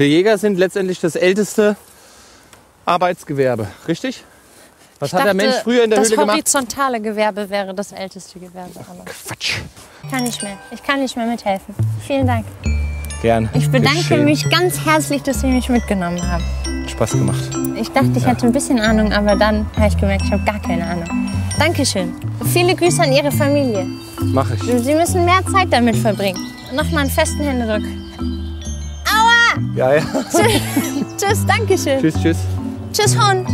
Wir 0.00 0.08
Jäger 0.08 0.38
sind 0.38 0.58
letztendlich 0.58 0.98
das 0.98 1.14
älteste 1.14 1.76
Arbeitsgewerbe, 2.86 3.66
richtig? 3.86 4.24
Was 4.98 5.08
Ich 5.10 5.12
hat 5.12 5.26
der 5.26 5.34
dachte, 5.34 5.46
Mensch 5.46 5.56
früher 5.62 5.84
in 5.84 5.90
der 5.90 5.98
das 5.98 6.08
Höhle 6.08 6.20
gemacht? 6.20 6.36
horizontale 6.36 7.00
Gewerbe 7.02 7.50
wäre 7.50 7.74
das 7.74 7.92
älteste 7.92 8.38
Gewerbe. 8.38 8.70
Aber 8.76 9.04
Quatsch. 9.04 9.58
ich 10.02 10.10
kann 10.10 10.24
nicht 10.24 10.42
mehr. 10.42 10.56
Ich 10.70 10.82
kann 10.82 11.00
nicht 11.02 11.14
mehr 11.18 11.26
mithelfen. 11.26 11.74
Vielen 12.06 12.26
Dank. 12.26 12.46
Gern. 13.20 13.50
Ich 13.52 13.70
bedanke 13.70 13.98
Geschehen. 13.98 14.24
mich 14.24 14.48
ganz 14.48 14.82
herzlich, 14.86 15.20
dass 15.22 15.42
Sie 15.42 15.48
mich 15.48 15.68
mitgenommen 15.68 16.22
haben. 16.32 16.44
Spaß 16.88 17.10
gemacht. 17.10 17.50
Ich 17.78 17.90
dachte, 17.90 18.12
ich 18.16 18.24
hätte 18.26 18.46
ein 18.46 18.52
bisschen 18.52 18.80
Ahnung, 18.80 19.12
aber 19.12 19.36
dann 19.36 19.66
habe 19.76 19.88
ich 19.88 19.98
gemerkt, 19.98 20.22
ich 20.24 20.32
habe 20.32 20.42
gar 20.46 20.62
keine 20.62 20.86
Ahnung. 20.86 21.28
Dankeschön. 21.58 22.14
Viele 22.54 22.74
Grüße 22.74 23.02
an 23.02 23.12
Ihre 23.12 23.30
Familie. 23.30 23.86
Mach 24.22 24.50
ich. 24.50 24.62
Sie 24.62 24.94
müssen 24.94 25.26
mehr 25.26 25.42
Zeit 25.52 25.70
damit 25.70 25.96
verbringen. 25.96 26.40
Nochmal 26.72 27.02
einen 27.02 27.10
festen 27.10 27.42
Händedruck. 27.42 27.82
Aua! 29.56 29.62
Ja, 29.74 29.94
ja. 29.94 30.02
Tschüss, 31.16 31.46
Dankeschön. 31.46 32.00
tschüss, 32.00 32.14
tschüss. 32.20 32.38
Tschüss, 32.92 33.16
Hund. 33.18 33.48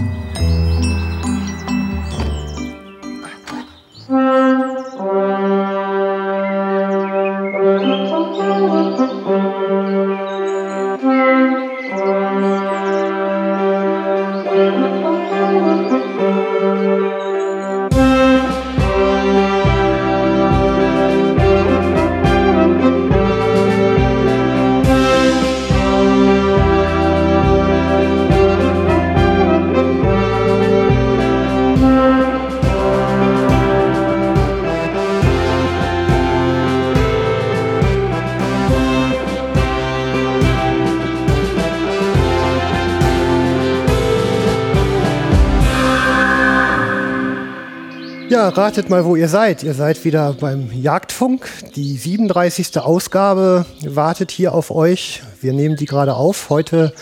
Ja, 48.37 48.51
ratet 48.51 48.91
mal, 48.91 49.07
wo 49.07 49.17
ihr 49.17 49.29
seid. 49.29 49.63
Ihr 49.63 49.73
seid 49.73 50.05
wieder 50.05 50.35
beim 50.35 50.71
Jagdfunk. 50.71 51.49
Die 51.75 51.97
37. 51.97 52.77
Ausgabe 52.77 53.65
wartet 53.83 54.31
hier 54.31 54.53
auf 54.53 54.71
euch. 54.71 55.23
Wir 55.41 55.55
nehmen 55.55 55.77
die 55.77 55.87
gerade 55.87 56.13
auf, 56.13 56.51
heute 56.51 56.93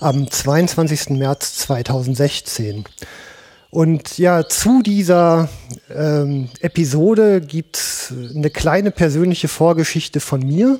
am 0.00 0.30
22. 0.30 1.16
März 1.16 1.54
2016. 1.60 2.84
Und 3.70 4.18
ja, 4.18 4.46
zu 4.46 4.82
dieser 4.82 5.48
ähm, 5.88 6.50
Episode 6.60 7.40
gibt's 7.40 8.12
eine 8.34 8.50
kleine 8.50 8.90
persönliche 8.90 9.48
Vorgeschichte 9.48 10.20
von 10.20 10.40
mir. 10.40 10.78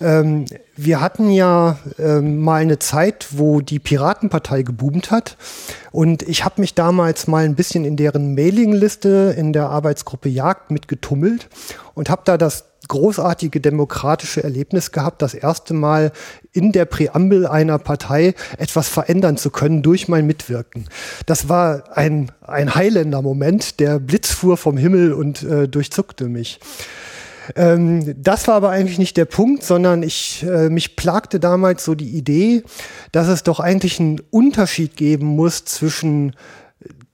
Ähm, 0.00 0.46
wir 0.76 1.00
hatten 1.00 1.30
ja 1.30 1.78
ähm, 1.98 2.38
mal 2.40 2.62
eine 2.62 2.78
Zeit, 2.78 3.28
wo 3.30 3.60
die 3.60 3.78
Piratenpartei 3.78 4.62
geboomt 4.62 5.10
hat. 5.10 5.36
Und 5.92 6.22
ich 6.22 6.44
habe 6.44 6.60
mich 6.60 6.74
damals 6.74 7.26
mal 7.26 7.44
ein 7.44 7.54
bisschen 7.54 7.84
in 7.84 7.96
deren 7.96 8.34
Mailingliste 8.34 9.34
in 9.36 9.52
der 9.52 9.70
Arbeitsgruppe 9.70 10.28
Jagd 10.28 10.70
mitgetummelt 10.70 11.48
und 11.94 12.10
habe 12.10 12.22
da 12.24 12.36
das 12.36 12.64
großartige 12.88 13.60
demokratische 13.60 14.42
Erlebnis 14.42 14.92
gehabt, 14.92 15.22
das 15.22 15.34
erste 15.34 15.74
Mal 15.74 16.12
in 16.52 16.72
der 16.72 16.84
Präambel 16.84 17.46
einer 17.46 17.78
Partei 17.78 18.34
etwas 18.58 18.88
verändern 18.88 19.36
zu 19.36 19.50
können 19.50 19.82
durch 19.82 20.08
mein 20.08 20.26
Mitwirken. 20.26 20.88
Das 21.26 21.48
war 21.48 21.96
ein, 21.96 22.30
ein 22.42 22.74
Highlander-Moment, 22.74 23.80
der 23.80 23.98
Blitz 23.98 24.32
fuhr 24.32 24.56
vom 24.56 24.76
Himmel 24.76 25.12
und 25.12 25.42
äh, 25.42 25.68
durchzuckte 25.68 26.28
mich. 26.28 26.60
Ähm, 27.56 28.14
das 28.22 28.48
war 28.48 28.54
aber 28.54 28.70
eigentlich 28.70 28.98
nicht 28.98 29.16
der 29.16 29.24
Punkt, 29.24 29.62
sondern 29.62 30.02
ich, 30.02 30.44
äh, 30.44 30.68
mich 30.70 30.96
plagte 30.96 31.40
damals 31.40 31.84
so 31.84 31.94
die 31.94 32.16
Idee, 32.16 32.62
dass 33.12 33.28
es 33.28 33.42
doch 33.42 33.60
eigentlich 33.60 34.00
einen 34.00 34.20
Unterschied 34.30 34.96
geben 34.96 35.26
muss 35.26 35.64
zwischen 35.64 36.34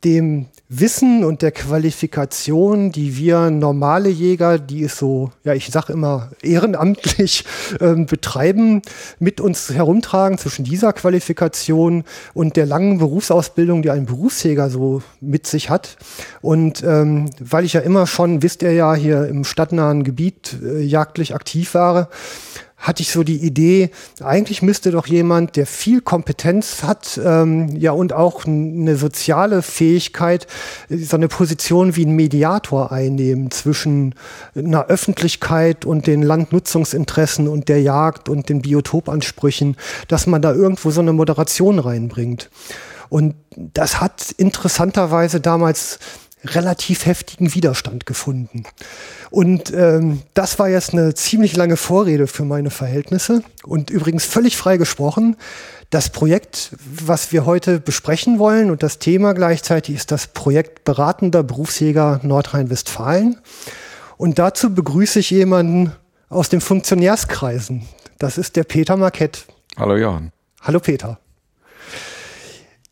dem 0.05 0.47
Wissen 0.73 1.25
und 1.25 1.43
der 1.43 1.51
Qualifikation, 1.51 2.93
die 2.93 3.17
wir 3.17 3.51
normale 3.51 4.09
Jäger, 4.09 4.61
die 4.61 4.85
es 4.85 4.97
so, 4.97 5.33
ja, 5.43 5.53
ich 5.53 5.67
sag 5.67 5.91
immer 5.91 6.31
ehrenamtlich 6.43 7.45
ähm, 7.81 8.07
betreiben, 8.07 8.81
mit 9.19 9.41
uns 9.41 9.71
herumtragen 9.71 10.39
zwischen 10.39 10.65
dieser 10.65 10.93
Qualifikation 10.93 12.05
und 12.35 12.55
der 12.55 12.67
langen 12.67 12.99
Berufsausbildung, 12.99 13.83
die 13.83 13.91
ein 13.91 14.07
Berufsjäger 14.07 14.71
so 14.71 15.03
mit 15.21 15.49
sich 15.49 15.71
hat. 15.71 15.97
Und 16.41 16.85
ähm, 16.85 17.31
weil 17.41 17.65
ich 17.65 17.73
ja 17.73 17.81
immer 17.81 18.07
schon, 18.07 18.45
wisst 18.45 18.63
ihr 18.63 18.73
ja, 18.73 18.95
hier 18.95 19.27
im 19.27 19.43
stadtnahen 19.43 20.05
Gebiet 20.05 20.57
äh, 20.63 20.83
jagdlich 20.83 21.35
aktiv 21.35 21.75
war, 21.75 22.11
hatte 22.81 23.03
ich 23.03 23.13
so 23.13 23.23
die 23.23 23.37
Idee, 23.37 23.91
eigentlich 24.23 24.63
müsste 24.63 24.91
doch 24.91 25.07
jemand, 25.07 25.57
der 25.57 25.67
viel 25.67 26.01
Kompetenz 26.01 26.83
hat, 26.83 27.21
ähm, 27.23 27.69
ja 27.77 27.93
und 27.93 28.13
auch 28.13 28.47
eine 28.47 28.97
soziale 28.97 29.63
Fähigkeit, 29.63 30.47
äh, 30.89 30.97
so 30.97 31.17
eine 31.17 31.29
Position 31.29 31.95
wie 31.95 32.07
ein 32.07 32.17
Mediator 32.17 32.91
einnehmen 32.91 33.51
zwischen 33.51 34.15
einer 34.55 34.87
Öffentlichkeit 34.87 35.85
und 35.85 36.07
den 36.07 36.23
Landnutzungsinteressen 36.23 37.49
und 37.49 37.69
der 37.69 37.83
Jagd 37.83 38.29
und 38.29 38.49
den 38.49 38.63
Biotopansprüchen, 38.63 39.77
dass 40.09 40.27
man 40.27 40.41
da 40.41 40.53
irgendwo 40.55 40.91
so 40.91 41.01
eine 41.01 41.13
Moderation 41.13 41.79
reinbringt. 41.79 42.51
Und 43.11 43.35
das 43.57 44.01
hat 44.01 44.31
interessanterweise 44.37 45.41
damals 45.41 45.99
relativ 46.45 47.07
heftigen 47.07 47.55
Widerstand 47.55 48.07
gefunden. 48.07 48.65
Und 49.31 49.73
ähm, 49.75 50.23
das 50.35 50.59
war 50.59 50.69
jetzt 50.69 50.93
eine 50.93 51.15
ziemlich 51.15 51.57
lange 51.57 51.77
Vorrede 51.77 52.27
für 52.27 52.45
meine 52.45 52.71
Verhältnisse. 52.71 53.43
Und 53.65 53.91
übrigens 53.91 54.25
völlig 54.25 54.57
frei 54.57 54.77
gesprochen, 54.77 55.37
das 55.91 56.11
Projekt, 56.11 56.71
was 56.85 57.33
wir 57.33 57.45
heute 57.45 57.81
besprechen 57.81 58.39
wollen 58.39 58.71
und 58.71 58.83
das 58.83 58.99
Thema 58.99 59.35
gleichzeitig 59.35 59.97
ist 59.97 60.13
das 60.13 60.29
Projekt 60.29 60.85
Beratender 60.85 61.43
Berufsjäger 61.43 62.21
Nordrhein-Westfalen. 62.23 63.39
Und 64.17 64.39
dazu 64.39 64.75
begrüße 64.75 65.19
ich 65.19 65.31
jemanden 65.31 65.93
aus 66.29 66.49
den 66.49 66.61
Funktionärskreisen. 66.61 67.89
Das 68.19 68.39
ist 68.39 68.57
der 68.57 68.65
Peter 68.65 68.97
Marquette. 68.97 69.41
Hallo 69.77 69.97
Johann. 69.97 70.31
Hallo 70.61 70.79
Peter. 70.79 71.19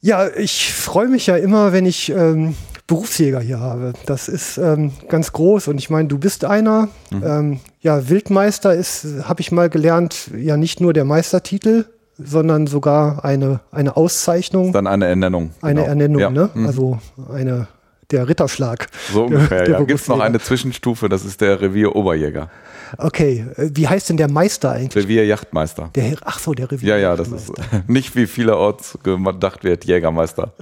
Ja, 0.01 0.29
ich 0.29 0.73
freue 0.73 1.09
mich 1.09 1.27
ja 1.27 1.37
immer, 1.37 1.73
wenn 1.73 1.85
ich 1.85 2.09
ähm, 2.09 2.57
Berufsjäger 2.89 3.39
hier 3.39 3.61
habe. 3.61 3.93
Das 4.07 4.29
ist 4.29 4.59
ähm, 4.59 4.93
ganz 5.09 5.33
groß 5.33 5.69
und 5.69 5.79
ich 5.79 5.91
meine, 5.91 6.09
du 6.09 6.19
bist 6.19 6.45
einer. 6.45 6.89
Ähm, 7.13 7.61
ja, 7.81 8.09
Wildmeister 8.09 8.75
ist, 8.75 9.07
habe 9.25 9.41
ich 9.41 9.53
mal 9.53 9.69
gelernt, 9.69 10.31
ja 10.37 10.57
nicht 10.57 10.81
nur 10.81 10.93
der 10.95 11.05
Meistertitel, 11.05 11.85
sondern 12.17 12.67
sogar 12.67 13.25
eine, 13.25 13.61
eine 13.71 13.97
Auszeichnung, 13.97 14.73
Dann 14.73 14.87
eine 14.87 15.07
Ernennung. 15.07 15.51
eine 15.61 15.81
genau. 15.81 15.89
Ernennung, 15.89 16.21
ja. 16.21 16.31
ne? 16.31 16.51
mhm. 16.53 16.67
Also 16.67 16.99
eine, 17.33 17.69
der 18.11 18.29
Ritterschlag. 18.29 18.87
So 19.13 19.25
ungefähr, 19.25 19.65
der 19.65 19.79
ja. 19.79 19.85
Gibt 19.85 20.01
es 20.01 20.09
noch 20.09 20.21
eine 20.21 20.41
Zwischenstufe, 20.41 21.09
das 21.09 21.25
ist 21.25 21.41
der 21.41 21.61
Revier 21.61 21.95
Oberjäger. 21.95 22.51
Okay, 22.97 23.47
äh, 23.57 23.71
wie 23.75 23.87
heißt 23.87 24.09
denn 24.09 24.17
der 24.17 24.31
Meister 24.31 24.73
eigentlich? 24.73 25.05
Revier 25.05 25.27
Yachtmeister. 25.27 25.91
Der, 25.95 26.17
ach 26.25 26.39
so, 26.39 26.55
der 26.55 26.71
Revier. 26.71 26.89
Ja, 26.91 26.97
ja, 26.97 27.17
das 27.17 27.29
ist 27.29 27.53
nicht 27.87 28.17
wie 28.17 28.27
vielerorts 28.27 28.99
gedacht 29.03 29.63
wird, 29.65 29.85
Jägermeister. 29.85 30.53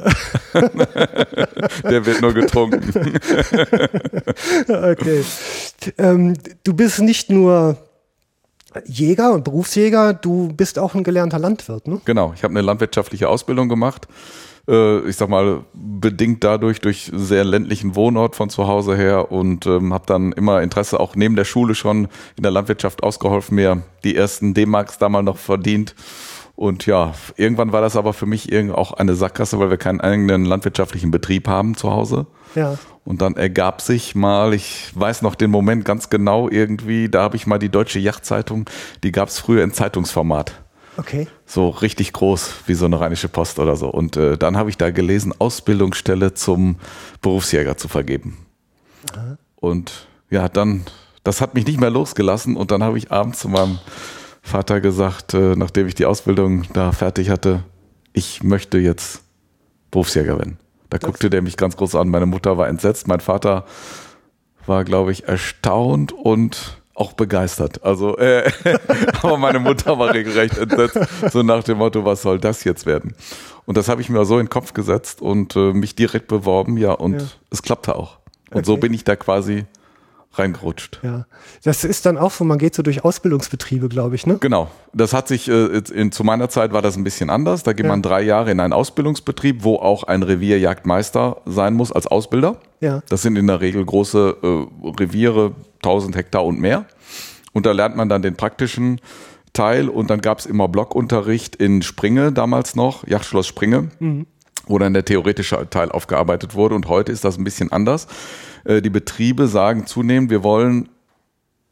der 1.84 2.04
wird 2.06 2.20
nur 2.20 2.34
getrunken. 2.34 2.82
Okay. 4.68 5.24
Ähm, 5.98 6.34
du 6.64 6.74
bist 6.74 7.00
nicht 7.00 7.30
nur 7.30 7.76
Jäger 8.84 9.32
und 9.32 9.44
Berufsjäger, 9.44 10.14
du 10.14 10.52
bist 10.52 10.78
auch 10.78 10.94
ein 10.94 11.04
gelernter 11.04 11.38
Landwirt, 11.38 11.86
ne? 11.86 12.00
Genau, 12.04 12.32
ich 12.34 12.42
habe 12.42 12.52
eine 12.52 12.62
landwirtschaftliche 12.62 13.28
Ausbildung 13.28 13.69
gemacht. 13.69 14.06
Äh, 14.68 15.08
Ich 15.08 15.16
sag 15.16 15.28
mal, 15.28 15.64
bedingt 15.72 16.44
dadurch 16.44 16.80
durch 16.80 17.10
sehr 17.14 17.44
ländlichen 17.44 17.94
Wohnort 17.94 18.36
von 18.36 18.50
zu 18.50 18.66
Hause 18.66 18.96
her 18.96 19.30
und 19.32 19.66
ähm, 19.66 19.92
habe 19.92 20.04
dann 20.06 20.32
immer 20.32 20.62
Interesse 20.62 21.00
auch 21.00 21.16
neben 21.16 21.36
der 21.36 21.44
Schule 21.44 21.74
schon 21.74 22.08
in 22.36 22.42
der 22.42 22.50
Landwirtschaft 22.50 23.02
ausgeholfen, 23.02 23.54
mir 23.56 23.82
die 24.04 24.16
ersten 24.16 24.54
D-Marks 24.54 24.98
damals 24.98 25.24
noch 25.24 25.38
verdient. 25.38 25.94
Und 26.56 26.86
ja, 26.86 27.12
irgendwann 27.36 27.72
war 27.72 27.82
das 27.82 27.96
aber 27.96 28.14
für 28.14 28.24
mich 28.24 28.50
auch 28.70 28.92
eine 28.92 29.14
Sackgasse, 29.14 29.58
weil 29.58 29.68
wir 29.68 29.76
keinen 29.76 30.00
eigenen 30.00 30.46
landwirtschaftlichen 30.46 31.10
Betrieb 31.10 31.48
haben 31.48 31.76
zu 31.76 31.90
Hause. 31.90 32.26
Ja. 32.54 32.78
Und 33.04 33.20
dann 33.20 33.36
ergab 33.36 33.82
sich 33.82 34.14
mal, 34.14 34.54
ich 34.54 34.90
weiß 34.94 35.20
noch 35.20 35.34
den 35.34 35.50
Moment 35.50 35.84
ganz 35.84 36.08
genau 36.08 36.48
irgendwie, 36.48 37.10
da 37.10 37.22
habe 37.22 37.36
ich 37.36 37.46
mal 37.46 37.58
die 37.58 37.68
Deutsche 37.68 37.98
Yachtzeitung, 37.98 38.68
die 39.04 39.12
gab 39.12 39.28
es 39.28 39.38
früher 39.38 39.62
in 39.62 39.72
Zeitungsformat. 39.72 40.65
Okay. 40.96 41.28
So 41.44 41.69
richtig 41.69 42.12
groß 42.12 42.54
wie 42.66 42.75
so 42.75 42.87
eine 42.87 43.00
rheinische 43.00 43.28
Post 43.28 43.58
oder 43.58 43.76
so. 43.76 43.88
Und 43.88 44.16
äh, 44.16 44.38
dann 44.38 44.56
habe 44.56 44.70
ich 44.70 44.76
da 44.78 44.90
gelesen, 44.90 45.34
Ausbildungsstelle 45.38 46.34
zum 46.34 46.76
Berufsjäger 47.20 47.76
zu 47.76 47.88
vergeben. 47.88 48.38
Und 49.56 50.08
ja, 50.31 50.48
dann, 50.48 50.84
das 51.22 51.40
hat 51.40 51.54
mich 51.54 51.66
nicht 51.66 51.81
mehr 51.81 51.90
losgelassen. 51.90 52.56
Und 52.56 52.70
dann 52.70 52.82
habe 52.82 52.98
ich 52.98 53.12
abends 53.12 53.40
zu 53.40 53.48
meinem 53.48 53.78
Vater 54.43 54.81
gesagt, 54.81 55.34
äh, 55.34 55.56
nachdem 55.56 55.87
ich 55.87 55.94
die 55.94 56.06
Ausbildung 56.06 56.64
da 56.72 56.93
fertig 56.93 57.31
hatte, 57.31 57.64
ich 58.12 58.42
möchte 58.42 58.78
jetzt 58.78 59.22
Berufsjäger 59.90 60.38
werden. 60.38 60.58
Da 60.88 60.99
guckte 60.99 61.31
der 61.31 61.42
mich 61.42 61.56
ganz 61.56 61.76
groß 61.76 61.96
an. 61.96 62.08
Meine 62.08 62.26
Mutter 62.26 62.56
war 62.56 62.69
entsetzt. 62.69 63.08
Mein 63.08 63.20
Vater 63.20 63.66
war, 64.66 64.84
glaube 64.84 65.12
ich, 65.12 65.25
erstaunt 65.25 66.12
und 66.12 66.81
auch 66.96 67.12
begeistert. 67.12 67.84
Also, 67.84 68.16
äh, 68.19 68.50
aber 69.22 69.37
meine 69.37 69.58
Mutter 69.58 69.98
war 69.98 70.12
regelrecht 70.14 70.56
entsetzt, 70.58 70.98
so 71.31 71.43
nach 71.43 71.62
dem 71.62 71.78
Motto, 71.78 72.04
was 72.04 72.22
soll 72.22 72.38
das 72.38 72.64
jetzt 72.64 72.87
werden? 72.87 73.14
Und 73.66 73.76
das 73.76 73.88
habe 73.88 74.00
ich 74.00 74.08
mir 74.08 74.25
so 74.25 74.38
in 74.38 74.46
den 74.46 74.50
Kopf 74.50 74.72
gesetzt 74.75 75.20
und 75.20 75.54
äh, 75.56 75.72
mich 75.72 75.94
direkt 75.94 76.28
beworben, 76.28 76.76
ja, 76.76 76.93
und 76.93 77.20
Ja. 77.20 77.26
es 77.50 77.62
klappte 77.62 77.96
auch. 77.96 78.19
Und 78.52 78.64
so 78.64 78.72
Okay. 78.72 78.82
bin 78.82 78.94
ich 78.94 79.04
da 79.04 79.16
quasi 79.16 79.64
reingerutscht. 80.34 81.00
Ja. 81.02 81.26
Das 81.64 81.82
ist 81.82 82.04
dann 82.06 82.19
auch 82.19 82.31
so, 82.31 82.44
man 82.44 82.58
geht 82.58 82.75
so 82.75 82.82
durch 82.82 83.04
Ausbildungsbetriebe, 83.04 83.88
glaube 83.88 84.14
ich, 84.16 84.26
ne? 84.26 84.37
Genau. 84.38 84.69
Das 84.92 85.12
hat 85.14 85.28
sich, 85.28 85.49
äh, 85.49 85.78
in, 85.94 86.12
zu 86.12 86.25
meiner 86.25 86.49
Zeit 86.50 86.72
war 86.72 86.82
das 86.82 86.96
ein 86.96 87.04
bisschen 87.04 87.31
anders. 87.31 87.62
Da 87.62 87.72
geht 87.72 87.87
Ja. 87.87 87.92
man 87.92 88.02
drei 88.02 88.20
Jahre 88.22 88.50
in 88.50 88.60
einen 88.60 88.72
Ausbildungsbetrieb, 88.75 89.64
wo 89.64 89.76
auch 89.76 90.02
ein 90.04 90.22
Revierjagdmeister 90.22 91.38
sein 91.46 91.75
muss 91.75 91.90
als 91.90 92.06
Ausbilder. 92.06 92.56
Ja. 92.81 93.02
Das 93.08 93.22
sind 93.22 93.37
in 93.37 93.46
der 93.46 93.60
Regel 93.60 93.84
große 93.84 94.37
äh, 94.42 94.88
Reviere, 95.00 95.52
1000 95.76 96.17
Hektar 96.17 96.44
und 96.44 96.61
mehr. 96.61 96.87
Und 97.52 97.67
da 97.67 97.73
lernt 97.73 97.96
man 97.96 98.08
dann 98.08 98.23
den 98.23 98.37
praktischen 98.37 99.00
Teil 99.52 99.88
und 99.88 100.11
dann 100.11 100.20
gab 100.20 100.38
es 100.38 100.46
immer 100.46 100.69
Blockunterricht 100.69 101.56
in 101.56 101.82
Springe 101.82 102.32
damals 102.32 102.76
noch, 102.76 103.06
Yachtschloss 103.06 103.46
Springe, 103.46 103.88
wo 104.67 104.78
dann 104.78 104.93
der 104.93 105.05
theoretische 105.05 105.67
Teil 105.70 105.90
aufgearbeitet 105.90 106.55
wurde. 106.55 106.75
Und 106.75 106.88
heute 106.88 107.12
ist 107.12 107.25
das 107.25 107.38
ein 107.38 107.44
bisschen 107.44 107.73
anders. 107.73 108.06
Äh, 108.64 108.82
die 108.82 108.90
Betriebe 108.90 109.49
sagen 109.49 109.87
zunehmend, 109.87 110.31
wir 110.31 110.43
wollen 110.43 110.88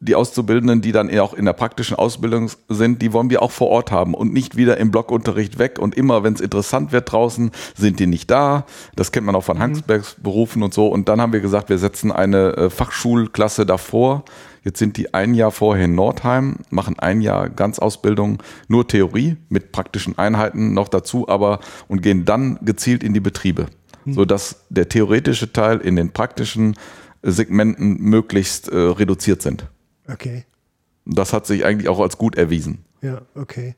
die 0.00 0.14
Auszubildenden, 0.14 0.82
die 0.82 0.93
dann 0.93 1.17
auch 1.19 1.35
in 1.35 1.46
der 1.46 1.55
praktischen 1.55 1.96
Ausbildung 1.96 2.50
sind, 2.69 3.00
die 3.00 3.12
wollen 3.12 3.31
wir 3.31 3.43
auch 3.43 3.50
vor 3.50 3.69
Ort 3.69 3.91
haben 3.91 4.14
und 4.14 4.32
nicht 4.32 4.56
wieder 4.56 4.76
im 4.76 4.91
Blockunterricht 4.91 5.58
weg. 5.58 5.79
Und 5.79 5.94
immer, 5.94 6.23
wenn 6.23 6.35
es 6.35 6.41
interessant 6.41 6.93
wird 6.93 7.11
draußen, 7.11 7.52
sind 7.75 8.00
die 8.00 8.06
nicht 8.06 8.31
da. 8.31 8.67
Das 8.96 9.12
kennt 9.12 9.25
man 9.25 9.35
auch 9.35 9.44
von 9.44 9.58
Handwerksberufen 9.58 10.62
und 10.62 10.75
so. 10.75 10.88
Und 10.88 11.08
dann 11.08 11.20
haben 11.20 11.32
wir 11.32 11.41
gesagt, 11.41 11.70
wir 11.70 11.79
setzen 11.79 12.12
eine 12.12 12.56
äh, 12.56 12.70
Fachschulklasse 12.70 13.64
davor. 13.64 14.25
Jetzt 14.62 14.79
sind 14.79 14.96
die 14.96 15.12
ein 15.14 15.35
Jahr 15.35 15.50
vorher 15.50 15.85
in 15.85 15.94
Nordheim, 15.94 16.56
machen 16.70 16.99
ein 16.99 17.20
Jahr 17.20 17.49
Ganzausbildung, 17.50 18.43
nur 18.69 18.88
Theorie 18.88 19.37
mit 19.49 19.73
praktischen 19.73 20.19
Einheiten 20.19 20.73
noch 20.73 20.88
dazu, 20.88 21.29
aber 21.29 21.61
und 21.87 22.02
gehen 22.02 22.25
dann 22.25 22.58
gezielt 22.62 23.05
in 23.05 23.12
die 23.12 23.20
Betriebe, 23.20 23.67
sodass 24.06 24.64
der 24.70 24.88
theoretische 24.88 25.52
Teil 25.52 25.81
in 25.81 25.96
den 25.96 26.12
praktischen 26.12 26.76
Segmenten 27.23 28.00
möglichst 28.00 28.69
äh, 28.69 28.76
reduziert 28.76 29.43
sind. 29.43 29.67
Okay. 30.11 30.45
Das 31.06 31.33
hat 31.33 31.47
sich 31.47 31.65
eigentlich 31.65 31.89
auch 31.89 32.01
als 32.01 32.17
gut 32.19 32.37
erwiesen. 32.37 32.85
Ja, 33.03 33.21
okay. 33.35 33.75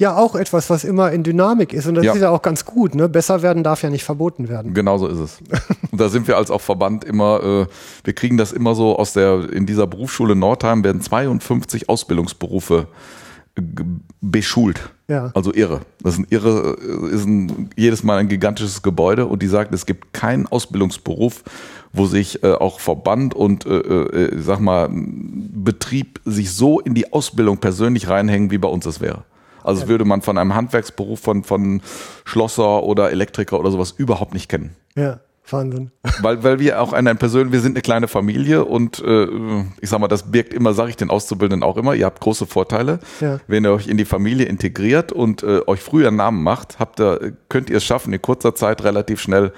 Ja, 0.00 0.16
auch 0.16 0.34
etwas, 0.34 0.68
was 0.68 0.82
immer 0.82 1.12
in 1.12 1.22
Dynamik 1.22 1.72
ist. 1.72 1.86
Und 1.86 1.94
das 1.94 2.04
Ja. 2.04 2.12
ist 2.14 2.20
ja 2.20 2.30
auch 2.30 2.42
ganz 2.42 2.64
gut. 2.64 2.96
Ne? 2.96 3.08
Besser 3.08 3.40
werden 3.42 3.62
darf 3.62 3.84
ja 3.84 3.90
nicht 3.90 4.02
verboten 4.02 4.48
werden. 4.48 4.74
Genauso 4.74 5.06
ist 5.06 5.18
es. 5.18 5.38
Und 5.92 6.00
da 6.00 6.08
sind 6.08 6.26
wir 6.26 6.36
als 6.36 6.50
auch 6.50 6.60
Verband 6.60 7.04
immer, 7.04 7.40
äh, 7.42 7.66
wir 8.02 8.12
kriegen 8.14 8.36
das 8.36 8.50
immer 8.50 8.74
so 8.74 8.98
aus 8.98 9.12
der, 9.12 9.48
in 9.52 9.64
dieser 9.64 9.86
Berufsschule 9.86 10.34
Nordheim 10.34 10.82
werden 10.82 11.00
52 11.00 11.88
Ausbildungsberufe 11.88 12.88
beschult. 14.20 14.90
Ja. 15.08 15.30
Also 15.34 15.52
irre. 15.54 15.80
Das 16.02 16.14
ist 16.14 16.20
ein 16.20 16.26
irre, 16.30 16.76
äh, 16.80 17.14
ist 17.14 17.24
ein, 17.26 17.70
jedes 17.76 18.02
Mal 18.02 18.18
ein 18.18 18.28
gigantisches 18.28 18.82
Gebäude 18.82 19.26
und 19.26 19.42
die 19.42 19.46
sagt, 19.48 19.72
es 19.72 19.86
gibt 19.86 20.12
keinen 20.12 20.46
Ausbildungsberuf, 20.46 21.42
wo 21.92 22.06
sich 22.06 22.42
äh, 22.42 22.52
auch 22.52 22.80
Verband 22.80 23.34
und 23.34 23.66
äh, 23.66 23.78
äh, 23.78 24.34
ich 24.36 24.44
sag 24.44 24.60
mal 24.60 24.88
Betrieb 24.90 26.20
sich 26.24 26.52
so 26.52 26.80
in 26.80 26.94
die 26.94 27.12
Ausbildung 27.12 27.58
persönlich 27.58 28.08
reinhängen, 28.08 28.50
wie 28.50 28.58
bei 28.58 28.68
uns 28.68 28.86
es 28.86 29.00
wäre. 29.00 29.24
Also 29.64 29.88
würde 29.88 30.04
man 30.04 30.22
von 30.22 30.38
einem 30.38 30.54
Handwerksberuf 30.54 31.20
von, 31.20 31.44
von 31.44 31.82
Schlosser 32.24 32.84
oder 32.84 33.10
Elektriker 33.10 33.58
oder 33.58 33.70
sowas 33.70 33.90
überhaupt 33.96 34.32
nicht 34.32 34.48
kennen. 34.48 34.74
Ja, 34.96 35.20
Wahnsinn. 35.52 35.90
Weil, 36.22 36.42
weil 36.42 36.58
wir 36.58 36.80
auch 36.80 36.92
eine 36.92 37.14
persönlich, 37.14 37.52
wir 37.52 37.60
sind 37.60 37.72
eine 37.72 37.82
kleine 37.82 38.08
Familie 38.08 38.64
und 38.64 38.98
äh, 39.00 39.26
ich 39.80 39.88
sag 39.88 40.00
mal, 40.00 40.08
das 40.08 40.30
birgt 40.30 40.52
immer, 40.52 40.74
sage 40.74 40.90
ich 40.90 40.96
den 40.96 41.10
Auszubildenden 41.10 41.62
auch 41.62 41.76
immer, 41.76 41.94
ihr 41.94 42.06
habt 42.06 42.20
große 42.20 42.46
Vorteile. 42.46 42.98
Ja. 43.20 43.38
Wenn 43.46 43.64
ihr 43.64 43.72
euch 43.72 43.86
in 43.86 43.96
die 43.96 44.04
Familie 44.04 44.46
integriert 44.46 45.12
und 45.12 45.42
äh, 45.42 45.60
euch 45.66 45.80
früher 45.80 46.08
einen 46.08 46.16
Namen 46.16 46.42
macht, 46.42 46.78
habt 46.78 47.00
ihr, 47.00 47.32
könnt 47.48 47.70
ihr 47.70 47.76
es 47.76 47.84
schaffen, 47.84 48.12
in 48.12 48.20
kurzer 48.20 48.54
Zeit 48.54 48.82
relativ 48.84 49.20
schnell 49.20 49.52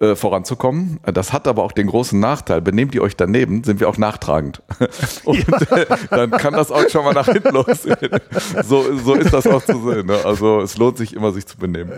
äh, 0.00 0.16
voranzukommen. 0.16 0.98
Das 1.04 1.34
hat 1.34 1.46
aber 1.46 1.62
auch 1.62 1.72
den 1.72 1.88
großen 1.88 2.18
Nachteil, 2.18 2.62
benehmt 2.62 2.94
ihr 2.94 3.02
euch 3.02 3.16
daneben, 3.16 3.64
sind 3.64 3.80
wir 3.80 3.88
auch 3.90 3.98
nachtragend. 3.98 4.62
Und 5.24 5.46
äh, 5.72 5.84
dann 6.08 6.30
kann 6.30 6.54
das 6.54 6.70
auch 6.70 6.88
schon 6.88 7.04
mal 7.04 7.12
nach 7.12 7.26
hinten 7.26 7.50
losgehen. 7.50 8.18
So, 8.64 8.96
so 8.96 9.12
ist 9.12 9.30
das 9.30 9.46
auch 9.46 9.62
zu 9.62 9.78
sehen. 9.90 10.06
Ne? 10.06 10.16
Also 10.24 10.62
es 10.62 10.78
lohnt 10.78 10.96
sich 10.96 11.14
immer, 11.14 11.32
sich 11.32 11.46
zu 11.46 11.58
benehmen. 11.58 11.92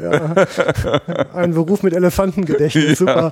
Ein 1.32 1.54
Beruf 1.54 1.84
mit 1.84 1.94
Elefantengedächtnis, 1.94 2.98
super. 2.98 3.30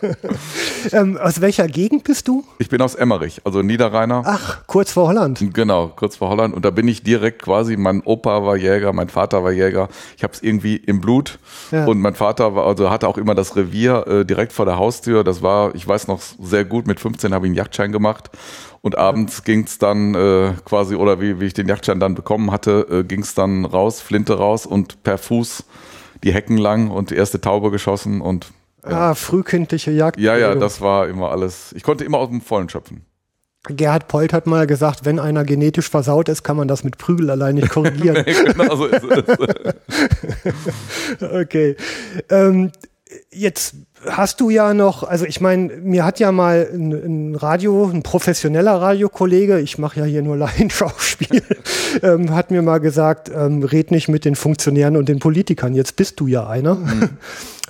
ähm, 0.92 1.16
aus 1.16 1.40
welcher 1.40 1.68
Gegend 1.68 2.02
bist 2.02 2.26
du? 2.26 2.42
Ich 2.58 2.68
bin 2.68 2.82
aus 2.82 2.96
Emmerich, 2.96 3.42
also 3.44 3.62
Niederrheiner. 3.62 4.22
Ach, 4.26 4.66
kurz 4.66 4.90
vor 4.90 5.06
Holland. 5.06 5.54
Genau, 5.54 5.92
kurz 5.94 6.16
vor 6.16 6.30
Holland. 6.30 6.56
Und 6.56 6.64
da 6.64 6.70
bin 6.70 6.88
ich 6.88 7.04
direkt 7.04 7.40
quasi, 7.40 7.76
mein 7.76 8.02
Opa 8.02 8.44
war 8.44 8.56
Jäger, 8.56 8.92
mein 8.92 9.10
Vater 9.10 9.44
war 9.44 9.52
Jäger. 9.52 9.88
Ich 10.16 10.24
habe 10.24 10.32
es 10.32 10.42
irgendwie 10.42 10.74
im 10.74 11.00
Blut. 11.00 11.38
Ja. 11.70 11.84
Und 11.84 12.00
mein 12.00 12.16
Vater 12.16 12.56
war, 12.56 12.66
also 12.66 12.90
hatte 12.90 13.06
auch 13.06 13.16
immer 13.16 13.36
das 13.36 13.54
Revier 13.54 13.75
äh, 13.84 14.24
direkt 14.24 14.52
vor 14.52 14.64
der 14.64 14.78
Haustür. 14.78 15.22
Das 15.24 15.42
war, 15.42 15.74
ich 15.74 15.86
weiß 15.86 16.08
noch 16.08 16.20
sehr 16.40 16.64
gut, 16.64 16.86
mit 16.86 16.98
15 17.00 17.34
habe 17.34 17.46
ich 17.46 17.50
einen 17.50 17.56
Yachtschein 17.56 17.92
gemacht. 17.92 18.30
Und 18.80 18.96
abends 18.96 19.44
ging's 19.44 19.78
dann 19.78 20.14
äh, 20.14 20.52
quasi, 20.64 20.94
oder 20.94 21.20
wie, 21.20 21.40
wie 21.40 21.46
ich 21.46 21.54
den 21.54 21.68
Yachtschein 21.68 22.00
dann 22.00 22.14
bekommen 22.14 22.50
hatte, 22.52 22.86
äh, 22.90 23.04
ging's 23.04 23.34
dann 23.34 23.64
raus, 23.64 24.00
Flinte 24.00 24.38
raus 24.38 24.64
und 24.66 25.02
per 25.02 25.18
Fuß 25.18 25.64
die 26.24 26.32
Hecken 26.32 26.56
lang 26.56 26.90
und 26.90 27.10
die 27.10 27.16
erste 27.16 27.40
Taube 27.40 27.70
geschossen. 27.70 28.20
Und 28.20 28.46
Ah, 28.82 29.14
frühkindliche 29.14 29.90
Jagd. 29.90 30.20
ja, 30.20 30.36
ja, 30.36 30.54
das 30.54 30.80
war 30.80 31.08
immer 31.08 31.32
alles. 31.32 31.72
Ich 31.74 31.82
konnte 31.82 32.04
immer 32.04 32.18
aus 32.18 32.28
dem 32.28 32.40
Vollen 32.40 32.68
schöpfen. 32.68 33.04
Gerhard 33.68 34.06
Polt 34.06 34.32
hat 34.32 34.46
mal 34.46 34.64
gesagt, 34.68 35.04
wenn 35.04 35.18
einer 35.18 35.42
genetisch 35.42 35.90
versaut 35.90 36.28
ist, 36.28 36.44
kann 36.44 36.56
man 36.56 36.68
das 36.68 36.84
mit 36.84 36.98
Prügel 36.98 37.30
allein 37.30 37.56
nicht 37.56 37.68
korrigieren. 37.70 38.24
genau 38.44 38.76
so 38.76 38.86
ist 38.86 39.02
es. 39.02 39.24
Okay. 41.20 41.76
Ähm, 42.30 42.70
jetzt 43.32 43.74
hast 44.08 44.40
du 44.40 44.50
ja 44.50 44.74
noch, 44.74 45.02
also 45.02 45.24
ich 45.24 45.40
meine, 45.40 45.76
mir 45.76 46.04
hat 46.04 46.20
ja 46.20 46.32
mal 46.32 46.68
ein, 46.72 46.92
ein 46.92 47.34
Radio, 47.34 47.90
ein 47.92 48.02
professioneller 48.02 48.80
Radiokollege, 48.80 49.60
ich 49.60 49.78
mache 49.78 50.00
ja 50.00 50.06
hier 50.06 50.22
nur 50.22 50.36
Laienschauspiel, 50.36 51.42
ähm, 52.02 52.34
hat 52.34 52.50
mir 52.50 52.62
mal 52.62 52.78
gesagt, 52.78 53.30
ähm, 53.34 53.62
red 53.62 53.90
nicht 53.90 54.08
mit 54.08 54.24
den 54.24 54.34
Funktionären 54.34 54.96
und 54.96 55.08
den 55.08 55.18
Politikern. 55.18 55.74
Jetzt 55.74 55.96
bist 55.96 56.20
du 56.20 56.26
ja 56.26 56.46
einer. 56.46 56.78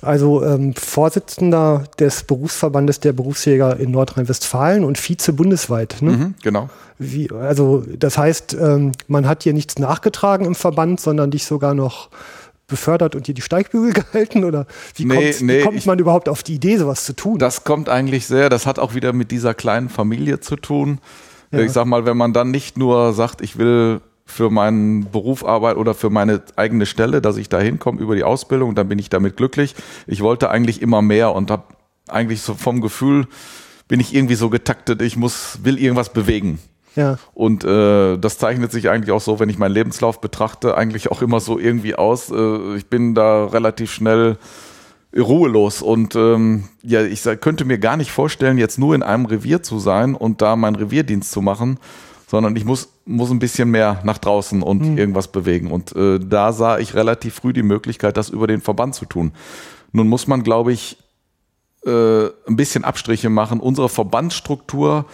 Also 0.01 0.43
ähm, 0.43 0.75
Vorsitzender 0.75 1.85
des 1.99 2.23
Berufsverbandes 2.23 2.99
der 2.99 3.13
Berufsjäger 3.13 3.79
in 3.79 3.89
Nordrhein-Westfalen 3.91 4.83
und 4.83 4.99
Vize 4.99 5.33
bundesweit. 5.33 5.97
Ne? 6.01 6.11
Mhm, 6.11 6.35
genau. 6.43 6.69
Wie, 6.99 7.31
also 7.31 7.83
das 7.97 8.17
heißt, 8.17 8.57
ähm, 8.59 8.91
man 9.07 9.27
hat 9.27 9.43
dir 9.43 9.53
nichts 9.53 9.79
nachgetragen 9.79 10.45
im 10.45 10.55
Verband, 10.55 10.99
sondern 10.99 11.31
dich 11.31 11.45
sogar 11.45 11.73
noch 11.73 12.09
befördert 12.67 13.15
und 13.15 13.27
dir 13.27 13.33
die 13.33 13.41
Steigbügel 13.41 13.93
gehalten? 14.03 14.43
Oder 14.43 14.67
wie, 14.95 15.05
Nee, 15.05 15.33
nee, 15.41 15.59
wie 15.59 15.63
kommt 15.63 15.77
ich- 15.77 15.85
man 15.85 15.97
überhaupt 15.99 16.29
auf 16.29 16.43
die 16.43 16.55
Idee, 16.55 16.77
sowas 16.77 17.05
zu 17.05 17.13
tun? 17.15 17.39
Das 17.39 17.63
kommt 17.63 17.89
eigentlich 17.89 18.27
sehr, 18.27 18.49
das 18.49 18.65
hat 18.65 18.77
auch 18.79 18.93
wieder 18.93 19.13
mit 19.13 19.31
dieser 19.31 19.53
kleinen 19.53 19.89
Familie 19.89 20.39
zu 20.39 20.55
tun. 20.57 20.99
Äh, 21.51 21.63
Ich 21.63 21.71
sag 21.71 21.85
mal, 21.85 22.05
wenn 22.05 22.17
man 22.17 22.33
dann 22.33 22.51
nicht 22.51 22.77
nur 22.77 23.13
sagt, 23.13 23.41
ich 23.41 23.57
will 23.57 24.01
für 24.25 24.49
meinen 24.49 25.09
Beruf 25.09 25.45
arbeiten 25.45 25.79
oder 25.79 25.93
für 25.93 26.09
meine 26.09 26.41
eigene 26.57 26.85
Stelle, 26.85 27.21
dass 27.21 27.37
ich 27.37 27.47
da 27.47 27.59
hinkomme 27.61 28.01
über 28.01 28.13
die 28.15 28.25
Ausbildung, 28.25 28.75
dann 28.75 28.89
bin 28.89 28.99
ich 28.99 29.09
damit 29.09 29.37
glücklich. 29.37 29.73
Ich 30.05 30.19
wollte 30.21 30.49
eigentlich 30.49 30.81
immer 30.81 31.01
mehr 31.01 31.31
und 31.33 31.49
habe 31.49 31.63
eigentlich 32.09 32.41
so 32.41 32.53
vom 32.53 32.81
Gefühl, 32.81 33.27
bin 33.87 34.01
ich 34.01 34.13
irgendwie 34.13 34.35
so 34.35 34.49
getaktet, 34.49 35.01
ich 35.01 35.15
muss, 35.15 35.59
will 35.63 35.79
irgendwas 35.79 36.11
bewegen. 36.11 36.59
Ja, 36.97 37.17
Und 37.33 37.63
äh, 37.63 38.17
das 38.17 38.39
zeichnet 38.39 38.71
sich 38.71 38.89
eigentlich 38.89 39.11
auch 39.11 39.21
so, 39.21 39.39
wenn 39.39 39.49
ich 39.49 39.57
meinen 39.57 39.73
Lebenslauf 39.73 40.19
betrachte, 40.19 40.75
eigentlich 40.75 41.11
auch 41.11 41.21
immer 41.21 41.39
so 41.39 41.59
irgendwie 41.59 41.95
aus. 41.95 42.31
Äh, 42.31 42.75
ich 42.75 42.87
bin 42.87 43.13
da 43.13 43.45
relativ 43.45 43.91
schnell 43.91 44.37
ruhelos 45.15 45.81
und 45.81 46.15
ähm, 46.15 46.65
ja, 46.81 47.03
ich 47.03 47.23
könnte 47.39 47.65
mir 47.65 47.77
gar 47.77 47.97
nicht 47.97 48.11
vorstellen, 48.11 48.57
jetzt 48.57 48.77
nur 48.77 48.95
in 48.95 49.03
einem 49.03 49.25
Revier 49.25 49.63
zu 49.63 49.79
sein 49.79 50.15
und 50.15 50.41
da 50.41 50.55
meinen 50.55 50.75
Revierdienst 50.75 51.31
zu 51.31 51.41
machen, 51.41 51.79
sondern 52.27 52.55
ich 52.55 52.65
muss 52.65 52.89
muss 53.07 53.31
ein 53.31 53.39
bisschen 53.39 53.71
mehr 53.71 54.01
nach 54.03 54.17
draußen 54.17 54.61
und 54.61 54.97
irgendwas 54.97 55.29
bewegen. 55.29 55.71
Und 55.71 55.95
äh, 55.95 56.19
da 56.19 56.51
sah 56.51 56.77
ich 56.77 56.93
relativ 56.93 57.35
früh 57.35 57.53
die 57.53 57.63
Möglichkeit, 57.63 58.17
das 58.17 58.29
über 58.29 58.47
den 58.47 58.59
Verband 58.59 58.95
zu 58.95 59.05
tun. 59.05 59.31
Nun 59.93 60.09
muss 60.09 60.27
man, 60.27 60.43
glaube 60.43 60.73
ich, 60.73 60.97
äh, 61.85 62.25
ein 62.25 62.57
bisschen 62.57 62.83
Abstriche 62.83 63.29
machen. 63.29 63.59
Unsere 63.59 63.87
Verbandsstruktur, 63.87 65.05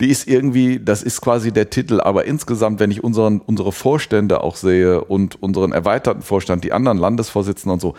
die 0.00 0.08
ist 0.08 0.26
irgendwie, 0.26 0.80
das 0.80 1.02
ist 1.02 1.20
quasi 1.20 1.52
der 1.52 1.70
Titel, 1.70 2.00
aber 2.00 2.24
insgesamt, 2.24 2.80
wenn 2.80 2.90
ich 2.90 3.04
unseren, 3.04 3.40
unsere 3.40 3.72
Vorstände 3.72 4.42
auch 4.42 4.56
sehe 4.56 5.02
und 5.04 5.42
unseren 5.42 5.72
erweiterten 5.72 6.22
Vorstand, 6.22 6.64
die 6.64 6.72
anderen 6.72 6.98
Landesvorsitzenden 6.98 7.74
und 7.74 7.80
so, 7.80 7.94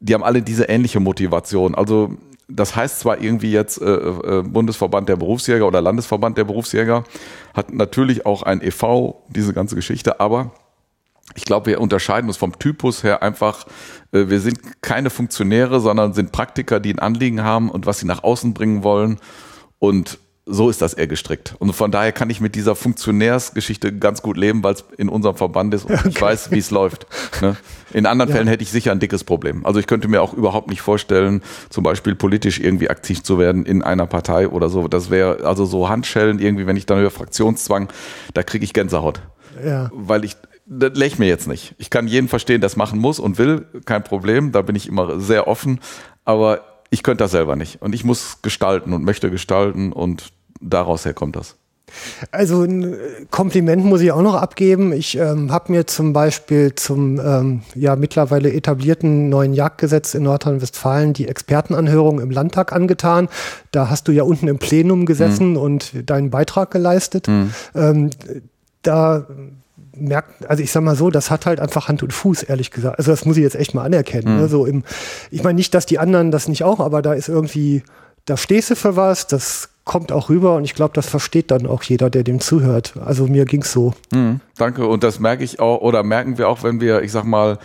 die 0.00 0.14
haben 0.14 0.22
alle 0.22 0.42
diese 0.42 0.64
ähnliche 0.64 1.00
Motivation. 1.00 1.74
Also 1.74 2.16
das 2.48 2.74
heißt 2.74 3.00
zwar 3.00 3.20
irgendwie 3.20 3.52
jetzt 3.52 3.80
äh, 3.80 3.84
äh, 3.86 4.42
Bundesverband 4.42 5.08
der 5.08 5.16
Berufsjäger 5.16 5.66
oder 5.66 5.82
Landesverband 5.82 6.38
der 6.38 6.44
Berufsjäger, 6.44 7.04
hat 7.54 7.72
natürlich 7.72 8.24
auch 8.24 8.42
ein 8.42 8.62
EV, 8.62 9.14
diese 9.28 9.52
ganze 9.52 9.74
Geschichte, 9.74 10.20
aber 10.20 10.52
ich 11.34 11.44
glaube, 11.44 11.66
wir 11.66 11.80
unterscheiden 11.80 12.28
uns 12.28 12.38
vom 12.38 12.58
Typus 12.58 13.04
her 13.04 13.22
einfach, 13.22 13.66
äh, 14.12 14.28
wir 14.28 14.40
sind 14.40 14.82
keine 14.82 15.10
Funktionäre, 15.10 15.80
sondern 15.80 16.14
sind 16.14 16.32
Praktiker, 16.32 16.80
die 16.80 16.92
ein 16.92 16.98
Anliegen 16.98 17.42
haben 17.42 17.70
und 17.70 17.86
was 17.86 17.98
sie 17.98 18.06
nach 18.06 18.24
außen 18.24 18.54
bringen 18.54 18.82
wollen. 18.82 19.18
Und 19.78 20.18
so 20.48 20.70
ist 20.70 20.80
das 20.80 20.94
eher 20.94 21.06
gestrickt. 21.06 21.54
Und 21.58 21.72
von 21.74 21.90
daher 21.90 22.12
kann 22.12 22.30
ich 22.30 22.40
mit 22.40 22.54
dieser 22.54 22.74
Funktionärsgeschichte 22.74 23.96
ganz 23.96 24.22
gut 24.22 24.36
leben, 24.36 24.64
weil 24.64 24.74
es 24.74 24.84
in 24.96 25.08
unserem 25.08 25.36
Verband 25.36 25.74
ist 25.74 25.84
und 25.84 25.94
okay. 25.94 26.08
ich 26.08 26.20
weiß, 26.20 26.50
wie 26.50 26.58
es 26.58 26.70
läuft. 26.70 27.06
Ne? 27.42 27.56
In 27.92 28.06
anderen 28.06 28.30
ja. 28.30 28.36
Fällen 28.36 28.48
hätte 28.48 28.62
ich 28.62 28.70
sicher 28.70 28.92
ein 28.92 28.98
dickes 28.98 29.24
Problem. 29.24 29.64
Also 29.64 29.78
ich 29.78 29.86
könnte 29.86 30.08
mir 30.08 30.22
auch 30.22 30.34
überhaupt 30.34 30.68
nicht 30.68 30.80
vorstellen, 30.80 31.42
zum 31.70 31.84
Beispiel 31.84 32.14
politisch 32.14 32.58
irgendwie 32.58 32.90
aktiv 32.90 33.22
zu 33.22 33.38
werden 33.38 33.66
in 33.66 33.82
einer 33.82 34.06
Partei 34.06 34.48
oder 34.48 34.68
so. 34.68 34.88
Das 34.88 35.10
wäre 35.10 35.44
also 35.44 35.64
so 35.64 35.88
Handschellen 35.88 36.38
irgendwie, 36.38 36.66
wenn 36.66 36.76
ich 36.76 36.86
dann 36.86 36.98
über 36.98 37.10
Fraktionszwang, 37.10 37.88
da 38.34 38.42
kriege 38.42 38.64
ich 38.64 38.72
Gänsehaut. 38.72 39.20
Ja. 39.64 39.90
Weil 39.92 40.24
ich 40.24 40.36
das 40.70 40.92
lege 40.94 41.16
mir 41.18 41.28
jetzt 41.28 41.48
nicht. 41.48 41.74
Ich 41.78 41.88
kann 41.88 42.06
jeden 42.06 42.28
verstehen, 42.28 42.60
der 42.60 42.66
es 42.66 42.76
machen 42.76 42.98
muss 42.98 43.18
und 43.18 43.38
will, 43.38 43.66
kein 43.86 44.04
Problem, 44.04 44.52
da 44.52 44.60
bin 44.60 44.76
ich 44.76 44.86
immer 44.86 45.18
sehr 45.18 45.48
offen, 45.48 45.80
aber 46.26 46.60
ich 46.90 47.02
könnte 47.02 47.24
das 47.24 47.30
selber 47.30 47.56
nicht. 47.56 47.80
Und 47.80 47.94
ich 47.94 48.04
muss 48.04 48.42
gestalten 48.42 48.92
und 48.92 49.04
möchte 49.04 49.30
gestalten 49.30 49.92
und 49.92 50.32
daraus 50.60 51.04
her 51.04 51.14
kommt 51.14 51.36
das. 51.36 51.56
Also 52.30 52.64
ein 52.64 52.96
Kompliment 53.30 53.84
muss 53.84 54.00
ich 54.00 54.12
auch 54.12 54.22
noch 54.22 54.34
abgeben. 54.34 54.92
Ich 54.92 55.16
ähm, 55.16 55.50
habe 55.52 55.72
mir 55.72 55.86
zum 55.86 56.12
Beispiel 56.12 56.74
zum 56.74 57.18
ähm, 57.18 57.62
ja 57.74 57.96
mittlerweile 57.96 58.52
etablierten 58.52 59.28
neuen 59.28 59.54
Jagdgesetz 59.54 60.14
in 60.14 60.24
Nordrhein-Westfalen 60.24 61.12
die 61.12 61.28
Expertenanhörung 61.28 62.20
im 62.20 62.30
Landtag 62.30 62.72
angetan. 62.72 63.28
Da 63.70 63.88
hast 63.88 64.08
du 64.08 64.12
ja 64.12 64.22
unten 64.22 64.48
im 64.48 64.58
Plenum 64.58 65.06
gesessen 65.06 65.50
mhm. 65.50 65.56
und 65.56 66.10
deinen 66.10 66.30
Beitrag 66.30 66.70
geleistet. 66.70 67.28
Mhm. 67.28 67.52
Ähm, 67.74 68.10
da 68.82 69.26
merkt, 69.96 70.48
also 70.48 70.62
ich 70.62 70.70
sag 70.70 70.82
mal 70.82 70.96
so, 70.96 71.10
das 71.10 71.30
hat 71.30 71.46
halt 71.46 71.60
einfach 71.60 71.88
Hand 71.88 72.02
und 72.02 72.12
Fuß, 72.12 72.44
ehrlich 72.44 72.70
gesagt. 72.70 72.98
Also 72.98 73.10
das 73.10 73.24
muss 73.24 73.36
ich 73.36 73.42
jetzt 73.42 73.56
echt 73.56 73.74
mal 73.74 73.84
anerkennen. 73.84 74.34
Mhm. 74.34 74.40
Ne? 74.40 74.48
So 74.48 74.66
im, 74.66 74.84
ich 75.30 75.42
meine 75.42 75.56
nicht, 75.56 75.74
dass 75.74 75.86
die 75.86 75.98
anderen 75.98 76.30
das 76.30 76.48
nicht 76.48 76.62
auch, 76.64 76.80
aber 76.80 77.02
da 77.02 77.14
ist 77.14 77.28
irgendwie, 77.28 77.82
da 78.24 78.36
stehst 78.36 78.70
du 78.70 78.76
für 78.76 78.96
was, 78.96 79.26
das 79.26 79.70
kommt 79.88 80.12
auch 80.12 80.28
rüber 80.28 80.54
und 80.54 80.64
ich 80.64 80.74
glaube, 80.74 80.92
das 80.94 81.08
versteht 81.08 81.50
dann 81.50 81.66
auch 81.66 81.82
jeder, 81.82 82.10
der 82.10 82.22
dem 82.22 82.38
zuhört. 82.38 82.94
Also 83.04 83.26
mir 83.26 83.46
ging's 83.46 83.72
so. 83.72 83.94
Mhm, 84.12 84.40
danke 84.56 84.86
und 84.86 85.02
das 85.02 85.18
merke 85.18 85.42
ich 85.42 85.58
auch 85.58 85.80
oder 85.80 86.04
merken 86.04 86.38
wir 86.38 86.48
auch, 86.48 86.62
wenn 86.62 86.80
wir, 86.80 87.02
ich 87.02 87.10
sag 87.10 87.24
mal, 87.24 87.58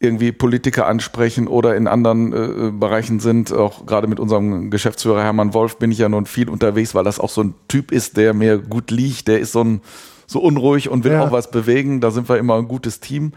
irgendwie 0.00 0.32
Politiker 0.32 0.88
ansprechen 0.88 1.46
oder 1.46 1.76
in 1.76 1.86
anderen 1.86 2.32
äh, 2.32 2.72
Bereichen 2.72 3.20
sind. 3.20 3.52
Auch 3.52 3.86
gerade 3.86 4.08
mit 4.08 4.18
unserem 4.18 4.70
Geschäftsführer 4.70 5.22
Hermann 5.22 5.54
Wolf 5.54 5.76
bin 5.76 5.92
ich 5.92 5.98
ja 5.98 6.08
nun 6.08 6.26
viel 6.26 6.48
unterwegs, 6.48 6.94
weil 6.96 7.04
das 7.04 7.20
auch 7.20 7.28
so 7.28 7.44
ein 7.44 7.54
Typ 7.68 7.92
ist, 7.92 8.16
der 8.16 8.34
mir 8.34 8.58
gut 8.58 8.90
liegt. 8.90 9.28
Der 9.28 9.38
ist 9.38 9.52
so 9.52 9.62
ein 9.62 9.80
so 10.26 10.40
unruhig 10.40 10.88
und 10.88 11.04
will 11.04 11.12
ja. 11.12 11.24
auch 11.24 11.32
was 11.32 11.50
bewegen. 11.50 12.00
Da 12.00 12.10
sind 12.10 12.28
wir 12.28 12.38
immer 12.38 12.56
ein 12.56 12.66
gutes 12.66 12.98
Team. 12.98 13.32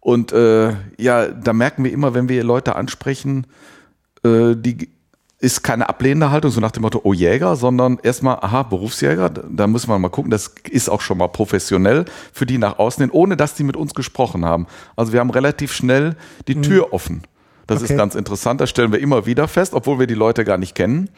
Und 0.00 0.32
äh, 0.32 0.72
ja, 0.96 1.28
da 1.28 1.52
merken 1.52 1.84
wir 1.84 1.92
immer, 1.92 2.14
wenn 2.14 2.28
wir 2.28 2.42
Leute 2.42 2.74
ansprechen, 2.74 3.46
äh, 4.24 4.56
die 4.56 4.88
ist 5.40 5.62
keine 5.62 5.88
ablehnende 5.88 6.30
Haltung, 6.30 6.50
so 6.50 6.60
nach 6.60 6.70
dem 6.70 6.82
Motto, 6.82 7.00
oh 7.02 7.14
Jäger, 7.14 7.56
sondern 7.56 7.98
erstmal, 8.02 8.36
aha, 8.42 8.62
Berufsjäger, 8.62 9.30
da 9.30 9.66
müssen 9.66 9.88
wir 9.88 9.98
mal 9.98 10.10
gucken, 10.10 10.30
das 10.30 10.54
ist 10.68 10.90
auch 10.90 11.00
schon 11.00 11.16
mal 11.16 11.28
professionell 11.28 12.04
für 12.32 12.44
die 12.44 12.58
nach 12.58 12.78
außen 12.78 13.02
hin, 13.02 13.10
ohne 13.10 13.38
dass 13.38 13.54
die 13.54 13.64
mit 13.64 13.76
uns 13.76 13.94
gesprochen 13.94 14.44
haben. 14.44 14.66
Also 14.96 15.14
wir 15.14 15.20
haben 15.20 15.30
relativ 15.30 15.72
schnell 15.72 16.14
die 16.46 16.56
mhm. 16.56 16.62
Tür 16.62 16.92
offen. 16.92 17.22
Das 17.66 17.82
okay. 17.82 17.92
ist 17.92 17.98
ganz 17.98 18.14
interessant, 18.14 18.60
das 18.60 18.68
stellen 18.68 18.92
wir 18.92 19.00
immer 19.00 19.24
wieder 19.24 19.48
fest, 19.48 19.72
obwohl 19.72 19.98
wir 19.98 20.06
die 20.06 20.14
Leute 20.14 20.44
gar 20.44 20.58
nicht 20.58 20.74
kennen. 20.74 21.08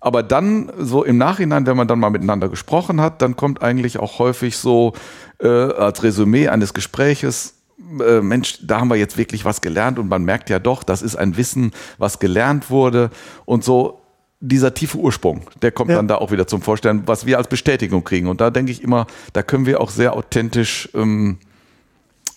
Aber 0.00 0.22
dann 0.22 0.70
so 0.78 1.02
im 1.02 1.18
Nachhinein, 1.18 1.66
wenn 1.66 1.76
man 1.76 1.88
dann 1.88 1.98
mal 1.98 2.10
miteinander 2.10 2.48
gesprochen 2.48 3.00
hat, 3.00 3.20
dann 3.22 3.34
kommt 3.34 3.62
eigentlich 3.62 3.98
auch 3.98 4.20
häufig 4.20 4.56
so 4.56 4.92
äh, 5.40 5.48
als 5.48 6.04
Resümee 6.04 6.46
eines 6.46 6.74
Gespräches, 6.74 7.54
äh, 8.00 8.20
Mensch, 8.20 8.58
da 8.62 8.80
haben 8.80 8.88
wir 8.88 8.96
jetzt 8.96 9.16
wirklich 9.16 9.44
was 9.44 9.60
gelernt 9.60 9.98
und 9.98 10.08
man 10.08 10.24
merkt 10.24 10.50
ja 10.50 10.58
doch, 10.58 10.82
das 10.82 11.02
ist 11.02 11.16
ein 11.16 11.36
Wissen, 11.36 11.72
was 11.98 12.18
gelernt 12.18 12.70
wurde 12.70 13.10
und 13.44 13.64
so 13.64 14.00
dieser 14.40 14.72
tiefe 14.72 14.98
Ursprung, 14.98 15.42
der 15.62 15.72
kommt 15.72 15.90
ja. 15.90 15.96
dann 15.96 16.06
da 16.06 16.16
auch 16.16 16.30
wieder 16.30 16.46
zum 16.46 16.62
Vorstellen, 16.62 17.02
was 17.06 17.26
wir 17.26 17.38
als 17.38 17.48
Bestätigung 17.48 18.04
kriegen. 18.04 18.28
Und 18.28 18.40
da 18.40 18.50
denke 18.50 18.70
ich 18.70 18.82
immer, 18.82 19.06
da 19.32 19.42
können 19.42 19.66
wir 19.66 19.80
auch 19.80 19.90
sehr 19.90 20.12
authentisch 20.12 20.88
ähm, 20.94 21.38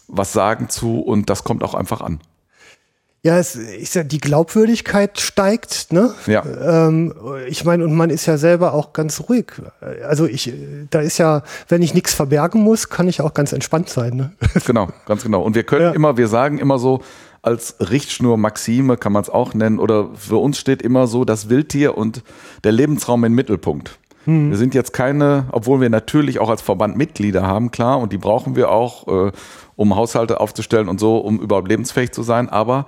was 0.07 0.33
sagen 0.33 0.69
zu 0.69 1.00
und 1.00 1.29
das 1.29 1.43
kommt 1.43 1.63
auch 1.63 1.74
einfach 1.74 2.01
an. 2.01 2.19
Ja, 3.24 3.38
es 3.38 3.56
ist 3.56 3.94
ja 3.94 4.04
die 4.04 4.20
Glaubwürdigkeit 4.20 5.20
steigt, 5.20 5.94
ne? 5.94 6.12
Ja. 6.25 6.44
Ähm, 6.88 7.13
ich 7.48 7.63
meine, 7.66 7.84
und 7.84 7.94
man 7.94 8.10
ist 8.10 8.25
ja 8.25 8.38
selber 8.38 8.74
auch 8.74 8.94
ganz 8.94 9.30
ruhig. 9.30 9.51
Also 10.08 10.25
ich, 10.25 10.51
da 10.90 11.01
ist 11.01 11.20
ja, 11.20 11.44
wenn 11.68 11.84
ich 11.84 11.94
nichts 11.94 12.16
verbergen 12.16 12.63
muss, 12.63 12.90
kann 12.90 13.08
ich 13.08 13.22
auch 13.22 13.36
ganz 13.36 13.54
entspannt 13.54 13.90
sein. 13.90 14.16
Ne? 14.16 14.32
Genau, 14.66 14.90
ganz 15.06 15.22
genau. 15.22 15.44
Und 15.44 15.54
wir 15.54 15.63
können 15.63 15.86
ja. 15.86 15.92
immer, 15.92 16.18
wir 16.18 16.28
sagen 16.28 16.58
immer 16.58 16.80
so, 16.80 17.01
als 17.44 17.75
Richtschnur 17.80 18.38
Maxime 18.38 18.98
kann 18.98 19.13
man 19.13 19.22
es 19.22 19.30
auch 19.30 19.54
nennen, 19.54 19.78
oder 19.78 20.10
für 20.16 20.38
uns 20.38 20.58
steht 20.58 20.82
immer 20.82 21.06
so 21.06 21.24
das 21.24 21.48
Wildtier 21.48 21.98
und 21.98 22.24
der 22.63 22.72
Lebensraum 22.72 23.24
im 23.24 23.34
Mittelpunkt. 23.34 24.00
Hm. 24.25 24.51
Wir 24.51 24.58
sind 24.58 24.75
jetzt 24.75 24.94
keine, 24.94 25.46
obwohl 25.51 25.82
wir 25.82 25.90
natürlich 25.90 26.40
auch 26.40 26.50
als 26.50 26.62
Verband 26.62 26.98
Mitglieder 26.98 27.44
haben, 27.44 27.72
klar, 27.72 28.00
und 28.00 28.13
die 28.13 28.18
brauchen 28.18 28.56
wir 28.56 28.70
auch, 28.70 29.08
äh, 29.08 29.32
um 29.75 29.96
Haushalte 29.96 30.40
aufzustellen 30.40 30.90
und 30.90 31.00
so, 31.00 31.18
um 31.18 31.40
überhaupt 31.40 31.68
lebensfähig 31.68 32.12
zu 32.12 32.24
sein. 32.24 32.50
Aber 32.50 32.86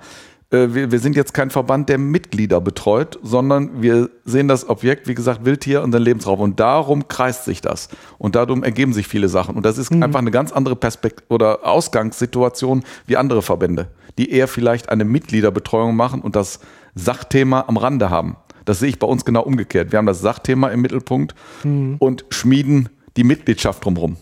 äh, 0.50 0.74
wir, 0.74 0.92
wir 0.92 0.98
sind 0.98 1.16
jetzt 1.16 1.34
kein 1.34 1.50
Verband, 1.50 1.88
der 1.88 1.98
Mitglieder 1.98 2.60
betreut, 2.60 3.18
sondern 3.22 3.82
wir 3.82 4.10
sehen 4.24 4.48
das 4.48 4.68
Objekt, 4.68 5.08
wie 5.08 5.14
gesagt, 5.14 5.44
Wildtier 5.44 5.82
und 5.82 5.92
den 5.92 6.02
Lebensraum. 6.02 6.40
Und 6.40 6.60
darum 6.60 7.08
kreist 7.08 7.44
sich 7.44 7.60
das. 7.60 7.88
Und 8.18 8.36
darum 8.36 8.62
ergeben 8.62 8.92
sich 8.92 9.08
viele 9.08 9.28
Sachen. 9.28 9.56
Und 9.56 9.66
das 9.66 9.78
ist 9.78 9.90
mhm. 9.90 10.02
einfach 10.02 10.20
eine 10.20 10.30
ganz 10.30 10.52
andere 10.52 10.76
Perspektive 10.76 11.26
oder 11.28 11.66
Ausgangssituation 11.66 12.84
wie 13.06 13.16
andere 13.16 13.42
Verbände, 13.42 13.88
die 14.18 14.30
eher 14.30 14.48
vielleicht 14.48 14.88
eine 14.88 15.04
Mitgliederbetreuung 15.04 15.96
machen 15.96 16.20
und 16.20 16.36
das 16.36 16.60
Sachthema 16.94 17.64
am 17.66 17.76
Rande 17.76 18.10
haben. 18.10 18.36
Das 18.64 18.78
sehe 18.78 18.88
ich 18.88 18.98
bei 18.98 19.06
uns 19.06 19.24
genau 19.24 19.42
umgekehrt. 19.42 19.92
Wir 19.92 19.98
haben 19.98 20.06
das 20.06 20.20
Sachthema 20.20 20.68
im 20.68 20.80
Mittelpunkt 20.80 21.34
mhm. 21.64 21.96
und 21.98 22.24
schmieden 22.30 22.88
die 23.16 23.24
Mitgliedschaft 23.24 23.84
drumherum. 23.84 24.16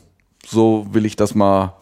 So 0.45 0.87
will 0.91 1.07
ich 1.07 1.15
das 1.15 1.35
mal 1.35 1.75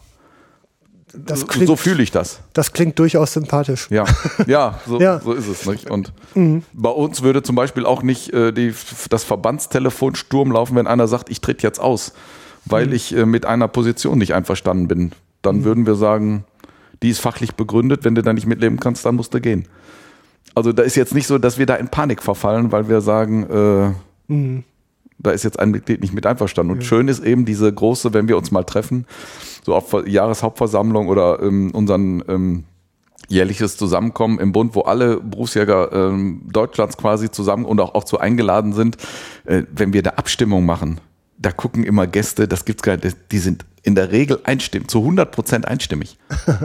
klingt, 1.47 1.67
so 1.67 1.75
fühle 1.75 2.03
ich 2.03 2.11
das. 2.11 2.41
Das 2.53 2.73
klingt 2.73 2.97
durchaus 2.99 3.33
sympathisch. 3.33 3.89
Ja, 3.89 4.05
ja, 4.47 4.79
so, 4.87 4.99
ja. 4.99 5.19
so 5.19 5.33
ist 5.33 5.47
es. 5.47 5.65
Nicht? 5.65 5.89
Und 5.89 6.13
mhm. 6.35 6.63
bei 6.73 6.89
uns 6.89 7.21
würde 7.21 7.43
zum 7.43 7.55
Beispiel 7.55 7.85
auch 7.85 8.03
nicht 8.03 8.33
äh, 8.33 8.51
die, 8.51 8.73
das 9.09 9.23
Verbandstelefon 9.23 10.15
Sturm 10.15 10.51
laufen, 10.51 10.75
wenn 10.75 10.87
einer 10.87 11.07
sagt, 11.07 11.29
ich 11.29 11.41
trete 11.41 11.63
jetzt 11.63 11.79
aus, 11.79 12.13
weil 12.65 12.87
mhm. 12.87 12.93
ich 12.93 13.15
äh, 13.15 13.25
mit 13.25 13.45
einer 13.45 13.67
Position 13.67 14.17
nicht 14.17 14.33
einverstanden 14.33 14.87
bin. 14.87 15.11
Dann 15.41 15.57
mhm. 15.57 15.63
würden 15.63 15.85
wir 15.85 15.95
sagen, 15.95 16.45
die 17.01 17.09
ist 17.09 17.19
fachlich 17.19 17.55
begründet, 17.55 18.03
wenn 18.03 18.15
du 18.15 18.21
da 18.21 18.33
nicht 18.33 18.47
mitleben 18.47 18.79
kannst, 18.79 19.05
dann 19.05 19.15
musst 19.15 19.33
du 19.33 19.41
gehen. 19.41 19.67
Also 20.53 20.73
da 20.73 20.83
ist 20.83 20.95
jetzt 20.95 21.13
nicht 21.13 21.27
so, 21.27 21.37
dass 21.37 21.57
wir 21.57 21.65
da 21.65 21.75
in 21.75 21.87
Panik 21.87 22.21
verfallen, 22.21 22.71
weil 22.71 22.89
wir 22.89 23.01
sagen, 23.01 23.95
äh, 24.29 24.33
mhm 24.33 24.63
da 25.23 25.31
ist 25.31 25.43
jetzt 25.43 25.59
ein 25.59 25.71
Mitglied 25.71 26.01
nicht 26.01 26.13
mit 26.13 26.25
einverstanden. 26.25 26.71
Und 26.71 26.83
schön 26.83 27.07
ist 27.07 27.23
eben 27.23 27.45
diese 27.45 27.71
große, 27.71 28.13
wenn 28.13 28.27
wir 28.27 28.37
uns 28.37 28.51
mal 28.51 28.63
treffen, 28.63 29.05
so 29.63 29.75
auf 29.75 29.95
Jahreshauptversammlung 30.05 31.07
oder 31.07 31.41
ähm, 31.41 31.71
unseren 31.71 32.23
ähm, 32.27 32.63
jährliches 33.27 33.77
Zusammenkommen 33.77 34.39
im 34.39 34.51
Bund, 34.51 34.75
wo 34.75 34.81
alle 34.81 35.17
Berufsjäger 35.17 35.91
ähm, 35.93 36.41
Deutschlands 36.51 36.97
quasi 36.97 37.31
zusammen 37.31 37.65
und 37.65 37.79
auch, 37.79 37.95
auch 37.95 38.03
zu 38.03 38.19
eingeladen 38.19 38.73
sind, 38.73 38.97
äh, 39.45 39.63
wenn 39.71 39.93
wir 39.93 40.03
da 40.03 40.11
Abstimmung 40.11 40.65
machen, 40.65 40.99
da 41.37 41.51
gucken 41.51 41.83
immer 41.83 42.07
Gäste, 42.07 42.47
das 42.47 42.65
gibt's 42.65 42.83
gar 42.83 42.97
nicht, 42.97 43.17
die 43.31 43.39
sind 43.39 43.65
in 43.83 43.95
der 43.95 44.11
Regel 44.11 44.39
einstimmig, 44.43 44.89
zu 44.89 44.99
100 44.99 45.31
Prozent 45.31 45.67
einstimmig. 45.67 46.17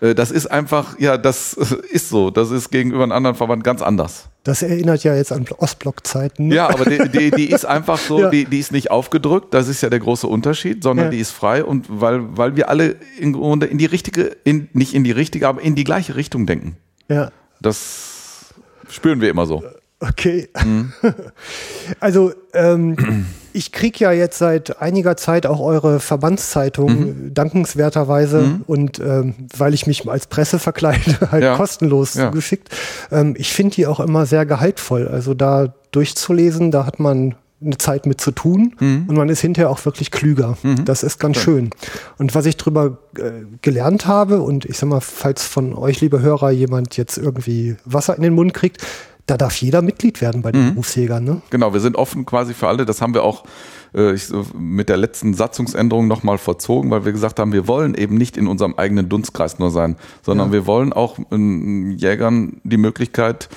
Äh, 0.00 0.14
das 0.14 0.30
ist 0.30 0.46
einfach, 0.46 0.98
ja, 0.98 1.18
das 1.18 1.54
ist 1.54 2.08
so. 2.08 2.30
Das 2.30 2.50
ist 2.50 2.70
gegenüber 2.70 3.02
einem 3.02 3.12
anderen 3.12 3.36
Verband 3.36 3.64
ganz 3.64 3.82
anders. 3.82 4.28
Das 4.42 4.62
erinnert 4.62 5.04
ja 5.04 5.14
jetzt 5.14 5.32
an 5.32 5.46
Ostblock-Zeiten. 5.58 6.50
Ja, 6.50 6.68
aber 6.68 6.86
die, 6.86 7.08
die, 7.10 7.30
die, 7.30 7.50
ist 7.50 7.64
einfach 7.66 7.98
so, 7.98 8.20
ja. 8.20 8.30
die, 8.30 8.46
die 8.46 8.58
ist 8.58 8.72
nicht 8.72 8.90
aufgedrückt, 8.90 9.52
das 9.52 9.68
ist 9.68 9.82
ja 9.82 9.90
der 9.90 10.00
große 10.00 10.26
Unterschied, 10.26 10.82
sondern 10.82 11.06
ja. 11.06 11.10
die 11.10 11.18
ist 11.18 11.30
frei 11.30 11.62
und 11.62 11.86
weil, 11.88 12.36
weil 12.36 12.56
wir 12.56 12.70
alle 12.70 12.96
in, 13.18 13.34
in 13.34 13.78
die 13.78 13.86
richtige, 13.86 14.36
in, 14.44 14.68
nicht 14.72 14.94
in 14.94 15.04
die 15.04 15.12
richtige, 15.12 15.46
aber 15.46 15.60
in 15.60 15.74
die 15.74 15.84
gleiche 15.84 16.16
Richtung 16.16 16.46
denken. 16.46 16.76
Ja. 17.08 17.30
Das 17.60 18.54
spüren 18.88 19.20
wir 19.20 19.28
immer 19.28 19.44
so. 19.44 19.62
Okay. 20.00 20.48
Mhm. 20.62 20.92
Also 21.98 22.32
ähm, 22.54 23.26
ich 23.52 23.72
kriege 23.72 23.98
ja 23.98 24.12
jetzt 24.12 24.38
seit 24.38 24.80
einiger 24.80 25.16
Zeit 25.16 25.44
auch 25.44 25.60
eure 25.60 25.98
Verbandszeitung 25.98 26.92
mhm. 26.92 27.34
dankenswerterweise 27.34 28.42
mhm. 28.42 28.64
und 28.66 28.98
ähm, 29.00 29.34
weil 29.56 29.74
ich 29.74 29.86
mich 29.86 30.08
als 30.08 30.26
Presse 30.28 30.58
verkleide, 30.58 31.18
halt 31.32 31.42
ja. 31.42 31.56
kostenlos 31.56 32.14
ja. 32.14 32.30
geschickt. 32.30 32.68
Ähm, 33.10 33.34
ich 33.36 33.52
finde 33.52 33.74
die 33.74 33.86
auch 33.86 34.00
immer 34.00 34.24
sehr 34.24 34.46
gehaltvoll. 34.46 35.08
Also 35.08 35.34
da 35.34 35.74
durchzulesen, 35.90 36.70
da 36.70 36.86
hat 36.86 37.00
man 37.00 37.34
eine 37.62 37.76
Zeit 37.76 38.06
mit 38.06 38.20
zu 38.20 38.30
tun 38.30 38.74
mhm. 38.80 39.04
und 39.08 39.16
man 39.16 39.28
ist 39.28 39.40
hinterher 39.40 39.68
auch 39.68 39.84
wirklich 39.84 40.10
klüger. 40.10 40.56
Mhm. 40.62 40.84
Das 40.84 41.02
ist 41.02 41.18
ganz 41.18 41.36
ja. 41.36 41.42
schön. 41.42 41.70
Und 42.16 42.34
was 42.34 42.46
ich 42.46 42.56
drüber 42.56 42.98
äh, 43.16 43.44
gelernt 43.60 44.06
habe 44.06 44.40
und 44.40 44.64
ich 44.64 44.78
sag 44.78 44.88
mal, 44.88 45.00
falls 45.00 45.44
von 45.44 45.74
euch, 45.74 46.00
liebe 46.00 46.22
Hörer, 46.22 46.50
jemand 46.50 46.96
jetzt 46.96 47.18
irgendwie 47.18 47.76
Wasser 47.84 48.16
in 48.16 48.22
den 48.22 48.34
Mund 48.34 48.54
kriegt, 48.54 48.82
da 49.30 49.36
darf 49.36 49.56
jeder 49.56 49.80
Mitglied 49.80 50.20
werden 50.20 50.42
bei 50.42 50.50
den 50.50 50.66
mhm. 50.66 50.70
Berufsjägern. 50.70 51.22
Ne? 51.22 51.42
Genau, 51.50 51.72
wir 51.72 51.78
sind 51.80 51.94
offen 51.94 52.26
quasi 52.26 52.52
für 52.52 52.66
alle. 52.66 52.84
Das 52.84 53.00
haben 53.00 53.14
wir 53.14 53.22
auch 53.22 53.44
äh, 53.94 54.12
ich, 54.12 54.24
mit 54.58 54.88
der 54.88 54.96
letzten 54.96 55.34
Satzungsänderung 55.34 56.08
nochmal 56.08 56.36
verzogen, 56.36 56.90
weil 56.90 57.04
wir 57.04 57.12
gesagt 57.12 57.38
haben, 57.38 57.52
wir 57.52 57.68
wollen 57.68 57.94
eben 57.94 58.16
nicht 58.16 58.36
in 58.36 58.48
unserem 58.48 58.74
eigenen 58.74 59.08
Dunstkreis 59.08 59.60
nur 59.60 59.70
sein, 59.70 59.96
sondern 60.22 60.48
ja. 60.48 60.52
wir 60.54 60.66
wollen 60.66 60.92
auch 60.92 61.18
äh, 61.30 61.94
Jägern 61.96 62.60
die 62.64 62.76
Möglichkeit 62.76 63.48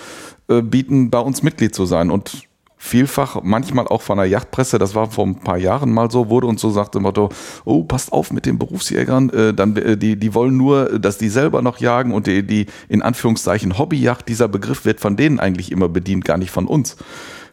äh, 0.48 0.62
bieten, 0.62 1.10
bei 1.10 1.20
uns 1.20 1.42
Mitglied 1.42 1.74
zu 1.74 1.86
sein. 1.86 2.12
Und 2.12 2.44
vielfach, 2.83 3.39
manchmal 3.43 3.87
auch 3.87 4.01
von 4.01 4.17
der 4.17 4.27
Yachtpresse, 4.27 4.77
das 4.77 4.93
war 4.93 5.09
vor 5.09 5.25
ein 5.25 5.35
paar 5.35 5.57
Jahren 5.57 5.91
mal 5.91 6.11
so, 6.11 6.29
wurde 6.29 6.47
uns 6.47 6.59
so 6.59 6.69
sagt 6.69 6.95
im 6.97 7.03
Motto, 7.03 7.29
oh, 7.63 7.83
passt 7.83 8.11
auf 8.11 8.31
mit 8.31 8.45
den 8.45 8.59
Berufsjägern, 8.59 9.29
äh, 9.29 9.53
dann, 9.53 9.77
äh, 9.77 9.95
die, 9.95 10.17
die 10.17 10.33
wollen 10.33 10.57
nur, 10.57 10.99
dass 10.99 11.17
die 11.17 11.29
selber 11.29 11.61
noch 11.61 11.77
jagen 11.77 12.13
und 12.13 12.27
die, 12.27 12.45
die 12.45 12.65
in 12.89 13.01
Anführungszeichen 13.01 13.77
Hobbyjacht, 13.77 14.27
dieser 14.27 14.49
Begriff 14.49 14.83
wird 14.83 14.99
von 14.99 15.15
denen 15.15 15.39
eigentlich 15.39 15.71
immer 15.71 15.87
bedient, 15.87 16.25
gar 16.25 16.37
nicht 16.37 16.51
von 16.51 16.67
uns. 16.67 16.97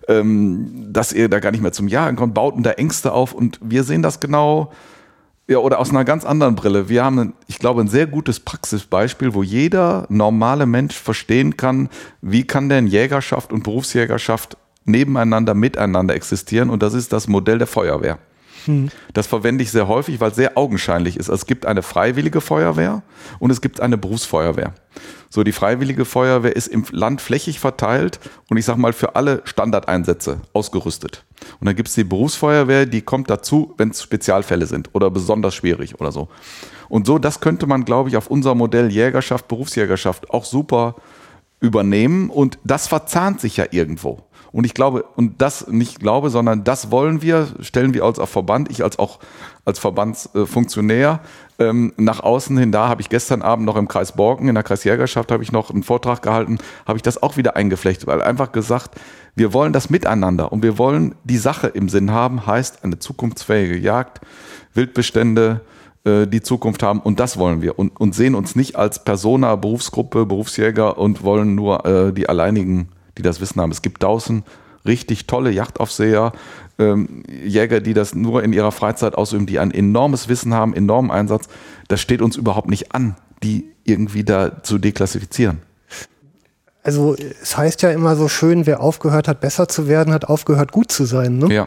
Ähm, 0.08 0.88
dass 0.92 1.12
ihr 1.12 1.28
da 1.28 1.38
gar 1.38 1.52
nicht 1.52 1.62
mehr 1.62 1.72
zum 1.72 1.86
Jagen 1.86 2.16
kommt, 2.16 2.34
bauten 2.34 2.64
da 2.64 2.72
Ängste 2.72 3.12
auf 3.12 3.32
und 3.32 3.60
wir 3.62 3.84
sehen 3.84 4.02
das 4.02 4.18
genau, 4.18 4.72
ja, 5.46 5.58
oder 5.58 5.78
aus 5.78 5.90
einer 5.90 6.04
ganz 6.04 6.24
anderen 6.24 6.56
Brille. 6.56 6.88
Wir 6.88 7.04
haben, 7.04 7.34
ich 7.46 7.60
glaube, 7.60 7.80
ein 7.82 7.88
sehr 7.88 8.08
gutes 8.08 8.40
Praxisbeispiel, 8.40 9.34
wo 9.34 9.44
jeder 9.44 10.06
normale 10.08 10.66
Mensch 10.66 10.96
verstehen 10.96 11.56
kann, 11.56 11.88
wie 12.20 12.44
kann 12.44 12.68
denn 12.68 12.88
Jägerschaft 12.88 13.52
und 13.52 13.62
Berufsjägerschaft 13.62 14.56
nebeneinander, 14.84 15.54
miteinander 15.54 16.14
existieren. 16.14 16.70
Und 16.70 16.82
das 16.82 16.94
ist 16.94 17.12
das 17.12 17.28
Modell 17.28 17.58
der 17.58 17.66
Feuerwehr. 17.66 18.18
Hm. 18.66 18.90
Das 19.12 19.26
verwende 19.26 19.62
ich 19.62 19.70
sehr 19.70 19.88
häufig, 19.88 20.20
weil 20.20 20.30
es 20.30 20.36
sehr 20.36 20.56
augenscheinlich 20.56 21.16
ist. 21.16 21.28
Es 21.28 21.46
gibt 21.46 21.66
eine 21.66 21.82
freiwillige 21.82 22.40
Feuerwehr 22.40 23.02
und 23.38 23.50
es 23.50 23.60
gibt 23.60 23.80
eine 23.80 23.96
Berufsfeuerwehr. 23.96 24.74
So, 25.30 25.44
die 25.44 25.52
freiwillige 25.52 26.04
Feuerwehr 26.04 26.54
ist 26.56 26.66
im 26.66 26.84
Land 26.90 27.20
flächig 27.20 27.60
verteilt 27.60 28.18
und 28.48 28.56
ich 28.56 28.64
sag 28.64 28.76
mal 28.76 28.92
für 28.92 29.14
alle 29.14 29.42
Standardeinsätze 29.44 30.40
ausgerüstet. 30.52 31.24
Und 31.60 31.66
dann 31.66 31.76
gibt 31.76 31.88
es 31.88 31.94
die 31.94 32.04
Berufsfeuerwehr, 32.04 32.86
die 32.86 33.00
kommt 33.00 33.30
dazu, 33.30 33.74
wenn 33.78 33.90
es 33.90 34.02
Spezialfälle 34.02 34.66
sind 34.66 34.90
oder 34.92 35.10
besonders 35.10 35.54
schwierig 35.54 36.00
oder 36.00 36.12
so. 36.12 36.28
Und 36.88 37.06
so, 37.06 37.18
das 37.18 37.40
könnte 37.40 37.66
man, 37.66 37.84
glaube 37.84 38.08
ich, 38.08 38.16
auf 38.16 38.26
unser 38.26 38.54
Modell 38.54 38.90
Jägerschaft, 38.90 39.46
Berufsjägerschaft 39.46 40.30
auch 40.30 40.44
super 40.44 40.96
übernehmen 41.60 42.30
und 42.30 42.58
das 42.64 42.88
verzahnt 42.88 43.40
sich 43.40 43.56
ja 43.56 43.66
irgendwo. 43.70 44.24
Und 44.52 44.64
ich 44.64 44.74
glaube, 44.74 45.04
und 45.16 45.40
das 45.40 45.68
nicht 45.68 46.00
glaube, 46.00 46.30
sondern 46.30 46.64
das 46.64 46.90
wollen 46.90 47.22
wir, 47.22 47.48
stellen 47.60 47.94
wir 47.94 48.04
als 48.04 48.18
auch 48.18 48.28
Verband, 48.28 48.70
ich 48.70 48.82
als 48.82 48.98
auch 48.98 49.20
als 49.64 49.78
Verbandsfunktionär 49.78 51.20
ähm, 51.58 51.92
nach 51.96 52.20
außen 52.20 52.56
hin. 52.58 52.72
Da 52.72 52.88
habe 52.88 53.00
ich 53.00 53.08
gestern 53.08 53.42
Abend 53.42 53.66
noch 53.66 53.76
im 53.76 53.86
Kreis 53.86 54.12
Borken, 54.12 54.48
in 54.48 54.54
der 54.54 54.64
Kreisjägerschaft, 54.64 55.30
habe 55.30 55.42
ich 55.42 55.52
noch 55.52 55.70
einen 55.70 55.82
Vortrag 55.82 56.22
gehalten, 56.22 56.58
habe 56.86 56.96
ich 56.96 57.02
das 57.02 57.22
auch 57.22 57.36
wieder 57.36 57.56
eingeflechtet, 57.56 58.06
weil 58.06 58.22
einfach 58.22 58.50
gesagt, 58.52 58.98
wir 59.36 59.52
wollen 59.52 59.72
das 59.72 59.90
miteinander 59.90 60.52
und 60.52 60.62
wir 60.62 60.78
wollen 60.78 61.14
die 61.24 61.38
Sache 61.38 61.68
im 61.68 61.88
Sinn 61.88 62.10
haben, 62.10 62.46
heißt 62.46 62.82
eine 62.82 62.98
zukunftsfähige 62.98 63.76
Jagd, 63.78 64.20
Wildbestände, 64.74 65.60
äh, 66.04 66.26
die 66.26 66.42
Zukunft 66.42 66.82
haben 66.82 67.00
und 67.00 67.20
das 67.20 67.38
wollen 67.38 67.62
wir 67.62 67.78
und, 67.78 68.00
und 68.00 68.14
sehen 68.14 68.34
uns 68.34 68.56
nicht 68.56 68.74
als 68.76 69.04
Persona, 69.04 69.54
Berufsgruppe, 69.54 70.26
Berufsjäger 70.26 70.98
und 70.98 71.22
wollen 71.22 71.54
nur 71.54 71.84
äh, 71.86 72.12
die 72.12 72.28
alleinigen 72.28 72.88
die 73.18 73.22
das 73.22 73.40
Wissen 73.40 73.60
haben. 73.60 73.70
Es 73.70 73.82
gibt 73.82 74.02
draußen 74.02 74.44
richtig 74.86 75.26
tolle 75.26 75.50
Yachtaufseher, 75.50 76.32
ähm, 76.78 77.22
Jäger, 77.28 77.80
die 77.80 77.94
das 77.94 78.14
nur 78.14 78.42
in 78.42 78.52
ihrer 78.52 78.72
Freizeit 78.72 79.14
ausüben, 79.14 79.46
die 79.46 79.58
ein 79.58 79.70
enormes 79.70 80.28
Wissen 80.28 80.54
haben, 80.54 80.74
enormen 80.74 81.10
Einsatz. 81.10 81.48
Das 81.88 82.00
steht 82.00 82.22
uns 82.22 82.36
überhaupt 82.36 82.70
nicht 82.70 82.94
an, 82.94 83.16
die 83.42 83.66
irgendwie 83.84 84.24
da 84.24 84.62
zu 84.62 84.78
deklassifizieren 84.78 85.69
also 86.82 87.14
es 87.42 87.58
heißt 87.58 87.82
ja 87.82 87.90
immer 87.90 88.16
so 88.16 88.28
schön, 88.28 88.64
wer 88.64 88.80
aufgehört 88.80 89.28
hat, 89.28 89.40
besser 89.40 89.68
zu 89.68 89.86
werden, 89.86 90.14
hat 90.14 90.24
aufgehört, 90.24 90.72
gut 90.72 90.90
zu 90.90 91.04
sein. 91.04 91.36
Ne? 91.36 91.52
Ja. 91.52 91.66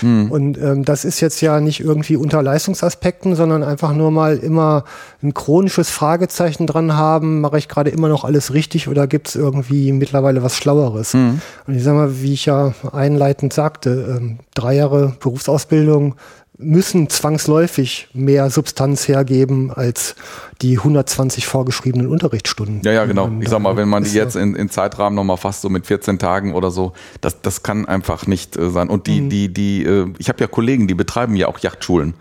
Mhm. 0.00 0.30
Und 0.30 0.58
ähm, 0.58 0.84
das 0.86 1.04
ist 1.04 1.20
jetzt 1.20 1.42
ja 1.42 1.60
nicht 1.60 1.80
irgendwie 1.80 2.16
unter 2.16 2.42
Leistungsaspekten, 2.42 3.34
sondern 3.34 3.62
einfach 3.62 3.92
nur 3.92 4.10
mal 4.10 4.38
immer 4.38 4.84
ein 5.22 5.34
chronisches 5.34 5.90
Fragezeichen 5.90 6.66
dran 6.66 6.96
haben, 6.96 7.42
mache 7.42 7.58
ich 7.58 7.68
gerade 7.68 7.90
immer 7.90 8.08
noch 8.08 8.24
alles 8.24 8.54
richtig 8.54 8.88
oder 8.88 9.06
gibt 9.06 9.28
es 9.28 9.36
irgendwie 9.36 9.92
mittlerweile 9.92 10.42
was 10.42 10.56
Schlaueres? 10.56 11.12
Mhm. 11.12 11.42
Und 11.66 11.74
ich 11.74 11.84
sage 11.84 11.98
mal, 11.98 12.22
wie 12.22 12.32
ich 12.32 12.46
ja 12.46 12.72
einleitend 12.90 13.52
sagte, 13.52 14.16
ähm, 14.16 14.38
drei 14.54 14.76
Jahre 14.76 15.14
Berufsausbildung, 15.20 16.14
müssen 16.56 17.08
zwangsläufig 17.08 18.08
mehr 18.12 18.48
Substanz 18.48 19.08
hergeben 19.08 19.72
als 19.72 20.14
die 20.62 20.78
120 20.78 21.46
vorgeschriebenen 21.46 22.06
Unterrichtsstunden. 22.08 22.80
Ja, 22.84 22.92
ja, 22.92 23.04
genau. 23.06 23.30
Ich 23.40 23.48
sag 23.48 23.60
mal, 23.60 23.76
wenn 23.76 23.88
man 23.88 24.04
die 24.04 24.12
jetzt 24.12 24.36
in, 24.36 24.54
in 24.54 24.70
Zeitrahmen 24.70 25.16
nochmal 25.16 25.36
fast 25.36 25.62
so 25.62 25.68
mit 25.68 25.86
14 25.86 26.18
Tagen 26.18 26.54
oder 26.54 26.70
so, 26.70 26.92
das, 27.20 27.42
das 27.42 27.62
kann 27.62 27.86
einfach 27.86 28.26
nicht 28.26 28.56
äh, 28.56 28.70
sein. 28.70 28.88
Und 28.88 29.08
die, 29.08 29.22
mhm. 29.22 29.30
die, 29.30 29.52
die, 29.52 29.84
äh, 29.84 30.12
ich 30.18 30.28
habe 30.28 30.40
ja 30.40 30.46
Kollegen, 30.46 30.86
die 30.86 30.94
betreiben 30.94 31.34
ja 31.34 31.48
auch 31.48 31.58
Yachtschulen 31.58 32.14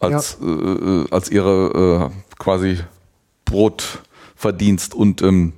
als, 0.00 0.38
ja. 0.40 0.48
äh, 0.48 1.06
als 1.10 1.30
ihre 1.30 2.10
äh, 2.10 2.34
quasi 2.38 2.78
Brotverdienst 3.44 4.94
und 4.94 5.22
ähm, 5.22 5.52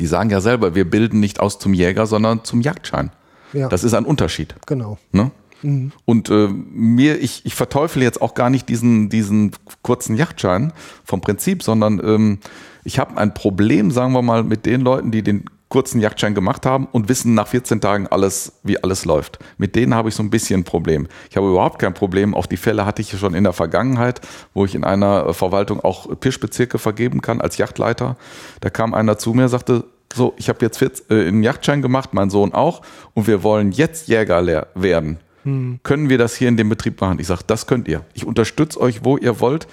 die 0.00 0.06
sagen 0.06 0.30
ja 0.30 0.40
selber, 0.40 0.74
wir 0.74 0.88
bilden 0.88 1.20
nicht 1.20 1.38
aus 1.38 1.58
zum 1.58 1.74
Jäger, 1.74 2.06
sondern 2.06 2.44
zum 2.44 2.62
Jagdschein. 2.62 3.10
Ja. 3.52 3.68
Das 3.68 3.84
ist 3.84 3.94
ein 3.94 4.04
Unterschied. 4.04 4.54
Genau. 4.66 4.98
Ne? 5.12 5.30
Mhm. 5.62 5.92
Und 6.04 6.30
äh, 6.30 6.48
mir, 6.48 7.20
ich, 7.20 7.44
ich 7.44 7.54
verteufle 7.54 8.02
jetzt 8.02 8.20
auch 8.20 8.34
gar 8.34 8.50
nicht 8.50 8.68
diesen, 8.68 9.08
diesen 9.08 9.52
kurzen 9.82 10.16
Yachtschein 10.16 10.72
vom 11.04 11.20
Prinzip, 11.20 11.62
sondern 11.62 12.00
ähm, 12.04 12.38
ich 12.84 12.98
habe 12.98 13.16
ein 13.16 13.34
Problem, 13.34 13.90
sagen 13.90 14.12
wir 14.12 14.22
mal, 14.22 14.42
mit 14.42 14.66
den 14.66 14.80
Leuten, 14.80 15.10
die 15.10 15.22
den 15.22 15.44
kurzen 15.72 16.02
Yachtschein 16.02 16.34
gemacht 16.34 16.66
haben 16.66 16.86
und 16.92 17.08
wissen 17.08 17.32
nach 17.32 17.48
14 17.48 17.80
Tagen 17.80 18.06
alles, 18.06 18.60
wie 18.62 18.82
alles 18.82 19.06
läuft. 19.06 19.38
Mit 19.56 19.74
denen 19.74 19.94
habe 19.94 20.10
ich 20.10 20.14
so 20.14 20.22
ein 20.22 20.28
bisschen 20.28 20.60
ein 20.60 20.64
Problem. 20.64 21.08
Ich 21.30 21.36
habe 21.38 21.48
überhaupt 21.48 21.78
kein 21.78 21.94
Problem. 21.94 22.34
Auch 22.34 22.44
die 22.44 22.58
Fälle 22.58 22.84
hatte 22.84 23.00
ich 23.00 23.18
schon 23.18 23.32
in 23.32 23.44
der 23.44 23.54
Vergangenheit, 23.54 24.20
wo 24.52 24.66
ich 24.66 24.74
in 24.74 24.84
einer 24.84 25.32
Verwaltung 25.32 25.80
auch 25.80 26.08
Pischbezirke 26.20 26.78
vergeben 26.78 27.22
kann 27.22 27.40
als 27.40 27.56
Yachtleiter. 27.56 28.18
Da 28.60 28.68
kam 28.68 28.92
einer 28.92 29.16
zu 29.16 29.32
mir, 29.32 29.48
sagte, 29.48 29.84
so, 30.12 30.34
ich 30.36 30.50
habe 30.50 30.58
jetzt 30.60 30.82
äh, 31.10 31.26
einen 31.26 31.42
Yachtschein 31.42 31.80
gemacht, 31.80 32.10
mein 32.12 32.28
Sohn 32.28 32.52
auch, 32.52 32.82
und 33.14 33.26
wir 33.26 33.42
wollen 33.42 33.72
jetzt 33.72 34.08
Jäger 34.08 34.66
werden 34.74 35.20
hm. 35.44 35.80
können 35.82 36.08
wir 36.08 36.18
das 36.18 36.34
hier 36.34 36.48
in 36.48 36.56
dem 36.56 36.68
Betrieb 36.68 37.00
machen? 37.00 37.18
Ich 37.18 37.26
sage, 37.26 37.42
das 37.46 37.66
könnt 37.66 37.88
ihr. 37.88 38.04
Ich 38.14 38.26
unterstütze 38.26 38.80
euch, 38.80 39.04
wo 39.04 39.16
ihr 39.16 39.40
wollt. 39.40 39.66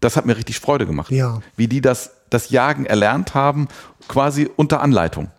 Das 0.00 0.16
hat 0.16 0.26
mir 0.26 0.36
richtig 0.36 0.60
Freude 0.60 0.86
gemacht. 0.86 1.10
Ja. 1.10 1.40
Wie 1.56 1.68
die 1.68 1.80
das, 1.80 2.12
das 2.30 2.50
Jagen 2.50 2.84
erlernt 2.86 3.34
haben, 3.34 3.68
quasi 4.08 4.50
unter 4.56 4.80
Anleitung. 4.80 5.30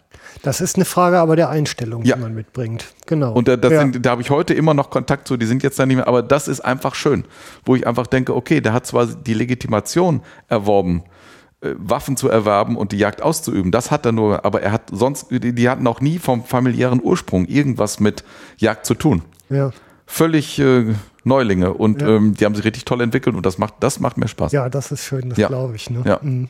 Das 0.46 0.62
ist 0.62 0.76
eine 0.76 0.86
Frage 0.86 1.20
aber 1.20 1.36
der 1.36 1.50
Einstellung, 1.50 2.04
ja. 2.04 2.16
die 2.16 2.22
man 2.22 2.36
mitbringt. 2.36 2.94
Genau. 3.08 3.34
Und 3.34 3.48
da, 3.48 3.56
ja. 3.56 3.80
sind, 3.80 4.06
da 4.06 4.12
habe 4.12 4.22
ich 4.22 4.30
heute 4.30 4.54
immer 4.54 4.76
noch 4.76 4.92
Kontakt 4.92 5.28
zu, 5.28 5.38
die 5.38 5.48
sind 5.48 5.64
jetzt 5.64 5.80
da 5.80 5.88
nicht 5.88 5.98
mehr, 5.98 6.08
aber 6.08 6.22
das 6.22 6.48
ist 6.48 6.62
einfach 6.62 6.94
schön, 6.94 7.26
wo 7.66 7.76
ich 7.76 7.88
einfach 7.88 8.06
denke, 8.06 8.36
okay, 8.36 8.62
der 8.62 8.74
hat 8.74 8.86
zwar 8.86 9.08
die 9.08 9.34
Legitimation 9.34 10.22
erworben, 10.48 11.04
äh, 11.62 11.74
Waffen 11.78 12.16
zu 12.16 12.30
erwerben 12.30 12.78
und 12.78 12.92
die 12.92 12.98
Jagd 12.98 13.24
auszuüben. 13.24 13.72
Das 13.72 13.90
hat 13.90 14.06
er 14.06 14.12
nur, 14.12 14.46
aber 14.46 14.62
er 14.62 14.72
hat 14.72 14.84
sonst, 14.92 15.32
die, 15.32 15.54
die 15.54 15.70
hatten 15.70 15.88
auch 15.88 16.00
nie 16.00 16.20
vom 16.20 16.44
familiären 16.44 17.02
Ursprung 17.02 17.46
irgendwas 17.46 18.00
mit 18.00 18.24
Jagd 18.58 18.86
zu 18.86 18.94
tun. 18.94 19.24
Ja. 19.50 19.72
Völlig 20.08 20.60
äh, 20.60 20.94
Neulinge 21.26 21.74
und 21.74 22.02
ja. 22.02 22.10
ähm, 22.10 22.36
die 22.36 22.46
haben 22.46 22.54
sich 22.54 22.64
richtig 22.64 22.86
toll 22.86 23.02
entwickelt 23.02 23.36
und 23.36 23.46
das 23.46 23.58
macht, 23.58 23.74
das 23.80 24.00
macht 24.00 24.18
mir 24.18 24.28
Spaß. 24.28 24.52
Ja, 24.52 24.70
das 24.70 24.92
ist 24.92 25.06
schön, 25.06 25.30
das 25.30 25.40
ja. 25.40 25.48
glaube 25.48 25.76
ich. 25.76 25.90
Ne? 25.90 26.04
Ja. 26.06 26.20
Mhm. 26.22 26.50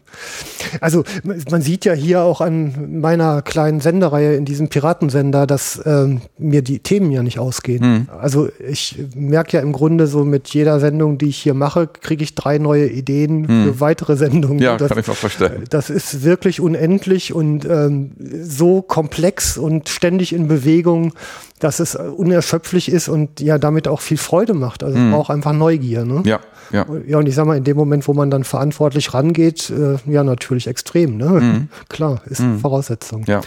Also 0.82 1.06
man 1.50 1.62
sieht 1.62 1.86
ja 1.86 1.94
hier 1.94 2.24
auch 2.24 2.42
an 2.42 3.00
meiner 3.00 3.42
kleinen 3.42 3.80
Sendereihe 3.80 4.36
in 4.36 4.44
diesem 4.44 4.68
Piratensender, 4.68 5.48
dass 5.48 5.82
ähm, 5.86 6.22
mir 6.38 6.62
die 6.62 6.80
Themen 6.80 7.10
ja 7.10 7.24
nicht 7.24 7.40
ausgehen. 7.40 7.84
Mhm. 7.90 8.10
Also 8.20 8.50
ich 8.68 9.00
merke 9.16 9.56
ja 9.58 9.64
im 9.64 9.72
Grunde 9.72 10.08
so 10.08 10.26
mit 10.26 10.50
jeder 10.50 10.82
Sendung, 10.82 11.18
die 11.18 11.28
ich 11.28 11.38
hier 11.38 11.54
mache, 11.54 11.88
kriege 11.88 12.26
ich 12.26 12.36
drei 12.36 12.58
neue 12.58 12.88
Ideen 12.88 13.44
mhm. 13.44 13.64
für 13.64 13.80
weitere 13.80 14.18
Sendungen. 14.18 14.60
Ja, 14.60 14.76
das, 14.76 14.90
kann 14.90 15.00
ich 15.00 15.08
mir 15.08 15.14
vorstellen. 15.14 15.64
Das 15.70 15.90
ist 15.90 16.24
wirklich 16.24 16.60
unendlich 16.60 17.34
und 17.34 17.64
ähm, 17.64 18.12
so 18.44 18.82
komplex 18.82 19.58
und 19.58 19.88
ständig 19.88 20.34
in 20.34 20.50
Bewegung, 20.50 21.14
dass 21.60 21.80
es 21.80 21.96
unerschöpflich 21.96 22.92
ist 22.92 23.08
und 23.08 23.40
ja 23.40 23.58
damit 23.58 23.88
auch 23.88 24.02
viel 24.02 24.18
Freude 24.18 24.54
macht. 24.54 24.84
Also 24.84 24.98
mhm. 24.98 25.12
braucht 25.12 25.32
einfach 25.32 25.54
Neugier. 25.54 26.04
Ne? 26.04 26.22
Ja, 26.26 26.42
ja. 26.72 26.86
Ja, 27.08 27.18
und 27.18 27.28
ich 27.28 27.36
sag 27.36 27.46
mal, 27.46 27.58
in 27.58 27.64
dem 27.64 27.78
Moment, 27.78 28.08
wo 28.08 28.14
man 28.14 28.30
dann 28.30 28.44
verantwortlich 28.44 29.14
rangeht, 29.14 29.70
äh, 29.70 29.98
ja, 30.06 30.24
natürlich 30.24 30.68
extrem. 30.68 31.18
Ne? 31.18 31.30
Mhm. 31.30 31.70
Klar, 31.90 32.22
ist 32.26 32.42
mhm. 32.42 32.60
Voraussetzung. 32.60 33.24
Ja, 33.26 33.42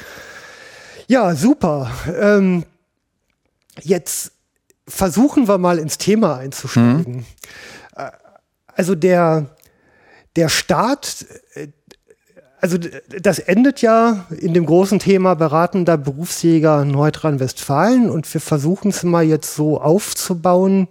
ja 1.06 1.34
super. 1.34 1.90
Ähm, 2.18 2.64
jetzt 3.82 4.32
versuchen 4.86 5.46
wir 5.46 5.58
mal 5.58 5.78
ins 5.78 5.98
Thema 5.98 6.38
einzusteigen. 6.38 7.16
Mhm. 7.16 7.24
Äh, 7.94 8.10
also 8.74 8.94
der, 8.94 9.46
der 10.36 10.48
Staat 10.48 11.26
äh, 11.54 11.68
also 12.60 12.78
das 13.20 13.38
endet 13.38 13.82
ja 13.82 14.26
in 14.36 14.54
dem 14.54 14.66
großen 14.66 14.98
Thema 14.98 15.34
beratender 15.34 15.96
Berufsjäger 15.96 16.84
Nordrhein-Westfalen 16.84 18.10
und 18.10 18.32
wir 18.32 18.40
versuchen 18.40 18.90
es 18.90 19.02
mal 19.02 19.24
jetzt 19.24 19.54
so 19.54 19.80
aufzubauen, 19.80 20.88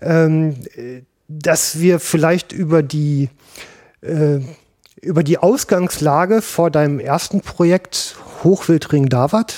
ähm, 0.00 0.56
dass 1.28 1.80
wir 1.80 2.00
vielleicht 2.00 2.52
über 2.52 2.82
die 2.82 3.30
äh, 4.02 4.40
über 5.00 5.22
die 5.22 5.38
Ausgangslage 5.38 6.42
vor 6.42 6.70
deinem 6.70 6.98
ersten 6.98 7.40
Projekt 7.40 8.16
Hochwildring 8.42 9.08
Davat. 9.08 9.56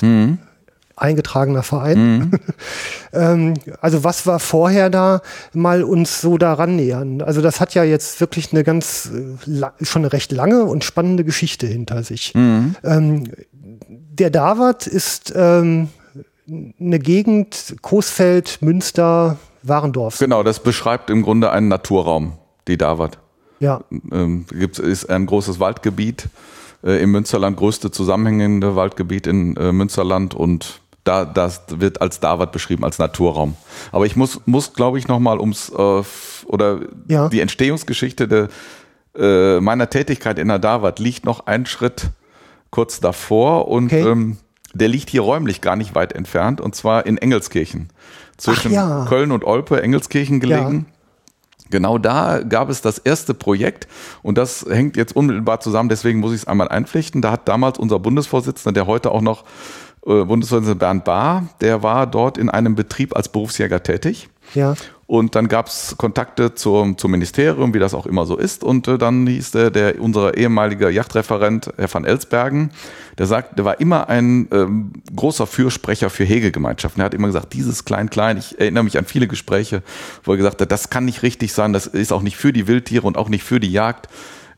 Eingetragener 1.01 1.63
Verein. 1.63 2.33
ähm, 3.13 3.55
also 3.81 4.05
was 4.05 4.27
war 4.27 4.39
vorher 4.39 4.91
da, 4.91 5.23
mal 5.53 5.83
uns 5.83 6.21
so 6.21 6.39
daran 6.39 6.77
nähern? 6.77 7.23
Also 7.23 7.41
das 7.43 7.61
hat 7.61 7.75
ja 7.75 7.85
jetzt 7.85 8.21
wirklich 8.21 8.53
eine 8.53 8.65
ganz, 8.65 9.11
äh, 9.13 9.85
schon 9.85 10.03
eine 10.03 10.13
recht 10.13 10.33
lange 10.33 10.65
und 10.65 10.85
spannende 10.85 11.25
Geschichte 11.25 11.67
hinter 11.67 12.03
sich. 12.03 12.35
Ähm, 12.35 13.25
der 13.89 14.31
Davat 14.31 14.87
ist 14.87 15.33
ähm, 15.35 15.89
eine 16.49 16.99
Gegend, 16.99 17.77
Coesfeld, 17.83 18.59
Münster, 18.61 19.39
Warendorf. 19.63 20.19
Genau, 20.19 20.43
das 20.43 20.61
beschreibt 20.63 21.11
im 21.11 21.23
Grunde 21.23 21.51
einen 21.51 21.69
Naturraum, 21.69 22.35
die 22.69 22.77
Davat. 22.77 23.19
Ja, 23.61 23.83
ähm, 24.11 24.47
gibt, 24.51 24.79
ist 24.79 25.11
ein 25.11 25.27
großes 25.27 25.61
Waldgebiet 25.61 26.29
äh, 26.83 27.03
im 27.03 27.13
Münsterland, 27.13 27.57
größte 27.57 27.91
zusammenhängende 27.91 28.75
Waldgebiet 28.75 29.27
in 29.27 29.57
äh, 29.57 29.73
Münsterland 29.73 30.35
und 30.35 30.81
da, 31.11 31.25
das 31.25 31.63
wird 31.69 32.01
als 32.01 32.21
Davat 32.21 32.53
beschrieben, 32.53 32.85
als 32.85 32.99
Naturraum. 32.99 33.57
Aber 33.91 34.07
ich 34.07 34.15
muss, 34.15 34.41
muss 34.47 34.73
glaube 34.75 34.99
ich, 34.99 35.09
nochmal 35.09 35.39
ums, 35.41 35.69
äh, 35.71 36.03
oder 36.47 36.81
Ja. 37.09 37.29
die 37.29 37.41
Entstehungsgeschichte 37.41 38.29
der, 38.29 38.49
äh, 39.19 39.61
meiner 39.61 39.91
Tätigkeit 39.91 40.39
in 40.39 40.49
der 40.49 40.61
Davat 40.61 41.01
liegt 41.01 41.25
noch 41.25 41.47
einen 41.47 41.67
Schritt 41.67 42.11
kurz 42.71 43.01
davor 43.01 43.67
und 43.69 43.87
Okay. 43.87 44.03
ähm, 44.09 44.37
der 44.73 44.87
liegt 44.87 45.11
hier 45.11 45.23
räumlich 45.23 45.61
gar 45.61 45.75
nicht 45.75 45.97
weit 45.97 46.13
entfernt 46.13 46.61
und 46.61 46.77
zwar 46.77 47.05
in 47.07 47.19
Engelskirchen. 47.19 47.89
Zwischen 48.37 48.73
ja. 48.73 49.05
Köln 49.09 49.33
und 49.33 49.45
Olpe, 49.45 49.83
Engelskirchen 49.83 50.39
gelegen. 50.39 50.87
Genau 51.71 51.99
da 51.99 52.41
gab 52.43 52.69
es 52.71 52.81
das 52.83 52.99
erste 52.99 53.35
Projekt 53.35 53.87
und 54.23 54.39
das 54.39 54.65
hängt 54.69 54.97
jetzt 54.97 55.15
unmittelbar 55.15 55.61
zusammen, 55.61 55.89
deswegen 55.89 56.19
muss 56.21 56.33
ich 56.33 56.43
es 56.43 56.47
einmal 56.49 56.69
einpflichten. 56.69 57.21
Da 57.23 57.31
hat 57.33 57.47
damals 57.49 57.79
unser 57.79 57.99
Bundesvorsitzender, 57.99 58.73
der 58.73 58.87
heute 58.87 59.11
auch 59.13 59.21
noch 59.21 59.45
äh, 60.07 60.25
Bundesvorsitzender 60.25 60.79
Bernd 60.79 61.05
Bahr, 61.05 61.49
der 61.61 61.83
war 61.83 62.07
dort 62.07 62.39
in 62.39 62.49
einem 62.51 62.75
Betrieb 62.75 63.17
als 63.17 63.29
Berufsjäger 63.29 63.83
tätig. 63.83 64.29
ja. 64.55 64.75
Und 65.11 65.35
dann 65.35 65.49
gab 65.49 65.67
es 65.67 65.97
Kontakte 65.99 66.55
zum, 66.55 66.97
zum 66.97 67.11
Ministerium, 67.11 67.75
wie 67.75 67.81
das 67.81 67.95
auch 67.95 68.07
immer 68.07 68.27
so 68.27 68.37
ist. 68.37 68.63
Und 68.63 68.87
äh, 68.87 68.97
dann 68.97 69.27
hieß 69.27 69.51
der, 69.51 69.73
der 69.73 70.01
unser 70.01 70.37
ehemaliger 70.37 70.89
Yachtreferent, 70.89 71.73
Herr 71.77 71.93
van 71.93 72.05
Elsbergen, 72.05 72.71
der 73.19 73.27
sagt, 73.27 73.59
der 73.59 73.65
war 73.65 73.81
immer 73.81 74.09
ein 74.09 74.47
ähm, 74.53 74.93
großer 75.17 75.49
Fürsprecher 75.49 76.11
für 76.11 76.23
Hegegemeinschaften. 76.23 77.03
Er 77.03 77.07
hat 77.07 77.15
immer 77.15 77.27
gesagt, 77.27 77.55
dieses 77.55 77.85
Klein-Klein, 77.85 78.37
ich 78.37 78.61
erinnere 78.61 78.85
mich 78.85 78.99
an 78.99 79.05
viele 79.05 79.27
Gespräche, 79.27 79.83
wo 80.23 80.31
er 80.31 80.37
gesagt 80.37 80.61
hat, 80.61 80.71
das 80.71 80.91
kann 80.91 81.07
nicht 81.07 81.25
richtig 81.25 81.55
sein, 81.55 81.73
das 81.73 81.89
ist 81.89 82.13
auch 82.13 82.23
nicht 82.23 82.37
für 82.37 82.53
die 82.53 82.69
Wildtiere 82.69 83.05
und 83.05 83.19
auch 83.19 83.29
nicht 83.29 83.43
für 83.43 83.59
die 83.59 83.73
Jagd 83.73 84.07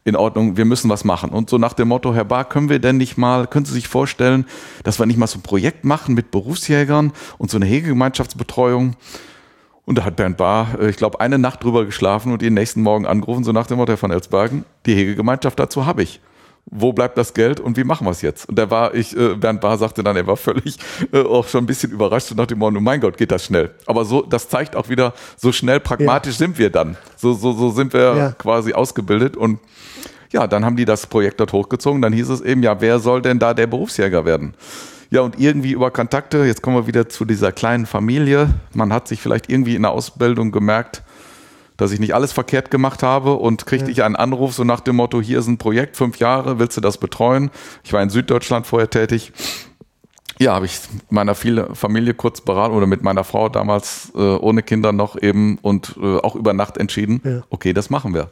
in 0.05 0.17
Ordnung, 0.17 0.57
wir 0.57 0.65
müssen 0.65 0.91
was 0.91 1.05
machen. 1.05 1.31
Und 1.31 1.49
so 1.49 1.59
nach 1.59 1.75
dem 1.75 1.89
Motto, 1.89 2.15
Herr 2.15 2.25
Bar, 2.25 2.45
können 2.45 2.69
wir 2.69 2.79
denn 2.79 2.97
nicht 2.97 3.17
mal, 3.17 3.47
können 3.47 3.65
Sie 3.65 3.73
sich 3.73 3.89
vorstellen, 3.89 4.47
dass 4.83 4.99
wir 4.99 5.07
nicht 5.07 5.19
mal 5.19 5.27
so 5.27 5.39
ein 5.39 5.43
Projekt 5.43 5.85
machen 5.85 6.15
mit 6.15 6.31
Berufsjägern 6.31 7.13
und 7.39 7.51
so 7.51 7.59
eine 7.59 7.67
Hegegemeinschaftsbetreuung? 7.67 8.97
Und 9.85 9.99
da 9.99 10.05
hat 10.05 10.17
Bernd 10.17 10.37
Bahr, 10.37 10.79
äh, 10.81 10.91
ich 10.91 10.97
glaube, 10.97 11.21
eine 11.21 11.39
Nacht 11.39 11.63
drüber 11.63 11.85
geschlafen 11.85 12.33
und 12.33 12.43
ihn 12.43 12.55
nächsten 12.55 12.83
Morgen 12.83 13.07
angerufen, 13.07 13.45
so 13.45 13.53
nach 13.53 13.67
dem 13.67 13.79
Motto, 13.79 13.93
Herr 13.93 13.99
von 13.99 14.11
Elsbergen, 14.11 14.65
die 14.87 14.95
Hegegemeinschaft 14.95 15.59
dazu 15.59 15.87
habe 15.87 16.03
ich. 16.03 16.21
Wo 16.67 16.93
bleibt 16.93 17.19
das 17.19 17.35
Geld 17.35 17.61
und 17.61 17.77
wie 17.77 17.85
machen 17.85 18.07
wir 18.07 18.13
es 18.13 18.23
jetzt? 18.23 18.49
Und 18.49 18.57
da 18.59 18.71
war 18.71 18.95
ich, 18.95 19.15
äh, 19.17 19.35
Bernd 19.35 19.61
Bahr 19.61 19.77
sagte 19.77 20.03
dann, 20.03 20.17
er 20.17 20.27
war 20.27 20.37
völlig 20.37 20.79
äh, 21.13 21.21
auch 21.21 21.47
schon 21.49 21.65
ein 21.65 21.67
bisschen 21.67 21.91
überrascht 21.93 22.31
und 22.31 22.37
nach 22.39 22.47
dem 22.47 22.59
Motto, 22.61 22.81
mein 22.81 23.01
Gott, 23.01 23.17
geht 23.19 23.31
das 23.33 23.45
schnell. 23.45 23.71
Aber 23.87 24.05
so, 24.05 24.23
das 24.23 24.49
zeigt 24.49 24.75
auch 24.77 24.89
wieder, 24.89 25.13
so 25.37 25.53
schnell 25.53 25.81
pragmatisch 25.81 26.37
sind 26.37 26.59
wir 26.59 26.71
dann. 26.71 26.97
So, 27.17 27.35
so, 27.35 27.53
so 27.53 27.71
sind 27.71 27.93
wir 27.93 28.17
Ja. 28.17 28.31
quasi 28.33 28.73
ausgebildet 28.73 29.37
und 29.37 29.59
ja, 30.33 30.47
dann 30.47 30.65
haben 30.65 30.77
die 30.77 30.87
das 30.87 31.07
Projekt 31.07 31.41
dort 31.41 31.53
hochgezogen. 31.53 32.01
Dann 32.01 32.13
hieß 32.15 32.31
es 32.31 32.41
eben, 32.41 32.63
ja, 32.63 32.81
wer 32.81 33.01
soll 33.01 33.21
denn 33.21 33.39
da 33.39 33.53
der 33.53 33.67
Berufsjäger 33.67 34.25
werden? 34.25 34.55
Ja, 35.11 35.21
und 35.21 35.39
irgendwie 35.39 35.73
über 35.73 35.91
Kontakte, 35.91 36.45
jetzt 36.47 36.63
kommen 36.63 36.77
wir 36.77 36.87
wieder 36.87 37.07
zu 37.07 37.27
dieser 37.27 37.53
kleinen 37.53 37.85
Familie. 37.85 38.49
Man 38.73 38.95
hat 38.95 39.09
sich 39.09 39.21
vielleicht 39.21 39.51
irgendwie 39.51 39.75
in 39.75 39.83
der 39.83 39.91
Ausbildung 39.91 40.53
gemerkt, 40.53 41.03
dass 41.83 41.93
ich 41.93 42.01
nicht 42.01 42.15
alles 42.15 42.33
verkehrt 42.33 42.71
gemacht 42.71 43.03
habe 43.03 43.35
und 43.35 43.67
kriegte 43.67 43.91
ich 43.91 44.03
einen 44.03 44.17
Anruf 44.17 44.55
so 44.55 44.65
nach 44.65 44.81
dem 44.81 44.97
Motto, 44.97 45.21
hier 45.21 45.41
ist 45.41 45.49
ein 45.49 45.59
Projekt, 45.59 45.97
fünf 45.97 46.19
Jahre, 46.19 46.59
willst 46.59 46.77
du 46.77 46.81
das 46.81 46.97
betreuen? 46.99 47.51
Ich 47.83 47.93
war 47.93 48.03
in 48.03 48.09
Süddeutschland 48.09 48.67
vorher 48.67 48.89
tätig. 48.89 49.33
Ja, 50.39 50.55
habe 50.55 50.67
ich 50.67 50.79
meiner 51.11 51.35
Familie 51.35 52.15
kurz 52.15 52.41
beraten 52.41 52.75
oder 52.75 52.87
mit 52.87 53.03
meiner 53.03 53.23
Frau 53.25 53.49
damals 53.49 54.13
äh, 54.15 54.19
ohne 54.19 54.63
Kinder 54.63 54.93
noch 54.93 55.21
eben 55.21 55.59
und 55.59 55.97
äh, 56.01 56.17
auch 56.19 56.35
über 56.37 56.53
Nacht 56.53 56.79
entschieden, 56.79 57.21
Ja. 57.25 57.43
okay, 57.51 57.73
das 57.73 57.91
machen 57.91 58.15
wir 58.15 58.31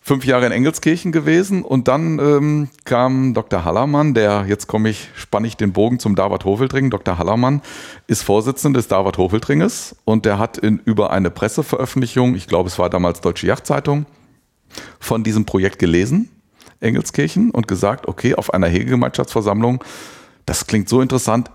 fünf 0.00 0.24
Jahre 0.24 0.46
in 0.46 0.52
Engelskirchen 0.52 1.12
gewesen 1.12 1.62
und 1.62 1.88
dann 1.88 2.18
ähm, 2.18 2.68
kam 2.84 3.34
Dr. 3.34 3.64
Hallermann, 3.64 4.14
der, 4.14 4.46
jetzt 4.48 4.66
komme 4.66 4.88
ich, 4.88 5.08
spanne 5.14 5.46
ich 5.46 5.56
den 5.56 5.72
Bogen 5.72 5.98
zum 5.98 6.14
David 6.14 6.44
Hofeldring. 6.44 6.90
Dr. 6.90 7.18
Hallermann 7.18 7.62
ist 8.06 8.22
Vorsitzender 8.22 8.78
des 8.78 8.88
David 8.88 9.18
Hofeldringes 9.18 9.96
und 10.04 10.24
der 10.24 10.38
hat 10.38 10.56
in, 10.58 10.78
über 10.84 11.10
eine 11.10 11.30
Presseveröffentlichung, 11.30 12.34
ich 12.34 12.46
glaube 12.46 12.68
es 12.68 12.78
war 12.78 12.88
damals 12.88 13.20
Deutsche 13.20 13.46
Yachtzeitung, 13.46 14.06
von 14.98 15.24
diesem 15.24 15.44
Projekt 15.44 15.78
gelesen, 15.78 16.30
Engelskirchen, 16.80 17.50
und 17.50 17.68
gesagt, 17.68 18.08
okay, 18.08 18.34
auf 18.34 18.54
einer 18.54 18.68
Hegegemeinschaftsversammlung, 18.68 19.82
das 20.46 20.66
klingt 20.66 20.88
so 20.88 21.00
interessant, 21.00 21.50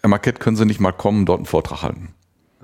Herr 0.00 0.08
Marquette, 0.08 0.38
können 0.38 0.56
Sie 0.56 0.64
nicht 0.64 0.80
mal 0.80 0.92
kommen, 0.92 1.26
dort 1.26 1.38
einen 1.38 1.46
Vortrag 1.46 1.82
halten? 1.82 2.14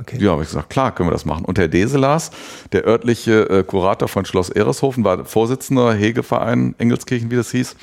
Okay. 0.00 0.16
Ja, 0.18 0.30
habe 0.32 0.42
ich 0.42 0.48
gesagt, 0.48 0.70
klar, 0.70 0.94
können 0.94 1.08
wir 1.08 1.12
das 1.12 1.24
machen. 1.26 1.44
Und 1.44 1.58
Herr 1.58 1.68
Deselas, 1.68 2.30
der 2.72 2.86
örtliche 2.86 3.48
äh, 3.50 3.62
Kurator 3.62 4.08
von 4.08 4.24
Schloss 4.24 4.48
Ereshofen, 4.48 5.04
war 5.04 5.24
Vorsitzender 5.26 5.92
Hegeverein 5.92 6.74
Engelskirchen, 6.78 7.30
wie 7.30 7.36
das 7.36 7.50
hieß. 7.50 7.76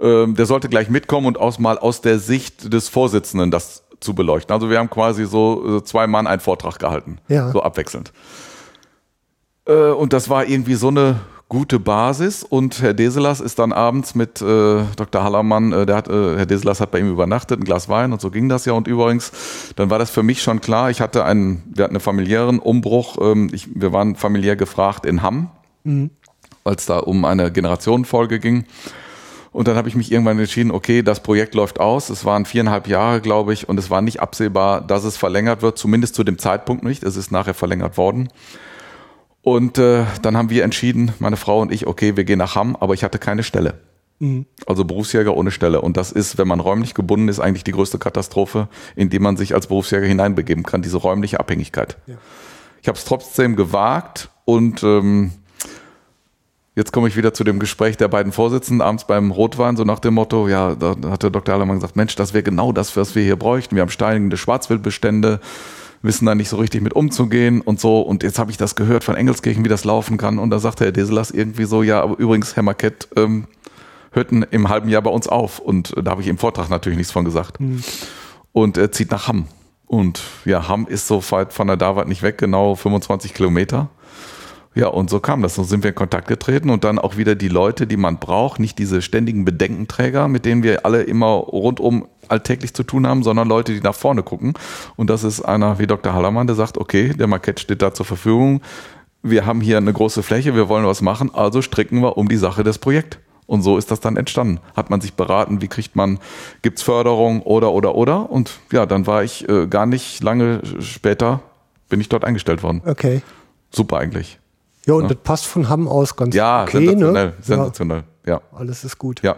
Ähm, 0.00 0.34
der 0.36 0.46
sollte 0.46 0.68
gleich 0.68 0.88
mitkommen 0.90 1.26
und 1.26 1.38
aus 1.38 1.58
mal 1.58 1.78
aus 1.78 2.00
der 2.00 2.18
Sicht 2.18 2.72
des 2.72 2.88
Vorsitzenden 2.88 3.50
das 3.50 3.82
zu 4.00 4.14
beleuchten. 4.14 4.52
Also 4.52 4.70
wir 4.70 4.78
haben 4.78 4.90
quasi 4.90 5.24
so 5.24 5.78
äh, 5.78 5.84
zwei 5.84 6.06
Mann 6.06 6.26
einen 6.26 6.40
Vortrag 6.40 6.78
gehalten, 6.78 7.18
Ja. 7.28 7.50
so 7.52 7.62
abwechselnd. 7.62 8.12
Äh, 9.66 9.72
und 9.90 10.12
das 10.12 10.28
war 10.28 10.46
irgendwie 10.46 10.74
so 10.74 10.88
eine 10.88 11.20
gute 11.48 11.78
Basis 11.78 12.42
und 12.42 12.80
Herr 12.82 12.94
Deselas 12.94 13.40
ist 13.40 13.58
dann 13.58 13.72
abends 13.72 14.14
mit 14.14 14.40
äh, 14.40 14.82
Dr. 14.96 15.22
Hallermann, 15.22 15.72
äh, 15.72 15.86
der 15.86 15.96
hat, 15.96 16.08
äh, 16.08 16.36
Herr 16.36 16.46
Deselas 16.46 16.80
hat 16.80 16.90
bei 16.90 16.98
ihm 17.00 17.10
übernachtet, 17.10 17.60
ein 17.60 17.64
Glas 17.64 17.88
Wein 17.88 18.12
und 18.12 18.20
so 18.20 18.30
ging 18.30 18.48
das 18.48 18.64
ja 18.64 18.72
und 18.72 18.88
übrigens, 18.88 19.32
dann 19.76 19.90
war 19.90 19.98
das 19.98 20.10
für 20.10 20.22
mich 20.22 20.42
schon 20.42 20.60
klar, 20.60 20.90
ich 20.90 21.00
hatte 21.00 21.24
einen, 21.24 21.62
wir 21.74 21.84
hatten 21.84 21.94
einen 21.94 22.00
familiären 22.00 22.58
Umbruch, 22.58 23.18
ähm, 23.20 23.50
ich, 23.52 23.68
wir 23.74 23.92
waren 23.92 24.16
familiär 24.16 24.56
gefragt 24.56 25.06
in 25.06 25.22
Hamm, 25.22 25.50
weil 26.64 26.74
es 26.74 26.86
da 26.86 26.98
um 26.98 27.24
eine 27.24 27.52
Generationenfolge 27.52 28.40
ging. 28.40 28.64
Und 29.52 29.68
dann 29.68 29.76
habe 29.76 29.88
ich 29.88 29.94
mich 29.94 30.10
irgendwann 30.10 30.36
entschieden, 30.36 30.72
okay, 30.72 31.02
das 31.02 31.20
Projekt 31.22 31.54
läuft 31.54 31.78
aus. 31.78 32.10
Es 32.10 32.24
waren 32.24 32.44
viereinhalb 32.44 32.88
Jahre, 32.88 33.20
glaube 33.20 33.52
ich, 33.52 33.68
und 33.68 33.78
es 33.78 33.88
war 33.88 34.02
nicht 34.02 34.18
absehbar, 34.18 34.80
dass 34.80 35.04
es 35.04 35.16
verlängert 35.16 35.62
wird, 35.62 35.78
zumindest 35.78 36.16
zu 36.16 36.24
dem 36.24 36.38
Zeitpunkt 36.38 36.82
nicht. 36.82 37.04
Es 37.04 37.16
ist 37.16 37.30
nachher 37.30 37.54
verlängert 37.54 37.96
worden. 37.96 38.30
Und 39.44 39.76
äh, 39.76 40.04
dann 40.22 40.38
haben 40.38 40.48
wir 40.48 40.64
entschieden, 40.64 41.12
meine 41.18 41.36
Frau 41.36 41.60
und 41.60 41.70
ich, 41.70 41.86
okay, 41.86 42.16
wir 42.16 42.24
gehen 42.24 42.38
nach 42.38 42.54
Hamm, 42.54 42.76
aber 42.76 42.94
ich 42.94 43.04
hatte 43.04 43.18
keine 43.18 43.42
Stelle. 43.42 43.74
Also 44.66 44.86
Berufsjäger 44.86 45.36
ohne 45.36 45.50
Stelle. 45.50 45.82
Und 45.82 45.98
das 45.98 46.12
ist, 46.12 46.38
wenn 46.38 46.48
man 46.48 46.60
räumlich 46.60 46.94
gebunden 46.94 47.28
ist, 47.28 47.40
eigentlich 47.40 47.62
die 47.62 47.72
größte 47.72 47.98
Katastrophe, 47.98 48.68
in 48.96 49.10
die 49.10 49.18
man 49.18 49.36
sich 49.36 49.54
als 49.54 49.66
Berufsjäger 49.66 50.06
hineinbegeben 50.06 50.64
kann, 50.64 50.80
diese 50.80 50.96
räumliche 50.96 51.40
Abhängigkeit. 51.40 51.98
Ich 52.80 52.88
habe 52.88 52.96
es 52.96 53.04
trotzdem 53.04 53.54
gewagt 53.54 54.30
und 54.46 54.82
ähm, 54.82 55.32
Jetzt 56.76 56.92
komme 56.92 57.06
ich 57.06 57.16
wieder 57.16 57.32
zu 57.32 57.44
dem 57.44 57.60
Gespräch 57.60 57.96
der 57.96 58.08
beiden 58.08 58.32
Vorsitzenden 58.32 58.84
abends 58.84 59.06
beim 59.06 59.30
Rotwein, 59.30 59.76
so 59.76 59.84
nach 59.84 60.00
dem 60.00 60.14
Motto, 60.14 60.48
ja, 60.48 60.74
da 60.74 60.96
hat 61.08 61.22
der 61.22 61.30
Dr. 61.30 61.54
Allermann 61.54 61.76
gesagt, 61.76 61.94
Mensch, 61.94 62.16
das 62.16 62.34
wäre 62.34 62.42
genau 62.42 62.72
das, 62.72 62.96
was 62.96 63.14
wir 63.14 63.22
hier 63.22 63.36
bräuchten. 63.36 63.76
Wir 63.76 63.82
haben 63.82 63.90
steigende 63.90 64.36
Schwarzwildbestände, 64.36 65.38
wissen 66.04 66.26
da 66.26 66.34
nicht 66.34 66.50
so 66.50 66.56
richtig 66.56 66.82
mit 66.82 66.92
umzugehen 66.92 67.60
und 67.60 67.80
so. 67.80 68.00
Und 68.00 68.22
jetzt 68.22 68.38
habe 68.38 68.50
ich 68.50 68.56
das 68.56 68.76
gehört 68.76 69.04
von 69.04 69.16
Engelskirchen, 69.16 69.64
wie 69.64 69.68
das 69.68 69.84
laufen 69.84 70.18
kann. 70.18 70.38
Und 70.38 70.50
da 70.50 70.58
sagte 70.58 70.84
Herr 70.84 70.92
Deselas 70.92 71.30
irgendwie 71.30 71.64
so, 71.64 71.82
ja, 71.82 72.02
aber 72.02 72.18
übrigens, 72.18 72.56
Herr 72.56 72.62
Marquette, 72.62 73.08
ähm, 73.16 73.46
hörten 74.12 74.44
im 74.50 74.68
halben 74.68 74.88
Jahr 74.88 75.02
bei 75.02 75.10
uns 75.10 75.26
auf. 75.26 75.58
Und 75.58 75.96
äh, 75.96 76.02
da 76.02 76.12
habe 76.12 76.22
ich 76.22 76.28
im 76.28 76.38
Vortrag 76.38 76.68
natürlich 76.68 76.98
nichts 76.98 77.12
von 77.12 77.24
gesagt. 77.24 77.58
Und 78.52 78.76
er 78.76 78.92
zieht 78.92 79.10
nach 79.10 79.28
Hamm. 79.28 79.46
Und 79.86 80.22
ja, 80.44 80.68
Hamm 80.68 80.86
ist 80.86 81.06
so 81.06 81.22
weit 81.30 81.52
von 81.52 81.66
der 81.66 81.76
Davat 81.76 82.06
nicht 82.06 82.22
weg, 82.22 82.38
genau 82.38 82.74
25 82.74 83.34
Kilometer. 83.34 83.88
Ja, 84.74 84.88
und 84.88 85.08
so 85.08 85.20
kam 85.20 85.42
das. 85.42 85.54
So 85.54 85.62
sind 85.62 85.84
wir 85.84 85.90
in 85.90 85.94
Kontakt 85.94 86.26
getreten 86.26 86.70
und 86.70 86.82
dann 86.82 86.98
auch 86.98 87.16
wieder 87.16 87.36
die 87.36 87.48
Leute, 87.48 87.86
die 87.86 87.96
man 87.96 88.18
braucht, 88.18 88.58
nicht 88.58 88.78
diese 88.78 89.02
ständigen 89.02 89.44
Bedenkenträger, 89.44 90.26
mit 90.26 90.44
denen 90.44 90.62
wir 90.64 90.84
alle 90.84 91.02
immer 91.02 91.28
rundum 91.28 92.06
alltäglich 92.28 92.74
zu 92.74 92.82
tun 92.82 93.06
haben, 93.06 93.22
sondern 93.22 93.48
Leute, 93.48 93.72
die 93.72 93.80
nach 93.80 93.94
vorne 93.94 94.22
gucken. 94.22 94.54
Und 94.96 95.10
das 95.10 95.22
ist 95.22 95.42
einer 95.42 95.78
wie 95.78 95.86
Dr. 95.86 96.12
Hallermann, 96.12 96.46
der 96.46 96.56
sagt, 96.56 96.78
okay, 96.78 97.12
der 97.14 97.26
Marquette 97.28 97.62
steht 97.62 97.82
da 97.82 97.94
zur 97.94 98.06
Verfügung. 98.06 98.62
Wir 99.22 99.46
haben 99.46 99.60
hier 99.60 99.76
eine 99.76 99.92
große 99.92 100.22
Fläche, 100.22 100.54
wir 100.54 100.68
wollen 100.68 100.86
was 100.86 101.02
machen, 101.02 101.32
also 101.32 101.62
stricken 101.62 102.00
wir 102.00 102.18
um 102.18 102.28
die 102.28 102.36
Sache 102.36 102.64
des 102.64 102.78
Projekts. 102.78 103.18
Und 103.46 103.62
so 103.62 103.76
ist 103.76 103.90
das 103.90 104.00
dann 104.00 104.16
entstanden. 104.16 104.58
Hat 104.74 104.88
man 104.88 105.02
sich 105.02 105.14
beraten, 105.14 105.60
wie 105.60 105.68
kriegt 105.68 105.96
man, 105.96 106.18
gibt's 106.62 106.82
Förderung 106.82 107.42
oder, 107.42 107.72
oder, 107.72 107.94
oder. 107.94 108.30
Und 108.30 108.58
ja, 108.72 108.86
dann 108.86 109.06
war 109.06 109.22
ich 109.22 109.46
äh, 109.48 109.66
gar 109.66 109.84
nicht 109.84 110.22
lange 110.22 110.62
später, 110.80 111.40
bin 111.90 112.00
ich 112.00 112.08
dort 112.08 112.24
eingestellt 112.24 112.62
worden. 112.62 112.80
Okay. 112.86 113.20
Super 113.70 113.98
eigentlich. 113.98 114.38
Ja, 114.86 114.94
und 114.94 115.10
das 115.10 115.18
passt 115.22 115.46
von 115.46 115.68
Hamm 115.68 115.88
aus 115.88 116.14
ganz 116.16 116.34
Ja, 116.34 116.62
okay, 116.64 116.78
sensationell, 116.86 117.26
ne? 117.28 117.32
sensationell. 117.40 118.04
Ja. 118.26 118.32
Ja, 118.34 118.40
alles 118.52 118.84
ist 118.84 118.98
gut. 118.98 119.22
ja. 119.22 119.36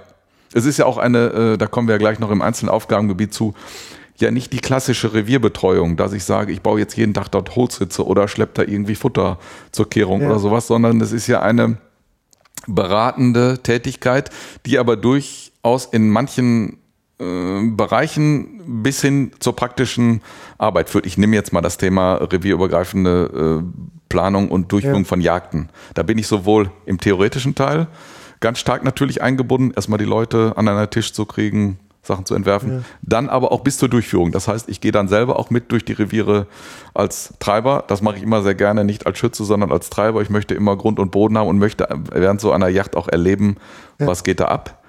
Es 0.55 0.65
ist 0.65 0.79
ja 0.79 0.87
auch 0.87 0.97
eine, 0.97 1.19
äh, 1.55 1.59
da 1.59 1.67
kommen 1.67 1.89
wir 1.89 1.95
ja 1.95 1.99
gleich 1.99 2.19
noch 2.19 2.31
im 2.31 2.41
einzelnen 2.41 2.71
Aufgabengebiet 2.71 3.35
zu, 3.35 3.53
ja 4.19 4.31
nicht 4.31 4.53
die 4.53 4.61
klassische 4.61 5.13
Revierbetreuung, 5.13 5.97
dass 5.97 6.13
ich 6.15 6.25
sage, 6.25 6.53
ich 6.53 6.63
baue 6.63 6.79
jetzt 6.79 6.97
jeden 6.97 7.13
Tag 7.15 7.29
dort 7.31 7.57
Holzritze 7.57 8.07
oder 8.07 8.29
schleppe 8.29 8.65
da 8.65 8.71
irgendwie 8.71 8.95
Futter 8.95 9.39
zur 9.73 9.91
Kehrung 9.91 10.23
Ja. 10.23 10.29
oder 10.31 10.39
sowas, 10.39 10.67
sondern 10.69 11.01
es 11.01 11.13
ist 11.13 11.27
ja 11.27 11.43
eine 11.43 11.77
beratende 12.67 13.59
Tätigkeit, 13.63 14.31
die 14.65 14.79
aber 14.79 14.97
durchaus 14.97 15.87
in 15.87 16.09
manchen 16.11 16.79
Bereichen 17.19 18.83
bis 18.83 19.01
hin 19.01 19.33
zur 19.41 19.57
praktischen 19.57 20.21
Arbeit 20.59 20.91
führt. 20.91 21.07
Ich 21.07 21.17
nehme 21.17 21.35
jetzt 21.35 21.53
mal 21.53 21.63
das 21.63 21.79
Thema 21.79 22.17
revierübergreifende 22.17 23.63
äh, 23.63 23.91
Planung 24.09 24.51
und 24.51 24.71
Durchführung 24.71 25.03
Ja. 25.03 25.09
von 25.09 25.21
Jagden. 25.21 25.69
Da 25.95 26.03
bin 26.03 26.19
ich 26.19 26.27
sowohl 26.27 26.71
im 26.85 26.99
theoretischen 27.01 27.55
Teil 27.55 27.87
ganz 28.41 28.59
stark 28.59 28.85
natürlich 28.85 29.23
eingebunden, 29.23 29.73
erstmal 29.75 29.99
die 29.99 30.05
Leute 30.05 30.53
an 30.57 30.69
einen 30.69 30.91
Tisch 30.91 31.13
zu 31.15 31.25
kriegen, 31.25 31.79
Sachen 32.03 32.25
zu 32.27 32.35
entwerfen, 32.37 32.85
dann 33.03 33.29
aber 33.29 33.51
auch 33.51 33.61
bis 33.61 33.79
zur 33.79 33.89
Durchführung. 33.89 34.31
Das 34.31 34.47
heißt, 34.47 34.69
ich 34.69 34.81
gehe 34.81 34.93
dann 34.93 35.09
selber 35.09 35.39
auch 35.41 35.51
mit 35.51 35.73
durch 35.73 35.85
die 35.85 35.95
Reviere 35.95 36.47
als 36.95 37.35
Treiber. 37.41 37.83
Das 37.89 38.01
mache 38.03 38.19
ich 38.19 38.23
immer 38.23 38.43
sehr 38.43 38.55
gerne, 38.55 38.85
nicht 38.85 39.07
als 39.07 39.19
Schütze, 39.19 39.45
sondern 39.45 39.73
als 39.73 39.91
Treiber. 39.91 40.23
Ich 40.23 40.31
möchte 40.31 40.55
immer 40.55 40.77
Grund 40.77 41.01
und 41.01 41.11
Boden 41.11 41.37
haben 41.37 41.49
und 41.49 41.59
möchte 41.59 41.89
während 42.13 42.41
so 42.41 42.53
einer 42.53 42.69
Yacht 42.69 42.95
auch 42.95 43.09
erleben, 43.09 43.57
was 43.99 44.23
geht 44.23 44.39
da 44.39 44.45
ab. 44.47 44.85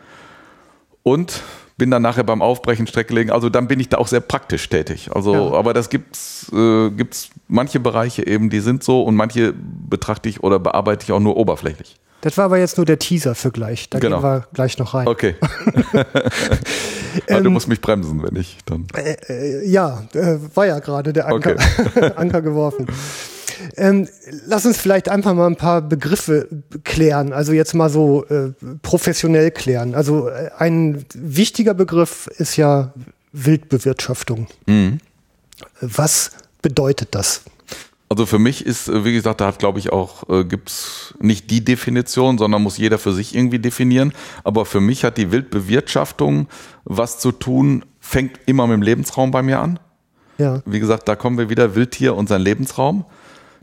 Und 1.01 1.41
bin 1.77 1.91
dann 1.91 2.01
nachher 2.01 2.23
beim 2.23 2.41
Aufbrechen, 2.41 2.87
Strecke 2.87 3.13
legen. 3.13 3.29
Also 3.31 3.49
dann 3.49 3.67
bin 3.67 3.79
ich 3.79 3.89
da 3.89 3.97
auch 3.97 4.07
sehr 4.07 4.19
praktisch 4.19 4.67
tätig. 4.67 5.09
Also, 5.13 5.33
Ja. 5.33 5.51
aber 5.53 5.73
das 5.73 5.89
gibt's, 5.89 6.51
äh, 6.51 6.89
gibt's 6.89 7.29
manche 7.47 7.79
Bereiche 7.79 8.25
eben, 8.25 8.49
die 8.49 8.59
sind 8.61 8.83
so 8.83 9.03
und 9.03 9.15
manche 9.15 9.53
betrachte 9.53 10.27
ich 10.27 10.43
oder 10.43 10.57
bearbeite 10.59 11.03
ich 11.03 11.11
auch 11.11 11.19
nur 11.19 11.37
oberflächlich. 11.37 11.95
Das 12.21 12.35
war 12.35 12.45
aber 12.45 12.57
jetzt 12.57 12.77
nur 12.77 12.85
der 12.87 12.97
Teaser 12.97 13.35
für 13.35 13.51
gleich. 13.51 13.91
Da 13.91 13.99
Genau. 13.99 14.17
gehen 14.21 14.23
wir 14.23 14.47
gleich 14.53 14.79
noch 14.79 14.95
rein. 14.95 15.07
Okay. 15.07 15.35
aber 17.29 17.41
du 17.41 17.49
musst 17.51 17.67
mich 17.67 17.79
bremsen, 17.79 18.23
wenn 18.23 18.35
ich 18.35 18.57
dann. 18.65 18.87
Äh, 18.95 19.67
ja, 19.67 20.03
äh, 20.13 20.37
war 20.55 20.65
ja 20.65 20.79
gerade 20.79 21.13
der 21.13 21.27
Anker, 21.27 21.55
Anker 22.15 22.41
geworfen. 22.41 22.87
Ähm, 23.75 24.07
lass 24.45 24.65
uns 24.65 24.77
vielleicht 24.77 25.09
einfach 25.09 25.33
mal 25.33 25.47
ein 25.47 25.55
paar 25.55 25.81
Begriffe 25.81 26.47
klären, 26.83 27.33
also 27.33 27.53
jetzt 27.53 27.73
mal 27.73 27.89
so 27.89 28.25
äh, 28.25 28.51
professionell 28.81 29.51
klären. 29.51 29.95
Also 29.95 30.29
äh, 30.29 30.49
ein 30.57 31.05
wichtiger 31.13 31.73
Begriff 31.73 32.27
ist 32.37 32.57
ja 32.57 32.93
Wildbewirtschaftung. 33.33 34.47
Was 35.81 36.31
bedeutet 36.61 37.09
das? 37.11 37.41
Also 38.09 38.25
für 38.25 38.39
mich 38.39 38.65
ist, 38.65 38.87
äh, 38.87 39.03
wie 39.03 39.13
gesagt, 39.13 39.41
da 39.41 39.47
hat 39.47 39.59
glaube 39.59 39.79
ich 39.79 39.91
auch, 39.91 40.29
äh, 40.29 40.45
gibt's 40.45 41.13
nicht 41.19 41.51
die 41.51 41.63
Definition, 41.63 42.37
sondern 42.37 42.63
muss 42.63 42.77
jeder 42.77 42.97
für 42.97 43.13
sich 43.13 43.35
irgendwie 43.35 43.59
definieren. 43.59 44.13
Aber 44.43 44.65
für 44.65 44.79
mich 44.79 45.03
hat 45.03 45.17
die 45.17 45.31
Wildbewirtschaftung 45.31 46.47
was 46.85 47.19
zu 47.19 47.31
tun, 47.31 47.83
fängt 47.99 48.39
immer 48.45 48.67
mit 48.67 48.75
dem 48.75 48.81
Lebensraum 48.81 49.31
bei 49.31 49.41
mir 49.41 49.59
an. 49.59 49.79
Ja, 50.37 50.61
Wie 50.65 50.79
gesagt, 50.79 51.07
da 51.07 51.15
kommen 51.15 51.37
wir 51.37 51.49
wieder 51.49 51.75
Wildtier 51.75 52.15
und 52.15 52.29
sein 52.29 52.41
Lebensraum. 52.41 53.05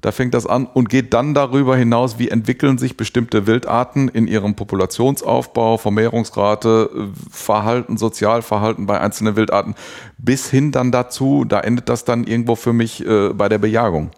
Da 0.04 0.12
fängt 0.12 0.34
das 0.34 0.44
an 0.44 0.66
und 0.66 0.90
geht 0.90 1.14
dann 1.14 1.32
darüber 1.32 1.78
hinaus, 1.78 2.18
wie 2.18 2.28
entwickeln 2.28 2.76
sich 2.76 2.98
bestimmte 2.98 3.46
Wildarten 3.46 4.08
in 4.08 4.26
ihrem 4.26 4.54
Populationsaufbau, 4.54 5.78
Vermehrungsrate, 5.78 6.90
Verhalten, 7.30 7.96
Sozialverhalten 7.96 8.84
bei 8.84 9.00
einzelnen 9.00 9.34
Wildarten, 9.34 9.74
bis 10.18 10.50
hin 10.50 10.72
dann 10.72 10.92
dazu, 10.92 11.46
da 11.46 11.58
endet 11.60 11.88
das 11.88 12.04
dann 12.04 12.24
irgendwo 12.24 12.54
für 12.54 12.74
mich 12.74 13.02
äh, 13.06 13.30
bei 13.32 13.48
der 13.48 13.56
Bejagung. 13.56 14.10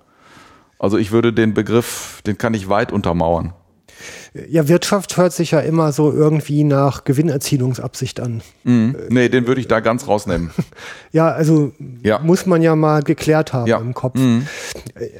Also 0.80 0.98
ich 0.98 1.12
würde 1.12 1.32
den 1.32 1.54
Begriff, 1.54 2.20
den 2.26 2.36
kann 2.36 2.54
ich 2.54 2.68
weit 2.68 2.90
untermauern. 2.90 3.52
Ja, 4.48 4.68
Wirtschaft 4.68 5.16
hört 5.16 5.32
sich 5.32 5.52
ja 5.52 5.60
immer 5.60 5.92
so 5.92 6.12
irgendwie 6.12 6.64
nach 6.64 7.04
Gewinnerzielungsabsicht 7.04 8.20
an. 8.20 8.42
Nee, 8.64 9.28
den 9.28 9.46
würde 9.46 9.60
ich 9.60 9.68
da 9.68 9.80
ganz 9.80 10.06
rausnehmen. 10.06 10.50
Ja, 11.12 11.28
also 11.30 11.72
Ja. 12.02 12.18
muss 12.18 12.44
man 12.44 12.60
ja 12.60 12.76
mal 12.76 13.02
geklärt 13.02 13.52
haben 13.54 13.66
Ja. 13.66 13.78
Mhm. 13.80 13.86
im 13.86 13.94
Kopf. 13.94 14.18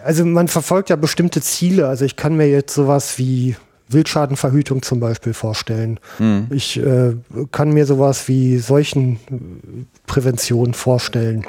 Also 0.05 0.25
man 0.27 0.49
verfolgt 0.49 0.91
ja 0.91 0.97
bestimmte 0.97 1.41
Ziele. 1.41 1.89
Also 1.89 2.05
ich 2.05 2.17
kann 2.17 2.37
mir 2.37 2.49
jetzt 2.51 2.75
sowas 2.75 3.17
wie 3.19 3.57
Wildschadenverhütung 3.89 4.83
zum 4.83 5.01
Beispiel 5.01 5.33
vorstellen. 5.33 5.99
Mhm. 6.19 6.49
Ich 6.51 6.79
äh, 6.79 7.15
kann 7.53 7.73
mir 7.73 7.87
sowas 7.87 8.29
wie 8.29 8.59
Seuchenprävention 8.59 10.75
vorstellen. 10.75 11.47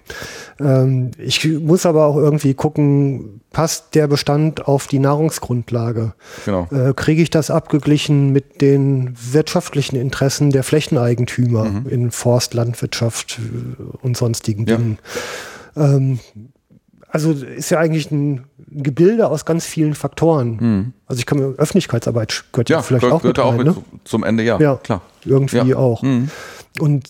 Ähm, 0.60 1.12
ich 1.18 1.46
muss 1.48 1.86
aber 1.86 2.06
auch 2.06 2.18
irgendwie 2.18 2.54
gucken, 2.54 3.42
passt 3.52 3.96
der 3.96 4.08
Bestand 4.08 4.68
auf 4.68 4.88
die 4.88 5.00
Nahrungsgrundlage? 5.00 6.14
Genau. 6.46 6.68
Äh, 6.72 6.94
Kriege 6.94 7.24
ich 7.24 7.30
das 7.30 7.50
abgeglichen 7.50 8.32
mit 8.32 8.62
den 8.62 9.16
wirtschaftlichen 9.32 9.96
Interessen 9.96 10.52
der 10.52 10.64
Flächeneigentümer 10.64 11.84
in 11.90 12.12
Forst, 12.12 12.54
Landwirtschaft 12.54 13.40
äh, 13.40 13.82
und 14.02 14.16
sonstigen 14.16 14.68
Ja. 14.68 14.78
Dingen? 14.78 15.00
Ähm, 15.76 16.20
also 17.10 17.32
ist 17.32 17.72
ja 17.72 17.80
eigentlich 17.80 18.12
ein 18.12 18.44
Gebilde 18.70 19.28
aus 19.30 19.46
ganz 19.46 19.66
vielen 19.66 19.96
Faktoren. 19.96 20.94
Also 21.06 21.20
ich 21.20 21.26
kann 21.26 21.40
mir 21.40 21.54
Öffentlichkeitsarbeit 21.58 22.44
gehört 22.52 22.70
ja, 22.70 22.82
vielleicht 22.82 23.04
gehört, 23.04 23.14
auch 23.20 23.24
mit 23.24 23.36
gehört 23.36 23.40
auch 23.48 23.52
rein, 23.52 23.58
mit 23.58 23.68
ne? 23.68 23.74
zu- 23.74 23.84
zum 24.04 24.24
Ende, 24.24 24.44
ja, 24.44 24.60
Ja, 24.60 24.76
klar. 24.76 25.02
Irgendwie 25.26 25.58
Ja. 25.70 25.78
auch. 25.78 26.04
Und 26.80 27.08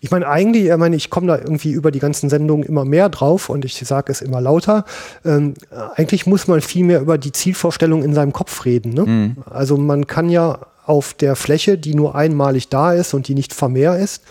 ich 0.00 0.10
meine, 0.10 0.28
eigentlich, 0.28 0.66
ich 0.66 0.76
meine, 0.76 0.94
ich 0.94 1.10
komme 1.10 1.26
da 1.26 1.36
irgendwie 1.38 1.72
über 1.72 1.90
die 1.90 1.98
ganzen 1.98 2.28
Sendungen 2.30 2.64
immer 2.64 2.84
mehr 2.84 3.08
drauf 3.08 3.48
und 3.48 3.64
ich 3.64 3.74
sage 3.84 4.12
es 4.12 4.20
immer 4.22 4.40
lauter. 4.40 4.84
Ähm, 5.24 5.54
eigentlich 5.96 6.26
muss 6.26 6.46
man 6.46 6.60
viel 6.60 6.84
mehr 6.84 7.00
über 7.00 7.18
die 7.18 7.32
Zielvorstellung 7.32 8.04
in 8.04 8.14
seinem 8.14 8.32
Kopf 8.32 8.64
reden. 8.66 8.92
Ne? 8.92 9.34
Also 9.50 9.76
man 9.76 10.06
kann 10.06 10.28
ja 10.28 10.60
auf 10.84 11.14
der 11.14 11.34
Fläche, 11.34 11.76
die 11.78 11.94
nur 11.96 12.14
einmalig 12.14 12.68
da 12.68 12.92
ist 12.92 13.14
und 13.14 13.26
die 13.26 13.34
nicht 13.34 13.52
vermehr 13.52 13.98
ist, 13.98 14.22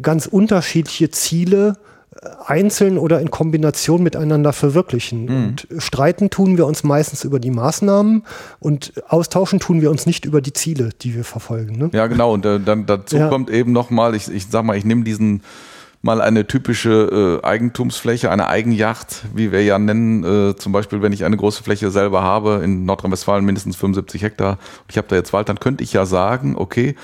ganz 0.00 0.26
unterschiedliche 0.26 1.10
Ziele 1.10 1.76
einzeln 2.46 2.98
oder 2.98 3.20
in 3.20 3.30
Kombination 3.30 4.02
miteinander 4.02 4.52
verwirklichen. 4.52 5.28
Und 5.28 5.68
streiten 5.78 6.30
tun 6.30 6.56
wir 6.56 6.66
uns 6.66 6.82
meistens 6.82 7.24
über 7.24 7.38
die 7.38 7.50
Maßnahmen 7.50 8.24
und 8.58 8.92
austauschen 9.08 9.60
tun 9.60 9.80
wir 9.80 9.90
uns 9.90 10.06
nicht 10.06 10.24
über 10.24 10.40
die 10.40 10.52
Ziele, 10.52 10.90
die 11.02 11.14
wir 11.14 11.24
verfolgen. 11.24 11.78
Ne? 11.78 11.90
Ja, 11.92 12.06
genau. 12.06 12.32
Und 12.34 12.44
äh, 12.44 12.58
dann 12.60 12.86
dazu 12.86 13.16
Ja. 13.16 13.28
kommt 13.28 13.50
eben 13.50 13.72
nochmal, 13.72 14.14
ich, 14.14 14.28
ich 14.30 14.48
sag 14.48 14.64
mal, 14.64 14.76
ich 14.76 14.84
nehme 14.84 15.04
diesen 15.04 15.42
mal 16.00 16.20
eine 16.20 16.46
typische 16.46 17.40
äh, 17.42 17.46
Eigentumsfläche, 17.46 18.30
eine 18.30 18.46
Eigenjacht, 18.46 19.24
wie 19.34 19.50
wir 19.50 19.64
ja 19.64 19.78
nennen, 19.78 20.22
äh, 20.50 20.56
zum 20.56 20.72
Beispiel, 20.72 21.02
wenn 21.02 21.12
ich 21.12 21.24
eine 21.24 21.36
große 21.36 21.62
Fläche 21.64 21.90
selber 21.90 22.22
habe, 22.22 22.60
in 22.64 22.84
Nordrhein-Westfalen 22.84 23.44
mindestens 23.44 23.74
75 23.76 24.22
Hektar, 24.22 24.58
ich 24.88 24.96
habe 24.96 25.08
da 25.08 25.16
jetzt 25.16 25.32
Wald, 25.32 25.48
dann 25.48 25.58
könnte 25.58 25.82
ich 25.82 25.92
ja 25.92 26.06
sagen, 26.06 26.54
okay, 26.56 26.94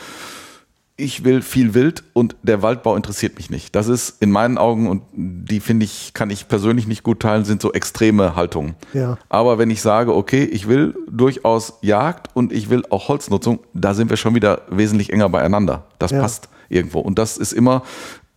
ich 0.97 1.25
will 1.25 1.43
viel 1.43 1.75
Wild 1.75 2.05
und 2.13 2.37
der 2.45 2.63
Waldbau 2.63 2.95
interessiert 2.95 3.37
mich 3.37 3.51
nicht. 3.51 3.75
Das 3.75 3.89
ist 3.89 4.23
in 4.23 4.31
meinen 4.31 4.59
Augen, 4.59 4.87
und 4.89 5.03
die 5.13 5.59
finde 5.59 5.85
ich, 5.85 6.13
kann 6.15 6.31
ich 6.31 6.47
persönlich 6.47 6.87
nicht 6.87 7.03
gut 7.03 7.19
teilen, 7.21 7.45
sind 7.45 7.61
so 7.61 7.73
extreme 7.73 8.37
Haltungen. 8.37 8.77
Ja. 8.93 9.19
Aber 9.29 9.59
wenn 9.59 9.71
ich 9.71 9.83
sage, 9.83 10.15
okay, 10.15 10.45
ich 10.45 10.69
will 10.69 10.95
durchaus 11.11 11.79
Jagd 11.83 12.29
und 12.35 12.53
ich 12.53 12.71
will 12.71 12.85
auch 12.91 13.09
Holznutzung, 13.09 13.59
da 13.75 13.93
sind 13.93 14.09
wir 14.09 14.17
schon 14.17 14.37
wieder 14.37 14.63
wesentlich 14.71 15.13
enger 15.13 15.29
beieinander. 15.29 15.85
Das 15.99 16.13
Ja. 16.13 16.21
passt 16.21 16.49
irgendwo. 16.69 17.01
Und 17.01 17.19
das 17.19 17.39
ist 17.39 17.53
immer, 17.53 17.83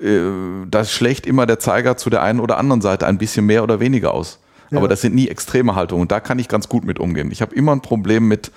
äh, 0.01 0.19
das 0.69 0.91
schlägt 0.91 1.27
immer 1.27 1.45
der 1.45 1.59
Zeiger 1.59 1.95
zu 1.95 2.09
der 2.09 2.23
einen 2.23 2.39
oder 2.39 2.57
anderen 2.57 2.81
Seite 2.81 3.05
ein 3.05 3.19
bisschen 3.19 3.45
mehr 3.45 3.61
oder 3.61 3.79
weniger 3.79 4.15
aus. 4.15 4.39
Ja. 4.71 4.79
Aber 4.79 4.87
das 4.87 5.01
sind 5.01 5.13
nie 5.13 5.27
extreme 5.27 5.75
Haltungen. 5.75 6.01
Und 6.01 6.11
da 6.11 6.19
kann 6.19 6.39
ich 6.39 6.47
ganz 6.47 6.67
gut 6.67 6.85
mit 6.85 6.97
umgehen. 6.99 7.29
Ich 7.31 7.43
habe 7.43 7.53
immer 7.53 7.71
ein 7.71 7.81
Problem 7.81 8.27
mit 8.27 8.51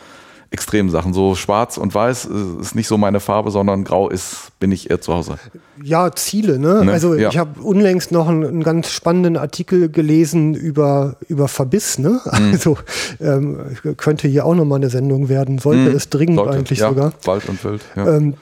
extremen 0.52 0.90
Sachen. 0.90 1.12
So 1.14 1.34
schwarz 1.36 1.76
und 1.78 1.94
weiß 1.94 2.26
äh, 2.26 2.60
ist 2.60 2.74
nicht 2.74 2.88
so 2.88 2.98
meine 2.98 3.20
Farbe, 3.20 3.50
sondern 3.50 3.84
grau 3.84 4.08
ist, 4.08 4.48
bin 4.58 4.72
ich 4.72 4.90
eher 4.90 5.00
zu 5.00 5.14
Hause. 5.14 5.36
Ja, 5.82 6.10
Ziele, 6.12 6.58
ne? 6.58 6.84
Ne? 6.84 6.92
Also 6.92 7.14
Ja. 7.14 7.28
ich 7.28 7.38
habe 7.38 7.60
unlängst 7.62 8.10
noch 8.12 8.28
einen, 8.28 8.44
einen 8.44 8.62
ganz 8.62 8.90
spannenden 8.90 9.36
Artikel 9.36 9.88
gelesen 9.88 10.54
über, 10.54 11.16
über 11.28 11.46
Verbiss, 11.48 11.98
ne? 11.98 12.20
Mhm. 12.24 12.52
Also 12.52 12.78
ähm, 13.20 13.58
könnte 13.96 14.26
hier 14.28 14.44
auch 14.44 14.54
nochmal 14.54 14.78
eine 14.78 14.90
Sendung 14.90 15.28
werden, 15.28 15.58
sollte 15.58 15.90
es 15.90 16.08
dringend 16.10 16.36
Mhm. 16.36 16.36
Sollte, 16.44 16.58
eigentlich 16.58 16.78
ja, 16.80 16.88
sogar. 16.88 17.12
Wald 17.24 17.48
und 17.48 17.64
Wild. 17.64 17.82
Ja. 17.96 18.16
Ähm, 18.16 18.34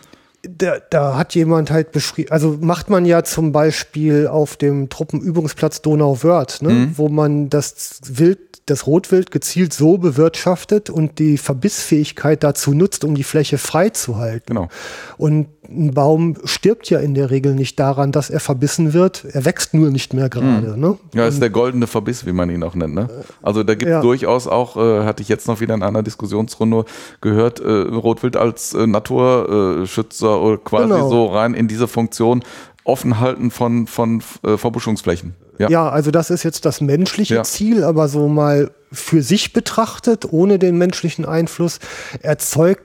da, 0.42 0.76
da 0.90 1.16
hat 1.16 1.34
jemand 1.34 1.70
halt 1.70 1.90
beschrieben, 1.92 2.30
also 2.30 2.56
macht 2.60 2.90
man 2.90 3.04
ja 3.04 3.24
zum 3.24 3.50
Beispiel 3.52 4.28
auf 4.28 4.56
dem 4.56 4.88
Truppenübungsplatz 4.88 5.82
Donauwörth, 5.82 6.62
ne, 6.62 6.70
Mhm. 6.72 6.92
wo 6.96 7.08
man 7.08 7.50
das 7.50 8.00
Wild, 8.08 8.38
das 8.66 8.86
Rotwild 8.86 9.30
gezielt 9.30 9.72
so 9.72 9.96
bewirtschaftet 9.98 10.90
und 10.90 11.18
die 11.18 11.38
Verbissfähigkeit 11.38 12.44
dazu 12.44 12.72
nutzt, 12.74 13.02
um 13.02 13.14
die 13.14 13.24
Fläche 13.24 13.56
frei 13.56 13.88
zu 13.88 14.16
halten. 14.16 14.44
Genau. 14.54 14.68
Und 15.16 15.48
ein 15.70 15.92
Baum 15.92 16.36
stirbt 16.44 16.88
ja 16.88 16.98
in 16.98 17.14
der 17.14 17.30
Regel 17.30 17.54
nicht 17.54 17.78
daran, 17.78 18.10
dass 18.12 18.30
er 18.30 18.40
verbissen 18.40 18.92
wird. 18.94 19.24
Er 19.32 19.44
wächst 19.44 19.74
nur 19.74 19.90
nicht 19.90 20.14
mehr 20.14 20.28
gerade. 20.30 20.78
Ne? 20.78 20.96
Ja, 21.14 21.26
ist 21.26 21.40
der 21.42 21.50
goldene 21.50 21.86
Verbiss, 21.86 22.24
wie 22.26 22.32
man 22.32 22.48
ihn 22.50 22.62
auch 22.62 22.74
nennt. 22.74 22.94
Ne? 22.94 23.08
Also 23.42 23.62
da 23.64 23.74
gibt 23.74 23.84
es 23.88 23.92
Ja. 23.96 24.00
durchaus 24.00 24.46
auch, 24.46 24.76
äh, 24.78 25.04
hatte 25.04 25.22
ich 25.22 25.28
jetzt 25.28 25.46
noch 25.46 25.60
wieder 25.60 25.74
in 25.74 25.82
einer 25.82 26.02
Diskussionsrunde 26.02 26.84
gehört, 27.20 27.60
äh, 27.60 27.64
Rotwild 27.70 28.36
als 28.36 28.72
äh, 28.74 28.86
Naturschützer 28.86 30.27
oder 30.36 30.58
quasi 30.58 30.88
Genau. 30.88 31.08
so 31.08 31.26
rein 31.26 31.54
in 31.54 31.68
diese 31.68 31.88
Funktion 31.88 32.42
offen 32.84 33.20
halten 33.20 33.50
von, 33.50 33.86
von 33.86 34.22
äh, 34.44 34.56
Verbuschungsflächen. 34.56 35.34
Ja. 35.58 35.68
Ja, 35.68 35.88
also 35.90 36.10
das 36.10 36.30
ist 36.30 36.42
jetzt 36.44 36.64
das 36.64 36.80
menschliche 36.80 37.34
Ja. 37.34 37.42
Ziel, 37.44 37.84
aber 37.84 38.08
so 38.08 38.28
mal 38.28 38.70
für 38.92 39.22
sich 39.22 39.52
betrachtet, 39.52 40.24
ohne 40.32 40.58
den 40.58 40.78
menschlichen 40.78 41.24
Einfluss, 41.26 41.80
erzeugt 42.22 42.82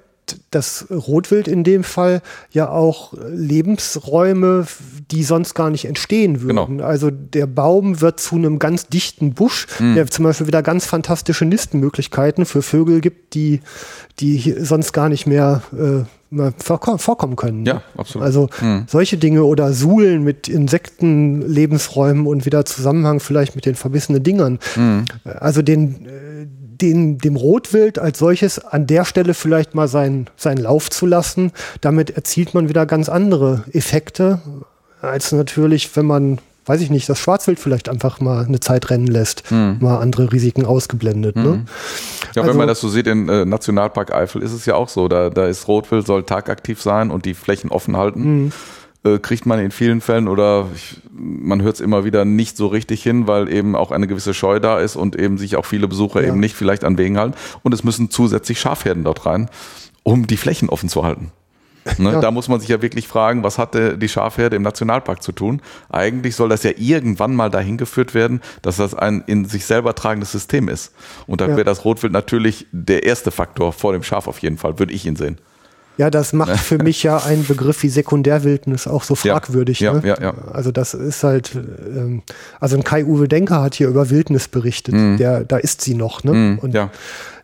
das 0.51 0.87
Rotwild 0.89 1.47
in 1.47 1.63
dem 1.63 1.83
Fall 1.83 2.21
ja 2.51 2.69
auch 2.69 3.13
Lebensräume, 3.29 4.65
die 5.11 5.23
sonst 5.23 5.53
gar 5.53 5.69
nicht 5.69 5.85
entstehen 5.85 6.41
würden. 6.41 6.77
Genau. 6.77 6.83
Also 6.83 7.09
der 7.11 7.47
Baum 7.47 8.01
wird 8.01 8.19
zu 8.19 8.35
einem 8.35 8.59
ganz 8.59 8.87
dichten 8.87 9.33
Busch, 9.33 9.67
Mhm. 9.79 9.95
der 9.95 10.07
zum 10.07 10.23
Beispiel 10.25 10.47
wieder 10.47 10.61
ganz 10.63 10.85
fantastische 10.85 11.45
Nistenmöglichkeiten 11.45 12.45
für 12.45 12.61
Vögel 12.61 13.01
gibt, 13.01 13.33
die, 13.33 13.61
die 14.19 14.55
sonst 14.59 14.93
gar 14.93 15.09
nicht 15.09 15.25
mehr 15.27 15.61
äh, 15.73 16.03
vorkommen 16.57 17.35
können. 17.35 17.63
Ja, 17.65 17.83
absolut. 17.95 18.25
Also 18.25 18.49
solche 18.87 19.17
Dinge 19.17 19.43
oder 19.43 19.71
Suhlen 19.71 20.23
mit 20.23 20.47
Insektenlebensräumen 20.47 22.25
und 22.27 22.45
wieder 22.45 22.65
Zusammenhang 22.65 23.19
vielleicht 23.19 23.55
mit 23.55 23.65
den 23.65 23.75
verbissenen 23.75 24.23
Dingern. 24.23 24.59
Also 25.23 25.61
den, 25.61 26.05
äh, 26.07 26.47
den, 26.83 27.17
dem 27.17 27.35
Rotwild 27.35 27.97
als 27.97 28.19
solches 28.19 28.59
an 28.59 28.85
der 28.87 29.05
Stelle 29.05 29.33
vielleicht 29.33 29.73
mal 29.73 29.87
seinen, 29.87 30.27
seinen 30.35 30.57
Lauf 30.59 30.89
zu 30.89 31.05
lassen. 31.05 31.51
Damit 31.81 32.11
erzielt 32.11 32.53
man 32.53 32.69
wieder 32.69 32.85
ganz 32.85 33.09
andere 33.09 33.63
Effekte, 33.71 34.39
als 35.01 35.31
natürlich, 35.31 35.95
wenn 35.95 36.05
man, 36.05 36.39
weiß 36.65 36.81
ich 36.81 36.89
nicht, 36.89 37.07
das 37.09 37.19
Schwarzwild 37.19 37.59
vielleicht 37.59 37.89
einfach 37.89 38.19
mal 38.19 38.45
eine 38.45 38.59
Zeit 38.59 38.89
rennen 38.89 39.07
lässt. 39.07 39.49
Mal 39.51 39.97
andere 39.99 40.31
Risiken 40.31 40.65
ausgeblendet. 40.65 41.35
Ne? 41.35 41.65
Ja, 42.35 42.41
Also- 42.41 42.51
wenn 42.51 42.57
man 42.57 42.67
das 42.67 42.79
so 42.81 42.89
sieht, 42.89 43.07
in 43.07 43.27
äh, 43.29 43.45
Nationalpark 43.45 44.13
Eifel 44.13 44.41
ist 44.41 44.53
es 44.53 44.65
ja 44.65 44.75
auch 44.75 44.89
so. 44.89 45.07
Da, 45.07 45.29
da 45.29 45.47
ist 45.47 45.67
Rotwild, 45.67 46.05
soll 46.05 46.23
tagaktiv 46.23 46.81
sein 46.81 47.11
und 47.11 47.25
die 47.25 47.33
Flächen 47.33 47.69
offen 47.71 47.95
halten. 47.97 48.51
Äh, 49.05 49.19
kriegt 49.19 49.45
man 49.45 49.59
in 49.59 49.71
vielen 49.71 49.99
Fällen 49.99 50.29
oder 50.29 50.69
ich, 50.73 51.01
man 51.11 51.61
hört 51.61 51.75
es 51.75 51.81
immer 51.81 52.05
wieder 52.05 52.23
nicht 52.23 52.55
so 52.55 52.67
richtig 52.67 53.03
hin, 53.03 53.27
weil 53.27 53.51
eben 53.51 53.75
auch 53.75 53.91
eine 53.91 54.07
gewisse 54.07 54.33
Scheu 54.33 54.61
da 54.61 54.79
ist 54.79 54.95
und 54.95 55.17
eben 55.17 55.37
sich 55.37 55.57
auch 55.57 55.65
viele 55.65 55.89
Besucher 55.89 56.21
Ja. 56.21 56.29
eben 56.29 56.39
nicht 56.39 56.55
vielleicht 56.55 56.85
an 56.85 56.97
Wegen 56.97 57.17
halten. 57.17 57.35
Und 57.63 57.73
es 57.73 57.83
müssen 57.83 58.09
zusätzlich 58.09 58.61
Schafherden 58.61 59.03
dort 59.03 59.25
rein, 59.25 59.49
um 60.03 60.25
die 60.25 60.37
Flächen 60.37 60.69
offen 60.69 60.87
zu 60.87 61.03
halten. 61.03 61.31
Ne? 61.97 62.13
Ja. 62.13 62.21
Da 62.21 62.31
muss 62.31 62.47
man 62.47 62.61
sich 62.61 62.69
ja 62.69 62.81
wirklich 62.81 63.09
fragen, 63.09 63.43
was 63.43 63.57
hatte 63.57 63.97
die 63.97 64.07
Schafherde 64.07 64.55
im 64.55 64.61
Nationalpark 64.61 65.21
zu 65.21 65.33
tun? 65.33 65.61
Eigentlich 65.89 66.37
soll 66.37 66.47
das 66.47 66.63
ja 66.63 66.71
irgendwann 66.77 67.35
mal 67.35 67.49
dahin 67.49 67.75
geführt 67.75 68.13
werden, 68.13 68.39
dass 68.61 68.77
das 68.77 68.95
ein 68.95 69.21
in 69.27 69.43
sich 69.43 69.65
selber 69.65 69.93
tragendes 69.95 70.31
System 70.31 70.69
ist. 70.69 70.93
Und 71.27 71.41
da 71.41 71.47
Ja. 71.49 71.57
wäre 71.57 71.65
das 71.65 71.83
Rotwild 71.83 72.13
natürlich 72.13 72.67
der 72.71 73.03
erste 73.03 73.31
Faktor 73.31 73.73
vor 73.73 73.91
dem 73.91 74.03
Schaf 74.03 74.29
auf 74.29 74.39
jeden 74.39 74.57
Fall, 74.57 74.79
würde 74.79 74.93
ich 74.93 75.05
ihn 75.05 75.17
sehen. 75.17 75.39
Ja, 75.97 76.09
das 76.09 76.33
macht 76.33 76.57
für 76.59 76.77
mich 76.77 77.03
ja 77.03 77.17
einen 77.17 77.45
Begriff 77.45 77.83
wie 77.83 77.89
Sekundärwildnis 77.89 78.87
auch 78.87 79.03
so 79.03 79.15
fragwürdig. 79.15 79.79
ja, 79.79 79.93
ne? 79.93 80.01
ja, 80.07 80.19
ja. 80.21 80.33
Also 80.51 80.71
das 80.71 80.93
ist 80.93 81.23
halt, 81.23 81.51
ähm, 81.55 82.23
also 82.59 82.75
ein 82.77 82.83
Kai-Uwe 82.83 83.27
Denker 83.27 83.61
hat 83.61 83.75
hier 83.75 83.87
über 83.87 84.09
Wildnis 84.09 84.47
berichtet. 84.47 84.95
Der, 85.19 85.43
da 85.43 85.57
ist 85.57 85.81
sie 85.81 85.93
noch. 85.93 86.23
Ne? 86.23 86.33
Mhm, 86.33 86.59
Und 86.59 86.73
ja. 86.73 86.89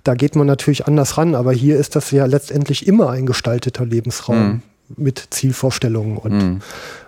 da 0.04 0.16
geht 0.16 0.36
man 0.36 0.48
natürlich 0.48 0.88
anders 0.88 1.18
ran, 1.18 1.36
aber 1.36 1.52
hier 1.54 1.78
ist 1.78 1.96
das 1.96 2.10
ja 2.12 2.26
letztendlich 2.26 2.88
immer 2.88 3.12
ein 3.12 3.26
gestalteter 3.26 3.86
Lebensraum 3.86 4.40
Mhm. 4.48 4.62
mit 4.98 5.28
Zielvorstellungen 5.30 6.18
und 6.18 6.62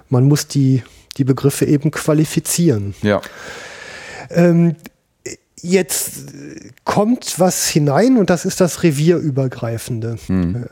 man 0.10 0.26
muss 0.28 0.48
die, 0.48 0.84
die 1.18 1.24
Begriffe 1.24 1.66
eben 1.66 1.90
qualifizieren. 1.90 2.94
Ja. 3.02 3.22
Ähm, 4.30 4.76
jetzt 5.62 6.34
kommt 6.84 7.40
was 7.40 7.68
hinein 7.68 8.18
und 8.18 8.30
das 8.30 8.46
ist 8.46 8.62
das 8.62 8.84
Revierübergreifende. 8.84 10.18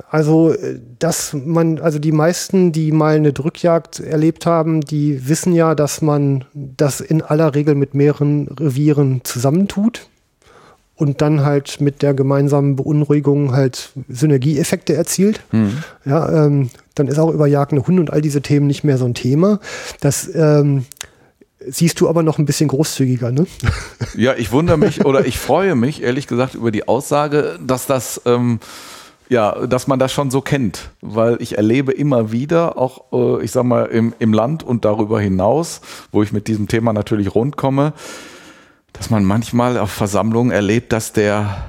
Also, 0.09 0.53
äh, 0.53 0.79
dass 0.99 1.33
man, 1.33 1.79
also 1.79 1.99
die 1.99 2.11
meisten, 2.11 2.71
die 2.71 2.91
mal 2.91 3.15
eine 3.15 3.33
Drückjagd 3.33 3.99
erlebt 3.99 4.45
haben, 4.45 4.81
die 4.81 5.27
wissen 5.27 5.53
ja, 5.53 5.75
dass 5.75 6.01
man 6.01 6.45
das 6.53 7.01
in 7.01 7.21
aller 7.21 7.55
Regel 7.55 7.75
mit 7.75 7.93
mehreren 7.93 8.47
Revieren 8.47 9.21
zusammentut 9.23 10.09
und 10.95 11.21
dann 11.21 11.45
halt 11.45 11.79
mit 11.79 12.01
der 12.01 12.13
gemeinsamen 12.13 12.75
Beunruhigung 12.75 13.53
halt 13.53 13.93
Synergieeffekte 14.09 14.95
erzielt. 14.95 15.41
Ja, 16.03 16.45
ähm, 16.45 16.69
dann 16.93 17.07
ist 17.07 17.17
auch 17.17 17.31
überjagende 17.31 17.87
Hunde 17.87 18.01
und 18.01 18.11
all 18.11 18.21
diese 18.21 18.41
Themen 18.41 18.67
nicht 18.67 18.83
mehr 18.83 18.97
so 18.97 19.05
ein 19.05 19.13
Thema. 19.13 19.61
Das 20.01 20.29
ähm, 20.35 20.85
siehst 21.71 21.99
du 22.01 22.09
aber 22.09 22.23
noch 22.23 22.37
ein 22.37 22.45
bisschen 22.45 22.67
großzügiger, 22.67 23.31
ne? 23.31 23.45
Ja, 24.15 24.33
ich 24.35 24.51
wundere 24.51 24.77
mich 24.77 25.05
oder 25.05 25.25
ich 25.25 25.37
freue 25.37 25.75
mich 25.75 26.01
ehrlich 26.01 26.27
gesagt 26.27 26.55
über 26.55 26.71
die 26.71 26.87
Aussage, 26.87 27.59
dass 27.61 27.85
das 27.85 28.21
ähm, 28.25 28.59
ja, 29.29 29.67
dass 29.67 29.87
man 29.87 29.99
das 29.99 30.11
schon 30.11 30.31
so 30.31 30.41
kennt, 30.41 30.89
weil 31.01 31.37
ich 31.39 31.55
erlebe 31.55 31.91
immer 31.91 32.31
wieder 32.31 32.77
auch, 32.77 33.13
äh, 33.13 33.43
ich 33.43 33.51
sag 33.51 33.63
mal 33.63 33.85
im, 33.85 34.13
im 34.17 34.33
Land 34.33 34.63
und 34.63 34.85
darüber 34.85 35.21
hinaus, 35.21 35.81
wo 36.11 36.23
ich 36.23 36.31
mit 36.31 36.47
diesem 36.47 36.67
Thema 36.67 36.93
natürlich 36.93 37.35
rundkomme, 37.35 37.93
dass 38.93 39.11
man 39.11 39.23
manchmal 39.23 39.77
auf 39.77 39.91
Versammlungen 39.91 40.51
erlebt, 40.51 40.91
dass 40.91 41.13
der 41.13 41.63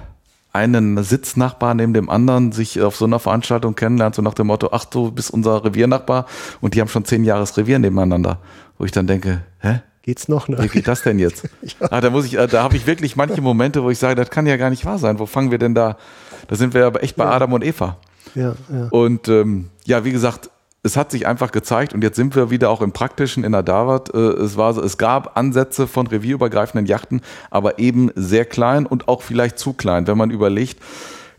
einen 0.52 1.02
Sitznachbar 1.04 1.74
neben 1.74 1.94
dem 1.94 2.10
anderen 2.10 2.50
sich 2.50 2.80
auf 2.80 2.96
so 2.96 3.04
einer 3.04 3.18
Veranstaltung 3.18 3.74
kennenlernt, 3.76 4.14
so 4.14 4.22
nach 4.22 4.34
dem 4.34 4.48
Motto, 4.48 4.70
ach 4.72 4.86
du 4.86 5.12
bist 5.12 5.30
unser 5.30 5.64
Reviernachbar 5.64 6.26
und 6.60 6.74
die 6.74 6.80
haben 6.80 6.88
schon 6.88 7.04
zehn 7.04 7.24
Jahres 7.24 7.56
Revier 7.56 7.78
nebeneinander. 7.78 8.38
Wo 8.78 8.84
ich 8.84 8.92
dann 8.92 9.06
denke, 9.06 9.42
hä? 9.60 9.80
Geht's 10.02 10.28
noch? 10.28 10.48
Ne? 10.48 10.58
Wie 10.60 10.68
geht 10.68 10.88
das 10.88 11.02
denn 11.02 11.18
jetzt? 11.18 11.48
ah, 11.80 12.00
da 12.00 12.10
muss 12.10 12.24
ich, 12.24 12.38
äh, 12.38 12.46
da 12.46 12.62
habe 12.62 12.76
ich 12.76 12.86
wirklich 12.86 13.16
manche 13.16 13.40
Momente, 13.42 13.82
wo 13.82 13.90
ich 13.90 13.98
sage, 13.98 14.14
das 14.14 14.30
kann 14.30 14.46
ja 14.46 14.56
gar 14.56 14.70
nicht 14.70 14.84
wahr 14.84 14.98
sein. 14.98 15.18
Wo 15.18 15.26
fangen 15.26 15.50
wir 15.50 15.58
denn 15.58 15.74
da? 15.74 15.96
Da 16.48 16.56
sind 16.56 16.72
wir 16.74 16.86
aber 16.86 17.02
echt 17.02 17.16
bei 17.16 17.26
Adam 17.26 17.52
und 17.52 17.62
Eva. 17.62 17.98
Ja, 18.34 18.54
ja. 18.72 18.88
Und 18.90 19.28
ähm, 19.28 19.70
ja, 19.84 20.04
wie 20.04 20.12
gesagt, 20.12 20.50
es 20.82 20.96
hat 20.96 21.10
sich 21.10 21.26
einfach 21.26 21.52
gezeigt 21.52 21.92
und 21.92 22.02
jetzt 22.02 22.16
sind 22.16 22.34
wir 22.34 22.50
wieder 22.50 22.70
auch 22.70 22.80
im 22.80 22.92
Praktischen 22.92 23.44
in 23.44 23.52
der 23.52 23.62
Davat. 23.62 24.14
Äh, 24.14 24.18
es 24.18 24.56
war 24.56 24.72
so, 24.72 24.82
es 24.82 24.96
gab 24.96 25.36
Ansätze 25.36 25.86
von 25.86 26.06
revierübergreifenden 26.06 26.86
Yachten, 26.86 27.20
aber 27.50 27.78
eben 27.78 28.10
sehr 28.14 28.46
klein 28.46 28.86
und 28.86 29.08
auch 29.08 29.22
vielleicht 29.22 29.58
zu 29.58 29.74
klein, 29.74 30.06
wenn 30.06 30.16
man 30.16 30.30
überlegt. 30.30 30.80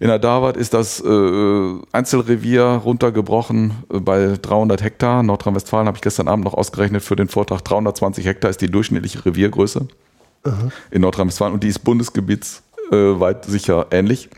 In 0.01 0.07
der 0.07 0.17
Davat 0.17 0.57
ist 0.57 0.73
das 0.73 0.99
äh, 0.99 1.75
Einzelrevier 1.91 2.63
runtergebrochen 2.63 3.83
äh, 3.93 3.99
bei 3.99 4.35
300 4.41 4.81
Hektar. 4.81 5.21
Nordrhein-Westfalen 5.21 5.85
habe 5.85 5.97
ich 5.97 6.01
gestern 6.01 6.27
Abend 6.27 6.43
noch 6.43 6.55
ausgerechnet 6.55 7.03
für 7.03 7.15
den 7.15 7.27
Vortrag. 7.27 7.63
320 7.63 8.25
Hektar 8.25 8.49
ist 8.49 8.61
die 8.61 8.71
durchschnittliche 8.71 9.23
Reviergröße 9.23 9.87
in 10.89 11.01
Nordrhein-Westfalen 11.01 11.53
und 11.53 11.63
die 11.63 11.67
ist 11.67 11.83
bundesgebietsweit 11.83 13.47
äh, 13.47 13.51
sicher 13.51 13.85
ähnlich. 13.91 14.31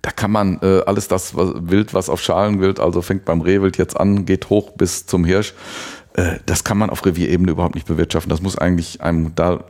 Da 0.00 0.10
kann 0.10 0.30
man 0.30 0.58
äh, 0.62 0.84
alles 0.86 1.06
das 1.06 1.36
was, 1.36 1.50
Wild, 1.60 1.92
was 1.92 2.08
auf 2.08 2.22
Schalen 2.22 2.62
wild, 2.62 2.80
also 2.80 3.02
fängt 3.02 3.26
beim 3.26 3.42
Rehwild 3.42 3.76
jetzt 3.76 4.00
an, 4.00 4.24
geht 4.24 4.48
hoch 4.48 4.70
bis 4.70 5.04
zum 5.04 5.26
Hirsch. 5.26 5.52
Äh, 6.14 6.36
das 6.46 6.64
kann 6.64 6.78
man 6.78 6.88
auf 6.88 7.04
Revierebene 7.04 7.52
überhaupt 7.52 7.74
nicht 7.74 7.86
bewirtschaften. 7.86 8.30
Das 8.30 8.40
muss 8.40 8.56
eigentlich 8.56 9.02
einem 9.02 9.34
da 9.34 9.64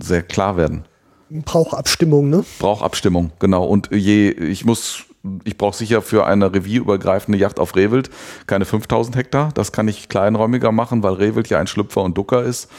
sehr 0.00 0.22
klar 0.22 0.56
werden. 0.56 0.86
Braucht 1.30 1.74
Abstimmung, 1.74 2.30
ne? 2.30 2.44
Braucht 2.58 2.82
Abstimmung, 2.82 3.32
genau. 3.38 3.64
Und 3.64 3.90
je, 3.92 4.30
ich 4.30 4.64
muss, 4.64 5.04
ich 5.44 5.58
brauche 5.58 5.76
sicher 5.76 6.02
für 6.02 6.26
eine 6.26 6.52
revierübergreifende 6.52 7.38
Yacht 7.38 7.58
auf 7.58 7.74
Rehwild 7.74 8.10
keine 8.46 8.64
5000 8.64 9.16
Hektar. 9.16 9.50
Das 9.54 9.72
kann 9.72 9.88
ich 9.88 10.08
kleinräumiger 10.08 10.72
machen, 10.72 11.02
weil 11.02 11.14
Rehwild 11.14 11.48
ja 11.48 11.58
ein 11.58 11.66
Schlüpfer 11.66 12.02
und 12.02 12.16
Ducker 12.16 12.42
ist 12.44 12.70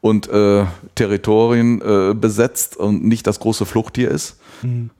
und 0.00 0.28
äh, 0.28 0.64
Territorien 0.96 1.80
äh, 1.80 2.14
besetzt 2.14 2.76
und 2.76 3.04
nicht 3.04 3.26
das 3.26 3.38
große 3.38 3.64
Fluchttier 3.64 4.10
ist. 4.10 4.38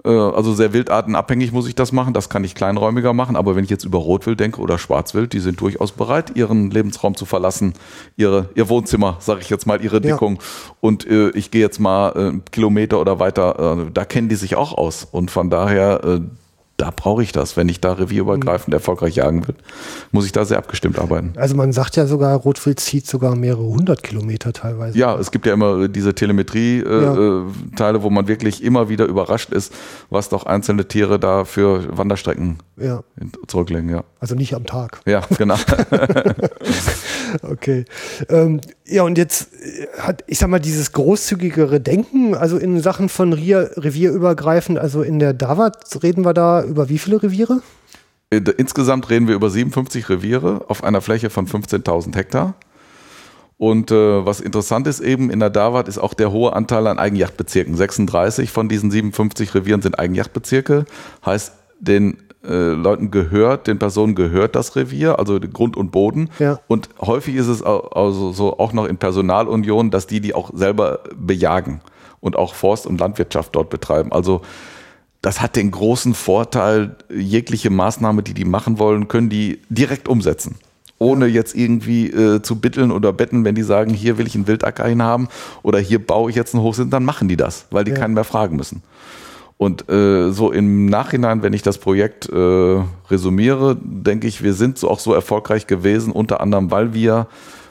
Äh, 0.04 0.08
also 0.08 0.54
sehr 0.54 0.72
wildartenabhängig 0.72 1.52
muss 1.52 1.68
ich 1.68 1.74
das 1.74 1.92
machen. 1.92 2.14
Das 2.14 2.28
kann 2.28 2.44
ich 2.44 2.54
kleinräumiger 2.54 3.12
machen. 3.12 3.36
Aber 3.36 3.56
wenn 3.56 3.64
ich 3.64 3.70
jetzt 3.70 3.84
über 3.84 3.98
Rotwild 3.98 4.40
denke 4.40 4.60
oder 4.60 4.78
Schwarzwild, 4.78 5.32
die 5.32 5.40
sind 5.40 5.60
durchaus 5.60 5.92
bereit, 5.92 6.36
ihren 6.36 6.70
Lebensraum 6.70 7.16
zu 7.16 7.24
verlassen, 7.24 7.74
ihre, 8.16 8.48
ihr 8.54 8.68
Wohnzimmer, 8.68 9.16
sage 9.20 9.40
ich 9.40 9.50
jetzt 9.50 9.66
mal, 9.66 9.82
ihre 9.82 10.00
Dickung. 10.00 10.38
Und 10.80 11.06
äh, 11.06 11.30
ich 11.30 11.50
gehe 11.50 11.60
jetzt 11.60 11.78
mal 11.78 12.10
äh, 12.10 12.18
einen 12.18 12.44
Kilometer 12.46 13.00
oder 13.00 13.18
weiter. 13.18 13.78
Äh, 13.78 13.90
da 13.92 14.04
kennen 14.04 14.28
die 14.28 14.36
sich 14.36 14.56
auch 14.56 14.72
aus. 14.76 15.06
Und 15.10 15.30
von 15.30 15.50
daher, 15.50 16.04
äh, 16.04 16.20
da 16.76 16.90
brauche 16.90 17.22
ich 17.22 17.32
das. 17.32 17.56
Wenn 17.56 17.68
ich 17.68 17.80
da 17.80 17.92
revierübergreifend 17.92 18.74
erfolgreich 18.74 19.16
jagen 19.16 19.46
will, 19.46 19.54
muss 20.10 20.26
ich 20.26 20.32
da 20.32 20.44
sehr 20.44 20.58
abgestimmt 20.58 20.98
arbeiten. 20.98 21.32
Also 21.36 21.54
man 21.54 21.72
sagt 21.72 21.96
ja 21.96 22.06
sogar, 22.06 22.36
Rotwild 22.38 22.80
zieht 22.80 23.06
sogar 23.06 23.36
mehrere 23.36 23.62
hundert 23.62 24.02
Kilometer 24.02 24.52
teilweise. 24.52 24.98
Ja, 24.98 25.16
es 25.16 25.30
gibt 25.30 25.46
ja 25.46 25.52
immer 25.52 25.86
diese 25.88 26.14
Telemetrie-Teile, 26.14 27.02
Ja. 27.76 27.90
äh, 27.94 28.02
wo 28.02 28.10
man 28.10 28.26
wirklich 28.28 28.62
immer 28.64 28.88
wieder 28.88 29.04
überrascht 29.06 29.52
ist, 29.52 29.72
was 30.10 30.28
doch 30.28 30.44
einzelne 30.46 30.88
Tiere 30.88 31.18
da 31.18 31.44
für 31.44 31.96
Wanderstrecken 31.96 32.58
Ja, 32.76 33.04
zurücklegen. 33.48 33.90
Ja, 33.90 34.04
also 34.18 34.34
nicht 34.34 34.54
am 34.54 34.64
Tag. 34.64 35.00
ja 35.06 35.22
genau. 35.38 35.56
Okay. 37.42 37.84
Ähm, 38.28 38.60
ja, 38.86 39.02
und 39.04 39.16
jetzt 39.16 39.54
äh, 39.54 39.86
hat, 39.98 40.24
ich 40.26 40.38
sag 40.38 40.48
mal, 40.48 40.58
dieses 40.58 40.92
großzügigere 40.92 41.80
Denken, 41.80 42.34
also 42.34 42.58
in 42.58 42.80
Sachen 42.80 43.08
von 43.08 43.32
Rier, 43.32 43.70
revierübergreifend, 43.76 44.78
also 44.78 45.02
in 45.02 45.18
der 45.18 45.32
Davat 45.32 46.02
reden 46.02 46.24
wir 46.24 46.34
da 46.34 46.62
über 46.62 46.88
wie 46.88 46.98
viele 46.98 47.22
Reviere? 47.22 47.62
Äh, 48.30 48.42
Insgesamt 48.56 49.08
reden 49.10 49.28
wir 49.28 49.34
über 49.34 49.50
57 49.50 50.08
Reviere 50.08 50.66
auf 50.68 50.84
einer 50.84 51.00
Fläche 51.00 51.30
von 51.30 51.46
15.000 51.46 52.14
Hektar. 52.16 52.54
Und 53.58 53.90
äh, 53.92 54.26
was 54.26 54.40
interessant 54.40 54.86
ist 54.86 55.00
eben 55.00 55.30
in 55.30 55.38
der 55.38 55.50
Davat 55.50 55.86
ist 55.86 55.98
auch 55.98 56.14
der 56.14 56.32
hohe 56.32 56.52
Anteil 56.52 56.86
an 56.88 56.98
Eigenjachtbezirken. 56.98 57.76
36 57.76 58.50
von 58.50 58.68
diesen 58.68 58.90
57 58.90 59.54
Revieren 59.54 59.82
sind 59.82 59.98
Eigenjachtbezirke. 59.98 60.84
Heißt, 61.24 61.52
den 61.78 62.16
äh, 62.44 62.70
Leuten 62.72 63.10
gehört, 63.10 63.66
den 63.66 63.78
Personen 63.78 64.14
gehört 64.14 64.56
das 64.56 64.74
Revier, 64.76 65.18
also 65.18 65.38
Grund 65.40 65.76
und 65.76 65.92
Boden. 65.92 66.30
Ja. 66.38 66.58
Und 66.66 66.88
häufig 67.00 67.36
ist 67.36 67.46
es 67.48 67.62
also 67.62 68.32
so 68.32 68.58
auch 68.58 68.72
noch 68.72 68.86
in 68.86 68.96
Personalunion, 68.96 69.90
dass 69.90 70.06
die 70.06 70.20
die 70.20 70.34
auch 70.34 70.50
selber 70.54 71.00
bejagen 71.16 71.80
und 72.20 72.36
auch 72.36 72.54
Forst 72.54 72.86
und 72.86 72.98
Landwirtschaft 73.00 73.54
dort 73.54 73.70
betreiben. 73.70 74.12
Also 74.12 74.42
das 75.20 75.40
hat 75.40 75.54
den 75.54 75.70
großen 75.70 76.14
Vorteil, 76.14 76.96
jegliche 77.08 77.70
Maßnahme, 77.70 78.22
die 78.24 78.34
die 78.34 78.44
machen 78.44 78.78
wollen, 78.80 79.06
können 79.06 79.28
die 79.28 79.60
direkt 79.68 80.08
umsetzen. 80.08 80.56
Ohne 80.98 81.26
jetzt 81.26 81.54
irgendwie 81.56 82.06
äh, 82.10 82.42
zu 82.42 82.60
bitteln 82.60 82.90
oder 82.92 83.12
betten, 83.12 83.44
wenn 83.44 83.54
die 83.56 83.62
sagen, 83.62 83.92
hier 83.92 84.18
will 84.18 84.26
ich 84.26 84.34
einen 84.34 84.46
Wildacker 84.46 84.86
hinhaben 84.86 85.28
oder 85.62 85.78
hier 85.80 86.04
baue 86.04 86.30
ich 86.30 86.36
jetzt 86.36 86.54
einen 86.54 86.62
Hochsinn, 86.62 86.90
dann 86.90 87.04
machen 87.04 87.28
die 87.28 87.36
das, 87.36 87.66
weil 87.70 87.84
die 87.84 87.90
Ja. 87.92 87.98
keinen 87.98 88.14
mehr 88.14 88.24
fragen 88.24 88.56
müssen. 88.56 88.82
Und 89.62 89.88
äh, 89.88 90.32
so 90.32 90.50
im 90.50 90.86
Nachhinein, 90.86 91.44
wenn 91.44 91.52
ich 91.52 91.62
das 91.62 91.78
Projekt 91.78 92.28
äh, 92.28 92.82
resümiere, 93.08 93.76
denke 93.80 94.26
ich, 94.26 94.42
wir 94.42 94.54
sind 94.54 94.76
so 94.76 94.90
auch 94.90 94.98
so 94.98 95.14
erfolgreich 95.14 95.68
gewesen, 95.68 96.12
unter 96.12 96.40
anderem, 96.40 96.72
weil 96.72 96.94
wir 96.94 97.28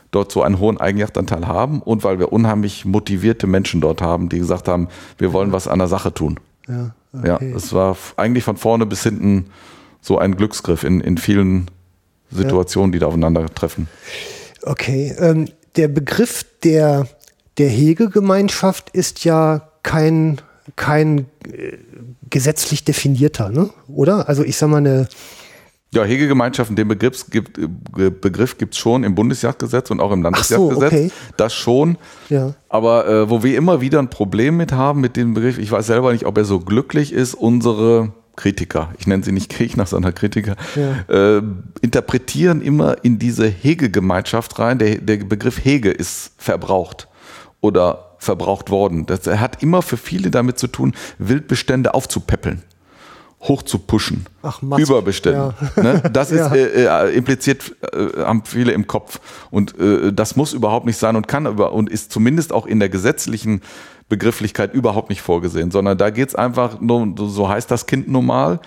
dort 0.09 0.31
so 0.31 0.41
einen 0.41 0.57
hohen 0.59 0.79
Eigenjachtanteil 0.79 1.47
haben 1.47 1.81
und 1.81 2.05
weil 2.05 2.17
wir 2.17 2.31
unheimlich 2.31 2.85
motivierte 2.85 3.45
Menschen 3.45 3.81
dort 3.81 4.01
haben, 4.01 4.29
die 4.29 4.39
gesagt 4.39 4.69
haben, 4.69 4.87
wir 5.17 5.33
wollen 5.33 5.51
was 5.51 5.67
an 5.67 5.79
der 5.79 5.89
Sache 5.89 6.13
tun. 6.13 6.39
Ja, 6.65 6.95
Ja, 7.25 7.35
okay. 7.35 7.51
es 7.53 7.73
war 7.73 7.97
eigentlich 8.15 8.45
von 8.45 8.55
vorne 8.55 8.85
bis 8.85 9.03
hinten 9.03 9.47
so 9.99 10.17
ein 10.17 10.37
Glücksgriff 10.37 10.85
in, 10.85 11.01
in 11.01 11.17
vielen 11.17 11.69
Situationen, 12.29 12.93
die 12.93 12.99
da 12.99 13.07
aufeinandertreffen. 13.07 13.89
Okay, 14.63 15.13
ähm, 15.19 15.49
der 15.75 15.89
Begriff 15.89 16.45
der, 16.63 17.09
der 17.57 17.67
Hegegemeinschaft 17.67 18.91
ist 18.91 19.25
ja 19.25 19.67
kein, 19.83 20.39
kein 20.75 21.25
äh, 21.51 21.77
gesetzlich 22.29 22.83
definierter, 22.83 23.49
ne? 23.49 23.69
oder? 23.87 24.27
Also 24.29 24.43
ich 24.43 24.57
sag 24.57 24.69
mal 24.69 24.77
eine, 24.77 25.07
Ja, 25.93 26.03
Hegegemeinschaften, 26.05 26.75
den 26.75 26.87
Begriff 26.87 27.25
gibt 27.29 27.57
äh, 27.57 28.09
Begriff 28.09 28.57
gibt's 28.57 28.77
schon 28.77 29.03
im 29.03 29.15
Bundesjagdgesetz 29.15 29.91
und 29.91 29.99
auch 29.99 30.11
im 30.11 30.25
Ach 30.25 30.43
so, 30.43 30.69
Landesjagdgesetz. 30.69 30.93
okay. 30.93 31.11
Das 31.37 31.53
schon. 31.53 31.97
ja, 32.29 32.53
Aber 32.69 33.07
äh, 33.07 33.29
wo 33.29 33.43
wir 33.43 33.57
immer 33.57 33.81
wieder 33.81 33.99
ein 33.99 34.09
Problem 34.09 34.57
mit 34.57 34.71
haben 34.71 35.01
mit 35.01 35.17
dem 35.17 35.33
Begriff, 35.33 35.57
ich 35.57 35.71
weiß 35.71 35.87
selber 35.87 36.13
nicht, 36.13 36.25
ob 36.25 36.37
er 36.37 36.45
so 36.45 36.59
glücklich 36.59 37.11
ist, 37.11 37.33
unsere 37.33 38.13
Kritiker, 38.37 38.93
ich 38.97 39.07
nenne 39.07 39.23
sie 39.23 39.33
nicht 39.33 39.49
Gegner, 39.49 39.85
sondern 39.93 40.15
Kritiker, 40.15 40.55
äh, 41.09 41.41
interpretieren 41.81 42.61
immer 42.61 43.03
in 43.03 43.19
diese 43.19 43.47
Hegegemeinschaft 43.47 44.57
rein. 44.59 44.79
Der, 44.79 44.95
der 44.99 45.17
Begriff 45.17 45.63
Hege 45.65 45.91
ist 45.91 46.31
verbraucht 46.37 47.09
oder 47.59 48.10
verbraucht 48.21 48.69
worden. 48.69 49.05
Das 49.07 49.25
er 49.25 49.39
hat 49.39 49.63
immer 49.63 49.81
für 49.81 49.97
viele 49.97 50.29
damit 50.29 50.59
zu 50.59 50.67
tun, 50.67 50.93
Wildbestände 51.17 51.93
aufzupäppeln, 51.95 52.61
hochzupuschen. 53.41 54.27
Überbestände. 54.77 55.55
Ne? 55.75 56.03
Das 56.13 56.31
ist 56.31 56.39
Ja. 56.51 56.53
äh, 56.53 57.07
äh, 57.09 57.15
impliziert, 57.15 57.75
äh, 57.93 58.23
haben 58.23 58.43
viele 58.45 58.73
im 58.73 58.85
Kopf. 58.85 59.19
Und 59.49 59.77
äh, 59.79 60.13
das 60.13 60.35
muss 60.35 60.53
überhaupt 60.53 60.85
nicht 60.85 60.97
sein 60.97 61.15
und 61.15 61.27
kann 61.27 61.47
über 61.47 61.73
und 61.73 61.89
ist 61.89 62.11
zumindest 62.11 62.53
auch 62.53 62.67
in 62.67 62.79
der 62.79 62.89
gesetzlichen 62.89 63.61
Begrifflichkeit 64.07 64.73
überhaupt 64.73 65.09
nicht 65.09 65.21
vorgesehen, 65.21 65.71
sondern 65.71 65.97
da 65.97 66.09
geht's 66.11 66.35
einfach 66.35 66.79
nur, 66.79 67.15
so 67.17 67.49
heißt 67.49 67.71
das 67.71 67.87
Kind 67.87 68.07
normal. 68.07 68.59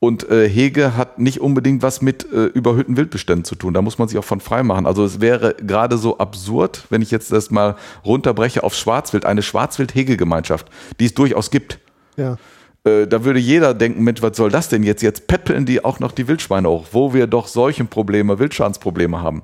Und 0.00 0.30
äh, 0.30 0.48
Hege 0.48 0.96
hat 0.96 1.18
nicht 1.18 1.40
unbedingt 1.40 1.82
was 1.82 2.02
mit 2.02 2.30
äh, 2.32 2.44
überhöhten 2.46 2.96
Wildbeständen 2.96 3.44
zu 3.44 3.56
tun. 3.56 3.74
Da 3.74 3.82
muss 3.82 3.98
man 3.98 4.06
sich 4.06 4.16
auch 4.16 4.24
von 4.24 4.40
frei 4.40 4.62
machen. 4.62 4.86
Also 4.86 5.04
es 5.04 5.20
wäre 5.20 5.54
gerade 5.54 5.98
so 5.98 6.18
absurd, 6.18 6.84
wenn 6.90 7.02
ich 7.02 7.10
jetzt 7.10 7.32
das 7.32 7.50
mal 7.50 7.74
runterbreche 8.04 8.62
auf 8.62 8.74
Schwarzwild, 8.74 9.24
eine 9.24 9.42
Schwarzwild-Hegegemeinschaft, 9.42 10.68
die 11.00 11.06
es 11.06 11.14
durchaus 11.14 11.50
gibt. 11.50 11.78
ja. 12.16 12.36
Äh, 12.84 13.06
da 13.06 13.24
würde 13.24 13.40
jeder 13.40 13.74
denken, 13.74 14.04
Mensch, 14.04 14.22
was 14.22 14.36
soll 14.36 14.50
das 14.50 14.68
denn 14.68 14.82
jetzt? 14.82 15.02
Jetzt 15.02 15.26
peppeln 15.26 15.66
die 15.66 15.84
auch 15.84 16.00
noch 16.00 16.12
die 16.12 16.28
Wildschweine 16.28 16.68
hoch, 16.68 16.86
wo 16.92 17.12
wir 17.12 17.26
doch 17.26 17.46
solche 17.46 17.84
Probleme, 17.84 18.38
Wildschadensprobleme 18.38 19.20
haben. 19.20 19.42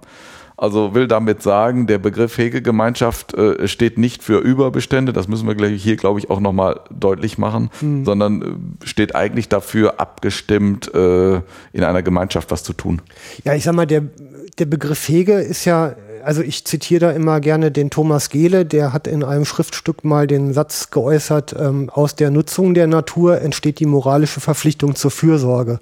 Also 0.56 0.94
will 0.94 1.08
damit 1.08 1.42
sagen, 1.42 1.86
der 1.86 1.98
Begriff 1.98 2.38
Hegegemeinschaft 2.38 3.34
äh, 3.34 3.66
steht 3.66 3.98
nicht 3.98 4.22
für 4.22 4.38
Überbestände, 4.38 5.12
das 5.12 5.26
müssen 5.26 5.48
wir 5.48 5.56
gleich 5.56 5.82
hier, 5.82 5.96
glaube 5.96 6.20
ich, 6.20 6.30
auch 6.30 6.38
nochmal 6.38 6.80
deutlich 6.90 7.38
machen, 7.38 7.70
sondern 8.04 8.42
äh, 8.42 8.86
steht 8.86 9.16
eigentlich 9.16 9.48
dafür 9.48 9.98
abgestimmt, 9.98 10.94
äh, 10.94 11.36
in 11.72 11.82
einer 11.82 12.02
Gemeinschaft 12.02 12.50
was 12.52 12.62
zu 12.62 12.72
tun. 12.72 13.02
Ja, 13.42 13.54
ich 13.54 13.64
sag 13.64 13.74
mal, 13.74 13.86
der, 13.86 14.02
der 14.58 14.66
Begriff 14.66 15.08
Hege 15.08 15.34
ist 15.34 15.64
ja, 15.64 15.96
also 16.24 16.42
ich 16.42 16.64
zitiere 16.64 17.00
da 17.00 17.10
immer 17.12 17.40
gerne 17.40 17.70
den 17.70 17.90
Thomas 17.90 18.30
Gehle, 18.30 18.64
der 18.66 18.92
hat 18.92 19.06
in 19.06 19.22
einem 19.24 19.44
Schriftstück 19.44 20.04
mal 20.04 20.26
den 20.26 20.52
Satz 20.52 20.90
geäußert, 20.90 21.54
ähm, 21.58 21.90
aus 21.90 22.14
der 22.16 22.30
Nutzung 22.30 22.74
der 22.74 22.86
Natur 22.86 23.40
entsteht 23.40 23.80
die 23.80 23.86
moralische 23.86 24.40
Verpflichtung 24.40 24.94
zur 24.94 25.10
Fürsorge. 25.10 25.78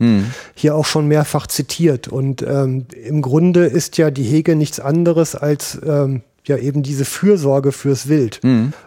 Hier 0.55 0.75
auch 0.75 0.85
schon 0.87 1.09
mehrfach 1.09 1.47
zitiert. 1.47 2.09
Und 2.09 2.43
ähm, 2.43 2.87
im 3.05 3.23
Grunde 3.23 3.65
ist 3.67 3.99
ja 3.99 4.11
die 4.11 4.25
Hege 4.25 4.57
nichts 4.57 4.81
anderes 4.81 5.35
als 5.35 5.79
ähm, 5.87 6.23
ja 6.45 6.57
eben 6.57 6.83
diese 6.83 7.05
Fürsorge 7.05 7.71
fürs 7.71 8.09
Wild. 8.09 8.41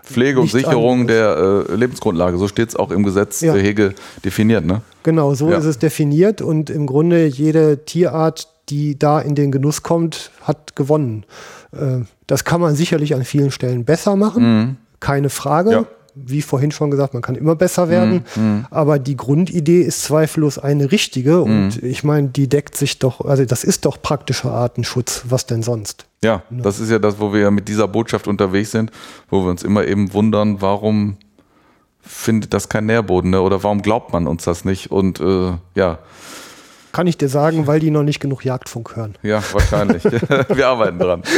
Pflege 0.03 0.39
und 0.39 0.45
Nichts 0.45 0.59
Sicherung 0.59 1.01
anderes. 1.01 1.65
der 1.67 1.73
äh, 1.73 1.75
Lebensgrundlage, 1.77 2.37
so 2.37 2.47
steht 2.49 2.69
es 2.69 2.75
auch 2.75 2.91
im 2.91 3.03
Gesetz 3.03 3.39
Ja. 3.41 3.53
der 3.53 3.63
Hege 3.63 3.93
definiert. 4.25 4.65
Ne? 4.65 4.81
Genau, 5.03 5.33
so 5.35 5.49
Ja. 5.49 5.57
ist 5.57 5.65
es 5.65 5.79
definiert 5.79 6.41
und 6.41 6.69
im 6.69 6.85
Grunde 6.85 7.25
jede 7.25 7.85
Tierart, 7.85 8.49
die 8.69 8.97
da 8.97 9.19
in 9.19 9.35
den 9.35 9.51
Genuss 9.51 9.83
kommt, 9.83 10.31
hat 10.41 10.75
gewonnen. 10.75 11.25
Äh, 11.71 12.01
Das 12.27 12.43
kann 12.43 12.59
man 12.61 12.75
sicherlich 12.75 13.13
an 13.13 13.23
vielen 13.23 13.51
Stellen 13.51 13.85
besser 13.85 14.15
machen, 14.15 14.77
keine 14.99 15.29
Frage. 15.29 15.71
Ja. 15.71 15.85
Wie 16.17 16.41
vorhin 16.41 16.71
schon 16.71 16.91
gesagt, 16.91 17.13
man 17.13 17.21
kann 17.21 17.35
immer 17.35 17.55
besser 17.55 17.89
werden, 17.89 18.23
aber 18.71 18.99
die 18.99 19.17
Grundidee 19.17 19.81
ist 19.81 20.03
zweifellos 20.03 20.57
eine 20.57 20.89
richtige 20.93 21.41
und 21.41 21.83
ich 21.83 22.05
meine, 22.05 22.29
die 22.29 22.47
deckt 22.47 22.77
sich 22.77 22.99
doch, 22.99 23.19
also 23.19 23.43
das 23.43 23.65
ist 23.65 23.83
doch 23.83 24.01
praktischer 24.01 24.49
Artenschutz, 24.51 25.23
was 25.27 25.45
denn 25.45 25.61
sonst? 25.61 26.05
Ja, 26.23 26.43
das 26.49 26.79
ist 26.79 26.89
ja 26.89 26.99
das, 26.99 27.19
wo 27.19 27.33
wir 27.33 27.41
ja 27.41 27.51
mit 27.51 27.67
dieser 27.67 27.89
Botschaft 27.89 28.29
unterwegs 28.29 28.71
sind, 28.71 28.91
wo 29.29 29.43
wir 29.43 29.49
uns 29.49 29.61
immer 29.61 29.85
eben 29.85 30.13
wundern, 30.13 30.61
warum 30.61 31.17
findet 32.01 32.53
das 32.53 32.69
kein 32.69 32.85
Nährboden 32.85 33.31
ne? 33.31 33.41
oder 33.41 33.61
warum 33.63 33.81
glaubt 33.81 34.13
man 34.13 34.25
uns 34.25 34.45
das 34.45 34.63
nicht? 34.63 34.91
Und 34.91 35.19
äh, 35.19 35.51
ja, 35.75 35.99
Kann 36.95 37.07
ich 37.07 37.17
dir 37.17 37.27
sagen, 37.27 37.67
weil 37.67 37.81
die 37.81 37.91
noch 37.91 38.03
nicht 38.03 38.21
genug 38.21 38.45
Jagdfunk 38.45 38.95
hören. 38.95 39.15
ja, 39.21 39.43
wahrscheinlich. 39.51 40.01
wir 40.05 40.67
arbeiten 40.67 40.97
dran. 40.97 41.23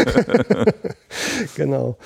Genau. 1.55 1.97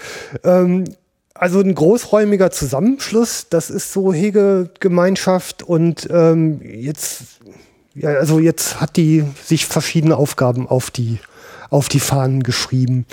Ähm, 0.46 0.86
also 1.34 1.60
ein 1.60 1.76
großräumiger 1.76 2.52
Zusammenschluss, 2.52 3.48
das 3.50 3.70
ist 3.70 3.92
so 3.92 4.14
Hegegemeinschaft 4.14 5.64
und 5.64 6.08
ähm, 6.10 6.62
jetzt, 6.62 7.40
ja, 7.94 8.12
also 8.12 8.40
jetzt 8.40 8.80
hat 8.80 8.96
die 8.96 9.26
sich 9.44 9.66
verschiedene 9.66 10.16
Aufgaben 10.16 10.68
auf 10.68 10.90
die 10.90 11.20
auf 11.70 11.90
die 11.90 12.00
Fahnen 12.00 12.44
geschrieben. 12.44 13.06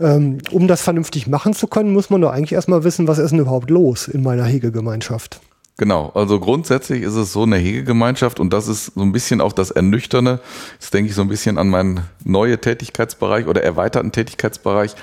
Ähm, 0.00 0.38
um 0.50 0.68
das 0.68 0.82
vernünftig 0.82 1.26
machen 1.26 1.54
zu 1.54 1.68
können, 1.68 1.92
muss 1.92 2.10
man 2.10 2.20
doch 2.20 2.32
eigentlich 2.32 2.52
erstmal 2.52 2.82
wissen, 2.82 3.08
was 3.08 3.18
ist 3.18 3.30
denn 3.30 3.40
überhaupt 3.40 3.70
los 3.70 4.08
in 4.08 4.22
meiner 4.22 4.44
Hegegemeinschaft. 4.44 5.40
Genau, 5.78 6.10
also 6.14 6.40
grundsätzlich 6.40 7.02
ist 7.02 7.14
es 7.16 7.32
so 7.34 7.42
eine 7.42 7.56
Hegegemeinschaft 7.56 8.40
und 8.40 8.52
das 8.52 8.66
ist 8.66 8.92
so 8.94 9.02
ein 9.02 9.12
bisschen 9.12 9.42
auch 9.42 9.52
das 9.52 9.70
Ernüchternde. 9.70 10.40
Jetzt 10.80 10.94
denke 10.94 11.10
ich 11.10 11.14
so 11.14 11.20
ein 11.20 11.28
bisschen 11.28 11.58
an 11.58 11.68
meinen 11.68 12.00
neuen 12.24 12.58
Tätigkeitsbereich 12.58 13.46
oder 13.46 13.62
erweiterten 13.62 14.10
Tätigkeitsbereich, 14.10 14.94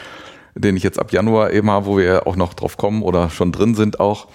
den 0.55 0.76
ich 0.76 0.82
jetzt 0.82 0.97
ab 0.97 1.11
Januar 1.11 1.51
eben 1.51 1.69
habe, 1.69 1.86
wo 1.86 1.97
wir 1.97 2.05
ja 2.05 2.26
auch 2.26 2.36
noch 2.36 2.55
drauf 2.55 2.78
kommen 2.78 3.03
oder 3.03 3.30
schon 3.30 3.51
drin 3.51 3.76
sind 3.76 3.99
auch. 3.99 4.28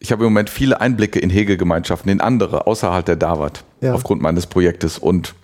Ich 0.00 0.10
habe 0.10 0.24
im 0.24 0.32
Moment 0.32 0.50
viele 0.50 0.80
Einblicke 0.80 1.20
in 1.20 1.30
Hegegemeinschaften, 1.30 2.10
in 2.10 2.20
andere, 2.20 2.66
außerhalb 2.66 3.04
der 3.06 3.16
DAWAT, 3.16 3.62
Ja. 3.80 3.94
aufgrund 3.94 4.20
meines 4.20 4.46
Projektes 4.46 4.98
und 4.98 5.34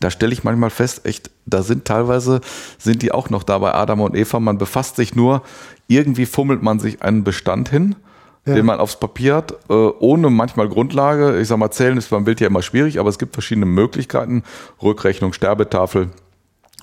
da 0.00 0.10
stelle 0.10 0.32
ich 0.32 0.44
manchmal 0.44 0.70
fest, 0.70 1.04
echt, 1.04 1.30
da 1.44 1.62
sind 1.62 1.84
teilweise, 1.84 2.40
sind 2.78 3.02
die 3.02 3.12
auch 3.12 3.28
noch 3.28 3.42
da 3.42 3.58
bei 3.58 3.74
Adam 3.74 4.00
und 4.00 4.16
Eva. 4.16 4.40
Man 4.40 4.56
befasst 4.56 4.96
sich 4.96 5.14
nur, 5.14 5.42
irgendwie 5.88 6.24
fummelt 6.24 6.62
man 6.62 6.78
sich 6.80 7.02
einen 7.02 7.24
Bestand 7.24 7.68
hin, 7.68 7.96
Ja. 8.44 8.54
den 8.54 8.66
man 8.66 8.80
aufs 8.80 8.98
Papier 8.98 9.36
hat, 9.36 9.52
äh, 9.70 9.72
ohne 9.72 10.28
manchmal 10.28 10.68
Grundlage. 10.68 11.38
Ich 11.38 11.46
sag 11.46 11.58
mal, 11.58 11.70
zählen 11.70 11.96
ist 11.96 12.10
beim 12.10 12.24
Bild 12.24 12.40
ja 12.40 12.48
immer 12.48 12.62
schwierig, 12.62 12.98
aber 12.98 13.08
es 13.08 13.20
gibt 13.20 13.34
verschiedene 13.34 13.66
Möglichkeiten, 13.66 14.42
Rückrechnung, 14.82 15.32
Sterbetafel 15.32 16.10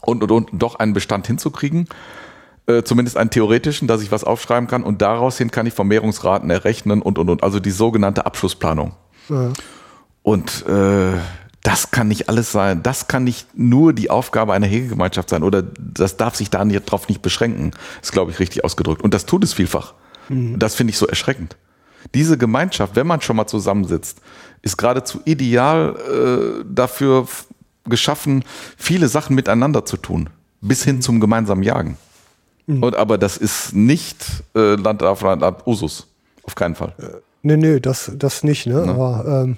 und, 0.02 0.24
und, 0.24 0.32
und, 0.32 0.50
doch 0.54 0.76
einen 0.76 0.94
Bestand 0.94 1.28
hinzukriegen. 1.28 1.90
Äh, 2.66 2.84
zumindest 2.84 3.18
einen 3.18 3.30
theoretischen, 3.30 3.90
dass 3.90 4.02
ich 4.02 4.12
was 4.12 4.24
aufschreiben 4.24 4.70
kann 4.70 4.84
und 4.84 5.02
daraus 5.02 5.38
hin 5.38 5.52
kann 5.52 5.66
ich 5.66 5.74
Vermehrungsraten 5.74 6.50
errechnen 6.50 7.02
und, 7.02 7.18
und, 7.18 7.30
und. 7.30 7.44
Also 7.44 7.60
die 7.60 7.72
sogenannte 7.72 8.26
Abschlussplanung. 8.26 8.94
Ja. 9.28 9.52
Und 10.24 10.66
äh, 10.66 11.14
das 11.64 11.92
kann 11.92 12.08
nicht 12.08 12.30
alles 12.30 12.52
sein. 12.52 12.84
Das 12.84 13.08
kann 13.08 13.24
nicht 13.26 13.48
nur 13.54 13.94
die 13.94 14.10
Aufgabe 14.10 14.54
einer 14.54 14.68
Hegegemeinschaft 14.68 15.30
sein 15.30 15.44
oder 15.44 15.62
das 15.62 16.16
darf 16.16 16.36
sich 16.36 16.50
da 16.50 16.64
nicht, 16.64 16.86
drauf 16.86 17.10
nicht 17.10 17.22
beschränken. 17.22 17.72
Ist, 18.02 18.14
glaube 18.14 18.32
ich, 18.32 18.40
richtig 18.40 18.64
ausgedrückt. 18.64 19.02
Und 19.02 19.14
das 19.14 19.26
tut 19.26 19.44
es 19.44 19.54
vielfach. 19.54 19.94
Und 20.30 20.60
Das 20.60 20.76
finde 20.76 20.92
ich 20.92 20.98
so 20.98 21.08
erschreckend. 21.08 21.58
Diese 22.14 22.38
Gemeinschaft, 22.38 22.96
wenn 22.96 23.08
man 23.08 23.22
schon 23.22 23.36
mal 23.36 23.48
zusammensitzt, 23.48 24.20
ist 24.62 24.78
geradezu 24.78 25.22
ideal 25.26 25.96
äh, 26.62 26.64
dafür 26.70 27.28
geschaffen, 27.86 28.44
viele 28.78 29.08
Sachen 29.08 29.36
miteinander 29.36 29.86
zu 29.86 29.98
tun, 29.98 30.30
bis 30.62 30.84
hin 30.84 31.02
zum 31.02 31.20
gemeinsamen 31.20 31.64
Jagen. 31.64 31.98
Und 32.68 32.96
aber 32.96 33.18
das 33.18 33.36
ist 33.36 33.74
nicht 33.74 34.24
äh, 34.56 34.76
Land 34.76 35.02
auf 35.02 35.22
Land 35.22 35.42
ab 35.42 35.66
Usus. 35.66 36.06
Auf 36.44 36.54
keinen 36.54 36.76
Fall. 36.76 36.94
Nee, 37.42 37.58
nee, 37.58 37.80
das, 37.80 38.12
das 38.16 38.44
nicht, 38.44 38.68
ne? 38.68 38.84
Aber 38.84 39.44
ähm, 39.46 39.58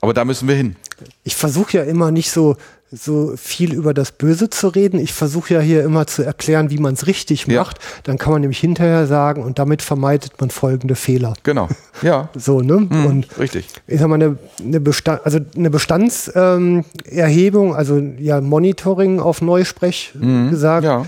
Aber 0.00 0.14
da 0.14 0.24
müssen 0.24 0.46
wir 0.46 0.54
hin. 0.54 0.76
ich 1.24 1.34
versuche 1.34 1.78
ja 1.78 1.82
immer 1.82 2.10
nicht 2.12 2.30
so, 2.30 2.56
so 2.92 3.34
viel 3.36 3.74
über 3.74 3.92
das 3.92 4.12
Böse 4.12 4.48
zu 4.48 4.68
reden. 4.68 5.00
Ich 5.00 5.12
versuche 5.12 5.54
ja 5.54 5.60
hier 5.60 5.82
immer 5.82 6.06
zu 6.06 6.22
erklären, 6.22 6.70
wie 6.70 6.78
man 6.78 6.94
es 6.94 7.06
richtig 7.08 7.46
Ja. 7.46 7.60
macht. 7.62 7.78
Dann 8.04 8.16
kann 8.16 8.32
man 8.32 8.40
nämlich 8.42 8.60
hinterher 8.60 9.06
sagen, 9.08 9.42
und 9.42 9.58
damit 9.58 9.82
vermeidet 9.82 10.40
man 10.40 10.50
folgende 10.50 10.94
Fehler. 10.94 11.34
Genau. 11.42 11.68
Ja. 12.02 12.28
So, 12.36 12.60
ne? 12.60 12.76
Mhm, 12.88 13.06
Und 13.06 13.38
richtig. 13.38 13.66
ich 13.86 13.98
sag 14.00 14.08
mal, 14.08 14.14
eine, 14.16 14.38
eine, 14.62 14.80
Bestand, 14.80 15.20
also 15.24 15.38
eine 15.56 15.70
Bestandserhebung, 15.70 17.68
ähm, 17.70 17.74
also 17.74 17.98
ja, 18.18 18.40
Monitoring 18.40 19.20
auf 19.20 19.42
Neusprech 19.42 20.12
äh, 20.20 20.50
gesagt, 20.50 20.84
Mhm. 20.84 20.88
Ja. 20.88 21.06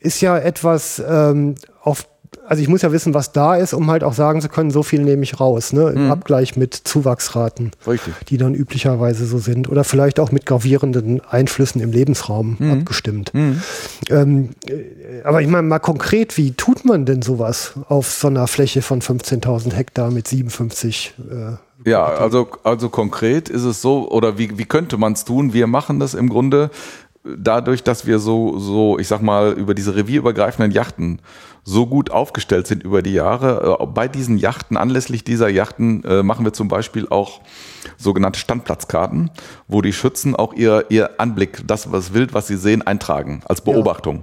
ist 0.00 0.20
ja 0.22 0.38
etwas 0.38 1.02
ähm, 1.06 1.56
auf, 1.82 2.06
also 2.46 2.62
ich 2.62 2.68
muss 2.68 2.82
ja 2.82 2.92
wissen, 2.92 3.14
was 3.14 3.32
da 3.32 3.56
ist, 3.56 3.72
um 3.74 3.90
halt 3.90 4.04
auch 4.04 4.12
sagen 4.14 4.40
zu 4.40 4.48
können, 4.48 4.70
so 4.70 4.82
viel 4.82 5.02
nehme 5.02 5.22
ich 5.22 5.40
raus, 5.40 5.72
ne? 5.72 5.90
Mhm. 5.90 5.96
Im 5.96 6.10
Abgleich 6.10 6.56
mit 6.56 6.74
Zuwachsraten, 6.74 7.72
Richtig. 7.86 8.14
die 8.28 8.36
dann 8.36 8.54
üblicherweise 8.54 9.26
so 9.26 9.38
sind. 9.38 9.68
Oder 9.68 9.84
vielleicht 9.84 10.20
auch 10.20 10.32
mit 10.32 10.46
gravierenden 10.46 11.20
Einflüssen 11.28 11.80
im 11.80 11.92
Lebensraum 11.92 12.56
Mhm. 12.58 12.72
abgestimmt. 12.72 13.32
Ähm, 14.10 14.50
äh, 14.68 15.22
aber 15.24 15.42
ich 15.42 15.48
meine 15.48 15.66
mal 15.66 15.78
konkret, 15.78 16.36
wie 16.36 16.52
tut 16.52 16.84
man 16.84 17.06
denn 17.06 17.22
sowas 17.22 17.74
auf 17.88 18.10
so 18.10 18.28
einer 18.28 18.46
Fläche 18.46 18.82
von 18.82 19.00
15.000 19.00 19.72
Hektar 19.74 20.10
mit 20.10 20.28
57 20.28 21.14
äh, 21.30 21.88
Ja, 21.88 22.04
also, 22.04 22.48
also 22.64 22.88
konkret 22.88 23.48
ist 23.48 23.64
es 23.64 23.82
so, 23.82 24.10
oder 24.10 24.38
wie, 24.38 24.58
wie 24.58 24.64
könnte 24.64 24.96
man 24.96 25.12
es 25.14 25.24
tun? 25.24 25.52
Wir 25.52 25.66
machen 25.66 26.00
das 26.00 26.14
im 26.14 26.28
Grunde 26.28 26.70
dadurch, 27.36 27.82
dass 27.82 28.06
wir 28.06 28.18
so, 28.18 28.58
so, 28.58 28.98
ich 28.98 29.08
sag 29.08 29.20
mal, 29.20 29.52
über 29.52 29.74
diese 29.74 29.96
revierübergreifenden 29.96 30.70
Yachten 30.72 31.18
so 31.66 31.86
gut 31.86 32.10
aufgestellt 32.10 32.68
sind 32.68 32.84
über 32.84 33.02
die 33.02 33.12
Jahre. 33.12 33.78
Äh, 33.80 33.86
Bei 33.86 34.08
diesen 34.08 34.38
Yachten, 34.38 34.76
anlässlich 34.76 35.24
dieser 35.24 35.48
Yachten, 35.48 36.04
äh, 36.04 36.22
machen 36.22 36.46
wir 36.46 36.52
zum 36.52 36.68
Beispiel 36.68 37.08
auch 37.10 37.40
sogenannte 37.98 38.38
Standplatzkarten, 38.38 39.30
wo 39.66 39.82
die 39.82 39.92
Schützen 39.92 40.36
auch 40.36 40.54
ihr, 40.54 40.86
ihr 40.88 41.20
Anblick, 41.20 41.66
das 41.66 41.90
was 41.92 42.14
Wild, 42.14 42.32
was 42.32 42.46
sie 42.46 42.56
sehen, 42.56 42.82
eintragen 42.82 43.42
als 43.46 43.60
Beobachtung. 43.60 44.20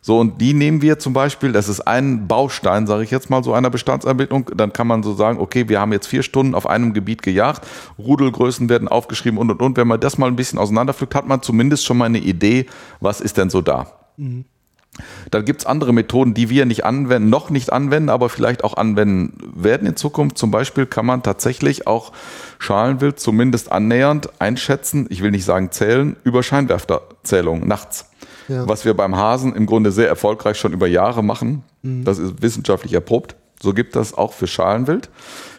So, 0.00 0.18
und 0.20 0.40
die 0.40 0.54
nehmen 0.54 0.80
wir 0.80 0.98
zum 0.98 1.12
Beispiel, 1.12 1.52
das 1.52 1.68
ist 1.68 1.80
ein 1.80 2.28
Baustein, 2.28 2.86
sage 2.86 3.02
ich 3.02 3.10
jetzt 3.10 3.30
mal, 3.30 3.42
so 3.42 3.52
einer 3.52 3.70
Bestandsermittlung. 3.70 4.50
Dann 4.54 4.72
kann 4.72 4.86
man 4.86 5.02
so 5.02 5.14
sagen, 5.14 5.40
okay, 5.40 5.68
wir 5.68 5.80
haben 5.80 5.92
jetzt 5.92 6.06
vier 6.06 6.22
Stunden 6.22 6.54
auf 6.54 6.68
einem 6.68 6.92
Gebiet 6.92 7.22
gejagt, 7.22 7.66
Rudelgrößen 7.98 8.68
werden 8.68 8.88
aufgeschrieben 8.88 9.38
und 9.38 9.50
und 9.50 9.60
und. 9.60 9.76
Wenn 9.76 9.88
man 9.88 10.00
das 10.00 10.18
mal 10.18 10.26
ein 10.26 10.36
bisschen 10.36 10.58
auseinanderpflückt, 10.58 11.14
hat 11.14 11.26
man 11.26 11.42
zumindest 11.42 11.84
schon 11.84 11.96
mal 11.98 12.04
eine 12.04 12.18
Idee, 12.18 12.66
was 13.00 13.20
ist 13.20 13.38
denn 13.38 13.50
so 13.50 13.62
da. 13.62 13.86
Dann 15.30 15.44
gibt's 15.44 15.66
andere 15.66 15.92
Methoden, 15.92 16.34
die 16.34 16.50
wir 16.50 16.66
nicht 16.66 16.84
anwenden, 16.84 17.30
noch 17.30 17.50
nicht 17.50 17.72
anwenden, 17.72 18.08
aber 18.08 18.28
vielleicht 18.28 18.64
auch 18.64 18.76
anwenden 18.76 19.38
werden 19.54 19.86
in 19.86 19.96
Zukunft. 19.96 20.38
Zum 20.38 20.50
Beispiel 20.50 20.86
kann 20.86 21.06
man 21.06 21.22
tatsächlich 21.22 21.86
auch 21.86 22.12
Schalenwild 22.58 23.20
zumindest 23.20 23.70
annähernd 23.72 24.40
einschätzen, 24.40 25.06
ich 25.10 25.22
will 25.22 25.30
nicht 25.30 25.44
sagen 25.44 25.70
zählen, 25.70 26.16
über 26.24 26.42
Scheinwerferzählung 26.42 27.66
nachts. 27.66 28.10
Ja. 28.48 28.66
Was 28.66 28.84
wir 28.84 28.94
beim 28.94 29.16
Hasen 29.16 29.54
im 29.54 29.66
Grunde 29.66 29.92
sehr 29.92 30.08
erfolgreich 30.08 30.58
schon 30.58 30.72
über 30.72 30.86
Jahre 30.86 31.22
machen. 31.22 31.64
Das 31.82 32.18
ist 32.18 32.42
wissenschaftlich 32.42 32.92
erprobt. 32.92 33.36
So 33.62 33.72
gibt 33.72 33.96
das 33.96 34.14
auch 34.14 34.32
für 34.32 34.46
Schalenwild. 34.46 35.10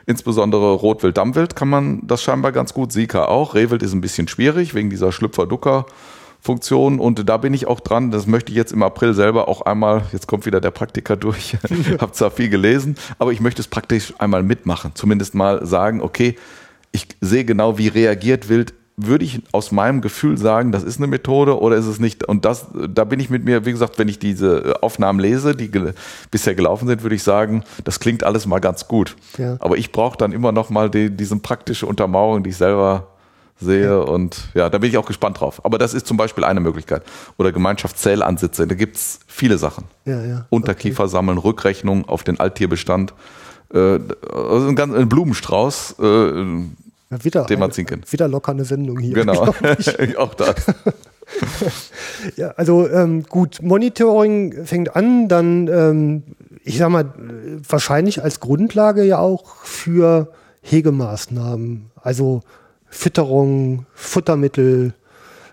Insbesondere 0.05 0.73
Rotwild, 0.73 1.17
Dammwild 1.17 1.55
kann 1.55 1.69
man 1.69 2.01
das 2.07 2.23
scheinbar 2.23 2.51
ganz 2.51 2.73
gut. 2.73 2.91
Sika 2.91 3.25
auch. 3.25 3.55
Rehwild 3.55 3.83
ist 3.83 3.93
ein 3.93 4.01
bisschen 4.01 4.27
schwierig 4.27 4.73
wegen 4.73 4.89
dieser 4.89 5.11
Schlüpfer-Ducker. 5.11 5.85
Funktion 6.41 6.99
und 6.99 7.27
da 7.27 7.37
bin 7.37 7.53
ich 7.53 7.67
auch 7.67 7.79
dran. 7.79 8.11
Das 8.11 8.25
möchte 8.25 8.51
ich 8.51 8.57
jetzt 8.57 8.71
im 8.71 8.81
April 8.81 9.13
selber 9.13 9.47
auch 9.47 9.61
einmal. 9.61 10.03
Jetzt 10.13 10.27
kommt 10.27 10.45
wieder 10.45 10.61
der 10.61 10.71
Praktiker 10.71 11.17
durch. 11.17 11.57
Hab 11.99 12.15
zwar 12.15 12.31
viel 12.31 12.49
gelesen, 12.49 12.95
aber 13.17 13.31
ich 13.31 13.41
möchte 13.41 13.61
es 13.61 13.67
praktisch 13.67 14.13
einmal 14.19 14.43
mitmachen. 14.43 14.91
Zumindest 14.95 15.35
mal 15.35 15.65
sagen, 15.65 16.01
okay, 16.01 16.35
ich 16.91 17.07
sehe 17.21 17.45
genau, 17.45 17.77
wie 17.77 17.89
reagiert 17.89 18.49
Wild. 18.49 18.73
Würde 19.01 19.23
ich 19.23 19.41
aus 19.53 19.71
meinem 19.71 20.01
Gefühl 20.01 20.37
sagen, 20.37 20.73
das 20.73 20.83
ist 20.83 20.97
eine 20.97 21.07
Methode 21.07 21.61
oder 21.61 21.77
ist 21.77 21.85
es 21.85 22.01
nicht? 22.01 22.25
Und 22.25 22.43
das, 22.43 22.67
da 22.73 23.05
bin 23.05 23.21
ich 23.21 23.29
mit 23.29 23.45
mir, 23.45 23.65
wie 23.65 23.71
gesagt, 23.71 23.97
wenn 23.97 24.09
ich 24.09 24.19
diese 24.19 24.83
Aufnahmen 24.83 25.21
lese, 25.21 25.55
die 25.55 25.71
gel 25.71 25.93
bisher 26.31 26.53
gelaufen 26.53 26.85
sind, 26.85 27.01
würde 27.01 27.15
ich 27.15 27.23
sagen, 27.23 27.63
das 27.85 28.01
klingt 28.01 28.25
alles 28.25 28.45
mal 28.45 28.59
ganz 28.59 28.89
gut. 28.89 29.15
Ja. 29.37 29.55
Aber 29.61 29.77
ich 29.77 29.93
brauche 29.93 30.17
dann 30.17 30.33
immer 30.33 30.51
noch 30.51 30.69
mal 30.69 30.89
die, 30.89 31.15
diese 31.15 31.37
praktische 31.37 31.85
Untermauerung, 31.85 32.43
die 32.43 32.49
ich 32.49 32.57
selber 32.57 33.07
sehe 33.60 34.03
und 34.03 34.49
ja, 34.53 34.70
da 34.70 34.78
bin 34.78 34.89
ich 34.89 34.97
auch 34.97 35.05
gespannt 35.05 35.39
drauf. 35.39 35.64
Aber 35.66 35.78
das 35.78 35.93
ist 35.93 36.07
zum 36.07 36.18
Beispiel 36.18 36.43
eine 36.43 36.60
Möglichkeit. 36.60 37.03
Oder 37.38 37.51
Gemeinschaftszählansitze, 37.51 38.68
da 38.68 38.76
gibt's 38.76 39.20
viele 39.28 39.57
Sachen. 39.57 39.86
Ja, 40.05 40.24
ja. 40.24 40.45
Unterkiefer 40.49 41.07
sammeln, 41.07 41.38
Rückrechnung 41.38 42.07
auf 42.07 42.24
den 42.24 42.39
Alttierbestand. 42.39 43.14
Äh, 43.74 43.99
also 44.34 44.68
ein, 44.68 44.76
ganz, 44.76 44.95
ein 44.95 45.10
Blumenstrauß, 45.10 45.95
äh, 45.99 46.39
Ja, 47.12 47.24
wieder, 47.24 47.45
den 47.45 47.60
man 47.60 47.72
ziehen 47.72 47.86
kann. 47.86 48.01
wieder 48.10 48.28
locker 48.28 48.51
eine 48.51 48.66
Sendung 48.66 48.99
hier. 48.99 49.14
Genau, 49.14 49.53
auch 50.18 50.34
das. 50.36 50.55
Ja, 52.36 52.49
also 52.51 52.89
ähm, 52.89 53.24
gut, 53.24 53.62
Monitoring 53.62 54.66
fängt 54.66 54.95
an, 54.95 55.28
dann, 55.28 55.68
ähm, 55.68 56.24
ich 56.64 56.78
sag 56.78 56.89
mal, 56.89 57.14
wahrscheinlich 57.68 58.24
als 58.24 58.39
Grundlage 58.39 59.03
ja 59.03 59.20
auch 59.20 59.57
für 59.64 60.32
Hegemaßnahmen, 60.62 61.91
also 62.01 62.41
Fütterung, 62.89 63.85
Futtermittel, 63.93 64.93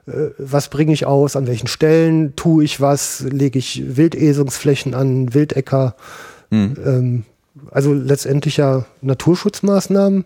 äh, 0.06 0.12
was 0.38 0.68
bringe 0.68 0.92
ich 0.92 1.06
aus, 1.06 1.36
an 1.36 1.46
welchen 1.46 1.66
Stellen 1.66 2.34
tue 2.36 2.64
ich 2.64 2.80
was, 2.80 3.20
lege 3.20 3.58
ich 3.58 3.96
Wildesungsflächen 3.96 4.94
an, 4.94 5.34
Wildäcker, 5.34 5.96
Mhm. 6.50 6.76
ähm, 6.84 7.24
also 7.70 7.92
letztendlich 7.92 8.56
ja 8.58 8.84
Naturschutzmaßnahmen, 9.02 10.24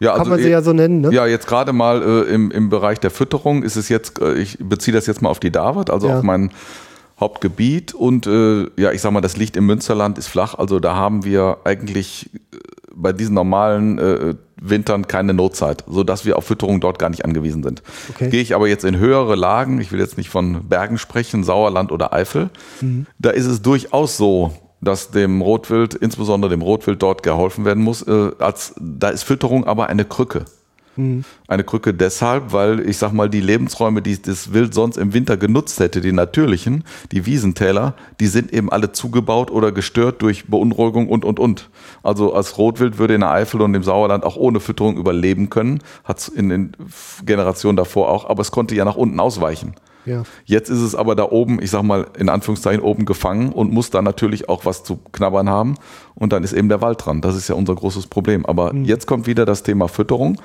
Ja, 0.00 0.12
kann 0.12 0.20
also 0.20 0.30
man 0.30 0.40
sie 0.40 0.46
eh- 0.46 0.52
ja 0.52 0.62
so 0.62 0.72
nennen, 0.72 1.00
ne? 1.02 1.10
Ja, 1.12 1.26
jetzt 1.26 1.46
gerade 1.46 1.72
mal 1.72 2.02
äh, 2.02 2.32
im, 2.32 2.50
im 2.50 2.68
Bereich 2.70 3.00
der 3.00 3.10
Fütterung 3.10 3.62
ist 3.62 3.76
es 3.76 3.88
jetzt, 3.88 4.20
äh, 4.20 4.34
ich 4.34 4.56
beziehe 4.60 4.94
das 4.94 5.06
jetzt 5.06 5.20
mal 5.22 5.28
auf 5.28 5.40
die 5.40 5.50
Davat, 5.50 5.90
also 5.90 6.08
Ja. 6.08 6.18
auf 6.18 6.22
mein 6.22 6.50
Hauptgebiet 7.20 7.94
und 7.94 8.26
äh, 8.28 8.66
ja, 8.80 8.92
ich 8.92 9.00
sag 9.02 9.10
mal, 9.10 9.20
das 9.20 9.36
liegt 9.36 9.56
im 9.56 9.66
Münsterland, 9.66 10.18
ist 10.18 10.28
flach, 10.28 10.54
also 10.54 10.78
da 10.78 10.94
haben 10.94 11.24
wir 11.24 11.58
eigentlich 11.64 12.30
äh, 12.52 12.56
bei 12.98 13.12
diesen 13.12 13.34
normalen 13.34 13.98
äh, 13.98 14.34
Wintern 14.60 15.06
keine 15.06 15.34
Notzeit, 15.34 15.84
sodass 15.88 16.24
wir 16.24 16.36
auf 16.36 16.44
Fütterung 16.44 16.80
dort 16.80 16.98
gar 16.98 17.10
nicht 17.10 17.24
angewiesen 17.24 17.62
sind. 17.62 17.82
Okay. 18.10 18.28
Gehe 18.28 18.42
ich 18.42 18.54
aber 18.54 18.68
jetzt 18.68 18.84
in 18.84 18.98
höhere 18.98 19.36
Lagen, 19.36 19.80
ich 19.80 19.92
will 19.92 20.00
jetzt 20.00 20.18
nicht 20.18 20.30
von 20.30 20.68
Bergen 20.68 20.98
sprechen, 20.98 21.44
Sauerland 21.44 21.92
oder 21.92 22.12
Eifel, 22.12 22.50
da 23.18 23.30
ist 23.30 23.46
es 23.46 23.62
durchaus 23.62 24.16
so, 24.16 24.52
dass 24.80 25.10
dem 25.10 25.42
Rotwild, 25.42 25.94
insbesondere 25.94 26.50
dem 26.50 26.62
Rotwild 26.62 27.02
dort 27.02 27.22
geholfen 27.22 27.64
werden 27.64 27.82
muss. 27.82 28.02
Äh, 28.02 28.30
als, 28.38 28.74
da 28.78 29.08
ist 29.08 29.24
Fütterung 29.24 29.64
aber 29.64 29.88
eine 29.88 30.04
Krücke. 30.04 30.44
Eine 31.46 31.64
Krücke 31.64 31.94
deshalb, 31.94 32.52
weil 32.52 32.80
ich 32.88 32.98
sag 32.98 33.12
mal, 33.12 33.30
die 33.30 33.40
Lebensräume, 33.40 34.02
die 34.02 34.20
das 34.20 34.52
Wild 34.52 34.74
sonst 34.74 34.96
im 34.96 35.14
Winter 35.14 35.36
genutzt 35.36 35.80
hätte, 35.80 36.00
die 36.00 36.12
natürlichen, 36.12 36.84
die 37.12 37.24
Wiesentäler, 37.26 37.94
die 38.20 38.26
sind 38.26 38.52
eben 38.52 38.70
alle 38.70 38.92
zugebaut 38.92 39.50
oder 39.50 39.72
gestört 39.72 40.22
durch 40.22 40.46
Beunruhigung 40.46 41.08
und 41.08 41.24
und 41.24 41.38
und. 41.38 41.70
Also 42.02 42.34
als 42.34 42.58
Rotwild 42.58 42.98
würde 42.98 43.14
in 43.14 43.20
der 43.20 43.30
Eifel 43.30 43.60
und 43.62 43.74
im 43.74 43.82
Sauerland 43.82 44.24
auch 44.24 44.36
ohne 44.36 44.60
Fütterung 44.60 44.96
überleben 44.96 45.50
können, 45.50 45.80
hat 46.04 46.18
es 46.18 46.28
in 46.28 46.48
den 46.48 46.72
Generationen 47.24 47.76
davor 47.76 48.10
auch, 48.10 48.28
aber 48.28 48.42
es 48.42 48.50
konnte 48.50 48.74
ja 48.74 48.84
nach 48.84 48.96
unten 48.96 49.20
ausweichen. 49.20 49.74
Ja. 50.08 50.22
Jetzt 50.46 50.70
ist 50.70 50.80
es 50.80 50.94
aber 50.94 51.14
da 51.14 51.24
oben, 51.24 51.60
ich 51.62 51.70
sag 51.70 51.82
mal 51.82 52.06
in 52.18 52.28
Anführungszeichen 52.28 52.82
oben 52.82 53.04
gefangen 53.04 53.52
und 53.52 53.72
muss 53.72 53.90
dann 53.90 54.04
natürlich 54.04 54.48
auch 54.48 54.64
was 54.64 54.82
zu 54.82 54.98
knabbern 55.12 55.48
haben. 55.50 55.74
Und 56.14 56.32
dann 56.32 56.42
ist 56.42 56.52
eben 56.52 56.68
der 56.68 56.80
Wald 56.80 57.04
dran. 57.04 57.20
Das 57.20 57.36
ist 57.36 57.48
ja 57.48 57.54
unser 57.54 57.74
großes 57.74 58.06
Problem. 58.06 58.46
Aber 58.46 58.74
jetzt 58.74 59.06
kommt 59.06 59.26
wieder 59.26 59.44
das 59.44 59.62
Thema 59.62 59.88
Fütterung. 59.88 60.40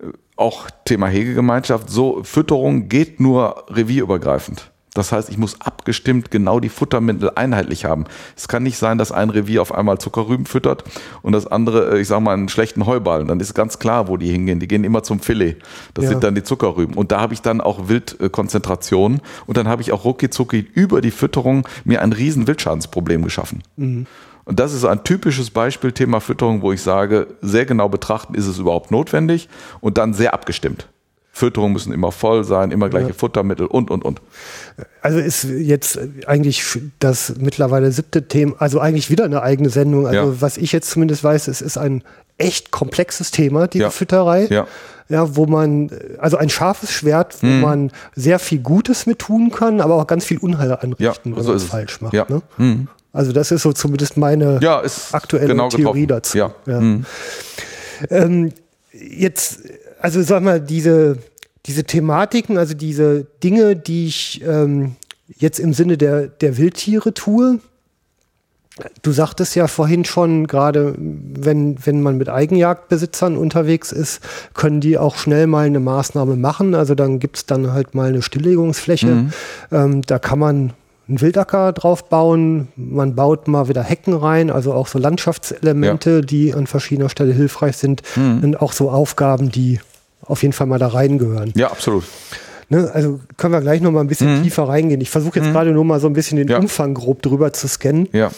Äh, 0.00 0.06
Auch 0.36 0.68
Thema 0.84 1.08
Hegegemeinschaft. 1.08 1.90
So, 1.90 2.22
Fütterung 2.22 2.88
geht 2.88 3.18
nur 3.20 3.64
revierübergreifend. 3.68 4.70
Das 4.94 5.12
heißt, 5.12 5.28
ich 5.30 5.38
muss 5.38 5.60
abgestimmt 5.60 6.30
genau 6.32 6.58
die 6.58 6.70
Futtermittel 6.70 7.30
einheitlich 7.36 7.84
haben. 7.84 8.04
Es 8.36 8.48
kann 8.48 8.64
nicht 8.64 8.78
sein, 8.78 8.98
dass 8.98 9.12
ein 9.12 9.30
Revier 9.30 9.62
auf 9.62 9.72
einmal 9.72 9.98
Zuckerrüben 9.98 10.44
füttert 10.46 10.82
und 11.22 11.32
das 11.32 11.46
andere, 11.46 11.96
äh, 11.96 12.00
ich 12.00 12.08
sag 12.08 12.20
mal, 12.20 12.32
einen 12.32 12.48
schlechten 12.48 12.84
Heuballen. 12.86 13.28
Dann 13.28 13.38
ist 13.38 13.54
ganz 13.54 13.78
klar, 13.78 14.08
wo 14.08 14.16
die 14.16 14.30
hingehen. 14.30 14.58
Die 14.60 14.66
gehen 14.66 14.82
immer 14.84 15.02
zum 15.04 15.20
Filet. 15.20 15.56
Das 15.94 16.04
Ja. 16.04 16.10
sind 16.10 16.24
dann 16.24 16.34
die 16.34 16.42
Zuckerrüben. 16.42 16.96
Und 16.96 17.12
da 17.12 17.20
habe 17.20 17.34
ich 17.34 17.42
dann 17.42 17.60
auch 17.60 17.88
Wildkonzentrationen 17.88 19.20
und 19.46 19.56
dann 19.56 19.68
habe 19.68 19.82
ich 19.82 19.92
auch 19.92 20.04
rucki 20.04 20.30
zucki 20.30 20.66
über 20.74 21.00
die 21.00 21.10
Fütterung 21.12 21.66
mir 21.84 22.02
ein 22.02 22.12
riesen 22.12 22.46
Wildschadensproblem 22.46 23.22
geschaffen. 23.22 23.62
Und 24.48 24.58
das 24.58 24.72
ist 24.72 24.86
ein 24.86 25.04
typisches 25.04 25.50
Beispiel 25.50 25.92
Thema 25.92 26.20
Fütterung, 26.20 26.62
wo 26.62 26.72
ich 26.72 26.80
sage, 26.80 27.26
sehr 27.42 27.66
genau 27.66 27.90
betrachten, 27.90 28.34
ist 28.34 28.46
es 28.46 28.58
überhaupt 28.58 28.90
notwendig 28.90 29.46
und 29.80 29.98
dann 29.98 30.14
sehr 30.14 30.32
abgestimmt. 30.32 30.88
Fütterungen 31.32 31.74
müssen 31.74 31.92
immer 31.92 32.10
voll 32.12 32.44
sein, 32.44 32.70
immer 32.70 32.88
gleiche 32.88 33.12
Futtermittel 33.12 33.66
und, 33.66 33.90
und, 33.90 34.06
und. 34.06 34.22
Also 35.02 35.18
ist 35.18 35.44
jetzt 35.44 36.00
eigentlich 36.26 36.64
das 36.98 37.34
mittlerweile 37.38 37.92
siebte 37.92 38.26
Thema, 38.26 38.54
also 38.58 38.80
eigentlich 38.80 39.10
wieder 39.10 39.24
eine 39.26 39.42
eigene 39.42 39.68
Sendung. 39.68 40.06
Also 40.06 40.30
Ja. 40.32 40.40
was 40.40 40.56
ich 40.56 40.72
jetzt 40.72 40.90
zumindest 40.90 41.22
weiß, 41.22 41.46
es 41.48 41.60
ist 41.60 41.76
ein 41.76 42.02
echt 42.38 42.70
komplexes 42.70 43.30
Thema, 43.30 43.68
diese 43.68 43.82
Ja. 43.84 43.90
Fütterei. 43.90 44.46
Ja. 44.50 44.66
Ja, 45.10 45.36
wo 45.36 45.44
man, 45.46 45.90
also 46.18 46.38
ein 46.38 46.48
scharfes 46.50 46.90
Schwert, 46.90 47.36
wo 47.42 47.46
Mhm. 47.46 47.60
man 47.60 47.92
sehr 48.14 48.38
viel 48.38 48.58
Gutes 48.60 49.04
mit 49.06 49.18
tun 49.18 49.50
kann, 49.50 49.80
aber 49.82 49.94
auch 49.96 50.06
ganz 50.06 50.24
viel 50.24 50.38
Unheil 50.38 50.70
Ja, 50.70 50.74
anrichten, 50.76 51.36
wenn 51.36 51.42
so 51.42 51.48
man 51.50 51.56
es 51.56 51.64
falsch 51.64 52.00
macht. 52.00 52.12
Ja. 52.14 52.26
Ne? 52.28 52.42
Mhm. 52.58 52.88
Also 53.18 53.32
das 53.32 53.50
ist 53.50 53.62
so 53.62 53.72
zumindest 53.72 54.16
meine 54.16 54.60
Ja, 54.62 54.80
aktuelle 55.10 55.48
genau 55.48 55.68
Theorie 55.68 56.06
getroffen. 56.06 56.06
dazu. 56.06 56.38
Ja. 56.38 56.54
Ja. 56.66 56.80
Mhm. 56.80 57.04
Ähm, 58.10 58.52
jetzt, 58.92 59.58
also 60.00 60.22
sag 60.22 60.44
mal, 60.44 60.60
diese, 60.60 61.18
diese 61.66 61.82
Thematiken, 61.82 62.58
also 62.58 62.74
diese 62.74 63.26
Dinge, 63.42 63.74
die 63.74 64.06
ich 64.06 64.40
ähm, 64.46 64.94
jetzt 65.36 65.58
im 65.58 65.74
Sinne 65.74 65.98
der, 65.98 66.28
der 66.28 66.58
Wildtiere 66.58 67.12
tue, 67.12 67.58
Du 69.02 69.10
sagtest 69.10 69.56
ja 69.56 69.66
vorhin 69.66 70.04
schon, 70.04 70.46
gerade 70.46 70.94
wenn, 70.96 71.84
wenn 71.84 72.00
man 72.00 72.16
mit 72.16 72.28
Eigenjagdbesitzern 72.28 73.36
unterwegs 73.36 73.90
ist, 73.90 74.20
können 74.54 74.80
die 74.80 74.96
auch 74.98 75.16
schnell 75.16 75.48
mal 75.48 75.66
eine 75.66 75.80
Maßnahme 75.80 76.36
machen. 76.36 76.76
Also 76.76 76.94
dann 76.94 77.18
gibt's 77.18 77.44
dann 77.44 77.72
halt 77.72 77.96
mal 77.96 78.10
eine 78.10 78.22
Stilllegungsfläche. 78.22 79.32
Ähm, 79.72 80.02
da 80.02 80.20
kann 80.20 80.38
man 80.38 80.72
einen 81.08 81.20
Wildacker 81.20 81.72
drauf 81.72 82.08
bauen. 82.08 82.68
Man 82.76 83.14
baut 83.14 83.48
mal 83.48 83.68
wieder 83.68 83.82
Hecken 83.82 84.14
rein, 84.14 84.50
also 84.50 84.72
auch 84.74 84.86
so 84.86 84.98
Landschaftselemente, 84.98 86.20
die 86.20 86.54
an 86.54 86.66
verschiedener 86.66 87.08
Stelle 87.08 87.32
hilfreich 87.32 87.76
sind. 87.76 88.02
Und 88.16 88.60
auch 88.60 88.72
so 88.72 88.90
Aufgaben, 88.90 89.50
die 89.50 89.80
auf 90.22 90.42
jeden 90.42 90.52
Fall 90.52 90.66
mal 90.66 90.78
da 90.78 90.88
reingehören. 90.88 91.52
Ja, 91.56 91.70
absolut. 91.70 92.04
Ne, 92.70 92.90
also 92.92 93.20
können 93.38 93.54
wir 93.54 93.62
gleich 93.62 93.80
noch 93.80 93.90
mal 93.90 94.00
ein 94.00 94.08
bisschen 94.08 94.42
tiefer 94.42 94.64
reingehen. 94.68 95.00
Ich 95.00 95.08
versuche 95.08 95.40
jetzt 95.40 95.52
gerade 95.52 95.70
nur 95.72 95.84
mal 95.84 96.00
so 96.00 96.06
ein 96.06 96.12
bisschen 96.12 96.36
den 96.36 96.48
Ja. 96.48 96.58
Umfang 96.58 96.92
grob 96.92 97.22
drüber 97.22 97.52
zu 97.54 97.66
scannen. 97.66 98.08
Ja. 98.12 98.30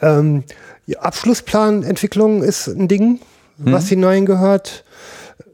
Ähm, 0.00 0.44
die 0.86 0.98
Abschlussplanentwicklung 0.98 2.42
ist 2.42 2.68
ein 2.68 2.88
Ding, 2.88 3.20
was 3.58 3.88
hineingehört. 3.88 4.84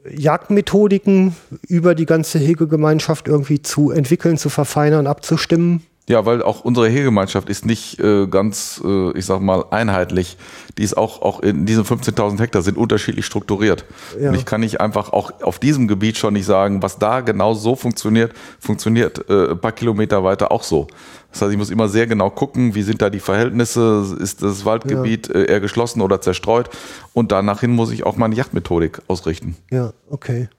Jagdmethodiken 0.09 1.35
über 1.67 1.95
die 1.95 2.05
ganze 2.05 2.39
Hegegemeinschaft 2.39 3.27
irgendwie 3.27 3.61
zu 3.61 3.91
entwickeln, 3.91 4.37
zu 4.37 4.49
verfeinern, 4.49 5.07
abzustimmen. 5.07 5.83
Ja, 6.07 6.23
weil 6.25 6.43
auch 6.43 6.63
unsere 6.63 6.87
Hegegemeinschaft 6.87 7.49
ist 7.49 7.65
nicht 7.65 7.99
äh, 7.99 8.27
ganz, 8.27 8.79
äh, 8.85 9.17
ich 9.17 9.25
sag 9.25 9.41
mal, 9.41 9.65
einheitlich. 9.71 10.37
Die 10.77 10.83
ist 10.83 10.95
auch, 10.95 11.23
auch 11.23 11.39
in 11.39 11.65
diesen 11.65 11.83
15.000 11.83 12.39
Hektar 12.39 12.61
sind 12.61 12.77
unterschiedlich 12.77 13.25
strukturiert. 13.25 13.85
Ja. 14.19 14.29
Und 14.29 14.35
ich 14.35 14.45
kann 14.45 14.61
nicht 14.61 14.79
einfach 14.79 15.11
auch 15.13 15.31
auf 15.41 15.57
diesem 15.57 15.87
Gebiet 15.87 16.17
schon 16.17 16.33
nicht 16.33 16.45
sagen, 16.45 16.83
was 16.83 16.99
da 16.99 17.21
genau 17.21 17.55
so 17.55 17.75
funktioniert, 17.75 18.33
funktioniert 18.59 19.27
äh, 19.29 19.51
ein 19.51 19.59
paar 19.59 19.71
Kilometer 19.71 20.23
weiter 20.23 20.51
auch 20.51 20.61
so. 20.61 20.87
Das 21.31 21.41
heißt, 21.41 21.51
ich 21.51 21.57
muss 21.57 21.71
immer 21.71 21.89
sehr 21.89 22.05
genau 22.05 22.29
gucken, 22.29 22.75
wie 22.75 22.83
sind 22.83 23.01
da 23.01 23.09
die 23.09 23.19
Verhältnisse, 23.19 24.15
ist 24.19 24.43
das 24.43 24.63
Waldgebiet 24.63 25.29
äh, 25.29 25.45
eher 25.45 25.59
geschlossen 25.59 26.01
oder 26.01 26.21
zerstreut 26.21 26.69
und 27.13 27.31
danach 27.31 27.61
hin 27.61 27.71
muss 27.71 27.91
ich 27.91 28.05
auch 28.05 28.15
meine 28.15 28.35
Jagdmethodik 28.35 29.01
ausrichten. 29.07 29.57
Ja, 29.71 29.91
okay. 30.09 30.49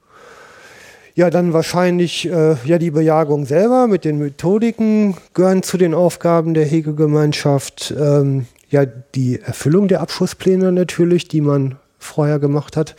Ja, 1.16 1.30
dann 1.30 1.54
wahrscheinlich 1.54 2.30
äh, 2.30 2.56
ja 2.66 2.76
die 2.76 2.90
Bejagung 2.90 3.46
selber 3.46 3.86
mit 3.86 4.04
den 4.04 4.18
Methodiken 4.18 5.16
gehören 5.32 5.62
zu 5.62 5.78
den 5.78 5.94
Aufgaben 5.94 6.52
der 6.52 6.66
Hegegemeinschaft. 6.66 7.94
Ähm, 7.98 8.44
ja, 8.68 8.84
die 8.84 9.40
Erfüllung 9.40 9.88
der 9.88 10.02
Abschusspläne 10.02 10.72
natürlich, 10.72 11.26
die 11.26 11.40
man 11.40 11.76
vorher 11.98 12.38
gemacht 12.38 12.76
hat. 12.76 12.96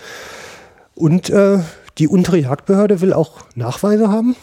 Und 0.95 1.29
äh, 1.29 1.59
die 1.99 2.07
untere 2.07 2.39
Jagdbehörde 2.39 3.01
will 3.01 3.13
auch 3.13 3.41
Nachweise 3.53 4.09
haben. 4.09 4.35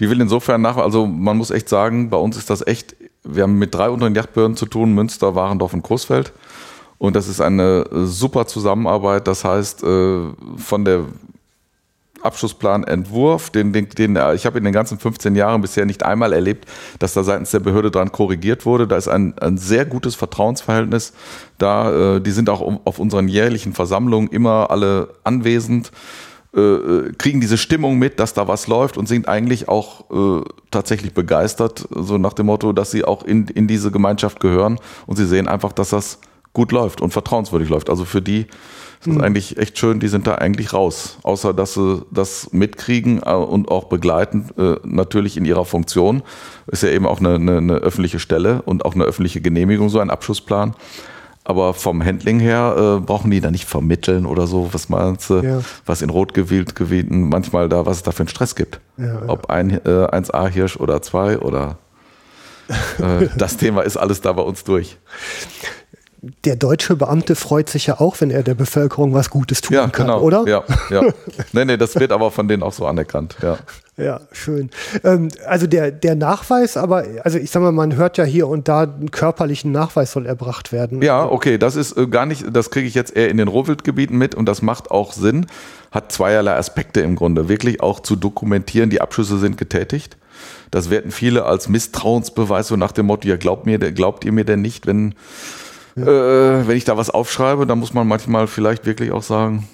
Die 0.00 0.10
will 0.10 0.20
insofern 0.20 0.60
nach, 0.60 0.76
also 0.76 1.06
man 1.06 1.38
muss 1.38 1.50
echt 1.50 1.70
sagen, 1.70 2.10
bei 2.10 2.18
uns 2.18 2.36
ist 2.36 2.50
das 2.50 2.66
echt, 2.66 2.94
wir 3.24 3.44
haben 3.44 3.58
mit 3.58 3.74
drei 3.74 3.88
unteren 3.88 4.14
Yachtbehörden 4.14 4.58
zu 4.58 4.66
tun, 4.66 4.92
Münster, 4.92 5.34
Warendorf 5.34 5.72
und 5.72 5.80
Coesfeld. 5.80 6.34
Und 6.98 7.16
das 7.16 7.26
ist 7.26 7.40
eine 7.40 7.86
äh, 7.90 8.04
super 8.04 8.46
Zusammenarbeit. 8.46 9.26
Das 9.26 9.44
heißt, 9.44 9.82
äh, 9.82 10.18
von 10.58 10.84
der 10.84 11.06
Abschlussplanentwurf, 12.22 13.50
den, 13.50 13.72
den, 13.72 13.88
den 13.90 14.16
äh, 14.16 14.34
ich 14.34 14.46
habe 14.46 14.58
in 14.58 14.64
den 14.64 14.72
ganzen 14.72 14.98
15 14.98 15.34
Jahren 15.34 15.60
bisher 15.60 15.86
nicht 15.86 16.02
einmal 16.02 16.32
erlebt, 16.32 16.66
dass 16.98 17.14
da 17.14 17.22
seitens 17.22 17.50
der 17.50 17.60
Behörde 17.60 17.90
dran 17.90 18.12
korrigiert 18.12 18.66
wurde. 18.66 18.86
Da 18.86 18.96
ist 18.96 19.08
ein, 19.08 19.38
ein 19.38 19.58
sehr 19.58 19.84
gutes 19.84 20.14
Vertrauensverhältnis 20.14 21.12
da. 21.58 22.16
Äh, 22.16 22.20
Die 22.20 22.30
sind 22.30 22.50
auch 22.50 22.60
um- 22.60 22.80
auf 22.84 22.98
unseren 22.98 23.28
jährlichen 23.28 23.72
Versammlungen 23.72 24.28
immer 24.28 24.70
alle 24.70 25.14
anwesend 25.24 25.90
äh, 26.56 26.60
äh, 26.60 27.12
kriegen 27.18 27.42
diese 27.42 27.58
Stimmung 27.58 27.98
mit, 27.98 28.18
dass 28.18 28.32
da 28.32 28.48
was 28.48 28.68
läuft 28.68 28.96
und 28.96 29.06
sind 29.06 29.28
eigentlich 29.28 29.68
auch 29.68 30.10
äh, 30.10 30.44
tatsächlich 30.70 31.12
begeistert, 31.12 31.86
so 31.94 32.16
nach 32.16 32.32
dem 32.32 32.46
Motto, 32.46 32.72
dass 32.72 32.90
sie 32.90 33.04
auch 33.04 33.22
in, 33.22 33.48
in 33.48 33.66
diese 33.68 33.90
Gemeinschaft 33.90 34.40
gehören 34.40 34.78
und 35.06 35.16
sie 35.16 35.26
sehen 35.26 35.46
einfach, 35.46 35.72
dass 35.72 35.90
das 35.90 36.20
gut 36.54 36.72
läuft 36.72 37.02
und 37.02 37.12
vertrauenswürdig 37.12 37.68
läuft. 37.68 37.90
Also 37.90 38.06
für 38.06 38.22
die 38.22 38.46
ist 39.00 39.06
das 39.14 39.22
eigentlich 39.22 39.56
echt 39.58 39.78
schön, 39.78 40.00
die 40.00 40.08
sind 40.08 40.26
da 40.26 40.34
eigentlich 40.36 40.72
raus, 40.72 41.18
außer 41.22 41.54
dass 41.54 41.74
sie 41.74 42.04
das 42.10 42.52
mitkriegen 42.52 43.20
äh, 43.24 43.30
und 43.32 43.70
auch 43.70 43.84
begleiten, 43.84 44.46
äh, 44.58 44.74
natürlich 44.84 45.36
in 45.36 45.44
ihrer 45.44 45.64
Funktion. 45.64 46.22
Ist 46.66 46.82
ja 46.82 46.88
eben 46.90 47.06
auch 47.06 47.20
eine, 47.20 47.36
eine, 47.36 47.58
eine 47.58 47.74
öffentliche 47.74 48.18
Stelle 48.18 48.62
und 48.62 48.84
auch 48.84 48.94
eine 48.94 49.04
öffentliche 49.04 49.40
Genehmigung, 49.40 49.88
so 49.88 50.00
ein 50.00 50.10
Abschussplan. 50.10 50.74
Aber 51.44 51.72
vom 51.72 52.04
Handling 52.04 52.40
her 52.40 52.98
äh, 52.98 53.00
brauchen 53.00 53.30
die 53.30 53.40
da 53.40 53.50
nicht 53.50 53.64
vermitteln 53.66 54.26
oder 54.26 54.46
so. 54.46 54.68
Was 54.72 54.90
meinst 54.90 55.30
du, 55.30 55.38
Ja. 55.40 55.60
was 55.86 56.02
in 56.02 56.10
rot 56.10 56.34
gewählt 56.34 56.74
Gebieten 56.74 57.30
manchmal 57.30 57.70
da, 57.70 57.86
was 57.86 57.98
es 57.98 58.02
da 58.02 58.10
für 58.10 58.20
einen 58.24 58.28
Stress 58.28 58.54
gibt? 58.54 58.80
Ja, 58.98 59.06
ja. 59.06 59.22
Ob 59.28 59.48
ein 59.48 59.70
äh, 59.70 59.78
1A 59.88 60.48
Hirsch 60.48 60.76
oder 60.76 61.00
zwei 61.00 61.38
oder 61.38 61.78
äh, 62.98 63.28
das 63.38 63.56
Thema 63.56 63.80
ist 63.80 63.96
alles 63.96 64.20
da 64.20 64.32
bei 64.34 64.42
uns 64.42 64.62
durch. 64.64 64.98
Der 66.44 66.56
deutsche 66.56 66.96
Beamte 66.96 67.36
freut 67.36 67.68
sich 67.68 67.86
ja 67.86 68.00
auch, 68.00 68.20
wenn 68.20 68.30
er 68.30 68.42
der 68.42 68.54
Bevölkerung 68.54 69.14
was 69.14 69.30
Gutes 69.30 69.60
tun 69.60 69.76
Ja, 69.76 69.86
kann, 69.86 70.06
genau. 70.06 70.20
oder? 70.20 70.44
Ja, 70.48 70.64
ja. 70.90 71.02
Nee, 71.52 71.64
nee, 71.64 71.76
das 71.76 71.94
wird 71.94 72.10
aber 72.10 72.32
von 72.32 72.48
denen 72.48 72.64
auch 72.64 72.72
so 72.72 72.86
anerkannt, 72.86 73.36
ja. 73.40 73.58
Ja, 73.96 74.20
schön. 74.32 74.70
Ähm, 75.02 75.28
also 75.46 75.66
der, 75.66 75.90
der 75.90 76.14
Nachweis, 76.14 76.76
aber, 76.76 77.04
also 77.24 77.38
ich 77.38 77.50
sag 77.50 77.62
mal, 77.62 77.72
man 77.72 77.96
hört 77.96 78.16
ja 78.16 78.24
hier 78.24 78.48
und 78.48 78.68
da 78.68 78.82
einen 78.82 79.10
körperlichen 79.10 79.72
Nachweis 79.72 80.12
soll 80.12 80.26
erbracht 80.26 80.72
werden. 80.72 81.02
Ja, 81.02 81.24
okay, 81.24 81.58
das 81.58 81.76
ist 81.76 81.96
äh, 81.96 82.06
gar 82.06 82.26
nicht, 82.26 82.44
das 82.52 82.70
kriege 82.70 82.86
ich 82.86 82.94
jetzt 82.94 83.16
eher 83.16 83.28
in 83.28 83.36
den 83.36 83.48
Rohwildgebieten 83.48 84.16
mit 84.16 84.34
und 84.34 84.46
das 84.46 84.62
macht 84.62 84.90
auch 84.90 85.12
Sinn. 85.12 85.46
Hat 85.90 86.12
zweierlei 86.12 86.54
Aspekte 86.56 87.00
im 87.00 87.16
Grunde. 87.16 87.48
Wirklich 87.48 87.80
auch 87.80 88.00
zu 88.00 88.14
dokumentieren, 88.14 88.90
die 88.90 89.00
Abschüsse 89.00 89.38
sind 89.38 89.56
getätigt. 89.56 90.16
Das 90.70 90.90
werten 90.90 91.10
viele 91.10 91.44
als 91.44 91.68
Misstrauensbeweis, 91.68 92.68
so 92.68 92.76
nach 92.76 92.92
dem 92.92 93.06
Motto, 93.06 93.26
ja, 93.26 93.36
glaubt, 93.36 93.66
mir, 93.66 93.78
glaubt 93.78 94.24
ihr 94.24 94.32
mir 94.32 94.44
denn 94.44 94.62
nicht, 94.62 94.86
wenn, 94.86 95.14
äh, 96.02 96.68
wenn 96.68 96.76
ich 96.76 96.84
da 96.84 96.96
was 96.96 97.10
aufschreibe, 97.10 97.66
dann 97.66 97.78
muss 97.78 97.94
man 97.94 98.06
manchmal 98.06 98.46
vielleicht 98.46 98.86
wirklich 98.86 99.12
auch 99.12 99.22
sagen, 99.22 99.68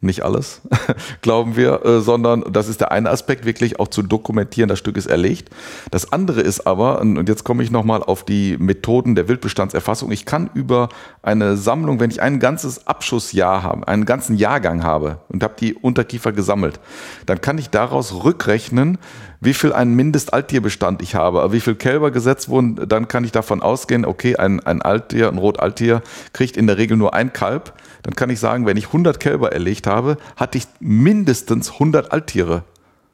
nicht 0.00 0.22
alles, 0.22 0.60
glauben 1.22 1.56
wir, 1.56 1.84
äh, 1.84 2.00
sondern 2.00 2.44
das 2.52 2.68
ist 2.68 2.80
der 2.80 2.92
eine 2.92 3.10
Aspekt, 3.10 3.44
wirklich 3.44 3.80
auch 3.80 3.88
zu 3.88 4.02
dokumentieren, 4.02 4.68
das 4.68 4.78
Stück 4.78 4.96
ist 4.96 5.06
erlegt. 5.06 5.50
Das 5.90 6.12
andere 6.12 6.40
ist 6.40 6.66
aber, 6.68 7.00
und 7.00 7.28
jetzt 7.28 7.42
komme 7.42 7.64
ich 7.64 7.72
nochmal 7.72 8.02
auf 8.04 8.24
die 8.24 8.56
Methoden 8.58 9.16
der 9.16 9.26
Wildbestandserfassung, 9.26 10.12
ich 10.12 10.24
kann 10.24 10.50
über 10.54 10.88
eine 11.22 11.56
Sammlung, 11.56 11.98
wenn 11.98 12.10
ich 12.10 12.22
ein 12.22 12.38
ganzes 12.38 12.86
Abschussjahr 12.86 13.64
habe, 13.64 13.88
einen 13.88 14.04
ganzen 14.04 14.36
Jahrgang 14.36 14.84
habe 14.84 15.18
und 15.28 15.42
habe 15.42 15.54
die 15.58 15.74
Unterkiefer 15.74 16.30
gesammelt, 16.30 16.78
dann 17.26 17.40
kann 17.40 17.58
ich 17.58 17.70
daraus 17.70 18.22
rückrechnen, 18.22 18.98
wie 19.40 19.54
viel 19.54 19.72
ein 19.72 19.94
Mindestalttierbestand 19.94 21.02
ich 21.02 21.14
habe, 21.14 21.52
wie 21.52 21.60
viel 21.60 21.76
Kälber 21.76 22.10
gesetzt 22.10 22.48
wurden, 22.48 22.88
dann 22.88 23.08
kann 23.08 23.24
ich 23.24 23.32
davon 23.32 23.62
ausgehen, 23.62 24.04
okay, 24.04 24.36
ein, 24.36 24.60
ein 24.60 24.82
Alttier, 24.82 25.28
ein 25.28 25.38
Rotalttier 25.38 26.02
kriegt 26.32 26.56
in 26.56 26.66
der 26.66 26.78
Regel 26.78 26.96
nur 26.96 27.14
ein 27.14 27.32
Kalb. 27.32 27.72
Dann 28.02 28.14
kann 28.14 28.30
ich 28.30 28.40
sagen, 28.40 28.66
wenn 28.66 28.76
ich 28.76 28.86
100 28.86 29.20
Kälber 29.20 29.52
erlegt 29.52 29.86
habe, 29.86 30.16
hatte 30.36 30.58
ich 30.58 30.66
mindestens 30.80 31.72
100 31.72 32.12
Alttiere 32.12 32.64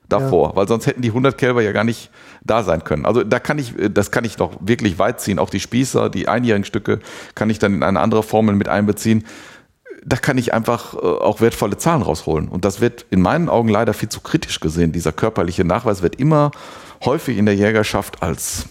davor, 0.09 0.55
weil 0.55 0.69
sonst 0.69 0.87
hätten 0.87 1.03
die 1.03 1.09
100 1.09 1.37
Kälber 1.39 1.63
ja 1.63 1.73
gar 1.73 1.85
nicht 1.85 2.11
da 2.43 2.63
sein 2.63 2.85
können. 2.85 3.07
Also 3.07 3.25
da 3.25 3.39
kann 3.39 3.59
ich, 3.59 3.75
das 3.91 4.11
kann 4.11 4.25
ich 4.25 4.37
doch 4.37 4.53
wirklich 4.61 4.99
weit 4.99 5.21
ziehen. 5.21 5.39
Auch 5.39 5.51
die 5.51 5.61
Spießer, 5.61 6.11
die 6.11 6.29
einjährigen 6.29 6.65
Stücke 6.65 7.01
kann 7.35 7.51
ich 7.51 7.59
dann 7.59 7.75
in 7.75 7.83
eine 7.83 8.01
andere 8.01 8.23
Formel 8.23 8.55
mit 8.55 8.69
einbeziehen. 8.69 9.25
Da 10.07 10.17
kann 10.17 10.37
ich 10.39 10.53
einfach 10.53 10.95
äh, 10.95 10.99
auch 10.99 11.41
wertvolle 11.41 11.79
Zahlen 11.79 12.03
rausholen. 12.03 12.49
Und 12.49 12.65
das 12.65 12.81
wird 12.81 13.07
in 13.11 13.21
meinen 13.23 13.49
Augen 13.49 13.69
leider 13.69 13.95
viel 13.95 14.09
zu 14.11 14.21
kritisch 14.21 14.61
gesehen. 14.61 14.93
Dieser 14.93 15.13
körperliche 15.13 15.65
Nachweis 15.65 16.03
wird 16.03 16.17
immer 16.17 16.51
häufig 17.05 17.39
in 17.39 17.47
der 17.47 17.55
Jägerschaft 17.57 18.23
als 18.23 18.67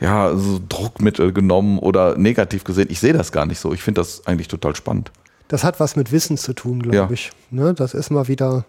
ja, 0.00 0.34
so 0.34 0.60
Druckmittel 0.68 1.32
genommen 1.32 1.78
oder 1.78 2.16
negativ 2.18 2.64
gesehen. 2.64 2.88
Ich 2.90 2.98
sehe 2.98 3.12
das 3.12 3.30
gar 3.30 3.46
nicht 3.46 3.60
so. 3.60 3.72
Ich 3.72 3.82
finde 3.82 4.00
das 4.00 4.26
eigentlich 4.26 4.48
total 4.48 4.74
spannend. 4.74 5.12
Das 5.48 5.62
hat 5.64 5.78
was 5.78 5.94
mit 5.96 6.10
Wissen 6.10 6.36
zu 6.36 6.54
tun, 6.54 6.82
glaube 6.82 6.96
Ja. 6.96 7.08
ich. 7.10 7.30
Ne? 7.50 7.74
Das 7.74 7.94
ist 7.94 8.10
mal 8.10 8.26
wieder, 8.26 8.64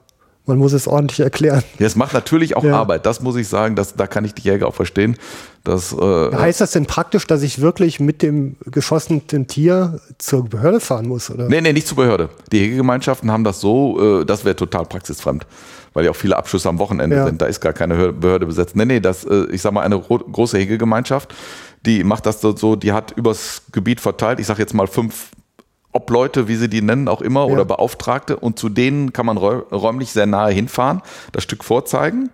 man 0.45 0.57
muss 0.57 0.73
es 0.73 0.87
ordentlich 0.87 1.19
erklären. 1.21 1.63
Ja, 1.79 1.85
es 1.87 1.95
macht 1.95 2.13
natürlich 2.13 2.55
auch 2.57 2.63
Ja. 2.63 2.77
Arbeit. 2.77 3.05
Das 3.05 3.21
muss 3.21 3.35
ich 3.37 3.47
sagen. 3.47 3.75
Das, 3.75 3.95
da 3.95 4.07
kann 4.07 4.25
ich 4.25 4.33
die 4.33 4.41
Jäger 4.41 4.67
auch 4.67 4.75
verstehen. 4.75 5.15
Dass, 5.63 5.93
äh, 5.93 6.35
Heißt 6.35 6.59
das 6.59 6.71
denn 6.71 6.85
praktisch, 6.85 7.25
dass 7.27 7.41
ich 7.43 7.61
wirklich 7.61 8.01
mit 8.01 8.21
dem 8.21 8.57
geschossenen 8.65 9.47
Tier 9.47 10.01
zur 10.17 10.43
Behörde 10.49 10.81
fahren 10.81 11.07
muss? 11.07 11.29
Oder? 11.31 11.47
Nee, 11.47 11.61
nee, 11.61 11.71
nicht 11.71 11.87
zur 11.87 11.95
Behörde. 11.97 12.29
Die 12.51 12.59
Hegegemeinschaften 12.59 13.31
haben 13.31 13.45
das 13.45 13.61
so, 13.61 14.21
äh, 14.21 14.25
das 14.25 14.43
wäre 14.43 14.57
total 14.57 14.85
praxisfremd, 14.85 15.47
weil 15.93 16.03
ja 16.03 16.11
auch 16.11 16.15
viele 16.17 16.35
Abschüsse 16.35 16.67
am 16.67 16.79
Wochenende 16.79 17.15
Ja. 17.15 17.25
sind. 17.25 17.41
Da 17.41 17.45
ist 17.45 17.61
gar 17.61 17.71
keine 17.71 17.95
Hör- 17.95 18.11
Behörde 18.11 18.45
besetzt. 18.45 18.75
Nee, 18.75 18.83
nee, 18.85 18.99
das, 18.99 19.23
äh, 19.23 19.45
ich 19.51 19.61
sag 19.61 19.71
mal, 19.71 19.81
eine 19.83 19.95
ro- 19.95 20.17
große 20.19 20.57
Hegegemeinschaft, 20.57 21.33
die 21.85 22.03
macht 22.03 22.25
das 22.25 22.41
so- 22.41 22.53
so, 22.55 22.75
die 22.75 22.91
hat 22.91 23.11
übers 23.11 23.61
Gebiet 23.71 24.01
verteilt, 24.01 24.41
ich 24.41 24.47
sag 24.47 24.59
jetzt 24.59 24.73
mal 24.73 24.87
fünf 24.87 25.29
Obleute, 25.93 26.47
wie 26.47 26.55
sie 26.55 26.67
die 26.69 26.81
nennen, 26.81 27.07
auch 27.07 27.21
immer, 27.21 27.41
Ja. 27.47 27.53
oder 27.53 27.65
Beauftragte, 27.65 28.35
und 28.37 28.59
zu 28.59 28.67
denen 28.69 29.13
kann 29.13 29.25
man 29.25 29.37
räu- 29.37 29.63
räumlich 29.71 30.11
sehr 30.11 30.25
nahe 30.25 30.51
hinfahren, 30.51 31.01
das 31.31 31.43
Stück 31.43 31.63
vorzeigen. 31.63 32.29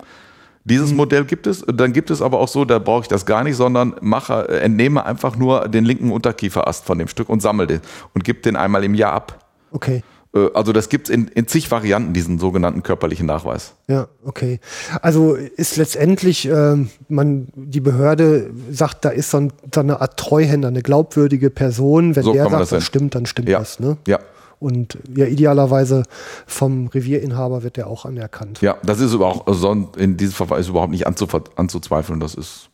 Dieses 0.65 0.93
Modell 0.93 1.25
gibt 1.25 1.47
es. 1.47 1.63
Dann 1.67 1.93
gibt 1.93 2.11
es 2.11 2.21
aber 2.21 2.39
auch 2.39 2.47
so, 2.47 2.63
da 2.65 2.79
brauche 2.79 3.01
ich 3.03 3.07
das 3.07 3.25
gar 3.25 3.43
nicht, 3.43 3.55
sondern 3.55 3.95
mache, 4.01 4.47
äh, 4.49 4.59
entnehme 4.59 5.03
einfach 5.05 5.35
nur 5.35 5.67
den 5.67 5.83
linken 5.85 6.11
Unterkieferast 6.11 6.85
von 6.85 6.99
dem 6.99 7.07
Stück 7.07 7.29
und 7.29 7.41
sammle 7.41 7.65
den 7.65 7.81
und 8.13 8.23
gebe 8.23 8.39
den 8.41 8.55
einmal 8.55 8.83
im 8.83 8.93
Jahr 8.93 9.13
ab. 9.13 9.45
Okay. 9.71 10.03
Äh, 10.33 10.47
Also 10.53 10.73
das 10.73 10.89
gibt 10.89 11.09
es 11.09 11.15
in, 11.15 11.27
in 11.29 11.47
zig 11.47 11.69
Varianten, 11.71 12.13
diesen 12.13 12.39
sogenannten 12.39 12.83
körperlichen 12.83 13.25
Nachweis. 13.25 13.73
Ja, 13.87 14.07
okay. 14.23 14.59
Also 15.01 15.35
ist 15.35 15.77
letztendlich, 15.77 16.45
ähm, 16.47 16.89
man, 17.07 17.47
die 17.55 17.79
Behörde 17.81 18.51
sagt, 18.71 19.05
da 19.05 19.09
ist 19.09 19.31
so, 19.31 19.37
ein, 19.37 19.53
so 19.73 19.79
eine 19.81 20.01
Art 20.01 20.17
Treuhänder, 20.17 20.67
eine 20.67 20.81
glaubwürdige 20.81 21.49
Person. 21.49 22.15
Wenn 22.15 22.23
So 22.23 22.33
der 22.33 22.43
sagt, 22.49 22.61
das 22.61 22.69
das 22.69 22.83
stimmt, 22.83 23.15
dann 23.15 23.25
stimmt 23.25 23.49
Ja. 23.49 23.59
das. 23.59 23.79
Ne? 23.79 23.97
Ja. 24.07 24.19
Und 24.59 24.97
ja, 25.15 25.25
idealerweise 25.25 26.03
vom 26.45 26.87
Revierinhaber 26.87 27.63
wird 27.63 27.77
der 27.77 27.87
auch 27.87 28.03
anerkannt. 28.05 28.59
Ja, 28.61 28.75
das 28.83 28.99
ist 28.99 29.13
überhaupt, 29.13 29.47
also 29.47 29.71
in 29.97 30.17
diesem 30.17 30.33
Fall 30.47 30.59
ist 30.59 30.67
überhaupt 30.67 30.91
nicht 30.91 31.07
anzuzweifeln, 31.07 32.19
das 32.19 32.35
ist 32.35 32.69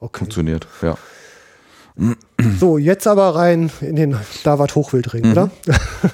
Okay. 0.00 0.18
funktioniert. 0.18 0.66
Ja. 0.80 0.96
So, 2.60 2.78
jetzt 2.78 3.06
aber 3.06 3.34
rein 3.34 3.70
in 3.80 3.96
den 3.96 4.16
Davat 4.44 4.74
Hochwildring, 4.74 5.26
Mhm. 5.26 5.32
oder? 5.32 5.50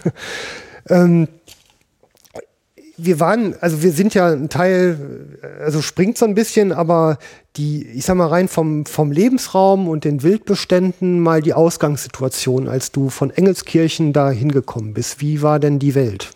ähm, 0.89 1.29
wir 3.01 3.21
waren, 3.21 3.55
also 3.61 3.83
wir 3.83 3.93
sind 3.93 4.13
ja 4.15 4.27
ein 4.33 4.49
Teil, 4.49 4.99
also 5.61 5.81
springt 5.83 6.19
so 6.19 6.27
ein 6.27 6.35
bisschen, 6.35 6.73
aber 6.73 7.19
die, 7.57 7.87
ich 7.87 8.05
sag 8.05 8.17
mal 8.17 8.27
rein 8.27 8.49
vom, 8.49 8.87
vom 8.87 9.13
Lebensraum 9.13 9.89
und 9.89 10.05
den 10.05 10.25
Wildbeständen 10.25 11.21
mal 11.21 11.41
die 11.41 11.55
Ausgangssituation, 11.55 12.69
als 12.69 12.91
du 12.91 13.09
von 13.09 13.31
Engelskirchen 13.31 14.13
da 14.13 14.31
hingekommen 14.31 14.95
bist. 14.95 15.21
Wie 15.21 15.43
war 15.43 15.61
denn 15.61 15.79
die 15.79 15.95
Welt? 15.95 16.31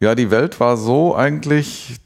Ja, 0.00 0.14
die 0.14 0.30
Welt 0.30 0.60
war 0.60 0.76
so 0.76 1.16
eigentlich, 1.16 1.96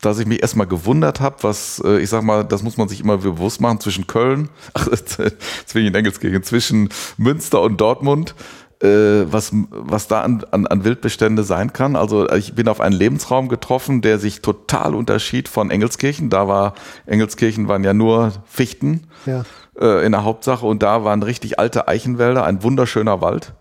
dass 0.00 0.18
ich 0.18 0.26
mich 0.26 0.42
erstmal 0.42 0.66
gewundert 0.66 1.20
habe, 1.20 1.36
was, 1.42 1.80
äh, 1.84 1.98
ich 1.98 2.08
sag 2.10 2.22
mal, 2.22 2.44
das 2.44 2.62
muss 2.62 2.76
man 2.76 2.88
sich 2.88 3.00
immer 3.00 3.18
bewusst 3.18 3.60
machen, 3.60 3.80
zwischen 3.80 4.06
Köln, 4.06 4.48
ach, 4.74 4.88
zwischen 5.66 5.94
Engelskirchen, 5.94 6.42
zwischen 6.42 6.88
Münster 7.16 7.60
und 7.60 7.80
Dortmund, 7.80 8.34
äh, 8.82 9.24
was, 9.30 9.50
was 9.52 10.08
da 10.08 10.22
an, 10.22 10.44
an, 10.52 10.66
an 10.66 10.84
Wildbestände 10.84 11.42
sein 11.44 11.72
kann. 11.72 11.96
Also 11.96 12.30
ich 12.30 12.54
bin 12.54 12.66
auf 12.68 12.80
einen 12.80 12.94
Lebensraum 12.94 13.48
getroffen, 13.48 14.00
der 14.00 14.18
sich 14.18 14.40
total 14.40 14.94
unterschied 14.94 15.48
von 15.48 15.70
Engelskirchen. 15.70 16.30
Da 16.30 16.48
war, 16.48 16.74
Engelskirchen 17.06 17.68
waren 17.68 17.84
ja 17.84 17.92
nur 17.92 18.32
Fichten 18.46 19.02
Ja. 19.26 19.44
äh, 19.78 20.04
in 20.06 20.12
der 20.12 20.24
Hauptsache 20.24 20.64
und 20.64 20.82
da 20.82 21.04
waren 21.04 21.22
richtig 21.22 21.58
alte 21.58 21.88
Eichenwälder, 21.88 22.44
ein 22.44 22.62
wunderschöner 22.62 23.20
Wald, 23.20 23.52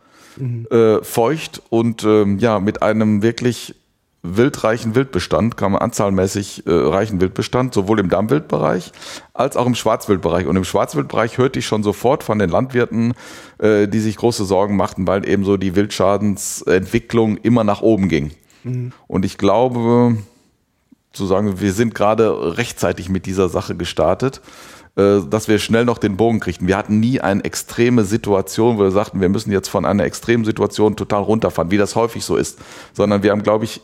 äh, 0.72 1.04
feucht 1.04 1.62
und 1.70 2.06
ähm, 2.06 2.38
ja, 2.38 2.62
mit 2.62 2.82
einem 2.82 3.22
wirklich 3.22 3.76
wildreichen 4.22 4.96
Wildbestand, 4.96 5.56
kann 5.56 5.72
man 5.72 5.82
anzahlmäßig 5.82 6.68
äh, 6.68 6.72
reichen 6.72 7.22
Wildbestand, 7.22 7.74
sowohl 7.74 8.00
im 8.00 8.10
Dammwildbereich 8.10 8.92
als 9.34 9.56
auch 9.56 9.66
im 9.66 9.76
Schwarzwildbereich. 9.76 10.46
Und 10.46 10.56
im 10.56 10.66
Schwarzwildbereich 10.66 11.38
hörte 11.38 11.60
ich 11.60 11.66
schon 11.66 11.84
sofort 11.84 12.24
von 12.24 12.40
den 12.40 12.50
Landwirten, 12.50 13.14
äh, 13.60 13.88
die 13.88 14.00
sich 14.00 14.18
große 14.18 14.46
Sorgen 14.46 14.76
machten, 14.76 15.08
weil 15.08 15.28
eben 15.28 15.46
so 15.46 15.58
die 15.58 15.76
Wildschadensentwicklung 15.76 17.38
immer 17.38 17.64
nach 17.64 17.82
oben 17.82 18.10
ging. 18.10 18.32
Und 19.08 19.24
ich 19.24 19.38
glaube, 19.38 20.18
zu 21.14 21.26
sagen, 21.26 21.60
wir 21.60 21.74
sind 21.74 21.96
gerade 21.96 22.58
rechtzeitig 22.58 23.10
mit 23.10 23.26
dieser 23.26 23.50
Sache 23.50 23.76
gestartet, 23.76 24.42
äh, 24.96 25.20
dass 25.30 25.48
wir 25.48 25.60
schnell 25.60 25.86
noch 25.86 25.98
den 25.98 26.18
Bogen 26.18 26.40
kriegten. 26.40 26.68
Wir 26.68 26.78
hatten 26.78 27.00
nie 27.00 27.22
eine 27.22 27.44
extreme 27.44 28.04
Situation, 28.04 28.78
wo 28.78 28.84
wir 28.84 28.92
sagten, 28.92 29.22
wir 29.22 29.30
müssen 29.30 29.52
jetzt 29.52 29.70
von 29.70 29.86
einer 29.86 30.04
extremen 30.04 30.46
Situation 30.46 30.96
total 30.96 31.24
runterfahren, 31.24 31.72
wie 31.72 31.78
das 31.78 31.96
häufig 31.96 32.26
so 32.26 32.36
ist, 32.36 32.60
sondern 32.94 33.24
wir 33.24 33.32
haben, 33.32 33.44
glaube 33.44 33.66
ich, 33.66 33.82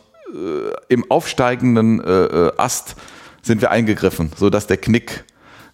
im 0.88 1.10
aufsteigenden 1.10 2.02
äh, 2.02 2.24
äh, 2.24 2.52
Ast 2.56 2.96
sind 3.42 3.60
wir 3.60 3.70
eingegriffen, 3.70 4.32
so 4.36 4.50
dass 4.50 4.66
der 4.66 4.76
Knick 4.76 5.24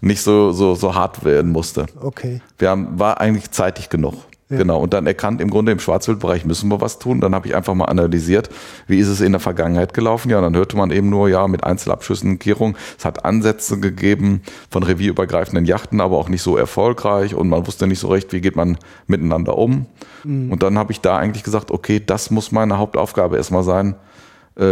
nicht 0.00 0.22
so, 0.22 0.52
so, 0.52 0.74
so 0.74 0.94
hart 0.94 1.24
werden 1.24 1.52
musste. 1.52 1.86
Okay. 2.00 2.40
Wir 2.58 2.70
haben, 2.70 2.98
war 2.98 3.20
eigentlich 3.20 3.50
zeitig 3.50 3.88
genug. 3.88 4.14
Ja. 4.50 4.58
Genau. 4.58 4.80
Und 4.80 4.92
dann 4.92 5.06
erkannt, 5.06 5.40
im 5.40 5.48
Grunde 5.48 5.72
im 5.72 5.78
Schwarzwildbereich 5.78 6.44
müssen 6.44 6.68
wir 6.68 6.82
was 6.82 6.98
tun. 6.98 7.22
Dann 7.22 7.34
habe 7.34 7.46
ich 7.46 7.54
einfach 7.54 7.72
mal 7.72 7.86
analysiert, 7.86 8.50
wie 8.86 8.98
ist 8.98 9.08
es 9.08 9.22
in 9.22 9.32
der 9.32 9.40
Vergangenheit 9.40 9.94
gelaufen. 9.94 10.28
Ja, 10.28 10.42
dann 10.42 10.54
hörte 10.54 10.76
man 10.76 10.90
eben 10.90 11.08
nur, 11.08 11.30
ja, 11.30 11.48
mit 11.48 11.64
Einzelabschüssen, 11.64 12.38
Kehrung. 12.38 12.76
Es 12.98 13.06
hat 13.06 13.24
Ansätze 13.24 13.80
gegeben 13.80 14.42
von 14.68 14.82
revierübergreifenden 14.82 15.64
Yachten, 15.64 16.02
aber 16.02 16.18
auch 16.18 16.28
nicht 16.28 16.42
so 16.42 16.58
erfolgreich. 16.58 17.34
Und 17.34 17.48
man 17.48 17.66
wusste 17.66 17.86
nicht 17.86 18.00
so 18.00 18.08
recht, 18.08 18.34
wie 18.34 18.42
geht 18.42 18.56
man 18.56 18.76
miteinander 19.06 19.56
um. 19.56 19.86
Und 20.24 20.62
dann 20.62 20.78
habe 20.78 20.92
ich 20.92 21.00
da 21.00 21.16
eigentlich 21.16 21.44
gesagt, 21.44 21.70
okay, 21.70 22.02
das 22.04 22.30
muss 22.30 22.52
meine 22.52 22.76
Hauptaufgabe 22.76 23.38
erstmal 23.38 23.62
sein, 23.62 23.92
äh, 23.92 24.11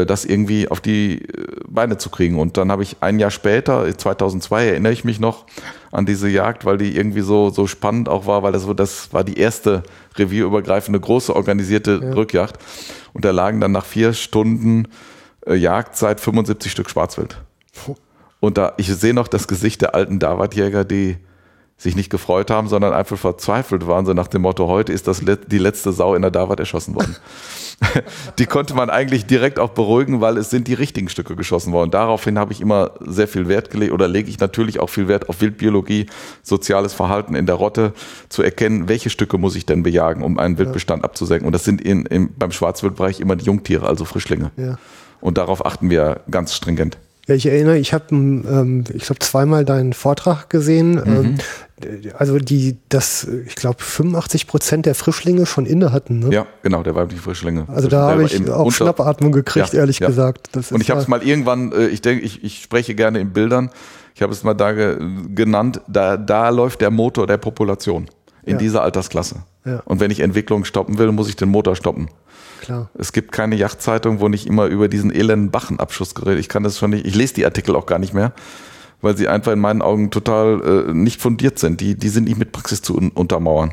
das 0.06 0.24
irgendwie 0.24 0.68
auf 0.68 0.80
die 0.80 1.22
äh, 1.22 1.46
Beine 1.68 1.96
zu 1.98 2.10
kriegen. 2.10 2.38
Und 2.38 2.56
dann 2.56 2.70
habe 2.70 2.82
ich 2.82 2.96
ein 3.00 3.18
Jahr 3.18 3.30
später, 3.30 3.86
2002, 3.96 4.66
erinnere 4.68 4.92
ich 4.92 5.04
mich 5.04 5.20
noch 5.20 5.46
an 5.90 6.04
diese 6.06 6.28
Jagd, 6.28 6.64
weil 6.64 6.76
die 6.78 6.96
irgendwie 6.96 7.22
so, 7.22 7.50
so 7.50 7.66
spannend 7.66 8.08
auch 8.08 8.26
war, 8.26 8.42
weil 8.42 8.52
das, 8.52 8.62
so- 8.62 8.74
das 8.74 9.12
war 9.12 9.24
die 9.24 9.38
erste 9.38 9.82
revierübergreifende 10.16 11.00
große 11.00 11.34
organisierte 11.34 12.00
Rückjagd. 12.14 12.58
Und 13.12 13.24
da 13.24 13.30
lagen 13.30 13.60
dann 13.60 13.72
nach 13.72 13.84
vier 13.86 14.12
Stunden 14.12 14.88
äh, 15.46 15.54
Jagdzeit 15.54 16.20
75 16.20 16.70
Stück 16.70 16.90
Schwarzwild. 16.90 17.40
Und 18.40 18.56
da, 18.58 18.72
ich 18.76 18.88
sehe 18.94 19.14
noch 19.14 19.28
das 19.28 19.48
Gesicht 19.48 19.80
der 19.82 19.94
alten 19.94 20.18
Davatjäger, 20.18 20.84
die 20.84 21.16
sich 21.80 21.96
nicht 21.96 22.10
gefreut 22.10 22.50
haben, 22.50 22.68
sondern 22.68 22.92
einfach 22.92 23.16
verzweifelt 23.16 23.86
waren, 23.86 24.04
so 24.04 24.12
nach 24.12 24.28
dem 24.28 24.42
Motto, 24.42 24.68
heute 24.68 24.92
ist 24.92 25.08
das 25.08 25.22
die 25.24 25.58
letzte 25.58 25.92
Sau 25.92 26.14
in 26.14 26.20
der 26.20 26.30
Davat 26.30 26.60
erschossen 26.60 26.94
worden. 26.94 27.16
die 28.38 28.44
konnte 28.44 28.74
man 28.74 28.90
eigentlich 28.90 29.24
direkt 29.24 29.58
auch 29.58 29.70
beruhigen, 29.70 30.20
weil 30.20 30.36
es 30.36 30.50
sind 30.50 30.68
die 30.68 30.74
richtigen 30.74 31.08
Stücke 31.08 31.36
geschossen 31.36 31.72
worden. 31.72 31.90
Daraufhin 31.90 32.38
habe 32.38 32.52
ich 32.52 32.60
immer 32.60 32.90
sehr 33.00 33.26
viel 33.26 33.48
Wert 33.48 33.70
gelegt 33.70 33.92
oder 33.92 34.08
lege 34.08 34.28
ich 34.28 34.38
natürlich 34.38 34.78
auch 34.78 34.88
viel 34.88 35.08
Wert 35.08 35.30
auf 35.30 35.40
Wildbiologie, 35.40 36.04
soziales 36.42 36.92
Verhalten 36.92 37.34
in 37.34 37.46
der 37.46 37.54
Rotte, 37.54 37.94
zu 38.28 38.42
erkennen, 38.42 38.90
welche 38.90 39.08
Stücke 39.08 39.38
muss 39.38 39.56
ich 39.56 39.64
denn 39.64 39.82
bejagen, 39.82 40.22
um 40.22 40.38
einen 40.38 40.58
Wildbestand 40.58 41.02
abzusenken. 41.02 41.46
Und 41.46 41.54
das 41.54 41.64
sind 41.64 41.80
in, 41.80 42.04
im, 42.04 42.34
beim 42.34 42.52
Schwarzwildbereich 42.52 43.20
immer 43.20 43.36
die 43.36 43.46
Jungtiere, 43.46 43.86
also 43.86 44.04
Frischlinge. 44.04 44.50
Ja. 44.58 44.76
Und 45.22 45.38
darauf 45.38 45.64
achten 45.64 45.88
wir 45.88 46.20
ganz 46.30 46.54
stringent. 46.54 46.98
Ja, 47.30 47.36
ich 47.36 47.46
erinnere, 47.46 47.78
ich 47.78 47.92
habe, 47.92 48.06
ähm, 48.10 48.82
ich 48.92 49.04
glaube, 49.04 49.20
zweimal 49.20 49.64
deinen 49.64 49.92
Vortrag 49.92 50.50
gesehen. 50.50 50.94
Mhm. 50.94 51.38
Ähm, 51.84 52.12
also 52.18 52.38
die, 52.38 52.76
das, 52.88 53.24
ich 53.46 53.54
glaube, 53.54 53.76
85 53.80 54.48
Prozent 54.48 54.84
der 54.84 54.96
Frischlinge 54.96 55.46
schon 55.46 55.64
inne 55.64 55.92
hatten. 55.92 56.18
Ne? 56.18 56.34
Ja, 56.34 56.46
genau, 56.64 56.82
der 56.82 56.96
weibliche 56.96 57.22
Frischlinge. 57.22 57.66
Also 57.68 57.86
da 57.86 58.10
habe 58.10 58.24
ich 58.24 58.34
auch 58.50 58.64
Unter- 58.64 58.72
Schnappatmung 58.72 59.30
gekriegt, 59.30 59.72
Ja, 59.72 59.78
ehrlich 59.78 60.00
ja. 60.00 60.08
gesagt. 60.08 60.48
Das 60.52 60.72
Und 60.72 60.80
ich 60.80 60.90
habe 60.90 61.00
es 61.00 61.06
mal 61.06 61.22
irgendwann, 61.22 61.70
äh, 61.70 61.86
ich 61.86 62.02
denke, 62.02 62.24
ich, 62.24 62.42
ich 62.42 62.62
spreche 62.64 62.96
gerne 62.96 63.20
in 63.20 63.32
Bildern, 63.32 63.70
ich 64.16 64.22
habe 64.22 64.32
es 64.32 64.42
mal 64.42 64.54
da 64.54 64.72
ge 64.72 64.98
genannt, 65.32 65.80
da, 65.86 66.16
da 66.16 66.48
läuft 66.48 66.80
der 66.80 66.90
Motor 66.90 67.28
der 67.28 67.36
Population 67.38 68.06
in 68.44 68.52
Ja. 68.52 68.58
dieser 68.58 68.82
Altersklasse. 68.82 69.36
Ja. 69.64 69.80
Und 69.84 70.00
wenn 70.00 70.10
ich 70.10 70.20
Entwicklung 70.20 70.64
stoppen 70.64 70.98
will, 70.98 71.12
muss 71.12 71.28
ich 71.28 71.36
den 71.36 71.48
Motor 71.50 71.76
stoppen. 71.76 72.08
klar. 72.60 72.90
Es 72.98 73.12
gibt 73.12 73.32
keine 73.32 73.56
Yachtzeitung, 73.56 74.20
wo 74.20 74.28
nicht 74.28 74.46
immer 74.46 74.66
über 74.66 74.88
diesen 74.88 75.10
elenden 75.10 75.50
Bachenabschuss 75.50 76.14
geredet. 76.14 76.40
Ich 76.40 76.48
kann 76.48 76.62
das 76.62 76.78
schon 76.78 76.90
nicht, 76.90 77.06
ich 77.06 77.14
lese 77.14 77.34
die 77.34 77.44
Artikel 77.44 77.74
auch 77.76 77.86
gar 77.86 77.98
nicht 77.98 78.12
mehr, 78.14 78.32
weil 79.00 79.16
sie 79.16 79.28
einfach 79.28 79.52
in 79.52 79.58
meinen 79.60 79.80
Augen 79.82 80.10
total 80.10 80.86
äh, 80.88 80.92
nicht 80.94 81.20
fundiert 81.22 81.58
sind. 81.58 81.80
Die, 81.80 81.94
die 81.94 82.08
sind 82.10 82.24
nicht 82.24 82.38
mit 82.38 82.52
Praxis 82.52 82.82
zu 82.82 82.96
un 82.96 83.10
untermauern 83.10 83.72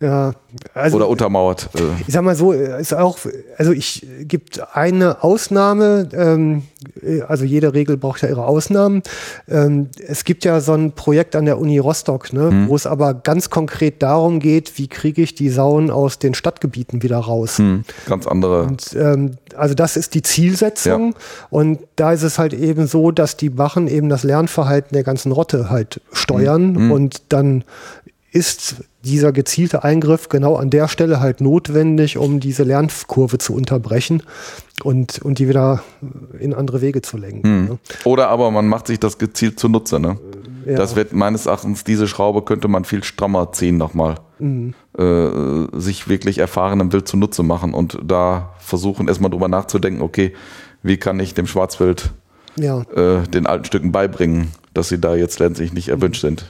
Ja, 0.00 0.32
also 0.74 0.96
oder 0.96 1.08
untermauert. 1.08 1.70
Äh. 1.74 1.80
ich 2.06 2.14
sag 2.14 2.22
mal 2.22 2.36
so, 2.36 2.52
ist 2.52 2.94
auch, 2.94 3.18
also 3.56 3.72
ich 3.72 4.06
gibt 4.22 4.60
eine 4.76 5.24
Ausnahme, 5.24 6.08
ähm, 6.12 6.62
also 7.26 7.44
jede 7.44 7.74
Regel 7.74 7.96
braucht 7.96 8.22
ja 8.22 8.28
ihre 8.28 8.46
Ausnahmen. 8.46 9.02
Ähm, 9.48 9.88
es 10.06 10.22
gibt 10.24 10.44
ja 10.44 10.60
so 10.60 10.74
ein 10.74 10.92
Projekt 10.92 11.34
an 11.34 11.46
der 11.46 11.58
Uni 11.58 11.78
Rostock, 11.78 12.32
ne, 12.32 12.50
Mhm. 12.52 12.68
wo 12.68 12.76
es 12.76 12.86
aber 12.86 13.12
ganz 13.12 13.50
konkret 13.50 14.00
darum 14.00 14.38
geht, 14.38 14.78
wie 14.78 14.86
kriege 14.86 15.20
ich 15.20 15.34
die 15.34 15.48
Sauen 15.50 15.90
aus 15.90 16.20
den 16.20 16.34
Stadtgebieten 16.34 17.02
wieder 17.02 17.18
raus. 17.18 17.58
Hm, 17.58 17.82
ganz 18.06 18.28
andere. 18.28 18.62
Und 18.62 18.94
ähm, 18.94 19.32
also 19.56 19.74
das 19.74 19.96
ist 19.96 20.14
die 20.14 20.22
Zielsetzung. 20.22 21.16
Und 21.50 21.80
da 21.96 22.12
ist 22.12 22.22
es 22.22 22.38
halt 22.38 22.52
eben 22.52 22.86
so, 22.86 23.10
dass 23.10 23.36
die 23.36 23.50
Bachen 23.50 23.88
eben 23.88 24.08
das 24.08 24.22
Lernverhalten 24.22 24.94
der 24.94 25.02
ganzen 25.02 25.32
Rotte 25.32 25.70
halt 25.70 26.00
steuern. 26.12 26.92
Und 26.92 27.22
dann 27.30 27.64
ist 28.30 28.84
dieser 29.04 29.32
gezielte 29.32 29.84
Eingriff 29.84 30.28
genau 30.28 30.56
an 30.56 30.70
der 30.70 30.88
Stelle 30.88 31.20
halt 31.20 31.40
notwendig, 31.40 32.18
um 32.18 32.40
diese 32.40 32.62
Lernkurve 32.62 33.38
zu 33.38 33.54
unterbrechen 33.54 34.22
und, 34.84 35.20
und 35.22 35.38
die 35.38 35.48
wieder 35.48 35.82
in 36.38 36.52
andere 36.52 36.80
Wege 36.82 37.00
zu 37.00 37.16
lenken. 37.16 37.64
Ne? 37.64 37.78
Oder 38.04 38.28
aber 38.28 38.50
man 38.50 38.68
macht 38.68 38.86
sich 38.86 39.00
das 39.00 39.16
gezielt 39.18 39.58
zunutze. 39.58 39.98
Ne? 39.98 40.18
Ja. 40.66 40.76
Das 40.76 40.94
wird 40.94 41.14
meines 41.14 41.46
Erachtens, 41.46 41.84
diese 41.84 42.06
Schraube 42.06 42.42
könnte 42.42 42.68
man 42.68 42.84
viel 42.84 43.02
strammer 43.02 43.52
ziehen 43.52 43.78
nochmal. 43.78 44.16
Äh, 44.40 45.66
sich 45.76 46.08
wirklich 46.08 46.38
erfahrenem 46.38 46.92
Wild 46.92 47.08
zunutze 47.08 47.42
machen 47.42 47.74
und 47.74 47.98
da 48.04 48.50
versuchen 48.60 49.08
erstmal 49.08 49.30
drüber 49.30 49.48
nachzudenken, 49.48 50.00
okay, 50.02 50.32
wie 50.82 50.96
kann 50.96 51.18
ich 51.18 51.34
dem 51.34 51.46
Schwarzwild 51.48 52.10
Ja. 52.56 52.82
äh, 52.94 53.26
den 53.26 53.46
alten 53.46 53.64
Stücken 53.64 53.90
beibringen, 53.90 54.52
dass 54.78 54.88
sie 54.88 54.98
da 54.98 55.14
jetzt 55.16 55.38
letztlich 55.40 55.72
nicht 55.72 55.88
erwünscht 55.88 56.20
sind. 56.22 56.46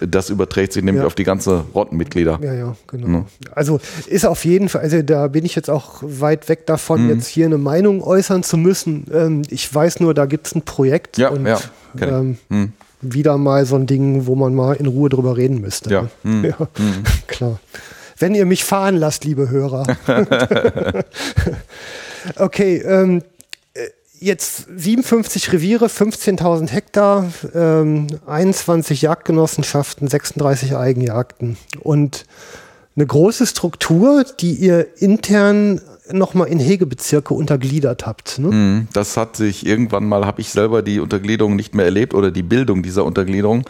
Das 0.00 0.28
überträgt 0.30 0.72
sich 0.72 0.82
nämlich 0.82 1.02
Ja. 1.02 1.06
auf 1.06 1.14
die 1.14 1.24
ganze 1.24 1.64
Rottenmitglieder. 1.74 2.40
Ja, 2.42 2.52
ja, 2.52 2.76
genau. 2.88 3.24
Also 3.52 3.80
ist 4.06 4.26
auf 4.26 4.44
jeden 4.44 4.68
Fall, 4.68 4.82
also 4.82 5.00
da 5.02 5.28
bin 5.28 5.44
ich 5.44 5.54
jetzt 5.54 5.70
auch 5.70 6.02
weit 6.02 6.48
weg 6.48 6.66
davon, 6.66 7.04
Mhm. 7.04 7.10
jetzt 7.10 7.26
hier 7.28 7.46
eine 7.46 7.56
Meinung 7.58 8.02
äußern 8.02 8.42
zu 8.42 8.56
müssen. 8.56 9.06
Ähm, 9.12 9.42
ich 9.48 9.72
weiß 9.72 10.00
nur, 10.00 10.12
da 10.12 10.26
gibt 10.26 10.48
es 10.48 10.54
ein 10.54 10.62
Projekt 10.62 11.16
Ja, 11.18 11.28
und 11.30 11.46
ja, 11.46 11.58
ähm, 12.00 12.36
Hm. 12.50 12.72
wieder 13.00 13.38
mal 13.38 13.64
so 13.64 13.76
ein 13.76 13.86
Ding, 13.86 14.26
wo 14.26 14.34
man 14.34 14.54
mal 14.54 14.74
in 14.74 14.86
Ruhe 14.86 15.08
drüber 15.08 15.36
reden 15.36 15.60
müsste. 15.60 15.90
Ja. 15.90 16.02
ne? 16.02 16.08
Hm. 16.24 16.44
ja 16.44 16.56
klar. 17.28 17.60
Wenn 18.18 18.34
ihr 18.34 18.46
mich 18.46 18.64
fahren 18.64 18.96
lasst, 18.96 19.24
liebe 19.24 19.48
Hörer. 19.48 19.86
okay, 22.36 22.78
ähm, 22.78 23.18
äh, 23.18 23.22
jetzt 24.20 24.66
57 24.74 25.52
Reviere, 25.52 25.86
15.000 25.86 26.68
Hektar, 26.70 27.30
ähm, 27.54 28.06
21 28.26 29.02
Jagdgenossenschaften, 29.02 30.08
36 30.08 30.76
Eigenjagden 30.76 31.56
und 31.80 32.26
eine 32.96 33.06
große 33.06 33.46
Struktur, 33.46 34.24
die 34.40 34.54
ihr 34.54 35.00
intern 35.00 35.80
nochmal 36.10 36.48
in 36.48 36.58
Hegebezirke 36.58 37.34
untergliedert 37.34 38.06
habt. 38.06 38.38
Ne? 38.38 38.48
Mhm. 38.48 38.88
Das 38.92 39.16
hat 39.16 39.36
sich 39.36 39.66
irgendwann 39.66 40.08
mal, 40.08 40.26
habe 40.26 40.40
ich 40.40 40.50
selber 40.50 40.82
die 40.82 41.00
Untergliederung 41.00 41.54
nicht 41.54 41.74
mehr 41.74 41.84
erlebt 41.84 42.14
oder 42.14 42.30
die 42.30 42.42
Bildung 42.42 42.82
dieser 42.82 43.04
Untergliederung. 43.04 43.64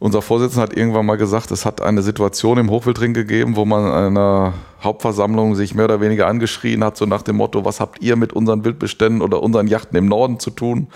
Unser 0.00 0.22
Vorsitzender 0.22 0.62
hat 0.62 0.74
irgendwann 0.74 1.04
mal 1.04 1.18
gesagt, 1.18 1.50
es 1.50 1.66
hat 1.66 1.82
eine 1.82 2.00
Situation 2.00 2.56
im 2.56 2.70
Hochwildring 2.70 3.12
gegeben, 3.12 3.54
wo 3.54 3.66
man 3.66 3.84
in 3.84 4.16
einer 4.16 4.54
Hauptversammlung 4.82 5.54
sich 5.54 5.74
mehr 5.74 5.84
oder 5.84 6.00
weniger 6.00 6.26
angeschrien 6.26 6.82
hat, 6.82 6.96
so 6.96 7.04
nach 7.04 7.20
dem 7.20 7.36
Motto, 7.36 7.66
was 7.66 7.80
habt 7.80 8.02
ihr 8.02 8.16
mit 8.16 8.32
unseren 8.32 8.64
Wildbeständen 8.64 9.20
oder 9.20 9.42
unseren 9.42 9.66
Yachten 9.66 9.98
im 9.98 10.06
Norden 10.06 10.40
zu 10.40 10.52
tun, 10.52 10.88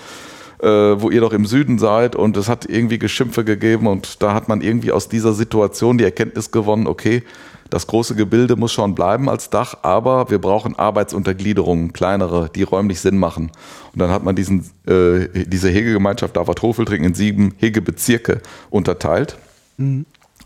äh, 0.62 0.68
wo 0.68 1.10
ihr 1.10 1.20
doch 1.20 1.34
im 1.34 1.44
Süden 1.44 1.78
seid? 1.78 2.16
Und 2.16 2.38
es 2.38 2.48
hat 2.48 2.64
irgendwie 2.64 2.98
Geschimpfe 2.98 3.44
gegeben 3.44 3.88
und 3.88 4.22
da 4.22 4.32
hat 4.32 4.48
man 4.48 4.62
irgendwie 4.62 4.90
aus 4.90 5.06
dieser 5.06 5.34
Situation 5.34 5.98
die 5.98 6.04
Erkenntnis 6.04 6.50
gewonnen, 6.50 6.86
okay, 6.86 7.22
das 7.70 7.86
große 7.86 8.14
Gebilde 8.14 8.56
muss 8.56 8.72
schon 8.72 8.94
bleiben 8.94 9.28
als 9.28 9.50
Dach, 9.50 9.78
aber 9.82 10.30
wir 10.30 10.38
brauchen 10.40 10.78
Arbeitsuntergliederungen, 10.78 11.92
kleinere, 11.92 12.50
die 12.54 12.62
räumlich 12.62 13.00
Sinn 13.00 13.18
machen. 13.18 13.50
Und 13.92 13.98
dann 13.98 14.10
hat 14.10 14.22
man 14.22 14.36
diesen, 14.36 14.70
äh, 14.86 15.44
diese 15.46 15.70
Hegegemeinschaft 15.70 16.36
Davart 16.36 16.62
Hofeltring 16.62 17.04
in 17.04 17.14
sieben 17.14 17.54
Hegebezirke 17.58 18.42
unterteilt. 18.70 19.38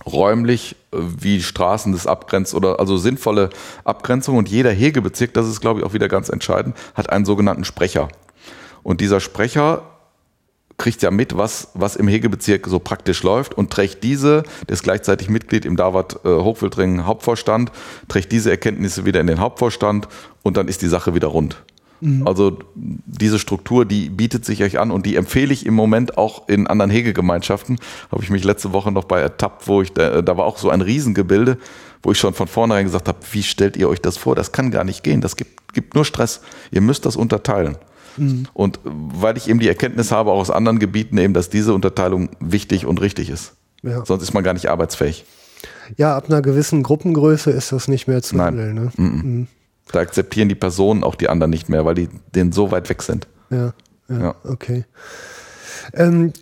Räumlich 0.06 0.76
äh, 0.92 0.98
wie 1.00 1.42
Straßen 1.42 1.92
des 1.92 2.06
Abgrenz 2.06 2.54
oder 2.54 2.80
also 2.80 2.96
sinnvolle 2.96 3.50
Abgrenzung. 3.84 4.36
Und 4.36 4.48
jeder 4.48 4.70
Hegebezirk, 4.70 5.34
das 5.34 5.48
ist 5.48 5.60
glaube 5.60 5.80
ich 5.80 5.86
auch 5.86 5.92
wieder 5.92 6.08
ganz 6.08 6.28
entscheidend, 6.28 6.76
hat 6.94 7.10
einen 7.10 7.24
sogenannten 7.24 7.64
Sprecher. 7.64 8.08
Und 8.82 9.00
dieser 9.00 9.20
Sprecher 9.20 9.82
kriegt 10.78 11.02
ja 11.02 11.10
mit, 11.10 11.36
was, 11.36 11.68
was 11.74 11.96
im 11.96 12.08
Hegebezirk 12.08 12.66
so 12.68 12.78
praktisch 12.78 13.22
läuft 13.22 13.54
und 13.54 13.70
trägt 13.70 14.04
diese, 14.04 14.44
der 14.68 14.74
ist 14.74 14.84
gleichzeitig 14.84 15.28
Mitglied 15.28 15.64
im 15.64 15.76
Davat 15.76 16.20
äh, 16.24 16.28
Hochwildring 16.28 17.04
Hauptvorstand, 17.04 17.72
trägt 18.06 18.32
diese 18.32 18.50
Erkenntnisse 18.50 19.04
wieder 19.04 19.20
in 19.20 19.26
den 19.26 19.40
Hauptvorstand 19.40 20.08
und 20.42 20.56
dann 20.56 20.68
ist 20.68 20.80
die 20.80 20.88
Sache 20.88 21.14
wieder 21.14 21.28
rund. 21.28 21.62
Also 22.24 22.60
diese 22.76 23.40
Struktur, 23.40 23.84
die 23.84 24.08
bietet 24.08 24.44
sich 24.44 24.62
euch 24.62 24.78
an 24.78 24.92
und 24.92 25.04
die 25.04 25.16
empfehle 25.16 25.52
ich 25.52 25.66
im 25.66 25.74
Moment 25.74 26.16
auch 26.16 26.48
in 26.48 26.68
anderen 26.68 26.92
Hegegemeinschaften. 26.92 27.78
Habe 28.12 28.22
ich 28.22 28.30
mich 28.30 28.44
letzte 28.44 28.72
Woche 28.72 28.92
noch 28.92 29.04
bei 29.04 29.20
ertappt, 29.20 29.66
wo 29.66 29.82
ich, 29.82 29.92
da, 29.92 30.22
da 30.22 30.36
war 30.36 30.44
auch 30.44 30.58
so 30.58 30.70
ein 30.70 30.80
Riesengebilde, 30.80 31.58
wo 32.04 32.12
ich 32.12 32.18
schon 32.18 32.34
von 32.34 32.46
vornherein 32.46 32.84
gesagt 32.84 33.08
habe, 33.08 33.18
wie 33.32 33.42
stellt 33.42 33.76
ihr 33.76 33.88
euch 33.88 34.00
das 34.00 34.16
vor? 34.16 34.36
Das 34.36 34.52
kann 34.52 34.70
gar 34.70 34.84
nicht 34.84 35.02
gehen, 35.02 35.20
das 35.20 35.34
gibt, 35.34 35.74
gibt 35.74 35.96
nur 35.96 36.04
Stress. 36.04 36.40
Ihr 36.70 36.82
müsst 36.82 37.04
das 37.04 37.16
unterteilen. 37.16 37.76
Und 38.54 38.80
weil 38.84 39.36
ich 39.36 39.48
eben 39.48 39.58
die 39.60 39.68
Erkenntnis 39.68 40.10
habe, 40.12 40.30
auch 40.30 40.40
aus 40.40 40.50
anderen 40.50 40.78
Gebieten 40.78 41.16
eben, 41.18 41.34
dass 41.34 41.50
diese 41.50 41.72
Unterteilung 41.74 42.30
wichtig 42.40 42.86
und 42.86 43.00
richtig 43.00 43.30
ist. 43.30 43.52
Ja. 43.82 44.04
Sonst 44.04 44.22
ist 44.22 44.34
man 44.34 44.42
gar 44.44 44.54
nicht 44.54 44.68
arbeitsfähig. 44.68 45.24
ja, 45.96 46.16
ab 46.16 46.26
einer 46.28 46.42
gewissen 46.42 46.82
Gruppengröße 46.82 47.50
ist 47.50 47.72
das 47.72 47.88
nicht 47.88 48.08
mehr 48.08 48.22
zu 48.22 48.36
Nein. 48.36 48.46
handeln. 48.46 48.74
Ne? 48.74 48.90
Mhm. 48.96 49.46
Da 49.92 50.00
akzeptieren 50.00 50.48
die 50.48 50.54
Personen 50.54 51.02
auch 51.04 51.14
die 51.14 51.28
anderen 51.28 51.50
nicht 51.50 51.68
mehr, 51.68 51.84
weil 51.84 51.94
die 51.94 52.08
denen 52.34 52.52
so 52.52 52.70
weit 52.70 52.88
weg 52.90 53.02
sind. 53.02 53.26
Ja, 53.50 53.72
ja, 54.08 54.18
Ja. 54.20 54.34
okay. 54.44 54.84
Ähm, 55.94 56.32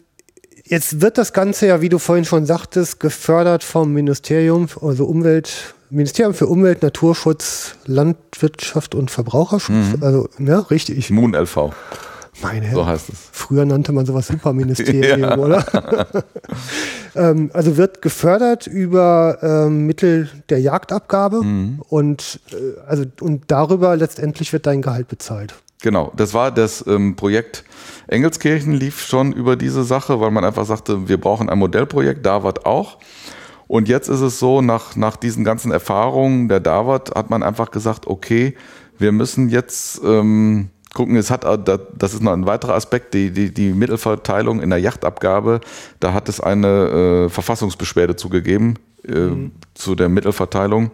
jetzt 0.65 1.01
wird 1.01 1.17
das 1.19 1.33
Ganze 1.33 1.67
ja, 1.69 1.81
wie 1.81 1.89
du 1.89 1.99
vorhin 1.99 2.25
schon 2.25 2.45
sagtest, 2.47 2.99
gefördert 2.99 3.63
vom 3.63 3.93
Ministerium, 3.93 4.67
also 4.81 5.05
Umwelt, 5.07 5.75
Ministerium 5.91 6.35
für 6.35 6.47
Umwelt, 6.47 6.83
Naturschutz, 6.83 7.77
Landwirtschaft 7.87 8.95
und 8.95 9.11
Verbraucherschutz. 9.11 9.95
Also, 10.01 10.29
ja, 10.39 10.59
richtig. 10.61 11.11
Moon 11.11 11.35
LV, 11.35 11.71
Meine 12.43 12.67
Mhm. 12.67 12.71
so 12.73 12.77
Herren. 12.81 12.87
heißt 12.87 13.09
es. 13.09 13.19
Früher 13.33 13.65
nannte 13.65 13.93
man 13.93 14.05
sowas 14.05 14.27
Superministerium, 14.27 15.39
oder? 15.39 15.65
ähm, 17.15 17.51
also 17.55 17.77
wird 17.77 18.03
gefördert 18.03 18.67
über 18.67 19.39
ähm, 19.43 19.87
Mittel 19.87 20.29
der 20.49 20.61
Jagdabgabe 20.61 21.43
Mhm. 21.43 21.81
und, 21.89 22.41
äh, 22.53 22.79
also, 22.87 23.05
und 23.21 23.45
darüber 23.49 23.97
letztendlich 23.97 24.53
wird 24.53 24.67
dein 24.67 24.83
Gehalt 24.83 25.09
bezahlt. 25.09 25.55
Genau, 25.83 26.13
das 26.17 26.35
war 26.35 26.51
das 26.51 26.85
ähm, 26.87 27.17
Projekt 27.17 27.63
Engelskirchen 28.09 28.73
lief 28.73 29.01
schon 29.05 29.33
über 29.33 29.57
diese 29.57 29.85
Sache, 29.85 30.21
weil 30.21 30.31
man 30.31 30.45
einfach 30.45 30.65
sagte, 30.65 31.09
wir 31.09 31.21
brauchen 31.21 31.49
ein 31.51 31.59
Modellprojekt, 31.59 32.25
Davat 32.25 32.65
auch. 32.65 32.99
Und 33.69 33.89
jetzt 33.89 34.09
ist 34.09 34.21
es 34.21 34.39
so, 34.39 34.63
nach, 34.63 34.97
nach 34.97 35.17
diesen 35.17 35.45
ganzen 35.45 35.73
Erfahrungen 35.73 36.49
der 36.49 36.61
Davat 36.61 37.15
hat 37.15 37.31
man 37.31 37.43
einfach 37.43 37.71
gesagt, 37.71 38.07
okay, 38.07 38.55
wir 38.99 39.13
müssen 39.13 39.49
jetzt 39.49 40.01
ähm, 40.05 40.69
gucken, 40.95 41.17
es 41.17 41.31
hat, 41.31 41.45
äh, 41.45 41.59
da- 41.63 41.79
das 41.99 42.15
ist 42.15 42.23
noch 42.23 42.33
ein 42.33 42.47
weiterer 42.47 42.75
Aspekt, 42.75 43.13
die, 43.13 43.31
die, 43.31 43.53
die 43.53 43.73
Mittelverteilung 43.73 44.63
in 44.63 44.71
der 44.71 44.79
Yachtabgabe, 44.79 45.61
da 46.01 46.13
hat 46.13 46.29
es 46.29 46.41
eine 46.41 47.27
äh, 47.27 47.29
Verfassungsbeschwerde 47.29 48.17
zugegeben 48.17 48.75
äh, 49.07 49.29
zu 49.75 49.95
der 49.97 50.09
Mittelverteilung, 50.09 50.93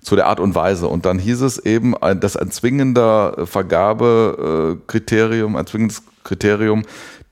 zu 0.00 0.16
der 0.16 0.26
Art 0.28 0.40
und 0.40 0.54
Weise. 0.54 0.86
Und 0.88 1.04
dann 1.04 1.18
hieß 1.18 1.42
es 1.42 1.58
eben, 1.58 1.94
ein- 1.96 2.20
dass 2.20 2.36
ein 2.36 2.50
zwingender 2.50 3.44
Vergabekriterium, 3.44 5.56
ein 5.56 5.66
zwingendes 5.66 6.02
Kriterium, 6.22 6.84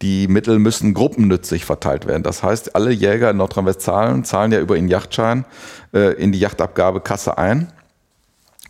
die 0.02 0.26
Mittel 0.26 0.58
müssen 0.58 0.94
gruppennützig 0.94 1.64
verteilt 1.64 2.06
werden. 2.06 2.24
Das 2.24 2.42
heißt, 2.42 2.74
alle 2.74 2.90
Jäger 2.90 3.30
in 3.30 3.36
Nordrhein-Westfalen 3.36 4.24
zahlen 4.24 4.52
ja 4.52 4.60
über 4.60 4.76
ihren 4.76 4.88
Yachtschein 4.88 5.44
äh, 5.94 6.14
in 6.14 6.32
die 6.32 6.40
Yachtabgabekasse 6.40 7.38
ein. 7.38 7.72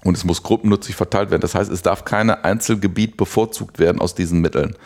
Und 0.04 0.16
es 0.16 0.24
muss 0.24 0.42
gruppennützig 0.42 0.94
verteilt 0.94 1.30
werden. 1.30 1.40
Das 1.40 1.54
heißt, 1.54 1.70
es 1.70 1.82
darf 1.82 2.04
keine 2.04 2.44
Einzelgebiet 2.44 3.16
bevorzugt 3.16 3.78
werden 3.78 4.00
aus 4.00 4.14
diesen 4.14 4.40
Mitteln, 4.40 4.76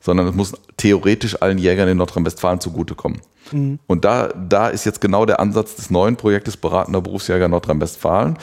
sondern 0.00 0.26
es 0.26 0.34
muss 0.34 0.52
theoretisch 0.76 1.40
allen 1.40 1.58
Jägern 1.58 1.88
in 1.88 1.96
Nordrhein-Westfalen 1.96 2.60
zugutekommen. 2.60 3.20
Und 3.86 4.04
da, 4.04 4.28
da 4.28 4.68
ist 4.68 4.84
jetzt 4.84 5.00
genau 5.00 5.24
der 5.24 5.40
Ansatz 5.40 5.76
des 5.76 5.90
neuen 5.90 6.16
Projektes 6.16 6.56
Beratender 6.56 7.00
Berufsjäger 7.00 7.48
Nordrhein-Westfalen, 7.48 8.38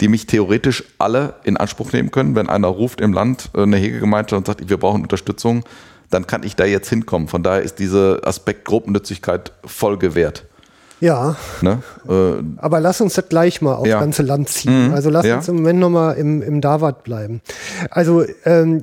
die 0.00 0.08
mich 0.08 0.26
theoretisch 0.26 0.84
alle 0.98 1.36
in 1.44 1.56
Anspruch 1.56 1.92
nehmen 1.92 2.10
können. 2.10 2.34
Wenn 2.34 2.48
einer 2.48 2.68
ruft 2.68 3.00
im 3.00 3.12
Land 3.12 3.50
äh, 3.54 3.62
eine 3.62 3.76
Hegegemeinschaft 3.76 4.38
und 4.38 4.46
sagt, 4.46 4.68
wir 4.68 4.76
brauchen 4.76 5.02
Unterstützung, 5.02 5.64
dann 6.10 6.26
kann 6.26 6.42
ich 6.42 6.56
da 6.56 6.64
jetzt 6.64 6.88
hinkommen. 6.88 7.28
Von 7.28 7.42
daher 7.42 7.62
ist 7.62 7.78
dieser 7.78 8.26
Aspekt 8.26 8.64
Gruppennützigkeit 8.64 9.52
voll 9.64 9.98
gewährt. 9.98 10.44
Ja, 11.00 11.36
Ne? 11.60 11.80
Äh, 12.08 12.42
aber 12.56 12.80
lass 12.80 13.00
uns 13.00 13.14
das 13.14 13.28
gleich 13.28 13.62
mal 13.62 13.74
aufs 13.74 13.88
Ja. 13.88 14.00
ganze 14.00 14.22
Land 14.22 14.48
ziehen. 14.48 14.88
Mhm, 14.88 14.94
Also 14.94 15.10
lass 15.10 15.24
ja. 15.26 15.36
uns 15.36 15.46
im 15.48 15.56
Moment 15.56 15.78
nochmal 15.78 16.16
im, 16.16 16.42
im 16.42 16.60
Davat 16.60 17.04
bleiben. 17.04 17.40
Also 17.90 18.24
ähm, 18.44 18.82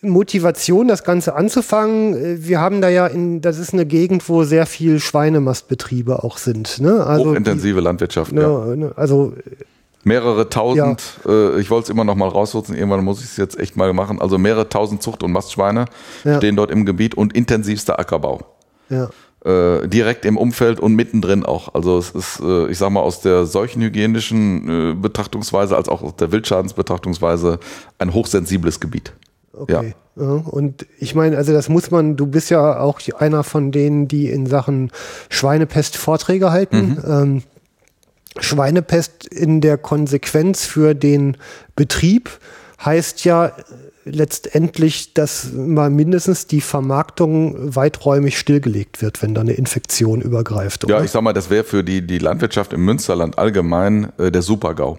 Motivation, 0.00 0.88
das 0.88 1.04
Ganze 1.04 1.34
anzufangen. 1.34 2.14
äh, 2.14 2.46
Wir 2.46 2.60
haben 2.60 2.80
da 2.80 2.88
ja 2.88 3.06
in, 3.06 3.40
das 3.40 3.58
ist 3.58 3.72
eine 3.72 3.86
Gegend, 3.86 4.28
wo 4.28 4.42
sehr 4.44 4.66
viel 4.66 4.98
Schweinemastbetriebe 5.00 6.24
auch 6.24 6.38
sind. 6.38 6.80
Ne? 6.80 7.04
Also 7.06 7.30
hochintensive 7.30 7.80
Landwirtschaft. 7.80 8.32
Die, 8.32 8.36
ja. 8.36 8.64
ne, 8.64 8.76
ne, 8.76 8.92
also 8.96 9.34
Mehrere 10.04 10.48
tausend, 10.48 11.00
äh, 11.26 11.60
ich 11.60 11.70
wollte 11.70 11.84
es 11.84 11.88
immer 11.90 12.04
noch 12.04 12.16
mal 12.16 12.28
rausnutzen, 12.28 12.74
irgendwann 12.74 13.04
muss 13.04 13.20
ich 13.20 13.26
es 13.26 13.36
jetzt 13.36 13.58
echt 13.58 13.76
mal 13.76 13.92
machen. 13.92 14.20
Also 14.20 14.36
mehrere 14.38 14.68
tausend 14.68 15.02
Zucht- 15.02 15.22
und 15.22 15.30
Mastschweine 15.32 15.84
Ja. 16.24 16.38
stehen 16.38 16.56
dort 16.56 16.70
im 16.70 16.84
Gebiet 16.86 17.14
und 17.14 17.32
intensivster 17.34 17.98
Ackerbau. 17.98 18.40
ja. 18.88 19.08
Äh, 19.44 19.88
direkt 19.88 20.24
im 20.24 20.36
Umfeld 20.36 20.78
und 20.78 20.94
mittendrin 20.94 21.44
auch. 21.44 21.74
Also 21.74 21.98
es 21.98 22.10
ist, 22.10 22.38
äh, 22.40 22.68
ich 22.68 22.78
sag 22.78 22.90
mal, 22.90 23.00
aus 23.00 23.22
der 23.22 23.44
seuchenhygienischen 23.44 24.92
äh, 24.92 24.94
Betrachtungsweise 24.94 25.74
als 25.76 25.88
auch 25.88 26.00
aus 26.02 26.14
der 26.14 26.30
Wildschadensbetrachtungsweise 26.30 27.58
ein 27.98 28.14
hochsensibles 28.14 28.78
Gebiet. 28.78 29.12
Okay. 29.52 29.94
Ja. 30.14 30.22
Und 30.24 30.86
ich 30.98 31.16
meine, 31.16 31.36
also 31.36 31.52
das 31.52 31.68
muss 31.68 31.90
man, 31.90 32.16
du 32.16 32.26
bist 32.26 32.50
ja 32.50 32.78
auch 32.78 33.00
einer 33.18 33.42
von 33.42 33.72
denen, 33.72 34.06
die 34.06 34.28
in 34.30 34.46
Sachen 34.46 34.92
Schweinepest 35.28 35.96
Vorträge 35.96 36.52
halten. 36.52 36.98
Ähm, 37.04 37.42
Schweinepest 38.38 39.26
in 39.26 39.60
der 39.60 39.78
Konsequenz 39.78 40.64
für 40.64 40.94
den 40.94 41.36
Betrieb 41.76 42.30
heißt 42.84 43.24
ja 43.24 43.52
letztendlich, 44.04 45.14
dass 45.14 45.52
mal 45.52 45.90
mindestens 45.90 46.46
die 46.46 46.60
Vermarktung 46.60 47.74
weiträumig 47.76 48.38
stillgelegt 48.38 49.00
wird, 49.00 49.22
wenn 49.22 49.34
da 49.34 49.42
eine 49.42 49.52
Infektion 49.52 50.20
übergreift. 50.20 50.88
Ja, 50.88 50.96
oder? 50.96 51.04
ich 51.04 51.10
sag 51.10 51.22
mal, 51.22 51.32
das 51.32 51.50
wäre 51.50 51.64
für 51.64 51.84
die, 51.84 52.06
die 52.06 52.18
Landwirtschaft 52.18 52.72
im 52.72 52.84
Münsterland 52.84 53.38
allgemein 53.38 54.12
äh, 54.18 54.32
der 54.32 54.42
Super-GAU. 54.42 54.98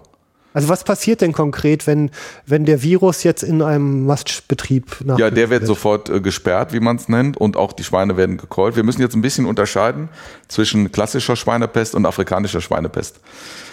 Also 0.54 0.68
was 0.68 0.84
passiert 0.84 1.20
denn 1.20 1.32
konkret, 1.32 1.86
wenn, 1.86 2.10
wenn 2.46 2.64
der 2.64 2.82
Virus 2.82 3.24
jetzt 3.24 3.42
in 3.42 3.60
einem 3.60 4.06
Mastbetrieb 4.06 4.98
nach 5.04 5.18
Ja, 5.18 5.30
der 5.30 5.50
wird 5.50 5.66
sofort 5.66 6.08
äh, 6.08 6.20
gesperrt, 6.20 6.72
wie 6.72 6.78
man 6.80 6.94
es 6.96 7.08
nennt, 7.08 7.36
und 7.36 7.56
auch 7.56 7.72
die 7.72 7.82
Schweine 7.84 8.16
werden 8.16 8.36
gekeult. 8.36 8.76
Wir 8.76 8.84
müssen 8.84 9.02
jetzt 9.02 9.16
ein 9.16 9.20
bisschen 9.22 9.46
unterscheiden 9.46 10.08
zwischen 10.48 10.92
klassischer 10.92 11.34
Schweinepest 11.34 11.96
und 11.96 12.06
afrikanischer 12.06 12.60
Schweinepest. 12.60 13.20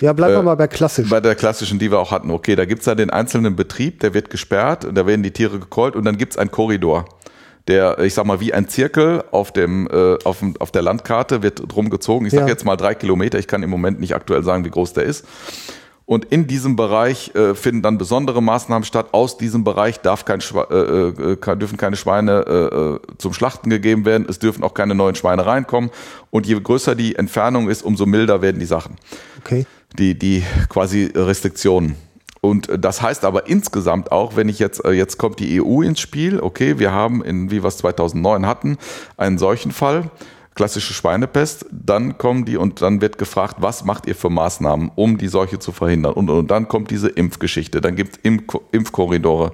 Ja, 0.01 0.11
bleiben 0.11 0.33
wir 0.33 0.41
mal 0.43 0.55
bei 0.55 0.67
klassisch. 0.67 1.07
Bei 1.09 1.21
der 1.21 1.35
klassischen, 1.35 1.77
die 1.77 1.91
wir 1.91 1.99
auch 1.99 2.09
hatten. 2.11 2.31
Okay, 2.31 2.55
da 2.55 2.65
gibt's 2.65 2.87
ja 2.87 2.95
den 2.95 3.11
einzelnen 3.11 3.55
Betrieb, 3.55 3.99
der 3.99 4.15
wird 4.15 4.31
gesperrt, 4.31 4.87
da 4.91 5.05
werden 5.05 5.21
die 5.21 5.31
Tiere 5.31 5.59
gekeult 5.59 5.95
und 5.95 6.03
dann 6.03 6.17
gibt's 6.17 6.35
einen 6.37 6.49
Korridor. 6.49 7.05
Der, 7.67 7.99
ich 7.99 8.15
sag 8.15 8.25
mal, 8.25 8.39
wie 8.39 8.55
ein 8.55 8.67
Zirkel 8.67 9.23
auf, 9.29 9.51
dem, 9.51 9.87
äh, 9.87 10.17
auf, 10.23 10.39
dem, 10.39 10.55
auf 10.59 10.71
der 10.71 10.81
Landkarte 10.81 11.43
wird 11.43 11.61
drum 11.67 11.91
gezogen. 11.91 12.25
Ich 12.25 12.31
sag 12.31 12.41
Ja. 12.41 12.47
jetzt 12.47 12.65
mal 12.65 12.75
drei 12.75 12.95
Kilometer, 12.95 13.37
ich 13.37 13.47
kann 13.47 13.61
im 13.61 13.69
Moment 13.69 13.99
nicht 13.99 14.15
aktuell 14.15 14.43
sagen, 14.43 14.65
wie 14.65 14.71
groß 14.71 14.93
der 14.93 15.03
ist. 15.03 15.25
Und 16.11 16.25
in 16.25 16.45
diesem 16.45 16.75
Bereich 16.75 17.33
äh, 17.35 17.55
finden 17.55 17.83
dann 17.83 17.97
besondere 17.97 18.43
Maßnahmen 18.43 18.83
statt. 18.83 19.13
Aus 19.13 19.37
diesem 19.37 19.63
Bereich 19.63 20.01
darf 20.01 20.25
kein 20.25 20.41
Schwe 20.41 20.67
äh, 20.69 21.31
äh, 21.31 21.35
kann, 21.37 21.57
dürfen 21.57 21.77
keine 21.77 21.95
Schweine 21.95 22.43
äh, 22.45 22.75
äh, 22.75 22.99
zum 23.17 23.31
Schlachten 23.31 23.69
gegeben 23.69 24.03
werden. 24.03 24.25
Es 24.27 24.37
dürfen 24.37 24.61
auch 24.65 24.73
keine 24.73 24.93
neuen 24.93 25.15
Schweine 25.15 25.45
reinkommen. 25.45 25.89
Und 26.29 26.45
je 26.45 26.59
größer 26.59 26.95
die 26.95 27.15
Entfernung 27.15 27.69
ist, 27.69 27.81
umso 27.81 28.05
milder 28.05 28.41
werden 28.41 28.59
die 28.59 28.65
Sachen. 28.65 28.97
Okay. 29.39 29.65
Die, 29.97 30.19
die 30.19 30.43
quasi 30.67 31.09
Restriktionen. 31.15 31.95
Und 32.41 32.67
äh, 32.67 32.77
das 32.77 33.01
heißt 33.01 33.23
aber 33.23 33.47
insgesamt 33.47 34.11
auch, 34.11 34.35
wenn 34.35 34.49
ich 34.49 34.59
jetzt, 34.59 34.83
jetzt 34.83 35.17
kommt 35.17 35.39
die 35.39 35.61
EU 35.61 35.81
ins 35.81 36.01
Spiel, 36.01 36.41
okay, 36.41 36.77
wir 36.77 36.91
haben 36.91 37.23
in, 37.23 37.51
wie 37.51 37.63
wir 37.63 37.69
es 37.69 37.77
2009 37.77 38.45
hatten, 38.45 38.77
einen 39.15 39.37
solchen 39.37 39.71
Fall, 39.71 40.11
klassische 40.55 40.93
Schweinepest, 40.93 41.65
dann 41.71 42.17
kommen 42.17 42.45
die 42.45 42.57
und 42.57 42.81
dann 42.81 43.01
wird 43.01 43.17
gefragt, 43.17 43.57
was 43.59 43.85
macht 43.85 44.05
ihr 44.05 44.15
für 44.15 44.29
Maßnahmen, 44.29 44.91
um 44.95 45.17
die 45.17 45.27
Seuche 45.27 45.59
zu 45.59 45.71
verhindern? 45.71 46.13
Und, 46.13 46.29
und 46.29 46.51
dann 46.51 46.67
kommt 46.67 46.91
diese 46.91 47.09
Impfgeschichte, 47.09 47.81
dann 47.81 47.95
gibt 47.95 48.17
es 48.17 48.19
Impf 48.23 48.55
Impfkorridore. 48.71 49.53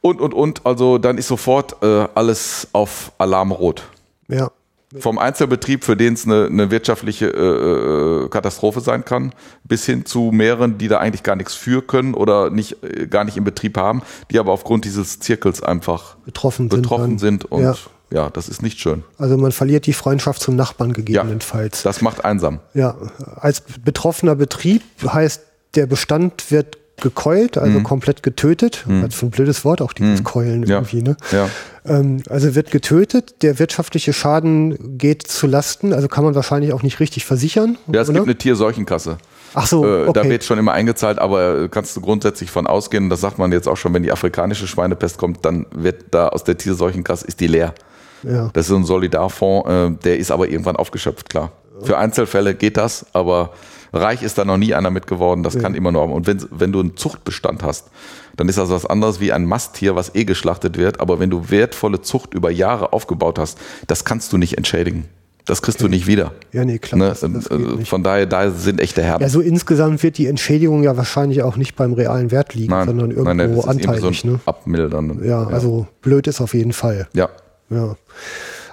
Und, 0.00 0.20
und, 0.20 0.34
und, 0.34 0.66
also 0.66 0.98
dann 0.98 1.16
ist 1.16 1.28
sofort 1.28 1.82
äh, 1.82 2.06
alles 2.14 2.68
auf 2.72 3.12
Alarmrot. 3.18 3.84
Ja. 4.28 4.50
Vom 4.98 5.18
Einzelbetrieb, 5.18 5.84
für 5.84 5.96
den 5.96 6.14
es 6.14 6.24
eine, 6.24 6.46
eine 6.46 6.70
wirtschaftliche 6.70 7.26
äh, 7.26 8.24
äh, 8.24 8.28
Katastrophe 8.28 8.80
sein 8.80 9.04
kann, 9.04 9.32
bis 9.64 9.86
hin 9.86 10.06
zu 10.06 10.30
mehreren, 10.32 10.78
die 10.78 10.88
da 10.88 10.98
eigentlich 10.98 11.22
gar 11.22 11.36
nichts 11.36 11.54
für 11.54 11.82
können 11.82 12.14
oder 12.14 12.50
nicht, 12.50 12.82
äh, 12.82 13.06
gar 13.06 13.24
nicht 13.24 13.36
im 13.36 13.44
Betrieb 13.44 13.76
haben, 13.76 14.02
die 14.30 14.38
aber 14.38 14.52
aufgrund 14.52 14.84
dieses 14.84 15.20
Zirkels 15.20 15.62
einfach 15.62 16.16
Betroffen 16.24 16.70
sind. 16.70 16.82
betroffen 16.82 17.10
dann. 17.10 17.18
sind. 17.18 17.44
Und 17.46 17.62
Ja. 17.62 17.76
ja. 18.10 18.30
das 18.30 18.48
ist 18.48 18.62
nicht 18.62 18.78
schön. 18.78 19.04
Also 19.18 19.36
man 19.36 19.52
verliert 19.52 19.86
die 19.86 19.94
Freundschaft 19.94 20.40
zum 20.40 20.56
Nachbarn 20.56 20.92
gegebenenfalls. 20.92 21.82
Das 21.82 22.00
macht 22.00 22.24
einsam. 22.24 22.60
Ja, 22.74 22.96
als 23.36 23.62
betroffener 23.84 24.36
Betrieb 24.36 24.82
heißt, 25.04 25.42
der 25.74 25.86
Bestand 25.86 26.50
wird 26.50 26.78
gekeult, 27.00 27.58
also 27.58 27.80
komplett 27.80 28.22
getötet. 28.22 28.84
Hat 29.02 29.12
so 29.12 29.26
ein 29.26 29.30
blödes 29.30 29.64
Wort, 29.64 29.82
auch 29.82 29.92
dieses 29.92 30.22
Keulen 30.24 30.60
Mhm. 30.60 30.66
Ja. 30.66 30.76
irgendwie. 30.76 31.02
Ne? 31.02 31.16
Ja. 31.32 31.48
Ähm, 31.84 32.22
also 32.30 32.54
wird 32.54 32.70
getötet, 32.70 33.42
der 33.42 33.58
wirtschaftliche 33.58 34.12
Schaden 34.12 34.96
geht 34.96 35.26
zu 35.26 35.46
Lasten, 35.46 35.92
also 35.92 36.08
kann 36.08 36.24
man 36.24 36.34
wahrscheinlich 36.34 36.72
auch 36.72 36.82
nicht 36.82 37.00
richtig 37.00 37.24
versichern. 37.24 37.76
Ja, 37.92 38.00
es 38.02 38.08
oder? 38.08 38.20
gibt 38.20 38.28
eine 38.28 38.38
Tierseuchenkasse. 38.38 39.18
Ach 39.54 39.66
so, 39.66 39.84
Äh, 39.84 40.04
Da 40.12 40.20
okay. 40.20 40.30
wird 40.30 40.44
schon 40.44 40.58
immer 40.58 40.72
eingezahlt, 40.72 41.18
aber 41.18 41.68
kannst 41.68 41.96
du 41.96 42.00
grundsätzlich 42.00 42.50
von 42.50 42.66
ausgehen, 42.66 43.10
das 43.10 43.20
sagt 43.20 43.38
man 43.38 43.52
jetzt 43.52 43.68
auch 43.68 43.76
schon, 43.76 43.92
wenn 43.94 44.02
die 44.02 44.12
afrikanische 44.12 44.66
Schweinepest 44.66 45.18
kommt, 45.18 45.44
dann 45.44 45.66
wird 45.74 46.04
da 46.12 46.28
aus 46.28 46.44
der 46.44 46.56
Tierseuchenkasse, 46.56 47.26
ist 47.26 47.40
die 47.40 47.46
leer. 47.48 47.74
ja. 48.22 48.50
Das 48.52 48.68
ist 48.68 48.74
ein 48.74 48.84
Solidarfonds, 48.84 49.68
äh, 49.68 49.90
der 50.04 50.18
ist 50.18 50.30
aber 50.30 50.48
irgendwann 50.48 50.76
aufgeschöpft, 50.76 51.28
klar. 51.28 51.52
Für 51.82 51.98
Einzelfälle 51.98 52.54
geht 52.54 52.76
das, 52.76 53.04
aber 53.12 53.50
reich 53.94 54.22
ist 54.22 54.38
da 54.38 54.44
noch 54.44 54.56
nie 54.56 54.74
einer 54.74 54.90
mit 54.90 55.06
geworden. 55.06 55.42
Das 55.42 55.58
kann 55.58 55.74
immer 55.74 55.92
nur. 55.92 56.10
Und 56.10 56.26
wenn, 56.26 56.44
wenn 56.50 56.72
du 56.72 56.80
einen 56.80 56.96
Zuchtbestand 56.96 57.62
hast, 57.62 57.90
dann 58.36 58.48
ist 58.48 58.58
das 58.58 58.70
was 58.70 58.86
anderes 58.86 59.20
wie 59.20 59.32
ein 59.32 59.46
Masttier, 59.46 59.94
was 59.94 60.14
eh 60.14 60.24
geschlachtet 60.24 60.76
wird. 60.76 61.00
Aber 61.00 61.20
wenn 61.20 61.30
du 61.30 61.50
wertvolle 61.50 62.00
Zucht 62.02 62.34
über 62.34 62.50
Jahre 62.50 62.92
aufgebaut 62.92 63.38
hast, 63.38 63.58
das 63.86 64.04
kannst 64.04 64.32
du 64.32 64.38
nicht 64.38 64.58
entschädigen. 64.58 65.04
Das 65.46 65.60
kriegst 65.60 65.82
du 65.82 65.88
nicht 65.88 66.06
wieder. 66.06 66.32
Ja, 66.52 66.64
nee, 66.64 66.78
klar. 66.78 66.98
Ne? 66.98 67.08
Das, 67.08 67.20
das 67.20 67.48
geht 67.48 67.80
Äh. 67.80 67.84
Von 67.84 68.02
daher, 68.02 68.24
da 68.24 68.50
sind 68.50 68.80
echte 68.80 69.02
Herren. 69.02 69.20
Ja, 69.20 69.28
so 69.28 69.40
insgesamt 69.40 70.02
wird 70.02 70.16
die 70.16 70.26
Entschädigung 70.26 70.82
ja 70.82 70.96
wahrscheinlich 70.96 71.42
auch 71.42 71.56
nicht 71.56 71.76
beim 71.76 71.92
realen 71.92 72.30
Wert 72.30 72.54
liegen, 72.54 72.72
sondern 72.72 73.10
irgendwo 73.10 73.34
nein, 73.34 73.38
das 73.38 73.50
ist 73.50 73.64
eben 73.64 73.70
anteilig. 73.70 74.20
so 74.20 74.28
ein 74.28 74.32
ne? 74.32 74.40
Abmildern. 74.46 75.20
ja, 75.22 75.46
also 75.46 75.86
blöd 76.00 76.26
ist 76.26 76.40
auf 76.40 76.54
jeden 76.54 76.72
Fall. 76.72 77.08
Ja, 77.12 77.28
Ja. 77.68 77.96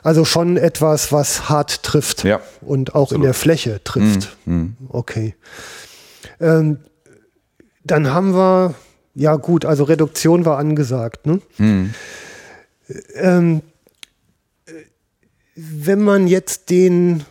Also 0.04 0.26
schon 0.26 0.58
etwas, 0.58 1.12
was 1.12 1.50
hart 1.50 1.84
trifft 1.84 2.24
Ja, 2.24 2.42
und 2.62 2.96
auch 2.96 3.12
in 3.12 3.18
absolut. 3.18 3.26
der 3.26 3.34
Fläche 3.34 3.84
trifft. 3.84 4.36
Okay. 4.90 5.36
Ähm, 6.40 6.80
dann 7.84 8.12
haben 8.14 8.34
wir, 8.34 8.74
ja 9.16 9.36
gut, 9.36 9.66
also 9.66 9.84
Reduktion 9.84 10.46
war 10.46 10.58
angesagt. 10.58 11.26
Ne? 11.28 11.42
Ähm, 13.16 13.62
äh, 14.66 14.72
wenn 15.56 16.02
man 16.02 16.28
jetzt 16.28 16.70
den, 16.70 17.24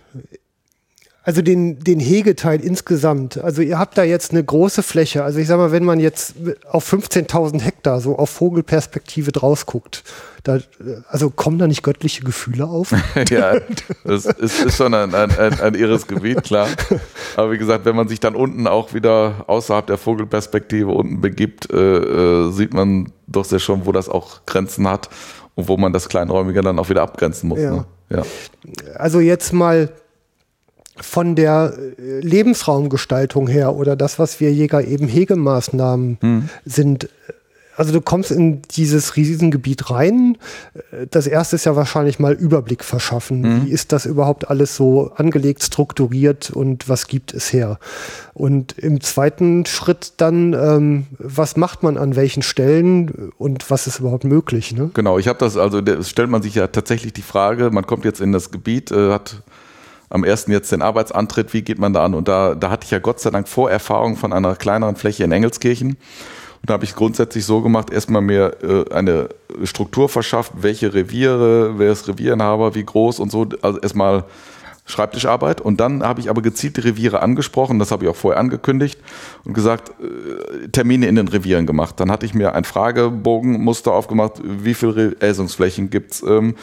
also 1.22 1.42
den, 1.42 1.78
den 1.78 2.00
Hegeteil 2.00 2.60
insgesamt, 2.60 3.36
also 3.38 3.60
ihr 3.60 3.78
habt 3.78 3.98
da 3.98 4.04
jetzt 4.04 4.32
eine 4.32 4.42
große 4.42 4.82
Fläche, 4.82 5.22
also 5.22 5.38
ich 5.38 5.48
sag 5.48 5.58
mal, 5.58 5.70
wenn 5.70 5.84
man 5.84 6.00
jetzt 6.00 6.34
auf 6.70 6.90
15.000 6.90 7.60
Hektar 7.60 8.00
so 8.00 8.18
auf 8.18 8.30
Vogelperspektive 8.30 9.30
draus 9.30 9.66
guckt, 9.66 10.02
da, 10.44 10.58
also 11.08 11.28
kommen 11.28 11.58
da 11.58 11.66
nicht 11.66 11.82
göttliche 11.82 12.24
Gefühle 12.24 12.64
auf? 12.66 12.92
ja, 13.30 13.60
das 14.04 14.24
ist, 14.24 14.64
ist 14.64 14.76
schon 14.76 14.94
ein, 14.94 15.14
ein, 15.14 15.30
ein, 15.38 15.60
ein 15.60 15.74
irres 15.74 16.06
Gebiet, 16.06 16.42
klar. 16.44 16.68
Aber 17.36 17.52
wie 17.52 17.58
gesagt, 17.58 17.84
wenn 17.84 17.96
man 17.96 18.08
sich 18.08 18.20
dann 18.20 18.34
unten 18.34 18.66
auch 18.66 18.94
wieder 18.94 19.44
außerhalb 19.46 19.86
der 19.86 19.98
Vogelperspektive 19.98 20.90
unten 20.90 21.20
begibt, 21.20 21.70
äh, 21.70 21.76
äh, 21.76 22.50
sieht 22.52 22.72
man 22.72 23.12
doch 23.26 23.44
sehr 23.44 23.58
schon, 23.58 23.84
wo 23.84 23.92
das 23.92 24.08
auch 24.08 24.46
Grenzen 24.46 24.88
hat 24.88 25.10
und 25.54 25.68
wo 25.68 25.76
man 25.76 25.92
das 25.92 26.08
Kleinräumige 26.08 26.62
dann 26.62 26.78
auch 26.78 26.88
wieder 26.88 27.02
abgrenzen 27.02 27.50
muss. 27.50 27.60
Ja. 27.60 27.70
Ne? 27.72 27.84
ja. 28.08 28.22
Also 28.94 29.20
jetzt 29.20 29.52
mal 29.52 29.90
von 31.00 31.34
der 31.34 31.74
äh, 31.98 32.20
Lebensraumgestaltung 32.20 33.48
her 33.48 33.74
oder 33.74 33.96
das, 33.96 34.18
was 34.18 34.40
wir 34.40 34.52
Jäger 34.52 34.84
eben 34.84 35.08
Hegemaßnahmen 35.08 36.18
Hm. 36.20 36.48
sind. 36.64 37.08
Also 37.76 37.92
du 37.94 38.02
kommst 38.02 38.30
in 38.30 38.60
dieses 38.72 39.16
Riesengebiet 39.16 39.90
rein. 39.90 40.36
Äh, 40.92 41.06
Das 41.10 41.26
erste 41.26 41.56
ist 41.56 41.64
ja 41.64 41.76
wahrscheinlich 41.76 42.18
mal 42.18 42.34
Überblick 42.34 42.84
verschaffen. 42.84 43.42
Hm. 43.42 43.66
Wie 43.66 43.70
ist 43.70 43.92
das 43.92 44.04
überhaupt 44.04 44.50
alles 44.50 44.76
so 44.76 45.12
angelegt, 45.16 45.62
strukturiert 45.62 46.50
und 46.50 46.88
was 46.90 47.06
gibt 47.06 47.32
es 47.32 47.52
her? 47.52 47.78
Und 48.34 48.76
im 48.78 49.00
zweiten 49.00 49.64
Schritt 49.64 50.14
dann, 50.18 50.52
ähm, 50.52 51.06
was 51.18 51.56
macht 51.56 51.82
man 51.82 51.96
an 51.96 52.16
welchen 52.16 52.42
Stellen 52.42 53.32
und 53.38 53.70
was 53.70 53.86
ist 53.86 54.00
überhaupt 54.00 54.24
möglich? 54.24 54.72
Ne? 54.72 54.90
Genau, 54.92 55.18
ich 55.18 55.26
habe 55.28 55.38
das, 55.38 55.56
also 55.56 55.80
da 55.80 56.02
stellt 56.02 56.28
man 56.28 56.42
sich 56.42 56.56
ja 56.56 56.66
tatsächlich 56.66 57.14
die 57.14 57.22
Frage, 57.22 57.70
man 57.70 57.86
kommt 57.86 58.04
jetzt 58.04 58.20
in 58.20 58.32
das 58.32 58.50
Gebiet, 58.50 58.90
äh, 58.90 59.10
hat 59.10 59.42
am 60.10 60.24
ersten 60.24 60.50
jetzt 60.50 60.72
den 60.72 60.82
Arbeitsantritt, 60.82 61.54
wie 61.54 61.62
geht 61.62 61.78
man 61.78 61.92
da 61.92 62.04
an? 62.04 62.14
Und 62.14 62.28
da, 62.28 62.54
da 62.54 62.70
hatte 62.70 62.84
ich 62.84 62.90
ja 62.90 62.98
Gott 62.98 63.20
sei 63.20 63.30
Dank 63.30 63.48
Vorerfahrung 63.48 64.16
von 64.16 64.32
einer 64.32 64.56
kleineren 64.56 64.96
Fläche 64.96 65.24
in 65.24 65.32
Engelskirchen. 65.32 65.90
Und 65.90 66.68
da 66.68 66.74
habe 66.74 66.84
ich 66.84 66.94
grundsätzlich 66.94 67.46
so 67.46 67.62
gemacht, 67.62 67.90
erstmal 67.90 68.20
mir 68.20 68.56
äh, 68.62 68.92
eine 68.92 69.28
Struktur 69.64 70.08
verschafft, 70.08 70.52
welche 70.56 70.92
Reviere, 70.92 71.78
wer 71.78 71.92
ist 71.92 72.08
Revierenhaber, 72.08 72.74
wie 72.74 72.84
groß 72.84 73.20
und 73.20 73.30
so. 73.30 73.46
Also 73.62 73.78
erstmal 73.78 74.24
Schreibtischarbeit. 74.84 75.60
Und 75.60 75.78
dann 75.78 76.02
habe 76.02 76.20
ich 76.20 76.28
aber 76.28 76.42
gezielt 76.42 76.76
die 76.76 76.80
Reviere 76.82 77.22
angesprochen, 77.22 77.78
das 77.78 77.92
habe 77.92 78.04
ich 78.04 78.10
auch 78.10 78.16
vorher 78.16 78.40
angekündigt 78.40 79.00
und 79.44 79.54
gesagt, 79.54 79.90
äh, 80.00 80.68
Termine 80.68 81.06
in 81.06 81.14
den 81.14 81.28
Revieren 81.28 81.66
gemacht. 81.66 82.00
Dann 82.00 82.10
hatte 82.10 82.26
ich 82.26 82.34
mir 82.34 82.54
ein 82.54 82.64
Fragebogenmuster 82.64 83.92
aufgemacht, 83.92 84.42
wie 84.42 84.74
viele 84.74 85.16
Äsungsflächen 85.20 85.88
gibt's 85.88 86.22
ähm, 86.26 86.56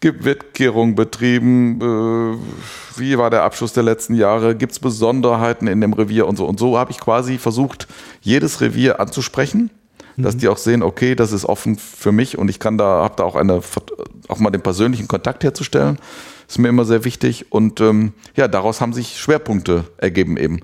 gibt 0.00 0.24
Wildkehrung 0.24 0.94
betrieben, 0.94 1.80
äh, 1.80 2.98
wie 2.98 3.18
war 3.18 3.30
der 3.30 3.42
Abschluss 3.42 3.72
der 3.72 3.82
letzten 3.82 4.14
Jahre, 4.14 4.54
gibt 4.54 4.72
es 4.72 4.78
Besonderheiten 4.78 5.66
in 5.66 5.80
dem 5.80 5.92
Revier 5.92 6.26
und 6.26 6.36
so. 6.36 6.46
Und 6.46 6.58
so 6.58 6.78
habe 6.78 6.90
ich 6.90 6.98
quasi 6.98 7.38
versucht, 7.38 7.88
jedes 8.20 8.60
Revier 8.60 9.00
anzusprechen, 9.00 9.70
dass 10.16 10.36
die 10.36 10.48
auch 10.48 10.56
sehen, 10.56 10.82
okay, 10.82 11.14
das 11.14 11.30
ist 11.30 11.44
offen 11.44 11.78
für 11.78 12.10
mich 12.10 12.38
und 12.38 12.48
ich 12.48 12.58
kann 12.58 12.76
da, 12.76 13.02
habe 13.04 13.14
da 13.16 13.24
auch 13.24 13.36
eine, 13.36 13.60
auch 14.26 14.38
mal 14.38 14.50
den 14.50 14.62
persönlichen 14.62 15.06
Kontakt 15.06 15.44
herzustellen. 15.44 15.98
Ist 16.48 16.58
mir 16.58 16.68
immer 16.68 16.84
sehr 16.84 17.04
wichtig. 17.04 17.52
Und 17.52 17.80
ähm, 17.80 18.14
ja, 18.34 18.48
daraus 18.48 18.80
haben 18.80 18.92
sich 18.92 19.18
Schwerpunkte 19.18 19.84
ergeben 19.98 20.36
eben 20.36 20.60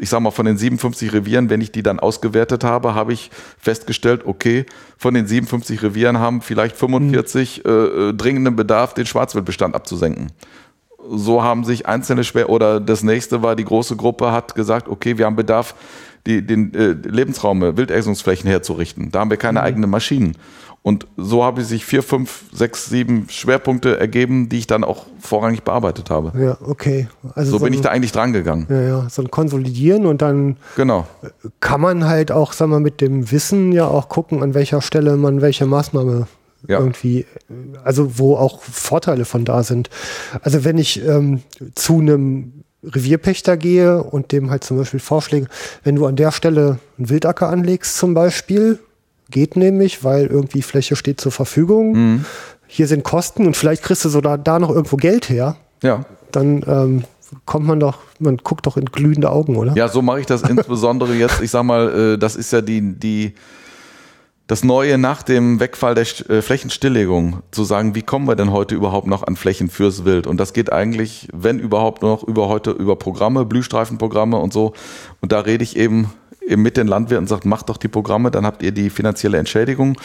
ich 0.00 0.08
sag 0.08 0.20
mal, 0.20 0.30
von 0.30 0.46
den 0.46 0.56
57 0.56 1.12
Revieren, 1.12 1.50
wenn 1.50 1.60
ich 1.60 1.72
die 1.72 1.82
dann 1.82 2.00
ausgewertet 2.00 2.64
habe, 2.64 2.94
habe 2.94 3.12
ich 3.12 3.30
festgestellt, 3.58 4.22
okay, 4.24 4.66
von 4.96 5.14
den 5.14 5.26
57 5.26 5.82
Revieren 5.82 6.18
haben 6.18 6.40
vielleicht 6.40 6.76
45 6.76 7.64
äh, 7.64 7.68
äh, 7.68 8.14
dringenden 8.14 8.56
Bedarf, 8.56 8.94
den 8.94 9.06
Schwarzwildbestand 9.06 9.74
abzusenken. 9.74 10.32
So 11.08 11.42
haben 11.42 11.64
sich 11.64 11.86
einzelne 11.86 12.24
schwer, 12.24 12.48
oder 12.48 12.80
das 12.80 13.02
nächste 13.02 13.42
war, 13.42 13.56
die 13.56 13.64
große 13.64 13.96
Gruppe 13.96 14.32
hat 14.32 14.54
gesagt, 14.54 14.88
okay, 14.88 15.18
wir 15.18 15.26
haben 15.26 15.36
Bedarf, 15.36 15.74
die, 16.26 16.46
den 16.46 16.72
äh, 16.74 16.92
Lebensraum, 16.92 17.60
Wildäsungsflächen 17.60 18.48
herzurichten. 18.48 19.10
Da 19.10 19.20
haben 19.20 19.30
wir 19.30 19.36
keine 19.36 19.62
eigenen 19.62 19.90
Maschinen. 19.90 20.36
Und 20.84 21.06
so 21.16 21.44
habe 21.44 21.60
ich 21.60 21.68
sich 21.68 21.84
vier, 21.84 22.02
fünf, 22.02 22.42
sechs, 22.52 22.86
sieben 22.86 23.26
Schwerpunkte 23.28 24.00
ergeben, 24.00 24.48
die 24.48 24.58
ich 24.58 24.66
dann 24.66 24.82
auch 24.82 25.06
vorrangig 25.20 25.62
bearbeitet 25.62 26.10
habe. 26.10 26.32
Ja, 26.36 26.58
okay. 26.60 27.06
Also 27.36 27.52
So 27.52 27.58
bin 27.60 27.68
ein- 27.68 27.74
ich 27.74 27.80
da 27.82 27.90
eigentlich 27.90 28.10
dran 28.10 28.32
gegangen. 28.32 28.66
Ja, 28.68 28.80
ja, 28.82 29.08
so 29.08 29.22
ein 29.22 29.30
Konsolidieren 29.30 30.06
und 30.06 30.22
dann 30.22 30.56
Genau. 30.74 31.06
kann 31.60 31.80
man 31.80 32.06
halt 32.06 32.32
auch, 32.32 32.52
sagen 32.52 32.72
wir, 32.72 32.80
mit 32.80 33.00
dem 33.00 33.30
Wissen 33.30 33.70
ja 33.70 33.86
auch 33.86 34.08
gucken, 34.08 34.42
an 34.42 34.54
welcher 34.54 34.82
Stelle 34.82 35.16
man 35.16 35.40
welche 35.40 35.66
Maßnahme 35.66 36.26
Ja. 36.66 36.80
irgendwie, 36.80 37.20
äh, 37.20 37.26
also 37.84 38.18
wo 38.18 38.34
auch 38.36 38.60
Vorteile 38.62 39.24
von 39.24 39.44
da 39.44 39.62
sind. 39.62 39.88
Also 40.42 40.64
wenn 40.64 40.78
ich 40.78 41.00
ähm, 41.06 41.42
zu 41.76 42.00
einem 42.00 42.64
Revierpächter 42.84 43.56
gehe 43.56 44.02
und 44.02 44.32
dem 44.32 44.50
halt 44.50 44.64
zum 44.64 44.78
Beispiel 44.78 44.98
vorschläge, 44.98 45.46
wenn 45.84 45.94
du 45.94 46.06
an 46.06 46.16
der 46.16 46.32
Stelle 46.32 46.80
einen 46.98 47.08
Wildacker 47.08 47.48
anlegst 47.48 47.96
zum 47.96 48.14
Beispiel, 48.14 48.80
geht 49.32 49.56
nämlich, 49.56 50.04
weil 50.04 50.26
irgendwie 50.26 50.62
Fläche 50.62 50.94
steht 50.94 51.20
zur 51.20 51.32
Verfügung, 51.32 51.92
Mhm. 51.92 52.24
hier 52.68 52.86
sind 52.86 53.02
Kosten 53.02 53.46
und 53.46 53.56
vielleicht 53.56 53.82
kriegst 53.82 54.04
du 54.04 54.08
so 54.08 54.20
da, 54.20 54.36
da 54.36 54.60
noch 54.60 54.70
irgendwo 54.70 54.96
Geld 54.96 55.28
her, 55.28 55.56
Ja. 55.82 56.04
dann 56.30 56.62
ähm, 56.68 57.04
kommt 57.46 57.66
man 57.66 57.80
doch, 57.80 57.98
man 58.20 58.36
guckt 58.36 58.66
doch 58.66 58.76
in 58.76 58.84
glühende 58.84 59.30
Augen, 59.30 59.56
oder? 59.56 59.72
Ja, 59.74 59.88
so 59.88 60.02
mache 60.02 60.20
ich 60.20 60.26
das 60.26 60.42
insbesondere 60.42 61.14
jetzt. 61.14 61.40
Ich 61.40 61.50
sag 61.50 61.64
mal, 61.64 62.12
äh, 62.14 62.18
das 62.18 62.36
ist 62.36 62.52
ja 62.52 62.60
die, 62.60 62.80
die, 62.98 63.32
das 64.46 64.64
Neue 64.64 64.98
nach 64.98 65.22
dem 65.22 65.60
Wegfall 65.60 65.94
der 65.94 66.04
äh, 66.28 66.42
Flächenstilllegung, 66.42 67.38
zu 67.52 67.64
sagen, 67.64 67.94
wie 67.94 68.02
kommen 68.02 68.26
wir 68.28 68.36
denn 68.36 68.52
heute 68.52 68.74
überhaupt 68.74 69.06
noch 69.06 69.22
an 69.26 69.36
Flächen 69.36 69.70
fürs 69.70 70.04
Wild? 70.04 70.26
Und 70.26 70.36
das 70.38 70.52
geht 70.52 70.70
eigentlich, 70.72 71.28
wenn 71.32 71.58
überhaupt, 71.58 72.02
noch 72.02 72.22
über 72.22 72.48
heute 72.48 72.72
über 72.72 72.96
Programme, 72.96 73.46
Blühstreifenprogramme 73.46 74.36
und 74.36 74.52
so. 74.52 74.74
Und 75.22 75.32
da 75.32 75.40
rede 75.40 75.64
ich 75.64 75.76
eben 75.76 76.12
mit 76.56 76.76
den 76.76 76.86
Landwirten 76.86 77.26
sagt, 77.26 77.44
macht 77.44 77.68
doch 77.68 77.76
die 77.76 77.88
Programme, 77.88 78.30
dann 78.30 78.46
habt 78.46 78.62
ihr 78.62 78.72
die 78.72 78.90
finanzielle 78.90 79.38
Entschädigung. 79.38 79.98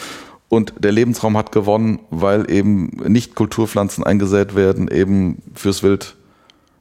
Und 0.48 0.72
der 0.78 0.92
Lebensraum 0.92 1.36
hat 1.36 1.52
gewonnen, 1.52 2.00
weil 2.10 2.50
eben 2.50 2.86
nicht 3.06 3.34
Kulturpflanzen 3.34 4.02
eingesät 4.04 4.54
werden, 4.54 4.88
eben 4.88 5.42
fürs 5.54 5.82
Wild 5.82 6.16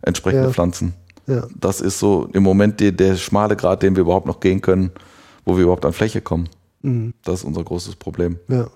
entsprechende 0.02 0.46
Ja. 0.48 0.54
Pflanzen. 0.54 0.94
Ja. 1.28 1.48
Das 1.60 1.82
ist 1.82 2.00
so 2.00 2.30
im 2.32 2.44
Moment 2.44 2.80
die, 2.80 2.96
der 2.96 3.18
schmale 3.18 3.58
Grad, 3.58 3.84
den 3.84 3.96
wir 3.98 4.02
überhaupt 4.02 4.26
noch 4.26 4.40
gehen 4.40 4.62
können, 4.62 4.92
wo 5.44 5.58
wir 5.58 5.64
überhaupt 5.64 5.86
an 5.86 5.92
Fläche 5.92 6.22
kommen. 6.22 6.48
Mhm. 6.82 7.14
Das 7.26 7.40
ist 7.40 7.46
unser 7.46 7.64
großes 7.64 7.98
Problem. 7.98 8.40
Ja. 8.48 8.68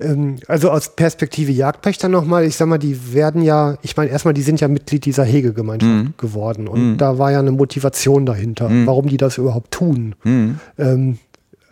Ähm, 0.00 0.36
also 0.48 0.70
aus 0.70 0.94
Perspektive 0.96 1.52
Jagdpächter 1.52 2.08
nochmal, 2.08 2.44
ich 2.44 2.56
sag 2.56 2.66
mal, 2.68 2.78
die 2.78 3.12
werden 3.14 3.42
ja, 3.42 3.76
ich 3.82 3.96
meine, 3.96 4.10
erstmal, 4.10 4.34
die 4.34 4.42
sind 4.42 4.60
ja 4.60 4.68
Mitglied 4.68 5.04
dieser 5.04 5.24
Hegegemeinschaft 5.24 5.92
Mhm. 5.92 6.14
geworden 6.16 6.68
und 6.68 6.98
da 6.98 7.18
war 7.18 7.32
ja 7.32 7.38
eine 7.40 7.52
Motivation 7.52 8.26
dahinter, 8.26 8.70
warum 8.86 9.06
die 9.08 9.16
das 9.16 9.38
überhaupt 9.38 9.70
tun. 9.70 10.14
Mhm. 10.24 10.58
Ähm, 10.78 11.18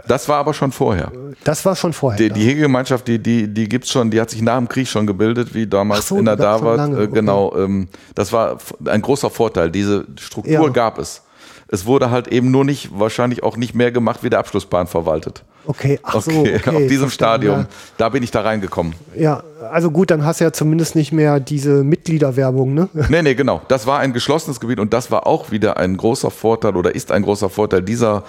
Das 0.06 0.28
war 0.28 0.36
aber 0.38 0.54
schon 0.54 0.70
vorher. 0.72 1.11
das 1.44 1.64
war 1.64 1.74
schon 1.76 1.92
vorher. 1.92 2.18
Die, 2.18 2.30
die 2.32 2.46
Hegegemeinschaft, 2.46 3.09
die, 3.09 3.18
die, 3.18 3.48
die 3.52 3.68
gibt's 3.68 3.90
schon, 3.90 4.11
die 4.11 4.20
hat 4.20 4.30
sich 4.30 4.40
nach 4.42 4.56
dem 4.59 4.68
Krieg 4.68 4.86
schon 4.88 5.06
gebildet, 5.06 5.54
wie 5.54 5.66
damals 5.66 6.09
so, 6.09 6.16
in 6.18 6.24
der 6.24 6.36
lange, 6.36 6.96
Äh, 6.98 7.02
okay. 7.04 7.09
Genau, 7.14 7.54
ähm, 7.56 7.88
das 8.14 8.32
war 8.32 8.59
ein 8.86 9.02
großer 9.02 9.28
Vorteil. 9.30 9.70
Diese 9.70 10.06
Struktur 10.18 10.52
Ja. 10.52 10.68
gab 10.68 10.98
es. 10.98 11.22
Es 11.70 11.84
wurde 11.84 12.11
halt 12.11 12.28
eben 12.28 12.50
nur 12.50 12.64
nicht, 12.64 12.90
wahrscheinlich 12.98 13.42
auch 13.42 13.56
nicht 13.59 13.74
mehr 13.74 13.92
gemacht, 13.92 14.22
wie 14.22 14.30
der 14.30 14.38
Abschlussplan 14.38 14.86
verwaltet. 14.86 15.44
Okay, 15.68 16.00
ach 16.02 16.20
so, 16.20 16.30
Okay, 16.32 16.56
okay. 16.56 16.70
auf 16.76 16.86
diesem 16.88 17.10
Stadium, 17.10 17.66
da 17.96 18.08
bin 18.08 18.22
ich 18.24 18.30
da 18.32 18.40
reingekommen. 18.40 18.94
Ja. 19.14 19.42
also 19.70 19.90
gut, 19.92 20.10
dann 20.10 20.24
hast 20.24 20.40
du 20.40 20.44
ja 20.44 20.52
zumindest 20.52 20.96
nicht 20.96 21.12
mehr 21.12 21.38
diese 21.38 21.84
Mitgliederwerbung, 21.84 22.74
ne? 22.74 22.88
Nee, 23.08 23.22
nee, 23.22 23.34
genau. 23.34 23.62
Das 23.68 23.86
war 23.86 24.00
ein 24.00 24.12
geschlossenes 24.12 24.58
Gebiet 24.58 24.80
und 24.80 24.92
das 24.92 25.10
war 25.12 25.26
auch 25.26 25.50
wieder 25.52 25.76
ein 25.76 25.96
großer 25.96 26.30
Vorteil 26.32 26.74
oder 26.76 26.94
ist 26.94 27.12
ein 27.12 27.22
großer 27.22 27.48
Vorteil 27.48 27.82
dieser 27.82 28.24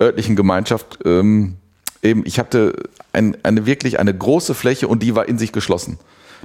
örtlichen 0.00 0.36
Gemeinschaft. 0.36 0.98
Ähm, 1.04 1.56
eben, 2.02 2.22
ich 2.24 2.38
hatte 2.38 2.72
ein, 3.12 3.36
eine 3.42 3.66
wirklich 3.66 3.98
eine 3.98 4.14
große 4.16 4.54
Fläche 4.54 4.88
und 4.88 5.02
die 5.02 5.14
war 5.14 5.28
in 5.28 5.38
sich 5.38 5.52
geschlossen. 5.52 5.98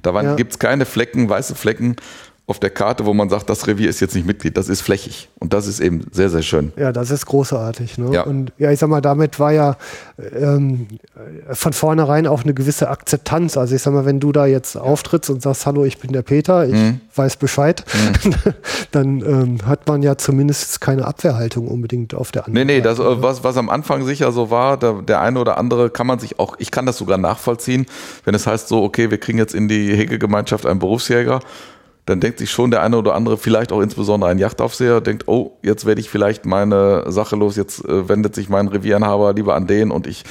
Da 0.04 0.14
waren, 0.14 0.26
Ja. 0.26 0.36
gibt's 0.36 0.58
keine 0.58 0.86
Flecken, 0.86 1.30
weiße 1.30 1.54
Flecken 1.56 1.96
auf 2.52 2.60
der 2.60 2.70
Karte, 2.70 3.06
wo 3.08 3.14
man 3.16 3.30
sagt, 3.30 3.50
das 3.50 3.66
Revier 3.66 3.90
ist 3.90 4.00
jetzt 4.00 4.14
nicht 4.14 4.28
Mitglied. 4.28 4.56
Das 4.58 4.70
ist 4.70 4.82
flächig 4.82 5.30
und 5.40 5.54
das 5.54 5.66
ist 5.66 5.80
eben 5.80 6.06
sehr, 6.12 6.30
sehr 6.30 6.44
schön. 6.44 6.72
Ja, 6.78 6.92
das 6.92 7.10
ist 7.10 7.26
großartig. 7.26 7.98
Ne? 7.98 8.14
Ja. 8.14 8.22
Und 8.24 8.52
ja, 8.60 8.70
ich 8.72 8.78
sag 8.80 8.90
mal, 8.90 9.02
damit 9.02 9.40
war 9.40 9.52
ja 9.52 9.78
ähm, 10.40 10.88
von 11.52 11.74
vornherein 11.74 12.28
auch 12.28 12.44
eine 12.44 12.54
gewisse 12.54 12.90
Akzeptanz. 12.90 13.58
Also 13.58 13.74
ich 13.76 13.82
sag 13.82 13.94
mal, 13.94 14.06
wenn 14.06 14.20
du 14.20 14.32
da 14.32 14.46
jetzt 14.46 14.76
auftrittst 14.78 15.30
und 15.32 15.42
sagst, 15.42 15.66
hallo, 15.66 15.84
ich 15.86 15.98
bin 15.98 16.12
der 16.12 16.22
Peter, 16.22 16.66
ich 16.68 16.74
Mhm. 16.74 17.02
weiß 17.16 17.38
Bescheid, 17.38 17.84
dann 18.92 19.22
ähm, 19.22 19.58
hat 19.66 19.88
man 19.88 20.04
ja 20.04 20.18
zumindest 20.18 20.82
keine 20.82 21.06
Abwehrhaltung 21.06 21.68
unbedingt 21.68 22.14
auf 22.14 22.32
der 22.32 22.44
Nee, 22.48 22.62
anderen 22.62 22.68
nee, 22.68 22.82
das, 22.82 22.98
Seite. 22.98 23.10
äh, 23.20 23.22
was, 23.24 23.44
was 23.44 23.58
am 23.58 23.70
Anfang 23.70 24.06
sicher 24.06 24.32
so 24.32 24.50
war, 24.52 24.78
der, 24.78 25.02
der 25.02 25.22
eine 25.22 25.40
oder 25.40 25.58
andere 25.58 25.90
kann 25.90 26.08
man 26.08 26.20
sich 26.20 26.40
auch, 26.40 26.56
ich 26.60 26.72
kann 26.72 26.86
das 26.86 26.98
sogar 26.98 27.18
nachvollziehen, 27.18 27.86
wenn 28.26 28.36
es 28.36 28.48
heißt 28.48 28.68
so, 28.68 28.84
okay, 28.84 29.10
wir 29.12 29.18
kriegen 29.18 29.38
jetzt 29.38 29.54
in 29.56 29.68
die 29.68 29.96
Hegegemeinschaft 29.96 30.66
einen 30.66 30.80
Berufsjäger, 30.80 31.40
dann 32.06 32.20
denkt 32.20 32.40
sich 32.40 32.50
schon 32.50 32.72
der 32.72 32.82
eine 32.82 32.98
oder 32.98 33.14
andere, 33.14 33.38
vielleicht 33.38 33.72
auch 33.72 33.82
insbesondere 33.82 34.30
ein 34.30 34.40
Yachtaufseher, 34.40 35.02
denkt, 35.02 35.28
oh, 35.28 35.58
jetzt 35.62 35.86
werde 35.86 36.02
ich 36.02 36.10
vielleicht 36.10 36.46
meine 36.46 37.12
Sache 37.12 37.36
los, 37.36 37.56
jetzt 37.56 37.86
äh, 37.86 38.10
wendet 38.10 38.36
sich 38.36 38.50
mein 38.50 38.68
Revierinhaber 38.68 39.34
lieber 39.34 39.56
an 39.56 39.68
den 39.68 39.92
und 39.92 40.08
ich, 40.08 40.24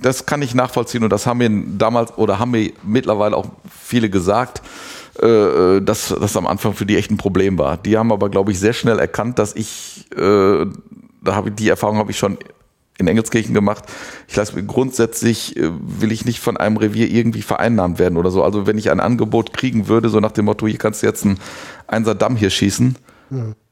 das 0.00 0.26
kann 0.26 0.42
ich 0.42 0.54
nachvollziehen 0.54 1.04
und 1.04 1.10
das 1.10 1.26
haben 1.26 1.40
wir 1.40 1.50
damals 1.78 2.16
oder 2.16 2.38
haben 2.38 2.54
wir 2.54 2.72
mittlerweile 2.82 3.36
auch 3.36 3.46
viele 3.70 4.08
gesagt, 4.08 4.62
äh, 5.20 5.80
dass 5.80 6.14
das 6.18 6.36
am 6.36 6.46
Anfang 6.46 6.74
für 6.74 6.86
die 6.86 6.96
echt 6.96 7.10
ein 7.10 7.16
Problem 7.16 7.58
war. 7.58 7.76
Die 7.76 7.98
haben 7.98 8.12
aber, 8.12 8.30
glaube 8.30 8.52
ich, 8.52 8.58
sehr 8.58 8.72
schnell 8.72 8.98
erkannt, 8.98 9.38
dass 9.38 9.54
ich, 9.54 10.06
äh, 10.16 10.66
da 11.22 11.34
habe 11.34 11.50
ich 11.50 11.56
die 11.56 11.68
Erfahrung 11.68 11.98
habe 11.98 12.10
ich 12.10 12.18
schon 12.18 12.38
in 12.98 13.06
Engelskirchen 13.06 13.54
gemacht. 13.54 13.84
Ich 14.26 14.36
lasse 14.36 14.62
grundsätzlich 14.64 15.56
äh, 15.56 15.70
will 15.80 16.12
ich 16.12 16.24
nicht 16.24 16.40
von 16.40 16.56
einem 16.56 16.76
Revier 16.76 17.08
irgendwie 17.08 17.42
vereinnahmt 17.42 17.98
werden 17.98 18.18
oder 18.18 18.30
so. 18.30 18.42
Also 18.42 18.66
wenn 18.66 18.76
ich 18.76 18.90
ein 18.90 19.00
Angebot 19.00 19.52
kriegen 19.52 19.88
würde, 19.88 20.08
so 20.08 20.20
nach 20.20 20.32
dem 20.32 20.44
Motto, 20.44 20.66
hier 20.66 20.78
kannst 20.78 21.02
du 21.02 21.06
jetzt 21.06 21.24
einen 21.24 21.38
Einser 21.86 22.14
Damm 22.14 22.36
hier 22.36 22.50
schießen, 22.50 22.96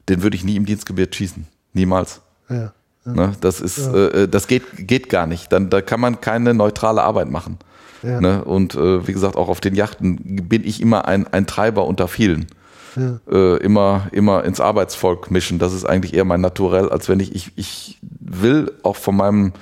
den 0.09 0.23
würde 0.23 0.35
ich 0.35 0.43
nie 0.43 0.55
im 0.55 0.65
Dienstgebiet 0.65 1.15
schießen. 1.15 1.45
Niemals. 1.73 2.21
ja. 2.49 2.73
Ne? 3.13 3.33
Das 3.39 3.61
ist, 3.61 3.77
äh, 3.77 4.23
äh, 4.23 4.27
das 4.27 4.47
geht, 4.47 4.63
geht 4.75 5.09
gar 5.09 5.27
nicht. 5.27 5.51
Dann, 5.51 5.69
da 5.69 5.81
kann 5.81 5.99
man 5.99 6.19
keine 6.21 6.53
neutrale 6.53 7.03
Arbeit 7.03 7.29
machen. 7.29 7.57
Ja. 8.03 8.19
Ne? 8.21 8.43
Und 8.43 8.75
äh, 8.75 9.07
wie 9.07 9.13
gesagt, 9.13 9.35
auch 9.35 9.47
auf 9.47 9.61
den 9.61 9.75
Yachten 9.75 10.47
bin 10.47 10.65
ich 10.65 10.81
immer 10.81 11.07
ein, 11.07 11.25
ein 11.27 11.47
Treiber 11.47 11.85
unter 11.85 12.07
vielen. 12.07 12.47
Äh, 13.29 13.57
immer, 13.57 14.07
immer 14.11 14.43
ins 14.43 14.59
Arbeitsvolk 14.59 15.31
mischen. 15.31 15.59
Das 15.59 15.73
ist 15.73 15.85
eigentlich 15.85 16.13
eher 16.13 16.25
mein 16.25 16.41
Naturell, 16.41 16.89
als 16.89 17.09
wenn 17.09 17.19
ich, 17.19 17.35
ich, 17.35 17.51
ich 17.55 17.99
will 18.01 18.71
auch 18.83 18.95
von 18.95 19.15
meinem 19.15 19.53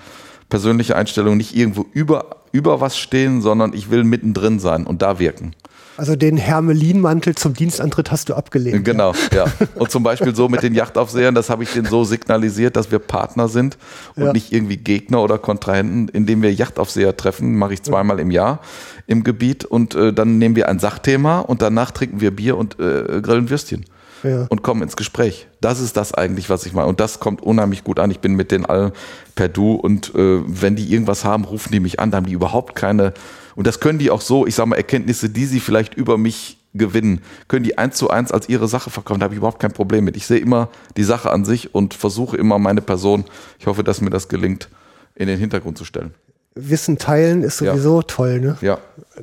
persönlichen 0.50 0.94
Einstellung 0.94 1.38
nicht 1.38 1.56
irgendwo 1.56 1.86
über, 1.94 2.38
über 2.52 2.82
was 2.82 2.98
stehen, 2.98 3.42
sondern 3.42 3.74
ich 3.74 3.90
will 3.90 4.04
mittendrin 4.04 4.60
sein 4.60 4.88
und 4.88 5.02
da 5.02 5.20
wirken. 5.20 5.54
Also 5.98 6.16
den 6.16 6.38
Hermelinmantel 6.38 7.36
zum 7.36 7.54
Dienstantritt 7.54 8.12
hast 8.12 8.30
du 8.30 8.34
abgelehnt. 8.34 8.84
Genau, 8.84 9.14
ja. 9.34 9.46
Und 9.76 9.92
zum 9.92 10.04
Beispiel 10.04 10.36
so 10.36 10.50
mit 10.50 10.62
den 10.64 10.74
Yachtaufsehern, 10.74 11.34
das 11.36 11.50
habe 11.50 11.64
ich 11.64 11.72
denen 11.72 11.86
so 11.88 12.04
signalisiert, 12.04 12.76
dass 12.76 12.92
wir 12.92 13.00
Partner 13.00 13.48
sind 13.48 13.78
und 14.16 14.24
Ja. 14.26 14.34
nicht 14.34 14.52
irgendwie 14.52 14.78
Gegner 14.78 15.22
oder 15.22 15.38
Kontrahenten, 15.38 16.10
indem 16.10 16.42
wir 16.42 16.54
Yachtaufseher 16.54 17.16
treffen, 17.16 17.56
mache 17.56 17.74
ich 17.74 17.84
zweimal 17.84 18.20
im 18.20 18.32
Jahr 18.32 18.60
im 19.08 19.24
Gebiet 19.24 19.64
und 19.66 19.96
äh, 19.96 20.12
dann 20.12 20.38
nehmen 20.38 20.56
wir 20.56 20.68
ein 20.68 20.80
Sachthema 20.80 21.40
und 21.40 21.62
danach 21.62 21.92
trinken 21.92 22.20
wir 22.22 22.36
Bier 22.36 22.58
und 22.58 22.80
äh, 22.80 23.22
grillen 23.22 23.50
Würstchen 23.50 23.86
Ja. 24.24 24.48
und 24.50 24.64
kommen 24.64 24.82
ins 24.82 24.96
Gespräch. 24.96 25.48
Das 25.62 25.80
ist 25.80 25.96
das 25.96 26.14
eigentlich, 26.14 26.50
was 26.50 26.66
ich 26.66 26.74
meine. 26.74 26.88
Und 26.88 27.00
das 27.00 27.20
kommt 27.20 27.42
unheimlich 27.44 27.84
gut 27.84 28.00
an. 28.00 28.10
Ich 28.12 28.20
bin 28.20 28.34
mit 28.36 28.52
denen 28.52 28.66
allen 28.66 28.92
per 29.36 29.48
Du 29.48 29.74
und 29.76 30.14
äh, 30.16 30.42
wenn 30.46 30.76
die 30.76 30.92
irgendwas 30.92 31.24
haben, 31.24 31.44
rufen 31.46 31.72
die 31.72 31.80
mich 31.80 32.00
an, 32.00 32.12
da 32.12 32.18
haben 32.18 32.26
die 32.26 32.34
überhaupt 32.34 32.76
keine, 32.76 33.14
und 33.56 33.68
das 33.68 33.80
können 33.80 34.00
die 34.00 34.10
auch 34.12 34.22
so, 34.22 34.46
ich 34.48 34.56
sage 34.56 34.70
mal, 34.70 34.76
Erkenntnisse, 34.78 35.30
die 35.30 35.46
sie 35.46 35.60
vielleicht 35.60 35.94
über 35.96 36.18
mich 36.18 36.58
gewinnen, 36.74 37.22
können 37.48 37.64
die 37.64 37.78
eins 37.78 37.96
zu 37.98 38.10
eins 38.10 38.32
als 38.34 38.50
ihre 38.50 38.68
Sache 38.68 38.90
verkaufen. 38.90 39.20
Da 39.20 39.26
habe 39.26 39.34
ich 39.34 39.38
überhaupt 39.38 39.62
kein 39.62 39.72
Problem 39.72 40.04
mit. 40.04 40.18
Ich 40.18 40.28
sehe 40.28 40.40
immer 40.40 40.68
die 40.98 41.04
Sache 41.06 41.32
an 41.32 41.46
sich 41.46 41.74
und 41.74 41.94
versuche 41.94 42.36
immer 42.36 42.60
meine 42.60 42.82
Person, 42.82 43.24
ich 43.60 43.68
hoffe, 43.68 43.84
dass 43.84 44.02
mir 44.02 44.10
das 44.10 44.28
gelingt, 44.28 44.68
in 45.16 45.28
den 45.28 45.40
Hintergrund 45.40 45.78
zu 45.78 45.86
stellen. 45.86 46.14
Wissen 46.56 46.98
teilen 46.98 47.44
ist 47.44 47.62
Ja. 47.62 47.72
sowieso 47.74 48.02
toll, 48.02 48.40
ne? 48.42 48.58
Ja, 48.62 48.78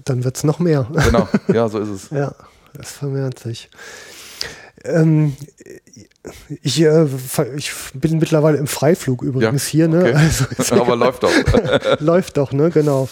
Dann 0.05 0.25
wird's 0.25 0.45
noch 0.45 0.59
mehr. 0.61 0.87
genau. 1.05 1.29
Ja, 1.53 1.69
so 1.69 1.79
ist 1.79 1.89
es. 1.89 2.11
Ja, 2.11 2.35
das 2.75 2.93
vermehrt 2.93 3.39
sich. 3.39 3.69
Ähm, 4.85 5.37
ich, 6.63 6.81
äh, 6.81 7.07
ich 7.57 7.73
bin 7.95 8.19
mittlerweile 8.19 8.59
im 8.59 8.67
Freiflug 8.67 9.23
übrigens 9.23 9.67
hier, 9.67 9.89
ne? 9.89 10.01
okay. 10.01 10.15
Also, 10.15 10.45
Aber 10.81 10.97
läuft 10.97 11.23
doch. 11.23 11.31
läuft 12.01 12.37
doch, 12.37 12.53
ne? 12.53 12.71
Genau. 12.71 13.09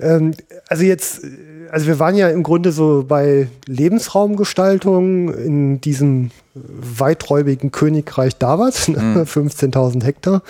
Ähm, 0.00 0.34
also 0.68 0.84
jetzt, 0.84 1.24
äh, 1.24 1.28
also 1.70 1.86
wir 1.86 1.98
waren 1.98 2.16
ja 2.16 2.28
im 2.28 2.42
Grunde 2.42 2.72
so 2.72 3.04
bei 3.06 3.48
Lebensraumgestaltung 3.66 5.32
in 5.32 5.80
diesem 5.80 6.30
weiträubigen 6.54 7.72
Königreich 7.72 8.36
Davat, 8.36 8.88
mhm. 8.88 9.18
15.000 9.22 10.04
Hektar. 10.04 10.42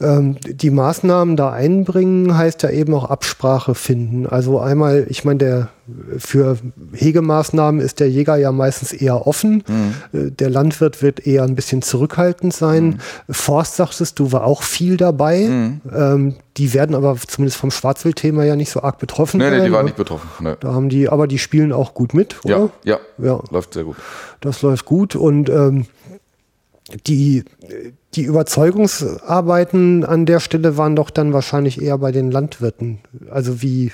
Ähm, 0.00 0.36
die 0.44 0.70
Maßnahmen 0.70 1.36
da 1.36 1.52
einbringen, 1.52 2.36
heißt 2.36 2.62
ja 2.62 2.70
eben 2.70 2.94
auch 2.94 3.04
Absprache 3.04 3.74
finden. 3.74 4.26
Also 4.26 4.58
einmal, 4.58 5.06
ich 5.08 5.24
meine, 5.24 5.38
der 5.38 5.68
für 6.16 6.56
Hegemaßnahmen 6.94 7.80
ist 7.80 8.00
der 8.00 8.10
Jäger 8.10 8.36
ja 8.36 8.52
meistens 8.52 8.92
eher 8.92 9.26
offen. 9.26 9.62
Mhm. 9.66 9.94
Äh, 10.18 10.30
der 10.30 10.50
Landwirt 10.50 11.02
wird 11.02 11.26
eher 11.26 11.42
ein 11.42 11.54
bisschen 11.54 11.82
zurückhaltend 11.82 12.54
sein. 12.54 13.00
Mhm. 13.26 13.34
Forst, 13.34 13.76
sagtest 13.76 14.18
du, 14.18 14.32
war 14.32 14.44
auch 14.44 14.62
viel 14.62 14.96
dabei. 14.96 15.40
Mhm. 15.40 15.80
Ähm, 15.94 16.34
die 16.56 16.72
werden 16.72 16.94
aber 16.94 17.16
zumindest 17.16 17.58
vom 17.58 17.70
Schwarzwildthema 17.70 18.44
ja 18.44 18.56
nicht 18.56 18.70
so 18.70 18.82
arg 18.82 18.98
betroffen. 18.98 19.38
Nee, 19.38 19.50
nee, 19.50 19.64
die 19.64 19.72
waren 19.72 19.80
ne? 19.80 19.84
nicht 19.86 19.96
betroffen. 19.96 20.28
Nee. 20.40 20.54
Da 20.60 20.72
haben 20.72 20.88
die, 20.88 21.08
aber 21.08 21.26
die 21.26 21.38
spielen 21.38 21.72
auch 21.72 21.94
gut 21.94 22.14
mit, 22.14 22.44
oder? 22.44 22.70
Ja, 22.84 22.98
ja, 23.18 23.26
ja. 23.26 23.42
läuft 23.50 23.74
sehr 23.74 23.84
gut. 23.84 23.96
Das 24.40 24.62
läuft 24.62 24.84
gut 24.84 25.16
und 25.16 25.43
ähm, 25.48 25.86
die, 27.06 27.44
die 28.14 28.24
Überzeugungsarbeiten 28.24 30.04
an 30.04 30.26
der 30.26 30.40
Stelle 30.40 30.76
waren 30.76 30.96
doch 30.96 31.10
dann 31.10 31.32
wahrscheinlich 31.32 31.80
eher 31.80 31.98
bei 31.98 32.12
den 32.12 32.30
Landwirten. 32.30 32.98
Also 33.30 33.62
wie 33.62 33.92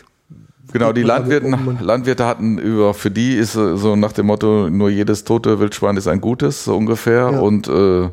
Genau, 0.73 0.93
die 0.93 1.03
Landwirten, 1.03 1.79
Landwirte 1.81 2.27
hatten 2.27 2.59
über, 2.59 2.95
für 2.95 3.11
die 3.11 3.35
ist 3.35 3.55
so 3.55 3.97
nach 3.97 4.13
dem 4.13 4.27
Motto, 4.27 4.71
nur 4.71 4.89
jedes 4.89 5.25
tote 5.25 5.59
Wildschwein 5.59 5.97
ist 5.97 6.07
ein 6.07 6.21
gutes, 6.21 6.65
so 6.65 6.77
ungefähr. 6.77 7.31
Ja. 7.33 7.41
Und 7.41 7.67
äh, 7.67 8.09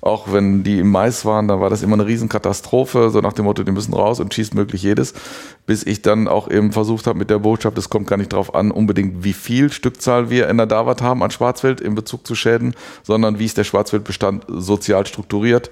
auch 0.00 0.32
wenn 0.32 0.62
die 0.62 0.78
im 0.78 0.90
Mais 0.90 1.24
waren, 1.24 1.48
dann 1.48 1.60
war 1.60 1.70
das 1.70 1.82
immer 1.82 1.94
eine 1.94 2.06
Riesenkatastrophe, 2.06 3.10
so 3.10 3.20
nach 3.20 3.32
dem 3.32 3.44
Motto, 3.44 3.62
die 3.62 3.72
müssen 3.72 3.94
raus 3.94 4.20
und 4.20 4.32
schießt 4.32 4.54
möglich 4.54 4.82
jedes. 4.82 5.14
Bis 5.66 5.84
ich 5.84 6.02
dann 6.02 6.28
auch 6.28 6.50
eben 6.50 6.72
versucht 6.72 7.06
habe 7.06 7.18
mit 7.18 7.30
der 7.30 7.40
Botschaft, 7.40 7.76
es 7.78 7.90
kommt 7.90 8.06
gar 8.06 8.16
nicht 8.16 8.32
drauf 8.32 8.54
an, 8.54 8.70
unbedingt 8.70 9.24
wie 9.24 9.32
viel 9.32 9.72
Stückzahl 9.72 10.30
wir 10.30 10.48
in 10.48 10.56
der 10.56 10.66
Davat 10.66 11.02
haben 11.02 11.22
an 11.22 11.30
Schwarzwild 11.30 11.80
in 11.80 11.94
Bezug 11.94 12.26
zu 12.26 12.34
Schäden, 12.34 12.74
sondern 13.02 13.38
wie 13.38 13.44
ist 13.44 13.58
der 13.58 13.64
Schwarzwildbestand 13.64 14.44
sozial 14.48 15.06
strukturiert 15.06 15.70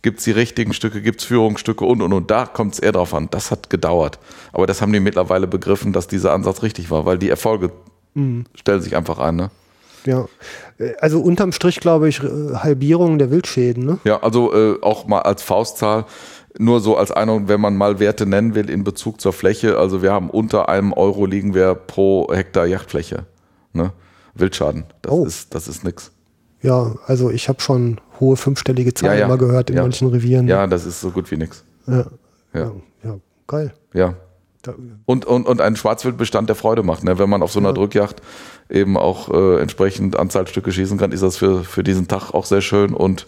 Gibt 0.00 0.20
es 0.20 0.24
die 0.24 0.30
richtigen 0.30 0.72
Stücke, 0.72 1.02
gibt 1.02 1.20
es 1.20 1.26
Führungsstücke 1.26 1.84
und 1.84 2.02
und 2.02 2.12
und. 2.12 2.30
Da 2.30 2.46
kommt 2.46 2.74
es 2.74 2.78
eher 2.78 2.92
drauf 2.92 3.14
an. 3.14 3.28
Das 3.30 3.50
hat 3.50 3.68
gedauert. 3.68 4.20
Aber 4.52 4.66
das 4.66 4.80
haben 4.80 4.92
die 4.92 5.00
mittlerweile 5.00 5.48
begriffen, 5.48 5.92
dass 5.92 6.06
dieser 6.06 6.32
Ansatz 6.32 6.62
richtig 6.62 6.90
war, 6.90 7.04
weil 7.04 7.18
die 7.18 7.28
Erfolge 7.28 7.72
mhm. 8.14 8.44
stellen 8.54 8.80
sich 8.80 8.94
einfach 8.94 9.18
ein. 9.18 9.34
Ne? 9.34 9.50
Ja, 10.04 10.26
also 11.00 11.20
unterm 11.20 11.52
Strich 11.52 11.80
glaube 11.80 12.08
ich 12.08 12.20
Halbierung 12.20 13.18
der 13.18 13.30
Wildschäden. 13.30 13.84
Ne? 13.84 13.98
Ja, 14.04 14.22
also 14.22 14.54
äh, 14.54 14.80
auch 14.82 15.06
mal 15.06 15.20
als 15.20 15.42
Faustzahl 15.42 16.06
nur 16.58 16.80
so 16.80 16.96
als 16.96 17.10
Einung, 17.10 17.48
wenn 17.48 17.60
man 17.60 17.76
mal 17.76 18.00
Werte 18.00 18.26
nennen 18.26 18.54
will 18.54 18.68
in 18.68 18.84
Bezug 18.84 19.20
zur 19.20 19.32
Fläche. 19.32 19.78
Also 19.78 20.02
wir 20.02 20.12
haben 20.12 20.30
unter 20.30 20.68
einem 20.68 20.92
Euro 20.92 21.26
liegen 21.26 21.54
wir 21.54 21.74
pro 21.74 22.28
Hektar 22.32 22.66
Yachtfläche. 22.66 23.26
Ne? 23.72 23.92
Wildschaden. 24.34 24.84
Das 25.02 25.12
oh. 25.12 25.24
ist, 25.24 25.54
das 25.54 25.68
ist 25.68 25.84
nix. 25.84 26.12
Ja, 26.60 26.96
also 27.06 27.30
ich 27.30 27.48
habe 27.48 27.60
schon 27.60 28.00
hohe 28.18 28.36
fünfstellige 28.36 28.92
Zahlen 28.94 29.14
ja, 29.14 29.20
ja. 29.20 29.28
mal 29.28 29.38
gehört 29.38 29.70
in 29.70 29.76
ja. 29.76 29.82
manchen 29.82 30.08
Revieren. 30.08 30.48
Ja, 30.48 30.66
das 30.66 30.84
ist 30.84 31.00
so 31.00 31.10
gut 31.10 31.30
wie 31.30 31.36
nichts. 31.36 31.64
Ja. 31.86 32.06
Ja. 32.52 32.72
ja, 33.04 33.18
geil. 33.46 33.72
Ja. 33.94 34.14
Und, 35.06 35.24
und, 35.24 35.46
und 35.46 35.60
ein 35.60 35.76
Schwarzwildbestand, 35.76 36.48
der 36.48 36.56
Freude 36.56 36.82
macht. 36.82 37.04
Ne? 37.04 37.18
Wenn 37.18 37.30
man 37.30 37.42
auf 37.42 37.52
so 37.52 37.60
einer 37.60 37.72
Drückjacht 37.72 38.16
eben 38.68 38.96
auch 38.96 39.30
äh, 39.30 39.60
entsprechend 39.60 40.18
Anzahlstücke 40.18 40.72
schießen 40.72 40.98
kann, 40.98 41.12
ist 41.12 41.22
das 41.22 41.36
für, 41.36 41.64
für 41.64 41.82
diesen 41.82 42.08
Tag 42.08 42.34
auch 42.34 42.44
sehr 42.44 42.60
schön. 42.60 42.92
Und 42.92 43.26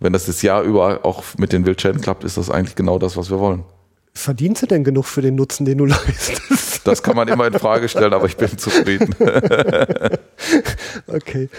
wenn 0.00 0.12
das 0.12 0.26
das 0.26 0.42
Jahr 0.42 0.62
über 0.62 1.04
auch 1.04 1.22
mit 1.38 1.52
den 1.52 1.64
Wildschäden 1.66 2.00
klappt, 2.00 2.24
ist 2.24 2.36
das 2.36 2.50
eigentlich 2.50 2.74
genau 2.74 2.98
das, 2.98 3.16
was 3.16 3.30
wir 3.30 3.38
wollen. 3.38 3.64
Verdienst 4.12 4.62
du 4.62 4.66
denn 4.66 4.82
genug 4.82 5.04
für 5.04 5.20
den 5.20 5.34
Nutzen, 5.34 5.66
den 5.66 5.78
du 5.78 5.84
leistest? 5.86 6.86
Das 6.86 7.02
kann 7.02 7.16
man 7.16 7.28
immer 7.28 7.46
in 7.46 7.52
Frage 7.52 7.88
stellen, 7.88 8.14
aber 8.14 8.26
ich 8.26 8.36
bin 8.36 8.56
zufrieden. 8.56 9.14
okay. 11.06 11.50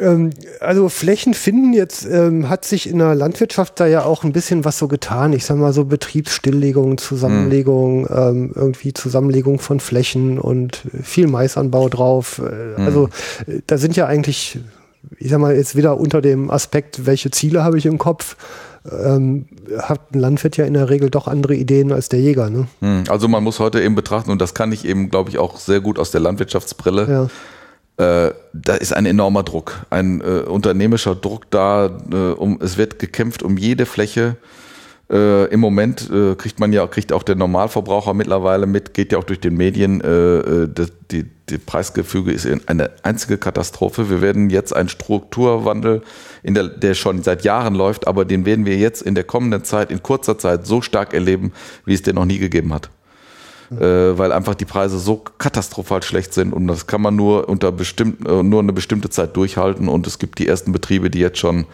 Ähm, 0.00 0.30
also 0.60 0.88
Flächen 0.88 1.34
finden 1.34 1.72
jetzt 1.72 2.06
ähm, 2.06 2.48
hat 2.48 2.64
sich 2.64 2.88
in 2.88 2.98
der 2.98 3.14
Landwirtschaft 3.14 3.78
da 3.80 3.86
ja 3.86 4.04
auch 4.04 4.24
ein 4.24 4.32
bisschen 4.32 4.64
was 4.64 4.78
so 4.78 4.88
getan. 4.88 5.32
Ich 5.32 5.44
sag 5.44 5.56
mal 5.56 5.72
so 5.72 5.84
Betriebsstilllegung, 5.84 6.98
Zusammenlegung, 6.98 8.02
mhm. 8.02 8.08
ähm, 8.10 8.52
irgendwie 8.54 8.92
Zusammenlegung 8.92 9.58
von 9.58 9.80
Flächen 9.80 10.38
und 10.38 10.82
viel 11.02 11.26
Maisanbau 11.26 11.88
drauf. 11.88 12.38
Mhm. 12.38 12.84
Also 12.84 13.08
äh, 13.46 13.60
da 13.66 13.78
sind 13.78 13.96
ja 13.96 14.06
eigentlich, 14.06 14.58
ich 15.18 15.30
sag 15.30 15.38
mal 15.38 15.54
jetzt 15.54 15.76
wieder 15.76 15.98
unter 15.98 16.20
dem 16.20 16.50
Aspekt, 16.50 17.06
welche 17.06 17.30
Ziele 17.30 17.64
habe 17.64 17.78
ich 17.78 17.86
im 17.86 17.98
Kopf. 17.98 18.36
Ähm, 18.90 19.46
hat 19.78 20.12
ein 20.12 20.18
Landwirt 20.18 20.56
ja 20.56 20.64
in 20.64 20.74
der 20.74 20.90
Regel 20.90 21.08
doch 21.08 21.28
andere 21.28 21.54
Ideen 21.54 21.92
als 21.92 22.08
der 22.08 22.20
Jäger. 22.20 22.50
Ne? 22.50 22.66
Mhm. 22.80 23.04
Also 23.08 23.28
man 23.28 23.44
muss 23.44 23.60
heute 23.60 23.80
eben 23.80 23.94
betrachten, 23.94 24.32
und 24.32 24.40
das 24.40 24.54
kann 24.54 24.72
ich 24.72 24.84
eben, 24.84 25.08
glaube 25.08 25.30
ich, 25.30 25.38
auch 25.38 25.56
sehr 25.58 25.80
gut 25.80 26.00
aus 26.00 26.10
der 26.10 26.20
Landwirtschaftsbrille. 26.20 27.08
Ja 27.08 27.30
äh, 27.98 28.30
da 28.52 28.74
ist 28.74 28.94
ein 28.94 29.06
enormer 29.06 29.42
Druck, 29.42 29.86
ein 29.90 30.20
äh, 30.20 30.40
unternehmischer 30.40 31.14
Druck 31.14 31.50
da. 31.50 31.90
Äh, 32.10 32.16
um, 32.32 32.58
es 32.62 32.76
wird 32.78 32.98
gekämpft 32.98 33.42
um 33.42 33.56
jede 33.58 33.86
Fläche. 33.86 34.36
Äh, 35.10 35.46
Im 35.52 35.60
Moment 35.60 36.10
äh, 36.10 36.34
kriegt 36.36 36.58
man 36.58 36.72
ja, 36.72 36.86
kriegt 36.86 37.12
auch 37.12 37.22
der 37.22 37.34
Normalverbraucher 37.34 38.14
mittlerweile 38.14 38.66
mit, 38.66 38.94
geht 38.94 39.12
ja 39.12 39.18
auch 39.18 39.24
durch 39.24 39.40
den 39.40 39.56
Medien. 39.56 40.00
Äh, 40.00 40.68
die, 41.10 41.26
die, 41.50 41.58
Preisgefüge 41.58 42.32
ist 42.32 42.48
eine 42.66 42.90
einzige 43.02 43.36
Katastrophe. 43.36 44.08
Wir 44.08 44.22
werden 44.22 44.48
jetzt 44.48 44.74
einen 44.74 44.88
Strukturwandel, 44.88 46.00
in 46.42 46.54
der, 46.54 46.68
der 46.68 46.94
schon 46.94 47.22
seit 47.22 47.44
Jahren 47.44 47.74
läuft, 47.74 48.06
aber 48.06 48.24
den 48.24 48.46
werden 48.46 48.64
wir 48.64 48.78
jetzt 48.78 49.02
in 49.02 49.14
der 49.14 49.24
kommenden 49.24 49.64
Zeit, 49.64 49.90
in 49.90 50.02
kurzer 50.02 50.38
Zeit 50.38 50.66
so 50.66 50.80
stark 50.80 51.12
erleben, 51.12 51.52
wie 51.84 51.92
es 51.92 52.00
den 52.00 52.14
noch 52.14 52.24
nie 52.24 52.38
gegeben 52.38 52.72
hat 52.72 52.88
äh, 53.80 54.18
weil 54.18 54.32
einfach 54.32 54.54
die 54.54 54.64
Preise 54.64 54.98
so 54.98 55.16
katastrophal 55.16 56.02
schlecht 56.02 56.34
sind 56.34 56.52
und 56.52 56.66
das 56.66 56.86
kann 56.86 57.00
man 57.00 57.16
nur 57.16 57.48
unter 57.48 57.72
bestimmt, 57.72 58.26
äh, 58.26 58.42
nur 58.42 58.60
eine 58.60 58.72
bestimmte 58.72 59.10
Zeit 59.10 59.36
durchhalten 59.36 59.88
und 59.88 60.06
es 60.06 60.18
gibt 60.18 60.38
die 60.38 60.48
ersten 60.48 60.72
Betriebe, 60.72 61.10
die 61.10 61.20
jetzt 61.20 61.38
schon 61.38 61.66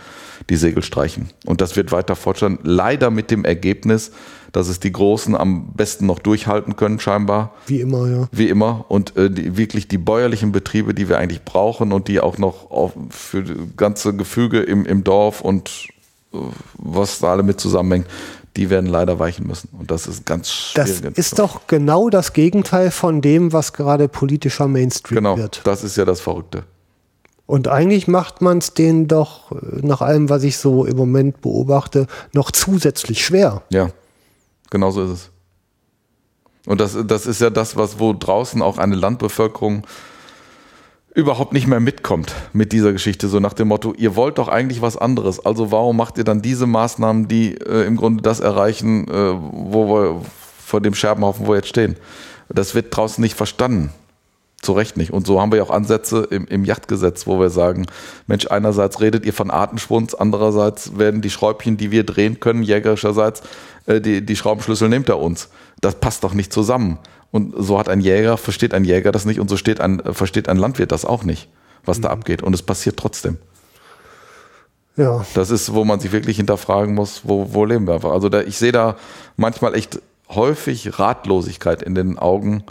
die 0.50 0.56
Segel 0.56 0.82
streichen. 0.82 1.30
Und 1.44 1.60
das 1.60 1.76
wird 1.76 1.92
weiter 1.92 2.16
fortschreiten. 2.16 2.58
Leider 2.62 3.10
mit 3.10 3.30
dem 3.30 3.44
Ergebnis, 3.44 4.12
dass 4.52 4.68
es 4.68 4.80
die 4.80 4.92
Großen 4.92 5.36
am 5.36 5.72
besten 5.74 6.06
noch 6.06 6.18
durchhalten 6.18 6.76
können, 6.76 7.00
scheinbar. 7.00 7.54
Wie 7.66 7.80
immer, 7.80 8.08
ja. 8.08 8.28
Wie 8.32 8.48
immer. 8.48 8.86
Und 8.88 9.16
äh, 9.16 9.30
die, 9.30 9.56
wirklich 9.56 9.88
die 9.88 9.98
bäuerlichen 9.98 10.52
Betriebe, 10.52 10.94
die 10.94 11.08
wir 11.08 11.18
eigentlich 11.18 11.44
brauchen 11.44 11.92
und 11.92 12.08
die 12.08 12.20
auch 12.20 12.38
noch 12.38 12.70
auf, 12.70 12.92
für 13.10 13.44
ganze 13.76 14.14
Gefüge 14.14 14.60
im, 14.60 14.86
im 14.86 15.04
Dorf 15.04 15.42
und 15.42 15.88
äh, 16.32 16.38
was 16.74 17.18
da 17.18 17.32
alle 17.32 17.42
mit 17.42 17.60
zusammenhängt, 17.60 18.06
die 18.58 18.70
werden 18.70 18.86
leider 18.86 19.20
weichen 19.20 19.46
müssen. 19.46 19.68
Und 19.78 19.92
das 19.92 20.08
ist 20.08 20.26
ganz 20.26 20.50
schwierig. 20.50 21.00
Das 21.02 21.12
ist 21.12 21.38
doch 21.38 21.68
genau 21.68 22.10
das 22.10 22.32
Gegenteil 22.32 22.90
von 22.90 23.20
dem, 23.20 23.52
was 23.52 23.72
gerade 23.72 24.08
politischer 24.08 24.66
Mainstream 24.66 25.14
genau, 25.14 25.36
wird. 25.36 25.62
Genau, 25.62 25.64
das 25.64 25.84
ist 25.84 25.96
ja 25.96 26.04
das 26.04 26.20
Verrückte. 26.20 26.64
Und 27.46 27.68
eigentlich 27.68 28.08
macht 28.08 28.42
man 28.42 28.58
es 28.58 28.74
denen 28.74 29.06
doch, 29.06 29.52
nach 29.62 30.00
allem, 30.00 30.28
was 30.28 30.42
ich 30.42 30.58
so 30.58 30.84
im 30.84 30.96
Moment 30.96 31.40
beobachte, 31.40 32.08
noch 32.32 32.50
zusätzlich 32.50 33.24
schwer. 33.24 33.62
Ja, 33.70 33.90
genau 34.70 34.90
so 34.90 35.04
ist 35.04 35.10
es. 35.10 35.30
Und 36.66 36.80
das, 36.80 36.98
das 37.06 37.26
ist 37.26 37.40
ja 37.40 37.50
das, 37.50 37.76
was 37.76 38.00
wo 38.00 38.12
draußen 38.12 38.60
auch 38.60 38.76
eine 38.76 38.96
Landbevölkerung 38.96 39.86
überhaupt 41.18 41.52
nicht 41.52 41.66
mehr 41.66 41.80
mitkommt 41.80 42.32
mit 42.52 42.70
dieser 42.70 42.92
Geschichte, 42.92 43.26
so 43.26 43.40
nach 43.40 43.52
dem 43.52 43.66
Motto, 43.68 43.92
ihr 43.98 44.14
wollt 44.14 44.38
doch 44.38 44.46
eigentlich 44.46 44.82
was 44.82 44.96
anderes, 44.96 45.44
also 45.44 45.72
warum 45.72 45.96
macht 45.96 46.16
ihr 46.16 46.22
dann 46.22 46.42
diese 46.42 46.68
Maßnahmen, 46.68 47.26
die 47.26 47.56
äh, 47.56 47.86
im 47.86 47.96
Grunde 47.96 48.22
das 48.22 48.38
erreichen, 48.38 49.08
äh, 49.08 49.34
wo 49.34 49.88
wir 49.88 50.22
vor 50.64 50.80
dem 50.80 50.94
Scherbenhaufen, 50.94 51.44
wo 51.44 51.50
wir 51.50 51.56
jetzt 51.56 51.70
stehen. 51.70 51.96
Das 52.48 52.76
wird 52.76 52.96
draußen 52.96 53.20
nicht 53.20 53.34
verstanden. 53.34 53.90
Zu 54.62 54.72
Recht 54.72 54.96
nicht. 54.96 55.12
Und 55.12 55.26
so 55.26 55.40
haben 55.40 55.52
wir 55.52 55.58
ja 55.58 55.64
auch 55.64 55.70
Ansätze 55.70 56.26
im, 56.30 56.46
im 56.46 56.64
Yachtgesetz, 56.64 57.26
wo 57.26 57.40
wir 57.40 57.50
sagen, 57.50 57.86
Mensch, 58.26 58.46
einerseits 58.48 59.00
redet 59.00 59.26
ihr 59.26 59.32
von 59.32 59.50
Artenschwund, 59.50 60.20
andererseits 60.20 60.98
werden 60.98 61.20
die 61.20 61.30
Schräubchen, 61.30 61.76
die 61.76 61.90
wir 61.90 62.04
drehen 62.04 62.38
können, 62.38 62.62
jägerischerseits, 62.62 63.42
äh, 63.86 64.00
die, 64.00 64.24
die 64.24 64.36
Schraubenschlüssel 64.36 64.88
nimmt 64.88 65.08
er 65.08 65.18
uns. 65.18 65.48
Das 65.80 65.96
passt 65.96 66.22
doch 66.22 66.34
nicht 66.34 66.52
zusammen. 66.52 66.98
Und 67.30 67.54
so 67.56 67.78
hat 67.78 67.88
ein 67.88 68.00
Jäger, 68.00 68.36
versteht 68.36 68.72
ein 68.72 68.84
Jäger 68.84 69.12
das 69.12 69.24
nicht 69.24 69.40
und 69.40 69.50
so 69.50 69.56
steht 69.56 69.80
ein, 69.80 70.02
versteht 70.12 70.48
ein 70.48 70.56
Landwirt 70.56 70.92
das 70.92 71.04
auch 71.04 71.24
nicht, 71.24 71.48
was 71.84 71.98
mhm. 71.98 72.02
da 72.02 72.10
abgeht. 72.10 72.42
Und 72.42 72.54
es 72.54 72.62
passiert 72.62 72.96
trotzdem. 72.96 73.38
Ja. 74.96 75.24
Das 75.34 75.50
ist, 75.50 75.72
wo 75.72 75.84
man 75.84 76.00
sich 76.00 76.10
wirklich 76.10 76.38
hinterfragen 76.38 76.94
muss, 76.94 77.22
wo, 77.24 77.52
wo 77.52 77.64
leben 77.64 77.86
wir 77.86 77.94
einfach. 77.94 78.10
Also 78.10 78.28
da, 78.28 78.40
ich 78.40 78.58
sehe 78.58 78.72
da 78.72 78.96
manchmal 79.36 79.74
echt 79.74 80.00
häufig 80.28 80.98
Ratlosigkeit 80.98 81.82
in 81.82 81.94
den 81.94 82.18
Augen, 82.18 82.64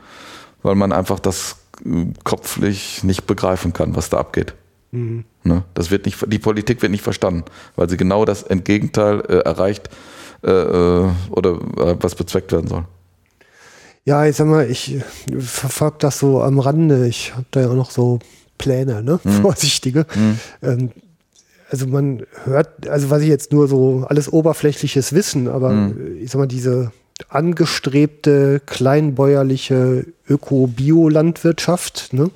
weil 0.61 0.75
man 0.75 0.91
einfach 0.91 1.19
das 1.19 1.57
äh, 1.85 2.05
kopflich 2.23 3.03
nicht 3.03 3.27
begreifen 3.27 3.73
kann, 3.73 3.95
was 3.95 4.09
da 4.09 4.17
abgeht. 4.17 4.55
Mhm. 4.91 5.23
Ne? 5.43 5.63
Das 5.73 5.89
wird 5.89 6.05
nicht, 6.05 6.17
die 6.27 6.39
Politik 6.39 6.81
wird 6.81 6.91
nicht 6.91 7.03
verstanden, 7.03 7.45
weil 7.75 7.89
sie 7.89 7.97
genau 7.97 8.25
das 8.25 8.43
Entgegenteil 8.43 9.21
äh, 9.21 9.37
erreicht 9.39 9.89
äh, 10.43 10.51
äh 10.51 11.09
oder 11.29 11.51
äh, 11.77 11.95
was 11.99 12.15
bezweckt 12.15 12.51
werden 12.51 12.67
soll. 12.67 12.85
Ja, 14.07 14.25
ich 14.25 14.37
sag 14.37 14.47
mal, 14.47 14.71
ich 14.71 14.95
verfolge 15.37 15.97
das 15.99 16.17
so 16.17 16.41
am 16.41 16.59
Rande. 16.59 17.05
Ich 17.07 17.33
habe 17.33 17.45
da 17.51 17.59
ja 17.59 17.67
auch 17.67 17.75
noch 17.75 17.91
so 17.91 18.19
Pläne, 18.57 19.03
ne? 19.03 19.19
Mhm. 19.21 19.31
Vorsichtige. 19.41 20.05
Mhm. 20.15 20.39
Ähm, 20.61 20.91
also 21.69 21.87
man 21.87 22.23
hört, 22.45 22.87
also 22.87 23.09
was 23.09 23.21
ich 23.21 23.27
jetzt 23.27 23.51
nur 23.51 23.67
so 23.67 24.05
alles 24.07 24.31
oberflächliches 24.31 25.11
Wissen, 25.11 25.49
aber 25.49 25.71
mhm. 25.71 26.19
ich 26.21 26.31
sag 26.31 26.39
mal, 26.39 26.47
diese 26.47 26.93
angestrebte 27.27 28.61
kleinbäuerliche 28.65 30.05
Öko-Bio-Landwirtschaft, 30.29 32.13
ne? 32.13 32.31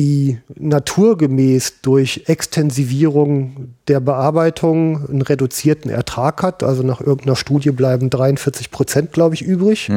Die 0.00 0.38
naturgemäß 0.54 1.82
durch 1.82 2.22
Extensivierung 2.24 3.74
der 3.86 4.00
Bearbeitung 4.00 5.06
einen 5.06 5.20
reduzierten 5.20 5.90
Ertrag 5.90 6.42
hat. 6.42 6.62
Also 6.62 6.82
nach 6.82 7.02
irgendeiner 7.02 7.36
Studie 7.36 7.70
bleiben 7.70 8.08
43 8.08 8.70
Prozent, 8.70 9.12
glaube 9.12 9.34
ich, 9.34 9.42
übrig. 9.42 9.90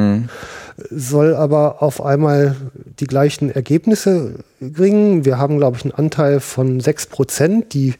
Soll 0.90 1.34
aber 1.34 1.82
auf 1.82 2.04
einmal 2.04 2.54
die 3.00 3.06
gleichen 3.06 3.50
Ergebnisse 3.50 4.34
bringen. 4.60 5.24
Wir 5.24 5.38
haben, 5.38 5.56
glaube 5.56 5.78
ich, 5.78 5.84
einen 5.84 5.94
Anteil 5.94 6.40
von 6.40 6.80
6 6.80 7.06
Prozent. 7.06 7.72
Die, 7.72 7.94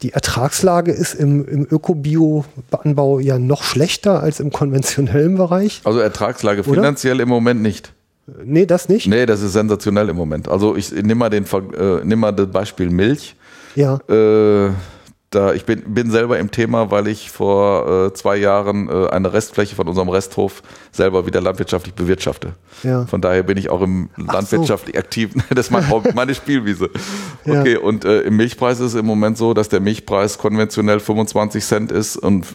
die 0.00 0.14
Ertragslage 0.14 0.92
ist 0.92 1.12
im, 1.12 1.46
im 1.46 1.66
Öko-Bio-Anbau 1.70 3.18
ja 3.18 3.38
noch 3.38 3.64
schlechter 3.64 4.22
als 4.22 4.40
im 4.40 4.50
konventionellen 4.50 5.36
Bereich. 5.36 5.82
Also 5.84 5.98
Ertragslage 5.98 6.62
Oder? 6.62 6.72
finanziell 6.72 7.20
im 7.20 7.28
Moment 7.28 7.60
nicht. 7.60 7.92
Nee, 8.26 8.66
das 8.66 8.88
nicht. 8.88 9.06
Nee, 9.06 9.26
das 9.26 9.42
ist 9.42 9.52
sensationell 9.52 10.08
im 10.08 10.16
Moment. 10.16 10.48
Also 10.48 10.76
ich 10.76 10.92
nehme 10.92 11.16
mal, 11.16 11.30
den, 11.30 11.44
äh, 11.44 12.04
nimm 12.04 12.20
mal 12.20 12.32
das 12.32 12.50
Beispiel 12.50 12.88
Milch. 12.90 13.36
Ja. 13.74 13.98
Äh, 14.08 14.70
da, 15.34 15.52
ich 15.52 15.64
bin, 15.64 15.94
bin 15.94 16.10
selber 16.10 16.38
im 16.38 16.50
Thema, 16.50 16.90
weil 16.90 17.08
ich 17.08 17.30
vor 17.30 18.06
äh, 18.06 18.14
zwei 18.14 18.36
Jahren 18.36 18.88
äh, 18.88 19.08
eine 19.08 19.32
Restfläche 19.32 19.74
von 19.74 19.88
unserem 19.88 20.08
Resthof 20.08 20.62
selber 20.92 21.26
wieder 21.26 21.40
landwirtschaftlich 21.40 21.94
bewirtschafte. 21.94 22.54
Ja. 22.82 23.06
Von 23.06 23.20
daher 23.20 23.42
bin 23.42 23.56
ich 23.58 23.70
auch 23.70 23.82
im 23.82 24.10
landwirtschaftlich 24.16 24.96
aktiv. 24.98 25.32
Das 25.50 25.66
ist 25.66 25.70
mein 25.70 25.84
meine 26.14 26.34
Spielwiese. 26.34 26.90
Ja. 27.44 27.60
Okay, 27.60 27.76
und 27.76 28.04
äh, 28.04 28.22
im 28.22 28.36
Milchpreis 28.36 28.80
ist 28.80 28.94
es 28.94 28.94
im 28.94 29.06
Moment 29.06 29.38
so, 29.38 29.54
dass 29.54 29.68
der 29.68 29.80
Milchpreis 29.80 30.38
konventionell 30.38 31.00
25 31.00 31.64
Cent 31.64 31.92
ist 31.92 32.16
und 32.16 32.46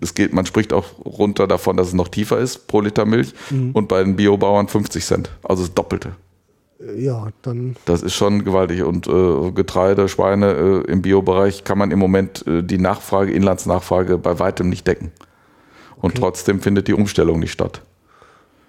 es 0.00 0.14
geht, 0.14 0.32
man 0.32 0.46
spricht 0.46 0.72
auch 0.72 0.86
runter 1.04 1.46
davon, 1.46 1.76
dass 1.76 1.88
es 1.88 1.94
noch 1.94 2.08
tiefer 2.08 2.38
ist 2.38 2.66
pro 2.68 2.80
Liter 2.80 3.04
Milch 3.04 3.34
Mhm. 3.50 3.72
und 3.72 3.88
bei 3.88 4.02
den 4.02 4.16
Biobauern 4.16 4.68
50 4.68 5.04
Cent. 5.04 5.30
Also 5.42 5.62
das 5.64 5.74
Doppelte. 5.74 6.12
Ja, 6.96 7.28
dann 7.42 7.76
Das 7.86 8.02
ist 8.02 8.14
schon 8.14 8.44
gewaltig. 8.44 8.82
Und 8.82 9.08
äh, 9.08 9.50
Getreide, 9.52 10.08
Schweine 10.08 10.52
äh, 10.86 10.90
im 10.90 11.02
Biobereich 11.02 11.64
kann 11.64 11.78
man 11.78 11.90
im 11.90 11.98
Moment 11.98 12.46
äh, 12.46 12.62
die 12.62 12.78
Nachfrage, 12.78 13.32
Inlandsnachfrage 13.32 14.16
bei 14.18 14.38
weitem 14.38 14.68
nicht 14.68 14.86
decken. 14.86 15.10
Und 16.00 16.14
trotzdem 16.14 16.60
findet 16.60 16.86
die 16.86 16.94
Umstellung 16.94 17.40
nicht 17.40 17.50
statt. 17.50 17.82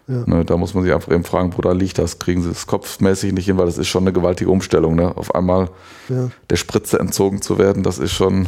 Ja. 0.07 0.23
Ne, 0.25 0.43
da 0.43 0.57
muss 0.57 0.73
man 0.73 0.83
sich 0.83 0.91
einfach 0.91 1.11
eben 1.11 1.23
fragen, 1.23 1.53
wo 1.55 1.61
da 1.61 1.71
liegt 1.71 1.99
das? 1.99 2.17
Kriegen 2.17 2.41
sie 2.41 2.49
es 2.49 2.65
kopfmäßig 2.65 3.31
nicht 3.31 3.45
hin, 3.45 3.59
weil 3.59 3.67
das 3.67 3.77
ist 3.77 3.87
schon 3.89 4.03
eine 4.03 4.11
gewaltige 4.11 4.49
Umstellung. 4.49 4.95
Ne? 4.95 5.15
Auf 5.15 5.35
einmal 5.35 5.69
Ja. 6.09 6.31
der 6.49 6.55
Spritze 6.55 6.99
entzogen 6.99 7.43
zu 7.43 7.59
werden, 7.59 7.83
das 7.83 7.99
ist 7.99 8.13
schon. 8.13 8.47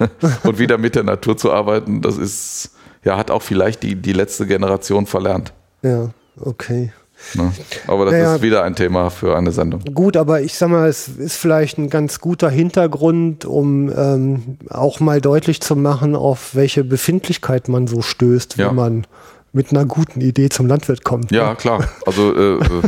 und 0.42 0.58
wieder 0.58 0.78
mit 0.78 0.96
der 0.96 1.04
Natur 1.04 1.36
zu 1.36 1.52
arbeiten, 1.52 2.00
das 2.00 2.16
ist, 2.16 2.72
ja, 3.04 3.16
hat 3.16 3.30
auch 3.30 3.42
vielleicht 3.42 3.84
die, 3.84 3.94
die 3.94 4.14
letzte 4.14 4.46
Generation 4.46 5.06
verlernt. 5.06 5.52
Ja, 5.82 6.10
okay. 6.40 6.92
Ne? 7.34 7.52
Aber 7.86 8.04
das 8.06 8.12
Naja. 8.14 8.34
ist 8.36 8.42
wieder 8.42 8.62
ein 8.62 8.74
Thema 8.76 9.10
für 9.10 9.36
eine 9.36 9.52
Sendung. 9.52 9.80
Gut, 9.94 10.16
aber 10.16 10.40
ich 10.42 10.54
sag 10.56 10.68
mal, 10.70 10.88
es 10.88 11.08
ist 11.08 11.36
vielleicht 11.36 11.78
ein 11.78 11.90
ganz 11.90 12.20
guter 12.20 12.48
Hintergrund, 12.50 13.44
um 13.44 13.90
ähm, 13.96 14.58
auch 14.70 15.00
mal 15.00 15.20
deutlich 15.20 15.60
zu 15.60 15.76
machen, 15.76 16.14
auf 16.16 16.54
welche 16.54 16.84
Befindlichkeit 16.84 17.68
man 17.68 17.86
so 17.86 18.02
stößt, 18.02 18.56
Ja. 18.58 18.68
wenn 18.68 18.74
man 18.76 19.06
mit 19.52 19.70
einer 19.70 19.86
guten 19.86 20.20
Idee 20.20 20.50
zum 20.50 20.66
Landwirt 20.66 21.02
kommt. 21.04 21.30
Ja, 21.32 21.54
klar. 21.54 21.88
Also 22.04 22.34
äh, 22.34 22.58
äh, 22.58 22.82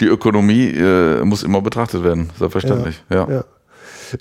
die 0.00 0.06
Ökonomie 0.06 0.68
äh, 0.68 1.24
muss 1.24 1.42
immer 1.42 1.62
betrachtet 1.62 2.04
werden, 2.04 2.30
selbstverständlich. 2.38 3.02
Ja. 3.10 3.28
Ja. 3.30 3.44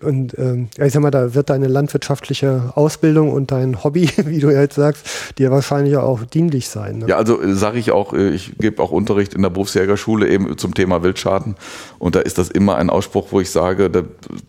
Und 0.02 0.38
ähm, 0.40 0.70
ja, 0.78 0.86
ich 0.86 0.94
sag 0.94 1.02
mal, 1.02 1.12
da 1.12 1.34
wird 1.36 1.50
deine 1.50 1.68
landwirtschaftliche 1.68 2.72
Ausbildung 2.76 3.32
und 3.32 3.52
dein 3.52 3.84
Hobby, 3.84 4.10
wie 4.26 4.40
du 4.40 4.50
jetzt 4.50 4.76
sagst, 4.76 5.06
dir 5.38 5.52
wahrscheinlich 5.52 5.98
auch 5.98 6.24
dienlich 6.24 6.70
sein. 6.70 7.00
Ne? 7.00 7.08
Ja, 7.10 7.18
also 7.18 7.40
sage 7.54 7.78
ich 7.80 7.92
auch, 7.92 8.14
äh, 8.14 8.30
ich 8.30 8.54
gebe 8.58 8.82
auch 8.82 8.92
Unterricht 8.92 9.34
in 9.34 9.42
der 9.42 9.50
Berufsjägerschule 9.50 10.28
eben 10.30 10.58
zum 10.58 10.74
Thema 10.74 11.04
Wildschaden. 11.04 11.56
Und 12.00 12.16
da 12.16 12.22
ist 12.22 12.38
das 12.38 12.50
immer 12.50 12.78
ein 12.78 12.90
Ausspruch, 12.90 13.28
wo 13.32 13.40
ich 13.42 13.52
sage, 13.52 13.90
da- 13.90 14.04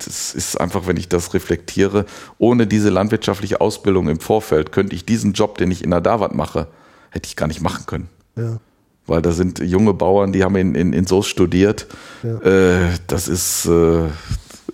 das 0.05 0.35
ist 0.35 0.61
einfach, 0.61 0.87
wenn 0.87 0.97
ich 0.97 1.09
das 1.09 1.35
reflektiere, 1.35 2.07
ohne 2.39 2.67
diese 2.67 2.91
landwirtschaftliche 2.91 3.61
Ausbildung 3.61 4.09
im 4.09 4.21
Vorfeld 4.21 4.73
könnte 4.73 4.95
ich 4.95 5.05
diesen 5.05 5.33
Job, 5.33 5.59
den 5.59 5.71
ich 5.71 5.83
in 5.83 5.91
der 5.91 6.01
Davat 6.01 6.35
mache, 6.35 6.69
hätte 7.11 7.27
ich 7.27 7.37
gar 7.37 7.47
nicht 7.49 7.61
machen 7.61 7.85
können. 7.87 8.09
Ja. 8.37 8.59
Weil 9.07 9.21
da 9.21 9.33
sind 9.33 9.59
junge 9.59 9.93
Bauern, 9.93 10.33
die 10.33 10.43
haben 10.43 10.57
in, 10.57 10.75
in, 10.75 10.93
in 10.95 11.07
Soest 11.07 11.29
studiert. 11.29 11.87
Ja. 12.23 12.39
Äh, 12.41 12.89
das 13.07 13.29
ist 13.29 13.67
äh, 13.67 14.05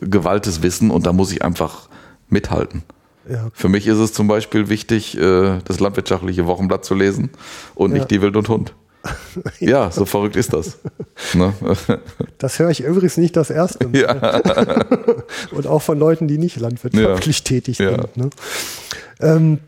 gewaltes 0.01 0.63
Wissen 0.63 0.91
und 0.91 1.07
da 1.07 1.13
muss 1.13 1.33
ich 1.33 1.43
einfach 1.43 1.89
mithalten. 2.29 2.83
Ja. 3.29 3.49
Für 3.53 3.69
mich 3.69 3.87
ist 3.87 3.99
es 3.99 4.13
zum 4.13 4.29
Beispiel 4.29 4.69
wichtig, 4.69 5.17
äh, 5.19 5.59
das 5.65 5.79
landwirtschaftliche 5.81 6.47
Wochenblatt 6.47 6.85
zu 6.85 6.95
lesen 6.95 7.31
und 7.75 7.91
Ja. 7.93 7.99
nicht 7.99 8.11
die 8.11 8.23
Wild 8.23 8.37
und 8.37 8.49
Hund. 8.49 8.75
Ja, 9.61 9.91
so 9.91 10.05
verrückt 10.05 10.37
ist 10.37 10.53
das. 10.53 10.79
Ne? 11.35 11.53
Das 12.39 12.59
höre 12.59 12.71
ich 12.71 12.83
übrigens 12.83 13.17
nicht 13.17 13.37
das 13.37 13.51
erste 13.51 13.87
Mal. 13.89 13.97
Ja. 13.97 14.41
Und 15.53 15.67
auch 15.67 15.81
von 15.83 15.99
Leuten, 15.99 16.27
die 16.29 16.39
nicht 16.39 16.57
landwirtschaftlich 16.59 17.45
tätig 17.45 17.77
sind. 17.79 18.17
Ne? 18.17 18.31
Ähm, 19.21 19.59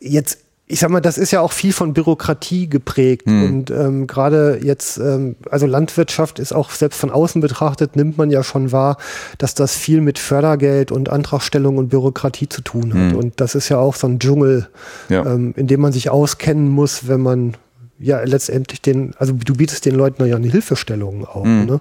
jetzt, 0.00 0.38
ich 0.66 0.80
sag 0.80 0.88
mal, 0.88 1.00
das 1.00 1.18
ist 1.18 1.30
ja 1.30 1.40
auch 1.42 1.52
viel 1.52 1.74
von 1.74 1.92
Bürokratie 1.92 2.68
geprägt. 2.70 3.26
Hm. 3.26 3.44
Und 3.44 3.70
ähm, 3.70 4.06
gerade 4.06 4.60
jetzt, 4.62 4.96
ähm, 4.96 5.36
also 5.50 5.66
Landwirtschaft 5.66 6.38
ist 6.38 6.54
auch 6.54 6.70
selbst 6.70 6.98
von 6.98 7.10
außen 7.10 7.42
betrachtet, 7.42 7.96
nimmt 7.96 8.16
man 8.16 8.30
ja 8.30 8.42
schon 8.42 8.72
wahr, 8.72 8.96
dass 9.36 9.54
das 9.54 9.76
viel 9.76 10.00
mit 10.00 10.18
Fördergeld 10.18 10.90
und 10.90 11.10
Antragstellung 11.10 11.76
und 11.76 11.88
Bürokratie 11.88 12.48
zu 12.48 12.62
tun 12.62 12.94
hat. 12.94 13.14
Und 13.14 13.40
das 13.42 13.54
ist 13.54 13.68
ja 13.68 13.76
auch 13.78 13.94
so 13.94 14.06
ein 14.06 14.18
Dschungel, 14.18 14.68
Hm. 15.08 15.14
Ja. 15.14 15.26
ähm, 15.26 15.52
in 15.56 15.66
dem 15.66 15.80
man 15.82 15.92
sich 15.92 16.08
auskennen 16.08 16.68
muss, 16.68 17.08
wenn 17.08 17.20
man 17.20 17.56
ja 17.98 18.22
letztendlich 18.24 18.80
den, 18.80 19.12
also 19.18 19.34
du 19.34 19.54
bietest 19.54 19.84
den 19.84 19.94
Leuten 19.94 20.24
ja 20.26 20.36
eine 20.36 20.48
Hilfestellung 20.48 21.26
auch, 21.26 21.44
Hm. 21.44 21.66
ne? 21.66 21.80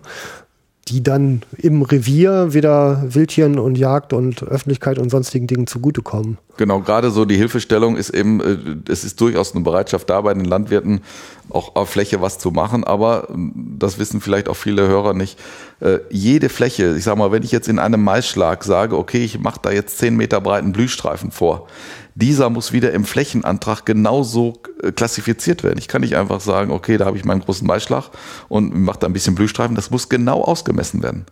Die 0.90 1.02
dann 1.02 1.44
im 1.58 1.82
Revier 1.82 2.54
wieder 2.54 3.04
Wildtieren 3.08 3.58
und 3.58 3.78
Jagd 3.78 4.12
und 4.12 4.44
Öffentlichkeit 4.44 5.00
und 5.00 5.10
sonstigen 5.10 5.48
Dingen 5.48 5.66
zugutekommen. 5.66 6.38
Genau, 6.58 6.82
gerade 6.82 7.10
so 7.10 7.24
die 7.24 7.38
Hilfestellung 7.38 7.96
ist 7.96 8.10
eben, 8.10 8.42
äh, 8.42 8.92
es 8.92 9.06
ist 9.06 9.20
durchaus 9.22 9.56
eine 9.56 9.64
Bereitschaft 9.64 10.10
da 10.10 10.20
bei 10.22 10.34
den 10.34 10.46
Landwirten, 10.46 11.02
auch 11.50 11.76
auf 11.76 11.90
Fläche 11.90 12.22
was 12.22 12.38
zu 12.38 12.52
machen, 12.52 12.84
aber 12.84 13.30
äh, 13.30 13.34
das 13.80 13.98
wissen 13.98 14.20
vielleicht 14.20 14.50
auch 14.50 14.56
viele 14.56 14.88
Hörer 14.88 15.14
nicht. 15.14 15.40
Äh, 15.80 16.00
Jede 16.10 16.50
Fläche, 16.50 16.96
ich 16.98 17.06
sag 17.06 17.18
mal, 17.18 17.32
wenn 17.32 17.44
ich 17.44 17.52
jetzt 17.52 17.70
in 17.70 17.80
einem 17.80 18.04
Maisschlag 18.04 18.64
sage, 18.66 18.98
okay, 18.98 19.24
ich 19.24 19.40
mache 19.40 19.60
da 19.62 19.72
jetzt 19.72 19.98
10 20.00 20.18
Meter 20.18 20.42
breiten 20.42 20.74
Blühstreifen 20.74 21.32
vor, 21.32 21.68
dieser 22.16 22.50
muss 22.50 22.72
wieder 22.72 22.92
im 22.92 23.06
Flächenantrag 23.06 23.86
genauso 23.86 24.62
äh, 24.82 24.92
klassifiziert 24.92 25.64
werden. 25.64 25.78
Ich 25.80 25.88
kann 25.88 26.02
nicht 26.02 26.16
einfach 26.16 26.42
sagen, 26.42 26.72
okay, 26.72 26.98
da 26.98 27.06
habe 27.06 27.18
ich 27.18 27.26
meinen 27.26 27.42
großen 27.42 27.66
Maisschlag 27.66 28.10
und 28.50 28.76
mache 28.76 29.00
da 29.00 29.08
ein 29.08 29.14
bisschen 29.14 29.36
Blühstreifen, 29.36 29.76
das 29.76 29.90
muss 29.90 30.10
genau 30.10 30.42
ausgemessen 30.44 31.02
werden. 31.02 31.26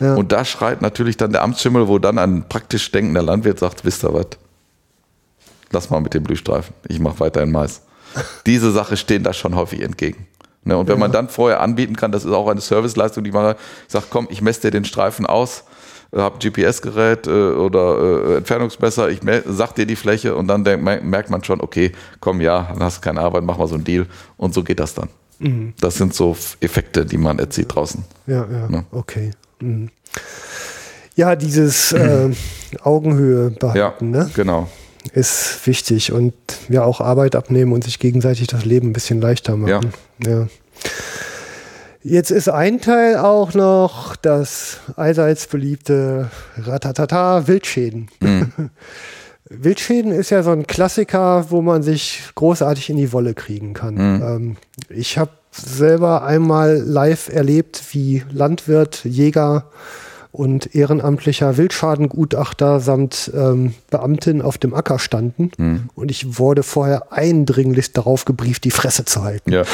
Ja. 0.00 0.14
Und 0.14 0.32
da 0.32 0.44
schreit 0.44 0.82
natürlich 0.82 1.16
dann 1.16 1.32
der 1.32 1.42
Amtsschimmel, 1.42 1.86
wo 1.86 1.98
dann 1.98 2.18
ein 2.18 2.48
praktisch 2.48 2.90
denkender 2.90 3.22
Landwirt 3.22 3.58
sagt, 3.58 3.84
wisst 3.84 4.04
ihr 4.04 4.12
was, 4.12 4.26
lass 5.70 5.90
mal 5.90 6.00
mit 6.00 6.14
dem 6.14 6.22
Blühstreifen, 6.22 6.74
ich 6.88 6.98
mache 6.98 7.20
weiterhin 7.20 7.52
Mais. 7.52 7.82
Diese 8.46 8.72
Sache 8.72 8.96
stehen 8.96 9.22
da 9.22 9.32
schon 9.32 9.54
häufig 9.54 9.80
entgegen. 9.80 10.26
Ne, 10.64 10.76
und 10.76 10.86
wenn 10.86 10.98
man 10.98 11.10
dann 11.10 11.28
vorher 11.28 11.60
anbieten 11.60 11.96
kann, 11.96 12.12
das 12.12 12.24
ist 12.24 12.30
auch 12.30 12.48
eine 12.48 12.60
Serviceleistung, 12.60 13.24
die 13.24 13.30
ich 13.30 13.36
sage, 13.88 14.06
komm, 14.10 14.28
ich 14.30 14.42
messe 14.42 14.60
dir 14.60 14.70
den 14.70 14.84
Streifen 14.84 15.26
aus, 15.26 15.64
habe 16.14 16.38
GPS-Gerät 16.38 17.26
äh, 17.26 17.30
oder 17.30 18.32
äh, 18.32 18.36
Entfernungsmesser, 18.38 19.08
ich 19.08 19.20
sag 19.46 19.74
dir 19.74 19.86
die 19.86 19.96
Fläche 19.96 20.34
und 20.34 20.46
dann 20.48 20.62
denk, 20.64 20.82
mer- 20.82 21.00
merkt 21.02 21.30
man 21.30 21.42
schon, 21.42 21.60
okay, 21.60 21.92
komm, 22.20 22.40
ja, 22.40 22.68
dann 22.72 22.82
hast 22.82 22.98
du 22.98 23.00
keine 23.00 23.20
Arbeit, 23.20 23.44
mach 23.44 23.56
mal 23.56 23.66
so 23.68 23.74
einen 23.76 23.84
Deal 23.84 24.06
und 24.36 24.52
so 24.54 24.62
geht 24.62 24.78
das 24.80 24.94
dann. 24.94 25.08
Das 25.80 25.96
sind 25.96 26.14
so 26.14 26.36
Effekte, 26.60 27.04
die 27.04 27.18
man 27.18 27.40
erzielt 27.40 27.74
draußen. 27.74 28.04
Ja, 28.28 28.46
ja, 28.48 28.68
Ne? 28.68 28.84
okay. 28.92 29.32
Mhm. 29.60 29.88
Ja, 31.16 31.34
dieses 31.34 31.90
äh, 31.92 32.30
Augenhöhe 32.82 33.50
Ja, 33.50 33.58
behalten, 33.58 34.10
ne? 34.12 34.30
genau. 34.34 34.68
ist 35.14 35.66
wichtig 35.66 36.12
und 36.12 36.32
ja 36.68 36.84
auch 36.84 37.00
Arbeit 37.00 37.34
abnehmen 37.34 37.72
und 37.72 37.82
sich 37.82 37.98
gegenseitig 37.98 38.46
das 38.46 38.64
Leben 38.64 38.90
ein 38.90 38.92
bisschen 38.92 39.20
leichter 39.20 39.56
machen. 39.56 39.92
Ja. 40.24 40.46
Jetzt 42.04 42.30
ist 42.30 42.48
ein 42.48 42.80
Teil 42.80 43.16
auch 43.16 43.54
noch 43.54 44.16
das 44.16 44.80
allseits 44.96 45.46
beliebte 45.46 46.30
Ratatata 46.56 47.46
Wildschäden. 47.46 48.08
Wildschäden 49.48 50.10
ist 50.10 50.30
ja 50.30 50.42
so 50.42 50.50
ein 50.50 50.66
Klassiker, 50.66 51.50
wo 51.50 51.62
man 51.62 51.82
sich 51.82 52.22
großartig 52.34 52.90
in 52.90 52.96
die 52.96 53.12
Wolle 53.12 53.34
kriegen 53.34 53.74
kann. 53.74 53.96
Ähm, 53.98 54.56
ich 54.88 55.18
habe 55.18 55.30
selber 55.52 56.24
einmal 56.24 56.78
live 56.78 57.28
erlebt, 57.28 57.82
wie 57.92 58.24
Landwirt, 58.32 59.04
Jäger 59.04 59.66
und 60.32 60.74
ehrenamtlicher 60.74 61.58
Wildschadengutachter 61.58 62.80
samt 62.80 63.30
ähm, 63.34 63.74
Beamtin 63.90 64.40
auf 64.40 64.56
dem 64.56 64.72
Acker 64.72 64.98
standen. 64.98 65.50
Und 65.94 66.10
ich 66.10 66.38
wurde 66.38 66.62
vorher 66.62 67.12
eindringlichst 67.12 67.96
darauf 67.96 68.24
gebrieft, 68.24 68.64
die 68.64 68.70
Fresse 68.70 69.04
zu 69.04 69.22
halten. 69.22 69.52
Ja, 69.52 69.64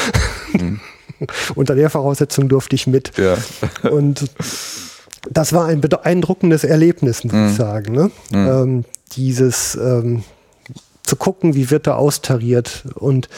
Unter 1.55 1.75
der 1.75 1.89
Voraussetzung 1.89 2.49
durfte 2.49 2.75
ich 2.75 2.87
mit. 2.87 3.11
ja. 3.17 3.37
Und 3.89 4.25
das 5.29 5.53
war 5.53 5.65
ein 5.65 5.81
beeindruckendes 5.81 6.63
Erlebnis, 6.63 7.23
muss 7.23 7.51
ich 7.51 7.57
sagen. 7.57 7.93
Ne? 7.93 8.11
Ähm, 8.31 8.85
dieses 9.11 9.75
ähm, 9.75 10.23
zu 11.09 11.15
gucken, 11.15 11.55
wie 11.55 11.71
wird 11.71 11.87
da 11.87 11.95
austariert. 11.95 12.83
Und 12.95 13.29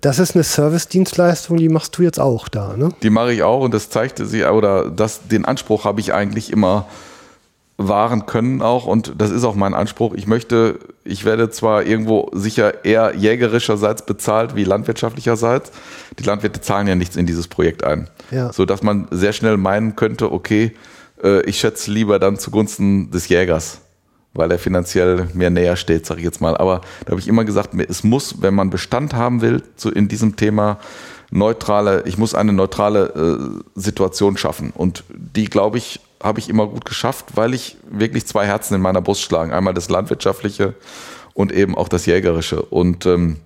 das 0.00 0.20
ist 0.20 0.36
eine 0.36 0.44
Service-Dienstleistung, 0.44 1.56
die 1.56 1.68
machst 1.68 1.98
du 1.98 2.02
jetzt 2.02 2.20
auch 2.20 2.48
da, 2.48 2.76
ne? 2.76 2.90
Die 3.02 3.10
mache 3.10 3.32
ich 3.32 3.42
auch 3.42 3.62
und 3.62 3.74
das 3.74 3.90
zeigte 3.90 4.24
sie, 4.24 4.44
oder 4.44 4.88
das, 4.88 5.26
den 5.26 5.44
Anspruch 5.44 5.84
habe 5.84 6.00
ich 6.00 6.14
eigentlich 6.14 6.52
immer 6.52 6.86
wahren 7.78 8.26
können 8.26 8.60
auch 8.60 8.86
und 8.86 9.14
das 9.18 9.30
ist 9.30 9.44
auch 9.44 9.54
mein 9.54 9.72
Anspruch. 9.72 10.14
Ich 10.14 10.26
möchte, 10.26 10.80
ich 11.04 11.24
werde 11.24 11.48
zwar 11.48 11.84
irgendwo 11.84 12.28
sicher 12.32 12.84
eher 12.84 13.14
jägerischerseits 13.14 14.04
bezahlt 14.04 14.56
wie 14.56 14.64
landwirtschaftlicherseits. 14.64 15.70
Die 16.18 16.24
Landwirte 16.24 16.60
zahlen 16.60 16.88
ja 16.88 16.96
nichts 16.96 17.14
in 17.14 17.24
dieses 17.24 17.46
Projekt 17.46 17.84
ein. 17.84 18.10
Ja. 18.32 18.52
So 18.52 18.64
dass 18.64 18.82
man 18.82 19.06
sehr 19.12 19.32
schnell 19.32 19.56
meinen 19.56 19.94
könnte, 19.94 20.32
okay, 20.32 20.74
äh, 21.22 21.42
ich 21.42 21.60
schätze 21.60 21.92
lieber 21.92 22.18
dann 22.18 22.36
zugunsten 22.36 23.12
des 23.12 23.28
Jägers, 23.28 23.80
weil 24.34 24.50
er 24.50 24.58
finanziell 24.58 25.28
mir 25.32 25.48
näher 25.48 25.76
steht, 25.76 26.04
sage 26.04 26.18
ich 26.18 26.24
jetzt 26.24 26.40
mal. 26.40 26.56
Aber 26.56 26.80
da 27.04 27.12
habe 27.12 27.20
ich 27.20 27.28
immer 27.28 27.44
gesagt, 27.44 27.70
es 27.88 28.02
muss, 28.02 28.42
wenn 28.42 28.54
man 28.54 28.70
Bestand 28.70 29.14
haben 29.14 29.40
will, 29.40 29.62
zu, 29.76 29.90
in 29.90 30.08
diesem 30.08 30.34
Thema 30.34 30.78
neutrale, 31.30 32.02
ich 32.06 32.18
muss 32.18 32.34
eine 32.34 32.52
neutrale 32.52 33.60
äh, 33.76 33.80
Situation 33.80 34.36
schaffen. 34.36 34.72
Und 34.74 35.04
die, 35.10 35.44
glaube 35.44 35.78
ich, 35.78 36.00
habe 36.22 36.40
ich 36.40 36.48
immer 36.48 36.66
gut 36.66 36.84
geschafft, 36.84 37.36
weil 37.36 37.54
ich 37.54 37.76
wirklich 37.90 38.26
zwei 38.26 38.46
Herzen 38.46 38.74
in 38.74 38.80
meiner 38.80 39.00
Brust 39.00 39.22
schlagen. 39.22 39.52
Einmal 39.52 39.74
das 39.74 39.88
landwirtschaftliche 39.88 40.74
und 41.34 41.52
eben 41.52 41.76
auch 41.76 41.88
das 41.88 42.06
jägerische. 42.06 42.62
Und 42.62 43.06
ähm, 43.06 43.36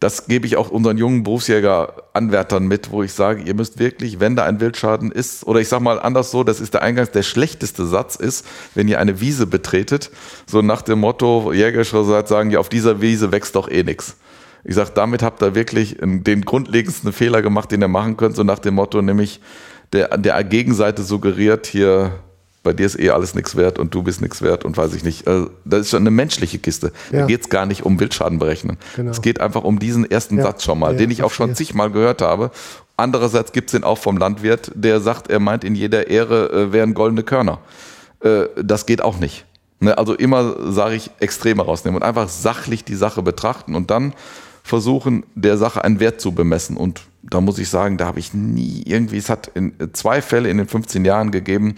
das 0.00 0.26
gebe 0.26 0.46
ich 0.46 0.56
auch 0.56 0.70
unseren 0.70 0.98
jungen 0.98 1.22
Berufsjäger-Anwärtern 1.22 2.66
mit, 2.66 2.90
wo 2.90 3.02
ich 3.02 3.12
sage, 3.12 3.42
ihr 3.42 3.54
müsst 3.54 3.78
wirklich, 3.78 4.20
wenn 4.20 4.36
da 4.36 4.44
ein 4.44 4.60
Wildschaden 4.60 5.12
ist, 5.12 5.46
oder 5.46 5.60
ich 5.60 5.68
sage 5.68 5.82
mal 5.82 6.00
anders 6.00 6.30
so, 6.30 6.44
das 6.44 6.60
ist 6.60 6.74
der 6.74 6.82
Eingangs, 6.82 7.12
der 7.12 7.22
schlechteste 7.22 7.86
Satz 7.86 8.16
ist, 8.16 8.44
wenn 8.74 8.88
ihr 8.88 8.98
eine 8.98 9.20
Wiese 9.20 9.46
betretet, 9.46 10.10
so 10.46 10.60
nach 10.60 10.82
dem 10.82 10.98
Motto, 10.98 11.52
jägerischerseits 11.52 12.28
sagen, 12.28 12.50
ja, 12.50 12.58
auf 12.58 12.68
dieser 12.68 13.00
Wiese 13.00 13.32
wächst 13.32 13.54
doch 13.54 13.70
eh 13.70 13.82
nichts. 13.82 14.16
Ich 14.64 14.74
sage, 14.74 14.90
damit 14.94 15.22
habt 15.22 15.42
ihr 15.42 15.54
wirklich 15.54 15.96
den 16.00 16.44
grundlegendsten 16.44 17.12
Fehler 17.12 17.42
gemacht, 17.42 17.70
den 17.70 17.82
ihr 17.82 17.88
machen 17.88 18.16
könnt, 18.16 18.34
so 18.34 18.42
nach 18.42 18.58
dem 18.58 18.74
Motto, 18.74 19.00
nämlich 19.00 19.40
der, 19.92 20.16
der 20.18 20.42
Gegenseite 20.44 21.02
suggeriert, 21.02 21.66
hier, 21.66 22.12
bei 22.62 22.72
dir 22.72 22.86
ist 22.86 22.98
eh 22.98 23.10
alles 23.10 23.34
nichts 23.34 23.56
wert 23.56 23.78
und 23.78 23.94
du 23.94 24.02
bist 24.02 24.22
nichts 24.22 24.42
wert 24.42 24.64
und 24.64 24.76
weiß 24.76 24.94
ich 24.94 25.04
nicht. 25.04 25.28
Also, 25.28 25.50
das 25.64 25.82
ist 25.82 25.90
schon 25.90 26.02
eine 26.02 26.10
menschliche 26.10 26.58
Kiste. 26.58 26.92
Ja. 27.12 27.20
Da 27.20 27.26
geht 27.26 27.42
es 27.42 27.48
gar 27.48 27.66
nicht 27.66 27.84
um 27.84 28.00
Wildschaden 28.00 28.38
berechnen. 28.38 28.78
Genau. 28.96 29.10
Es 29.10 29.20
geht 29.22 29.40
einfach 29.40 29.64
um 29.64 29.78
diesen 29.78 30.10
ersten 30.10 30.38
Ja. 30.38 30.44
Satz 30.44 30.64
schon 30.64 30.78
mal, 30.78 30.92
Ja, 30.92 30.98
den 30.98 31.10
ich 31.10 31.22
auch 31.22 31.32
schon 31.32 31.54
zigmal 31.54 31.90
gehört 31.90 32.22
habe. 32.22 32.50
Andererseits 32.96 33.52
gibt 33.52 33.68
es 33.68 33.72
den 33.72 33.84
auch 33.84 33.98
vom 33.98 34.16
Landwirt, 34.16 34.70
der 34.74 35.00
sagt, 35.00 35.28
er 35.28 35.40
meint, 35.40 35.64
in 35.64 35.74
jeder 35.74 36.08
Ehre 36.08 36.50
äh, 36.50 36.72
wären 36.72 36.94
goldene 36.94 37.22
Körner. 37.22 37.58
Äh, 38.20 38.44
das 38.62 38.86
geht 38.86 39.02
auch 39.02 39.18
nicht. 39.18 39.44
Ne, 39.80 39.98
also 39.98 40.14
immer, 40.14 40.72
sage 40.72 40.94
ich, 40.94 41.10
Extreme 41.20 41.62
rausnehmen 41.62 42.00
und 42.00 42.06
einfach 42.06 42.28
sachlich 42.28 42.84
die 42.84 42.94
Sache 42.94 43.22
betrachten 43.22 43.74
und 43.74 43.90
dann 43.90 44.14
versuchen, 44.62 45.24
der 45.34 45.58
Sache 45.58 45.84
einen 45.84 46.00
Wert 46.00 46.20
zu 46.20 46.32
bemessen. 46.32 46.76
Und 46.76 47.02
da 47.30 47.40
muss 47.40 47.58
ich 47.58 47.68
sagen, 47.68 47.96
da 47.96 48.06
habe 48.06 48.18
ich 48.18 48.34
nie 48.34 48.82
irgendwie, 48.84 49.16
es 49.16 49.30
hat 49.30 49.50
in 49.54 49.72
zwei 49.92 50.22
Fälle 50.22 50.48
in 50.50 50.58
den 50.58 50.68
15 50.68 51.04
Jahren 51.04 51.30
gegeben. 51.30 51.74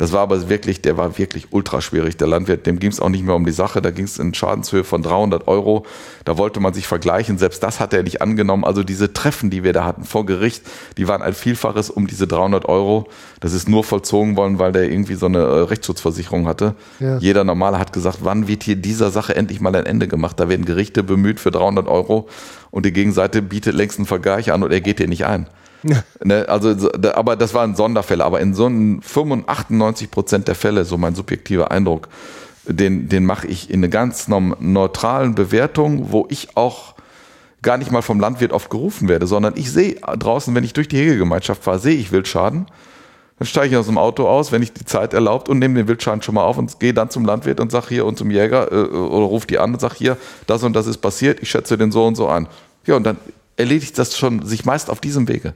Das 0.00 0.12
war 0.12 0.20
aber 0.20 0.48
wirklich, 0.48 0.80
der 0.80 0.96
war 0.96 1.18
wirklich 1.18 1.48
ultra 1.50 1.82
schwierig. 1.82 2.16
Der 2.16 2.26
Landwirt, 2.26 2.64
dem 2.64 2.78
ging 2.78 2.90
es 2.90 3.00
auch 3.00 3.10
nicht 3.10 3.22
mehr 3.22 3.34
um 3.34 3.44
die 3.44 3.52
Sache. 3.52 3.82
Da 3.82 3.90
ging 3.90 4.06
es 4.06 4.18
in 4.18 4.32
Schadenshöhe 4.32 4.82
von 4.82 5.02
300 5.02 5.46
Euro. 5.46 5.84
Da 6.24 6.38
wollte 6.38 6.58
man 6.58 6.72
sich 6.72 6.86
vergleichen. 6.86 7.36
Selbst 7.36 7.62
das 7.62 7.80
hat 7.80 7.92
er 7.92 8.02
nicht 8.02 8.22
angenommen. 8.22 8.64
Also 8.64 8.82
diese 8.82 9.12
Treffen, 9.12 9.50
die 9.50 9.62
wir 9.62 9.74
da 9.74 9.84
hatten 9.84 10.04
vor 10.04 10.24
Gericht, 10.24 10.62
die 10.96 11.06
waren 11.06 11.20
ein 11.20 11.34
Vielfaches 11.34 11.90
um 11.90 12.06
diese 12.06 12.26
300 12.26 12.64
Euro. 12.64 13.08
Das 13.40 13.52
ist 13.52 13.68
nur 13.68 13.84
vollzogen 13.84 14.38
worden, 14.38 14.58
weil 14.58 14.72
der 14.72 14.90
irgendwie 14.90 15.16
so 15.16 15.26
eine 15.26 15.40
äh, 15.40 15.60
Rechtsschutzversicherung 15.64 16.48
hatte. 16.48 16.76
Ja. 16.98 17.18
Jeder 17.18 17.44
Normale 17.44 17.78
hat 17.78 17.92
gesagt, 17.92 18.20
wann 18.22 18.48
wird 18.48 18.62
hier 18.62 18.76
dieser 18.76 19.10
Sache 19.10 19.36
endlich 19.36 19.60
mal 19.60 19.76
ein 19.76 19.84
Ende 19.84 20.08
gemacht? 20.08 20.40
Da 20.40 20.48
werden 20.48 20.64
Gerichte 20.64 21.02
bemüht 21.02 21.40
für 21.40 21.50
300 21.50 21.86
Euro 21.86 22.26
und 22.70 22.86
die 22.86 22.92
Gegenseite 22.94 23.42
bietet 23.42 23.74
längst 23.74 23.98
einen 23.98 24.06
Vergleich 24.06 24.50
an 24.50 24.62
und 24.62 24.72
er 24.72 24.80
geht 24.80 24.96
hier 24.96 25.08
nicht 25.08 25.26
ein. 25.26 25.46
Ne, 26.22 26.46
also, 26.48 26.90
aber 27.14 27.36
das 27.36 27.54
waren 27.54 27.74
Sonderfälle. 27.74 28.24
Aber 28.24 28.40
in 28.40 28.54
so 28.54 28.66
einem 28.66 29.00
95, 29.02 29.48
98 29.48 30.10
Prozent 30.10 30.48
der 30.48 30.54
Fälle, 30.54 30.84
so 30.84 30.98
mein 30.98 31.14
subjektiver 31.14 31.70
Eindruck, 31.70 32.08
den, 32.66 33.08
den 33.08 33.24
mache 33.24 33.46
ich 33.46 33.70
in 33.70 33.80
eine 33.80 33.88
ganz 33.88 34.28
neutralen 34.28 35.34
Bewertung, 35.34 36.12
wo 36.12 36.26
ich 36.28 36.56
auch 36.56 36.94
gar 37.62 37.76
nicht 37.76 37.90
mal 37.90 38.02
vom 38.02 38.20
Landwirt 38.20 38.52
oft 38.52 38.70
gerufen 38.70 39.08
werde, 39.08 39.26
sondern 39.26 39.54
ich 39.56 39.70
sehe 39.70 39.94
draußen, 39.94 40.54
wenn 40.54 40.64
ich 40.64 40.72
durch 40.72 40.88
die 40.88 40.96
Hegegemeinschaft 40.96 41.62
fahre, 41.62 41.78
sehe 41.78 41.96
ich 41.96 42.12
Wildschaden. 42.12 42.66
Dann 43.38 43.46
steige 43.46 43.74
ich 43.74 43.76
aus 43.76 43.86
dem 43.86 43.96
Auto 43.96 44.28
aus, 44.28 44.52
wenn 44.52 44.62
ich 44.62 44.72
die 44.72 44.84
Zeit 44.84 45.14
erlaubt 45.14 45.48
und 45.48 45.58
nehme 45.58 45.74
den 45.74 45.88
Wildschaden 45.88 46.20
schon 46.20 46.34
mal 46.34 46.44
auf 46.44 46.58
und 46.58 46.78
gehe 46.78 46.92
dann 46.92 47.08
zum 47.08 47.24
Landwirt 47.24 47.58
und 47.60 47.72
sage 47.72 47.88
hier 47.88 48.06
und 48.06 48.18
zum 48.18 48.30
Jäger 48.30 48.70
äh, 48.70 48.74
oder 48.74 49.26
ruf 49.26 49.46
die 49.46 49.58
an 49.58 49.72
und 49.72 49.80
sage 49.80 49.94
hier, 49.96 50.16
das 50.46 50.62
und 50.62 50.74
das 50.74 50.86
ist 50.86 50.98
passiert, 50.98 51.40
ich 51.40 51.50
schätze 51.50 51.78
den 51.78 51.90
so 51.90 52.06
und 52.06 52.16
so 52.16 52.28
an. 52.28 52.48
Ja, 52.86 52.96
und 52.96 53.04
dann 53.04 53.16
erledigt 53.56 53.98
das 53.98 54.16
schon 54.16 54.44
sich 54.44 54.64
meist 54.64 54.90
auf 54.90 55.00
diesem 55.00 55.28
Wege. 55.28 55.54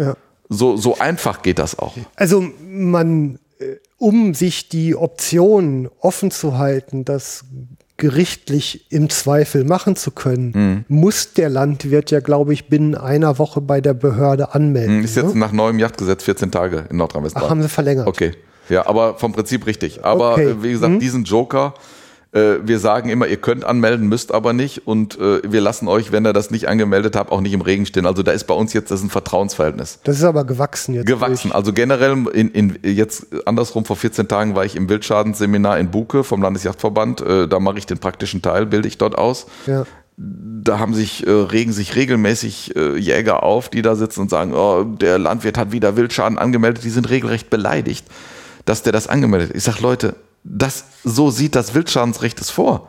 Ja. 0.00 0.16
So, 0.48 0.76
so 0.76 0.98
einfach 0.98 1.42
geht 1.42 1.58
das 1.58 1.78
auch. 1.78 1.94
Also 2.16 2.44
man, 2.68 3.38
äh, 3.60 3.76
um 3.98 4.34
sich 4.34 4.68
die 4.68 4.96
Option 4.96 5.88
offen 6.00 6.30
zu 6.30 6.58
halten, 6.58 7.04
das 7.04 7.44
gerichtlich 7.96 8.86
im 8.90 9.10
Zweifel 9.10 9.64
machen 9.64 9.94
zu 9.94 10.10
können, 10.10 10.84
muss 10.88 11.34
der 11.34 11.50
Landwirt 11.50 12.10
ja, 12.10 12.20
glaube 12.20 12.54
ich, 12.54 12.68
binnen 12.68 12.94
einer 12.94 13.38
Woche 13.38 13.60
bei 13.60 13.82
der 13.82 13.92
Behörde 13.94 14.54
anmelden. 14.54 15.04
Ist 15.04 15.16
jetzt 15.16 15.34
ne? 15.34 15.40
nach 15.40 15.52
neuem 15.52 15.78
Jagdgesetz 15.78 16.24
14 16.24 16.50
Tage 16.50 16.86
in 16.90 16.96
Nordrhein-Westfalen. 16.96 17.46
Ach, 17.46 17.50
haben 17.50 17.62
sie 17.62 17.68
verlängert. 17.68 18.06
Okay. 18.06 18.32
Ja, 18.70 18.86
aber 18.86 19.16
vom 19.18 19.32
Prinzip 19.32 19.66
richtig. 19.66 20.02
Aber 20.02 20.32
Okay. 20.32 20.50
äh, 20.50 20.62
wie 20.62 20.72
gesagt, 20.72 21.02
diesen 21.02 21.24
Joker, 21.24 21.74
äh, 22.32 22.56
wir 22.62 22.78
sagen 22.78 23.08
immer, 23.10 23.26
ihr 23.26 23.38
könnt 23.38 23.64
anmelden, 23.64 24.08
müsst 24.08 24.32
aber 24.32 24.52
nicht. 24.52 24.86
Und 24.86 25.18
äh, 25.18 25.40
wir 25.50 25.60
lassen 25.60 25.88
euch, 25.88 26.12
wenn 26.12 26.24
ihr 26.24 26.32
das 26.32 26.50
nicht 26.50 26.68
angemeldet 26.68 27.16
habt, 27.16 27.32
auch 27.32 27.40
nicht 27.40 27.52
im 27.52 27.60
Regen 27.60 27.86
stehen. 27.86 28.06
Also 28.06 28.22
da 28.22 28.32
ist 28.32 28.44
bei 28.44 28.54
uns 28.54 28.72
jetzt 28.72 28.90
das 28.90 29.00
ist 29.00 29.06
ein 29.06 29.10
Vertrauensverhältnis. 29.10 29.98
Das 30.04 30.16
ist 30.16 30.24
aber 30.24 30.44
gewachsen 30.44 30.94
jetzt. 30.94 31.06
Gewachsen. 31.06 31.50
Also 31.52 31.72
generell 31.72 32.12
in, 32.32 32.50
in 32.50 32.78
jetzt 32.82 33.26
andersrum 33.46 33.84
vor 33.84 33.96
14 33.96 34.28
Tagen 34.28 34.54
war 34.54 34.64
ich 34.64 34.76
im 34.76 34.88
Wildschadensseminar 34.88 35.78
in 35.78 35.90
Buke 35.90 36.22
vom 36.22 36.40
Landesjagdverband. 36.42 37.20
Äh, 37.20 37.48
da 37.48 37.58
mache 37.58 37.78
ich 37.78 37.86
den 37.86 37.98
praktischen 37.98 38.42
Teil, 38.42 38.66
bilde 38.66 38.86
ich 38.86 38.98
dort 38.98 39.18
aus 39.18 39.46
Ja. 39.66 39.84
da 40.16 40.78
haben 40.78 40.94
sich, 40.94 41.26
äh, 41.26 41.30
regen 41.30 41.72
sich 41.72 41.96
regelmäßig 41.96 42.76
äh, 42.76 42.96
Jäger 42.96 43.42
auf, 43.42 43.70
die 43.70 43.82
da 43.82 43.96
sitzen 43.96 44.20
und 44.20 44.30
sagen, 44.30 44.52
oh, 44.54 44.84
der 44.84 45.18
Landwirt 45.18 45.56
hat 45.58 45.72
wieder 45.72 45.96
Wildschaden 45.96 46.38
angemeldet, 46.38 46.84
die 46.84 46.90
sind 46.90 47.08
regelrecht 47.10 47.50
beleidigt, 47.50 48.06
dass 48.66 48.82
der 48.82 48.92
das 48.92 49.06
angemeldet 49.08 49.48
hat. 49.50 49.56
Ich 49.56 49.64
sage, 49.64 49.78
Leute, 49.80 50.14
das, 50.42 50.84
so 51.04 51.30
sieht 51.30 51.54
das 51.54 51.74
Wildschadensrecht 51.74 52.40
es 52.40 52.50
vor. 52.50 52.88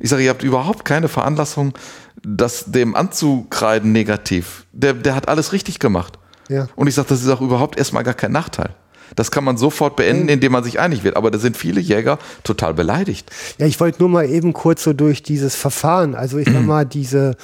Ich 0.00 0.10
sage, 0.10 0.24
ihr 0.24 0.30
habt 0.30 0.42
überhaupt 0.42 0.84
keine 0.84 1.08
Veranlassung, 1.08 1.74
das 2.22 2.66
dem 2.66 2.94
anzukreiden 2.94 3.92
negativ. 3.92 4.66
Der, 4.72 4.92
der 4.94 5.14
hat 5.14 5.28
alles 5.28 5.52
richtig 5.52 5.78
gemacht. 5.78 6.18
Ja. 6.48 6.68
Und 6.76 6.88
ich 6.88 6.94
sage, 6.94 7.08
das 7.08 7.22
ist 7.22 7.28
auch 7.28 7.40
überhaupt 7.40 7.78
erstmal 7.78 8.02
gar 8.02 8.14
kein 8.14 8.32
Nachteil. 8.32 8.74
Das 9.16 9.30
kann 9.30 9.44
man 9.44 9.56
sofort 9.56 9.96
beenden, 9.96 10.28
indem 10.28 10.52
man 10.52 10.64
sich 10.64 10.80
einig 10.80 11.04
wird. 11.04 11.16
Aber 11.16 11.30
da 11.30 11.38
sind 11.38 11.56
viele 11.56 11.80
Jäger 11.80 12.18
total 12.42 12.74
beleidigt. 12.74 13.30
Ja, 13.58 13.66
ich 13.66 13.78
wollte 13.80 14.00
nur 14.00 14.08
mal 14.08 14.28
eben 14.28 14.52
kurz 14.52 14.82
so 14.84 14.92
durch 14.92 15.22
dieses 15.22 15.54
Verfahren, 15.56 16.14
also 16.14 16.38
ich 16.38 16.48
sag 16.50 16.64
mal, 16.64 16.84
diese, 16.84 17.36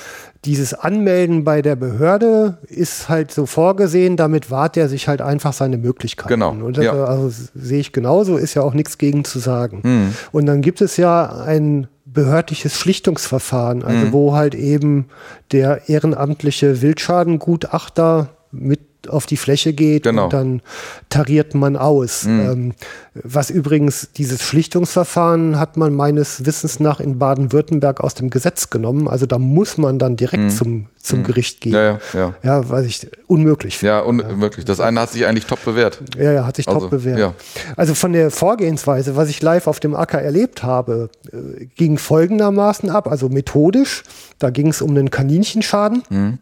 dieses 0.45 0.75
Anmelden 0.75 1.45
bei 1.45 1.63
der 1.63 1.77
Behörde 1.77 2.59
ist 2.69 3.09
halt 3.09 3.31
so 3.31 3.47
vorgesehen, 3.47 4.17
damit 4.17 4.51
wahrt 4.51 4.77
er 4.77 4.89
sich 4.89 5.07
halt 5.09 5.21
einfach 5.21 5.53
seine 5.53 5.77
Möglichkeiten. 5.79 6.29
Genau, 6.29 6.51
Und 6.51 6.77
das, 6.77 6.85
ja. 6.85 6.93
Also, 7.05 7.31
sehe 7.55 7.81
ich 7.81 7.93
genauso, 7.93 8.37
ist 8.37 8.55
ja 8.55 8.63
auch 8.63 8.75
nichts 8.75 8.99
gegen 8.99 9.25
zu 9.25 9.39
sagen. 9.39 10.13
Und 10.33 10.47
dann 10.47 10.63
gibt 10.63 10.81
es 10.81 10.97
ja 10.97 11.27
ein 11.45 11.89
behördliches 12.07 12.77
Schlichtungsverfahren, 12.79 13.85
also 13.85 14.07
Hm. 14.07 14.13
wo 14.13 14.35
halt 14.35 14.55
eben 14.57 15.07
der 15.53 15.89
ehrenamtliche 15.89 16.83
Wildschadengutachter 16.83 18.31
mit 18.51 18.81
auf 19.09 19.27
die 19.27 19.37
Fläche 19.37 19.73
geht 19.73 20.03
Genau. 20.05 20.25
und 20.25 20.33
dann 20.33 20.63
tariert 21.09 21.55
man 21.55 21.77
aus. 21.77 22.25
Ähm, 22.27 22.73
was 23.15 23.51
übrigens, 23.51 24.11
dieses 24.17 24.43
Schlichtungsverfahren 24.43 25.59
hat 25.59 25.77
man 25.77 25.95
meines 25.95 26.45
Wissens 26.47 26.81
nach 26.81 27.01
in 27.01 27.19
Baden-Württemberg 27.19 28.01
aus 28.01 28.15
dem 28.15 28.31
Gesetz 28.31 28.71
genommen. 28.71 29.09
Also 29.09 29.27
da 29.27 29.39
muss 29.39 29.79
man 29.79 29.99
dann 29.99 30.17
direkt 30.17 30.53
zum, 30.53 30.87
zum 30.99 31.25
Gericht 31.25 31.61
gehen. 31.61 31.73
Ja, 31.73 31.83
ja, 31.83 31.99
ja. 32.15 32.35
Ja, 32.43 32.69
weiß 32.69 32.87
ich, 32.87 33.09
unmöglich. 33.27 33.81
Ja, 33.83 34.01
unmöglich. 34.01 34.65
Das 34.65 34.81
eine 34.81 35.01
hat 35.01 35.11
sich 35.11 35.27
eigentlich 35.27 35.47
top 35.47 35.65
bewährt. 35.65 36.01
Ja, 36.17 36.33
ja, 36.33 36.47
hat 36.47 36.57
sich 36.57 36.69
Also, 36.69 36.81
top 36.81 36.91
bewährt. 36.91 37.19
ja. 37.19 37.35
Also 37.77 37.95
von 37.95 38.13
der 38.13 38.31
Vorgehensweise, 38.31 39.17
was 39.17 39.29
ich 39.29 39.41
live 39.43 39.67
auf 39.67 39.81
dem 39.81 39.95
Acker 39.95 40.21
erlebt 40.21 40.63
habe, 40.63 41.09
äh, 41.33 41.67
ging 41.77 41.99
folgendermaßen 41.99 42.91
ab, 42.91 43.09
also 43.09 43.29
methodisch. 43.29 44.03
Da 44.39 44.51
ging 44.51 44.69
es 44.69 44.83
um 44.83 44.91
einen 44.91 45.11
Kaninchenschaden. 45.11 46.03
Mhm. 46.11 46.39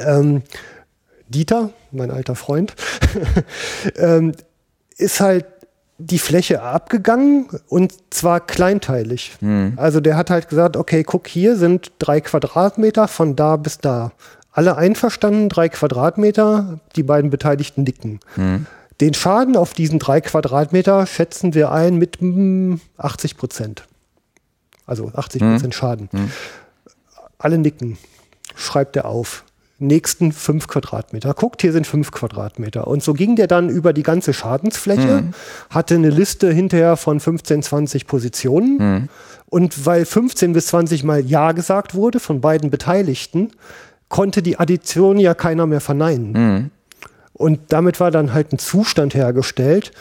Ähm, 0.00 0.42
Dieter, 1.28 1.70
mein 1.92 2.10
alter 2.10 2.34
Freund, 2.34 2.74
ähm, 3.96 4.32
ist 4.96 5.20
halt 5.20 5.44
die 5.98 6.18
Fläche 6.18 6.62
abgegangen 6.62 7.48
und 7.68 7.94
zwar 8.10 8.40
kleinteilig. 8.40 9.36
Mhm. 9.40 9.74
Also 9.76 10.00
der 10.00 10.16
hat 10.16 10.30
halt 10.30 10.48
gesagt, 10.48 10.76
okay, 10.76 11.02
guck, 11.04 11.26
hier 11.26 11.56
sind 11.56 11.92
drei 11.98 12.20
Quadratmeter 12.20 13.08
von 13.08 13.34
da 13.34 13.56
bis 13.56 13.78
da. 13.78 14.12
Alle 14.52 14.76
einverstanden, 14.76 15.48
drei 15.48 15.68
Quadratmeter, 15.68 16.80
die 16.96 17.02
beiden 17.02 17.30
Beteiligten 17.30 17.82
nicken. 17.82 18.20
Mhm. 18.36 18.66
Den 19.00 19.12
Schaden 19.14 19.56
auf 19.56 19.74
diesen 19.74 19.98
drei 19.98 20.20
Quadratmeter 20.20 21.06
schätzen 21.06 21.52
wir 21.52 21.70
ein 21.70 21.96
mit 21.96 22.18
mm, 22.20 22.76
80 22.96 23.36
Prozent. 23.36 23.86
Also 24.86 25.12
80 25.14 25.42
Prozent 25.42 25.74
Schaden. 25.74 26.08
Alle 27.36 27.58
nicken. 27.58 27.98
Schreibt 28.54 28.96
er 28.96 29.04
auf. 29.04 29.44
Nächsten 29.78 30.32
fünf 30.32 30.68
Quadratmeter. 30.68 31.34
Guckt, 31.34 31.60
hier 31.60 31.72
sind 31.72 31.86
fünf 31.86 32.10
Quadratmeter. 32.10 32.86
Und 32.86 33.02
so 33.02 33.12
ging 33.12 33.36
der 33.36 33.46
dann 33.46 33.68
über 33.68 33.92
die 33.92 34.02
ganze 34.02 34.32
Schadensfläche, 34.32 35.24
hatte 35.70 35.94
eine 35.96 36.08
Liste 36.10 36.50
hinterher 36.50 36.96
von 36.96 37.20
15, 37.20 37.62
20 37.62 38.06
Positionen. 38.06 39.08
Und 39.46 39.84
weil 39.86 40.04
15 40.06 40.54
bis 40.54 40.68
20 40.68 41.04
Mal 41.04 41.20
Ja 41.24 41.52
gesagt 41.52 41.94
wurde 41.94 42.20
von 42.20 42.40
beiden 42.40 42.70
Beteiligten, 42.70 43.50
konnte 44.08 44.42
die 44.42 44.58
Addition 44.58 45.18
ja 45.18 45.34
keiner 45.34 45.66
mehr 45.66 45.80
verneinen. 45.80 46.70
Und 47.34 47.60
damit 47.68 48.00
war 48.00 48.10
dann 48.10 48.32
halt 48.32 48.52
ein 48.52 48.58
Zustand 48.58 49.14
hergestellt, 49.14 49.92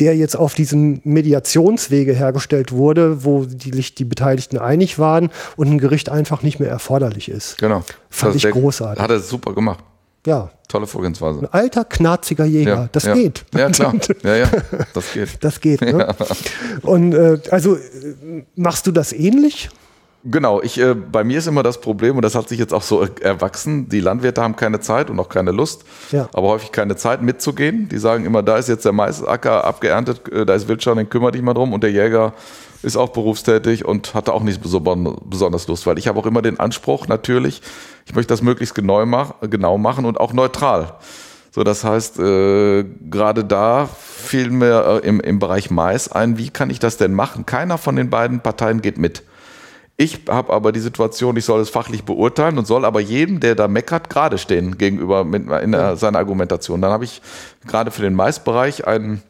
der 0.00 0.16
jetzt 0.16 0.36
auf 0.36 0.54
diesem 0.54 1.00
Mediationswege 1.04 2.12
hergestellt 2.12 2.72
wurde, 2.72 3.24
wo 3.24 3.44
die, 3.44 3.70
die 3.70 4.04
Beteiligten 4.04 4.58
einig 4.58 4.98
waren 4.98 5.30
und 5.56 5.70
ein 5.70 5.78
Gericht 5.78 6.08
einfach 6.08 6.42
nicht 6.42 6.58
mehr 6.58 6.68
erforderlich 6.70 7.28
ist. 7.28 7.58
Genau. 7.58 7.82
Fand 8.10 8.34
Das 8.34 8.44
ich 8.44 8.50
großartig. 8.50 9.02
Hat 9.02 9.10
er 9.10 9.20
super 9.20 9.54
gemacht. 9.54 9.84
Ja, 10.26 10.50
Tolle 10.68 10.86
Vorgehensweise. 10.86 11.40
ein 11.40 11.52
alter, 11.52 11.84
knarziger 11.84 12.46
Jäger, 12.46 12.88
das 12.92 13.04
ja. 13.04 13.14
geht. 13.14 13.44
Ja, 13.54 13.68
klar. 13.70 13.94
Ja, 14.22 14.36
ja, 14.36 14.50
das 14.94 15.12
geht. 15.12 15.28
Das 15.40 15.60
geht. 15.60 15.82
Ne? 15.82 16.14
Und 16.82 17.12
äh, 17.12 17.38
also 17.50 17.76
äh, 17.76 17.80
machst 18.56 18.86
du 18.86 18.92
das 18.92 19.12
ähnlich? 19.12 19.68
Genau, 20.26 20.62
ich, 20.62 20.80
äh, 20.80 20.94
bei 20.94 21.22
mir 21.22 21.36
ist 21.38 21.46
immer 21.46 21.62
das 21.62 21.82
Problem, 21.82 22.16
und 22.16 22.22
das 22.22 22.34
hat 22.34 22.48
sich 22.48 22.58
jetzt 22.58 22.72
auch 22.72 22.80
so 22.82 23.02
er- 23.02 23.10
erwachsen, 23.22 23.90
die 23.90 24.00
Landwirte 24.00 24.40
haben 24.42 24.56
keine 24.56 24.80
Zeit 24.80 25.10
und 25.10 25.20
auch 25.20 25.28
keine 25.28 25.50
Lust, 25.50 25.84
Ja. 26.12 26.30
aber 26.32 26.48
häufig 26.48 26.72
keine 26.72 26.96
Zeit 26.96 27.20
mitzugehen. 27.20 27.90
Die 27.90 27.98
sagen 27.98 28.24
immer, 28.24 28.42
da 28.42 28.56
ist 28.56 28.70
jetzt 28.70 28.86
der 28.86 28.92
Maisacker 28.92 29.64
abgeerntet, 29.64 30.26
äh, 30.32 30.46
da 30.46 30.54
ist 30.54 30.66
Wildschwein, 30.66 30.96
den 30.96 31.10
kümmere 31.10 31.32
dich 31.32 31.42
mal 31.42 31.52
drum. 31.52 31.74
Und 31.74 31.82
der 31.82 31.90
Jäger 31.92 32.32
ist 32.82 32.96
auch 32.96 33.10
berufstätig 33.10 33.84
und 33.84 34.14
hatte 34.14 34.32
auch 34.32 34.42
nicht 34.42 34.60
so 34.64 34.80
besonders 34.80 35.66
Lust, 35.68 35.86
weil 35.86 35.98
ich 35.98 36.08
habe 36.08 36.18
auch 36.18 36.26
immer 36.26 36.40
den 36.40 36.58
Anspruch, 36.58 37.06
natürlich, 37.06 37.60
ich 38.06 38.14
möchte 38.14 38.32
das 38.32 38.40
möglichst 38.40 38.74
genau, 38.74 39.04
mach, 39.04 39.34
genau 39.42 39.76
machen 39.76 40.06
und 40.06 40.18
auch 40.18 40.32
neutral. 40.32 40.94
So, 41.50 41.64
das 41.64 41.84
heißt, 41.84 42.18
äh, 42.18 42.84
gerade 43.10 43.44
da 43.44 43.86
fiel 43.86 44.50
mir 44.50 45.00
äh, 45.02 45.06
im, 45.06 45.20
im 45.20 45.38
Bereich 45.38 45.70
Mais 45.70 46.10
ein, 46.10 46.38
wie 46.38 46.48
kann 46.48 46.70
ich 46.70 46.78
das 46.78 46.96
denn 46.96 47.12
machen? 47.12 47.44
Keiner 47.44 47.76
von 47.76 47.94
den 47.94 48.08
beiden 48.08 48.40
Parteien 48.40 48.80
geht 48.80 48.96
mit. 48.98 49.22
Ich 49.96 50.22
habe 50.28 50.52
aber 50.52 50.72
die 50.72 50.80
Situation, 50.80 51.36
ich 51.36 51.44
soll 51.44 51.60
es 51.60 51.70
fachlich 51.70 52.04
beurteilen 52.04 52.58
und 52.58 52.66
soll 52.66 52.84
aber 52.84 52.98
jedem, 53.00 53.38
der 53.38 53.54
da 53.54 53.68
meckert, 53.68 54.10
gerade 54.10 54.38
stehen 54.38 54.76
gegenüber 54.76 55.22
mit, 55.22 55.48
in 55.48 55.70
der, 55.70 55.96
seiner 55.96 56.18
Argumentation. 56.18 56.82
Dann 56.82 56.90
habe 56.90 57.04
ich 57.04 57.22
gerade 57.66 57.92
für 57.92 58.02
den 58.02 58.14
Maisbereich 58.14 58.88
ein, 58.88 59.22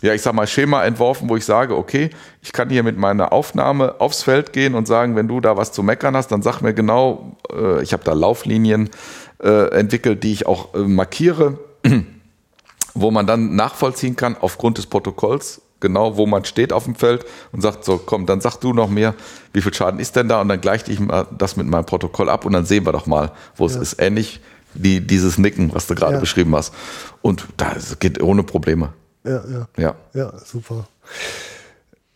ja, 0.00 0.14
ich 0.14 0.22
sag 0.22 0.32
mal, 0.32 0.46
Schema 0.46 0.82
entworfen, 0.84 1.28
wo 1.28 1.36
ich 1.36 1.44
sage, 1.44 1.76
okay, 1.76 2.08
ich 2.40 2.52
kann 2.52 2.70
hier 2.70 2.82
mit 2.84 2.96
meiner 2.96 3.34
Aufnahme 3.34 4.00
aufs 4.00 4.22
Feld 4.22 4.54
gehen 4.54 4.74
und 4.74 4.88
sagen, 4.88 5.14
wenn 5.14 5.28
du 5.28 5.40
da 5.40 5.58
was 5.58 5.72
zu 5.72 5.82
meckern 5.82 6.16
hast, 6.16 6.28
dann 6.28 6.40
sag 6.40 6.62
mir 6.62 6.72
genau, 6.72 7.36
äh, 7.52 7.82
ich 7.82 7.92
habe 7.92 8.04
da 8.04 8.14
Lauflinien 8.14 8.88
äh, 9.42 9.70
entwickelt, 9.72 10.24
die 10.24 10.32
ich 10.32 10.46
auch 10.46 10.74
äh, 10.74 10.78
markiere, 10.78 11.58
wo 12.94 13.10
man 13.10 13.26
dann 13.26 13.56
nachvollziehen 13.56 14.16
kann 14.16 14.38
aufgrund 14.40 14.78
des 14.78 14.86
Protokolls, 14.86 15.60
genau 15.80 16.16
wo 16.16 16.26
man 16.26 16.44
steht 16.44 16.72
auf 16.72 16.84
dem 16.84 16.94
Feld 16.94 17.24
und 17.52 17.60
sagt, 17.60 17.84
so 17.84 17.98
komm, 17.98 18.26
dann 18.26 18.40
sag 18.40 18.56
du 18.58 18.72
noch 18.72 18.88
mehr, 18.88 19.14
wie 19.52 19.60
viel 19.62 19.72
Schaden 19.74 20.00
ist 20.00 20.16
denn 20.16 20.28
da 20.28 20.40
und 20.40 20.48
dann 20.48 20.60
gleiche 20.60 20.90
ich 20.90 21.00
mal 21.00 21.26
das 21.36 21.56
mit 21.56 21.66
meinem 21.66 21.84
Protokoll 21.86 22.28
ab 22.28 22.44
und 22.44 22.52
dann 22.52 22.64
sehen 22.64 22.84
wir 22.86 22.92
doch 22.92 23.06
mal, 23.06 23.32
wo 23.56 23.66
es 23.66 23.76
ist. 23.76 24.00
Ähnlich 24.00 24.40
wie 24.74 25.00
dieses 25.00 25.38
Nicken, 25.38 25.74
was 25.74 25.86
du 25.86 25.94
gerade 25.94 26.14
Ja. 26.14 26.20
beschrieben 26.20 26.54
hast. 26.54 26.74
Und 27.22 27.46
das 27.56 27.98
geht 27.98 28.22
ohne 28.22 28.42
Probleme. 28.42 28.92
Ja, 29.24 29.42
ja. 29.48 29.68
Ja. 29.76 29.94
Ja, 30.14 30.32
super. 30.44 30.86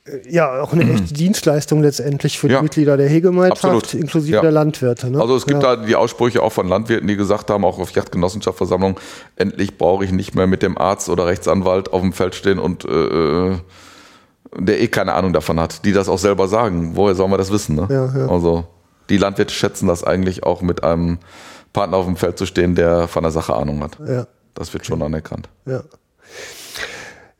Äh, 0.05 0.29
Ja, 0.29 0.61
auch 0.63 0.73
eine 0.73 0.91
echte 0.93 1.15
Dienstleistung 1.15 1.83
letztendlich 1.83 2.39
für 2.39 2.49
die 2.49 2.55
Ja. 2.55 2.63
Mitglieder 2.63 2.97
der 2.97 3.09
Hegemeinschaft, 3.09 3.65
Absolut. 3.65 3.95
inklusive 3.95 4.37
Ja. 4.37 4.41
der 4.43 4.51
Landwirte. 4.51 5.11
Ne? 5.11 5.21
Also 5.21 5.37
es 5.37 5.47
gibt 5.47 5.63
ja. 5.63 5.77
da 5.77 5.85
die 5.85 5.97
Aussprüche 5.97 6.43
auch 6.43 6.53
von 6.53 6.69
Landwirten, 6.69 7.07
die 7.07 7.17
gesagt 7.17 7.51
haben, 7.51 7.65
auch 7.65 7.79
auf 7.79 7.91
Yachtgenossenschaftsversammlungen, 7.93 8.97
endlich 9.37 9.79
brauche 9.79 10.05
ich 10.05 10.13
nicht 10.13 10.35
mehr 10.35 10.47
mit 10.47 10.63
dem 10.63 10.77
Arzt 10.79 11.09
oder 11.09 11.27
Rechtsanwalt 11.27 11.93
auf 11.93 12.01
dem 12.01 12.13
Feld 12.13 12.35
stehen 12.35 12.59
und 12.59 12.85
äh, 12.85 13.59
der 14.59 14.81
eh 14.83 14.89
keine 14.89 15.15
Ahnung 15.15 15.33
davon 15.33 15.59
hat, 15.61 15.85
die 15.85 15.93
das 15.93 16.09
auch 16.09 16.19
selber 16.19 16.47
sagen. 16.49 16.93
Woher 16.95 17.15
sollen 17.15 17.31
wir 17.31 17.39
das 17.39 17.51
wissen? 17.53 17.77
Ne? 17.77 17.87
Ja, 17.91 18.07
ja. 18.19 18.29
Also 18.29 18.65
die 19.09 19.17
Landwirte 19.17 19.55
schätzen 19.55 19.87
das 19.89 20.05
eigentlich 20.05 20.43
auch 20.45 20.63
mit 20.63 20.85
einem 20.85 21.19
Partner 21.73 21.97
auf 21.97 22.05
dem 22.07 22.17
Feld 22.17 22.37
zu 22.39 22.45
stehen, 22.47 22.75
der 22.75 23.09
von 23.09 23.23
der 23.23 23.33
Sache 23.33 23.55
Ahnung 23.55 23.83
hat. 23.83 23.99
Ja. 24.07 24.27
Das 24.55 24.75
wird 24.75 24.85
schon 24.85 25.01
anerkannt. 25.03 25.49
Ja. 25.65 25.83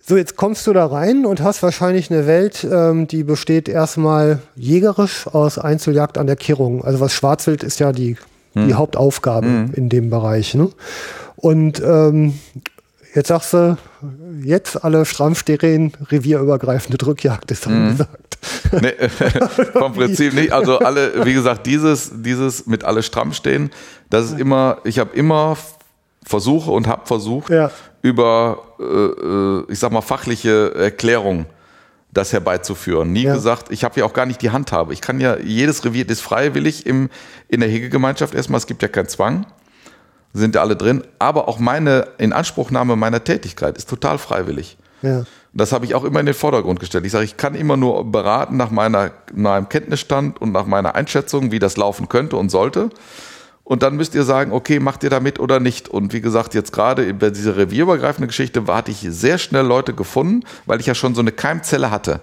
So, 0.05 0.17
jetzt 0.17 0.37
kommst 0.37 0.67
du 0.67 0.73
da 0.73 0.87
rein 0.87 1.25
und 1.25 1.41
hast 1.43 1.63
wahrscheinlich 1.63 2.11
eine 2.11 2.27
Welt, 2.27 2.67
ähm, 2.69 3.07
die 3.07 3.23
besteht 3.23 3.69
erstmal 3.69 4.41
jägerisch 4.57 5.29
aus 5.29 5.59
Einzeljagd 5.59 6.19
an 6.19 6.27
der 6.27 6.35
Kirrung. 6.35 6.85
Also 6.85 6.99
was 6.99 7.15
Schwarzwild 7.15 7.63
ist 7.63 7.79
ja 7.79 7.93
die, 7.93 8.17
die 8.55 8.75
Hauptaufgabe 8.75 9.69
in 9.73 9.89
dem 9.89 10.11
Bereich. 10.11 10.55
Ne? 10.55 10.71
Und 11.37 11.81
ähm, 11.81 12.35
jetzt 13.15 13.29
sagst 13.29 13.53
du, 13.53 13.79
jetzt 14.43 14.85
alle 14.85 15.05
strammsteril 15.05 15.93
revierübergreifende 16.11 16.99
Drückjagd 16.99 17.53
ist 17.53 17.69
angesagt. 17.69 18.39
Nee, 18.73 18.95
vom 19.73 19.93
Prinzip 19.95 20.35
nicht. 20.35 20.53
Also 20.53 20.79
alle, 20.81 21.25
wie 21.25 21.33
gesagt, 21.33 21.65
dieses, 21.67 22.11
dieses 22.13 22.67
mit 22.67 22.83
alle 22.83 23.05
stramm 23.05 23.33
stehen, 23.33 23.71
das 24.11 24.27
ist 24.27 24.41
immer, 24.41 24.79
ich 24.83 24.99
habe 24.99 25.17
immer 25.17 25.57
versuche 26.25 26.71
und 26.71 26.87
habe 26.87 27.07
versucht, 27.07 27.51
Ja. 27.51 27.71
über, 28.03 28.59
äh, 28.79 28.85
äh, 28.85 29.65
ich 29.73 29.79
sag 29.79 29.93
mal, 29.93 30.01
fachliche 30.03 30.75
Erklärung 30.75 31.47
das 32.13 32.33
herbeizuführen. 32.33 33.13
Nie 33.13 33.23
Ja. 33.25 33.35
gesagt, 33.35 33.71
ich 33.71 33.85
habe 33.85 33.99
ja 34.01 34.05
auch 34.07 34.13
gar 34.13 34.27
nicht 34.27 34.43
die 34.43 34.51
Handhabe. 34.51 34.93
Ich 34.93 35.01
kann 35.01 35.21
ja, 35.21 35.39
jedes 35.39 35.85
Revier 35.85 36.09
ist 36.09 36.21
freiwillig 36.21 36.85
im, 36.87 37.09
in 37.49 37.61
der 37.61 37.69
Hegegemeinschaft 37.71 38.35
erstmal, 38.35 38.59
es 38.59 38.67
gibt 38.67 38.83
ja 38.83 38.89
keinen 38.89 39.09
Zwang, 39.09 39.47
sind 40.35 40.55
ja 40.55 40.61
alle 40.61 40.77
drin, 40.77 41.05
aber 41.19 41.49
auch 41.49 41.59
meine 41.59 42.09
Inanspruchnahme 42.19 42.97
meiner 42.97 43.23
Tätigkeit 43.25 43.77
ist 43.79 43.89
total 43.89 44.19
freiwillig. 44.19 44.77
Ja. 45.03 45.25
Das 45.55 45.73
habe 45.73 45.85
ich 45.85 45.95
auch 45.95 46.05
immer 46.05 46.21
in 46.21 46.27
den 46.27 46.35
Vordergrund 46.35 46.81
gestellt. 46.81 47.05
Ich 47.05 47.13
sage, 47.13 47.25
ich 47.25 47.37
kann 47.37 47.55
immer 47.55 47.77
nur 47.77 48.11
beraten 48.11 48.57
nach 48.57 48.71
meiner, 48.71 49.11
meinem 49.35 49.69
Kenntnisstand 49.69 50.41
und 50.41 50.53
nach 50.53 50.65
meiner 50.67 50.95
Einschätzung, 50.95 51.51
wie 51.51 51.59
das 51.59 51.77
laufen 51.77 52.09
könnte 52.09 52.37
und 52.37 52.49
sollte. 52.51 52.89
Und 53.73 53.83
dann 53.83 53.97
müsst 53.97 54.15
ihr 54.15 54.25
sagen, 54.25 54.53
okay, 54.53 54.81
macht 54.81 55.03
ihr 55.03 55.09
da 55.09 55.19
mit 55.19 55.41
oder 55.41 55.59
nicht? 55.59 55.89
Und 55.89 56.13
wie 56.13 56.21
gesagt, 56.21 56.53
jetzt 56.53 56.75
gerade 56.75 57.15
bei 57.15 57.31
dieser 57.31 57.57
revierübergreifenden 57.57 58.29
Geschichte 58.29 58.67
hatte 58.67 58.91
ich 58.91 58.99
sehr 59.09 59.39
schnell 59.39 59.65
Leute 59.65 59.95
gefunden, 59.95 60.45
weil 60.67 60.79
ich 60.79 60.85
ja 60.85 60.95
schon 60.95 61.15
so 61.15 61.23
eine 61.23 61.33
Keimzelle 61.33 61.91
hatte, 61.91 62.21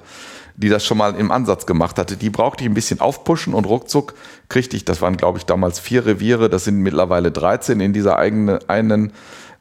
die 0.56 0.70
das 0.70 0.86
schon 0.86 1.00
mal 1.00 1.16
im 1.16 1.32
Ansatz 1.32 1.66
gemacht 1.66 1.98
hatte. 1.98 2.18
Die 2.18 2.30
brauchte 2.30 2.64
ich 2.64 2.70
ein 2.70 2.76
bisschen 2.76 3.00
aufpushen 3.00 3.56
und 3.56 3.66
ruckzuck 3.66 4.14
kriegte 4.48 4.78
ich, 4.78 4.86
das 4.86 5.02
waren 5.02 5.18
glaube 5.18 5.40
ich 5.40 5.48
damals 5.48 5.80
vier 5.80 6.06
Reviere, 6.06 6.52
das 6.52 6.66
sind 6.66 6.78
mittlerweile 6.82 7.32
13 7.32 7.80
in 7.80 7.94
dieser 7.94 8.20
eigenen 8.20 8.60
einen 8.70 9.12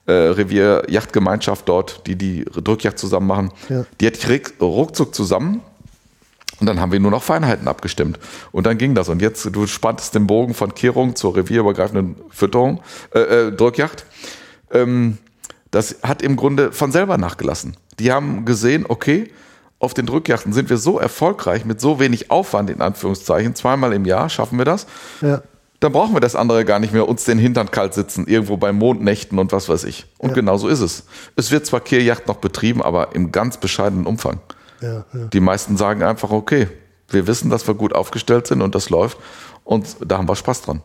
äh, 0.04 0.12
Revier-Yachtgemeinschaft 0.12 1.66
dort, 1.66 2.06
die 2.06 2.16
die 2.16 2.44
Drückjagd 2.44 2.98
zusammen 2.98 3.28
machen. 3.28 3.52
Ja. 3.70 3.86
Die 3.98 4.06
hatte 4.08 4.30
ich 4.30 4.60
ruckzuck 4.60 5.14
zusammen. 5.14 5.62
Und 6.60 6.66
dann 6.66 6.80
haben 6.80 6.92
wir 6.92 7.00
nur 7.00 7.10
noch 7.10 7.22
Feinheiten 7.22 7.68
abgestimmt. 7.68 8.18
Und 8.52 8.66
dann 8.66 8.78
ging 8.78 8.94
das. 8.94 9.08
Und 9.08 9.22
jetzt, 9.22 9.48
du 9.54 9.66
spanntest 9.66 10.14
den 10.14 10.26
Bogen 10.26 10.54
von 10.54 10.74
Kehrung 10.74 11.14
zur 11.14 11.36
revierübergreifenden 11.36 12.16
Fütterung, 12.30 12.80
äh, 13.14 13.20
äh, 13.20 13.52
Drückjagd. 13.52 14.04
Ähm, 14.72 15.18
das 15.70 15.96
hat 16.02 16.22
im 16.22 16.36
Grunde 16.36 16.72
von 16.72 16.90
selber 16.92 17.18
nachgelassen. 17.18 17.76
Die 17.98 18.10
haben 18.10 18.44
gesehen, 18.44 18.86
okay, 18.88 19.30
auf 19.78 19.94
den 19.94 20.06
Drückjachten 20.06 20.52
sind 20.52 20.70
wir 20.70 20.76
so 20.78 20.98
erfolgreich 20.98 21.64
mit 21.64 21.80
so 21.80 22.00
wenig 22.00 22.30
Aufwand, 22.30 22.70
in 22.70 22.80
Anführungszeichen, 22.80 23.54
zweimal 23.54 23.92
im 23.92 24.04
Jahr 24.04 24.28
schaffen 24.28 24.58
wir 24.58 24.64
das. 24.64 24.86
Ja. 25.20 25.42
Dann 25.80 25.92
brauchen 25.92 26.14
wir 26.14 26.20
das 26.20 26.34
andere 26.34 26.64
gar 26.64 26.80
nicht 26.80 26.92
mehr, 26.92 27.08
uns 27.08 27.24
den 27.24 27.38
Hintern 27.38 27.70
kalt 27.70 27.94
sitzen, 27.94 28.26
irgendwo 28.26 28.56
bei 28.56 28.72
Mondnächten 28.72 29.38
und 29.38 29.52
was 29.52 29.68
weiß 29.68 29.84
ich. 29.84 30.06
Und 30.18 30.30
Ja. 30.30 30.34
genau 30.34 30.56
so 30.56 30.66
ist 30.66 30.80
es. 30.80 31.04
Es 31.36 31.52
wird 31.52 31.66
zwar 31.66 31.80
Kehrjacht 31.80 32.26
noch 32.26 32.38
betrieben, 32.38 32.82
aber 32.82 33.14
im 33.14 33.30
ganz 33.30 33.58
bescheidenen 33.58 34.06
Umfang. 34.06 34.40
Ja, 34.80 35.04
ja. 35.12 35.24
Die 35.32 35.40
meisten 35.40 35.76
sagen 35.76 36.02
einfach, 36.02 36.30
okay, 36.30 36.68
wir 37.08 37.26
wissen, 37.26 37.50
dass 37.50 37.66
wir 37.66 37.74
gut 37.74 37.94
aufgestellt 37.94 38.46
sind 38.46 38.62
und 38.62 38.74
das 38.74 38.90
läuft 38.90 39.18
und 39.64 39.96
da 40.06 40.18
haben 40.18 40.28
wir 40.28 40.36
Spaß 40.36 40.62
dran. 40.62 40.82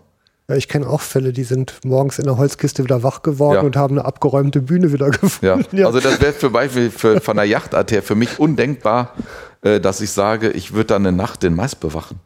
Ja, 0.50 0.56
ich 0.56 0.68
kenne 0.68 0.88
auch 0.88 1.00
Fälle, 1.02 1.32
die 1.32 1.44
sind 1.46 1.80
morgens 1.86 2.20
in 2.20 2.26
der 2.26 2.38
Holzkiste 2.38 2.84
wieder 2.84 3.02
wach 3.02 3.22
geworden 3.22 3.56
Ja. 3.56 3.62
und 3.62 3.76
haben 3.78 3.98
eine 3.98 4.06
abgeräumte 4.06 4.62
Bühne 4.62 4.92
wieder 4.92 5.06
Ja. 5.42 5.56
gefunden. 5.56 5.86
Also 5.86 6.00
das 6.00 6.20
wäre 6.22 6.38
zum 6.38 6.52
Beispiel 6.52 6.90
für, 6.92 7.22
von 7.22 7.38
der 7.38 7.46
Yachtart 7.46 7.92
her 7.92 8.04
für 8.04 8.16
mich 8.16 8.40
undenkbar, 8.40 9.14
äh, 9.62 9.80
dass 9.80 10.02
ich 10.02 10.12
sage, 10.12 10.50
ich 10.50 10.74
würde 10.74 10.88
dann 10.88 11.06
eine 11.08 11.16
Nacht 11.16 11.44
den 11.44 11.56
Mais 11.56 11.76
bewachen. 11.76 12.20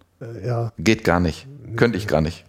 ja, 0.44 0.72
Geht 0.80 1.04
gar 1.04 1.20
nicht. 1.20 1.48
Könnte 1.76 1.98
ich 2.00 2.08
gar 2.08 2.22
nicht. 2.22 2.44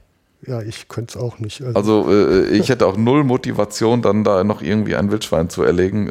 ja, 0.47 0.63
ich 0.63 0.89
könnte 0.89 1.19
es 1.19 1.23
auch 1.23 1.39
nicht. 1.39 1.61
Also, 1.63 1.77
Also 2.05 2.13
äh, 2.13 2.45
ich 2.49 2.71
hätte 2.71 2.87
auch 2.87 2.97
null 2.97 3.23
Motivation, 3.25 4.01
dann 4.01 4.25
da 4.25 4.45
noch 4.45 4.63
irgendwie 4.63 4.97
ein 4.97 5.11
Wildschwein 5.11 5.51
zu 5.51 5.63
erlegen. 5.65 6.09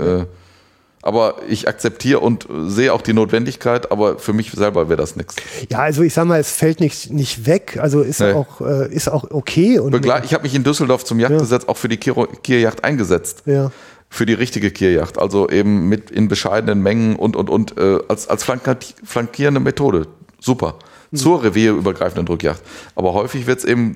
Aber 1.08 1.36
ich 1.48 1.70
akzeptiere 1.70 2.20
und 2.20 2.48
sehe 2.68 2.92
auch 2.92 3.02
die 3.02 3.14
Notwendigkeit, 3.14 3.92
aber 3.94 4.20
für 4.20 4.34
mich 4.34 4.52
selber 4.52 4.90
wäre 4.90 4.98
das 4.98 5.16
nichts. 5.16 5.38
ja, 5.70 5.80
also 5.80 6.02
ich 6.04 6.14
sag 6.14 6.26
mal, 6.26 6.38
es 6.38 6.52
fällt 6.52 6.82
nicht, 6.82 7.12
nicht 7.14 7.46
weg. 7.46 7.78
Also 7.82 8.02
ist 8.02 8.20
Nee. 8.20 8.34
auch 8.34 8.60
äh, 8.60 8.94
ist 8.94 9.08
auch 9.08 9.32
okay. 9.32 9.80
Und 9.80 9.96
Begla- 9.96 10.22
Ich 10.26 10.34
habe 10.34 10.44
mich 10.44 10.54
in 10.54 10.66
Düsseldorf 10.66 11.06
zum 11.06 11.18
Jagdgesetz 11.20 11.64
auch 11.66 11.78
für 11.78 11.88
die 11.88 11.96
Kiro- 11.98 12.28
Kierjacht 12.44 12.84
eingesetzt. 12.84 13.44
ja, 13.46 13.72
Für 14.10 14.26
die 14.26 14.34
richtige 14.34 14.70
Kierjacht. 14.70 15.18
Also 15.18 15.48
eben 15.50 15.88
mit 15.88 16.12
in 16.12 16.28
bescheidenen 16.28 16.82
Mengen 16.84 17.16
und 17.16 17.38
und 17.38 17.50
und 17.50 17.78
äh, 17.78 18.00
als, 18.10 18.28
als 18.28 18.44
flankierende 18.44 19.60
Methode. 19.62 20.08
super. 20.42 20.76
Zur 21.16 21.42
revierübergreifenden 21.42 22.26
Drückjagd. 22.26 22.62
Aber 22.96 23.14
häufig 23.14 23.48
wird 23.48 23.60
es 23.60 23.64
eben, 23.66 23.96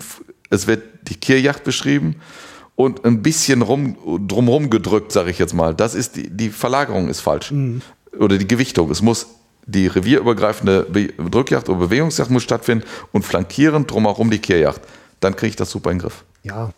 es 0.50 0.66
wird 0.66 0.82
die 1.10 1.16
Kirjacht 1.20 1.66
beschrieben 1.66 2.16
und 2.76 3.06
ein 3.06 3.22
bisschen 3.22 3.62
rum, 3.62 3.96
drumherum 4.28 4.70
gedrückt, 4.70 5.12
sage 5.12 5.30
ich 5.30 5.40
jetzt 5.40 5.54
mal. 5.54 5.74
Das 5.76 5.94
ist 5.96 6.16
die, 6.16 6.30
die 6.30 6.50
Verlagerung 6.50 7.10
ist 7.10 7.20
falsch. 7.22 7.54
Oder 8.18 8.38
die 8.38 8.48
Gewichtung. 8.48 8.90
Es 8.92 9.02
muss 9.02 9.28
die 9.68 9.88
revierübergreifende 9.88 10.88
Be 10.92 11.08
Drückjagd 11.30 11.70
oder 11.70 11.80
Bewegungsjagd 11.80 12.32
muss 12.32 12.44
stattfinden 12.44 12.84
und 13.12 13.24
flankierend 13.24 13.90
drumherum 13.92 14.30
die 14.32 14.40
Kehrjagd. 14.40 14.82
Dann 15.20 15.36
kriege 15.36 15.52
ich 15.52 15.56
das 15.56 15.70
super 15.70 15.92
in 15.92 15.98
den 15.98 16.02
Griff. 16.04 16.26
Ja, 16.44 16.72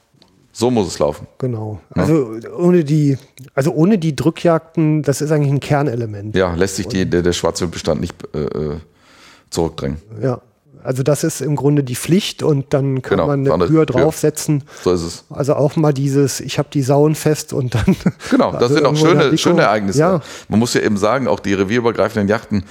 So 0.51 0.69
muss 0.69 0.87
es 0.87 0.99
laufen. 0.99 1.25
genau. 1.39 1.79
Also 1.91 2.37
ohne 2.57 2.83
die, 2.83 3.17
also 3.55 3.71
ohne 3.71 3.97
die 3.97 4.15
Drückjagden, 4.15 5.01
das 5.01 5.21
ist 5.21 5.31
eigentlich 5.31 5.51
ein 5.53 5.61
Kernelement. 5.61 6.35
Ja, 6.35 6.53
lässt 6.55 6.75
sich 6.75 6.87
die, 6.87 7.09
der, 7.09 7.21
der 7.21 7.31
Schwarzwildbestand 7.33 8.01
nicht 8.01 8.15
äh, 8.35 8.39
äh, 8.39 8.77
zurückdrängen. 9.49 9.97
Ja. 10.21 10.41
Also 10.83 11.01
das 11.03 11.23
ist 11.23 11.41
im 11.41 11.55
Grunde 11.55 11.83
die 11.83 11.95
Pflicht 11.95 12.43
und 12.43 12.73
dann 12.73 13.01
kann 13.01 13.17
Genau, 13.17 13.27
man 13.27 13.49
eine 13.49 13.65
Kür. 13.67 13.85
draufsetzen. 13.85 14.63
So 14.83 14.91
ist 14.91 15.01
es. 15.01 15.23
Also 15.29 15.55
auch 15.55 15.75
mal 15.75 15.93
dieses, 15.93 16.39
ich 16.41 16.59
habe 16.59 16.67
die 16.73 16.81
Sauen 16.81 17.15
fest 17.15 17.53
und 17.53 17.73
dann. 17.75 17.95
Genau, 18.29 18.51
das 18.51 18.63
Also 18.63 18.75
sind 18.75 18.85
auch 18.87 18.95
schöne, 18.95 19.37
schöne 19.37 19.61
Ereignisse. 19.61 19.99
Ja, 19.99 20.21
Man 20.49 20.59
muss 20.59 20.73
ja 20.73 20.81
eben 20.81 20.97
sagen, 20.97 21.27
auch 21.27 21.39
die 21.39 21.53
revierübergreifenden 21.53 22.27
Yachten, 22.27 22.65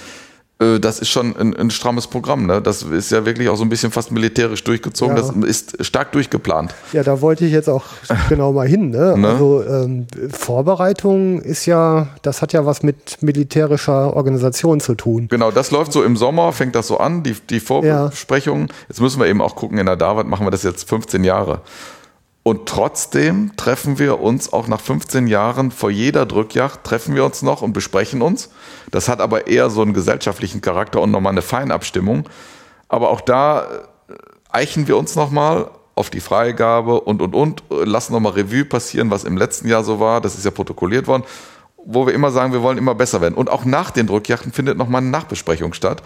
das 0.80 0.98
ist 0.98 1.08
schon 1.08 1.36
ein, 1.36 1.56
ein 1.56 1.70
strammes 1.70 2.06
Programm. 2.06 2.46
Ne? 2.46 2.60
Das 2.60 2.82
ist 2.82 3.10
ja 3.10 3.24
wirklich 3.24 3.48
auch 3.48 3.56
so 3.56 3.64
ein 3.64 3.68
bisschen 3.68 3.92
fast 3.92 4.10
militärisch 4.10 4.64
durchgezogen. 4.64 5.16
Ja. 5.16 5.22
Das 5.22 5.34
ist 5.48 5.84
stark 5.84 6.12
durchgeplant. 6.12 6.74
ja, 6.92 7.02
da 7.02 7.20
wollte 7.20 7.44
ich 7.44 7.52
jetzt 7.52 7.68
auch 7.68 7.84
genau 8.28 8.52
mal 8.52 8.66
hin. 8.66 8.90
Ne? 8.90 9.16
Ne? 9.16 9.28
Also 9.28 9.64
ähm, 9.64 10.06
Vorbereitung 10.30 11.40
ist 11.40 11.66
ja, 11.66 12.08
das 12.22 12.42
hat 12.42 12.52
ja 12.52 12.66
was 12.66 12.82
mit 12.82 13.22
militärischer 13.22 14.14
Organisation 14.14 14.80
zu 14.80 14.94
tun. 14.94 15.28
Genau, 15.30 15.50
das 15.50 15.70
läuft 15.70 15.92
so 15.92 16.02
im 16.02 16.16
Sommer, 16.16 16.52
fängt 16.52 16.74
das 16.74 16.86
so 16.86 16.98
an, 16.98 17.22
die, 17.22 17.36
die 17.48 17.60
Vorbesprechungen. 17.60 18.68
Jetzt 18.88 19.00
müssen 19.00 19.20
wir 19.20 19.26
eben 19.26 19.40
auch 19.40 19.56
gucken, 19.56 19.78
in 19.78 19.86
der 19.86 19.96
Davat 19.96 20.26
machen 20.26 20.46
wir 20.46 20.50
das 20.50 20.62
jetzt 20.62 20.88
15 20.88 21.24
Jahre. 21.24 21.60
Und 22.44 22.66
trotzdem 22.66 23.52
treffen 23.56 24.00
wir 24.00 24.20
uns 24.20 24.52
auch 24.52 24.66
nach 24.66 24.80
15 24.80 25.28
Jahren 25.28 25.70
vor 25.70 25.90
jeder 25.90 26.26
Drückjagd, 26.26 26.84
treffen 26.84 27.14
wir 27.14 27.24
uns 27.24 27.42
noch 27.42 27.62
und 27.62 27.72
besprechen 27.72 28.20
uns. 28.20 28.50
Das 28.92 29.08
hat 29.08 29.20
aber 29.20 29.48
eher 29.48 29.68
so 29.70 29.82
einen 29.82 29.92
gesellschaftlichen 29.94 30.60
Charakter 30.60 31.00
und 31.00 31.10
nochmal 31.10 31.32
eine 31.32 31.42
Feinabstimmung. 31.42 32.28
Aber 32.88 33.10
auch 33.10 33.20
da 33.20 33.62
äh, 33.62 34.14
eichen 34.50 34.86
wir 34.86 34.96
uns 34.96 35.16
nochmal 35.16 35.68
auf 35.96 36.08
die 36.10 36.20
Freigabe 36.20 37.00
und, 37.00 37.20
und, 37.20 37.34
und, 37.34 37.64
äh, 37.72 37.84
lassen 37.84 38.12
nochmal 38.12 38.32
Revue 38.32 38.64
passieren, 38.64 39.10
was 39.10 39.24
im 39.24 39.36
letzten 39.36 39.66
Jahr 39.66 39.82
so 39.82 39.98
war. 39.98 40.20
Das 40.20 40.36
ist 40.36 40.44
ja 40.44 40.52
protokolliert 40.52 41.08
worden, 41.08 41.24
wo 41.84 42.06
wir 42.06 42.14
immer 42.14 42.30
sagen, 42.30 42.52
wir 42.52 42.62
wollen 42.62 42.78
immer 42.78 42.94
besser 42.94 43.20
werden. 43.20 43.34
Und 43.34 43.50
auch 43.50 43.64
nach 43.64 43.90
den 43.90 44.06
Drückjachten 44.06 44.52
findet 44.52 44.78
nochmal 44.78 45.00
eine 45.00 45.10
Nachbesprechung 45.10 45.72
statt 45.72 46.02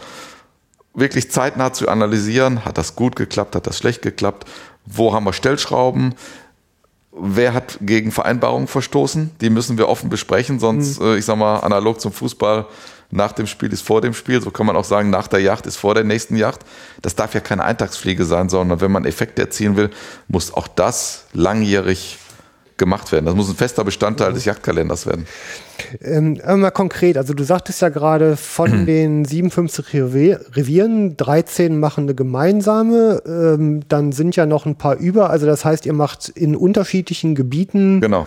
wirklich 0.97 1.31
zeitnah 1.31 1.73
zu 1.73 1.89
analysieren, 1.89 2.65
hat 2.65 2.79
das 2.79 2.97
gut 2.97 3.15
geklappt, 3.15 3.55
hat 3.55 3.67
das 3.67 3.79
schlecht 3.79 4.03
geklappt, 4.03 4.49
wo 4.87 5.13
haben 5.13 5.25
wir 5.25 5.35
Stellschrauben, 5.35 6.15
wer 7.19 7.55
hat 7.55 7.79
gegen 7.81 8.13
Vereinbarungen 8.13 8.69
verstoßen, 8.69 9.31
die 9.41 9.51
müssen 9.51 9.79
wir 9.79 9.89
offen 9.89 10.11
besprechen, 10.11 10.59
sonst, 10.59 11.01
äh, 11.01 11.17
ich 11.17 11.25
sag 11.25 11.37
mal, 11.37 11.61
analog 11.61 12.01
zum 12.01 12.13
Fußball, 12.13 12.67
nach 13.11 13.33
dem 13.33 13.47
Spiel 13.47 13.73
ist 13.73 13.83
vor 13.87 14.01
dem 14.01 14.15
Spiel, 14.15 14.41
so 14.43 14.51
kann 14.51 14.67
man 14.67 14.77
auch 14.77 14.85
sagen, 14.85 15.11
nach 15.11 15.29
der 15.29 15.41
Yacht 15.41 15.67
ist 15.67 15.77
vor 15.77 15.95
der 15.95 16.05
nächsten 16.05 16.37
Yacht. 16.37 16.61
Das 17.03 17.15
darf 17.15 17.35
ja 17.35 17.41
keine 17.41 17.65
Eintagsfliege 17.65 18.25
sein, 18.25 18.49
sondern 18.49 18.81
wenn 18.81 18.91
man 18.91 19.05
Effekte 19.05 19.43
erzielen 19.43 19.77
will, 19.77 19.91
muss 20.29 20.53
auch 20.53 20.67
das 20.67 21.27
langjährig 21.33 22.19
gemacht 22.79 23.13
werden. 23.13 23.27
Das 23.27 23.35
muss 23.35 23.49
ein 23.49 23.57
fester 23.57 23.85
Bestandteil 23.85 24.33
des 24.33 24.45
Yachtkalenders 24.45 25.07
werden. 25.07 25.27
Ähm, 26.01 26.41
mal 26.45 26.71
konkret, 26.71 27.17
also 27.17 27.35
du 27.35 27.45
sagtest 27.45 27.83
ja 27.83 27.89
gerade, 27.89 28.37
von 28.37 28.87
den 28.87 29.25
57 29.25 29.95
Revier, 29.95 30.41
Revieren, 30.53 31.17
13 31.17 31.79
machen 31.79 32.05
eine 32.05 32.15
gemeinsame, 32.15 33.23
ähm, 33.27 33.81
dann 33.89 34.13
sind 34.13 34.37
ja 34.37 34.47
noch 34.47 34.67
ein 34.67 34.77
paar 34.77 34.97
über, 34.97 35.31
also 35.31 35.47
das 35.47 35.65
heißt, 35.65 35.87
ihr 35.87 35.93
macht 35.93 36.29
in 36.31 36.57
unterschiedlichen 36.57 37.35
Gebieten 37.35 38.01
Genau. 38.01 38.27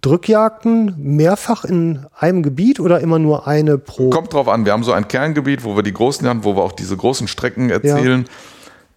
Drückjagden, 0.00 0.94
mehrfach 0.96 1.64
in 1.64 2.06
einem 2.18 2.42
Gebiet 2.42 2.80
oder 2.80 3.00
immer 3.00 3.18
nur 3.18 3.46
eine 3.46 3.76
pro? 3.76 4.08
Kommt 4.08 4.32
drauf 4.32 4.48
an, 4.48 4.64
wir 4.64 4.72
haben 4.72 4.84
so 4.84 4.92
ein 4.92 5.06
Kerngebiet, 5.06 5.64
wo 5.64 5.76
wir 5.76 5.82
die 5.82 5.92
großen 5.92 6.26
haben, 6.26 6.44
wo 6.44 6.56
wir 6.56 6.62
auch 6.62 6.72
diese 6.72 6.96
großen 6.96 7.28
Strecken 7.28 7.68
erzielen. 7.68 8.24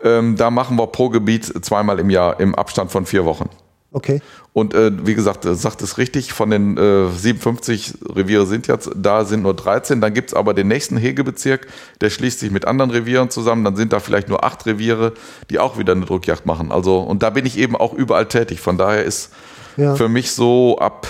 Ähm, 0.01 0.35
da 0.37 0.51
machen 0.51 0.77
wir 0.77 0.87
pro 0.87 1.09
Gebiet 1.09 1.65
zweimal 1.65 1.99
im 1.99 2.09
Jahr 2.09 2.39
im 2.39 2.55
Abstand 2.55 2.91
von 2.91 3.05
vier 3.05 3.25
Wochen. 3.25 3.49
Okay, 3.95 4.19
Und 4.51 4.73
äh, 4.73 4.91
wie 5.07 5.15
gesagt, 5.15 5.45
äh, 5.45 5.55
sagt 5.55 5.81
es 5.81 5.97
richtig, 5.97 6.33
von 6.33 6.49
den 6.49 6.75
äh, 6.77 7.09
57 7.09 7.93
Reviere 8.13 8.45
sind 8.45 8.67
jetzt, 8.67 8.89
da 8.93 9.23
sind 9.23 9.43
nur 9.43 9.53
13. 9.53 10.01
Dann 10.01 10.13
gibt's 10.13 10.33
aber 10.33 10.53
den 10.53 10.67
nächsten 10.67 10.97
Hegebezirk, 10.97 11.67
der 12.01 12.09
schließt 12.09 12.41
sich 12.41 12.51
mit 12.51 12.65
anderen 12.65 12.91
Revieren 12.91 13.29
zusammen. 13.29 13.63
Dann 13.63 13.77
sind 13.77 13.93
da 13.93 14.01
vielleicht 14.01 14.27
nur 14.27 14.43
acht 14.43 14.65
Reviere, 14.65 15.13
die 15.49 15.59
auch 15.59 15.77
wieder 15.77 15.93
eine 15.93 16.03
Druckjagd 16.05 16.45
machen. 16.45 16.73
Also, 16.73 16.99
und 16.99 17.23
da 17.23 17.29
bin 17.29 17.45
ich 17.45 17.57
eben 17.57 17.77
auch 17.77 17.93
überall 17.93 18.25
tätig. 18.27 18.59
Von 18.59 18.77
daher 18.77 19.03
ist 19.05 19.31
Ja. 19.77 19.95
für 19.95 20.09
mich 20.09 20.31
so 20.31 20.77
ab 20.77 21.07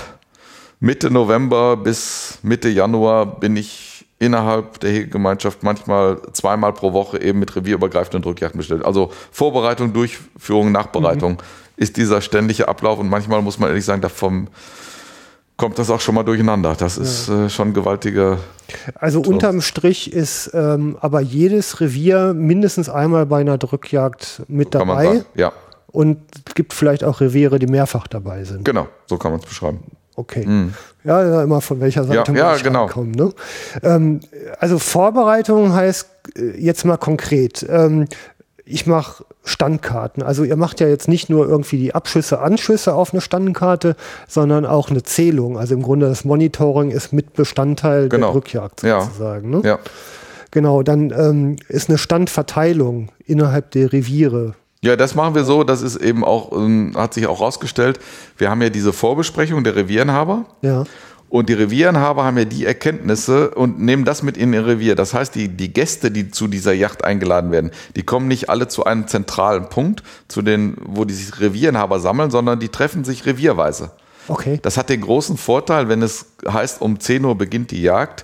Mitte 0.80 1.10
November 1.10 1.78
bis 1.78 2.38
Mitte 2.44 2.70
Januar 2.70 3.40
bin 3.40 3.56
ich 3.58 3.95
innerhalb 4.26 4.80
der 4.80 4.92
Hegegemeinschaft 4.92 5.64
manchmal 5.64 6.22
zweimal 6.34 6.74
pro 6.74 6.94
Woche 6.94 7.22
eben 7.22 7.40
mit 7.40 7.56
revierübergreifenden 7.56 8.22
Drückjagden 8.22 8.58
bestellt. 8.58 8.86
Also 8.86 9.12
Vorbereitung, 9.32 9.94
Durchführung, 9.94 10.72
Nachbereitung 10.72 11.42
ist 11.78 11.98
dieser 11.98 12.22
ständige 12.22 12.68
Ablauf 12.68 13.00
und 13.00 13.10
manchmal 13.10 13.42
muss 13.42 13.60
man 13.60 13.70
ehrlich 13.70 13.86
sagen, 13.86 14.02
davon 14.02 14.50
kommt 15.58 15.80
das 15.80 15.90
auch 15.90 16.02
schon 16.02 16.16
mal 16.16 16.24
durcheinander. 16.24 16.76
Das 16.78 16.98
ist 16.98 17.30
äh, 17.30 17.50
schon 17.50 17.74
gewaltige. 17.74 18.38
also 18.96 19.22
unterm 19.22 19.62
Strich 19.62 20.12
ist 20.12 20.52
ähm, 20.54 20.98
aber 21.00 21.22
jedes 21.22 21.80
Revier 21.80 22.34
mindestens 22.34 22.90
einmal 22.90 23.26
bei 23.26 23.40
einer 23.40 23.58
Drückjagd 23.58 24.44
mit 24.48 24.72
Kann 24.72 24.88
man 24.88 24.98
dabei 24.98 25.06
sagen. 25.18 25.26
Ja, 25.36 25.54
und 25.96 26.20
es 26.46 26.56
gibt 26.56 26.74
vielleicht 26.74 27.04
auch 27.04 27.22
Reviere, 27.22 27.58
die 27.58 27.68
mehrfach 27.68 28.08
dabei 28.08 28.44
sind. 28.44 28.66
genau, 28.66 28.88
so 29.06 29.18
kann 29.18 29.32
man 29.32 29.40
es 29.40 29.46
beschreiben. 29.46 29.80
Okay. 30.16 30.48
Ja, 31.04 31.24
ja, 31.28 31.44
immer 31.44 31.62
von 31.62 31.80
welcher 31.82 32.04
Seite 32.06 32.32
Mhm. 32.32 32.38
Ja, 32.38 32.46
man 32.46 32.58
ja, 32.58 32.64
genau. 32.64 32.88
kommen. 32.88 33.12
Ne? 33.12 33.32
Ähm, 33.84 34.22
also 34.60 34.80
Vorbereitung 34.80 35.74
heißt 35.74 36.08
äh, 36.38 36.58
jetzt 36.60 36.86
mal 36.86 36.98
konkret. 36.98 37.66
Ähm, 37.70 38.08
ich 38.68 38.88
mache 38.88 39.26
Standkarten. 39.44 40.24
Also 40.24 40.44
ihr 40.44 40.56
macht 40.56 40.80
ja 40.80 40.88
jetzt 40.88 41.08
nicht 41.08 41.30
nur 41.30 41.48
irgendwie 41.48 41.78
die 41.78 41.94
Abschüsse, 41.94 42.40
Anschüsse 42.40 42.96
auf 42.96 43.14
eine 43.14 43.22
Standkarte, 43.22 43.96
sondern 44.28 44.66
auch 44.66 44.90
eine 44.90 45.04
Zählung. 45.04 45.58
Also 45.60 45.76
im 45.76 45.84
Grunde 45.84 46.08
das 46.08 46.26
Monitoring 46.26 46.90
ist 46.90 47.14
mit 47.14 47.34
Bestandteil 47.34 48.10
Genau. 48.10 48.28
der 48.28 48.36
Rückjagd 48.36 48.82
Ja. 48.84 49.02
sozusagen. 49.02 49.50
Ne? 49.52 49.62
Ja. 49.64 49.80
Genau, 50.50 50.82
dann 50.82 51.12
ähm, 51.12 51.58
ist 51.68 51.90
eine 51.90 51.98
Standverteilung 52.00 53.10
innerhalb 53.26 53.72
der 53.72 53.92
Reviere. 53.94 54.56
Ja, 54.86 54.96
das 54.96 55.16
machen 55.16 55.34
wir 55.34 55.44
so. 55.44 55.64
Das 55.64 55.82
ist 55.82 55.96
eben 55.96 56.24
auch, 56.24 56.52
ähm, 56.52 56.94
hat 56.96 57.16
sich 57.16 57.26
auch 57.26 57.42
rausgestellt. 57.42 58.00
Wir 58.38 58.52
haben 58.52 58.62
ja 58.62 58.70
diese 58.70 58.94
Vorbesprechung 58.94 59.64
der 59.64 59.76
Revierenhaber. 59.76 60.46
Ja. 60.62 60.84
Und 61.28 61.50
die 61.50 61.54
Revierenhaber 61.54 62.24
haben 62.24 62.38
ja 62.38 62.46
die 62.46 62.68
Erkenntnisse 62.68 63.50
und 63.50 63.82
nehmen 63.82 64.06
das 64.06 64.22
mit 64.22 64.38
in 64.38 64.54
ihr 64.54 64.68
Revier. 64.68 64.94
Das 64.94 65.16
heißt, 65.16 65.34
die, 65.34 65.50
die 65.50 65.74
Gäste, 65.74 66.12
die 66.12 66.30
zu 66.30 66.48
dieser 66.48 66.72
Yacht 66.72 67.04
eingeladen 67.04 67.52
werden, 67.52 67.72
die 67.96 68.04
kommen 68.04 68.28
nicht 68.28 68.48
alle 68.52 68.68
zu 68.68 68.84
einem 68.84 69.08
zentralen 69.08 69.70
Punkt, 69.70 70.04
zu 70.28 70.44
den, 70.44 70.78
wo 70.86 71.04
die 71.04 71.16
sich 71.16 71.42
Revierenhaber 71.42 72.00
sammeln, 72.00 72.30
sondern 72.30 72.60
die 72.60 72.70
treffen 72.70 73.04
sich 73.04 73.26
revierweise. 73.26 73.90
Okay. 74.28 74.60
Das 74.62 74.78
hat 74.78 74.90
den 74.90 75.02
großen 75.02 75.36
Vorteil, 75.36 75.90
wenn 75.90 76.04
es 76.04 76.28
heißt, 76.48 76.80
um 76.80 77.00
10 77.00 77.26
Uhr 77.26 77.36
beginnt 77.36 77.72
die 77.72 77.82
Jagd, 77.82 78.24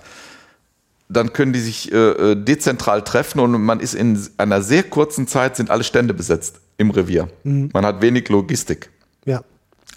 dann 1.11 1.33
können 1.33 1.53
die 1.53 1.59
sich 1.59 1.91
äh, 1.91 1.97
äh, 2.31 2.35
dezentral 2.35 3.03
treffen 3.03 3.39
und 3.39 3.51
man 3.61 3.79
ist 3.79 3.93
in 3.93 4.19
einer 4.37 4.61
sehr 4.61 4.83
kurzen 4.83 5.27
Zeit, 5.27 5.55
sind 5.55 5.69
alle 5.69 5.83
Stände 5.83 6.13
besetzt 6.13 6.59
im 6.77 6.89
Revier. 6.91 7.27
Man 7.43 7.85
hat 7.85 8.01
wenig 8.01 8.29
Logistik 8.29 8.89
Ja. 9.25 9.41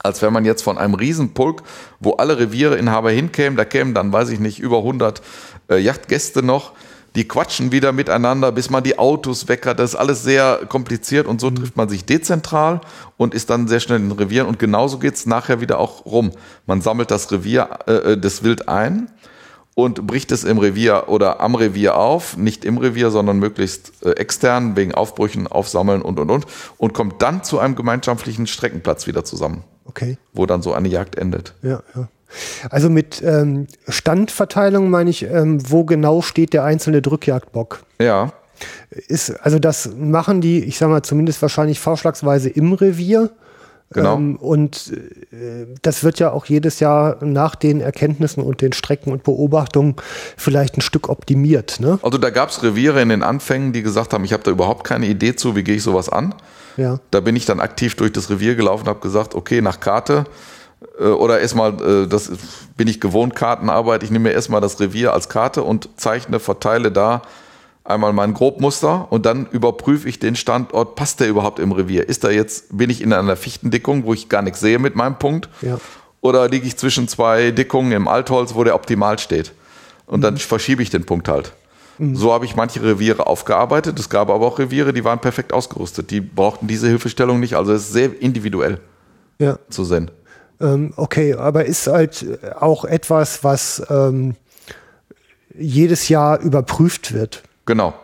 als 0.03 0.20
wenn 0.23 0.32
man 0.32 0.45
jetzt 0.45 0.62
von 0.62 0.77
einem 0.77 0.95
Riesenpulk, 0.95 1.62
wo 2.01 2.12
alle 2.12 2.39
Reviereinhaber 2.39 3.11
hinkämen, 3.11 3.57
da 3.57 3.65
kämen 3.65 3.95
dann, 3.95 4.12
weiß 4.12 4.31
ich 4.31 4.41
nicht, 4.41 4.59
über 4.59 4.78
100 4.78 5.23
äh, 5.70 5.78
Yachtgäste 5.78 6.43
noch, 6.43 6.73
die 7.16 7.28
quatschen 7.28 7.70
wieder 7.70 7.93
miteinander, 7.93 8.51
bis 8.51 8.70
man 8.70 8.82
die 8.82 8.99
Autos 8.99 9.47
weg 9.47 9.66
hat. 9.66 9.78
Das 9.78 9.91
ist 9.91 9.97
alles 9.97 10.24
sehr 10.24 10.62
kompliziert 10.69 11.28
und 11.28 11.41
so 11.41 11.49
trifft 11.51 11.77
man 11.77 11.89
sich 11.89 12.05
dezentral 12.05 12.81
und 13.16 13.35
ist 13.35 13.51
dann 13.51 13.69
sehr 13.69 13.78
schnell 13.78 14.01
in 14.01 14.09
den 14.09 14.19
Revieren 14.19 14.49
und 14.49 14.59
genauso 14.59 14.99
geht's 14.99 15.24
nachher 15.24 15.61
wieder 15.61 15.78
auch 15.78 16.05
rum. 16.07 16.32
Man 16.66 16.81
sammelt 16.81 17.12
das 17.12 17.31
Revier, 17.31 17.69
äh, 17.86 17.93
äh, 17.93 18.19
das 18.19 18.43
Wild 18.43 18.69
ein 18.69 19.11
und 19.75 20.07
bricht 20.07 20.31
es 20.33 20.45
im 20.45 20.59
Revier 20.59 21.05
oder 21.09 21.41
am 21.41 21.55
Revier 21.55 21.97
auf, 21.97 22.37
nicht 22.37 22.65
im 22.65 22.79
Revier, 22.79 23.11
sondern 23.11 23.39
möglichst 23.39 23.93
äh, 24.05 24.11
extern, 24.13 24.77
wegen 24.77 24.95
Aufbrüchen, 24.95 25.47
Aufsammeln 25.47 26.03
und, 26.03 26.19
und, 26.19 26.31
und, 26.31 26.47
und 26.79 26.95
kommt 26.95 27.21
dann 27.23 27.43
zu 27.43 27.59
einem 27.59 27.75
gemeinschaftlichen 27.75 28.47
Streckenplatz 28.47 29.07
wieder 29.07 29.25
zusammen 29.25 29.65
Okay. 29.87 30.17
wo 30.33 30.47
dann 30.47 30.63
so 30.63 30.73
eine 30.73 30.89
Jagd 30.89 31.17
endet. 31.17 31.55
Ja, 31.63 31.83
ja. 31.95 32.09
Also 32.71 32.91
mit 32.91 33.23
ähm, 33.23 33.69
Standverteilung 33.87 34.91
meine 34.91 35.11
ich, 35.11 35.23
ähm, 35.25 35.59
wo 35.71 35.85
genau 35.85 36.21
steht 36.21 36.53
der 36.53 36.65
einzelne 36.65 37.01
Drückjagdbock? 37.01 37.85
Ja, 38.01 38.33
Ist, 38.91 39.31
also 39.45 39.59
das 39.59 39.91
machen 39.97 40.41
die, 40.41 40.65
ich 40.65 40.79
sag 40.79 40.89
mal, 40.89 41.03
zumindest 41.03 41.43
wahrscheinlich 41.43 41.81
vorschlagsweise 41.81 42.49
im 42.49 42.73
Revier. 42.73 43.31
Genau. 43.95 44.16
Ähm, 44.16 44.37
und 44.37 44.93
äh, 45.33 45.66
das 45.83 46.03
wird 46.03 46.19
ja 46.19 46.33
auch 46.33 46.47
jedes 46.47 46.81
Jahr 46.81 47.25
nach 47.25 47.55
den 47.55 47.81
Erkenntnissen 47.81 48.43
und 48.43 48.61
den 48.61 48.73
Strecken 48.73 49.12
und 49.12 49.23
Beobachtungen 49.23 49.95
vielleicht 50.37 50.77
ein 50.77 50.81
Stück 50.81 51.09
optimiert. 51.09 51.79
Ne? 51.79 52.01
Also 52.03 52.19
da 52.19 52.31
gab 52.31 52.51
es 52.51 52.62
Reviere 52.62 53.01
in 53.01 53.09
den 53.09 53.23
Anfängen, 53.23 53.73
die 53.73 53.83
gesagt 53.83 54.12
haben, 54.12 54.25
ich 54.25 54.33
habe 54.33 54.43
da 54.43 54.51
überhaupt 54.51 54.85
keine 54.85 55.07
Idee 55.07 55.37
zu, 55.37 55.55
wie 55.55 55.62
gehe 55.62 55.77
ich 55.77 55.85
sowas 55.85 56.09
an. 56.09 56.35
Ja. 56.77 56.99
Da 57.12 57.21
bin 57.21 57.37
ich 57.37 57.47
dann 57.47 57.61
aktiv 57.61 57.95
durch 57.95 58.11
das 58.11 58.29
Revier 58.31 58.57
gelaufen, 58.57 58.89
habe 58.89 58.99
gesagt, 58.99 59.37
okay, 59.37 59.61
nach 59.61 59.79
Karte 59.79 60.25
äh, 60.99 61.05
oder 61.05 61.39
erstmal, 61.39 61.81
äh, 61.81 62.09
das 62.09 62.33
bin 62.77 62.89
ich 62.89 63.01
gewohnt, 63.01 63.37
Kartenarbeit, 63.37 64.03
ich 64.03 64.11
nehme 64.11 64.29
mir 64.31 64.35
erstmal 64.35 64.61
das 64.61 64.81
Revier 64.81 65.12
als 65.12 65.29
Karte 65.29 65.62
und 65.62 65.89
zeichne, 65.97 66.41
verteile 66.41 66.91
da 66.91 67.23
einmal 67.85 68.12
mein 68.12 68.35
Grobmuster 68.35 69.06
und 69.12 69.27
dann 69.27 69.47
überprüfe 69.51 70.09
ich 70.09 70.19
den 70.19 70.36
Standort, 70.36 70.94
passt 70.97 71.20
der 71.20 71.28
überhaupt 71.28 71.59
im 71.59 71.73
Revier? 71.73 72.09
Ist 72.09 72.24
da 72.24 72.31
jetzt, 72.31 72.77
bin 72.77 72.90
ich 72.90 73.02
in 73.02 73.12
einer 73.12 73.36
Fichtendickung, 73.36 74.05
wo 74.05 74.15
ich 74.15 74.28
gar 74.28 74.43
nichts 74.43 74.61
sehe 74.61 74.78
mit 74.78 74.97
meinem 74.97 75.19
Punkt? 75.19 75.48
Ja. 75.61 75.78
Oder 76.20 76.48
liege 76.48 76.66
ich 76.66 76.77
zwischen 76.78 77.06
zwei 77.09 77.51
Dickungen 77.51 77.93
im 77.93 78.09
Altholz, 78.09 78.55
wo 78.55 78.65
der 78.65 78.74
optimal 78.74 79.19
steht? 79.19 79.52
Und 80.06 80.23
dann 80.23 80.39
verschiebe 80.39 80.82
ich 80.82 80.90
den 80.90 81.05
Punkt 81.05 81.28
halt. 81.28 81.52
So 82.12 82.32
habe 82.32 82.44
ich 82.44 82.56
manche 82.56 82.82
Reviere 82.82 83.28
aufgearbeitet. 83.28 83.98
Es 84.01 84.11
gab 84.11 84.28
aber 84.28 84.44
auch 84.44 84.59
Reviere, 84.59 84.93
die 84.93 85.05
waren 85.05 85.20
perfekt 85.20 85.52
ausgerüstet. 85.52 86.11
Die 86.11 86.20
brauchten 86.20 86.66
diese 86.66 86.89
Hilfestellung 86.89 87.39
nicht. 87.39 87.55
Also 87.55 87.73
es 87.73 87.82
ist 87.85 87.93
sehr 87.93 88.20
individuell 88.20 88.81
Ja. 89.39 89.59
zu 89.70 89.85
sehen. 89.85 90.11
Ähm, 90.61 90.93
okay, 90.97 91.35
aber 91.35 91.66
ist 91.66 91.86
halt 91.86 92.27
auch 92.59 92.85
etwas, 92.85 93.44
was 93.44 93.81
ähm, 93.90 94.35
jedes 95.56 96.09
Jahr 96.09 96.40
überprüft 96.40 97.12
wird. 97.15 97.44
Genau. 97.66 97.95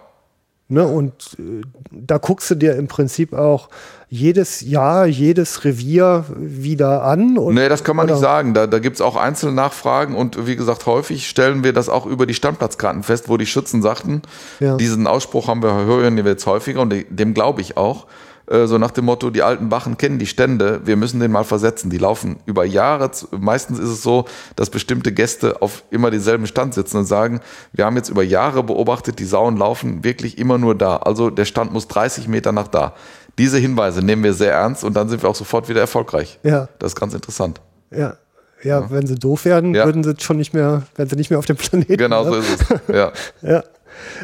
Ne? 0.69 0.87
Und 0.87 1.13
äh, 1.39 1.63
da 1.91 2.19
guckst 2.19 2.49
du 2.51 2.55
dir 2.55 2.77
im 2.77 2.87
Prinzip 2.87 3.33
auch 3.33 3.69
jedes 4.09 4.61
Jahr, 4.61 5.07
jedes 5.07 5.65
Revier 5.65 6.25
wieder 6.37 7.03
an. 7.03 7.39
Und, 7.39 7.55
Nee, 7.55 7.69
das 7.69 7.83
kann 7.83 7.97
man 7.97 8.05
oder- 8.07 8.15
nicht 8.15 8.23
sagen. 8.23 8.55
Da, 8.55 8.69
da 8.69 8.79
gibt 8.79 8.95
es 8.97 9.01
auch 9.03 9.17
Einzelnachfragen 9.17 10.15
und 10.15 10.47
wie 10.47 10.55
gesagt, 10.57 10.87
häufig 10.87 11.29
stellen 11.29 11.65
wir 11.65 11.73
das 11.73 11.89
auch 11.89 12.07
über 12.07 12.25
die 12.27 12.35
Standplatzkarten 12.35 13.03
fest, 13.03 13.29
wo 13.29 13.37
die 13.37 13.47
Schützen 13.47 13.83
sagten, 13.83 14.23
Ja. 14.61 14.77
diesen 14.77 15.07
Ausspruch 15.09 15.49
haben 15.49 15.63
wir 15.63 15.73
hören 15.75 16.17
wir 16.17 16.25
jetzt 16.25 16.47
häufiger 16.47 16.81
und 16.83 16.95
dem 17.09 17.35
glaube 17.35 17.61
ich 17.63 17.77
auch. 17.77 18.07
Äh, 18.51 18.67
So 18.67 18.79
nach 18.79 18.91
dem 18.91 19.05
Motto, 19.07 19.31
die 19.31 19.43
alten 19.43 19.71
Wachen 19.71 19.97
kennen 19.97 20.19
die 20.19 20.27
Stände, 20.27 20.81
wir 20.85 20.97
müssen 20.97 21.21
den 21.21 21.31
mal 21.31 21.45
versetzen. 21.45 21.89
Die 21.91 21.99
laufen 21.99 22.37
über 22.47 22.65
Jahre. 22.65 23.11
Meistens 23.39 23.79
ist 23.79 23.89
es 23.89 24.03
so, 24.03 24.25
dass 24.57 24.69
bestimmte 24.71 25.13
Gäste 25.13 25.63
auf 25.63 25.85
immer 25.91 26.11
dieselben 26.11 26.47
Stand 26.47 26.75
sitzen 26.75 26.99
und 26.99 27.05
sagen, 27.07 27.41
wir 27.73 27.85
haben 27.87 27.97
jetzt 27.97 28.09
über 28.09 28.23
Jahre 28.23 28.63
beobachtet, 28.63 29.19
die 29.19 29.25
Sauen 29.25 29.57
laufen 29.57 30.05
wirklich 30.05 30.37
immer 30.39 30.59
nur 30.59 30.75
da. 30.75 30.97
Also 30.99 31.31
der 31.31 31.45
Stand 31.45 31.73
muss 31.73 31.89
30 31.89 32.29
Meter 32.29 32.53
nach 32.53 32.69
da. 32.69 32.95
Diese 33.39 33.59
Hinweise 33.59 34.03
nehmen 34.03 34.23
wir 34.25 34.35
sehr 34.35 34.53
ernst 34.53 34.85
und 34.85 34.95
dann 34.95 35.09
sind 35.09 35.23
wir 35.23 35.29
auch 35.31 35.35
sofort 35.37 35.69
wieder 35.69 35.81
erfolgreich. 35.81 36.39
Ja. 36.43 36.69
Das 36.79 36.93
ist 36.93 36.97
ganz 37.01 37.15
interessant. 37.15 37.61
Ja. 37.91 38.17
Ja, 38.63 38.91
wenn 38.91 39.07
sie 39.07 39.15
doof 39.15 39.47
werden, 39.47 39.75
Ja. 39.75 39.87
würden 39.87 40.05
sie 40.05 40.15
schon 40.21 40.37
nicht 40.37 40.53
mehr, 40.53 40.83
wären 40.95 41.09
sie 41.09 41.17
nicht 41.17 41.31
mehr 41.31 41.39
auf 41.39 41.47
dem 41.47 41.57
Planeten. 41.57 41.97
Genau 41.97 42.25
ne? 42.25 42.31
so 42.31 42.37
ist 42.37 42.71
es. 42.71 42.95
Ja. 42.95 43.13
Ja. 43.43 43.63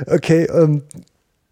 Okay, 0.06 0.44
ähm, 0.52 0.82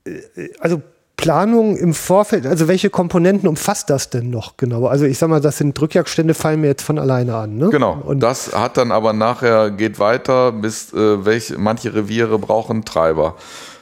äh, 0.05 0.21
also 0.61 0.83
Planung 1.17 1.77
im 1.77 1.95
Vorfeld, 1.95 2.45
also 2.47 2.67
welche 2.69 2.91
Komponenten 2.91 3.49
umfasst 3.49 3.89
das 3.89 4.11
denn 4.11 4.31
noch 4.31 4.57
genau? 4.57 4.87
Also 4.87 5.05
ich 5.05 5.17
sag 5.19 5.29
mal, 5.31 5.41
das 5.41 5.59
sind 5.59 5.79
Drückjagdstände, 5.79 6.35
fallen 6.35 6.61
mir 6.61 6.67
jetzt 6.67 6.83
von 6.83 6.99
alleine 6.99 7.37
an, 7.37 7.57
ne? 7.57 7.71
Genau. 7.71 7.99
Und 8.05 8.21
das 8.21 8.53
hat 8.55 8.77
dann 8.77 8.91
aber 8.93 9.13
nachher, 9.13 9.71
geht 9.71 9.99
weiter, 9.99 10.53
bis 10.53 10.93
äh, 10.93 11.25
welche, 11.25 11.57
manche 11.59 11.95
Reviere 11.95 12.39
brauchen 12.39 12.85
Treiber, 12.85 13.37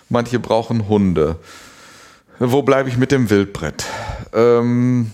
manche 0.08 0.38
brauchen 0.38 0.88
Hunde. 0.88 1.36
Wo 2.38 2.62
bleibe 2.62 2.88
ich 2.90 2.96
mit 2.98 3.12
dem 3.12 3.30
Wildbrett? 3.30 3.84
Ähm, 4.34 5.10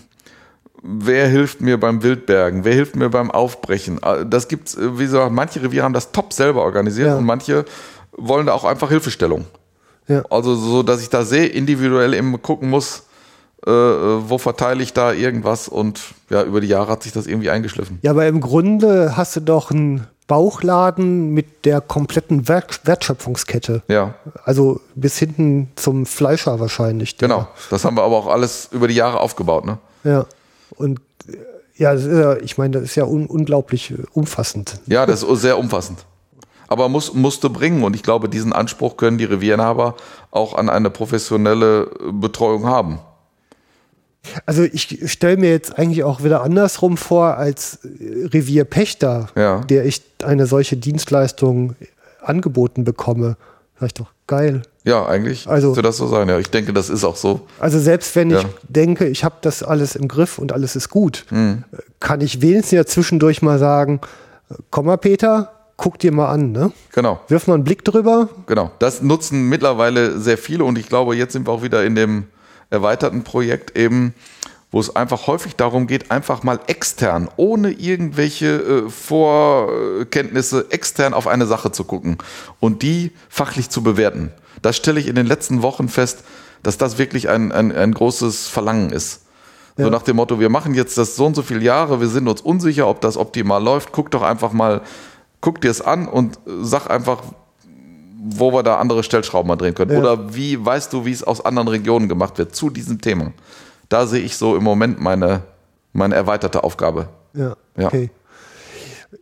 wer 0.83 1.27
hilft 1.27 1.61
mir 1.61 1.79
beim 1.79 2.03
Wildbergen? 2.03 2.65
Wer 2.65 2.73
hilft 2.73 2.95
mir 2.95 3.09
beim 3.09 3.31
Aufbrechen? 3.31 4.01
Äh, 4.03 4.25
Das 4.25 4.47
gibt's, 4.49 4.75
äh, 4.75 4.97
wie 4.99 5.03
gesagt, 5.05 5.31
manche 5.31 5.61
Reviere 5.63 5.85
haben 5.85 5.93
das 5.93 6.11
top 6.11 6.33
selber 6.33 6.63
organisiert 6.63 7.07
Ja. 7.07 7.17
und 7.17 7.25
manche 7.25 7.65
wollen 8.17 8.45
da 8.47 8.53
auch 8.53 8.65
einfach 8.65 8.89
Hilfestellung. 8.89 9.45
Ja. 10.09 10.23
Also 10.29 10.55
so, 10.55 10.83
dass 10.83 11.01
ich 11.01 11.09
da 11.09 11.23
sehr 11.23 11.53
individuell 11.53 12.13
eben 12.13 12.41
gucken 12.41 12.69
muss, 12.69 13.03
äh, 13.65 13.71
wo 13.71 14.37
verteile 14.37 14.83
ich 14.83 14.91
da 14.91 15.13
irgendwas 15.13 15.69
und 15.69 16.01
ja, 16.29 16.43
über 16.43 16.59
die 16.59 16.67
Jahre 16.67 16.91
hat 16.91 17.03
sich 17.03 17.13
das 17.13 17.27
irgendwie 17.27 17.49
eingeschliffen. 17.49 17.99
Ja, 18.01 18.11
aber 18.11 18.27
im 18.27 18.41
Grunde 18.41 19.15
hast 19.15 19.35
du 19.37 19.39
doch 19.39 19.71
einen 19.71 20.07
Bauchladen 20.27 21.33
mit 21.33 21.65
der 21.65 21.81
kompletten 21.81 22.47
Wert 22.47 22.81
Wertschöpfungskette. 22.85 23.81
Ja, 23.87 24.13
Also 24.45 24.79
bis 24.95 25.17
hinten 25.17 25.69
zum 25.75 26.05
Fleischer 26.05 26.59
wahrscheinlich. 26.59 27.17
genau. 27.17 27.47
Das 27.69 27.83
haben 27.83 27.97
wir 27.97 28.03
aber 28.03 28.15
auch 28.15 28.27
alles 28.27 28.69
über 28.71 28.87
die 28.87 28.93
Jahre 28.95 29.19
aufgebaut, 29.19 29.65
ne? 29.65 29.77
Ja. 30.03 30.25
Und 30.75 30.99
äh, 31.27 31.35
ja, 31.75 31.93
ja, 31.93 32.37
ich 32.37 32.57
meine, 32.57 32.73
das 32.75 32.83
ist 32.83 32.95
ja 32.95 33.05
un 33.05 33.25
unglaublich 33.25 33.91
äh, 33.91 33.95
umfassend. 34.13 34.79
Ja, 34.85 35.05
das 35.05 35.23
ist 35.23 35.41
sehr 35.41 35.57
umfassend. 35.57 36.05
Aber 36.69 36.87
muss, 36.87 37.13
musste 37.13 37.49
bringen 37.49 37.83
und 37.83 37.95
ich 37.95 38.03
glaube, 38.03 38.29
diesen 38.29 38.53
Anspruch 38.53 38.95
können 38.95 39.17
die 39.17 39.25
Revierinhaber 39.25 39.95
auch 40.31 40.53
an 40.53 40.69
eine 40.69 40.89
professionelle 40.89 41.89
äh, 41.99 42.11
Betreuung 42.11 42.65
haben. 42.67 42.99
Also 44.45 44.63
ich 44.63 44.99
stelle 45.11 45.37
mir 45.37 45.49
jetzt 45.49 45.79
eigentlich 45.79 46.03
auch 46.03 46.23
wieder 46.23 46.43
andersrum 46.43 46.97
vor 46.97 47.37
als 47.37 47.79
äh, 47.85 48.27
Revierpächter, 48.27 49.29
Ja. 49.35 49.61
der 49.61 49.85
ich 49.85 50.01
eine 50.23 50.45
solche 50.45 50.77
Dienstleistung 50.77 51.75
angeboten 52.21 52.83
bekomme. 52.83 53.37
Sag 53.79 53.87
ich 53.87 53.93
doch, 53.93 54.07
geil. 54.27 54.61
Ja, 54.83 55.05
eigentlich 55.07 55.47
Also- 55.47 55.69
müsste 55.69 55.81
das 55.81 55.97
so 55.97 56.07
sein. 56.07 56.27
Ja, 56.29 56.37
ich 56.37 56.49
denke, 56.51 56.73
das 56.73 56.89
ist 56.89 57.03
auch 57.05 57.15
so. 57.15 57.47
Also 57.59 57.79
selbst 57.79 58.15
wenn 58.15 58.29
ich 58.29 58.41
Ja. 58.43 58.49
denke, 58.67 59.07
ich 59.07 59.23
habe 59.23 59.35
das 59.41 59.63
alles 59.63 59.95
im 59.95 60.07
Griff 60.07 60.37
und 60.37 60.51
alles 60.51 60.75
ist 60.75 60.89
gut, 60.89 61.25
Hm. 61.29 61.63
äh, 61.71 61.77
kann 61.99 62.21
ich 62.21 62.41
wenigstens 62.41 62.71
ja 62.71 62.85
zwischendurch 62.85 63.41
mal 63.41 63.57
sagen, 63.57 64.01
äh, 64.51 64.55
komm 64.69 64.85
mal 64.87 64.97
Peter, 64.97 65.53
guck 65.79 65.97
dir 65.97 66.11
mal 66.11 66.27
an, 66.29 66.51
ne? 66.51 66.71
Genau. 66.91 67.19
Wirf 67.29 67.47
mal 67.47 67.55
einen 67.55 67.63
Blick 67.63 67.83
drüber. 67.85 68.29
Genau, 68.45 68.69
das 68.79 69.01
nutzen 69.01 69.49
mittlerweile 69.49 70.19
sehr 70.19 70.37
viele 70.37 70.63
und 70.65 70.77
ich 70.77 70.87
glaube, 70.89 71.15
jetzt 71.15 71.33
sind 71.33 71.47
wir 71.47 71.51
auch 71.53 71.63
wieder 71.63 71.83
in 71.83 71.95
dem 71.95 72.25
erweiterten 72.69 73.23
Projekt 73.23 73.75
eben, 73.77 74.13
wo 74.71 74.79
es 74.79 74.95
einfach 74.95 75.25
häufig 75.25 75.55
darum 75.55 75.87
geht, 75.87 76.11
einfach 76.11 76.43
mal 76.43 76.59
extern, 76.67 77.27
ohne 77.37 77.71
irgendwelche 77.71 78.85
äh, 78.85 78.89
Vorkenntnisse, 78.89 80.67
extern 80.69 81.13
auf 81.13 81.27
eine 81.27 81.45
Sache 81.47 81.71
zu 81.71 81.83
gucken 81.83 82.17
und 82.59 82.81
die 82.83 83.11
fachlich 83.29 83.69
zu 83.69 83.81
bewerten. 83.81 84.31
Das 84.61 84.75
stelle 84.75 84.99
ich 84.99 85.07
in 85.07 85.15
den 85.15 85.25
letzten 85.25 85.61
Wochen 85.61 85.87
fest, 85.89 86.23
dass 86.61 86.77
das 86.77 86.97
wirklich 86.97 87.29
ein, 87.29 87.51
ein, 87.51 87.71
ein 87.71 87.93
großes 87.93 88.47
Verlangen 88.47 88.91
ist. 88.91 89.21
So 89.77 89.83
Ja. 89.85 89.89
nach 89.89 90.01
dem 90.03 90.17
Motto, 90.17 90.39
wir 90.41 90.49
machen 90.49 90.73
jetzt 90.73 90.97
das 90.97 91.15
so 91.15 91.25
und 91.25 91.35
so 91.35 91.41
viele 91.41 91.61
Jahre, 91.61 92.01
wir 92.01 92.07
sind 92.09 92.27
uns 92.27 92.41
unsicher, 92.41 92.87
ob 92.87 92.99
das 93.01 93.15
optimal 93.15 93.63
läuft. 93.63 93.91
Guck 93.93 94.11
doch 94.11 94.21
einfach 94.23 94.51
mal, 94.51 94.81
guck 95.41 95.61
dir 95.61 95.71
es 95.71 95.81
an 95.81 96.07
und 96.07 96.39
sag 96.45 96.89
einfach, 96.89 97.21
wo 98.21 98.51
wir 98.51 98.63
da 98.63 98.77
andere 98.77 99.03
Stellschrauben 99.03 99.47
mal 99.47 99.55
drehen 99.55 99.73
können. 99.75 99.91
Ja. 99.91 99.99
Oder 99.99 100.35
wie 100.35 100.63
weißt 100.63 100.91
du, 100.93 101.05
wie 101.05 101.11
es 101.11 101.23
aus 101.23 101.43
anderen 101.43 101.67
Regionen 101.69 102.09
gemacht 102.09 102.37
wird 102.37 102.55
zu 102.55 102.69
diesem 102.69 102.99
Thema? 103.01 103.31
Da 103.87 104.05
sehe 104.07 104.21
ich 104.21 104.35
so 104.35 104.55
im 104.55 104.63
Moment 104.63 104.99
meine, 104.99 105.43
meine 105.93 106.15
erweiterte 106.15 106.63
Aufgabe. 106.63 107.09
Ja, 107.33 107.55
Ja. 107.77 107.87
okay. 107.87 108.09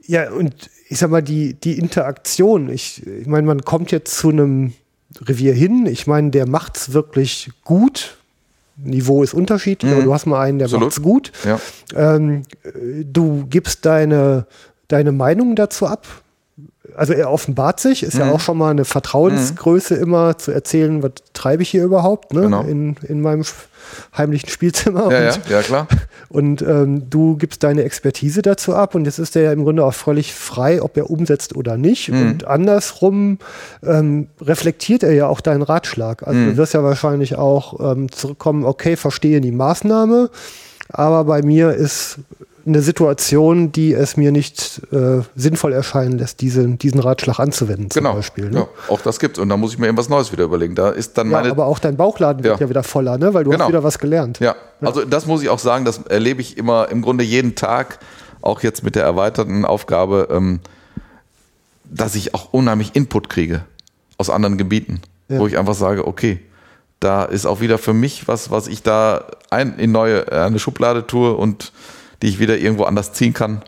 Ja, 0.06 0.32
und 0.32 0.70
ich 0.90 0.98
sag 0.98 1.10
mal, 1.12 1.22
die, 1.24 1.54
die 1.54 1.78
Interaktion, 1.78 2.70
ich, 2.70 3.06
ich 3.06 3.28
meine, 3.28 3.46
man 3.48 3.62
kommt 3.62 3.92
jetzt 3.92 4.18
zu 4.18 4.30
einem 4.30 4.74
Revier 5.22 5.54
hin, 5.54 5.86
ich 5.86 6.08
meine, 6.08 6.32
der 6.32 6.48
macht's 6.48 6.92
wirklich 6.94 7.52
gut. 7.64 8.18
Niveau 8.76 9.24
ist 9.24 9.34
unterschiedlich, 9.34 9.92
aber 9.92 10.04
du 10.04 10.14
hast 10.14 10.26
mal 10.26 10.42
einen, 10.42 10.60
der 10.60 10.68
Mhm. 10.68 10.84
Absolut. 10.84 10.86
macht's 10.88 11.02
gut. 11.02 11.32
Ja. 11.46 11.60
Ähm, 12.16 12.44
äh, 12.64 13.04
du 13.06 13.46
gibst 13.50 13.86
deine, 13.86 14.46
deine 14.88 15.12
Meinung 15.12 15.56
dazu 15.56 15.86
ab. 15.88 16.06
Also 16.96 17.14
er 17.14 17.30
offenbart 17.30 17.80
sich, 17.80 18.02
ist 18.02 18.16
Mhm. 18.16 18.20
ja 18.22 18.32
auch 18.32 18.40
schon 18.40 18.58
mal 18.58 18.72
eine 18.72 18.86
Vertrauensgröße 18.86 19.94
immer 19.96 20.38
zu 20.40 20.52
erzählen, 20.52 21.04
was 21.04 21.12
treibe 21.34 21.62
ich 21.62 21.70
hier 21.70 21.84
überhaupt, 21.84 22.34
ne? 22.34 22.42
Genau. 22.42 22.62
In, 22.62 22.96
in 23.08 23.22
meinem 23.22 23.44
heimlichen 24.18 24.50
Spielzimmer. 24.50 25.12
Ja, 25.12 25.22
ja, 25.24 25.34
und, 25.36 25.50
ja, 25.50 25.62
klar. 25.62 25.88
und 26.30 26.62
ähm, 26.64 27.10
du 27.10 27.38
gibst 27.38 27.62
deine 27.64 27.84
Expertise 27.84 28.42
dazu 28.42 28.74
ab 28.74 28.96
und 28.96 29.06
jetzt 29.06 29.20
ist 29.20 29.36
er 29.36 29.44
ja 29.44 29.52
im 29.52 29.64
Grunde 29.64 29.86
auch 29.86 29.94
völlig 29.94 30.34
frei, 30.34 30.82
ob 30.82 30.98
er 30.98 31.10
umsetzt 31.12 31.56
oder 31.56 31.78
nicht. 31.78 32.10
Mhm. 32.10 32.22
Und 32.32 32.48
andersrum 32.48 33.38
ähm, 33.86 34.28
reflektiert 34.42 35.04
er 35.04 35.14
ja 35.14 35.28
auch 35.28 35.42
deinen 35.42 35.62
Ratschlag. 35.62 36.26
Also 36.26 36.40
Mhm. 36.40 36.46
du 36.52 36.58
wirst 36.58 36.74
ja 36.74 36.84
wahrscheinlich 36.84 37.36
auch 37.36 37.92
ähm, 37.92 38.12
zurückkommen, 38.12 38.64
okay, 38.66 38.96
verstehe 38.96 39.40
die 39.42 39.52
Maßnahme, 39.52 40.32
aber 40.90 41.26
bei 41.26 41.44
mir 41.44 41.74
ist 41.74 42.18
eine 42.68 42.82
Situation, 42.82 43.72
die 43.72 43.94
es 43.94 44.18
mir 44.18 44.32
nicht 44.32 44.82
äh, 44.92 45.22
sinnvoll 45.36 45.74
erscheinen 45.74 46.18
lässt, 46.20 46.42
diesen, 46.42 46.78
diesen 46.78 47.00
Ratschlag 47.00 47.40
anzuwenden 47.40 47.90
zum 47.90 48.04
Genau. 48.04 48.16
Beispiel. 48.16 48.50
Ne? 48.50 48.60
Ja, 48.60 48.68
auch 48.90 49.02
das 49.02 49.20
gibt's. 49.20 49.40
Und 49.40 49.50
da 49.50 49.58
muss 49.58 49.72
ich 49.74 49.80
mir 49.80 49.86
irgendwas 49.86 50.10
Neues 50.10 50.32
wieder 50.32 50.44
überlegen. 50.44 50.76
Da 50.76 50.90
ist 50.90 51.18
dann 51.18 51.32
Ja, 51.32 51.38
meine. 51.40 51.52
aber 51.52 51.66
auch 51.66 51.80
dein 51.80 51.96
Bauchladen 51.98 52.44
wird 52.44 52.60
Ja. 52.60 52.66
ja 52.66 52.70
wieder 52.70 52.84
voller, 52.84 53.18
ne? 53.18 53.34
weil 53.34 53.44
du 53.44 53.52
Genau. 53.52 53.64
hast 53.64 53.70
wieder 53.70 53.84
was 53.84 54.00
gelernt. 54.00 54.40
Ja, 54.40 54.56
also 54.82 55.04
das 55.06 55.26
muss 55.26 55.42
ich 55.42 55.50
auch 55.50 55.60
sagen, 55.60 55.86
das 55.86 56.00
erlebe 56.08 56.42
ich 56.42 56.58
immer 56.58 56.90
im 56.90 57.02
Grunde 57.02 57.24
jeden 57.24 57.56
Tag, 57.56 58.00
auch 58.42 58.62
jetzt 58.64 58.84
mit 58.84 58.96
der 58.96 59.04
erweiterten 59.04 59.66
Aufgabe, 59.66 60.28
ähm, 60.32 60.60
dass 61.86 62.16
ich 62.16 62.34
auch 62.34 62.54
unheimlich 62.54 62.96
Input 62.96 63.30
kriege 63.30 63.64
aus 64.18 64.30
anderen 64.30 64.58
Gebieten, 64.58 65.02
Ja. 65.30 65.40
wo 65.40 65.48
ich 65.48 65.58
einfach 65.58 65.74
sage, 65.76 66.06
okay, 66.08 66.40
da 67.00 67.24
ist 67.26 67.46
auch 67.46 67.62
wieder 67.62 67.78
für 67.78 67.94
mich 67.94 68.28
was, 68.28 68.50
was 68.50 68.68
ich 68.68 68.82
da 68.84 69.26
ein, 69.52 69.78
in 69.78 69.92
neue, 69.92 70.32
eine 70.32 70.58
Schublade 70.60 71.06
tue 71.06 71.34
und 71.36 71.72
die 72.22 72.28
ich 72.28 72.40
wieder 72.40 72.58
irgendwo 72.58 72.84
anders 72.84 73.14
ziehen 73.14 73.34
kann. 73.34 73.62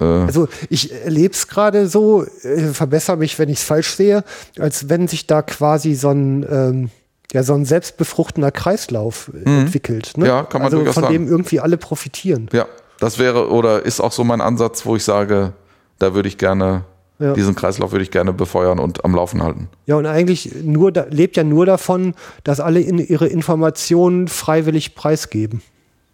Äh. 0.00 0.04
Also 0.04 0.48
ich 0.68 0.92
erlebe 0.92 1.34
es 1.34 1.48
gerade 1.48 1.88
so, 1.88 2.24
äh, 2.42 2.68
verbessere 2.72 3.16
mich, 3.16 3.38
wenn 3.38 3.48
ich 3.48 3.58
es 3.58 3.64
falsch 3.64 3.94
sehe, 3.94 4.24
als 4.58 4.88
wenn 4.88 5.08
sich 5.08 5.26
da 5.26 5.42
quasi 5.42 5.94
so 5.94 6.10
ein, 6.10 6.46
ähm, 6.50 6.90
ja, 7.32 7.42
so 7.42 7.54
ein 7.54 7.64
selbstbefruchtender 7.64 8.50
Kreislauf 8.50 9.30
äh, 9.34 9.48
mhm. 9.48 9.60
entwickelt. 9.60 10.12
Ne? 10.16 10.26
Ja, 10.26 10.42
kann 10.42 10.60
man 10.60 10.66
also 10.66 10.78
durchaus 10.78 10.94
von 10.94 11.04
sagen. 11.04 11.14
dem 11.14 11.28
irgendwie 11.28 11.60
alle 11.60 11.76
profitieren. 11.76 12.48
Ja, 12.52 12.66
das 13.00 13.18
wäre 13.18 13.50
oder 13.50 13.84
ist 13.84 14.00
auch 14.00 14.12
so 14.12 14.24
mein 14.24 14.40
Ansatz, 14.40 14.84
wo 14.86 14.96
ich 14.96 15.04
sage, 15.04 15.52
da 15.98 16.14
würde 16.14 16.28
ich 16.28 16.38
gerne 16.38 16.84
ja. 17.18 17.34
Diesen 17.34 17.54
Kreislauf 17.54 17.92
würde 17.92 18.02
ich 18.02 18.10
gerne 18.10 18.32
befeuern 18.32 18.80
und 18.80 19.04
am 19.04 19.14
Laufen 19.14 19.44
halten. 19.44 19.68
Ja, 19.86 19.94
und 19.94 20.06
eigentlich 20.06 20.52
nur 20.64 20.90
da, 20.90 21.06
lebt 21.08 21.36
ja 21.36 21.44
nur 21.44 21.66
davon, 21.66 22.14
dass 22.42 22.58
alle 22.58 22.80
in 22.80 22.98
ihre 22.98 23.28
Informationen 23.28 24.26
freiwillig 24.26 24.96
preisgeben. 24.96 25.62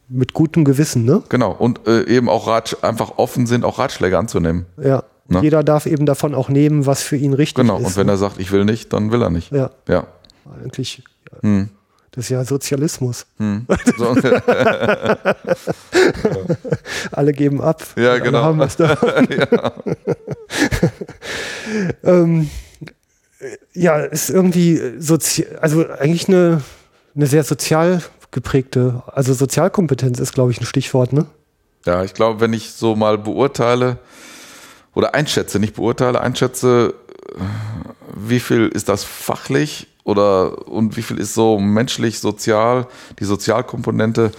Mit 0.09 0.33
gutem 0.33 0.65
Gewissen, 0.65 1.05
ne? 1.05 1.23
Genau. 1.29 1.53
Und 1.53 1.87
äh, 1.87 2.05
eben 2.05 2.29
auch 2.29 2.47
Ratsch 2.47 2.77
einfach 2.83 3.19
offen 3.19 3.47
sind, 3.47 3.65
auch 3.65 3.79
Ratschläge 3.79 4.19
anzunehmen. 4.19 4.67
Ja. 4.83 5.05
Ne? 5.29 5.41
Jeder 5.43 5.63
darf 5.63 5.85
eben 5.85 6.07
davon 6.07 6.35
auch 6.35 6.49
nehmen, 6.49 6.87
was 6.87 7.03
für 7.03 7.17
ihn 7.17 7.35
richtig 7.35 7.57
genau. 7.57 7.75
ist. 7.75 7.79
Genau. 7.81 7.89
Und 7.89 7.97
wenn 7.97 8.07
ne? 8.07 8.13
er 8.13 8.19
sagt, 8.19 8.41
ich 8.41 8.51
will 8.51 8.65
nicht, 8.65 8.93
dann 8.93 9.13
will 9.13 9.23
er 9.23 9.31
nicht. 9.31 9.53
Ja. 9.53 9.71
Ja. 9.87 10.07
Eigentlich. 10.65 11.03
Hm. 11.43 11.69
Das 12.13 12.25
ist 12.25 12.31
ja 12.31 12.45
Sozialismus. 12.45 13.27
Hm. 13.37 13.67
So. 13.97 14.17
Alle 17.13 17.33
geben 17.33 17.61
ab. 17.61 17.83
Ja, 17.97 18.19
genau. 18.19 18.43
Haben 18.43 18.59
was 18.59 18.79
ja. 18.79 18.97
ähm, 22.05 22.51
ja, 23.73 23.99
ist 23.99 24.31
irgendwie 24.31 24.81
sozial, 24.99 25.59
also 25.59 25.89
eigentlich 25.89 26.29
eine, 26.29 26.63
eine 27.15 27.27
sehr 27.27 27.45
sozial 27.45 28.03
geprägte, 28.31 29.03
also 29.07 29.33
Sozialkompetenz 29.33 30.19
ist, 30.19 30.35
glaube 30.35 30.51
ich, 30.51 30.61
ein 30.61 30.67
Stichwort, 30.67 31.13
ne? 31.13 31.27
Ja, 31.87 32.05
ich 32.05 32.15
glaube, 32.15 32.41
wenn 32.41 32.53
ich 32.53 32.73
so 32.73 32.97
mal 32.97 33.19
beurteile 33.19 33.99
oder 34.95 35.15
einschätze, 35.15 35.59
nicht 35.59 35.75
beurteile, 35.75 36.21
einschätze, 36.21 36.95
wie 38.15 38.41
viel 38.41 38.69
ist 38.69 38.89
das 38.89 39.05
fachlich 39.05 39.87
oder 40.05 40.69
und 40.69 40.97
wie 40.97 41.03
viel 41.03 41.19
ist 41.19 41.35
so 41.35 41.59
menschlich, 41.59 42.19
sozial, 42.21 42.87
die 43.19 43.25
Sozialkomponente, 43.25 44.33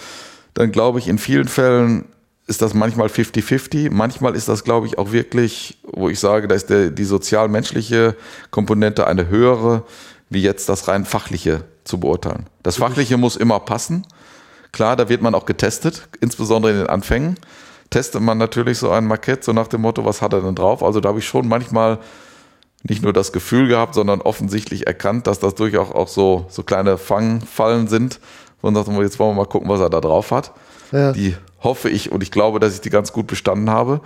dann 0.53 0.71
glaube 0.71 0.99
ich, 0.99 1.07
in 1.07 1.17
vielen 1.17 1.47
Fällen 1.47 2.05
ist 2.49 2.63
das 2.63 2.73
manchmal 2.73 3.07
50-50. 3.07 3.91
Manchmal 3.91 4.35
ist 4.35 4.47
das, 4.49 4.63
glaube 4.63 4.87
ich, 4.87 4.97
auch 4.97 5.11
wirklich, 5.11 5.77
wo 5.83 6.09
ich 6.09 6.19
sage, 6.19 6.47
da 6.47 6.55
ist 6.55 6.71
der, 6.71 6.89
die 6.89 7.03
sozial-menschliche 7.03 8.15
Komponente 8.49 9.05
eine 9.05 9.27
höhere, 9.27 9.83
wie 10.29 10.41
jetzt 10.41 10.69
das 10.69 10.87
rein 10.87 11.05
fachliche 11.05 11.63
zu 11.83 11.99
beurteilen. 11.99 12.45
Das 12.63 12.77
Fachliche 12.77 13.17
muss 13.17 13.35
immer 13.35 13.59
passen. 13.59 14.05
Klar, 14.71 14.95
da 14.95 15.09
wird 15.09 15.21
man 15.21 15.33
auch 15.33 15.45
getestet, 15.45 16.07
insbesondere 16.21 16.71
in 16.71 16.77
den 16.79 16.87
Anfängen. 16.87 17.35
Testet 17.89 18.21
man 18.21 18.37
natürlich 18.37 18.77
so 18.77 18.91
ein 18.91 19.07
Markett, 19.07 19.43
so 19.43 19.51
nach 19.51 19.67
dem 19.67 19.81
Motto, 19.81 20.05
was 20.05 20.21
hat 20.21 20.33
er 20.33 20.41
denn 20.41 20.53
drauf? 20.53 20.83
Also 20.83 20.99
da 20.99 21.09
habe 21.09 21.19
ich 21.19 21.27
schon 21.27 21.47
manchmal 21.47 21.97
nicht 22.83 23.01
nur 23.01 23.11
das 23.11 23.31
Gefühl 23.31 23.67
gehabt, 23.67 23.95
sondern 23.95 24.21
offensichtlich 24.21 24.87
erkannt, 24.87 25.27
dass 25.27 25.39
das 25.39 25.55
durchaus 25.55 25.91
auch 25.91 26.07
so, 26.07 26.45
so 26.49 26.63
kleine 26.63 26.97
Fangfallen 26.97 27.87
sind. 27.87 28.19
Und 28.61 28.75
sagt, 28.75 28.89
jetzt 28.89 29.19
wollen 29.19 29.31
wir 29.31 29.43
mal 29.43 29.45
gucken, 29.45 29.69
was 29.69 29.79
er 29.79 29.89
da 29.89 30.01
drauf 30.01 30.31
hat. 30.31 30.51
Ja. 30.91 31.13
Die 31.13 31.35
hoffe 31.61 31.89
ich 31.89 32.11
und 32.11 32.23
ich 32.23 32.31
glaube, 32.31 32.59
dass 32.59 32.73
ich 32.73 32.81
die 32.81 32.89
ganz 32.89 33.13
gut 33.13 33.27
bestanden 33.27 33.69
habe. 33.69 34.01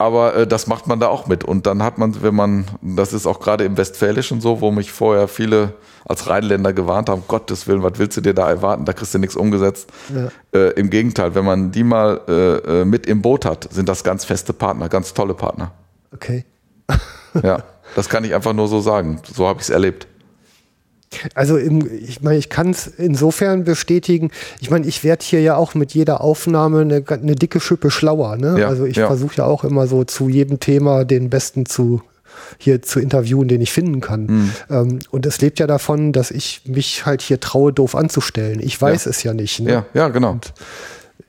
Aber 0.00 0.34
äh, 0.34 0.46
das 0.46 0.66
macht 0.66 0.86
man 0.86 0.98
da 0.98 1.08
auch 1.08 1.26
mit. 1.26 1.44
Und 1.44 1.66
dann 1.66 1.82
hat 1.82 1.98
man, 1.98 2.22
wenn 2.22 2.34
man, 2.34 2.64
das 2.80 3.12
ist 3.12 3.26
auch 3.26 3.38
gerade 3.40 3.64
im 3.64 3.76
Westfälischen 3.76 4.40
so, 4.40 4.60
wo 4.60 4.70
mich 4.70 4.92
vorher 4.92 5.28
viele 5.28 5.74
als 6.08 6.28
Rheinländer 6.28 6.72
gewarnt 6.72 7.08
haben, 7.08 7.22
Gottes 7.28 7.66
Willen, 7.68 7.82
was 7.82 7.92
willst 7.96 8.16
du 8.16 8.20
dir 8.20 8.34
da 8.34 8.48
erwarten? 8.48 8.84
Da 8.84 8.92
kriegst 8.92 9.14
du 9.14 9.18
nichts 9.18 9.36
umgesetzt. 9.36 9.90
Ja. 10.14 10.28
Äh, 10.58 10.70
Im 10.72 10.90
Gegenteil, 10.90 11.34
wenn 11.34 11.44
man 11.44 11.70
die 11.70 11.84
mal 11.84 12.20
äh, 12.28 12.80
äh 12.80 12.84
mit 12.84 13.06
im 13.06 13.22
Boot 13.22 13.44
hat, 13.44 13.68
sind 13.72 13.88
das 13.88 14.02
ganz 14.02 14.24
feste 14.24 14.52
Partner, 14.52 14.88
ganz 14.88 15.14
tolle 15.14 15.34
Partner. 15.34 15.72
Okay 16.12 16.44
ja, 17.42 17.62
das 17.94 18.08
kann 18.08 18.24
ich 18.24 18.34
einfach 18.34 18.52
nur 18.52 18.68
so 18.68 18.80
sagen. 18.80 19.20
So 19.32 19.46
habe 19.46 19.60
ich 19.60 19.64
es 19.64 19.70
erlebt. 19.70 20.06
Also 21.34 21.56
im, 21.56 21.90
ich 21.92 22.22
meine, 22.22 22.38
ich 22.38 22.48
kann 22.48 22.70
es 22.70 22.86
insofern 22.86 23.64
bestätigen. 23.64 24.30
Ich 24.60 24.70
meine, 24.70 24.86
ich 24.86 25.02
werde 25.02 25.24
hier 25.24 25.40
ja 25.40 25.56
auch 25.56 25.74
mit 25.74 25.92
jeder 25.92 26.20
Aufnahme 26.20 26.82
eine, 26.82 27.04
eine 27.08 27.34
dicke 27.34 27.58
Schippe 27.60 27.90
schlauer. 27.90 28.36
Ne? 28.36 28.60
Ja, 28.60 28.68
also 28.68 28.84
ich 28.84 28.96
ja. 28.96 29.08
versuche 29.08 29.36
ja 29.38 29.44
auch 29.44 29.64
immer 29.64 29.86
so 29.86 30.04
zu 30.04 30.28
jedem 30.28 30.60
Thema 30.60 31.04
den 31.04 31.28
besten 31.28 31.66
zu 31.66 32.02
hier 32.58 32.80
zu 32.82 33.00
interviewen, 33.00 33.48
den 33.48 33.60
ich 33.60 33.72
finden 33.72 34.00
kann. 34.00 34.26
Mhm. 34.26 34.50
Ähm, 34.70 34.98
und 35.10 35.26
es 35.26 35.40
lebt 35.40 35.58
ja 35.58 35.66
davon, 35.66 36.12
dass 36.12 36.30
ich 36.30 36.62
mich 36.64 37.04
halt 37.06 37.22
hier 37.22 37.40
traue, 37.40 37.72
doof 37.72 37.94
anzustellen. 37.94 38.60
Ich 38.60 38.80
weiß 38.80 39.04
ja. 39.04 39.10
es 39.10 39.22
ja 39.22 39.34
nicht. 39.34 39.60
Ne? 39.60 39.70
Ja, 39.72 39.86
ja, 39.94 40.08
genau. 40.08 40.32
Und 40.32 40.52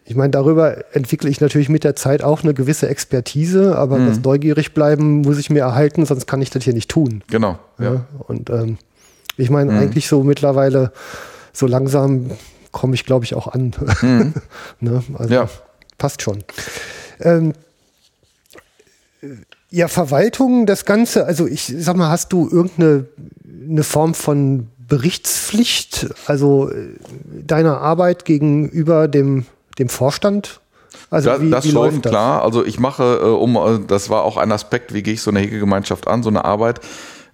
ich 0.06 0.16
meine, 0.16 0.32
darüber 0.32 0.78
entwickle 0.94 1.30
ich 1.30 1.42
natürlich 1.42 1.70
mit 1.70 1.84
der 1.84 1.96
Zeit 1.96 2.24
auch 2.24 2.44
eine 2.44 2.54
gewisse 2.54 2.88
Expertise, 2.90 3.78
aber 3.78 3.98
mhm. 3.98 4.08
das 4.08 4.22
neugierig 4.22 4.74
bleiben 4.74 5.22
muss 5.22 5.38
ich 5.38 5.50
mir 5.50 5.62
erhalten, 5.62 6.06
sonst 6.06 6.28
kann 6.28 6.42
ich 6.42 6.50
das 6.50 6.64
hier 6.64 6.74
nicht 6.74 6.90
tun. 6.90 7.24
Genau. 7.30 7.58
Ja. 7.80 7.94
ja. 7.94 8.06
Und 8.28 8.50
ähm, 8.50 8.78
ich 9.42 9.50
meine, 9.50 9.72
mhm. 9.72 9.80
eigentlich 9.80 10.08
so 10.08 10.24
mittlerweile, 10.24 10.92
so 11.54 11.68
langsam 11.68 12.32
komme 12.72 12.96
ich, 12.96 13.06
glaube 13.06 13.26
ich, 13.26 13.36
auch 13.36 13.48
an. 13.48 13.74
Mhm. 14.02 14.34
ne? 14.80 15.04
Also 15.18 15.34
ja. 15.34 15.50
passt 15.98 16.22
schon. 16.22 16.44
Ähm, 17.20 17.54
ja, 19.70 19.88
Verwaltung, 19.88 20.66
das 20.66 20.86
Ganze, 20.86 21.26
also 21.26 21.48
ich 21.48 21.74
sag 21.78 21.96
mal, 21.96 22.10
hast 22.10 22.34
du 22.34 22.50
irgendeine 22.50 23.06
eine 23.70 23.84
Form 23.84 24.14
von 24.14 24.68
Berichtspflicht, 24.88 26.14
also 26.26 26.70
äh, 26.70 26.90
deiner 27.46 27.80
Arbeit 27.80 28.26
gegenüber 28.26 29.08
dem 29.08 29.46
dem 29.80 29.90
Vorstand? 29.90 30.60
Also 31.10 31.30
da, 31.30 31.42
wie, 31.42 31.50
das 31.50 31.66
wie 31.66 31.72
schon, 31.72 32.02
das? 32.02 32.10
klar. 32.10 32.42
Also 32.44 32.66
ich 32.66 32.80
mache, 32.80 33.20
äh, 33.22 33.28
um, 33.28 33.56
äh, 33.56 33.80
das 33.88 34.10
war 34.10 34.24
auch 34.24 34.38
ein 34.38 34.52
Aspekt, 34.52 34.94
wie 34.94 35.04
gehe 35.04 35.14
ich 35.14 35.22
so 35.22 35.32
eine 35.32 35.40
Hegegemeinschaft 35.40 36.08
an, 36.08 36.24
so 36.24 36.30
eine 36.30 36.46
Arbeit. 36.46 36.82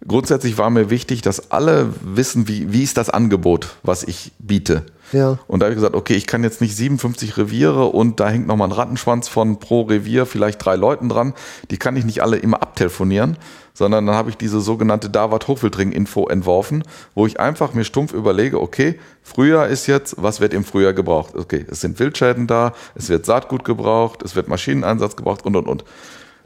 Grundsätzlich 0.05 0.57
war 0.57 0.69
mir 0.69 0.89
wichtig, 0.89 1.21
dass 1.21 1.51
alle 1.51 1.93
wissen, 2.01 2.47
wie, 2.47 2.71
wie 2.71 2.83
ist 2.83 2.97
das 2.97 3.09
Angebot, 3.09 3.75
was 3.83 4.03
ich 4.03 4.31
biete. 4.39 4.85
Ja. 5.11 5.39
Und 5.47 5.61
da 5.61 5.65
habe 5.65 5.73
ich 5.73 5.77
gesagt, 5.77 5.95
okay, 5.95 6.15
ich 6.15 6.27
kann 6.27 6.43
jetzt 6.43 6.61
nicht 6.61 6.75
57 6.75 7.37
Reviere 7.37 7.85
und 7.85 8.19
da 8.19 8.29
hängt 8.29 8.47
nochmal 8.47 8.67
ein 8.67 8.73
Rattenschwanz 8.73 9.27
von 9.27 9.59
pro 9.59 9.83
Revier 9.83 10.25
vielleicht 10.25 10.63
drei 10.63 10.75
Leuten 10.75 11.09
dran. 11.09 11.33
Die 11.71 11.77
kann 11.77 11.95
ich 11.95 12.05
nicht 12.05 12.21
alle 12.21 12.37
immer 12.37 12.61
abtelefonieren, 12.61 13.37
sondern 13.73 14.05
dann 14.05 14.15
habe 14.15 14.29
ich 14.29 14.37
diese 14.37 14.59
sogenannte 14.59 15.09
Davat 15.09 15.47
Hochwildring 15.47 15.91
Info 15.91 16.27
entworfen, 16.27 16.83
wo 17.15 17.25
ich 17.25 17.39
einfach 17.39 17.73
mir 17.73 17.85
stumpf 17.85 18.13
überlege, 18.13 18.61
okay, 18.61 18.99
Frühjahr 19.23 19.67
ist 19.67 19.87
jetzt, 19.87 20.15
was 20.17 20.41
wird 20.41 20.53
im 20.53 20.65
Frühjahr 20.65 20.93
gebraucht? 20.93 21.35
Okay, 21.35 21.65
es 21.69 21.81
sind 21.81 21.99
Wildschäden 21.99 22.47
da, 22.47 22.73
es 22.95 23.09
wird 23.09 23.25
Saatgut 23.25 23.63
gebraucht, 23.63 24.23
es 24.23 24.35
wird 24.35 24.47
Maschineneinsatz 24.47 25.15
gebraucht 25.15 25.45
und 25.45 25.55
und 25.55 25.67
und. 25.67 25.85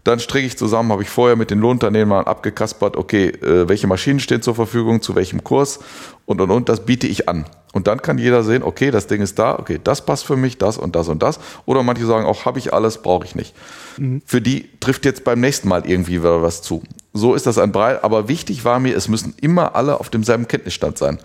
Dann 0.03 0.19
stricke 0.19 0.47
ich 0.47 0.57
zusammen, 0.57 0.91
habe 0.91 1.03
ich 1.03 1.09
vorher 1.09 1.35
mit 1.35 1.51
den 1.51 1.59
Lohnunternehmern 1.59 2.25
abgekaspert, 2.25 2.97
okay, 2.97 3.27
äh, 3.27 3.69
welche 3.69 3.87
Maschinen 3.87 4.19
stehen 4.19 4.41
zur 4.41 4.55
Verfügung, 4.55 5.01
zu 5.01 5.15
welchem 5.15 5.43
Kurs 5.43 5.79
und 6.25 6.41
und 6.41 6.49
und, 6.49 6.69
das 6.69 6.85
biete 6.85 7.07
ich 7.07 7.29
an. 7.29 7.45
Und 7.73 7.87
dann 7.87 8.01
kann 8.01 8.17
jeder 8.17 8.43
sehen, 8.43 8.63
okay, 8.63 8.91
das 8.91 9.07
Ding 9.07 9.21
ist 9.21 9.39
da, 9.39 9.57
okay, 9.57 9.79
das 9.81 10.05
passt 10.05 10.25
für 10.25 10.35
mich, 10.35 10.57
das 10.57 10.77
und 10.77 10.95
das 10.95 11.07
und 11.07 11.23
das. 11.23 11.39
Oder 11.65 11.83
manche 11.83 12.05
sagen 12.05 12.25
auch, 12.25 12.45
habe 12.45 12.59
ich 12.59 12.73
alles, 12.73 12.97
brauche 12.97 13.25
ich 13.25 13.35
nicht. 13.35 13.55
Mhm. 13.97 14.21
Für 14.25 14.41
die 14.41 14.69
trifft 14.79 15.05
jetzt 15.05 15.23
beim 15.23 15.39
nächsten 15.39 15.69
Mal 15.69 15.85
irgendwie 15.85 16.19
wieder 16.19 16.41
was 16.41 16.61
zu. 16.61 16.83
So 17.13 17.33
ist 17.33 17.45
das 17.45 17.57
ein 17.57 17.71
Brei. 17.71 18.03
Aber 18.03 18.27
wichtig 18.27 18.65
war 18.65 18.79
mir, 18.79 18.95
es 18.95 19.07
müssen 19.07 19.35
immer 19.39 19.75
alle 19.75 19.99
auf 19.99 20.09
demselben 20.09 20.47
Kenntnisstand 20.47 20.97
sein. 20.97 21.19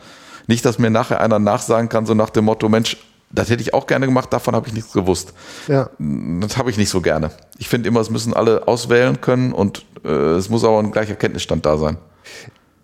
Nicht, 0.46 0.64
dass 0.64 0.78
mir 0.78 0.90
nachher 0.90 1.20
einer 1.20 1.40
nachsagen 1.40 1.88
kann, 1.88 2.06
so 2.06 2.14
nach 2.14 2.30
dem 2.30 2.44
Motto, 2.44 2.68
Mensch, 2.68 2.96
das 3.30 3.50
hätte 3.50 3.62
ich 3.62 3.74
auch 3.74 3.86
gerne 3.86 4.06
gemacht, 4.06 4.32
davon 4.32 4.54
habe 4.54 4.68
ich 4.68 4.74
nichts 4.74 4.92
gewusst. 4.92 5.32
Ja. 5.68 5.90
Das 5.98 6.56
habe 6.56 6.70
ich 6.70 6.78
nicht 6.78 6.90
so 6.90 7.00
gerne. 7.00 7.30
Ich 7.58 7.68
finde 7.68 7.88
immer, 7.88 8.00
es 8.00 8.10
müssen 8.10 8.34
alle 8.34 8.66
auswählen 8.68 9.20
können 9.20 9.52
und 9.52 9.84
äh, 10.04 10.08
es 10.08 10.48
muss 10.48 10.64
aber 10.64 10.78
ein 10.78 10.92
gleicher 10.92 11.14
Kenntnisstand 11.14 11.66
da 11.66 11.76
sein 11.76 11.98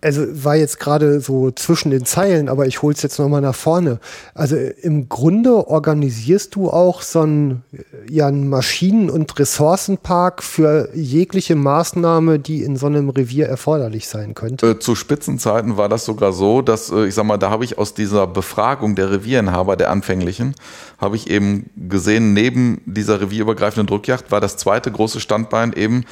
also 0.03 0.43
war 0.43 0.55
jetzt 0.55 0.79
gerade 0.79 1.21
so 1.21 1.51
zwischen 1.51 1.89
den 1.89 2.05
Zeilen, 2.05 2.49
aber 2.49 2.67
ich 2.67 2.81
hol's 2.81 3.01
jetzt 3.01 3.19
nochmal 3.19 3.41
nach 3.41 3.55
vorne. 3.55 3.99
Also 4.33 4.57
im 4.57 5.07
Grunde 5.07 5.67
organisierst 5.67 6.55
du 6.55 6.69
auch 6.69 7.01
so 7.01 7.21
einen, 7.21 7.63
ja, 8.09 8.27
einen 8.27 8.49
Maschinen- 8.49 9.09
und 9.09 9.39
Ressourcenpark 9.39 10.43
für 10.43 10.89
jegliche 10.93 11.55
Maßnahme, 11.55 12.39
die 12.39 12.63
in 12.63 12.75
so 12.75 12.87
einem 12.87 13.09
Revier 13.09 13.47
erforderlich 13.47 14.07
sein 14.09 14.33
könnte. 14.33 14.71
Äh, 14.71 14.79
zu 14.79 14.95
Spitzenzeiten 14.95 15.77
war 15.77 15.87
das 15.87 16.03
sogar 16.05 16.33
so, 16.33 16.61
dass, 16.61 16.91
äh, 16.91 17.05
ich 17.05 17.15
sag 17.15 17.25
mal, 17.25 17.37
da 17.37 17.49
habe 17.49 17.63
ich 17.63 17.77
aus 17.77 17.93
dieser 17.93 18.27
Befragung 18.27 18.95
der 18.95 19.09
Revierinhaber, 19.09 19.77
der 19.77 19.89
anfänglichen, 19.89 20.53
habe 20.97 21.15
ich 21.15 21.29
eben 21.29 21.69
gesehen, 21.77 22.33
neben 22.33 22.81
dieser 22.85 23.21
revierübergreifenden 23.21 23.87
Druckjacht 23.87 24.31
war 24.31 24.41
das 24.41 24.57
zweite 24.57 24.91
große 24.91 25.21
Standbein 25.21 25.71
eben 25.73 26.03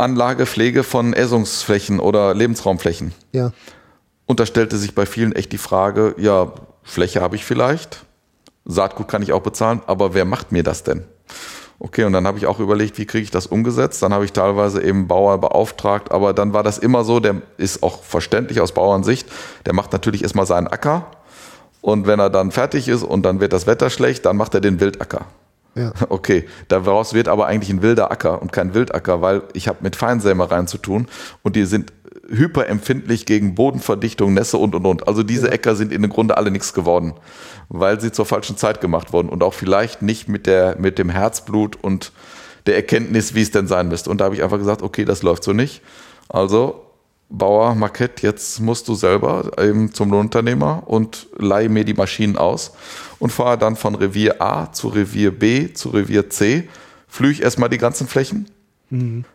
Anlage, 0.00 0.46
Pflege 0.46 0.82
von 0.82 1.12
Essungsflächen 1.12 2.00
oder 2.00 2.34
Lebensraumflächen. 2.34 3.12
Ja. 3.32 3.52
Und 4.26 4.40
da 4.40 4.46
stellte 4.46 4.76
sich 4.76 4.94
bei 4.94 5.06
vielen 5.06 5.32
echt 5.32 5.52
die 5.52 5.58
Frage, 5.58 6.14
ja, 6.18 6.52
Fläche 6.82 7.20
habe 7.20 7.36
ich 7.36 7.44
vielleicht, 7.44 8.04
Saatgut 8.64 9.08
kann 9.08 9.22
ich 9.22 9.32
auch 9.32 9.42
bezahlen, 9.42 9.82
aber 9.86 10.14
wer 10.14 10.24
macht 10.24 10.52
mir 10.52 10.62
das 10.62 10.82
denn? 10.82 11.04
Okay, 11.78 12.04
und 12.04 12.12
dann 12.12 12.26
habe 12.26 12.36
ich 12.36 12.46
auch 12.46 12.60
überlegt, 12.60 12.98
wie 12.98 13.06
kriege 13.06 13.24
ich 13.24 13.30
das 13.30 13.46
umgesetzt. 13.46 14.02
Dann 14.02 14.12
habe 14.12 14.26
ich 14.26 14.32
teilweise 14.32 14.82
eben 14.82 15.08
Bauer 15.08 15.38
beauftragt, 15.38 16.12
aber 16.12 16.34
dann 16.34 16.52
war 16.52 16.62
das 16.62 16.76
immer 16.76 17.04
so, 17.04 17.20
der 17.20 17.40
ist 17.56 17.82
auch 17.82 18.02
verständlich 18.02 18.60
aus 18.60 18.72
Bauernsicht, 18.72 19.26
der 19.64 19.72
macht 19.72 19.92
natürlich 19.92 20.22
erstmal 20.22 20.46
seinen 20.46 20.66
Acker 20.66 21.06
und 21.80 22.06
wenn 22.06 22.20
er 22.20 22.28
dann 22.28 22.50
fertig 22.50 22.88
ist 22.88 23.02
und 23.02 23.22
dann 23.22 23.40
wird 23.40 23.52
das 23.52 23.66
Wetter 23.66 23.88
schlecht, 23.88 24.26
dann 24.26 24.36
macht 24.36 24.54
er 24.54 24.60
den 24.60 24.80
Wildacker. 24.80 25.26
Ja. 25.74 25.92
Okay, 26.08 26.46
daraus 26.68 27.14
wird 27.14 27.28
aber 27.28 27.46
eigentlich 27.46 27.70
ein 27.70 27.82
wilder 27.82 28.10
Acker 28.10 28.42
und 28.42 28.52
kein 28.52 28.74
Wildacker, 28.74 29.22
weil 29.22 29.42
ich 29.52 29.68
habe 29.68 29.78
mit 29.82 29.96
Feinsämereien 29.96 30.66
zu 30.66 30.78
tun 30.78 31.06
und 31.42 31.56
die 31.56 31.64
sind 31.64 31.92
hyperempfindlich 32.28 33.26
gegen 33.26 33.54
Bodenverdichtung, 33.54 34.34
Nässe 34.34 34.56
und 34.56 34.74
und 34.74 34.86
und. 34.86 35.08
Also 35.08 35.22
diese 35.22 35.50
Äcker 35.50 35.74
sind 35.74 35.92
in 35.92 36.04
im 36.04 36.10
Grunde 36.10 36.36
alle 36.36 36.50
nichts 36.50 36.72
geworden, 36.72 37.14
weil 37.68 38.00
sie 38.00 38.12
zur 38.12 38.26
falschen 38.26 38.56
Zeit 38.56 38.80
gemacht 38.80 39.12
wurden 39.12 39.28
und 39.28 39.42
auch 39.42 39.54
vielleicht 39.54 40.02
nicht 40.02 40.28
mit 40.28 40.46
der 40.46 40.76
mit 40.78 40.98
dem 40.98 41.10
Herzblut 41.10 41.76
und 41.80 42.12
der 42.66 42.76
Erkenntnis, 42.76 43.34
wie 43.34 43.42
es 43.42 43.50
denn 43.50 43.66
sein 43.66 43.88
müsste. 43.88 44.10
Und 44.10 44.20
da 44.20 44.26
habe 44.26 44.34
ich 44.34 44.42
einfach 44.42 44.58
gesagt, 44.58 44.82
okay, 44.82 45.04
das 45.04 45.22
läuft 45.22 45.44
so 45.44 45.52
nicht. 45.52 45.82
Also 46.28 46.89
Bauer, 47.30 47.74
Marquette, 47.74 48.26
jetzt 48.26 48.60
musst 48.60 48.88
du 48.88 48.94
selber 48.94 49.52
eben 49.58 49.92
zum 49.94 50.10
Lohnunternehmer 50.10 50.82
und 50.86 51.28
leih 51.38 51.68
mir 51.68 51.84
die 51.84 51.94
Maschinen 51.94 52.36
aus 52.36 52.72
und 53.18 53.30
fahre 53.30 53.56
dann 53.56 53.76
von 53.76 53.94
Revier 53.94 54.42
A 54.42 54.72
zu 54.72 54.88
Revier 54.88 55.30
B 55.30 55.72
zu 55.72 55.90
Revier 55.90 56.28
C, 56.28 56.68
flüge 57.08 57.42
erstmal 57.42 57.68
die 57.68 57.78
ganzen 57.78 58.08
Flächen, 58.08 58.46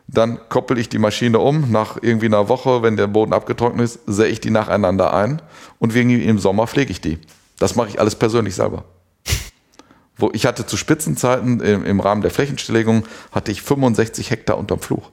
dann 0.07 0.39
koppel 0.49 0.77
ich 0.77 0.89
die 0.89 0.99
Maschine 0.99 1.39
um, 1.39 1.71
nach 1.71 1.97
irgendwie 2.01 2.25
einer 2.25 2.49
Woche, 2.49 2.83
wenn 2.83 2.97
der 2.97 3.07
Boden 3.07 3.31
abgetrocknet 3.31 3.85
ist, 3.85 3.99
sähe 4.05 4.27
ich 4.27 4.41
die 4.41 4.49
nacheinander 4.49 5.13
ein 5.13 5.41
und 5.79 5.93
wegen 5.93 6.09
im 6.09 6.39
Sommer 6.39 6.67
pflege 6.67 6.91
ich 6.91 6.99
die. 6.99 7.19
Das 7.57 7.75
mache 7.75 7.87
ich 7.87 7.99
alles 7.99 8.15
persönlich 8.15 8.55
selber. 8.55 8.83
Wo 10.17 10.29
ich 10.33 10.45
hatte 10.45 10.65
zu 10.65 10.75
Spitzenzeiten 10.75 11.61
im, 11.61 11.85
im 11.85 11.99
Rahmen 12.01 12.21
der 12.21 12.31
Flächenstilllegung 12.31 13.05
hatte 13.31 13.51
ich 13.53 13.61
65 13.61 14.29
Hektar 14.29 14.57
unterm 14.57 14.79
Fluch. 14.79 15.09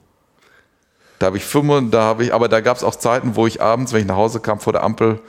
Da 1.23 1.27
habe 1.27 1.37
ich 1.37 1.45
fünf, 1.45 1.89
da 1.91 2.01
habe 2.03 2.25
ich, 2.25 2.33
aber 2.33 2.49
da 2.49 2.59
gab 2.59 2.75
es 2.75 2.83
auch 2.83 2.97
Zeiten, 2.97 3.37
wo 3.37 3.47
ich 3.47 3.61
abends, 3.61 3.93
wenn 3.93 4.01
ich 4.01 4.05
nach 4.07 4.17
Hause 4.17 4.41
kam 4.41 4.59
vor 4.59 4.73
der 4.73 4.83
Ampel, 4.83 5.21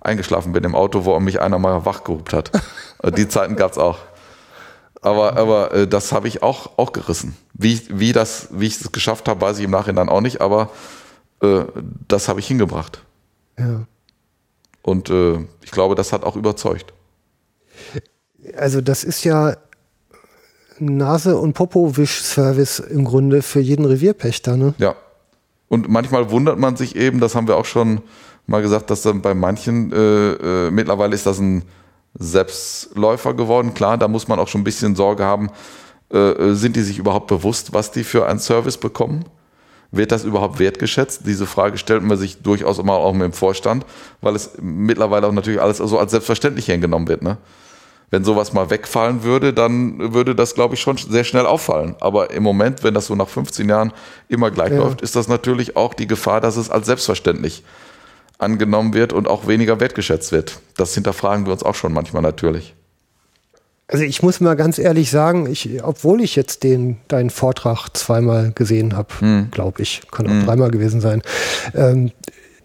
eingeschlafen 0.00 0.54
bin 0.54 0.64
im 0.64 0.74
Auto, 0.74 1.04
wo 1.04 1.20
mich 1.20 1.42
einer 1.42 1.58
mal 1.58 1.84
wachgehobt 1.84 2.32
hat. 2.32 2.50
Die 3.18 3.28
Zeiten 3.28 3.54
gab 3.56 3.72
es 3.72 3.76
auch. 3.76 3.98
Aber, 5.02 5.36
aber 5.36 5.74
äh, 5.74 5.86
das 5.86 6.10
habe 6.12 6.26
ich 6.26 6.42
auch, 6.42 6.78
auch 6.78 6.92
gerissen. 6.94 7.36
Wie, 7.52 7.74
ich- 7.74 7.98
wie, 7.98 8.14
das, 8.14 8.48
wie 8.50 8.66
ich 8.66 8.80
es 8.80 8.92
geschafft 8.92 9.28
habe, 9.28 9.42
weiß 9.42 9.58
ich 9.58 9.64
im 9.66 9.72
Nachhinein 9.72 10.08
auch 10.08 10.22
nicht, 10.22 10.40
aber 10.40 10.70
äh, 11.42 11.64
das 12.08 12.28
habe 12.28 12.40
ich 12.40 12.46
hingebracht. 12.46 13.02
Ja. 13.58 13.82
Und 14.80 15.10
äh, 15.10 15.38
ich 15.60 15.70
glaube, 15.70 15.96
das 15.96 16.14
hat 16.14 16.24
auch 16.24 16.34
überzeugt. 16.36 16.94
Also 18.56 18.80
das 18.80 19.04
ist 19.04 19.22
ja 19.24 19.54
Nase- 20.78 21.36
und 21.36 21.52
Popo-Wisch-Service 21.52 22.78
im 22.78 23.04
Grunde 23.04 23.42
für 23.42 23.60
jeden 23.60 23.84
Revierpächter, 23.84 24.56
ne? 24.56 24.72
Ja. 24.78 24.94
Und 25.72 25.88
manchmal 25.88 26.30
wundert 26.30 26.58
man 26.58 26.76
sich 26.76 26.96
eben, 26.96 27.18
das 27.18 27.34
haben 27.34 27.48
wir 27.48 27.56
auch 27.56 27.64
schon 27.64 28.02
mal 28.46 28.60
gesagt, 28.60 28.90
dass 28.90 29.00
dann 29.00 29.22
bei 29.22 29.32
manchen, 29.32 29.90
äh, 29.90 30.66
äh, 30.66 30.70
mittlerweile 30.70 31.14
ist 31.14 31.24
das 31.24 31.38
ein 31.38 31.64
Selbstläufer 32.12 33.32
geworden. 33.32 33.72
Klar, 33.72 33.96
da 33.96 34.06
muss 34.06 34.28
man 34.28 34.38
auch 34.38 34.48
schon 34.48 34.60
ein 34.60 34.64
bisschen 34.64 34.94
Sorge 34.96 35.24
haben, 35.24 35.48
äh, 36.12 36.18
äh, 36.18 36.54
sind 36.56 36.76
die 36.76 36.82
sich 36.82 36.98
überhaupt 36.98 37.26
bewusst, 37.26 37.72
was 37.72 37.90
die 37.90 38.04
für 38.04 38.26
einen 38.26 38.38
Service 38.38 38.76
bekommen? 38.76 39.24
Wird 39.92 40.12
das 40.12 40.24
überhaupt 40.24 40.58
wertgeschätzt? 40.58 41.22
Diese 41.24 41.46
Frage 41.46 41.78
stellt 41.78 42.02
man 42.02 42.18
sich 42.18 42.42
durchaus 42.42 42.78
immer 42.78 42.92
auch 42.92 43.14
mit 43.14 43.22
dem 43.22 43.32
Vorstand, 43.32 43.86
weil 44.20 44.36
es 44.36 44.50
mittlerweile 44.60 45.26
auch 45.26 45.32
natürlich 45.32 45.62
alles 45.62 45.78
so 45.78 45.98
als 45.98 46.10
selbstverständlich 46.10 46.66
hingenommen 46.66 47.08
wird. 47.08 47.22
Ne? 47.22 47.38
Wenn 48.12 48.24
sowas 48.24 48.52
mal 48.52 48.68
wegfallen 48.68 49.22
würde, 49.24 49.54
dann 49.54 50.12
würde 50.12 50.34
das, 50.34 50.54
glaube 50.54 50.74
ich, 50.74 50.80
schon 50.82 50.98
sehr 50.98 51.24
schnell 51.24 51.46
auffallen. 51.46 51.96
Aber 51.98 52.30
im 52.30 52.42
Moment, 52.42 52.84
wenn 52.84 52.92
das 52.92 53.06
so 53.06 53.14
nach 53.14 53.28
15 53.28 53.66
Jahren 53.70 53.90
immer 54.28 54.50
gleich 54.50 54.70
Ja. 54.72 54.78
läuft, 54.80 55.00
ist 55.00 55.16
das 55.16 55.28
natürlich 55.28 55.76
auch 55.76 55.94
die 55.94 56.06
Gefahr, 56.06 56.42
dass 56.42 56.56
es 56.58 56.68
als 56.68 56.84
selbstverständlich 56.86 57.64
angenommen 58.36 58.92
wird 58.92 59.14
und 59.14 59.26
auch 59.28 59.46
weniger 59.48 59.80
wertgeschätzt 59.80 60.30
wird. 60.30 60.60
Das 60.76 60.92
hinterfragen 60.94 61.46
wir 61.46 61.54
uns 61.54 61.62
auch 61.62 61.74
schon 61.74 61.94
manchmal 61.94 62.20
natürlich. 62.20 62.74
Also 63.88 64.04
ich 64.04 64.22
muss 64.22 64.40
mal 64.40 64.56
ganz 64.56 64.78
ehrlich 64.78 65.10
sagen, 65.10 65.46
ich, 65.50 65.82
obwohl 65.82 66.20
ich 66.20 66.36
jetzt 66.36 66.64
den 66.64 66.98
deinen 67.08 67.30
Vortrag 67.30 67.88
zweimal 67.96 68.52
gesehen 68.52 68.94
habe, 68.94 69.08
Hm. 69.20 69.48
glaube 69.50 69.80
ich, 69.80 70.02
kann 70.10 70.26
auch 70.26 70.44
dreimal 70.46 70.70
gewesen 70.70 71.00
sein, 71.00 71.22
ähm, 71.74 72.10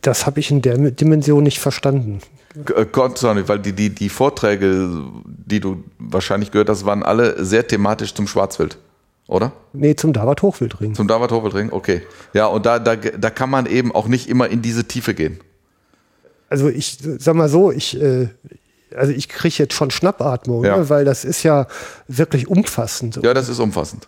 das 0.01 0.25
habe 0.25 0.41
ich 0.41 0.51
in 0.51 0.61
der 0.61 0.77
Dimension 0.77 1.43
nicht 1.43 1.59
verstanden. 1.59 2.19
Äh, 2.55 2.85
du 2.85 3.01
auch 3.03 3.33
nicht, 3.33 3.47
weil 3.47 3.59
die, 3.59 3.73
die, 3.73 3.89
die 3.89 4.09
Vorträge, 4.09 4.89
die 5.25 5.59
du 5.59 5.83
wahrscheinlich 5.99 6.51
gehört 6.51 6.69
hast, 6.69 6.85
waren 6.85 7.03
alle 7.03 7.43
sehr 7.43 7.67
thematisch 7.67 8.13
zum 8.13 8.27
Schwarzwild, 8.27 8.77
oder? 9.27 9.51
Nee, 9.73 9.95
zum 9.95 10.13
Davat 10.13 10.41
Hochwildring. 10.41 10.95
Zum 10.95 11.07
David 11.07 11.31
Hofeldring? 11.31 11.71
Okay. 11.71 12.01
Ja, 12.33 12.47
und 12.47 12.65
da, 12.65 12.79
da, 12.79 12.95
da 12.95 13.29
kann 13.29 13.49
man 13.49 13.65
eben 13.65 13.93
auch 13.93 14.07
nicht 14.07 14.29
immer 14.29 14.49
in 14.49 14.61
diese 14.61 14.85
Tiefe 14.85 15.13
gehen. 15.13 15.39
Also 16.49 16.69
ich 16.69 16.97
sag 17.19 17.35
mal 17.35 17.49
so, 17.49 17.71
ich, 17.71 18.01
äh, 18.01 18.29
also 18.95 19.11
ich 19.11 19.27
kriege 19.29 19.55
jetzt 19.57 19.73
schon 19.73 19.91
Schnappatmung, 19.91 20.63
Ja. 20.63 20.77
ne, 20.77 20.89
weil 20.89 21.05
das 21.05 21.25
ist 21.25 21.43
ja 21.43 21.67
wirklich 22.07 22.47
umfassend. 22.47 23.19
Ja, 23.21 23.33
das 23.33 23.49
ist 23.49 23.59
umfassend. 23.59 24.07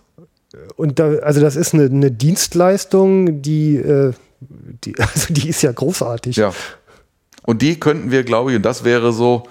Und 0.76 1.00
da, 1.00 1.16
also 1.18 1.42
das 1.42 1.56
ist 1.56 1.74
eine, 1.74 1.86
eine 1.86 2.12
Dienstleistung, 2.12 3.42
die, 3.42 3.76
äh, 3.76 4.14
die, 4.40 4.96
also 5.00 5.34
die 5.34 5.50
ist 5.50 5.62
ja 5.62 5.72
großartig. 5.72 6.38
Ja. 6.38 6.54
Und 7.44 7.62
die 7.62 7.80
könnten 7.80 8.12
wir, 8.12 8.24
glaube 8.24 8.52
ich, 8.52 8.58
und 8.58 8.64
das 8.64 8.84
wäre 8.84 9.12
so, 9.14 9.44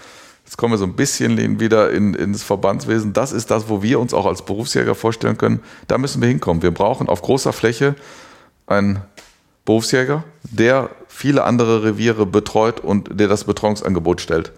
jetzt 0.44 0.56
kommen 0.56 0.73
wir 0.73 0.78
so 0.78 0.85
ein 0.85 0.97
bisschen 0.97 1.60
wieder 1.60 1.90
in, 1.90 2.15
ins 2.15 2.43
Verbandswesen, 2.43 3.12
das 3.12 3.32
ist 3.32 3.51
das, 3.51 3.69
wo 3.69 3.82
wir 3.82 4.01
uns 4.01 4.15
auch 4.15 4.27
als 4.27 4.43
Berufsjäger 4.43 4.94
vorstellen 4.94 5.39
können, 5.39 5.60
da 5.86 5.98
müssen 5.98 6.20
wir 6.20 6.28
hinkommen. 6.28 6.62
Wir 6.62 6.73
brauchen 6.73 7.09
auf 7.09 7.23
großer 7.23 7.52
Fläche 7.52 7.94
einen 8.66 9.01
Berufsjäger, 9.65 10.24
der 10.43 10.90
viele 11.09 11.44
andere 11.44 11.82
Reviere 11.82 12.24
betreut 12.24 12.81
und 12.81 13.20
der 13.20 13.28
das 13.28 13.44
Betreuungsangebot 13.44 14.20
stellt. 14.20 14.52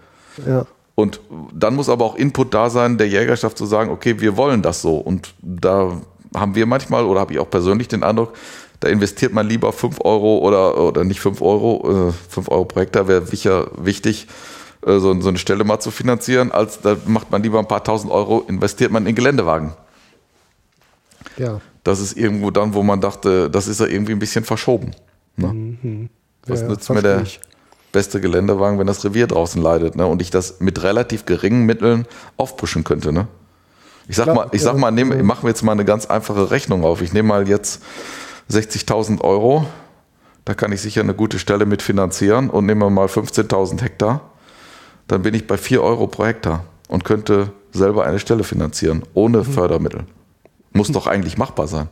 Ja. 0.45 0.65
Und 0.95 1.19
dann 1.53 1.75
muss 1.75 1.89
aber 1.89 2.05
auch 2.05 2.15
Input 2.15 2.53
da 2.53 2.69
sein, 2.69 2.97
der 2.97 3.07
Jägerschaft 3.07 3.57
zu 3.57 3.65
sagen, 3.65 3.91
okay, 3.91 4.19
wir 4.19 4.37
wollen 4.37 4.61
das 4.61 4.81
so. 4.81 4.97
Und 4.97 5.33
da 5.41 5.99
haben 6.35 6.55
wir 6.55 6.65
manchmal, 6.65 7.05
oder 7.05 7.19
habe 7.19 7.33
ich 7.33 7.39
auch 7.39 7.49
persönlich 7.49 7.87
den 7.87 8.03
Eindruck, 8.03 8.33
da 8.81 8.89
investiert 8.89 9.31
man 9.31 9.47
lieber 9.47 9.71
5 9.71 9.99
Euro 10.03 10.39
oder, 10.39 10.77
oder 10.77 11.03
nicht 11.05 11.21
5 11.21 11.41
Euro, 11.41 12.09
äh, 12.09 12.11
5 12.29 12.49
Euro 12.49 12.65
pro 12.65 12.81
Hektar 12.81 13.07
wäre 13.07 13.25
sicher 13.25 13.67
wichtig, 13.77 14.27
äh, 14.85 14.97
so, 14.99 15.19
so 15.21 15.29
eine 15.29 15.37
Stelle 15.37 15.63
mal 15.63 15.79
zu 15.79 15.91
finanzieren, 15.91 16.51
als 16.51 16.81
da 16.81 16.97
macht 17.05 17.31
man 17.31 17.41
lieber 17.43 17.59
ein 17.59 17.67
paar 17.67 17.83
tausend 17.83 18.11
Euro, 18.11 18.43
investiert 18.47 18.91
man 18.91 19.05
in 19.05 19.15
Geländewagen. 19.15 19.73
ja. 21.37 21.61
Das 21.83 21.99
ist 21.99 22.15
irgendwo 22.15 22.51
dann, 22.51 22.75
wo 22.75 22.83
man 22.83 23.01
dachte, 23.01 23.49
das 23.49 23.67
ist 23.67 23.79
ja 23.79 23.87
irgendwie 23.87 24.11
ein 24.11 24.19
bisschen 24.19 24.43
verschoben. 24.43 24.91
Ne? 25.35 26.09
Was 26.45 26.61
Ja, 26.61 26.67
nützt 26.67 26.87
mir 26.91 27.01
der 27.01 27.23
beste 27.91 28.21
Geländewagen, 28.21 28.77
wenn 28.77 28.85
das 28.85 29.03
Revier 29.03 29.25
draußen 29.25 29.59
leidet 29.59 29.95
ne? 29.95 30.05
und 30.05 30.21
ich 30.21 30.29
das 30.29 30.59
mit 30.59 30.83
relativ 30.83 31.25
geringen 31.25 31.65
Mitteln 31.65 32.05
aufpushen 32.37 32.83
könnte? 32.83 33.11
Ne? 33.11 33.27
Ich 34.07 34.15
sag 34.15 34.25
Klar, 34.25 34.35
mal, 34.35 34.47
ich 34.51 34.61
sag 34.61 34.77
mal, 34.77 34.91
nehm, 34.91 35.25
machen 35.25 35.41
wir 35.41 35.49
jetzt 35.49 35.63
mal 35.63 35.71
eine 35.71 35.83
ganz 35.83 36.05
einfache 36.05 36.51
Rechnung 36.51 36.83
auf. 36.83 37.01
Ich 37.01 37.13
nehme 37.13 37.29
mal 37.29 37.49
jetzt 37.49 37.81
60.000 38.51 39.21
Euro, 39.21 39.65
da 40.45 40.53
kann 40.53 40.71
ich 40.71 40.81
sicher 40.81 41.01
eine 41.01 41.13
gute 41.13 41.39
Stelle 41.39 41.65
mit 41.65 41.81
finanzieren 41.81 42.49
und 42.49 42.65
nehme 42.65 42.89
mal 42.89 43.07
15.000 43.07 43.81
Hektar, 43.81 44.21
dann 45.07 45.21
bin 45.21 45.33
ich 45.33 45.47
bei 45.47 45.57
4 45.57 45.81
Euro 45.83 46.07
pro 46.07 46.25
Hektar 46.25 46.65
und 46.87 47.03
könnte 47.03 47.51
selber 47.71 48.05
eine 48.05 48.19
Stelle 48.19 48.43
finanzieren, 48.43 49.03
ohne 49.13 49.39
Mhm. 49.39 49.43
Fördermittel. 49.45 50.03
Muss 50.73 50.87
doch 50.91 51.07
eigentlich 51.07 51.37
machbar 51.37 51.67
sein. 51.67 51.87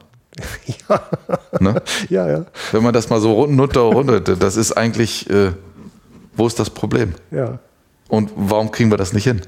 Ne? 1.60 1.82
Ja, 2.10 2.30
ja, 2.30 2.46
Wenn 2.72 2.84
man 2.84 2.94
das 2.94 3.10
mal 3.10 3.20
so 3.20 3.34
runter 3.34 3.82
rundet, 3.82 4.42
das 4.42 4.56
ist 4.56 4.72
eigentlich, 4.74 5.30
äh, 5.30 5.52
wo 6.36 6.48
ist 6.48 6.60
das 6.60 6.70
Problem? 6.70 7.14
ja. 7.32 7.60
Und 8.08 8.32
warum 8.36 8.72
kriegen 8.72 8.90
wir 8.90 8.98
das 8.98 9.14
nicht 9.14 9.26
hin? 9.26 9.42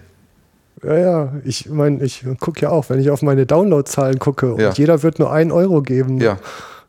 Ja, 0.84 0.96
ja, 0.96 1.34
ich 1.46 1.68
meine, 1.68 2.04
ich 2.04 2.24
gucke 2.40 2.62
ja 2.62 2.70
auch, 2.70 2.90
wenn 2.90 3.00
ich 3.00 3.10
auf 3.10 3.24
meine 3.24 3.48
Downloadzahlen 3.48 4.20
gucke 4.20 4.54
und 4.54 4.60
Ja. 4.62 4.70
jeder 4.74 5.02
wird 5.02 5.18
nur 5.18 5.32
einen 5.32 5.52
Euro 5.52 5.82
geben, 5.82 6.20
Ja, 6.22 6.38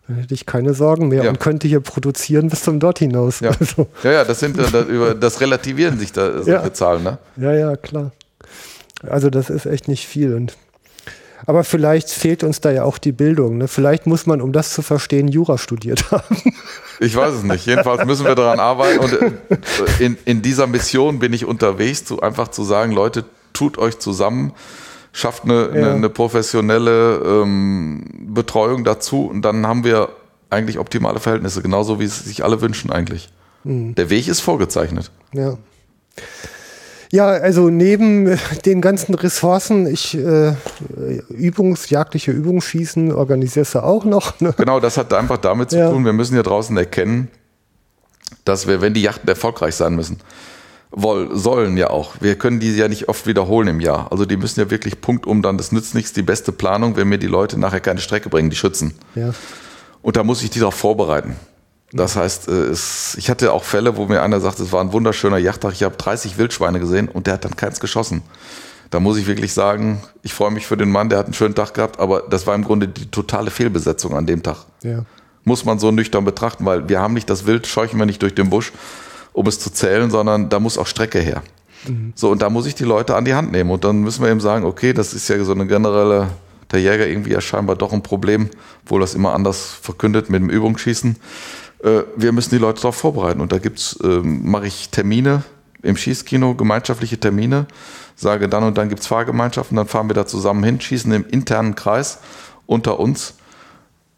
dann 0.08 0.16
hätte 0.16 0.34
ich 0.34 0.46
keine 0.46 0.74
Sorgen 0.74 1.08
mehr 1.08 1.24
Ja. 1.24 1.30
und 1.30 1.38
könnte 1.40 1.68
hier 1.68 1.80
produzieren 1.80 2.48
bis 2.48 2.62
zum 2.62 2.80
Dort 2.80 2.98
hinaus. 2.98 3.40
ja, 3.40 3.50
Also, 3.58 3.86
ja, 4.02 4.12
ja 4.12 4.24
das 4.24 4.40
sind 4.40 4.58
äh, 4.58 5.14
das, 5.18 5.40
relativieren 5.40 5.98
sich 5.98 6.12
da 6.12 6.32
solche 6.42 6.50
Ja. 6.50 6.72
Zahlen, 6.72 7.04
ne? 7.04 7.18
ja, 7.36 7.52
ja, 7.54 7.76
klar. 7.76 8.12
Also 9.08 9.30
das 9.30 9.50
ist 9.50 9.66
echt 9.66 9.88
nicht 9.88 10.06
viel. 10.06 10.34
Und, 10.34 10.56
aber 11.46 11.64
vielleicht 11.64 12.10
fehlt 12.10 12.44
uns 12.44 12.60
da 12.60 12.70
ja 12.70 12.84
auch 12.84 12.98
die 12.98 13.10
Bildung. 13.12 13.58
Ne? 13.58 13.66
Vielleicht 13.68 14.06
muss 14.06 14.26
man, 14.26 14.40
um 14.40 14.52
das 14.52 14.72
zu 14.72 14.82
verstehen, 14.82 15.28
Jura 15.28 15.58
studiert 15.58 16.10
haben. 16.12 16.36
Ich 17.00 17.16
weiß 17.16 17.34
es 17.34 17.42
nicht. 17.42 17.66
Jedenfalls 17.66 18.04
müssen 18.04 18.26
wir 18.26 18.34
daran 18.36 18.60
arbeiten. 18.60 18.98
Und 19.00 19.12
äh, 19.20 19.30
in, 19.98 20.16
in 20.24 20.42
dieser 20.42 20.66
Mission 20.68 21.18
bin 21.18 21.32
ich 21.32 21.44
unterwegs, 21.44 22.04
zu, 22.04 22.20
einfach 22.20 22.48
zu 22.48 22.62
sagen, 22.64 22.92
Leute, 22.92 23.24
tut 23.52 23.76
euch 23.78 23.98
zusammen, 23.98 24.52
schafft 25.12 25.44
eine, 25.44 25.68
eine, 25.70 25.80
Ja. 25.80 25.94
eine 25.94 26.08
professionelle 26.08 27.16
ähm, 27.24 28.04
Betreuung 28.28 28.84
dazu 28.84 29.26
und 29.26 29.42
dann 29.42 29.66
haben 29.66 29.84
wir 29.84 30.08
eigentlich 30.50 30.78
optimale 30.78 31.20
Verhältnisse, 31.20 31.62
genauso 31.62 32.00
wie 32.00 32.04
es 32.04 32.24
sich 32.24 32.44
alle 32.44 32.60
wünschen 32.60 32.90
eigentlich. 32.90 33.30
Der 33.64 34.10
Weg 34.10 34.26
ist 34.26 34.40
vorgezeichnet. 34.40 35.10
Ja. 35.32 35.56
Ja, 37.10 37.26
also 37.26 37.68
neben 37.68 38.38
den 38.64 38.80
ganzen 38.80 39.14
Ressourcen, 39.14 39.86
ich 39.86 40.16
äh, 40.16 40.54
Übungs, 41.28 41.90
jagdliche 41.90 42.32
Übungsschießen 42.32 43.12
organisierst 43.12 43.74
du 43.74 43.80
auch 43.84 44.04
noch. 44.04 44.40
Ne? 44.40 44.54
Genau, 44.56 44.80
das 44.80 44.96
hat 44.96 45.12
einfach 45.12 45.36
damit 45.38 45.70
zu 45.70 45.78
Ja. 45.78 45.90
tun, 45.90 46.04
wir 46.06 46.12
müssen 46.14 46.34
ja 46.36 46.42
draußen 46.42 46.76
erkennen, 46.76 47.28
dass 48.44 48.66
wir, 48.66 48.80
wenn 48.80 48.94
die 48.94 49.02
Yachten 49.02 49.28
erfolgreich 49.28 49.74
sein 49.74 49.94
müssen, 49.94 50.18
woll, 50.92 51.36
sollen 51.36 51.76
ja 51.76 51.90
auch. 51.90 52.14
Wir 52.20 52.36
können 52.36 52.60
die 52.60 52.74
ja 52.74 52.88
nicht 52.88 53.08
oft 53.08 53.26
wiederholen 53.26 53.68
im 53.68 53.80
Jahr. 53.80 54.10
Also 54.10 54.24
die 54.24 54.36
müssen 54.36 54.60
ja 54.60 54.70
wirklich 54.70 55.00
punktum 55.00 55.42
dann, 55.42 55.56
das 55.56 55.72
nützt 55.72 55.94
nichts, 55.94 56.12
die 56.12 56.22
beste 56.22 56.52
Planung, 56.52 56.96
wenn 56.96 57.08
mir 57.08 57.18
die 57.18 57.26
Leute 57.26 57.58
nachher 57.58 57.80
keine 57.80 58.00
Strecke 58.00 58.28
bringen, 58.28 58.50
die 58.50 58.56
Schützen. 58.56 58.94
Ja. 59.14 59.32
Und 60.02 60.16
da 60.16 60.24
muss 60.24 60.42
ich 60.42 60.50
die 60.50 60.58
darauf 60.58 60.74
vorbereiten. 60.74 61.36
Das 61.92 62.16
heißt, 62.16 62.48
äh, 62.48 62.52
es, 62.52 63.16
ich 63.18 63.30
hatte 63.30 63.52
auch 63.52 63.64
Fälle, 63.64 63.96
wo 63.96 64.06
mir 64.06 64.22
einer 64.22 64.40
sagt, 64.40 64.60
es 64.60 64.72
war 64.72 64.80
ein 64.80 64.92
wunderschöner 64.92 65.38
Jagdtag, 65.38 65.72
ich 65.72 65.82
habe 65.82 65.96
30 65.96 66.38
Wildschweine 66.38 66.80
gesehen 66.80 67.08
und 67.08 67.26
der 67.26 67.34
hat 67.34 67.44
dann 67.44 67.56
keins 67.56 67.80
geschossen. 67.80 68.22
Da 68.90 69.00
muss 69.00 69.16
ich 69.16 69.26
wirklich 69.26 69.52
sagen, 69.52 70.02
ich 70.22 70.34
freue 70.34 70.50
mich 70.50 70.66
für 70.66 70.76
den 70.76 70.90
Mann, 70.90 71.08
der 71.08 71.18
hat 71.18 71.26
einen 71.26 71.34
schönen 71.34 71.54
Tag 71.54 71.74
gehabt, 71.74 71.98
aber 71.98 72.22
das 72.28 72.46
war 72.46 72.54
im 72.54 72.64
Grunde 72.64 72.88
die 72.88 73.10
totale 73.10 73.50
Fehlbesetzung 73.50 74.14
an 74.14 74.26
dem 74.26 74.42
Tag. 74.42 74.66
Ja. 74.82 75.04
Muss 75.44 75.64
man 75.64 75.78
so 75.78 75.90
nüchtern 75.90 76.24
betrachten, 76.24 76.64
weil 76.64 76.88
wir 76.88 77.00
haben 77.00 77.14
nicht 77.14 77.28
das 77.28 77.46
Wild, 77.46 77.66
scheuchen 77.66 77.98
wir 77.98 78.06
nicht 78.06 78.22
durch 78.22 78.34
den 78.34 78.50
Busch, 78.50 78.72
um 79.32 79.46
es 79.46 79.58
zu 79.58 79.70
zählen, 79.70 80.10
sondern 80.10 80.48
da 80.48 80.60
muss 80.60 80.78
auch 80.78 80.86
Strecke 80.86 81.18
her. 81.18 81.42
So, 82.14 82.30
und 82.30 82.42
da 82.42 82.50
muss 82.50 82.66
ich 82.66 82.74
die 82.74 82.84
Leute 82.84 83.16
an 83.16 83.24
die 83.24 83.34
Hand 83.34 83.50
nehmen. 83.50 83.70
Und 83.70 83.84
dann 83.84 84.02
müssen 84.02 84.22
wir 84.22 84.30
eben 84.30 84.40
sagen, 84.40 84.64
okay, 84.64 84.92
das 84.92 85.14
ist 85.14 85.28
ja 85.28 85.42
so 85.42 85.52
eine 85.52 85.66
generelle, 85.66 86.28
der 86.70 86.80
Jäger 86.80 87.06
irgendwie 87.06 87.32
ja 87.32 87.40
scheinbar 87.40 87.76
doch 87.76 87.92
ein 87.92 88.02
Problem, 88.02 88.50
obwohl 88.84 89.00
das 89.00 89.14
immer 89.14 89.34
anders 89.34 89.72
verkündet 89.82 90.30
mit 90.30 90.40
dem 90.40 90.50
Übungsschießen. 90.50 91.16
Äh, 91.82 92.02
wir 92.16 92.32
müssen 92.32 92.50
die 92.50 92.58
Leute 92.58 92.82
darauf 92.82 92.96
vorbereiten. 92.96 93.40
Und 93.40 93.52
da 93.52 93.58
gibt's, 93.58 93.98
ähm, 94.04 94.48
mache 94.48 94.66
ich 94.66 94.90
Termine 94.90 95.42
im 95.82 95.96
Schießkino, 95.96 96.54
gemeinschaftliche 96.54 97.18
Termine, 97.18 97.66
sage 98.14 98.48
dann 98.48 98.62
und 98.62 98.78
dann 98.78 98.88
gibt's 98.88 99.08
Fahrgemeinschaften, 99.08 99.76
dann 99.76 99.88
fahren 99.88 100.08
wir 100.08 100.14
da 100.14 100.26
zusammen 100.26 100.62
hin, 100.62 100.80
schießen 100.80 101.10
im 101.12 101.26
internen 101.26 101.74
Kreis 101.74 102.20
unter 102.66 103.00
uns 103.00 103.34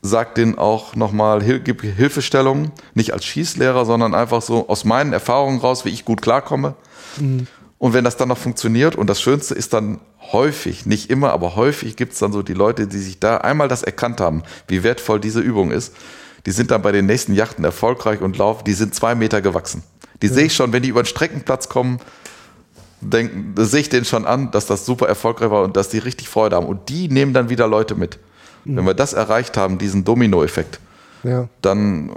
sagt 0.05 0.37
denen 0.37 0.59
auch 0.59 0.95
nochmal, 0.97 1.41
gib 1.61 1.81
Hilfestellungen, 1.81 2.73
nicht 2.93 3.15
als 3.15 3.25
Schießlehrer, 3.25 3.87
sondern 3.87 4.15
einfach 4.15 4.43
so 4.43 4.69
aus 4.69 4.85
meinen 4.85 5.15
Erfahrungen 5.15 5.61
raus, 5.61 5.87
wie 5.87 5.89
ich 5.89 6.05
gut 6.05 6.21
klarkomme. 6.21 6.75
Und 7.79 7.95
wenn 7.95 8.05
das 8.05 8.19
dann 8.19 8.29
noch 8.29 8.37
funktioniert, 8.37 8.97
und 8.97 9.09
das 9.09 9.23
Schönste 9.23 9.55
ist 9.55 9.73
dann 9.73 10.01
häufig, 10.33 10.85
nicht 10.85 11.09
immer, 11.09 11.33
aber 11.33 11.57
häufig 11.57 11.97
gibt 11.97 12.13
es 12.13 12.19
dann 12.19 12.33
so 12.33 12.43
die 12.43 12.53
Leute, 12.53 12.87
die 12.87 12.99
sich 12.99 13.19
da 13.19 13.39
einmal 13.39 13.69
das 13.69 13.83
erkannt 13.83 14.21
haben, 14.21 14.43
wie 14.69 14.83
wertvoll 14.83 15.21
diese 15.21 15.41
Übung 15.41 15.71
ist, 15.71 15.95
die 16.45 16.51
sind 16.51 16.71
dann 16.71 16.83
bei 16.83 16.93
den 16.93 17.07
nächsten 17.07 17.33
Yachten 17.33 17.65
erfolgreich 17.65 18.21
und 18.21 18.37
laufen, 18.37 18.65
die 18.65 18.75
sind 18.75 18.95
zwei 18.95 19.15
Meter 19.15 19.41
gewachsen. 19.41 19.83
Die 20.21 20.29
sehe 20.29 20.45
ich 20.45 20.55
schon, 20.55 20.75
wenn 20.75 20.83
die 20.83 20.91
über 20.91 21.03
den 21.03 21.07
Streckenplatz 21.07 21.71
kommen, 21.71 21.99
denken, 23.01 23.55
sehe 23.57 23.81
ich 23.81 23.89
denen 23.89 24.05
schon 24.05 24.27
an, 24.27 24.51
dass 24.51 24.67
das 24.67 24.85
super 24.85 25.09
erfolgreich 25.09 25.51
war 25.51 25.63
und 25.63 25.79
dass 25.79 25.89
die 25.89 25.99
richtig 25.99 26.29
Freude 26.29 26.57
haben. 26.57 26.67
Und 26.67 26.91
die 26.91 27.09
nehmen 27.09 27.33
dann 27.33 27.49
wieder 27.49 27.67
Leute 27.67 27.95
mit. 27.95 28.19
Wenn 28.65 28.85
wir 28.87 28.95
das 28.95 29.13
erreicht 29.13 29.57
haben, 29.57 29.79
diesen 29.79 30.05
Domino-Effekt, 30.05 30.81
Ja. 31.23 31.49
dann 31.63 32.13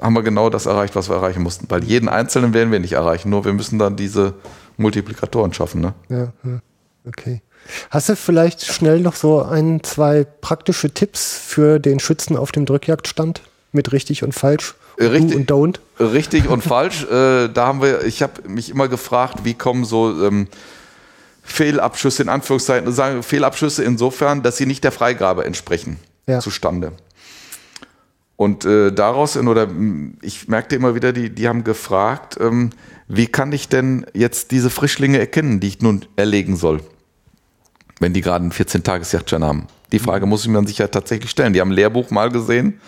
haben 0.00 0.14
wir 0.14 0.22
genau 0.22 0.50
das 0.50 0.66
erreicht, 0.66 0.94
was 0.96 1.08
wir 1.08 1.16
erreichen 1.16 1.42
mussten. 1.42 1.66
Weil 1.70 1.84
jeden 1.84 2.08
Einzelnen 2.08 2.52
werden 2.54 2.70
wir 2.72 2.80
nicht 2.80 2.92
erreichen, 2.94 3.30
nur 3.30 3.44
wir 3.44 3.52
müssen 3.52 3.78
dann 3.78 3.96
diese 3.96 4.34
Multiplikatoren 4.76 5.52
schaffen. 5.52 5.80
Ne? 5.80 5.94
Ja. 6.08 6.32
Okay. 7.06 7.40
Hast 7.90 8.08
du 8.08 8.16
vielleicht 8.16 8.64
schnell 8.64 9.00
noch 9.00 9.14
so 9.14 9.42
ein, 9.42 9.82
zwei 9.82 10.24
praktische 10.24 10.90
Tipps 10.92 11.36
für 11.38 11.78
den 11.78 11.98
Schützen 11.98 12.36
auf 12.36 12.52
dem 12.52 12.66
Drückjagdstand 12.66 13.42
mit 13.72 13.92
richtig 13.92 14.22
und 14.22 14.32
falsch? 14.34 14.74
Äh, 14.98 15.06
richtig. 15.06 15.46
Do 15.46 15.56
und 15.62 15.78
don't? 15.98 16.02
Richtig 16.12 16.48
und 16.48 16.62
falsch. 16.62 17.04
Äh, 17.04 17.48
da 17.48 17.66
haben 17.66 17.82
wir, 17.82 18.04
ich 18.04 18.22
habe 18.22 18.48
mich 18.48 18.70
immer 18.70 18.88
gefragt, 18.88 19.40
wie 19.44 19.54
kommen 19.54 19.84
so 19.84 20.24
ähm, 20.26 20.48
Fehlabschüsse 21.46 22.22
in 22.22 22.28
Anführungszeichen, 22.28 22.92
sagen 22.92 23.22
Fehlabschüsse 23.22 23.84
insofern, 23.84 24.42
dass 24.42 24.56
sie 24.56 24.66
nicht 24.66 24.84
der 24.84 24.92
Freigabe 24.92 25.44
entsprechen 25.44 25.96
Ja. 26.26 26.40
zustande. 26.40 26.92
Und 28.34 28.66
äh, 28.66 28.92
daraus, 28.92 29.36
in, 29.36 29.48
oder 29.48 29.68
ich 30.20 30.48
merkte 30.48 30.76
immer 30.76 30.94
wieder, 30.94 31.12
die, 31.14 31.30
die 31.30 31.48
haben 31.48 31.64
gefragt, 31.64 32.36
ähm, 32.38 32.70
wie 33.08 33.26
kann 33.28 33.52
ich 33.52 33.68
denn 33.68 34.04
jetzt 34.12 34.50
diese 34.50 34.68
Frischlinge 34.68 35.18
erkennen, 35.18 35.60
die 35.60 35.68
ich 35.68 35.80
nun 35.80 36.04
erlegen 36.16 36.56
soll, 36.56 36.80
wenn 38.00 38.12
die 38.12 38.20
gerade 38.20 38.42
einen 38.42 38.52
14-Tages-Jagdschein 38.52 39.42
haben? 39.44 39.68
Die 39.92 40.00
Frage 40.00 40.26
muss 40.26 40.42
ich 40.42 40.48
mir 40.48 40.54
dann 40.58 40.66
sicher 40.66 40.90
tatsächlich 40.90 41.30
stellen. 41.30 41.52
Die 41.54 41.60
haben 41.60 41.70
ein 41.70 41.74
Lehrbuch 41.76 42.10
mal 42.10 42.28
gesehen, 42.30 42.80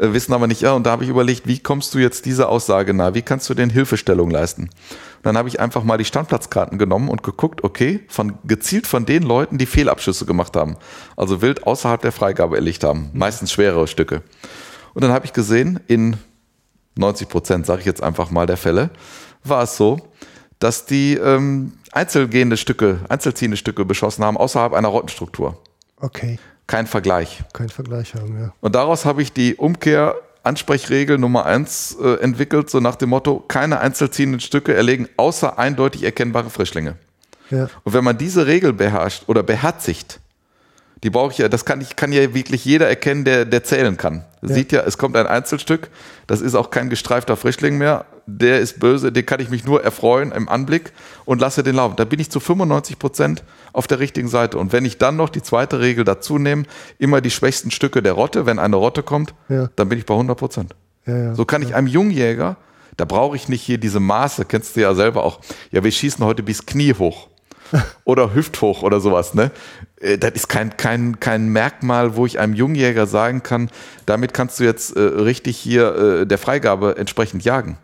wissen 0.00 0.32
aber 0.32 0.46
nicht, 0.46 0.62
ja, 0.62 0.72
und 0.72 0.84
da 0.86 0.92
habe 0.92 1.04
ich 1.04 1.10
überlegt, 1.10 1.46
wie 1.46 1.58
kommst 1.58 1.94
du 1.94 1.98
jetzt 1.98 2.24
dieser 2.24 2.48
Aussage 2.48 2.94
nahe? 2.94 3.14
Wie 3.14 3.22
kannst 3.22 3.48
du 3.50 3.54
denn 3.54 3.70
Hilfestellung 3.70 4.30
leisten? 4.30 4.62
Und 4.62 5.24
dann 5.24 5.36
habe 5.36 5.48
ich 5.48 5.60
einfach 5.60 5.84
mal 5.84 5.98
die 5.98 6.04
Standplatzkarten 6.04 6.78
genommen 6.78 7.08
und 7.08 7.22
geguckt, 7.22 7.62
okay, 7.64 8.00
von, 8.08 8.38
gezielt 8.44 8.86
von 8.86 9.04
den 9.04 9.22
Leuten, 9.22 9.58
die 9.58 9.66
Fehlabschüsse 9.66 10.24
gemacht 10.24 10.56
haben, 10.56 10.76
also 11.16 11.42
wild 11.42 11.66
außerhalb 11.66 12.00
der 12.00 12.12
Freigabe 12.12 12.56
erlegt 12.56 12.84
haben, 12.84 13.10
meistens 13.12 13.52
schwerere 13.52 13.86
Stücke. 13.86 14.22
Und 14.94 15.04
dann 15.04 15.12
habe 15.12 15.26
ich 15.26 15.32
gesehen, 15.32 15.80
in 15.86 16.16
90 16.96 17.28
Prozent, 17.28 17.66
sage 17.66 17.80
ich 17.80 17.86
jetzt 17.86 18.02
einfach 18.02 18.30
mal, 18.30 18.46
der 18.46 18.56
Fälle, 18.56 18.90
war 19.44 19.62
es 19.62 19.76
so, 19.76 19.98
dass 20.58 20.86
die 20.86 21.14
ähm, 21.14 21.72
einzelgehende 21.92 22.56
Stücke, 22.56 23.00
einzelziehende 23.08 23.56
Stücke 23.56 23.84
beschossen 23.84 24.24
haben, 24.24 24.36
außerhalb 24.36 24.72
einer 24.72 24.88
Rottenstruktur. 24.88 25.58
Okay. 26.00 26.38
Kein 26.70 26.86
Vergleich. 26.86 27.42
Kein 27.52 27.68
Vergleich 27.68 28.14
haben, 28.14 28.40
ja. 28.40 28.52
Und 28.60 28.76
daraus 28.76 29.04
habe 29.04 29.22
ich 29.22 29.32
die 29.32 29.56
Umkehr-Ansprechregel 29.56 31.18
Nummer 31.18 31.44
eins 31.44 31.96
äh, 32.00 32.14
entwickelt, 32.20 32.70
so 32.70 32.78
nach 32.78 32.94
dem 32.94 33.08
Motto, 33.08 33.44
keine 33.48 33.80
einzelziehenden 33.80 34.38
Stücke 34.38 34.72
erlegen, 34.72 35.08
außer 35.16 35.58
eindeutig 35.58 36.04
erkennbare 36.04 36.48
Frischlinge. 36.48 36.94
Ja. 37.50 37.68
Und 37.82 37.92
wenn 37.92 38.04
man 38.04 38.18
diese 38.18 38.46
Regel 38.46 38.72
beherrscht 38.72 39.24
oder 39.26 39.42
beherzigt, 39.42 40.20
die 41.02 41.10
brauche 41.10 41.32
ich 41.32 41.38
ja, 41.38 41.48
das 41.48 41.64
kann, 41.64 41.80
ich, 41.80 41.96
kann 41.96 42.12
ja 42.12 42.34
wirklich 42.34 42.64
jeder 42.64 42.88
erkennen, 42.88 43.24
der, 43.24 43.46
der 43.46 43.64
zählen 43.64 43.96
kann. 43.96 44.24
Sieht 44.40 44.70
ja, 44.70 44.82
es 44.82 44.96
kommt 44.96 45.16
ein 45.16 45.26
Einzelstück, 45.26 45.90
das 46.28 46.40
ist 46.40 46.54
auch 46.54 46.70
kein 46.70 46.88
gestreifter 46.88 47.36
Frischling 47.36 47.78
mehr, 47.78 48.04
der 48.38 48.60
ist 48.60 48.80
böse, 48.80 49.12
den 49.12 49.24
kann 49.26 49.40
ich 49.40 49.50
mich 49.50 49.64
nur 49.64 49.82
erfreuen 49.82 50.32
im 50.32 50.48
Anblick 50.48 50.92
und 51.24 51.40
lasse 51.40 51.62
den 51.62 51.76
laufen. 51.76 51.96
Da 51.96 52.04
bin 52.04 52.20
ich 52.20 52.30
zu 52.30 52.40
95 52.40 52.98
Prozent 52.98 53.42
auf 53.72 53.86
der 53.86 53.98
richtigen 53.98 54.28
Seite. 54.28 54.58
Und 54.58 54.72
wenn 54.72 54.84
ich 54.84 54.98
dann 54.98 55.16
noch 55.16 55.28
die 55.28 55.42
zweite 55.42 55.80
Regel 55.80 56.04
dazu 56.04 56.38
nehme, 56.38 56.64
immer 56.98 57.20
die 57.20 57.30
schwächsten 57.30 57.70
Stücke 57.70 58.02
der 58.02 58.12
Rotte, 58.12 58.46
wenn 58.46 58.58
eine 58.58 58.76
Rotte 58.76 59.02
kommt, 59.02 59.34
Ja. 59.48 59.68
dann 59.76 59.88
bin 59.88 59.98
ich 59.98 60.06
bei 60.06 60.14
100 60.14 60.36
Prozent. 60.38 60.74
Ja, 61.06 61.16
ja. 61.16 61.34
So 61.34 61.44
kann 61.44 61.62
ich 61.62 61.74
einem 61.74 61.86
Jungjäger, 61.86 62.56
da 62.96 63.04
brauche 63.04 63.36
ich 63.36 63.48
nicht 63.48 63.62
hier 63.62 63.78
diese 63.78 64.00
Maße, 64.00 64.44
kennst 64.44 64.76
du 64.76 64.80
ja 64.80 64.94
selber 64.94 65.24
auch. 65.24 65.40
Ja, 65.70 65.82
wir 65.82 65.90
schießen 65.90 66.24
heute 66.24 66.42
bis 66.42 66.66
Knie 66.66 66.92
hoch 66.94 67.28
oder 68.04 68.34
hüfthoch 68.34 68.82
oder 68.82 69.00
sowas, 69.00 69.32
ne? 69.34 69.50
Äh, 70.00 70.18
Das 70.18 70.32
ist 70.32 70.48
kein, 70.48 70.76
kein, 70.76 71.18
kein 71.20 71.48
Merkmal, 71.48 72.16
wo 72.16 72.26
ich 72.26 72.38
einem 72.38 72.54
Jungjäger 72.54 73.06
sagen 73.06 73.42
kann, 73.42 73.70
damit 74.06 74.34
kannst 74.34 74.58
du 74.60 74.64
jetzt 74.64 74.96
äh, 74.96 75.00
richtig 75.00 75.56
hier 75.56 75.94
äh, 75.94 76.26
der 76.26 76.38
Freigabe 76.38 76.96
entsprechend 76.98 77.44
jagen. 77.44 77.78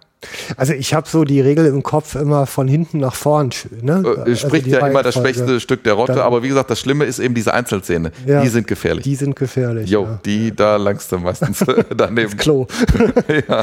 Also 0.56 0.72
ich 0.72 0.94
habe 0.94 1.08
so 1.08 1.24
die 1.24 1.40
Regel 1.40 1.66
im 1.66 1.82
Kopf 1.82 2.14
immer 2.14 2.46
von 2.46 2.68
hinten 2.68 2.98
nach 2.98 3.14
vorn. 3.14 3.50
Ne? 3.82 4.02
Äh, 4.04 4.20
Also 4.30 4.46
spricht 4.48 4.66
die 4.66 4.70
ja 4.70 4.86
immer 4.86 5.02
das 5.02 5.14
schwächste 5.14 5.60
Stück 5.60 5.84
der 5.84 5.94
Rotte, 5.94 6.14
Dann- 6.14 6.22
aber 6.22 6.42
wie 6.42 6.48
gesagt, 6.48 6.70
das 6.70 6.80
Schlimme 6.80 7.04
ist 7.04 7.18
eben 7.18 7.34
diese 7.34 7.52
Einzelzähne. 7.54 8.12
Ja. 8.26 8.42
Die 8.42 8.48
sind 8.48 8.66
gefährlich. 8.66 9.04
Die 9.04 9.14
sind 9.14 9.36
gefährlich. 9.36 9.88
Jo, 9.90 10.02
ja. 10.04 10.20
die, 10.24 10.54
da 10.54 10.76
langst 10.76 11.10
du 11.12 11.18
meistens 11.18 11.64
daneben. 11.96 12.36
Klo. 12.36 12.66
ja. 13.48 13.62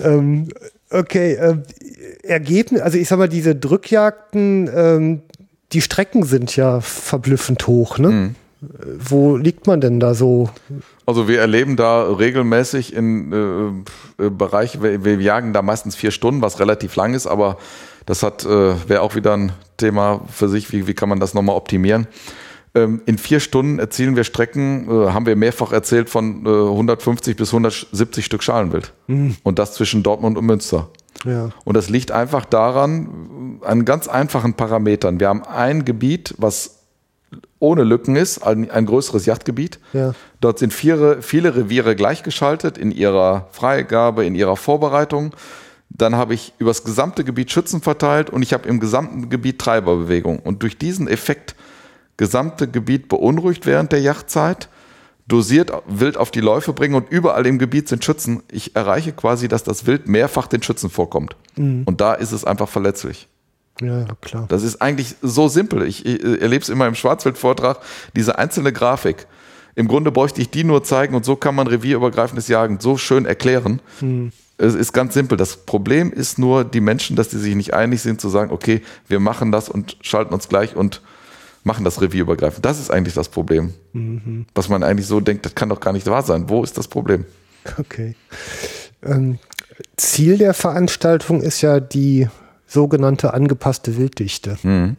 ähm, 0.04 0.48
okay, 0.90 1.34
ähm, 1.34 1.62
Ergebnis, 2.22 2.80
also 2.82 2.98
ich 2.98 3.08
sag 3.08 3.18
mal, 3.18 3.28
diese 3.28 3.54
Drückjagden, 3.54 4.70
ähm, 4.74 5.22
die 5.72 5.80
Strecken 5.82 6.24
sind 6.24 6.56
ja 6.56 6.80
verblüffend 6.80 7.66
hoch, 7.66 7.98
ne? 7.98 8.08
Mhm. 8.08 8.34
Äh, 8.62 8.66
Wo 8.98 9.36
liegt 9.36 9.66
man 9.66 9.80
denn 9.80 10.00
da 10.00 10.14
so? 10.14 10.50
Also 11.06 11.28
wir 11.28 11.40
erleben 11.40 11.76
da 11.76 12.02
regelmäßig 12.02 12.94
in 12.94 13.32
äh, 14.18 14.24
äh, 14.24 14.30
Bereich, 14.30 14.82
wir, 14.82 15.04
wir 15.04 15.16
jagen 15.20 15.52
da 15.52 15.62
meistens 15.62 15.96
vier 15.96 16.10
Stunden, 16.10 16.42
was 16.42 16.60
relativ 16.60 16.96
lang 16.96 17.14
ist, 17.14 17.26
aber 17.26 17.58
das 18.06 18.22
hat 18.22 18.44
äh, 18.44 18.88
wäre 18.88 19.02
auch 19.02 19.14
wieder 19.14 19.36
ein 19.36 19.52
Thema 19.76 20.22
für 20.30 20.48
sich, 20.48 20.72
wie, 20.72 20.86
wie 20.86 20.94
kann 20.94 21.08
man 21.08 21.20
das 21.20 21.34
nochmal 21.34 21.56
optimieren. 21.56 22.06
Ähm, 22.74 23.02
in 23.06 23.18
vier 23.18 23.40
Stunden 23.40 23.78
erzielen 23.78 24.14
wir 24.14 24.24
Strecken, 24.24 24.88
äh, 24.88 25.10
haben 25.10 25.26
wir 25.26 25.34
mehrfach 25.34 25.72
erzählt, 25.72 26.08
von 26.08 26.46
äh, 26.46 26.48
150 26.48 27.36
bis 27.36 27.48
170 27.48 28.24
Stück 28.24 28.42
Schalenwild. 28.42 28.92
Und 29.42 29.58
das 29.58 29.74
zwischen 29.74 30.04
Dortmund 30.04 30.38
und 30.38 30.46
Münster. 30.46 30.88
Ja. 31.24 31.50
Und 31.64 31.76
das 31.76 31.88
liegt 31.90 32.12
einfach 32.12 32.44
daran, 32.44 33.58
an 33.62 33.84
ganz 33.84 34.08
einfachen 34.08 34.54
Parametern. 34.54 35.20
Wir 35.20 35.28
haben 35.28 35.42
ein 35.42 35.84
Gebiet, 35.84 36.34
was 36.38 36.79
ohne 37.58 37.84
Lücken 37.84 38.16
ist, 38.16 38.42
ein, 38.42 38.70
ein 38.70 38.86
größeres 38.86 39.26
Yachtgebiet. 39.26 39.78
Ja. 39.92 40.14
Dort 40.40 40.58
sind 40.58 40.72
viele, 40.72 41.22
viele 41.22 41.54
Reviere 41.54 41.94
gleichgeschaltet 41.94 42.78
in 42.78 42.90
ihrer 42.90 43.48
Freigabe, 43.52 44.24
in 44.24 44.34
ihrer 44.34 44.56
Vorbereitung. 44.56 45.34
Dann 45.90 46.14
habe 46.14 46.34
ich 46.34 46.54
übers 46.58 46.84
gesamte 46.84 47.24
Gebiet 47.24 47.50
Schützen 47.50 47.82
verteilt 47.82 48.30
und 48.30 48.42
ich 48.42 48.52
habe 48.52 48.68
im 48.68 48.80
gesamten 48.80 49.28
Gebiet 49.28 49.58
Treiberbewegung. 49.58 50.38
Und 50.38 50.62
durch 50.62 50.78
diesen 50.78 51.08
Effekt 51.08 51.54
gesamte 52.16 52.68
Gebiet 52.68 53.08
beunruhigt 53.08 53.66
während 53.66 53.92
der 53.92 54.00
Jagdzeit, 54.00 54.68
dosiert 55.26 55.72
Wild 55.86 56.16
auf 56.16 56.30
die 56.30 56.40
Läufe 56.40 56.72
bringen 56.72 56.94
und 56.94 57.10
überall 57.10 57.46
im 57.46 57.58
Gebiet 57.58 57.88
sind 57.88 58.04
Schützen. 58.04 58.42
Ich 58.50 58.74
erreiche 58.74 59.12
quasi, 59.12 59.48
dass 59.48 59.62
das 59.62 59.86
Wild 59.86 60.08
mehrfach 60.08 60.46
den 60.46 60.62
Schützen 60.62 60.90
vorkommt. 60.90 61.36
Und 61.86 62.00
da 62.00 62.14
ist 62.14 62.32
es 62.32 62.44
einfach 62.44 62.68
verletzlich. 62.68 63.28
Ja, 63.80 64.06
klar. 64.20 64.46
Das 64.48 64.62
ist 64.62 64.80
eigentlich 64.82 65.16
so 65.22 65.48
simpel. 65.48 65.86
Ich, 65.86 66.04
ich 66.04 66.22
erlebe 66.22 66.62
es 66.62 66.68
immer 66.68 66.86
im 66.86 66.94
Schwarzwaldvortrag, 66.94 67.78
diese 68.14 68.38
einzelne 68.38 68.72
Grafik. 68.72 69.26
Im 69.74 69.88
Grunde 69.88 70.10
bräuchte 70.10 70.40
ich 70.40 70.50
die 70.50 70.64
nur 70.64 70.84
zeigen 70.84 71.14
und 71.14 71.24
so 71.24 71.36
kann 71.36 71.54
man 71.54 71.66
revierübergreifendes 71.66 72.48
Jagen 72.48 72.80
so 72.80 72.96
schön 72.96 73.24
erklären. 73.24 73.80
Hm. 74.00 74.32
Es 74.58 74.74
ist 74.74 74.92
ganz 74.92 75.14
simpel. 75.14 75.38
Das 75.38 75.56
Problem 75.56 76.12
ist 76.12 76.38
nur 76.38 76.64
die 76.64 76.82
Menschen, 76.82 77.16
dass 77.16 77.28
die 77.28 77.38
sich 77.38 77.54
nicht 77.54 77.72
einig 77.72 78.02
sind, 78.02 78.20
zu 78.20 78.28
sagen, 78.28 78.50
okay, 78.50 78.82
wir 79.08 79.20
machen 79.20 79.52
das 79.52 79.70
und 79.70 79.96
schalten 80.02 80.34
uns 80.34 80.48
gleich 80.48 80.76
und 80.76 81.00
machen 81.64 81.84
das 81.84 82.02
revierübergreifend. 82.02 82.64
Das 82.64 82.78
ist 82.78 82.90
eigentlich 82.90 83.14
das 83.14 83.28
Problem. 83.28 83.72
Mhm. 83.92 84.46
Was 84.54 84.68
man 84.68 84.82
eigentlich 84.82 85.06
so 85.06 85.20
denkt, 85.20 85.46
das 85.46 85.54
kann 85.54 85.70
doch 85.70 85.80
gar 85.80 85.92
nicht 85.92 86.06
wahr 86.06 86.22
sein. 86.22 86.48
Wo 86.48 86.62
ist 86.62 86.76
das 86.76 86.88
Problem? 86.88 87.24
Okay. 87.78 88.16
Ähm, 89.02 89.38
Ziel 89.96 90.36
der 90.36 90.52
Veranstaltung 90.52 91.40
ist 91.40 91.62
ja 91.62 91.80
die 91.80 92.28
sogenannte 92.70 93.34
angepasste 93.34 93.96
Wilddichte. 93.96 94.56
Mhm. 94.62 94.96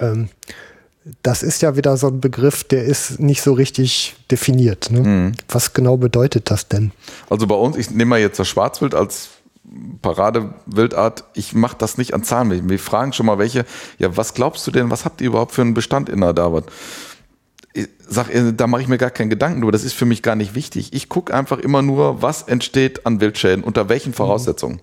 Ähm, 0.00 0.28
das 1.22 1.42
ist 1.42 1.60
ja 1.62 1.76
wieder 1.76 1.96
so 1.96 2.08
ein 2.08 2.20
Begriff, 2.20 2.64
der 2.64 2.84
ist 2.84 3.20
nicht 3.20 3.42
so 3.42 3.52
richtig 3.52 4.16
definiert. 4.30 4.90
Ne? 4.90 5.00
Mhm. 5.00 5.32
Was 5.48 5.72
genau 5.72 5.96
bedeutet 5.96 6.50
das 6.50 6.68
denn? 6.68 6.92
Also 7.28 7.46
bei 7.46 7.54
uns, 7.54 7.76
ich 7.76 7.90
nehme 7.90 8.10
mal 8.10 8.20
jetzt 8.20 8.38
das 8.38 8.48
Schwarzwild 8.48 8.94
als 8.94 9.28
Paradewildart. 10.02 11.24
Ich 11.34 11.54
mache 11.54 11.76
das 11.78 11.98
nicht 11.98 12.14
an 12.14 12.22
Zahlen. 12.22 12.68
Wir 12.68 12.78
fragen 12.78 13.12
schon 13.12 13.26
mal 13.26 13.38
welche. 13.38 13.64
Ja, 13.98 14.16
was 14.16 14.34
glaubst 14.34 14.66
du 14.66 14.70
denn? 14.70 14.90
Was 14.90 15.04
habt 15.04 15.20
ihr 15.20 15.28
überhaupt 15.28 15.52
für 15.52 15.62
einen 15.62 15.74
Bestand 15.74 16.08
in 16.08 16.20
der 16.20 16.32
Davat? 16.32 16.64
Sag, 18.08 18.32
äh, 18.32 18.52
da 18.52 18.66
mache 18.66 18.82
ich 18.82 18.88
mir 18.88 18.98
gar 18.98 19.10
keinen 19.10 19.30
Gedanken 19.30 19.60
drüber. 19.60 19.72
Das 19.72 19.84
ist 19.84 19.94
für 19.94 20.06
mich 20.06 20.22
gar 20.22 20.36
nicht 20.36 20.54
wichtig. 20.54 20.92
Ich 20.92 21.08
gucke 21.08 21.34
einfach 21.34 21.58
immer 21.58 21.82
nur, 21.82 22.22
was 22.22 22.42
entsteht 22.42 23.04
an 23.04 23.20
Wildschäden, 23.20 23.64
unter 23.64 23.88
welchen 23.88 24.14
Voraussetzungen. 24.14 24.80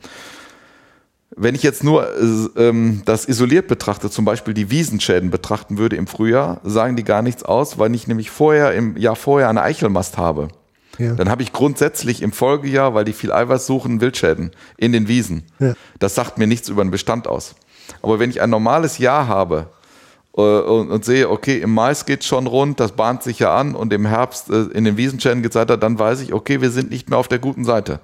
Wenn 1.36 1.56
ich 1.56 1.64
jetzt 1.64 1.84
nur 1.84 2.06
äh, 2.08 2.68
ähm, 2.68 3.04
das 3.06 3.26
isoliert 3.26 3.68
betrachte, 3.68 4.10
zum 4.10 4.26
Beispiel 4.26 4.54
die 4.54 4.70
Wiesenschäden 4.70 5.30
betrachten 5.30 5.78
würde 5.78 5.96
im 5.96 6.08
Frühjahr, 6.08 6.60
sagen 6.64 6.96
die 6.96 7.04
gar 7.04 7.22
nichts 7.22 7.44
aus, 7.44 7.80
weil 7.80 7.94
ich 7.96 8.08
nämlich 8.08 8.30
vorher 8.30 8.74
im 8.74 8.98
Jahr 8.98 9.16
vorher 9.16 9.50
eine 9.50 9.62
Eichelmast 9.62 10.18
habe. 10.18 10.50
Ja. 10.98 11.14
Dann 11.14 11.30
habe 11.30 11.42
ich 11.42 11.54
grundsätzlich 11.54 12.22
im 12.22 12.34
Folgejahr, 12.34 12.94
weil 12.94 13.06
die 13.06 13.14
viel 13.14 13.32
Eiweiß 13.32 13.66
suchen, 13.66 14.02
Wildschäden 14.02 14.52
in 14.78 14.92
den 14.92 15.08
Wiesen. 15.08 15.44
Ja. 15.60 15.74
Das 16.00 16.16
sagt 16.16 16.38
mir 16.38 16.48
nichts 16.48 16.68
über 16.68 16.84
den 16.84 16.92
Bestand 16.92 17.28
aus. 17.28 17.56
Aber 18.02 18.20
wenn 18.20 18.30
ich 18.30 18.42
ein 18.42 18.50
normales 18.50 18.98
Jahr 18.98 19.28
habe 19.28 19.68
äh, 20.36 20.42
und, 20.42 20.92
und 20.92 21.06
sehe, 21.06 21.30
okay, 21.30 21.60
im 21.60 21.74
Mais 21.74 22.06
geht 22.06 22.26
schon 22.26 22.46
rund, 22.46 22.80
das 22.82 22.92
bahnt 22.92 23.24
sich 23.24 23.40
ja 23.40 23.56
an 23.56 23.74
und 23.74 23.94
im 23.94 24.06
Herbst 24.06 24.50
äh, 24.50 24.64
in 24.74 24.84
den 24.84 24.98
Wiesenschäden 24.98 25.42
geht 25.42 25.52
es 25.52 25.56
weiter, 25.56 25.78
dann 25.78 25.98
weiß 25.98 26.22
ich, 26.22 26.34
okay, 26.34 26.62
wir 26.62 26.72
sind 26.72 26.92
nicht 26.92 27.10
mehr 27.10 27.20
auf 27.20 27.30
der 27.30 27.40
guten 27.40 27.64
Seite. 27.64 28.02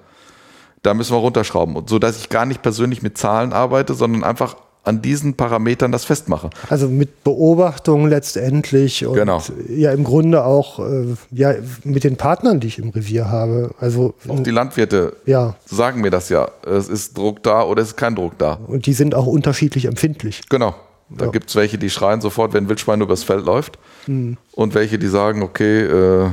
Da 0.82 0.94
müssen 0.94 1.12
wir 1.14 1.18
runterschrauben. 1.18 1.76
Und 1.76 1.88
so 1.88 1.98
dass 1.98 2.18
ich 2.18 2.28
gar 2.28 2.46
nicht 2.46 2.62
persönlich 2.62 3.02
mit 3.02 3.18
Zahlen 3.18 3.52
arbeite, 3.52 3.94
sondern 3.94 4.24
einfach 4.24 4.56
an 4.84 5.02
diesen 5.02 5.34
Parametern 5.34 5.92
das 5.92 6.06
festmache. 6.06 6.48
Also 6.70 6.88
mit 6.88 7.22
Beobachtung 7.22 8.06
letztendlich 8.08 9.04
und 9.04 9.14
Genau. 9.16 9.42
ja 9.68 9.92
im 9.92 10.02
Grunde 10.04 10.44
auch 10.44 10.78
äh, 10.78 11.14
ja, 11.30 11.52
mit 11.84 12.04
den 12.04 12.16
Partnern, 12.16 12.58
die 12.60 12.68
ich 12.68 12.78
im 12.78 12.88
Revier 12.90 13.28
habe. 13.30 13.72
Also 13.80 14.14
Auch 14.28 14.40
die 14.40 14.50
Landwirte 14.50 15.14
ja, 15.26 15.56
sagen 15.66 16.00
mir 16.00 16.10
das 16.10 16.30
ja. 16.30 16.48
Es 16.64 16.88
ist 16.88 17.18
Druck 17.18 17.42
da 17.42 17.64
oder 17.64 17.82
es 17.82 17.88
ist 17.88 17.96
kein 17.96 18.14
Druck 18.14 18.38
da. 18.38 18.58
und 18.66 18.86
die 18.86 18.94
sind 18.94 19.14
auch 19.14 19.26
unterschiedlich 19.26 19.84
empfindlich. 19.86 20.40
Genau. 20.48 20.74
Da 21.10 21.26
Ja. 21.26 21.30
gibt's 21.32 21.54
welche, 21.56 21.76
die 21.76 21.90
schreien 21.90 22.20
sofort, 22.22 22.52
wenn 22.54 22.64
ein 22.64 22.68
Wildschwein 22.68 23.00
übers 23.00 23.24
Feld 23.24 23.44
läuft. 23.44 23.78
Und 24.06 24.74
welche, 24.74 24.98
die 24.98 25.08
sagen, 25.08 25.42
okay, 25.42 25.82
äh, 25.82 26.30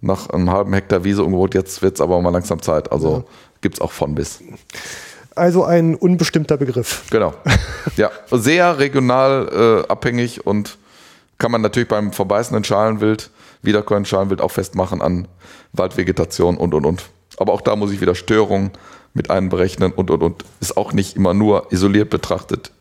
nach 0.00 0.28
einem 0.30 0.50
halben 0.50 0.72
Hektar 0.72 1.04
Wiese 1.04 1.22
umgebaut, 1.22 1.54
jetzt 1.54 1.82
wird's 1.82 2.00
aber 2.00 2.20
mal 2.20 2.30
langsam 2.30 2.60
Zeit. 2.62 2.90
Also 2.90 3.24
gibt's 3.62 3.80
auch 3.80 3.92
von 3.92 4.14
bis. 4.14 4.40
Also 5.34 5.64
ein 5.64 5.94
unbestimmter 5.94 6.58
Begriff. 6.58 7.04
Genau. 7.10 7.32
ja, 7.96 8.10
sehr 8.30 8.78
regional 8.78 9.84
äh, 9.86 9.90
abhängig 9.90 10.46
und 10.46 10.76
kann 11.38 11.50
man 11.50 11.62
natürlich 11.62 11.88
beim 11.88 12.12
verbeißenden 12.12 12.64
Schalenwild, 12.64 13.30
wiederkäuenden 13.62 14.06
Schalenwild 14.06 14.40
auch 14.40 14.50
festmachen 14.50 15.00
an 15.00 15.26
Waldvegetation 15.72 16.58
und 16.58 16.74
und 16.74 16.84
und. 16.84 17.04
Aber 17.38 17.54
auch 17.54 17.62
da 17.62 17.74
muss 17.76 17.92
ich 17.92 18.00
wieder 18.00 18.14
Störungen 18.14 18.72
mit 19.14 19.30
einberechnen 19.30 19.92
und 19.92 20.10
und 20.10 20.22
und. 20.22 20.44
Ist 20.60 20.76
auch 20.76 20.92
nicht 20.92 21.16
immer 21.16 21.32
nur 21.32 21.72
isoliert 21.72 22.10
betrachtet 22.10 22.72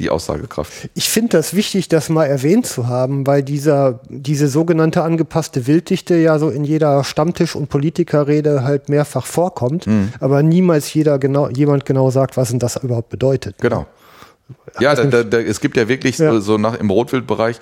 die 0.00 0.10
Aussagekraft. 0.10 0.88
Ich 0.94 1.08
finde 1.08 1.36
das 1.38 1.54
wichtig, 1.54 1.88
das 1.88 2.08
mal 2.08 2.24
erwähnt 2.26 2.66
zu 2.66 2.86
haben, 2.86 3.26
weil 3.26 3.42
dieser, 3.42 4.00
diese 4.08 4.48
sogenannte 4.48 5.02
angepasste 5.02 5.66
Wilddichte 5.66 6.14
ja 6.16 6.38
so 6.38 6.50
in 6.50 6.64
jeder 6.64 7.02
Stammtisch- 7.04 7.56
und 7.56 7.68
Politikerrede 7.68 8.62
halt 8.62 8.88
mehrfach 8.88 9.26
vorkommt, 9.26 9.86
aber 10.20 10.42
niemals 10.42 10.92
jeder 10.94 11.18
genau, 11.18 11.48
jemand 11.48 11.84
genau 11.84 12.10
sagt, 12.10 12.36
was 12.36 12.50
denn 12.50 12.58
das 12.58 12.76
überhaupt 12.76 13.08
bedeutet. 13.08 13.56
Genau. 13.58 13.86
Ja, 14.80 14.94
da, 14.94 15.04
da, 15.04 15.22
da, 15.24 15.38
es 15.40 15.60
gibt 15.60 15.76
ja 15.76 15.88
wirklich 15.88 16.18
Ja. 16.18 16.40
so- 16.40 16.58
nach 16.58 16.74
im 16.78 16.90
Rotwildbereich 16.90 17.58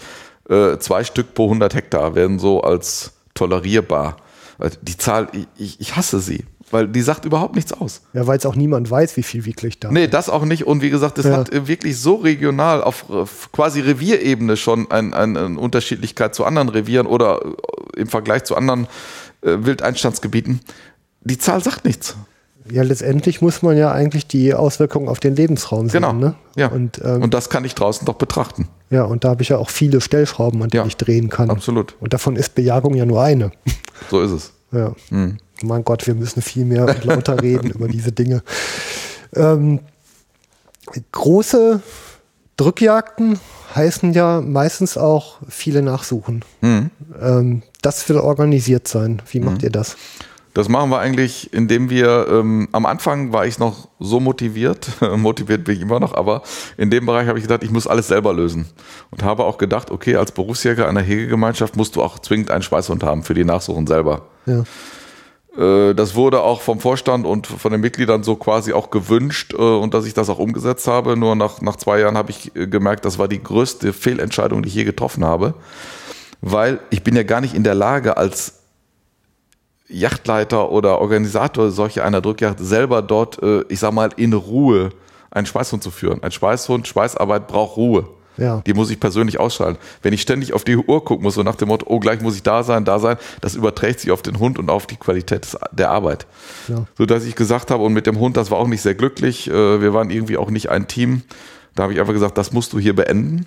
äh, 0.48 0.78
zwei 0.78 1.02
Stück 1.04 1.34
pro 1.34 1.44
100 1.46 1.74
Hektar 1.74 2.14
werden 2.14 2.38
so 2.38 2.60
als 2.60 3.12
tolerierbar. 3.34 4.16
Also 4.58 4.78
Die 4.82 4.96
Zahl, 4.96 5.28
ich, 5.58 5.80
ich 5.80 5.96
hasse 5.96 6.20
sie, 6.20 6.44
weil 6.70 6.88
die 6.88 7.00
sagt 7.02 7.24
überhaupt 7.24 7.54
nichts 7.54 7.72
aus. 7.72 8.02
Ja, 8.12 8.26
weil 8.26 8.38
es 8.38 8.46
auch 8.46 8.56
niemand 8.56 8.90
weiß, 8.90 9.16
wie 9.16 9.22
viel 9.22 9.44
wirklich 9.44 9.78
da 9.80 9.90
Nee, 9.92 10.08
das 10.08 10.28
auch 10.28 10.44
nicht. 10.44 10.66
Und 10.66 10.82
wie 10.82 10.90
gesagt, 10.90 11.18
es 11.18 11.26
Ja. 11.26 11.36
hat 11.36 11.50
wirklich 11.68 11.98
so 11.98 12.16
regional 12.16 12.82
auf 12.82 13.04
äh, 13.10 13.24
quasi 13.52 13.80
Revierebene 13.80 14.56
schon 14.56 14.90
ein, 14.90 15.14
ein, 15.14 15.36
eine 15.36 15.58
Unterschiedlichkeit 15.60 16.34
zu 16.34 16.44
anderen 16.44 16.68
Revieren 16.68 17.06
oder 17.06 17.40
äh, 17.96 18.00
im 18.00 18.08
Vergleich 18.08 18.44
zu 18.44 18.56
anderen 18.56 18.86
äh, 19.42 19.56
Wildeinstandsgebieten. 19.60 20.60
Die 21.22 21.38
Zahl 21.38 21.62
sagt 21.62 21.84
nichts. 21.84 22.16
Ja, 22.68 22.82
letztendlich 22.82 23.40
muss 23.42 23.62
man 23.62 23.76
ja 23.76 23.92
eigentlich 23.92 24.26
die 24.26 24.52
Auswirkungen 24.52 25.08
auf 25.08 25.20
den 25.20 25.36
Lebensraum 25.36 25.88
sehen. 25.88 26.02
Genau. 26.02 26.12
Ne? 26.12 26.34
Ja. 26.56 26.66
Und, 26.66 27.00
ähm, 27.04 27.22
Und 27.22 27.32
das 27.32 27.48
kann 27.48 27.64
ich 27.64 27.76
draußen 27.76 28.04
doch 28.06 28.16
betrachten. 28.16 28.68
ja, 28.90 29.04
und 29.04 29.22
da 29.22 29.28
habe 29.28 29.42
ich 29.42 29.50
ja 29.50 29.58
auch 29.58 29.70
viele 29.70 30.00
Stellschrauben, 30.00 30.60
an 30.64 30.70
denen 30.70 30.82
Ja, 30.82 30.86
ich 30.88 30.96
drehen 30.96 31.28
kann. 31.30 31.48
absolut. 31.48 31.94
Und 32.00 32.12
davon 32.12 32.34
ist 32.34 32.56
Bejagung 32.56 32.94
ja 32.94 33.06
nur 33.06 33.22
eine. 33.22 33.52
So 34.10 34.20
ist 34.20 34.32
es. 34.32 34.52
Ja. 34.72 34.94
Hm. 35.10 35.38
Mein 35.62 35.84
Gott, 35.84 36.06
wir 36.06 36.14
müssen 36.14 36.42
viel 36.42 36.64
mehr 36.64 36.86
und 36.86 37.04
lauter 37.04 37.40
reden 37.42 37.70
über 37.70 37.88
diese 37.88 38.12
Dinge. 38.12 38.42
Ähm, 39.34 39.80
große 41.12 41.80
Drückjagden 42.56 43.38
heißen 43.74 44.12
ja 44.12 44.40
meistens 44.40 44.96
auch 44.96 45.38
viele 45.48 45.82
Nachsuchen. 45.82 46.44
Hm. 46.60 46.90
Ähm, 47.20 47.62
das 47.82 48.08
will 48.08 48.16
organisiert 48.18 48.88
sein. 48.88 49.22
Wie 49.30 49.40
macht 49.40 49.62
ihr 49.62 49.70
das? 49.70 49.96
Das 50.56 50.70
machen 50.70 50.88
wir 50.88 51.00
eigentlich, 51.00 51.52
indem 51.52 51.90
wir, 51.90 52.28
ähm, 52.30 52.68
am 52.72 52.86
Anfang 52.86 53.30
war 53.30 53.44
ich 53.44 53.58
noch 53.58 53.90
so 54.00 54.20
motiviert, 54.20 54.88
motiviert 55.16 55.64
bin 55.64 55.76
ich 55.76 55.82
immer 55.82 56.00
noch, 56.00 56.14
aber 56.14 56.40
in 56.78 56.90
dem 56.90 57.04
Bereich 57.04 57.28
habe 57.28 57.38
ich 57.38 57.44
gedacht, 57.44 57.62
ich 57.62 57.70
muss 57.70 57.86
alles 57.86 58.08
selber 58.08 58.32
lösen. 58.32 58.64
Und 59.10 59.22
habe 59.22 59.44
auch 59.44 59.58
gedacht, 59.58 59.90
okay, 59.90 60.16
als 60.16 60.32
Berufsjäger 60.32 60.88
einer 60.88 61.02
Hegegemeinschaft 61.02 61.76
musst 61.76 61.94
du 61.94 62.02
auch 62.02 62.18
zwingend 62.20 62.50
einen 62.50 62.62
Schweißhund 62.62 63.02
haben 63.04 63.22
für 63.22 63.34
die 63.34 63.44
Nachsuchen 63.44 63.86
selber. 63.86 64.22
Ja. 64.46 64.64
Äh, 65.56 65.94
Das 65.94 66.14
wurde 66.14 66.42
auch 66.42 66.60
vom 66.60 66.80
Vorstand 66.80 67.26
und 67.26 67.46
von 67.46 67.72
den 67.72 67.80
Mitgliedern 67.80 68.22
so 68.22 68.36
quasi 68.36 68.72
auch 68.72 68.90
gewünscht 68.90 69.54
äh, 69.54 69.56
und 69.56 69.94
dass 69.94 70.06
ich 70.06 70.14
das 70.14 70.28
auch 70.28 70.38
umgesetzt 70.38 70.86
habe. 70.86 71.16
Nur 71.16 71.34
nach, 71.36 71.60
nach 71.60 71.76
zwei 71.76 72.00
Jahren 72.00 72.16
habe 72.16 72.30
ich 72.30 72.54
äh, 72.54 72.66
gemerkt, 72.66 73.04
das 73.04 73.18
war 73.18 73.28
die 73.28 73.42
größte 73.42 73.92
Fehlentscheidung, 73.92 74.62
die 74.62 74.68
ich 74.68 74.74
je 74.74 74.84
getroffen 74.84 75.24
habe, 75.24 75.54
weil 76.40 76.80
ich 76.90 77.02
bin 77.02 77.16
ja 77.16 77.22
gar 77.22 77.40
nicht 77.40 77.54
in 77.54 77.64
der 77.64 77.74
Lage, 77.74 78.16
als 78.16 78.60
Yachtleiter 79.88 80.70
oder 80.72 81.00
Organisator 81.00 81.70
solcher 81.70 82.04
einer 82.04 82.20
Drückjagd 82.20 82.58
selber 82.58 83.02
dort, 83.02 83.40
ich 83.68 83.78
sag 83.78 83.92
mal, 83.92 84.10
in 84.16 84.32
Ruhe 84.32 84.90
einen 85.30 85.46
Schweißhund 85.46 85.80
zu 85.80 85.92
führen. 85.92 86.24
Ein 86.24 86.32
Schweißhund, 86.32 86.88
Schweißarbeit 86.88 87.46
braucht 87.46 87.76
Ruhe. 87.76 88.08
Ja. 88.36 88.62
Die 88.66 88.74
muss 88.74 88.90
ich 88.90 89.00
persönlich 89.00 89.40
ausschalten. 89.40 89.78
Wenn 90.02 90.12
ich 90.12 90.22
ständig 90.22 90.52
auf 90.52 90.64
die 90.64 90.76
Uhr 90.76 91.04
gucken 91.04 91.22
muss, 91.22 91.34
so 91.34 91.42
nach 91.42 91.56
dem 91.56 91.68
Motto, 91.68 91.86
oh, 91.88 92.00
gleich 92.00 92.20
muss 92.20 92.36
ich 92.36 92.42
da 92.42 92.62
sein, 92.62 92.84
da 92.84 92.98
sein, 92.98 93.16
das 93.40 93.54
überträgt 93.54 94.00
sich 94.00 94.10
auf 94.10 94.22
den 94.22 94.38
Hund 94.38 94.58
und 94.58 94.70
auf 94.70 94.86
die 94.86 94.96
Qualität 94.96 95.56
der 95.72 95.90
Arbeit. 95.90 96.26
Ja. 96.68 96.86
So 96.96 97.06
dass 97.06 97.24
ich 97.24 97.34
gesagt 97.34 97.70
habe, 97.70 97.82
und 97.82 97.92
mit 97.92 98.06
dem 98.06 98.18
Hund, 98.18 98.36
das 98.36 98.50
war 98.50 98.58
auch 98.58 98.68
nicht 98.68 98.82
sehr 98.82 98.94
glücklich, 98.94 99.48
äh, 99.48 99.80
wir 99.80 99.94
waren 99.94 100.10
irgendwie 100.10 100.36
auch 100.36 100.50
nicht 100.50 100.70
ein 100.70 100.86
Team. 100.86 101.22
Da 101.74 101.84
habe 101.84 101.92
ich 101.92 102.00
einfach 102.00 102.12
gesagt, 102.12 102.38
das 102.38 102.52
musst 102.52 102.72
du 102.72 102.78
hier 102.78 102.94
beenden. 102.94 103.46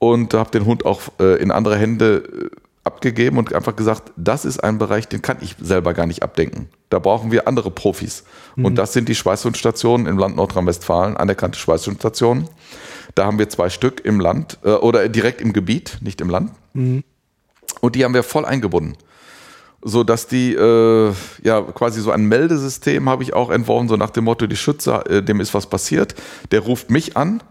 Und 0.00 0.32
habe 0.32 0.50
den 0.50 0.64
Hund 0.64 0.86
auch 0.86 1.00
äh, 1.18 1.42
in 1.42 1.50
andere 1.50 1.76
Hände 1.76 2.50
äh, 2.52 2.56
abgegeben 2.84 3.36
und 3.36 3.52
einfach 3.52 3.74
gesagt, 3.74 4.12
das 4.16 4.44
ist 4.44 4.62
ein 4.62 4.78
Bereich, 4.78 5.08
den 5.08 5.22
kann 5.22 5.38
ich 5.40 5.56
selber 5.60 5.92
gar 5.92 6.06
nicht 6.06 6.22
abdenken. 6.22 6.68
Da 6.88 6.98
brauchen 6.98 7.32
wir 7.32 7.46
andere 7.46 7.70
Profis. 7.70 8.24
Und 8.56 8.76
das 8.76 8.92
sind 8.92 9.08
die 9.08 9.14
Schweißhundstationen 9.14 10.06
im 10.06 10.18
Land 10.18 10.36
Nordrhein-Westfalen, 10.36 11.16
anerkannte 11.16 11.58
Schweißhundstationen. 11.58 12.48
Da 13.18 13.26
haben 13.26 13.40
wir 13.40 13.48
zwei 13.48 13.68
Stück 13.68 14.04
im 14.04 14.20
Land 14.20 14.58
äh, 14.62 14.70
oder 14.70 15.08
direkt 15.08 15.40
im 15.40 15.52
Gebiet, 15.52 15.98
nicht 16.02 16.20
im 16.20 16.30
Land. 16.30 16.52
Und 17.80 17.96
die 17.96 18.04
haben 18.04 18.14
wir 18.14 18.22
voll 18.22 18.44
eingebunden. 18.44 18.96
So 19.82 20.04
dass 20.04 20.28
die, 20.28 20.54
äh, 20.54 21.12
ja, 21.42 21.62
quasi 21.62 22.00
so 22.00 22.12
ein 22.12 22.26
Meldesystem 22.26 23.08
habe 23.08 23.24
ich 23.24 23.34
auch 23.34 23.50
entworfen, 23.50 23.88
so 23.88 23.96
nach 23.96 24.10
dem 24.10 24.22
Motto, 24.22 24.46
die 24.46 24.54
Schützer, 24.54 25.10
äh, 25.10 25.20
dem 25.20 25.40
ist 25.40 25.52
was 25.52 25.66
passiert, 25.66 26.14
der 26.52 26.60
ruft 26.60 26.92
mich 26.92 27.16
an. 27.16 27.42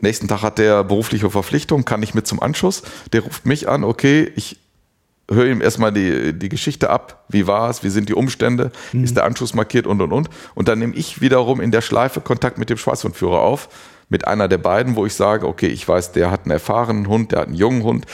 Nächsten 0.00 0.28
Tag 0.28 0.42
hat 0.42 0.58
der 0.58 0.84
berufliche 0.84 1.30
Verpflichtung, 1.30 1.86
kann 1.86 2.00
nicht 2.00 2.14
mit 2.14 2.26
zum 2.26 2.42
Anschuss. 2.42 2.82
Der 3.14 3.22
ruft 3.22 3.46
mich 3.46 3.70
an, 3.70 3.84
okay, 3.84 4.30
ich 4.36 4.58
höre 5.30 5.46
ihm 5.46 5.62
erstmal 5.62 5.92
die, 5.92 6.34
die 6.34 6.50
Geschichte 6.50 6.90
ab. 6.90 7.24
Wie 7.30 7.46
war 7.46 7.70
es? 7.70 7.82
Wie 7.82 7.88
sind 7.88 8.10
die 8.10 8.14
Umstände? 8.14 8.72
Ist 9.04 9.16
der 9.16 9.24
Anschuss 9.24 9.54
markiert 9.54 9.86
und 9.86 10.02
und 10.02 10.12
und. 10.12 10.28
Und 10.54 10.68
dann 10.68 10.80
nehme 10.80 10.94
ich 10.94 11.22
wiederum 11.22 11.62
in 11.62 11.70
der 11.70 11.80
Schleife 11.80 12.20
Kontakt 12.20 12.58
mit 12.58 12.68
dem 12.68 12.76
Schweißhundführer 12.76 13.40
auf, 13.40 13.70
mit 14.12 14.28
einer 14.28 14.46
der 14.46 14.58
beiden, 14.58 14.94
wo 14.94 15.06
ich 15.06 15.14
sage, 15.14 15.48
okay, 15.48 15.68
ich 15.68 15.88
weiß, 15.88 16.12
der 16.12 16.30
hat 16.30 16.42
einen 16.42 16.50
erfahrenen 16.50 17.08
Hund, 17.08 17.32
der 17.32 17.40
hat 17.40 17.46
einen 17.48 17.56
jungen 17.56 17.82
Hund. 17.82 18.04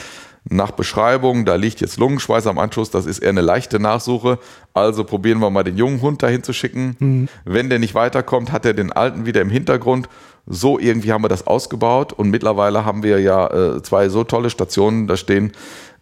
Nach 0.49 0.71
Beschreibung, 0.71 1.43
da 1.43 1.55
liegt 1.55 1.81
jetzt 1.81 1.97
Lungenschweiß 1.97 2.47
am 2.47 2.57
Anschluss, 2.57 2.89
das 2.89 3.05
ist 3.05 3.19
eher 3.19 3.29
eine 3.29 3.41
leichte 3.41 3.81
Nachsuche. 3.81 4.39
Also 4.73 5.03
probieren 5.03 5.39
wir 5.39 5.49
mal 5.49 5.65
den 5.65 5.75
jungen 5.77 6.01
Hund 6.01 6.23
dahin 6.23 6.41
zu 6.41 6.53
schicken. 6.53 6.95
Mhm. 6.99 7.27
Wenn 7.43 7.69
der 7.69 7.79
nicht 7.79 7.95
weiterkommt, 7.95 8.53
hat 8.53 8.65
er 8.65 8.73
den 8.73 8.93
alten 8.93 9.25
wieder 9.25 9.41
im 9.41 9.49
Hintergrund. 9.49 10.07
So 10.47 10.79
irgendwie 10.79 11.11
haben 11.11 11.23
wir 11.23 11.27
das 11.27 11.45
ausgebaut 11.45 12.13
und 12.13 12.29
mittlerweile 12.29 12.85
haben 12.85 13.03
wir 13.03 13.19
ja 13.19 13.47
äh, 13.47 13.83
zwei 13.83 14.07
so 14.07 14.23
tolle 14.23 14.49
Stationen 14.49 15.05
da 15.05 15.17
stehen. 15.17 15.51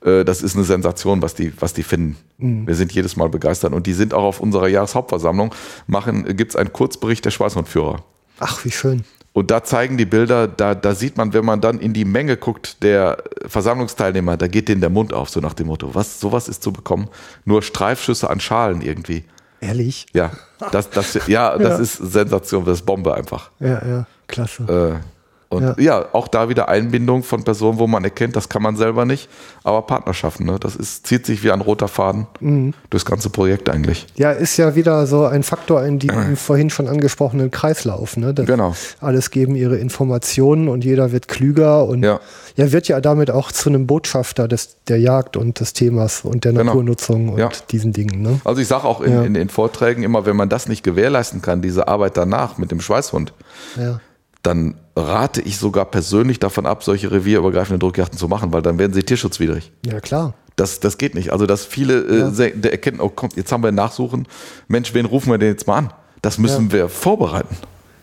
Äh, 0.05 0.23
das 0.23 0.43
ist 0.43 0.55
eine 0.55 0.63
Sensation, 0.63 1.23
was 1.23 1.33
die, 1.33 1.51
was 1.59 1.73
die 1.73 1.83
finden. 1.83 2.17
Mhm. 2.37 2.67
Wir 2.67 2.75
sind 2.75 2.91
jedes 2.93 3.15
Mal 3.15 3.29
begeistert 3.29 3.73
und 3.73 3.87
die 3.87 3.93
sind 3.93 4.13
auch 4.13 4.23
auf 4.23 4.39
unserer 4.39 4.67
Jahreshauptversammlung. 4.67 5.55
Machen, 5.87 6.37
gibt's 6.37 6.55
einen 6.55 6.71
Kurzbericht 6.71 7.25
der 7.25 7.31
Schweißhundführer. 7.31 8.03
Ach, 8.39 8.63
wie 8.63 8.71
schön. 8.71 9.03
Und 9.37 9.51
da 9.51 9.63
zeigen 9.63 9.97
die 9.97 10.07
Bilder, 10.07 10.47
da, 10.47 10.73
da 10.73 10.95
sieht 10.95 11.15
man, 11.15 11.31
wenn 11.31 11.45
man 11.45 11.61
dann 11.61 11.79
in 11.79 11.93
die 11.93 12.05
Menge 12.05 12.37
guckt, 12.37 12.81
der 12.81 13.21
Versammlungsteilnehmer, 13.45 14.35
da 14.35 14.47
geht 14.47 14.67
denen 14.67 14.81
der 14.81 14.89
Mund 14.89 15.13
auf, 15.13 15.29
so 15.29 15.39
nach 15.41 15.53
dem 15.53 15.67
Motto, 15.67 15.93
was, 15.93 16.19
sowas 16.19 16.47
ist 16.47 16.63
zu 16.63 16.71
bekommen? 16.71 17.07
Nur 17.45 17.61
Streifschüsse 17.61 18.31
an 18.31 18.39
Schalen 18.39 18.81
irgendwie. 18.81 19.25
Ehrlich? 19.61 20.07
Ja, 20.11 20.31
das, 20.71 20.89
das, 20.89 21.27
ja, 21.27 21.55
das 21.55 21.73
Ja. 21.77 21.77
ist 21.77 21.97
Sensation, 21.97 22.65
das 22.65 22.79
ist 22.79 22.85
Bombe 22.87 23.13
einfach. 23.13 23.51
Ja, 23.59 23.79
ja, 23.87 24.07
klasse. 24.25 24.99
Äh, 25.03 25.16
und 25.49 25.79
ja. 25.79 26.05
auch 26.13 26.27
da 26.27 26.49
wieder 26.49 26.67
Einbindung 26.67 27.23
von 27.23 27.43
Personen, 27.43 27.79
wo 27.79 27.87
man 27.87 28.03
erkennt, 28.03 28.35
das 28.35 28.49
kann 28.49 28.61
man 28.61 28.75
selber 28.75 29.05
nicht, 29.05 29.29
aber 29.63 29.81
Partnerschaften, 29.83 30.45
ne? 30.45 30.57
das 30.59 30.75
ist, 30.75 31.07
zieht 31.07 31.25
sich 31.25 31.43
wie 31.43 31.51
ein 31.51 31.61
roter 31.61 31.87
Faden 31.87 32.27
Mhm. 32.39 32.73
durchs 32.89 33.05
ganze 33.05 33.29
Projekt 33.29 33.69
eigentlich. 33.69 34.07
Ja, 34.15 34.31
ist 34.31 34.57
ja 34.57 34.75
wieder 34.75 35.07
so 35.07 35.25
ein 35.25 35.43
Faktor 35.43 35.83
in 35.83 35.99
diesem 35.99 36.35
vorhin 36.37 36.69
schon 36.69 36.87
angesprochenen 36.87 37.49
Kreislauf. 37.51 38.17
Ne? 38.17 38.33
Genau. 38.33 38.75
Alles 38.99 39.31
geben 39.31 39.55
ihre 39.55 39.77
Informationen 39.77 40.67
und 40.67 40.83
jeder 40.83 41.11
wird 41.11 41.27
klüger 41.27 41.85
und 41.85 42.03
Ja. 42.03 42.19
ja, 42.55 42.71
wird 42.71 42.87
ja 42.87 42.99
damit 43.01 43.31
auch 43.31 43.51
zu 43.51 43.69
einem 43.69 43.87
Botschafter 43.87 44.47
des, 44.47 44.77
der 44.87 44.99
Jagd 44.99 45.37
und 45.37 45.59
des 45.59 45.73
Themas 45.73 46.21
und 46.21 46.43
der 46.45 46.51
Genau. 46.53 46.65
Naturnutzung 46.65 47.29
und 47.29 47.39
Ja. 47.39 47.49
diesen 47.71 47.93
Dingen. 47.93 48.21
Ne? 48.21 48.41
Also 48.43 48.61
ich 48.61 48.67
sage 48.67 48.83
auch 48.85 49.01
in, 49.01 49.13
Ja. 49.13 49.23
in 49.23 49.33
den 49.33 49.49
Vorträgen 49.49 50.03
immer, 50.03 50.25
wenn 50.25 50.35
man 50.35 50.49
das 50.49 50.67
nicht 50.67 50.83
gewährleisten 50.83 51.41
kann, 51.41 51.61
diese 51.61 51.87
Arbeit 51.87 52.17
danach 52.17 52.57
mit 52.57 52.71
dem 52.71 52.81
Schweißhund, 52.81 53.33
Ja. 53.77 53.99
Dann 54.47 54.75
rate 54.95 55.41
ich 55.41 55.57
sogar 55.57 55.85
persönlich 55.85 56.39
davon 56.39 56.65
ab, 56.65 56.83
solche 56.83 57.11
revierübergreifende 57.11 57.77
Druckjachten 57.79 58.17
zu 58.17 58.27
machen, 58.27 58.53
weil 58.53 58.61
dann 58.61 58.79
werden 58.79 58.93
sie 58.93 59.03
tierschutzwidrig. 59.03 59.71
ja, 59.85 59.99
klar. 59.99 60.33
Das, 60.55 60.79
das 60.79 60.97
geht 60.97 61.13
nicht. 61.13 61.31
Also, 61.31 61.45
dass 61.45 61.65
viele 61.65 61.99
äh, 61.99 62.31
se- 62.31 62.49
der 62.49 62.71
erkennen, 62.71 62.99
oh 62.99 63.09
komm, 63.13 63.29
jetzt 63.35 63.51
haben 63.51 63.61
wir 63.61 63.67
ein 63.67 63.75
Nachsuchen. 63.75 64.27
Mensch, 64.67 64.91
wen 64.95 65.05
rufen 65.05 65.29
wir 65.31 65.37
denn 65.37 65.49
jetzt 65.49 65.67
mal 65.67 65.77
an? 65.77 65.93
Das 66.23 66.39
müssen 66.39 66.71
wir 66.71 66.89
vorbereiten. 66.89 67.55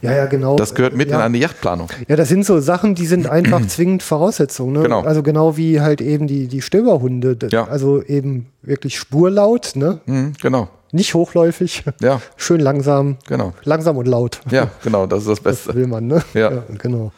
Ja, 0.02 0.12
ja, 0.12 0.26
genau. 0.26 0.54
Das 0.54 0.74
gehört 0.76 0.94
mit 0.94 1.08
ja. 1.08 1.16
in 1.16 1.22
eine 1.22 1.38
Yachtplanung. 1.38 1.88
Ja, 2.06 2.14
das 2.14 2.28
sind 2.28 2.46
so 2.46 2.60
Sachen, 2.60 2.94
die 2.94 3.06
sind 3.06 3.26
einfach 3.26 3.66
zwingend 3.66 4.04
Voraussetzungen. 4.04 4.74
Ne? 4.74 4.82
Genau. 4.82 5.00
Also 5.00 5.24
genau 5.24 5.56
wie 5.56 5.80
halt 5.80 6.00
eben 6.00 6.28
die, 6.28 6.46
die 6.46 6.62
Stöberhunde. 6.62 7.38
Ja. 7.50 7.64
Also 7.66 8.02
eben 8.04 8.46
wirklich 8.62 8.98
spurlaut, 8.98 9.72
ne? 9.74 9.98
Mhm, 10.06 10.34
genau. 10.40 10.68
Nicht 10.94 11.14
hochläufig, 11.14 11.84
Ja, 12.00 12.20
schön 12.36 12.60
langsam, 12.60 13.16
genau. 13.26 13.52
langsam 13.64 13.96
und 13.96 14.06
laut. 14.06 14.40
Ja, 14.50 14.70
genau, 14.82 15.06
das 15.06 15.20
ist 15.20 15.28
das 15.28 15.42
Das 15.42 15.44
Beste. 15.64 15.74
will 15.74 15.86
man, 15.86 16.06
ne? 16.06 16.22
Ja. 16.34 16.64
genau. 16.78 17.12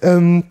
Ähm, 0.00 0.44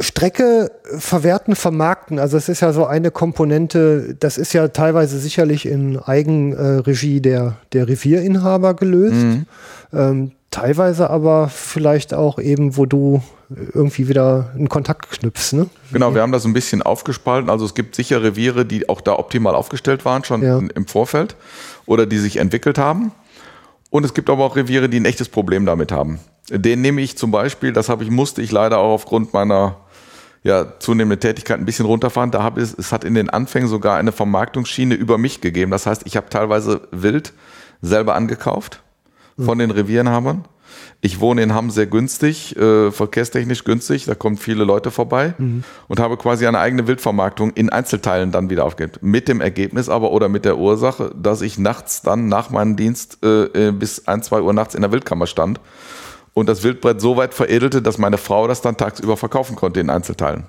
Strecke 0.00 0.70
verwerten, 0.98 1.56
vermarkten, 1.56 2.18
also 2.18 2.36
es 2.36 2.48
ist 2.48 2.60
ja 2.60 2.72
so 2.72 2.86
eine 2.86 3.10
Komponente, 3.10 4.16
das 4.18 4.38
ist 4.38 4.52
ja 4.52 4.68
teilweise 4.68 5.18
sicherlich 5.18 5.66
in 5.66 5.98
Eigenregie 5.98 7.20
der, 7.20 7.56
der 7.72 7.88
Revierinhaber 7.88 8.74
gelöst, 8.74 9.14
Mhm. 9.16 9.46
ähm, 9.92 10.32
teilweise 10.54 11.10
aber 11.10 11.48
vielleicht 11.48 12.14
auch 12.14 12.38
eben, 12.38 12.76
wo 12.76 12.86
du 12.86 13.22
irgendwie 13.50 14.08
wieder 14.08 14.52
einen 14.54 14.68
Kontakt 14.68 15.10
knüpfst, 15.10 15.52
ne? 15.52 15.68
Genau, 15.92 16.14
wir 16.14 16.22
haben 16.22 16.30
das 16.30 16.44
ein 16.44 16.52
bisschen 16.52 16.80
aufgespalten. 16.80 17.50
Also 17.50 17.64
es 17.64 17.74
gibt 17.74 17.96
sicher 17.96 18.22
Reviere, 18.22 18.64
die 18.64 18.88
auch 18.88 19.00
da 19.00 19.18
optimal 19.18 19.56
aufgestellt 19.56 20.04
waren, 20.04 20.22
schon 20.22 20.42
Ja. 20.42 20.58
im 20.58 20.86
Vorfeld 20.86 21.34
oder 21.86 22.06
die 22.06 22.18
sich 22.18 22.36
entwickelt 22.36 22.78
haben. 22.78 23.10
Und 23.90 24.04
es 24.04 24.14
gibt 24.14 24.30
aber 24.30 24.44
auch 24.44 24.54
Reviere, 24.54 24.88
die 24.88 25.00
ein 25.00 25.04
echtes 25.04 25.28
Problem 25.28 25.66
damit 25.66 25.90
haben. 25.90 26.20
Den 26.50 26.82
nehme 26.82 27.00
ich 27.00 27.18
zum 27.18 27.32
Beispiel, 27.32 27.72
das 27.72 27.88
habe 27.88 28.04
ich, 28.04 28.10
musste 28.10 28.40
ich 28.40 28.52
leider 28.52 28.78
auch 28.78 28.92
aufgrund 28.94 29.32
meiner 29.32 29.78
ja, 30.44 30.78
zunehmenden 30.78 31.18
Tätigkeit 31.20 31.58
ein 31.58 31.64
bisschen 31.64 31.86
runterfahren. 31.86 32.30
Da 32.30 32.44
habe 32.44 32.62
ich, 32.62 32.78
es 32.78 32.92
hat 32.92 33.02
in 33.02 33.14
den 33.14 33.28
Anfängen 33.28 33.68
sogar 33.68 33.96
eine 33.96 34.12
Vermarktungsschiene 34.12 34.94
über 34.94 35.18
mich 35.18 35.40
gegeben. 35.40 35.72
Das 35.72 35.86
heißt, 35.86 36.02
ich 36.04 36.16
habe 36.16 36.28
teilweise 36.28 36.82
Wild 36.92 37.32
selber 37.82 38.14
angekauft 38.14 38.82
von 39.38 39.58
den 39.58 39.70
Revierenhabern. 39.70 40.44
Ich 41.00 41.20
wohne 41.20 41.42
in 41.42 41.54
Hamm 41.54 41.70
sehr 41.70 41.86
günstig, 41.86 42.56
äh, 42.56 42.90
verkehrstechnisch 42.90 43.64
günstig, 43.64 44.06
da 44.06 44.14
kommen 44.14 44.36
viele 44.36 44.64
Leute 44.64 44.90
vorbei 44.90 45.34
und 45.88 46.00
habe 46.00 46.16
quasi 46.16 46.46
eine 46.46 46.58
eigene 46.58 46.86
Wildvermarktung 46.86 47.52
in 47.52 47.68
Einzelteilen 47.68 48.32
dann 48.32 48.48
wieder 48.50 48.64
aufgegeben. 48.64 48.98
Mit 49.02 49.28
dem 49.28 49.40
Ergebnis 49.40 49.88
aber 49.88 50.12
oder 50.12 50.28
mit 50.28 50.44
der 50.44 50.56
Ursache, 50.56 51.12
dass 51.14 51.42
ich 51.42 51.58
nachts 51.58 52.02
dann 52.02 52.28
nach 52.28 52.50
meinem 52.50 52.76
Dienst 52.76 53.18
äh, 53.22 53.68
äh, 53.68 53.72
bis 53.72 54.08
ein, 54.08 54.22
zwei 54.22 54.40
Uhr 54.40 54.52
nachts 54.52 54.74
in 54.74 54.80
der 54.80 54.92
Wildkammer 54.92 55.26
stand 55.26 55.60
und 56.32 56.48
das 56.48 56.62
Wildbrett 56.62 57.00
so 57.00 57.16
weit 57.16 57.34
veredelte, 57.34 57.82
dass 57.82 57.98
meine 57.98 58.18
Frau 58.18 58.48
das 58.48 58.62
dann 58.62 58.76
tagsüber 58.76 59.16
verkaufen 59.16 59.56
konnte 59.56 59.80
in 59.80 59.90
Einzelteilen. 59.90 60.44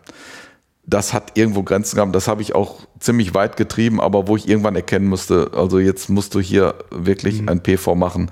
Das 0.87 1.13
hat 1.13 1.31
irgendwo 1.35 1.63
Grenzen 1.63 1.95
gehabt, 1.95 2.15
das 2.15 2.27
habe 2.27 2.43
ich 2.43 2.53
auch 2.53 2.79
ziemlich 2.99 3.33
weit 3.33 3.57
getrieben, 3.57 3.99
aber 3.99 4.27
wo 4.27 4.37
ich 4.37 4.47
irgendwann 4.47 4.75
erkennen 4.75 5.07
musste, 5.07 5.51
also 5.53 5.79
jetzt 5.79 6.09
musst 6.09 6.35
du 6.35 6.39
hier 6.39 6.75
wirklich 6.91 7.49
ein 7.49 7.61
PV 7.61 7.95
machen, 7.95 8.29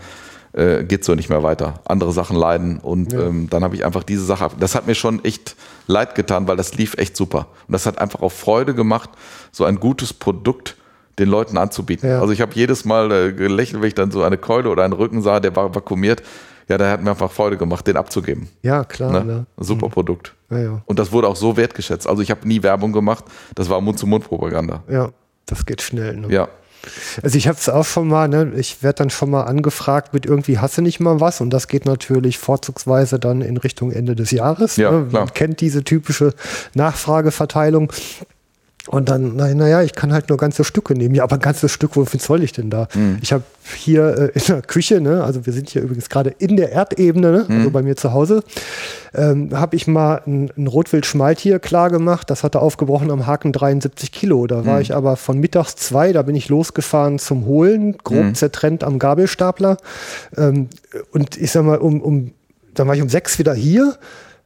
äh, 0.54 0.84
geht 0.84 1.04
so 1.04 1.16
nicht 1.16 1.30
mehr 1.30 1.44
weiter. 1.44 1.82
Andere 1.86 2.12
Sachen 2.12 2.36
leiden 2.36 2.80
und 2.80 3.14
ähm, 3.14 3.50
dann 3.50 3.64
habe 3.64 3.76
ich 3.76 3.86
einfach 3.86 4.04
diese 4.04 4.24
Sache, 4.24 4.50
das 4.60 4.76
hat 4.76 4.88
mir 4.88 4.96
schon 4.96 5.24
echt 5.26 5.56
leid 5.88 6.16
getan, 6.16 6.48
weil 6.48 6.58
das 6.58 6.76
lief 6.76 6.96
echt 6.98 7.18
super. 7.18 7.48
Und 7.68 7.74
das 7.74 7.86
hat 7.86 8.00
einfach 8.00 8.22
auch 8.22 8.32
Freude 8.32 8.74
gemacht, 8.74 9.10
so 9.52 9.66
ein 9.66 9.80
gutes 9.80 10.14
Produkt 10.14 10.78
den 11.20 11.30
Leuten 11.30 11.58
anzubieten. 11.58 12.10
Ja. 12.10 12.22
Also 12.22 12.34
ich 12.34 12.42
habe 12.42 12.54
jedes 12.56 12.86
Mal 12.86 13.12
äh, 13.12 13.34
gelächelt, 13.34 13.82
wenn 13.82 13.88
ich 13.88 13.96
dann 13.96 14.12
so 14.12 14.24
eine 14.24 14.38
Keule 14.38 14.70
oder 14.70 14.84
einen 14.84 14.94
Rücken 14.94 15.22
sah, 15.22 15.40
der 15.40 15.56
war 15.56 15.74
vakuumiert. 15.74 16.24
Ja, 16.70 16.78
da 16.78 16.90
hat 16.90 17.04
mir 17.04 17.10
einfach 17.12 17.32
Freude 17.32 17.58
gemacht, 17.58 17.86
den 17.86 17.98
abzugeben. 17.98 18.48
Ja, 18.62 18.84
klar. 18.84 19.12
Ne? 19.12 19.26
Ne? 19.26 19.46
Super 19.58 19.90
Produkt. 19.90 20.34
Ja, 20.50 20.60
ja. 20.60 20.82
Und 20.86 20.98
das 20.98 21.12
wurde 21.12 21.28
auch 21.28 21.36
so 21.36 21.58
wertgeschätzt. 21.58 22.08
Also 22.08 22.22
ich 22.22 22.32
habe 22.32 22.48
nie 22.48 22.64
Werbung 22.64 22.94
gemacht. 22.94 23.26
Das 23.54 23.70
war 23.70 23.82
Mund-zu-Mund-Propaganda. 23.82 24.84
ja, 24.90 25.10
das 25.46 25.66
geht 25.66 25.82
schnell. 25.82 26.16
Ne? 26.16 26.34
Ja. 26.34 26.48
Also 27.22 27.38
ich 27.38 27.47
habe 27.47 27.57
es 27.57 27.69
auch 27.69 27.85
schon 27.85 28.07
mal, 28.07 28.27
ne, 28.27 28.51
ich 28.55 28.84
werde 28.84 28.97
dann 28.97 29.10
schon 29.10 29.30
mal 29.30 29.43
angefragt 29.43 30.14
mit 30.14 30.26
irgendwie 30.26 30.60
hasse 30.60 30.81
nicht 30.81 30.99
mal 30.99 31.19
was 31.19 31.41
und 31.41 31.49
das 31.49 31.68
geht 31.68 31.85
natürlich 31.85 32.38
vorzugsweise 32.38 33.19
dann 33.19 33.41
in 33.41 33.57
Richtung 33.57 33.91
Ende 33.91 34.15
des 34.15 34.31
Jahres. 34.31 34.76
Ja, 34.77 34.91
ne? 34.91 35.07
Man 35.11 35.34
kennt 35.34 35.61
diese 35.61 35.84
typische 35.84 36.34
Nachfrageverteilung. 36.73 37.91
Und 38.89 39.07
dann, 39.07 39.38
naja, 39.38 39.55
na 39.55 39.84
ich 39.84 39.93
kann 39.93 40.11
halt 40.11 40.27
nur 40.27 40.38
ganze 40.38 40.65
Stücke 40.65 40.93
nehmen. 40.93 41.15
Ja, 41.15 41.23
aber 41.23 41.35
ein 41.38 41.39
ganzes 41.41 41.72
Stück, 41.72 41.95
wofür 41.95 42.19
soll 42.19 42.43
ich 42.43 42.51
denn 42.51 42.69
da? 42.69 42.89
Mhm. 42.93 43.18
Ich 43.22 43.31
habe 43.31 43.43
hier 43.77 44.31
äh, 44.35 44.38
in 44.38 44.41
der 44.45 44.61
Küche, 44.61 44.99
ne, 44.99 45.23
also 45.23 45.45
wir 45.45 45.53
sind 45.53 45.69
hier 45.69 45.84
übrigens 45.84 46.10
gerade 46.10 46.31
in 46.38 46.57
der 46.57 46.73
Erdebene, 46.73 47.31
ne, 47.31 47.45
Mhm. 47.47 47.57
also 47.60 47.72
bei 47.72 47.81
mir 47.81 47.95
zu 47.95 48.11
Hause, 48.11 48.43
ähm, 49.14 49.51
habe 49.57 49.77
ich 49.77 49.88
mal 49.88 50.22
ein, 50.27 50.51
ein 50.57 50.68
Rotwild-Schmaltier 50.68 51.60
klar 51.60 51.89
gemacht. 51.91 52.30
Das 52.30 52.43
hatte 52.43 52.60
aufgebrochen 52.60 53.10
am 53.10 53.26
Haken 53.26 53.53
73 53.53 54.11
Kilo. 54.11 54.47
Da 54.47 54.61
Mhm. 54.64 54.65
war 54.65 54.81
ich 54.81 54.93
aber 54.93 55.15
von 55.15 55.39
mittags 55.39 55.77
zwei, 55.77 56.11
da 56.11 56.22
bin 56.23 56.35
ich 56.35 56.49
losgefahren 56.49 57.19
zum 57.19 57.45
Holen, 57.45 57.97
grob 58.03 58.26
Mhm. 58.26 58.35
zertrennt 58.35 58.84
am 58.84 58.99
Gabelstapler. 58.99 59.77
Ähm, 60.35 60.68
und 61.14 61.38
ich 61.38 61.51
sag 61.51 61.64
mal, 61.64 61.77
um, 61.77 62.01
um, 62.01 62.31
dann 62.73 62.88
war 62.88 62.95
ich 62.95 63.01
um 63.01 63.07
sechs 63.07 63.39
wieder 63.39 63.53
hier, 63.53 63.95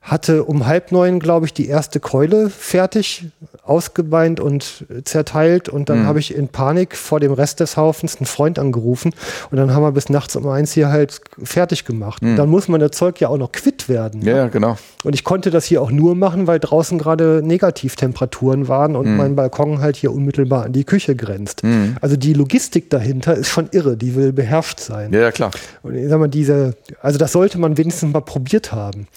hatte 0.07 0.45
um 0.45 0.65
halb 0.65 0.93
neun, 0.93 1.19
glaube 1.19 1.45
ich, 1.45 1.53
die 1.53 1.67
erste 1.67 1.99
Keule 1.99 2.49
fertig, 2.49 3.25
ausgebeint 3.63 4.39
und 4.39 4.85
zerteilt. 5.03 5.67
Und 5.67 5.81
Mhm. 5.81 5.85
dann 5.85 6.05
habe 6.05 6.19
ich 6.19 6.33
in 6.33 6.47
Panik 6.47 6.95
vor 6.95 7.19
dem 7.19 7.33
Rest 7.33 7.59
des 7.59 7.75
Haufens 7.75 8.15
einen 8.15 8.25
Freund 8.25 8.57
angerufen. 8.57 9.13
Und 9.51 9.57
dann 9.57 9.73
haben 9.73 9.83
wir 9.83 9.91
bis 9.91 10.07
nachts 10.09 10.37
um 10.37 10.47
eins 10.47 10.71
hier 10.71 10.87
halt 10.89 11.19
fertig 11.43 11.83
gemacht. 11.83 12.21
Und 12.23 12.37
Dann 12.37 12.49
muss 12.49 12.69
man 12.69 12.79
das 12.79 12.91
Zeug 12.91 13.19
ja 13.19 13.27
auch 13.27 13.37
noch 13.37 13.51
quitt 13.51 13.89
werden. 13.89 14.21
Mhm. 14.21 14.27
Ja, 14.27 14.37
ja, 14.37 14.47
genau. 14.47 14.77
Und 15.03 15.13
ich 15.13 15.25
konnte 15.25 15.49
das 15.51 15.65
hier 15.65 15.81
auch 15.81 15.91
nur 15.91 16.15
machen, 16.15 16.47
weil 16.47 16.59
draußen 16.59 16.97
gerade 16.97 17.41
Negativtemperaturen 17.43 18.69
waren 18.69 18.95
und 18.95 19.07
Mhm. 19.07 19.17
mein 19.17 19.35
Balkon 19.35 19.81
halt 19.81 19.97
hier 19.97 20.13
unmittelbar 20.13 20.63
an 20.63 20.71
die 20.73 20.85
Küche 20.85 21.15
grenzt. 21.17 21.61
Also 22.01 22.15
die 22.15 22.33
Logistik 22.33 22.89
dahinter 22.89 23.35
ist 23.35 23.49
schon 23.49 23.67
irre, 23.71 23.97
die 23.97 24.15
will 24.15 24.31
beherrscht 24.31 24.79
sein. 24.79 25.11
Ja, 25.11 25.19
ja, 25.21 25.31
klar. 25.31 25.51
Und 25.83 25.95
ich 25.95 26.07
sag 26.09 26.17
mal, 26.19 26.27
diese, 26.29 26.75
also 27.01 27.17
das 27.17 27.33
sollte 27.33 27.57
man 27.59 27.77
wenigstens 27.77 28.13
mal 28.13 28.21
probiert 28.21 28.71
haben. 28.71 29.07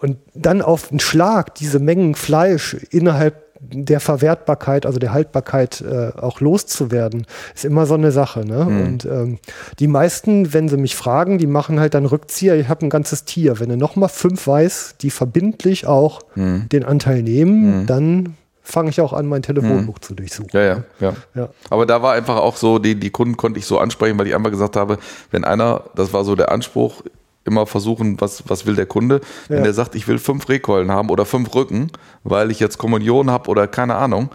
Und 0.00 0.18
dann 0.34 0.62
auf 0.62 0.88
den 0.88 1.00
Schlag 1.00 1.54
diese 1.54 1.78
Mengen 1.78 2.14
Fleisch 2.14 2.74
innerhalb 2.90 3.46
der 3.60 4.00
Verwertbarkeit, 4.00 4.86
also 4.86 4.98
der 4.98 5.12
Haltbarkeit 5.12 5.80
äh, 5.80 6.12
auch 6.20 6.40
loszuwerden, 6.40 7.26
ist 7.54 7.64
immer 7.64 7.86
so 7.86 7.94
eine 7.94 8.12
Sache. 8.12 8.44
Ne? 8.44 8.66
Und 8.66 9.04
ähm, 9.06 9.38
die 9.78 9.88
meisten, 9.88 10.52
wenn 10.52 10.68
sie 10.68 10.76
mich 10.76 10.94
fragen, 10.94 11.38
die 11.38 11.46
machen 11.46 11.80
halt 11.80 11.94
dann 11.94 12.04
Rückzieher, 12.04 12.56
ich 12.56 12.68
habe 12.68 12.84
ein 12.86 12.90
ganzes 12.90 13.24
Tier. 13.24 13.58
Wenn 13.58 13.70
du 13.70 13.76
nochmal 13.76 14.10
fünf 14.10 14.46
weiß, 14.46 14.96
die 15.00 15.10
verbindlich 15.10 15.86
auch 15.86 16.20
den 16.36 16.84
Anteil 16.84 17.22
nehmen, 17.22 17.86
dann 17.86 18.36
fange 18.62 18.90
ich 18.90 19.00
auch 19.00 19.12
an, 19.12 19.26
mein 19.26 19.42
Telefonbuch 19.42 20.00
zu 20.00 20.14
durchsuchen. 20.14 20.50
Ja, 20.52 20.62
ja, 20.62 20.84
ja. 21.00 21.14
Ja. 21.34 21.48
Aber 21.70 21.86
da 21.86 22.02
war 22.02 22.14
einfach 22.14 22.36
auch 22.36 22.56
so, 22.56 22.78
die, 22.78 22.96
die 22.96 23.10
Kunden 23.10 23.36
konnte 23.36 23.58
ich 23.58 23.66
so 23.66 23.78
ansprechen, 23.78 24.18
weil 24.18 24.26
ich 24.26 24.34
einmal 24.34 24.50
gesagt 24.50 24.76
habe, 24.76 24.98
wenn 25.30 25.44
einer, 25.44 25.84
das 25.94 26.12
war 26.12 26.24
so 26.24 26.34
der 26.34 26.50
Anspruch, 26.50 27.02
immer 27.46 27.66
versuchen, 27.66 28.20
was, 28.20 28.42
was 28.48 28.66
will 28.66 28.74
der 28.76 28.86
Kunde. 28.86 29.20
Wenn 29.48 29.58
Ja. 29.58 29.64
der 29.64 29.72
sagt, 29.74 29.94
ich 29.94 30.06
will 30.08 30.18
fünf 30.18 30.48
Rehkeulen 30.48 30.90
haben 30.90 31.08
oder 31.10 31.24
fünf 31.24 31.54
Rücken, 31.54 31.90
weil 32.24 32.50
ich 32.50 32.60
jetzt 32.60 32.78
Kommunion 32.78 33.30
habe 33.30 33.48
oder 33.50 33.66
keine 33.66 33.94
Ahnung, 33.96 34.30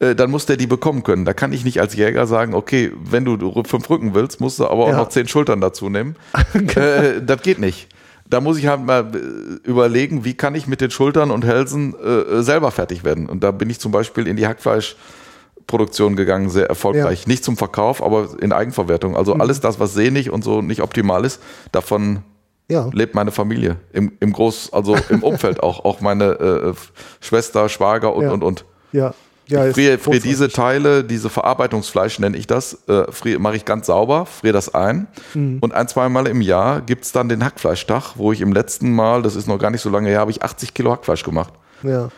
äh, 0.00 0.14
dann 0.14 0.30
muss 0.30 0.46
der 0.46 0.56
die 0.56 0.66
bekommen 0.66 1.02
können. 1.02 1.24
Da 1.24 1.32
kann 1.34 1.52
ich 1.52 1.64
nicht 1.64 1.80
als 1.80 1.94
Jäger 1.94 2.26
sagen, 2.26 2.54
okay, 2.54 2.92
wenn 3.02 3.24
du 3.24 3.62
fünf 3.64 3.90
Rücken 3.90 4.14
willst, 4.14 4.40
musst 4.40 4.58
du 4.60 4.64
aber 4.66 4.84
auch 4.84 4.88
Ja. 4.90 4.96
noch 4.96 5.08
zehn 5.08 5.26
Schultern 5.28 5.60
dazu 5.60 5.88
nehmen. 5.90 6.16
äh, 6.76 7.20
das 7.20 7.42
geht 7.42 7.58
nicht. 7.58 7.88
Da 8.30 8.40
muss 8.42 8.58
ich 8.58 8.66
halt 8.66 8.84
mal 8.84 9.10
äh, 9.14 9.68
überlegen, 9.68 10.24
wie 10.24 10.34
kann 10.34 10.54
ich 10.54 10.66
mit 10.66 10.80
den 10.82 10.90
Schultern 10.90 11.30
und 11.30 11.44
Hälsen 11.46 11.94
äh, 11.98 12.42
selber 12.42 12.70
fertig 12.70 13.02
werden. 13.02 13.26
Und 13.28 13.42
da 13.42 13.50
bin 13.52 13.70
ich 13.70 13.80
zum 13.80 13.90
Beispiel 13.90 14.26
in 14.26 14.36
die 14.36 14.46
Hackfleischproduktion 14.46 16.14
gegangen, 16.14 16.50
sehr 16.50 16.68
erfolgreich. 16.68 17.26
Nicht 17.26 17.42
zum 17.42 17.56
Verkauf, 17.56 18.02
aber 18.02 18.28
in 18.40 18.52
Eigenverwertung. 18.52 19.16
Also 19.16 19.34
Mhm. 19.34 19.40
alles 19.40 19.60
das, 19.60 19.80
was 19.80 19.94
sehnig 19.94 20.30
und 20.30 20.44
so 20.44 20.62
nicht 20.62 20.82
optimal 20.82 21.24
ist, 21.24 21.40
davon 21.72 22.18
Ja. 22.70 22.88
lebt 22.92 23.14
meine 23.14 23.30
Familie. 23.32 23.76
Im, 23.92 24.12
im 24.20 24.32
Groß, 24.32 24.72
also 24.72 24.96
im 25.08 25.22
Umfeld 25.22 25.62
auch. 25.62 25.84
Auch 25.84 26.00
meine 26.00 26.24
äh, 26.24 26.74
Schwester, 27.20 27.68
Schwager 27.68 28.14
und, 28.14 28.24
Ja. 28.24 28.32
und, 28.32 28.42
und. 28.44 28.64
Ja. 28.92 29.14
Ja, 29.46 29.66
Ich 29.66 29.72
friere, 29.74 29.96
friere 29.96 30.20
diese 30.20 30.50
Teile, 30.50 31.02
diese 31.04 31.30
Verarbeitungsfleisch 31.30 32.18
nenne 32.18 32.36
ich 32.36 32.46
das, 32.46 32.80
äh, 32.86 33.38
mache 33.38 33.56
ich 33.56 33.64
ganz 33.64 33.86
sauber, 33.86 34.26
friere 34.26 34.52
das 34.52 34.74
ein. 34.74 35.06
Mhm. 35.32 35.56
Und 35.62 35.72
ein, 35.72 35.88
zweimal 35.88 36.26
im 36.28 36.42
Jahr 36.42 36.82
gibt's 36.82 37.12
dann 37.12 37.30
den 37.30 37.42
Hackfleischtag, 37.42 38.16
wo 38.16 38.30
ich 38.30 38.42
im 38.42 38.52
letzten 38.52 38.92
Mal, 38.94 39.22
das 39.22 39.36
ist 39.36 39.46
noch 39.48 39.58
gar 39.58 39.70
nicht 39.70 39.80
so 39.80 39.88
lange 39.88 40.10
her, 40.10 40.20
habe 40.20 40.30
ich 40.30 40.42
80 40.42 40.74
Kilo 40.74 40.90
Hackfleisch 40.92 41.24
gemacht. 41.24 41.54
Ja. 41.82 42.10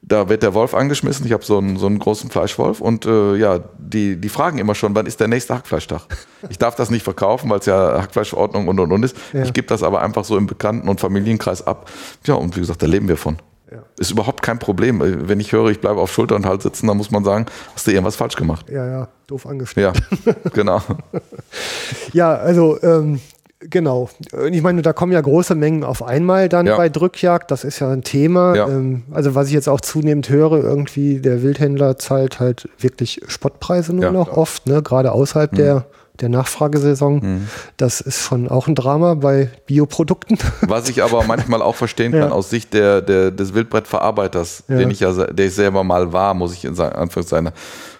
Da 0.00 0.28
wird 0.28 0.42
der 0.42 0.54
Wolf 0.54 0.74
angeschmissen. 0.74 1.26
Ich 1.26 1.32
habe 1.32 1.44
so 1.44 1.58
einen, 1.58 1.76
so 1.76 1.86
einen 1.86 1.98
großen 1.98 2.30
Fleischwolf 2.30 2.80
und 2.80 3.04
äh, 3.04 3.34
ja, 3.34 3.58
die, 3.78 4.16
die 4.16 4.28
fragen 4.28 4.58
immer 4.58 4.74
schon, 4.74 4.94
wann 4.94 5.06
ist 5.06 5.18
der 5.20 5.28
nächste 5.28 5.54
Hackfleischtag? 5.54 6.02
Ich 6.48 6.58
darf 6.58 6.76
das 6.76 6.88
nicht 6.88 7.02
verkaufen, 7.02 7.50
weil 7.50 7.58
es 7.58 7.66
ja 7.66 8.00
Hackfleischverordnung 8.00 8.68
und 8.68 8.78
und 8.78 8.92
und 8.92 9.02
ist. 9.02 9.16
Ja. 9.32 9.42
Ich 9.42 9.52
gebe 9.52 9.66
das 9.66 9.82
aber 9.82 10.00
einfach 10.00 10.24
so 10.24 10.38
im 10.38 10.46
Bekannten- 10.46 10.88
und 10.88 11.00
Familienkreis 11.00 11.66
ab. 11.66 11.90
Ja, 12.26 12.34
und 12.34 12.54
wie 12.56 12.60
gesagt, 12.60 12.80
da 12.82 12.86
leben 12.86 13.08
wir 13.08 13.16
von. 13.16 13.38
Ja. 13.70 13.82
Ist 13.98 14.10
überhaupt 14.10 14.40
kein 14.40 14.58
Problem. 14.58 15.00
Wenn 15.28 15.40
ich 15.40 15.52
höre, 15.52 15.68
ich 15.70 15.80
bleibe 15.80 16.00
auf 16.00 16.10
Schulter 16.12 16.36
und 16.36 16.46
Hals 16.46 16.62
sitzen, 16.62 16.86
dann 16.86 16.96
muss 16.96 17.10
man 17.10 17.22
sagen, 17.24 17.46
hast 17.74 17.86
du 17.86 17.90
irgendwas 17.90 18.16
falsch 18.16 18.36
gemacht. 18.36 18.70
Ja, 18.70 18.86
ja, 18.86 19.08
doof 19.26 19.46
angestellt. 19.46 20.00
Ja, 20.24 20.34
genau. 20.54 20.80
Ja, 22.12 22.34
also 22.34 22.80
ähm, 22.82 23.20
genau. 23.60 24.08
Und 24.32 24.52
Ich 24.54 24.62
meine, 24.62 24.82
da 24.82 24.92
kommen 24.92 25.12
ja 25.12 25.20
große 25.20 25.54
Mengen 25.54 25.84
auf 25.84 26.02
einmal 26.02 26.48
dann 26.48 26.66
Ja. 26.66 26.76
bei 26.76 26.88
Drückjagd. 26.88 27.50
Das 27.50 27.64
ist 27.64 27.78
ja 27.80 27.90
ein 27.90 28.02
Thema. 28.02 28.54
Ja. 28.54 28.68
Ähm, 28.68 29.02
also 29.12 29.34
was 29.34 29.48
ich 29.48 29.52
jetzt 29.54 29.68
auch 29.68 29.80
zunehmend 29.80 30.28
höre, 30.30 30.62
irgendwie 30.62 31.20
der 31.20 31.42
Wildhändler 31.42 31.98
zahlt 31.98 32.40
halt 32.40 32.68
wirklich 32.78 33.20
Spottpreise 33.26 33.92
nur 33.94 34.04
Ja, 34.04 34.12
noch 34.12 34.26
klar. 34.26 34.36
Mhm. 34.36 34.42
oft, 34.42 34.66
ne? 34.66 34.82
gerade 34.82 35.12
außerhalb 35.12 35.54
der, 35.54 35.86
der 36.20 36.28
Nachfragesaison. 36.30 37.46
Das 37.76 38.00
ist 38.00 38.20
schon 38.22 38.48
auch 38.48 38.66
ein 38.66 38.74
Drama 38.74 39.14
bei 39.14 39.50
Bioprodukten. 39.66 40.36
Was 40.62 40.88
ich 40.88 41.02
aber 41.02 41.22
manchmal 41.24 41.62
auch 41.62 41.76
verstehen 41.76 42.12
kann 42.12 42.20
Ja. 42.22 42.30
aus 42.30 42.50
Sicht 42.50 42.74
der, 42.74 43.02
der, 43.02 43.30
des 43.30 43.54
Wildbrettverarbeiters, 43.54 44.64
Ja. 44.68 44.76
den 44.78 44.90
ich 44.90 45.00
ja, 45.00 45.12
der 45.12 45.46
ich 45.46 45.54
selber 45.54 45.84
mal 45.84 46.12
war, 46.12 46.34
muss 46.34 46.52
ich 46.54 46.64
in 46.64 46.78
Anführungszeichen, 46.78 47.50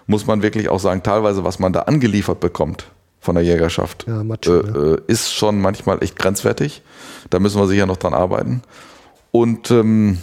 muss 0.07 0.25
man 0.27 0.41
wirklich 0.41 0.67
auch 0.69 0.79
sagen, 0.79 1.01
teilweise, 1.03 1.43
was 1.45 1.59
man 1.59 1.71
da 1.73 1.81
angeliefert 1.81 2.39
bekommt 2.39 2.85
von 3.19 3.35
der 3.35 3.43
Jägerschaft, 3.43 4.05
Ja, 4.07 4.23
Macho, 4.23 4.61
äh, 4.61 4.93
äh, 4.93 5.01
ist 5.07 5.33
schon 5.33 5.59
manchmal 5.59 6.01
echt 6.01 6.17
grenzwertig. 6.17 6.81
Da 7.29 7.39
müssen 7.39 7.59
wir 7.59 7.67
sicher 7.67 7.85
noch 7.85 7.97
dran 7.97 8.13
arbeiten. 8.13 8.61
Und 9.31 9.69
ähm, 9.71 10.19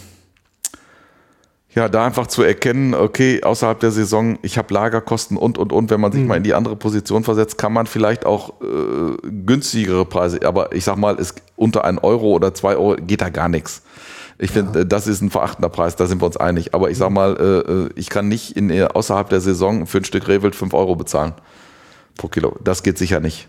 ja, 1.75 1.87
da 1.89 2.05
einfach 2.05 2.25
zu 2.25 2.41
erkennen, 2.41 2.95
okay, 2.95 3.43
außerhalb 3.43 3.79
der 3.79 3.91
Saison, 3.91 4.39
ich 4.41 4.57
habe 4.57 4.73
Lagerkosten 4.73 5.37
und, 5.37 5.59
und, 5.59 5.71
und, 5.71 5.91
wenn 5.91 6.01
man 6.01 6.11
sich 6.11 6.23
mal 6.25 6.37
in 6.37 6.43
die 6.43 6.55
andere 6.55 6.75
Position 6.75 7.23
versetzt, 7.23 7.59
kann 7.59 7.71
man 7.71 7.85
vielleicht 7.85 8.25
auch 8.25 8.61
äh, 8.61 9.29
günstigere 9.45 10.03
Preise, 10.05 10.39
aber 10.43 10.73
ich 10.73 10.83
sag 10.83 10.97
mal, 10.97 11.19
es, 11.19 11.35
unter 11.55 11.83
ein 11.83 11.99
Euro 11.99 12.31
oder 12.31 12.55
zwei 12.55 12.77
Euro 12.77 12.95
geht 12.95 13.21
da 13.21 13.29
gar 13.29 13.47
nichts. 13.47 13.83
Ich 14.39 14.51
finde, 14.51 14.87
das 14.87 15.05
ist 15.05 15.21
ein 15.21 15.29
verachtender 15.29 15.69
Preis, 15.69 15.95
da 15.95 16.07
sind 16.07 16.21
wir 16.21 16.25
uns 16.25 16.37
einig. 16.37 16.73
Aber 16.73 16.89
ich 16.89 16.97
sag 16.97 17.11
mal, 17.11 17.35
äh, 17.39 17.71
äh, 17.71 17.89
ich 17.95 18.09
kann 18.09 18.27
nicht 18.27 18.57
in, 18.57 18.71
äh, 18.71 18.83
außerhalb 18.85 19.29
der 19.29 19.41
Saison 19.41 19.85
für 19.85 19.99
ein 19.99 20.03
Stück 20.03 20.27
Rehwild 20.27 20.55
5 20.55 20.73
Euro 20.73 20.95
bezahlen 20.95 21.33
pro 22.17 22.27
Kilo. 22.27 22.55
Das 22.63 22.83
geht 22.83 22.97
sicher 22.97 23.19
nicht. 23.19 23.47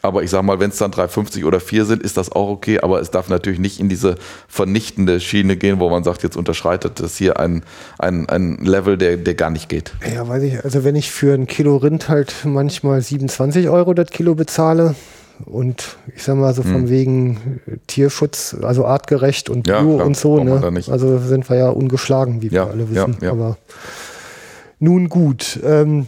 Aber 0.00 0.22
ich 0.22 0.30
sag 0.30 0.42
mal, 0.44 0.60
wenn 0.60 0.70
es 0.70 0.76
dann 0.78 0.92
3,50 0.92 1.44
oder 1.44 1.58
4 1.58 1.84
sind, 1.84 2.02
ist 2.04 2.16
das 2.16 2.30
auch 2.30 2.48
okay. 2.50 2.78
Aber 2.80 3.00
es 3.00 3.10
darf 3.10 3.28
natürlich 3.28 3.58
nicht 3.58 3.80
in 3.80 3.88
diese 3.88 4.14
vernichtende 4.46 5.18
Schiene 5.18 5.56
gehen, 5.56 5.80
wo 5.80 5.90
man 5.90 6.04
sagt, 6.04 6.22
jetzt 6.22 6.36
unterschreitet 6.36 7.00
das 7.00 7.16
hier 7.16 7.40
ein, 7.40 7.64
ein, 7.98 8.28
ein 8.28 8.58
Level, 8.64 8.96
der, 8.96 9.16
der 9.16 9.34
gar 9.34 9.50
nicht 9.50 9.68
geht. 9.68 9.92
Ja, 10.14 10.28
weiß 10.28 10.44
ich. 10.44 10.64
Also 10.64 10.84
wenn 10.84 10.94
ich 10.94 11.10
für 11.10 11.34
ein 11.34 11.48
Kilo 11.48 11.76
Rind 11.78 12.08
halt 12.08 12.32
manchmal 12.44 13.02
27 13.02 13.68
Euro 13.70 13.92
das 13.92 14.10
Kilo 14.10 14.36
bezahle 14.36 14.94
und 15.44 15.96
ich 16.14 16.22
sag 16.22 16.36
mal 16.36 16.54
so 16.54 16.62
von 16.62 16.88
wegen 16.88 17.60
äh, 17.66 17.78
Tierschutz, 17.88 18.56
also 18.62 18.84
artgerecht 18.86 19.50
und 19.50 19.66
Hm. 19.66 19.74
Ja, 19.74 19.80
Bio 19.82 19.96
klar, 19.96 20.06
und 20.06 20.16
so, 20.16 20.44
ne? 20.44 20.70
nicht. 20.70 20.90
Also 20.90 21.18
sind 21.18 21.50
wir 21.50 21.56
ja 21.56 21.70
ungeschlagen, 21.70 22.40
wie 22.40 22.46
Ja, 22.48 22.66
wir 22.66 22.70
alle 22.70 22.88
wissen. 22.90 23.16
ja. 23.20 23.32
Aber 23.32 23.56
nun 24.78 25.08
gut. 25.08 25.58
Ähm, 25.64 26.06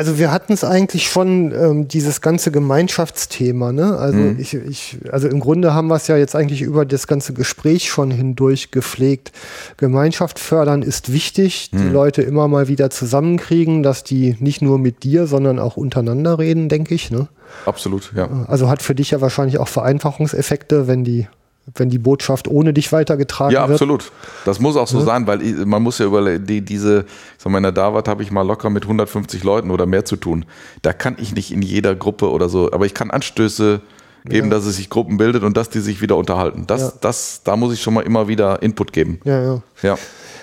also 0.00 0.18
wir 0.18 0.32
hatten 0.32 0.54
es 0.54 0.64
eigentlich 0.64 1.10
schon, 1.10 1.52
ähm, 1.52 1.86
dieses 1.86 2.22
ganze 2.22 2.50
Gemeinschaftsthema, 2.50 3.70
ne? 3.70 3.98
Also 3.98 4.18
Mhm. 4.18 4.36
ich, 4.38 4.54
ich, 4.54 4.98
also 5.12 5.28
im 5.28 5.40
Grunde 5.40 5.74
haben 5.74 5.88
wir 5.88 5.96
es 5.96 6.06
ja 6.06 6.16
jetzt 6.16 6.34
eigentlich 6.34 6.62
über 6.62 6.86
das 6.86 7.06
ganze 7.06 7.34
Gespräch 7.34 7.90
schon 7.90 8.10
hindurch 8.10 8.70
gepflegt. 8.70 9.30
Gemeinschaft 9.76 10.38
fördern 10.38 10.80
ist 10.80 11.12
wichtig, 11.12 11.70
die 11.70 11.76
Mhm. 11.76 11.92
Leute 11.92 12.22
immer 12.22 12.48
mal 12.48 12.66
wieder 12.66 12.88
zusammenkriegen, 12.88 13.82
dass 13.82 14.02
die 14.02 14.36
nicht 14.40 14.62
nur 14.62 14.78
mit 14.78 15.02
dir, 15.02 15.26
sondern 15.26 15.58
auch 15.58 15.76
untereinander 15.76 16.38
reden, 16.38 16.70
denke 16.70 16.94
ich. 16.94 17.10
Ne? 17.10 17.28
Absolut, 17.66 18.12
ja. 18.16 18.46
Also 18.48 18.70
hat 18.70 18.80
für 18.80 18.94
dich 18.94 19.10
ja 19.10 19.20
wahrscheinlich 19.20 19.58
auch 19.58 19.68
Vereinfachungseffekte, 19.68 20.86
wenn 20.88 21.04
die, 21.04 21.28
wenn 21.74 21.88
die 21.90 21.98
Botschaft 21.98 22.48
ohne 22.48 22.72
dich 22.72 22.92
weitergetragen 22.92 23.52
Ja, 23.54 23.62
wird. 23.68 23.72
absolut. 23.80 24.10
Das 24.44 24.60
muss 24.60 24.76
auch 24.76 24.88
so 24.88 25.00
sein, 25.00 25.26
weil 25.26 25.38
man 25.66 25.82
muss 25.82 25.98
ja 25.98 26.06
überlegen, 26.06 26.46
die, 26.46 26.60
diese, 26.62 27.00
ich 27.36 27.42
sag 27.42 27.50
mal, 27.52 27.58
in 27.58 27.62
der 27.64 27.72
Davat 27.72 28.08
habe 28.08 28.22
ich 28.22 28.30
mal 28.30 28.42
locker 28.42 28.70
mit 28.70 28.84
150 28.84 29.44
Leuten 29.44 29.70
oder 29.70 29.86
mehr 29.86 30.04
zu 30.04 30.16
tun. 30.16 30.44
Da 30.82 30.92
kann 30.92 31.16
ich 31.18 31.34
nicht 31.34 31.52
in 31.52 31.62
jeder 31.62 31.94
Gruppe 31.94 32.30
oder 32.30 32.48
so, 32.48 32.70
aber 32.72 32.86
ich 32.86 32.94
kann 32.94 33.10
Anstöße 33.10 33.80
geben, 34.26 34.50
dass 34.50 34.66
es 34.66 34.76
sich 34.76 34.90
Gruppen 34.90 35.16
bildet 35.16 35.42
und 35.44 35.56
dass 35.56 35.70
die 35.70 35.80
sich 35.80 36.02
wieder 36.02 36.16
unterhalten. 36.16 36.64
Das, 36.66 36.80
Ja. 36.82 36.92
das, 37.00 37.40
da 37.42 37.56
muss 37.56 37.72
ich 37.72 37.80
schon 37.80 37.94
mal 37.94 38.02
immer 38.02 38.28
wieder 38.28 38.62
Input 38.62 38.92
geben. 38.92 39.18
Ja, 39.24 39.42
ja. 39.42 39.62
Ja. 39.82 39.98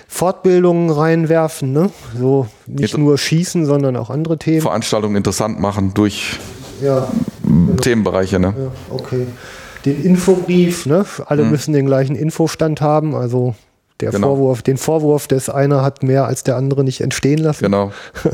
Fortbildungen 0.08 0.90
reinwerfen, 0.90 1.72
ne? 1.72 1.90
So 2.18 2.48
nicht 2.66 2.80
Jetzt- 2.80 2.98
nur 2.98 3.16
schießen, 3.18 3.66
sondern 3.66 3.94
auch 3.96 4.10
andere 4.10 4.38
Themen. 4.38 4.62
Veranstaltungen 4.62 5.14
interessant 5.16 5.60
machen 5.60 5.92
durch 5.94 6.38
Ja, 6.82 7.06
Themenbereiche, 7.80 8.38
ne? 8.40 8.54
ja, 8.58 8.94
okay. 8.94 9.26
Den 9.94 10.04
Infobrief, 10.04 10.86
ne? 10.86 11.04
Alle 11.26 11.44
müssen 11.44 11.72
den 11.72 11.86
gleichen 11.86 12.16
Infostand 12.16 12.80
haben, 12.80 13.14
also 13.14 13.54
der 14.00 14.10
Mhm. 14.10 14.16
Genau. 14.16 14.28
Vorwurf, 14.28 14.62
den 14.62 14.76
Vorwurf 14.76 15.26
des 15.26 15.48
einer 15.48 15.82
hat 15.82 16.02
mehr 16.02 16.26
als 16.26 16.44
der 16.44 16.56
andere 16.56 16.84
nicht 16.84 17.00
entstehen 17.00 17.38
lassen. 17.38 17.64
Genau. 17.64 17.92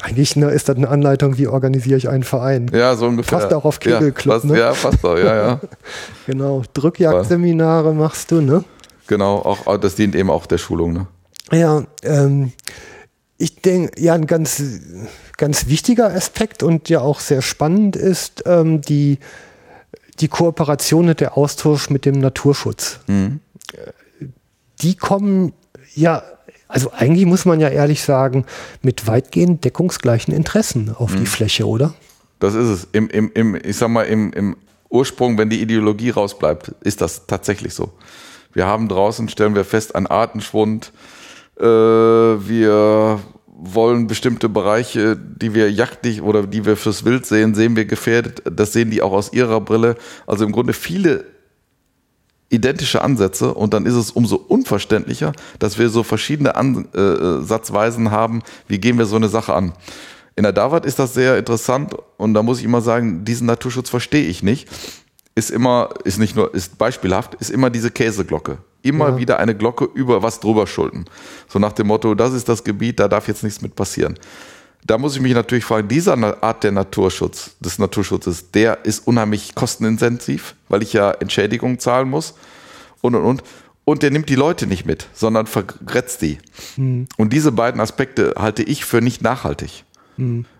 Eigentlich 0.00 0.36
ne, 0.36 0.50
ist 0.50 0.68
das 0.68 0.76
eine 0.76 0.88
Anleitung, 0.88 1.38
wie 1.38 1.48
organisiere 1.48 1.98
ich 1.98 2.08
einen 2.08 2.22
Verein. 2.22 2.70
Ja, 2.72 2.94
so 2.94 3.06
ungefähr. 3.06 3.38
Passt 3.38 3.52
auch 3.52 3.64
auf 3.64 3.80
ja, 3.84 3.98
Kegelclub, 3.98 4.34
passt, 4.34 4.44
ne? 4.44 4.58
Ja, 4.58 4.72
passt 4.72 5.04
auch, 5.04 5.18
ja, 5.18 5.34
ja. 5.34 5.60
Genau. 6.26 6.62
Drückjagdseminare 6.72 7.94
machst 7.94 8.30
du, 8.30 8.40
ne? 8.40 8.64
Genau, 9.08 9.36
auch, 9.36 9.76
das 9.78 9.96
dient 9.96 10.14
eben 10.14 10.30
auch 10.30 10.46
der 10.46 10.58
Schulung, 10.58 10.92
ne? 10.92 11.06
Ja, 11.50 11.84
ähm, 12.04 12.52
ich 13.38 13.56
denke, 13.56 14.00
ja, 14.00 14.14
ein 14.14 14.26
ganz, 14.26 14.62
ganz 15.36 15.66
wichtiger 15.66 16.12
Aspekt 16.14 16.62
und 16.62 16.88
ja 16.88 17.00
auch 17.00 17.20
sehr 17.20 17.42
spannend 17.42 17.96
ist 17.96 18.44
ähm, 18.46 18.82
die, 18.82 19.18
die 20.20 20.28
Kooperation 20.28 21.08
und 21.08 21.20
der 21.20 21.36
Austausch 21.36 21.90
mit 21.90 22.04
dem 22.04 22.18
Naturschutz. 22.20 23.00
Mhm. 23.06 23.40
Die 24.82 24.94
kommen 24.94 25.52
ja, 25.94 26.22
also 26.68 26.92
eigentlich 26.92 27.26
muss 27.26 27.44
man 27.44 27.60
ja 27.60 27.68
ehrlich 27.68 28.02
sagen, 28.02 28.44
mit 28.82 29.06
weitgehend 29.06 29.64
deckungsgleichen 29.64 30.32
Interessen 30.34 30.94
auf 30.94 31.12
Mhm. 31.12 31.20
die 31.20 31.26
Fläche, 31.26 31.66
oder? 31.66 31.94
Das 32.38 32.54
ist 32.54 32.68
es. 32.68 32.88
Im, 32.92 33.08
im, 33.10 33.30
im, 33.34 33.54
ich 33.56 33.76
sag 33.76 33.88
mal, 33.88 34.04
im, 34.04 34.32
im 34.32 34.56
Ursprung, 34.90 35.36
wenn 35.38 35.50
die 35.50 35.60
Ideologie 35.60 36.10
rausbleibt, 36.10 36.72
ist 36.80 37.00
das 37.00 37.26
tatsächlich 37.26 37.74
so. 37.74 37.92
Wir 38.52 38.66
haben 38.66 38.88
draußen, 38.88 39.28
stellen 39.28 39.54
wir 39.54 39.64
fest, 39.64 39.94
einen 39.94 40.06
Artenschwund. 40.06 40.92
Äh, 41.58 41.64
wir 41.64 43.20
wollen 43.60 44.06
bestimmte 44.06 44.48
Bereiche, 44.48 45.16
die 45.16 45.52
wir 45.52 45.70
jagdlich 45.70 46.22
oder 46.22 46.46
die 46.46 46.64
wir 46.64 46.76
fürs 46.76 47.04
Wild 47.04 47.26
sehen, 47.26 47.54
sehen 47.54 47.74
wir 47.74 47.86
gefährdet. 47.86 48.42
Das 48.50 48.72
sehen 48.72 48.90
die 48.90 49.02
auch 49.02 49.12
aus 49.12 49.32
ihrer 49.32 49.60
Brille. 49.60 49.96
Also 50.26 50.44
im 50.44 50.52
Grunde 50.52 50.72
viele 50.72 51.24
identische 52.50 53.02
Ansätze 53.02 53.52
und 53.52 53.74
dann 53.74 53.84
ist 53.84 53.94
es 53.94 54.12
umso 54.12 54.36
unverständlicher, 54.36 55.32
dass 55.58 55.78
wir 55.78 55.90
so 55.90 56.02
verschiedene 56.02 56.54
Ansatzweisen 56.54 58.10
haben, 58.10 58.42
wie 58.68 58.78
gehen 58.78 58.96
wir 58.96 59.06
so 59.06 59.16
eine 59.16 59.28
Sache 59.28 59.54
an. 59.54 59.72
In 60.36 60.44
der 60.44 60.52
Davat 60.52 60.86
ist 60.86 61.00
das 61.00 61.14
sehr 61.14 61.36
interessant 61.36 61.94
und 62.16 62.34
da 62.34 62.42
muss 62.44 62.60
ich 62.60 62.64
immer 62.64 62.80
sagen, 62.80 63.24
diesen 63.24 63.46
Naturschutz 63.46 63.90
verstehe 63.90 64.28
ich 64.28 64.42
nicht. 64.42 64.68
Ist 65.38 65.50
immer, 65.50 65.90
ist 66.04 66.18
nicht 66.18 66.34
nur, 66.36 66.52
ist 66.52 66.78
beispielhaft, 66.78 67.34
ist 67.36 67.50
immer 67.50 67.70
diese 67.70 67.90
Käseglocke. 67.90 68.58
Immer 68.82 69.10
Ja. 69.10 69.16
wieder 69.18 69.38
eine 69.38 69.54
Glocke 69.54 69.84
über 69.94 70.22
was 70.22 70.40
drüber 70.40 70.66
schulden. 70.66 71.04
So 71.48 71.58
nach 71.58 71.72
dem 71.72 71.86
Motto, 71.86 72.14
das 72.14 72.32
ist 72.32 72.48
das 72.48 72.64
Gebiet, 72.64 72.98
da 72.98 73.06
darf 73.08 73.28
jetzt 73.28 73.44
nichts 73.44 73.60
mit 73.62 73.74
passieren. 73.76 74.18
da 74.86 74.96
muss 74.96 75.16
ich 75.16 75.20
mich 75.20 75.34
natürlich 75.34 75.64
fragen, 75.64 75.88
dieser 75.88 76.14
Art 76.42 76.62
der 76.64 76.72
Naturschutz, 76.72 77.50
des 77.60 77.78
Naturschutzes, 77.78 78.50
der 78.52 78.84
ist 78.84 79.06
unheimlich 79.06 79.54
kostenintensiv, 79.54 80.54
weil 80.68 80.82
ich 80.82 80.92
ja 80.92 81.10
Entschädigungen 81.10 81.78
zahlen 81.78 82.08
muss 82.08 82.34
und 83.02 83.14
und 83.14 83.24
und. 83.24 83.42
Und 83.84 84.02
der 84.02 84.10
nimmt 84.10 84.28
die 84.28 84.36
Leute 84.36 84.66
nicht 84.66 84.86
mit, 84.86 85.06
sondern 85.14 85.46
vergrätzt 85.46 86.22
die. 86.22 86.38
Und 87.18 87.32
diese 87.32 87.52
beiden 87.52 87.80
Aspekte 87.80 88.34
halte 88.38 88.62
ich 88.62 88.84
für 88.84 89.00
nicht 89.00 89.20
nachhaltig. 89.22 89.84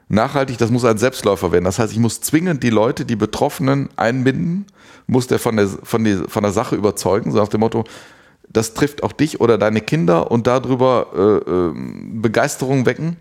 Nachhaltig, 0.08 0.56
das 0.56 0.70
muss 0.70 0.84
ein 0.84 0.98
Selbstläufer 0.98 1.52
werden. 1.52 1.64
Das 1.64 1.78
heißt, 1.78 1.92
ich 1.92 1.98
muss 1.98 2.20
zwingend 2.20 2.62
die 2.62 2.70
Leute, 2.70 3.04
die 3.04 3.16
Betroffenen 3.16 3.90
einbinden, 3.96 4.66
muss 5.06 5.26
der 5.26 5.38
von 5.38 5.56
der, 5.56 5.68
von 5.68 6.04
der, 6.04 6.28
von 6.28 6.42
der 6.42 6.52
Sache 6.52 6.76
überzeugen, 6.76 7.30
so 7.30 7.38
nach 7.38 7.48
dem 7.48 7.60
Motto, 7.60 7.84
das 8.48 8.72
trifft 8.72 9.02
auch 9.02 9.12
dich 9.12 9.40
oder 9.40 9.58
deine 9.58 9.82
Kinder 9.82 10.30
und 10.30 10.46
darüber 10.46 11.08
äh, 11.14 11.50
äh, 11.50 11.72
Begeisterung 12.20 12.86
wecken. 12.86 13.16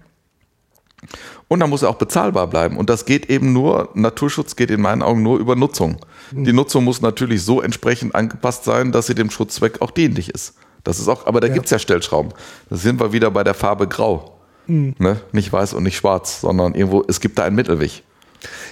Und 1.50 1.60
dann 1.60 1.70
muss 1.70 1.84
er 1.84 1.90
auch 1.90 1.98
bezahlbar 1.98 2.48
bleiben. 2.48 2.78
Und 2.78 2.90
das 2.90 3.06
geht 3.06 3.30
eben 3.30 3.54
nur, 3.54 3.90
Naturschutz 3.94 4.56
geht 4.56 4.72
in 4.72 4.82
meinen 4.82 5.04
Augen 5.04 5.22
nur 5.22 5.40
über 5.40 5.56
Nutzung. 5.56 5.98
Die 6.32 6.54
Nutzung 6.54 6.84
muss 6.84 7.02
natürlich 7.02 7.44
so 7.44 7.62
entsprechend 7.62 8.16
angepasst 8.16 8.64
sein, 8.64 8.92
dass 8.92 9.08
sie 9.08 9.16
dem 9.16 9.30
Schutzzweck 9.30 9.82
auch 9.82 9.92
dienlich 9.92 10.30
ist. 10.30 10.56
Das 10.84 11.00
ist 11.00 11.08
auch, 11.08 11.26
aber 11.26 11.40
da 11.40 11.48
gibt's 11.50 11.72
ja 11.72 11.80
Stellschrauben. 11.80 12.34
Da 12.70 12.76
sind 12.76 13.00
wir 13.00 13.12
wieder 13.14 13.30
bei 13.30 13.44
der 13.44 13.54
Farbe 13.54 13.88
Grau. 13.88 14.37
Ne? 14.68 15.18
Nicht 15.32 15.52
weiß 15.52 15.74
und 15.74 15.84
nicht 15.84 15.98
schwarz, 15.98 16.42
sondern 16.42 16.76
irgendwo, 16.76 17.04
es 17.08 17.20
gibt 17.20 17.38
da 17.40 17.44
einen 17.44 17.56
Mittelweg. 17.56 18.04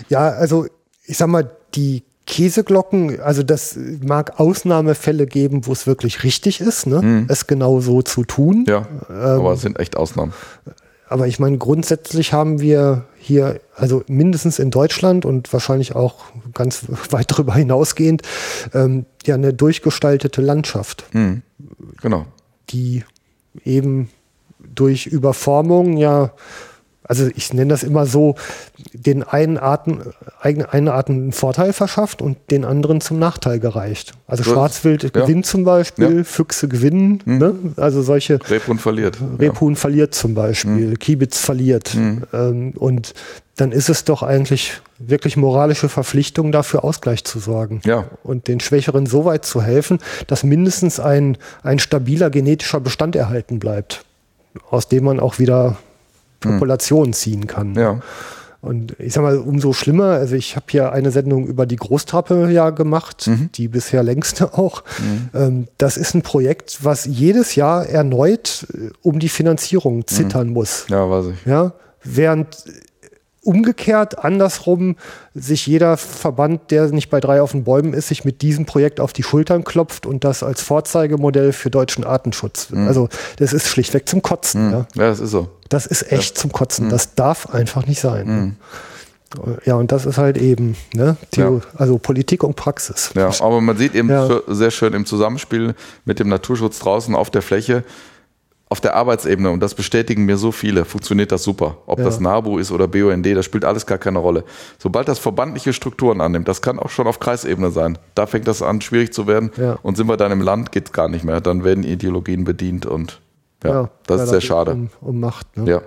Ja, 0.10 0.30
also 0.30 0.66
ich 1.06 1.18
sag 1.18 1.28
mal, 1.28 1.50
die 1.74 2.04
Käseglocken, 2.28 3.20
also 3.22 3.44
das 3.44 3.78
mag 4.04 4.40
Ausnahmefälle 4.40 5.28
geben, 5.28 5.68
wo 5.68 5.72
es 5.72 5.86
wirklich 5.86 6.24
richtig 6.24 6.60
ist, 6.60 6.88
ne? 6.88 7.26
es 7.30 7.46
genau 7.48 7.80
so 7.82 8.02
zu 8.02 8.24
tun. 8.24 8.66
Ja, 8.68 8.88
aber 9.10 9.54
es 9.54 9.62
sind 9.62 9.80
echt 9.80 9.96
Ausnahmen. 9.96 10.34
Aber 11.08 11.28
ich 11.28 11.38
meine, 11.38 11.60
grundsätzlich 11.60 12.34
haben 12.34 12.60
wir 12.62 13.06
hier, 13.20 13.62
also 13.76 14.04
mindestens 14.08 14.58
in 14.58 14.72
Deutschland 14.72 15.24
und 15.24 15.54
wahrscheinlich 15.54 15.96
auch 15.96 16.16
ganz 16.56 16.86
weit 17.12 17.32
darüber 17.32 17.54
hinausgehend, 17.54 18.24
ähm, 18.74 19.06
ja 19.26 19.36
eine 19.36 19.54
durchgestaltete 19.54 20.42
Landschaft, 20.42 21.06
Genau. 22.02 22.26
die 22.72 23.04
eben 23.64 24.10
durch 24.76 25.08
Überformung 25.08 25.98
ja, 25.98 26.32
also 27.08 27.28
ich 27.36 27.54
nenne 27.54 27.70
das 27.70 27.84
immer 27.84 28.08
so, 28.08 28.34
den 28.94 29.22
einen 29.22 29.58
Arten, 29.60 30.02
einen 30.42 30.88
Arten 30.88 31.14
einen 31.14 31.32
Vorteil 31.34 31.72
verschafft 31.72 32.20
und 32.22 32.38
den 32.50 32.66
anderen 32.66 33.00
zum 33.00 33.20
Nachteil 33.20 33.60
gereicht. 33.60 34.14
Also 34.26 34.44
So. 34.44 34.54
Schwarzwild 34.54 35.04
Ja. 35.04 35.10
gewinnt 35.10 35.46
zum 35.46 35.64
Beispiel, 35.66 36.18
Ja. 36.18 36.24
Füchse 36.24 36.68
gewinnen, 36.68 37.22
ne? 37.26 37.54
also 37.78 38.02
solche 38.02 38.40
Rebhund 38.50 38.82
verliert. 38.82 39.20
Rebhuhn 39.40 39.76
verliert 39.76 40.16
zum 40.16 40.34
Beispiel, 40.34 40.96
Kiebitz 40.98 41.38
verliert. 41.38 41.96
Ähm, 41.96 42.74
und 42.76 43.14
dann 43.58 43.72
ist 43.72 43.88
es 43.90 44.04
doch 44.04 44.24
eigentlich 44.24 44.82
wirklich 44.98 45.38
moralische 45.38 45.90
Verpflichtung, 45.90 46.52
dafür 46.52 46.84
Ausgleich 46.84 47.24
zu 47.24 47.38
sorgen. 47.38 47.82
Ja. 47.86 48.06
Und 48.24 48.48
den 48.48 48.60
Schwächeren 48.60 49.06
so 49.06 49.26
weit 49.26 49.46
zu 49.46 49.62
helfen, 49.62 50.00
dass 50.26 50.44
mindestens 50.44 51.00
ein, 51.00 51.38
ein 51.62 51.78
stabiler 51.78 52.32
genetischer 52.32 52.80
Bestand 52.80 53.16
erhalten 53.16 53.60
bleibt, 53.60 54.04
aus 54.70 54.88
dem 54.88 55.04
man 55.06 55.20
auch 55.20 55.40
wieder 55.40 55.78
Populationen 56.40 57.14
ziehen 57.14 57.48
kann. 57.48 57.76
Ja. 57.76 58.00
Und 58.66 58.96
ich 59.00 59.14
sag 59.14 59.22
mal, 59.22 59.38
umso 59.38 59.74
schlimmer, 59.74 60.06
also 60.06 60.36
ich 60.36 60.56
habe 60.56 60.66
hier 60.70 60.92
eine 60.92 61.12
Sendung 61.12 61.46
über 61.46 61.68
die 61.68 61.76
Großtrappe 61.76 62.50
ja 62.52 62.72
gemacht, 62.72 63.30
die 63.54 63.68
bisher 63.68 64.02
längste 64.02 64.54
auch. 64.58 64.84
Ähm, 65.36 65.68
das 65.78 65.98
ist 65.98 66.16
ein 66.16 66.24
Projekt, 66.24 66.80
was 66.84 67.06
jedes 67.06 67.54
Jahr 67.54 67.86
erneut 67.86 68.66
äh, 68.74 68.90
um 69.04 69.20
die 69.20 69.30
Finanzierung 69.30 70.08
zittern 70.08 70.50
muss. 70.50 70.88
Ja, 70.90 71.08
weiß 71.08 71.26
ich. 71.28 71.46
Ja, 71.46 71.74
während 72.04 72.66
äh, 72.66 72.72
umgekehrt, 73.46 74.24
andersrum, 74.24 74.96
sich 75.34 75.68
jeder 75.68 75.98
Verband, 75.98 76.72
der 76.72 76.88
nicht 76.92 77.10
bei 77.10 77.20
drei 77.20 77.42
auf 77.42 77.52
den 77.52 77.64
Bäumen 77.64 77.94
ist, 77.94 78.08
sich 78.08 78.26
mit 78.26 78.42
diesem 78.42 78.66
Projekt 78.66 79.00
auf 79.00 79.14
die 79.14 79.24
Schultern 79.24 79.64
klopft 79.64 80.06
und 80.06 80.24
das 80.24 80.44
als 80.44 80.62
Vorzeigemodell 80.62 81.54
für 81.54 81.70
deutschen 81.70 82.04
Artenschutz. 82.04 82.70
Also 82.74 83.10
das 83.38 83.54
ist 83.54 83.68
schlichtweg 83.68 84.10
zum 84.10 84.22
Kotzen. 84.22 84.72
Ja. 84.72 84.78
Ja, 84.96 85.08
das 85.10 85.20
ist 85.20 85.32
so. 85.32 85.50
Das 85.70 85.86
ist 85.86 86.12
echt 86.12 86.38
zum 86.38 86.52
Kotzen. 86.52 86.90
Das 86.90 87.16
darf 87.16 87.54
einfach 87.54 87.86
nicht 87.88 88.00
sein. 88.00 88.28
Mhm. 88.28 88.56
Ja, 89.66 89.76
und 89.76 89.92
das 89.92 90.06
ist 90.06 90.18
halt 90.18 90.38
eben, 90.38 90.78
ne, 90.94 91.18
Theo, 91.32 91.62
also 91.76 91.98
Politik 91.98 92.44
und 92.44 92.56
Praxis. 92.56 93.12
Ja, 93.16 93.30
aber 93.42 93.60
man 93.60 93.76
sieht 93.78 93.94
eben 93.96 94.10
Ja. 94.10 94.30
sehr 94.48 94.72
schön 94.72 94.94
im 94.94 95.06
Zusammenspiel 95.06 95.76
mit 96.06 96.20
dem 96.20 96.30
Naturschutz 96.30 96.80
draußen 96.80 97.14
auf 97.16 97.30
der 97.32 97.42
Fläche, 97.42 97.84
auf 98.68 98.82
der 98.82 98.96
Arbeitsebene, 98.96 99.52
und 99.52 99.60
das 99.60 99.76
bestätigen 99.76 100.26
mir 100.26 100.38
so 100.38 100.52
viele, 100.52 100.86
funktioniert 100.86 101.32
das 101.32 101.44
super. 101.44 101.78
Ob 101.86 102.00
Ja. 102.00 102.06
das 102.06 102.20
NABU 102.20 102.58
ist 102.58 102.72
oder 102.72 102.88
BUND, 102.88 103.26
das 103.36 103.46
spielt 103.46 103.64
alles 103.64 103.86
gar 103.86 104.00
keine 104.00 104.20
Rolle. 104.20 104.44
Sobald 104.80 105.08
das 105.08 105.20
verbandliche 105.20 105.72
Strukturen 105.72 106.20
annimmt, 106.20 106.48
das 106.48 106.62
kann 106.62 106.80
auch 106.80 106.90
schon 106.90 107.06
auf 107.06 107.20
Kreisebene 107.20 107.70
sein, 107.70 107.98
da 108.16 108.26
fängt 108.26 108.48
das 108.48 108.62
an, 108.64 108.82
schwierig 108.82 109.14
zu 109.14 109.28
werden. 109.28 109.52
Ja. 109.58 109.78
Und 109.84 109.98
sind 109.98 110.08
wir 110.08 110.18
dann 110.18 110.32
im 110.32 110.42
Land, 110.42 110.72
geht's 110.72 110.92
gar 110.92 111.10
nicht 111.10 111.24
mehr. 111.24 111.42
Dann 111.42 111.64
werden 111.64 111.84
Ideologien 111.84 112.44
bedient 112.44 112.86
und 112.88 113.22
ja, 113.64 113.90
das 114.06 114.18
ja, 114.18 114.24
ist 114.24 114.30
sehr 114.30 114.40
geht 114.40 114.48
schade. 114.48 114.72
Um, 114.72 114.90
um 115.02 115.20
Macht. 115.20 115.58
Ne? 115.58 115.70
Ja. 115.70 115.82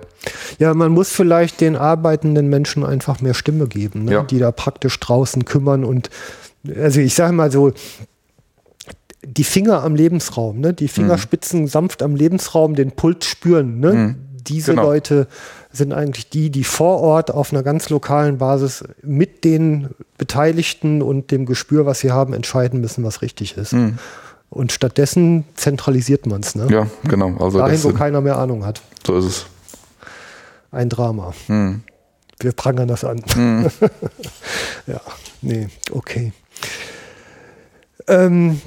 Ja, 0.57 0.73
man 0.73 0.91
muss 0.91 1.11
vielleicht 1.11 1.61
den 1.61 1.75
arbeitenden 1.75 2.47
Menschen 2.49 2.85
einfach 2.85 3.21
mehr 3.21 3.33
Stimme 3.33 3.67
geben, 3.67 4.05
ne? 4.05 4.25
Die 4.29 4.39
da 4.39 4.51
praktisch 4.51 4.99
draußen 4.99 5.45
kümmern 5.45 5.85
und 5.85 6.09
also 6.77 6.99
ich 6.99 7.13
sage 7.13 7.31
mal 7.33 7.51
so, 7.51 7.71
die 9.25 9.43
Finger 9.43 9.83
am 9.83 9.95
Lebensraum, 9.95 10.59
ne? 10.59 10.73
die 10.73 10.87
Fingerspitzen 10.87 11.67
sanft 11.67 12.01
am 12.01 12.15
Lebensraum, 12.15 12.75
den 12.75 12.91
Puls 12.91 13.25
spüren. 13.25 13.79
Ne? 13.79 14.15
Diese 14.47 14.71
Genau. 14.71 14.83
Leute 14.83 15.27
sind 15.71 15.93
eigentlich 15.93 16.29
die, 16.29 16.49
die 16.49 16.63
vor 16.63 16.99
Ort 17.01 17.29
auf 17.31 17.51
einer 17.51 17.61
ganz 17.61 17.89
lokalen 17.89 18.37
Basis 18.37 18.83
mit 19.03 19.43
den 19.43 19.89
Beteiligten 20.17 21.01
und 21.01 21.31
dem 21.31 21.45
Gespür, 21.45 21.85
was 21.85 21.99
sie 21.99 22.11
haben, 22.11 22.33
entscheiden 22.33 22.81
müssen, 22.81 23.03
was 23.03 23.21
richtig 23.21 23.57
ist. 23.57 23.75
Und 24.49 24.71
stattdessen 24.71 25.43
zentralisiert 25.55 26.25
man 26.25 26.41
es. 26.41 26.55
Ne? 26.55 26.67
ja, 26.71 26.87
genau. 27.03 27.35
Also 27.37 27.59
Dahin, 27.59 27.83
wo 27.83 27.91
keiner 27.91 28.21
mehr 28.21 28.37
Ahnung 28.37 28.65
hat. 28.65 28.81
so 29.05 29.17
ist 29.17 29.25
es. 29.25 29.45
Ein 30.71 30.89
Drama. 30.89 31.33
Hm. 31.47 31.83
Wir 32.39 32.53
prangern 32.53 32.87
das 32.87 33.03
an. 33.03 33.21
ja, 34.87 35.01
nee, 35.41 35.67
okay. 35.91 36.31
Ähm, 38.07 38.59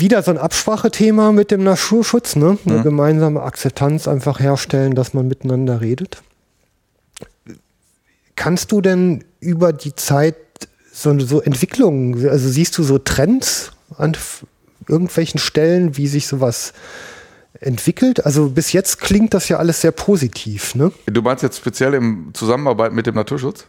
wieder 0.00 0.22
so 0.22 0.32
ein 0.32 0.38
Absprachethema 0.38 1.30
mit 1.30 1.50
dem 1.50 1.62
Naturschutz, 1.62 2.34
ne? 2.34 2.58
Eine 2.66 2.82
gemeinsame 2.82 3.42
Akzeptanz 3.42 4.08
einfach 4.08 4.40
herstellen, 4.40 4.94
dass 4.94 5.14
man 5.14 5.28
miteinander 5.28 5.80
redet. 5.80 6.22
Kannst 8.34 8.72
du 8.72 8.80
denn 8.80 9.24
über 9.38 9.72
die 9.72 9.94
Zeit 9.94 10.34
so, 10.92 11.16
so 11.20 11.40
Entwicklungen, 11.40 12.28
also 12.28 12.48
siehst 12.48 12.76
du 12.76 12.82
so 12.82 12.98
Trends 12.98 13.72
an 13.96 14.16
irgendwelchen 14.88 15.38
Stellen, 15.38 15.96
wie 15.96 16.08
sich 16.08 16.26
sowas 16.26 16.72
entwickelt? 17.60 18.26
Also 18.26 18.48
bis 18.48 18.72
jetzt 18.72 19.00
klingt 19.00 19.32
das 19.32 19.48
ja 19.48 19.58
alles 19.58 19.80
sehr 19.80 19.92
positiv, 19.92 20.74
ne? 20.74 20.90
Du 21.06 21.22
meinst 21.22 21.44
jetzt 21.44 21.58
speziell 21.58 21.94
im 21.94 22.30
Zusammenarbeit 22.34 22.92
mit 22.92 23.06
dem 23.06 23.14
Naturschutz? 23.14 23.66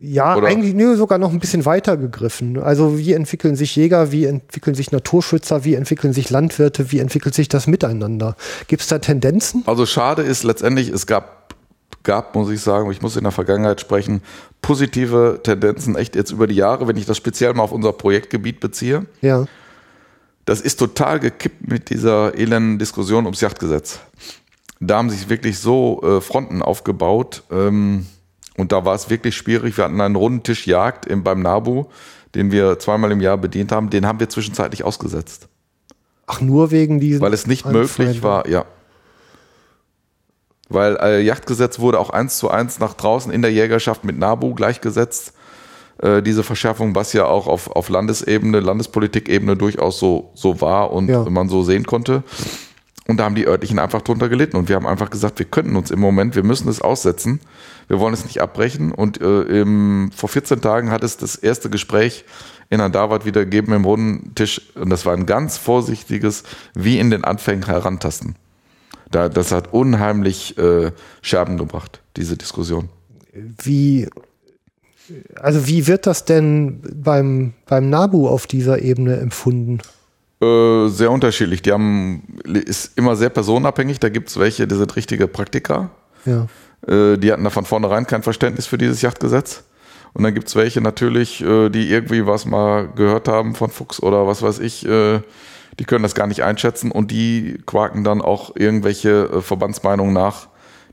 Ja, 0.00 0.36
Oder? 0.36 0.48
eigentlich 0.48 0.74
nö, 0.74 0.96
sogar 0.96 1.18
noch 1.18 1.30
ein 1.30 1.38
bisschen 1.38 1.64
weiter 1.64 1.96
gegriffen. 1.96 2.58
Also 2.58 2.98
wie 2.98 3.12
entwickeln 3.12 3.54
sich 3.54 3.76
Jäger, 3.76 4.10
wie 4.10 4.24
entwickeln 4.24 4.74
sich 4.74 4.90
Naturschützer, 4.90 5.64
wie 5.64 5.74
entwickeln 5.74 6.12
sich 6.12 6.28
Landwirte, 6.30 6.90
wie 6.90 6.98
entwickelt 6.98 7.34
sich 7.34 7.48
das 7.48 7.68
Miteinander? 7.68 8.36
Gibt 8.66 8.82
es 8.82 8.88
da 8.88 8.98
Tendenzen? 8.98 9.62
Also 9.66 9.86
schade 9.86 10.22
ist 10.22 10.42
letztendlich, 10.42 10.88
es 10.88 11.06
gab, 11.06 11.54
gab, 12.02 12.34
muss 12.34 12.50
ich 12.50 12.60
sagen, 12.60 12.90
ich 12.90 13.00
muss 13.00 13.14
in 13.16 13.22
der 13.22 13.30
Vergangenheit 13.30 13.80
sprechen, 13.80 14.22
positive 14.60 15.38
Tendenzen, 15.44 15.94
echt 15.94 16.16
jetzt 16.16 16.32
über 16.32 16.48
die 16.48 16.56
Jahre, 16.56 16.88
wenn 16.88 16.96
ich 16.96 17.06
das 17.06 17.16
speziell 17.16 17.54
mal 17.54 17.62
auf 17.62 17.72
unser 17.72 17.92
Projektgebiet 17.92 18.58
beziehe. 18.58 19.06
Ja. 19.20 19.46
Das 20.46 20.60
ist 20.60 20.76
total 20.76 21.20
gekippt 21.20 21.68
mit 21.68 21.90
dieser 21.90 22.36
elenden 22.36 22.80
Diskussion 22.80 23.24
ums 23.24 23.40
Yachtgesetz. 23.40 24.00
Da 24.80 24.96
haben 24.96 25.10
sich 25.10 25.28
wirklich 25.28 25.60
so 25.60 26.02
äh, 26.02 26.20
Fronten 26.20 26.60
aufgebaut 26.60 27.44
ähm, 27.52 28.06
und 28.56 28.72
da 28.72 28.84
war 28.84 28.94
es 28.94 29.10
wirklich 29.10 29.36
schwierig. 29.36 29.76
Wir 29.76 29.84
hatten 29.84 30.00
einen 30.00 30.16
runden 30.16 30.42
Tisch 30.42 30.66
Jagd 30.66 31.06
im, 31.06 31.22
beim 31.24 31.40
NABU, 31.40 31.86
den 32.34 32.52
wir 32.52 32.78
zweimal 32.78 33.12
im 33.12 33.20
Jahr 33.20 33.36
bedient 33.38 33.72
haben. 33.72 33.90
Den 33.90 34.06
haben 34.06 34.20
wir 34.20 34.28
zwischenzeitlich 34.28 34.84
ausgesetzt, 34.84 35.48
Ach, 36.26 36.40
nur 36.40 36.70
wegen 36.70 37.00
diesen. 37.00 37.20
weil 37.20 37.32
es 37.34 37.46
nicht 37.46 37.66
möglich 37.66 38.22
war, 38.22 38.48
ja. 38.48 38.64
Weil 40.68 40.96
äh, 40.96 41.20
Yachtgesetz 41.22 41.78
wurde 41.78 41.98
auch 41.98 42.10
eins 42.10 42.38
zu 42.38 42.50
eins 42.50 42.78
nach 42.78 42.94
draußen 42.94 43.30
in 43.30 43.42
der 43.42 43.52
Jägerschaft 43.52 44.02
mit 44.04 44.18
NABU 44.18 44.54
gleichgesetzt. 44.54 45.34
Äh, 45.98 46.22
diese 46.22 46.42
Verschärfung, 46.42 46.94
was 46.94 47.12
ja 47.12 47.26
auch 47.26 47.46
auf, 47.46 47.70
auf 47.70 47.88
Landesebene, 47.90 48.60
Landespolitikebene 48.60 49.56
durchaus 49.56 49.98
so, 49.98 50.30
so 50.34 50.60
war 50.60 50.90
und 50.92 51.08
Ja. 51.08 51.22
man 51.28 51.48
so 51.48 51.62
sehen 51.62 51.84
konnte. 51.84 52.22
Und 53.06 53.18
da 53.18 53.24
haben 53.24 53.34
die 53.34 53.46
örtlichen 53.46 53.78
einfach 53.78 54.02
drunter 54.02 54.28
gelitten. 54.28 54.56
Und 54.56 54.68
wir 54.68 54.76
haben 54.76 54.86
einfach 54.86 55.10
gesagt, 55.10 55.38
wir 55.38 55.46
könnten 55.46 55.76
uns 55.76 55.90
im 55.90 56.00
Moment, 56.00 56.36
wir 56.36 56.42
müssen 56.42 56.68
es 56.68 56.80
aussetzen. 56.80 57.40
Wir 57.86 58.00
wollen 58.00 58.14
es 58.14 58.24
nicht 58.24 58.40
abbrechen. 58.40 58.92
Und 58.92 59.20
äh, 59.20 59.42
im, 59.42 60.10
vor 60.14 60.28
14 60.28 60.60
Tagen 60.62 60.90
hat 60.90 61.04
es 61.04 61.18
das 61.18 61.36
erste 61.36 61.68
Gespräch 61.68 62.24
in 62.70 62.80
Andawat 62.80 63.26
wieder 63.26 63.44
gegeben 63.44 63.72
im 63.74 63.84
runden 63.84 64.34
Tisch. 64.34 64.72
Und 64.74 64.88
das 64.88 65.04
war 65.04 65.12
ein 65.12 65.26
ganz 65.26 65.58
vorsichtiges, 65.58 66.44
wie 66.74 66.98
in 66.98 67.10
den 67.10 67.24
Anfängen 67.24 67.66
herantasten. 67.66 68.36
Da, 69.10 69.28
das 69.28 69.52
hat 69.52 69.72
unheimlich 69.72 70.56
äh, 70.56 70.90
Scherben 71.20 71.58
gebracht, 71.58 72.00
diese 72.16 72.36
Diskussion. 72.36 72.88
Wie, 73.32 74.08
also 75.36 75.66
wie 75.66 75.86
wird 75.86 76.06
das 76.06 76.24
denn 76.24 76.80
beim, 76.94 77.52
beim 77.66 77.90
NABU 77.90 78.28
auf 78.28 78.46
dieser 78.46 78.80
Ebene 78.80 79.18
empfunden? 79.18 79.80
Äh, 80.40 80.88
sehr 80.88 81.10
unterschiedlich. 81.10 81.62
Die 81.62 81.72
haben, 81.72 82.22
ist 82.44 82.96
immer 82.98 83.16
sehr 83.16 83.30
personenabhängig. 83.30 84.00
Da 84.00 84.08
gibt 84.08 84.28
es 84.28 84.38
welche, 84.38 84.66
die 84.66 84.74
sind 84.74 84.94
richtige 84.96 85.26
Praktiker. 85.28 85.90
Ja. 86.24 86.46
Äh, 86.86 87.16
die 87.18 87.32
hatten 87.32 87.44
da 87.44 87.50
von 87.50 87.64
vornherein 87.64 88.06
kein 88.06 88.22
Verständnis 88.22 88.66
für 88.66 88.78
dieses 88.78 89.02
Yachtgesetz. 89.02 89.64
Und 90.12 90.22
dann 90.22 90.34
gibt 90.34 90.48
es 90.48 90.56
welche 90.56 90.80
natürlich, 90.80 91.42
äh, 91.42 91.70
die 91.70 91.90
irgendwie 91.90 92.26
was 92.26 92.46
mal 92.46 92.88
gehört 92.88 93.28
haben 93.28 93.54
von 93.54 93.70
Fuchs 93.70 94.02
oder 94.02 94.26
was 94.26 94.42
weiß 94.42 94.60
ich, 94.60 94.86
die 95.80 95.84
können 95.86 96.04
das 96.04 96.14
gar 96.14 96.28
nicht 96.28 96.44
einschätzen 96.44 96.92
und 96.92 97.10
die 97.10 97.58
quaken 97.66 98.04
dann 98.04 98.22
auch 98.22 98.54
irgendwelche 98.54 99.42
Verbandsmeinungen 99.42 100.12
nach, 100.14 100.46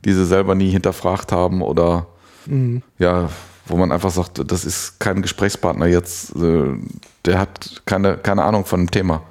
die 0.03 0.11
sie 0.13 0.25
selber 0.25 0.55
nie 0.55 0.69
hinterfragt 0.71 1.31
haben 1.31 1.61
oder 1.61 2.07
Mhm. 2.45 2.81
ja, 2.97 3.29
wo 3.65 3.77
man 3.77 3.91
einfach 3.91 4.09
sagt, 4.09 4.41
das 4.51 4.65
ist 4.65 4.99
kein 4.99 5.21
Gesprächspartner 5.21 5.85
jetzt, 5.87 6.33
der 6.35 7.39
hat 7.39 7.81
keine, 7.85 8.17
keine 8.17 8.43
Ahnung 8.43 8.65
von 8.65 8.81
dem 8.81 8.91
Thema. 8.91 9.21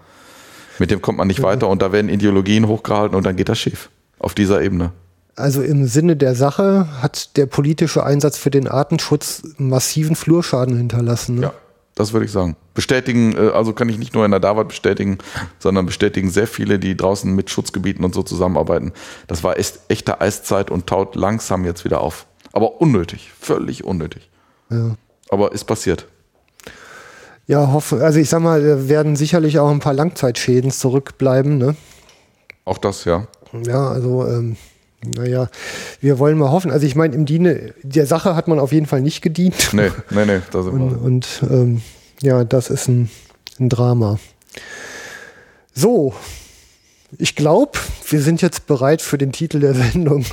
Mit 0.81 0.91
dem 0.91 1.03
kommt 1.03 1.19
man 1.19 1.29
nicht 1.29 1.43
weiter 1.43 1.69
und 1.69 1.83
da 1.83 1.93
werden 1.93 2.09
Ideologien 2.09 2.67
hochgehalten 2.67 3.15
und 3.15 3.25
dann 3.25 3.37
geht 3.37 3.51
das 3.51 3.59
schief. 3.59 3.91
Auf 4.19 4.35
dieser 4.35 4.63
Ebene. 4.63 4.93
Also 5.37 5.63
im 5.63 5.87
Sinne 5.87 6.17
der 6.17 6.35
Sache 6.35 6.89
hat 7.03 7.37
der 7.37 7.45
politische 7.45 8.03
Einsatz 8.03 8.39
für 8.39 8.51
den 8.51 8.67
Artenschutz 8.67 9.43
massiven 9.59 10.17
Flurschaden 10.17 10.79
hinterlassen. 10.79 11.37
Ne? 11.37 11.43
Ja, 11.43 11.53
das 11.95 12.15
würde 12.15 12.25
ich 12.25 12.33
sagen. 12.33 12.57
Bestätigen, 12.73 13.35
äh, 13.37 13.51
also 13.51 13.75
kann 13.75 13.91
ich 13.91 13.99
nicht 13.99 14.15
nur 14.15 14.25
in 14.25 14.31
der 14.31 14.41
Davat 14.41 14.69
bestätigen, 14.69 15.19
sondern 15.59 15.85
bestätigen 15.85 16.31
sehr 16.31 16.47
viele, 16.47 16.79
die 16.79 16.97
draußen 16.97 17.31
mit 17.31 17.51
Schutzgebieten 17.51 18.03
und 18.03 18.15
so 18.15 18.23
zusammenarbeiten. 18.23 18.93
Das 19.27 19.45
war 19.45 19.59
echt, 19.59 19.81
echte 19.89 20.23
Eiszeit 20.23 20.71
und 20.71 20.87
taut 20.87 21.15
langsam 21.15 21.67
jetzt 21.67 21.85
wieder 21.85 22.01
auf. 22.01 22.27
Aber 22.53 22.81
unnötig, 22.81 23.31
völlig 23.39 23.85
unnötig. 23.85 24.31
Ja. 24.71 24.97
Aber 25.29 25.53
ist 25.53 25.65
passiert. 25.65 26.07
Ja, 27.51 27.73
hoffe, 27.73 28.05
also 28.05 28.21
ich 28.21 28.29
sag 28.29 28.43
mal, 28.43 28.63
da 28.63 28.89
werden 28.89 29.17
sicherlich 29.17 29.59
auch 29.59 29.73
ein 29.73 29.81
paar 29.81 29.93
Langzeitschäden 29.93 30.71
zurückbleiben. 30.71 31.59
Ne? 31.59 31.75
Auch 32.65 32.79
das, 32.79 33.05
ja. 33.05 33.27
Ja, 33.67 33.89
also, 33.89 34.25
ähm, 34.25 34.57
naja, 35.05 35.49
wir 36.01 36.21
wollen 36.21 36.39
mal 36.39 36.53
hoffen. 36.53 36.71
Also 36.71 36.87
ich 36.87 36.95
meine, 36.95 37.13
im 37.17 37.27
Diene 37.27 37.75
der 37.83 38.07
Sache 38.07 38.37
hat 38.37 38.47
man 38.47 38.61
auf 38.61 38.71
jeden 38.71 38.87
Fall 38.87 39.01
nicht 39.01 39.21
gedient. 39.21 39.71
Nee, 39.73 39.91
nee, 40.11 40.27
nee. 40.27 40.41
Da 40.53 40.63
sind 40.63 40.75
Und, 40.75 40.95
und 40.95 41.43
ähm, 41.51 41.83
ja, 42.23 42.45
das 42.45 42.71
ist 42.71 42.87
ein, 42.87 43.11
ein 43.59 43.69
Drama. 43.69 44.21
So, 45.75 46.15
ich 47.19 47.35
glaube, 47.35 47.81
wir 48.09 48.21
sind 48.21 48.43
jetzt 48.43 48.69
bereit 48.69 49.03
für 49.03 49.19
den 49.19 49.33
Titel 49.33 49.59
der 49.59 49.75
Sendung. 49.93 50.25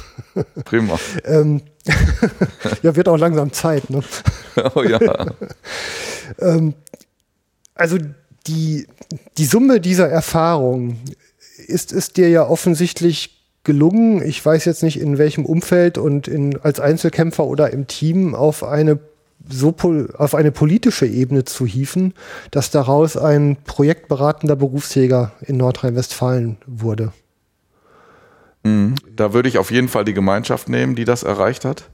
Prima. 0.65 0.99
ähm, 1.25 1.63
ja, 2.83 2.95
wird 2.95 3.09
auch 3.09 3.17
langsam 3.17 3.51
Zeit. 3.53 3.89
Ne? 3.89 4.03
Oh 4.73 4.81
ja. 4.81 4.99
Ähm, 6.39 6.73
also 7.77 7.97
die, 8.47 8.87
die 9.37 9.45
Summe 9.45 9.79
dieser 9.79 10.09
Erfahrung 10.09 10.99
ist 11.67 11.91
es 11.91 12.13
dir 12.13 12.29
ja 12.29 12.47
offensichtlich 12.47 13.37
gelungen, 13.63 14.23
ich 14.23 14.43
weiß 14.43 14.65
jetzt 14.65 14.83
nicht 14.83 14.99
in 14.99 15.17
welchem 15.17 15.45
Umfeld 15.45 15.97
und 15.97 16.27
in, 16.27 16.59
als 16.61 16.79
Einzelkämpfer 16.79 17.45
oder 17.45 17.71
im 17.71 17.87
Team 17.87 18.33
auf 18.33 18.63
eine 18.63 18.99
so 19.49 19.75
auf 20.17 20.35
eine 20.35 20.51
politische 20.51 21.05
Ebene 21.05 21.45
zu 21.45 21.65
hieven, 21.65 22.13
dass 22.51 22.71
daraus 22.71 23.15
ein 23.15 23.55
projektberatender 23.65 24.55
Berufsjäger 24.55 25.31
in 25.41 25.57
Nordrhein-Westfalen 25.57 26.57
wurde. 26.65 27.13
Da 29.15 29.33
würde 29.33 29.47
ich 29.47 29.57
auf 29.57 29.71
jeden 29.71 29.87
Fall 29.87 30.03
die 30.05 30.13
Gemeinschaft 30.13 30.67
nehmen, 30.69 30.95
die 30.95 31.05
das 31.05 31.23
erreicht 31.23 31.65
hat. 31.65 31.89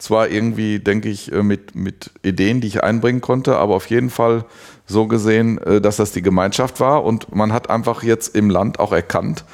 Zwar 0.00 0.30
irgendwie, 0.30 0.78
denke 0.78 1.10
ich, 1.10 1.30
äh, 1.30 1.42
mit, 1.42 1.74
mit 1.74 2.10
Ideen, 2.22 2.62
die 2.62 2.68
ich 2.68 2.82
einbringen 2.82 3.20
konnte, 3.20 3.58
aber 3.58 3.76
auf 3.76 3.90
jeden 3.90 4.08
Fall 4.08 4.46
so 4.86 5.06
gesehen, 5.06 5.58
äh, 5.58 5.82
dass 5.82 5.96
das 5.96 6.12
die 6.12 6.22
Gemeinschaft 6.22 6.80
war 6.80 7.04
und 7.04 7.34
man 7.36 7.52
hat 7.52 7.68
einfach 7.68 8.02
jetzt 8.02 8.34
im 8.34 8.48
Land 8.48 8.80
auch 8.80 8.92
erkannt, 8.92 9.44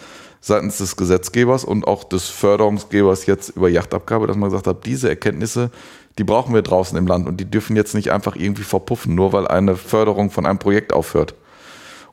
seitens 0.40 0.78
des 0.78 0.96
Gesetzgebers 0.96 1.64
und 1.64 1.88
auch 1.88 2.04
des 2.04 2.28
Förderungsgebers 2.28 3.26
jetzt 3.26 3.50
über 3.50 3.68
Yachtabgabe, 3.68 4.28
dass 4.28 4.36
man 4.36 4.48
gesagt 4.48 4.68
hat, 4.68 4.86
diese 4.86 5.08
Erkenntnisse, 5.08 5.72
die 6.16 6.22
brauchen 6.22 6.54
wir 6.54 6.62
draußen 6.62 6.96
im 6.96 7.08
Land 7.08 7.26
und 7.26 7.38
die 7.38 7.50
dürfen 7.50 7.74
jetzt 7.74 7.96
nicht 7.96 8.12
einfach 8.12 8.36
irgendwie 8.36 8.62
verpuffen, 8.62 9.16
nur 9.16 9.32
weil 9.32 9.48
eine 9.48 9.74
Förderung 9.74 10.30
von 10.30 10.46
einem 10.46 10.60
Projekt 10.60 10.92
aufhört. 10.92 11.34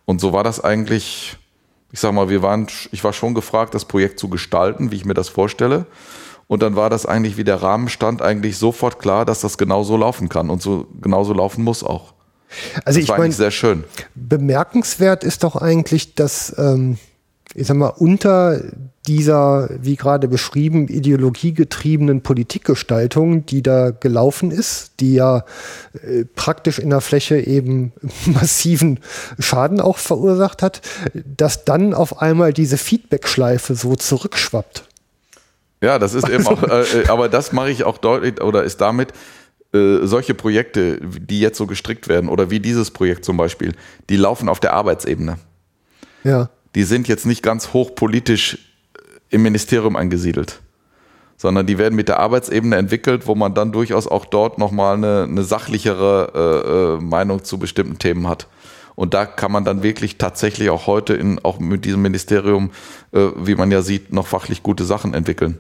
Und 0.05 0.22
so 0.22 0.34
war 0.34 0.43
das 0.43 0.60
eigentlich, 0.60 1.38
ich 1.91 1.99
sag 1.99 2.14
mal, 2.14 2.30
wir 2.30 2.41
waren, 2.41 2.65
ich 2.91 3.03
war 3.03 3.14
schon 3.14 3.35
gefragt, 3.35 3.76
das 3.76 3.85
Projekt 3.85 4.18
zu 4.18 4.27
gestalten, 4.27 4.89
wie 4.89 4.95
ich 4.95 5.05
mir 5.05 5.14
das 5.14 5.30
vorstelle. 5.30 5.85
Und 6.48 6.61
dann 6.61 6.76
war 6.76 6.90
das 6.90 7.06
eigentlich, 7.06 7.38
wie 7.38 7.44
der 7.44 7.61
Rahmen 7.61 7.90
stand, 7.90 8.22
eigentlich 8.22 8.57
sofort 8.57 8.99
klar, 8.99 9.26
dass 9.26 9.41
das 9.41 9.57
genau 9.57 9.84
so 9.84 9.98
laufen 9.98 10.30
kann 10.30 10.49
und 10.49 10.61
so 10.61 10.88
genauso 11.02 11.34
laufen 11.34 11.64
muss 11.64 11.84
auch. 11.84 12.14
Also 12.86 12.99
Das 12.99 13.10
ich 13.10 13.10
meine, 13.10 13.34
sehr 13.34 13.52
schön. 13.52 13.84
bemerkenswert 14.15 15.24
ist 15.24 15.44
doch 15.44 15.56
eigentlich, 15.56 16.15
dass, 16.15 16.53
ähm, 16.57 16.98
ich 17.56 17.68
sag 17.68 17.78
mal, 17.78 17.88
unter 17.88 18.61
dieser, 19.07 19.70
wie 19.82 19.95
gerade 19.95 20.28
beschrieben, 20.28 20.88
ideologiegetriebenen 20.88 22.22
Politikgestaltung, 22.22 23.45
die 23.45 23.61
da 23.61 23.91
gelaufen 23.91 24.49
ist, 24.52 24.94
die 24.99 25.15
ja 25.15 25.44
äh, 26.02 26.24
praktisch 26.24 26.80
in 26.80 26.90
der 26.90 27.02
Fläche 27.02 27.38
eben 27.40 27.91
massiven 28.26 28.99
Schaden 29.40 29.82
auch 29.82 29.98
verursacht 29.98 30.61
hat, 30.61 30.82
dass 31.14 31.65
dann 31.65 31.94
auf 31.94 32.22
einmal 32.22 32.53
diese 32.53 32.78
Feedback-Schleife 32.78 33.76
so 33.76 33.95
zurückschwappt. 33.95 34.88
Ja, 35.84 35.99
das 35.99 36.14
ist 36.14 36.30
eben 36.30 36.47
auch, 36.47 36.64
äh, 36.64 37.01
äh, 37.01 37.07
aber 37.10 37.27
das 37.27 37.51
mache 37.51 37.69
ich 37.69 37.84
auch 37.84 37.97
deutlich 37.97 38.41
oder 38.41 38.64
ist 38.64 38.80
damit 38.80 39.11
äh, 39.73 39.97
solche 40.03 40.34
Projekte, 40.34 40.97
die 41.01 41.41
jetzt 41.41 41.57
so 41.57 41.68
gestrickt 41.68 42.07
werden 42.07 42.30
oder 42.30 42.49
wie 42.49 42.61
dieses 42.61 42.89
Projekt 42.89 43.26
zum 43.26 43.35
Beispiel, 43.35 43.73
die 44.10 44.15
laufen 44.15 44.47
auf 44.47 44.61
der 44.61 44.72
Arbeitsebene. 44.72 45.39
Ja. 46.23 46.49
Die 46.76 46.84
sind 46.84 47.10
jetzt 47.10 47.26
nicht 47.26 47.43
ganz 47.43 47.73
hochpolitisch 47.73 48.60
im 49.30 49.43
Ministerium 49.43 49.97
angesiedelt, 49.97 50.61
sondern 51.35 51.68
die 51.68 51.77
werden 51.77 51.95
mit 51.95 52.07
der 52.07 52.19
Arbeitsebene 52.19 52.77
entwickelt, 52.77 53.27
wo 53.27 53.35
man 53.35 53.53
dann 53.53 53.73
durchaus 53.73 54.07
auch 54.07 54.23
dort 54.23 54.60
nochmal 54.60 54.95
eine, 54.95 55.23
eine 55.23 55.43
sachlichere 55.43 56.31
äh, 56.34 57.03
äh, 57.03 57.03
Meinung 57.03 57.43
zu 57.43 57.57
bestimmten 57.57 57.99
Themen 57.99 58.30
hat. 58.30 58.47
Und 58.95 59.14
da 59.14 59.26
kann 59.26 59.51
man 59.51 59.65
dann 59.65 59.84
wirklich 59.84 60.18
tatsächlich 60.18 60.69
auch 60.69 60.88
heute 60.88 61.14
in, 61.14 61.43
auch 61.43 61.60
mit 61.60 61.84
diesem 61.84 62.03
Ministerium, 62.03 62.72
äh, 63.11 63.27
wie 63.35 63.55
man 63.55 63.69
ja 63.69 63.81
sieht, 63.81 64.14
noch 64.14 64.27
fachlich 64.27 64.64
gute 64.64 64.85
Sachen 64.85 65.14
entwickeln. 65.14 65.60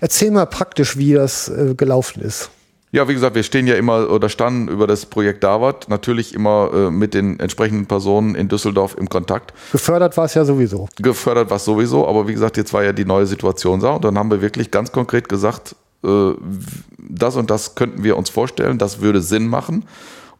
Erzähl 0.00 0.30
mal 0.30 0.46
praktisch, 0.46 0.96
wie 0.96 1.14
das 1.14 1.48
äh, 1.48 1.74
gelaufen 1.74 2.22
ist. 2.22 2.50
Ja, 2.92 3.08
wie 3.08 3.14
gesagt, 3.14 3.36
wir 3.36 3.44
stehen 3.44 3.68
ja 3.68 3.76
immer 3.76 4.10
oder 4.10 4.28
standen 4.28 4.66
über 4.66 4.88
das 4.88 5.06
Projekt 5.06 5.44
Davat 5.44 5.88
natürlich 5.88 6.34
immer 6.34 6.70
äh, 6.74 6.90
mit 6.90 7.14
den 7.14 7.38
entsprechenden 7.38 7.86
Personen 7.86 8.34
in 8.34 8.48
Düsseldorf 8.48 8.96
im 8.98 9.08
Kontakt. 9.08 9.54
Gefördert 9.70 10.16
war 10.16 10.24
es 10.24 10.34
ja 10.34 10.44
sowieso. 10.44 10.88
Gefördert 10.96 11.50
was 11.50 11.64
sowieso, 11.64 12.08
aber 12.08 12.26
wie 12.26 12.32
gesagt, 12.32 12.56
jetzt 12.56 12.72
war 12.72 12.82
ja 12.82 12.92
die 12.92 13.04
neue 13.04 13.26
Situation 13.26 13.78
da 13.78 13.92
und 13.92 14.04
dann 14.04 14.18
haben 14.18 14.30
wir 14.30 14.42
wirklich 14.42 14.72
ganz 14.72 14.90
konkret 14.90 15.28
gesagt, 15.28 15.76
äh, 16.02 16.32
das 16.98 17.36
und 17.36 17.48
das 17.48 17.76
könnten 17.76 18.02
wir 18.02 18.16
uns 18.16 18.28
vorstellen, 18.28 18.78
das 18.78 19.00
würde 19.00 19.20
Sinn 19.20 19.46
machen. 19.46 19.84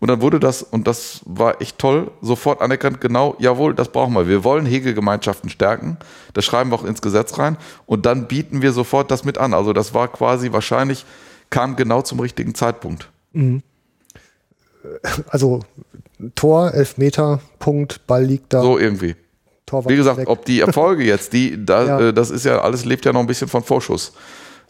Und 0.01 0.09
dann 0.09 0.23
wurde 0.23 0.41
das, 0.41 0.63
und 0.63 0.87
das 0.87 1.21
war 1.27 1.61
echt 1.61 1.79
toll, 1.79 2.11
sofort 2.23 2.63
anerkannt, 2.63 3.03
genau, 3.03 3.37
jawohl, 3.39 3.75
das 3.75 3.91
brauchen 3.93 4.15
wir. 4.15 4.27
Wir 4.27 4.45
wollen 4.45 4.65
Hegegemeinschaften 4.65 5.51
stärken. 5.51 5.99
Das 6.33 6.47
schreiben 6.47 6.71
wir 6.71 6.77
auch 6.77 6.85
ins 6.85 7.03
Gesetz 7.03 7.39
rein. 7.39 7.59
Und 7.85 8.07
dann 8.07 8.27
bieten 8.27 8.63
wir 8.63 8.73
sofort 8.73 9.11
das 9.11 9.25
mit 9.25 9.37
an. 9.37 9.53
Also 9.53 9.75
das 9.75 9.93
war 9.93 10.09
quasi 10.09 10.53
wahrscheinlich, 10.53 11.05
kam 11.51 11.77
genau 11.77 12.01
zum 12.01 12.19
richtigen 12.19 12.55
Zeitpunkt. 12.55 13.11
Also 15.29 15.61
Tor, 16.35 16.73
Elfmeter, 16.73 17.41
Punkt, 17.59 18.07
Ball 18.07 18.25
liegt 18.25 18.53
da. 18.55 18.62
So 18.62 18.79
irgendwie. 18.79 19.17
Torwart 19.67 19.93
Wie 19.93 19.97
gesagt, 19.97 20.27
ob 20.27 20.45
die 20.47 20.61
Erfolge 20.61 21.05
jetzt, 21.05 21.33
die, 21.33 21.65
da, 21.65 21.85
Ja. 21.87 22.01
äh, 22.09 22.12
das 22.15 22.31
ist 22.31 22.45
ja 22.45 22.61
alles 22.61 22.85
lebt 22.85 23.05
ja 23.05 23.12
noch 23.12 23.20
ein 23.20 23.27
bisschen 23.27 23.49
von 23.49 23.62
Vorschuss. 23.62 24.12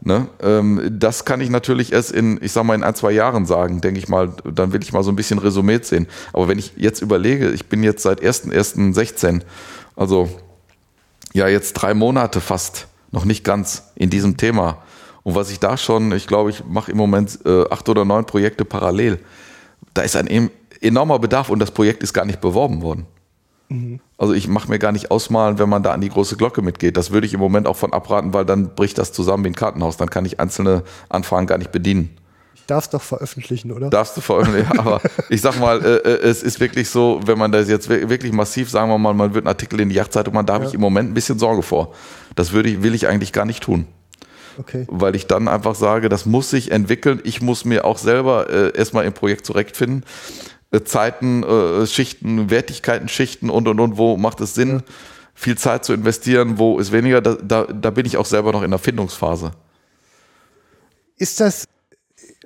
Ne? 0.02 0.28
Ähm, 0.42 0.96
das 0.98 1.24
kann 1.24 1.40
ich 1.40 1.50
natürlich 1.50 1.92
erst 1.92 2.12
in, 2.12 2.38
ich 2.42 2.52
sag 2.52 2.64
mal, 2.64 2.74
in 2.74 2.82
ein, 2.82 2.94
zwei 2.94 3.12
Jahren 3.12 3.44
sagen, 3.44 3.80
denke 3.80 3.98
ich 3.98 4.08
mal. 4.08 4.32
Dann 4.44 4.72
will 4.72 4.82
ich 4.82 4.92
mal 4.92 5.02
so 5.02 5.10
ein 5.12 5.16
bisschen 5.16 5.38
resümiert 5.38 5.84
sehen. 5.84 6.06
Aber 6.32 6.48
wenn 6.48 6.58
ich 6.58 6.72
jetzt 6.76 7.02
überlege, 7.02 7.50
ich 7.50 7.66
bin 7.66 7.82
jetzt 7.82 8.02
seit 8.02 8.22
1.1.16, 8.22 9.42
also 9.96 10.30
ja, 11.32 11.48
jetzt 11.48 11.74
drei 11.74 11.94
Monate 11.94 12.40
fast, 12.40 12.86
noch 13.12 13.24
nicht 13.24 13.44
ganz 13.44 13.84
in 13.94 14.08
diesem 14.08 14.36
Thema. 14.36 14.78
Und 15.22 15.34
was 15.34 15.50
ich 15.50 15.60
da 15.60 15.76
schon, 15.76 16.12
ich 16.12 16.26
glaube, 16.26 16.50
ich 16.50 16.64
mache 16.64 16.90
im 16.90 16.96
Moment 16.96 17.38
äh, 17.44 17.64
acht 17.70 17.88
oder 17.88 18.04
neun 18.04 18.24
Projekte 18.24 18.64
parallel. 18.64 19.18
Da 19.92 20.02
ist 20.02 20.16
ein 20.16 20.50
enormer 20.80 21.18
Bedarf 21.18 21.50
und 21.50 21.58
das 21.58 21.72
Projekt 21.72 22.02
ist 22.02 22.14
gar 22.14 22.24
nicht 22.24 22.40
beworben 22.40 22.82
worden. 22.82 23.06
Also 24.18 24.32
ich 24.32 24.49
mache 24.49 24.68
mir 24.68 24.78
gar 24.78 24.90
nicht 24.92 25.10
ausmalen, 25.10 25.58
wenn 25.58 25.68
man 25.68 25.82
da 25.82 25.92
an 25.92 26.00
die 26.00 26.08
große 26.08 26.36
Glocke 26.36 26.60
mitgeht. 26.60 26.97
Das 26.97 27.10
würde 27.12 27.26
ich 27.26 27.34
im 27.34 27.40
Moment 27.40 27.66
auch 27.68 27.76
von 27.76 27.92
abraten, 27.92 28.32
weil 28.34 28.44
dann 28.44 28.74
bricht 28.74 28.99
das 28.99 29.12
zusammen 29.12 29.44
wie 29.44 29.49
ein 29.50 29.55
Kartenhaus. 29.55 29.97
Dann 29.97 30.10
kann 30.10 30.24
ich 30.24 30.40
einzelne 30.40 30.82
Anfragen 31.08 31.47
gar 31.47 31.57
nicht 31.58 31.70
bedienen. 31.70 32.10
darfst 32.66 32.92
doch 32.94 33.02
veröffentlichen, 33.02 33.70
oder? 33.73 33.89
Darfst 33.90 34.16
du 34.16 34.20
veröffentlichen, 34.20 34.78
aber 34.78 35.00
ich 35.28 35.40
sag 35.40 35.58
mal, 35.60 35.84
äh, 35.84 35.97
äh, 35.99 36.28
es 36.28 36.42
ist 36.42 36.58
wirklich 36.60 36.89
so, 36.90 37.20
wenn 37.24 37.39
man 37.39 37.52
das 37.52 37.68
jetzt 37.68 37.89
wir- 37.89 38.08
wirklich 38.10 38.32
massiv, 38.32 38.68
sagen 38.70 38.90
wir 38.90 38.99
mal, 38.99 39.15
man 39.15 39.34
wird 39.34 39.44
einen 39.44 39.49
Artikel 39.55 39.81
in 39.81 39.89
die 39.89 39.94
Yachtzeitung 39.97 40.34
machen, 40.34 40.47
da 40.47 40.55
habe 40.55 40.65
ich 40.65 40.74
im 40.74 40.81
Moment 40.81 41.10
ein 41.10 41.15
bisschen 41.15 41.39
Sorge 41.39 41.62
vor. 41.62 41.94
Das 42.36 42.52
würde 42.52 42.68
ich, 42.70 42.82
will 42.82 42.94
ich 42.94 43.07
eigentlich 43.07 43.32
gar 43.32 43.44
nicht 43.44 43.62
tun. 43.62 43.86
Okay. 44.58 44.84
weil 44.90 45.15
ich 45.15 45.26
dann 45.26 45.49
einfach 45.49 45.74
sage, 45.74 46.08
das 46.10 46.26
muss 46.26 46.50
sich 46.50 46.70
entwickeln. 46.70 47.20
Ich 47.24 47.40
muss 47.40 47.65
mir 47.65 47.84
auch 47.86 47.97
selber 47.97 48.50
äh, 48.50 48.76
erstmal 48.76 49.07
im 49.07 49.12
Projekt 49.15 49.47
zurechtfinden. 49.47 50.05
Äh, 50.73 50.82
Zeiten, 50.84 51.42
äh, 51.42 51.86
Schichten, 51.86 52.50
Wertigkeiten, 52.50 53.08
Schichten 53.08 53.50
und 53.50 53.66
und 53.66 53.81
und, 53.81 53.99
wo 53.99 54.16
macht 54.16 54.40
es 54.40 54.55
Sinn, 54.55 54.82
viel 55.34 55.58
Zeit 55.58 55.84
zu 55.84 55.92
investieren, 55.92 56.58
wo 56.58 56.78
ist 56.78 56.92
weniger, 56.92 57.20
da, 57.20 57.34
da, 57.34 57.65
da 57.65 57.90
bin 57.90 58.07
ich 58.07 58.16
auch 58.16 58.26
selber 58.26 58.52
noch 58.52 58.62
in 58.62 58.70
der 58.70 58.78
Findungsphase. 58.78 59.52
Ist 61.16 61.40
das, 61.40 61.65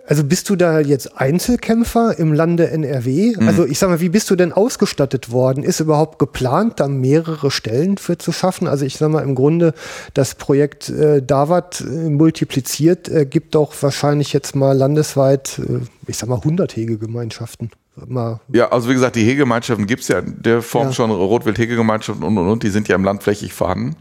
also 0.06 0.24
bist 0.24 0.48
du 0.48 0.56
da 0.56 0.80
jetzt 0.80 1.18
Einzelkämpfer 1.20 2.18
im 2.18 2.32
Lande 2.32 2.70
NRW? 2.70 3.36
Mhm. 3.36 3.48
Also 3.48 3.66
ich 3.66 3.78
sag 3.78 3.90
mal, 3.90 4.00
wie 4.00 4.08
bist 4.08 4.30
du 4.30 4.36
denn 4.36 4.52
ausgestattet 4.52 5.30
worden? 5.30 5.62
Ist 5.62 5.80
überhaupt 5.80 6.18
geplant, 6.18 6.80
da 6.80 6.88
mehrere 6.88 7.50
Stellen 7.50 7.98
für 7.98 8.16
zu 8.16 8.32
schaffen? 8.32 8.66
Also 8.66 8.86
ich 8.86 8.96
sag 8.96 9.10
mal, 9.10 9.22
im 9.22 9.34
Grunde 9.34 9.74
das 10.14 10.34
Projekt 10.34 10.88
äh, 10.88 11.22
Davat 11.22 11.82
äh, 11.82 12.08
multipliziert 12.08 13.08
äh, 13.08 13.26
gibt 13.26 13.54
doch 13.54 13.74
wahrscheinlich 13.82 14.32
jetzt 14.32 14.56
mal 14.56 14.76
landesweit, 14.76 15.58
äh, 15.58 15.80
ich 16.06 16.16
sag 16.16 16.28
mal, 16.28 16.36
100 16.36 16.74
Hegegemeinschaften. 16.74 17.70
Mal, 18.06 18.40
Ja, 18.52 18.70
also 18.70 18.88
wie 18.88 18.94
gesagt, 18.94 19.14
die 19.16 19.24
Hegegemeinschaften 19.24 19.86
gibt's 19.86 20.08
ja 20.08 20.18
in 20.18 20.42
der 20.42 20.62
Form 20.62 20.88
Ja. 20.88 20.92
schon, 20.92 21.10
Rotwild-Hegegemeinschaften 21.10 22.24
und 22.24 22.36
und 22.38 22.48
und, 22.48 22.62
die 22.62 22.70
sind 22.70 22.88
ja 22.88 22.96
im 22.96 23.04
Land 23.04 23.22
flächig 23.22 23.52
vorhanden, 23.52 23.94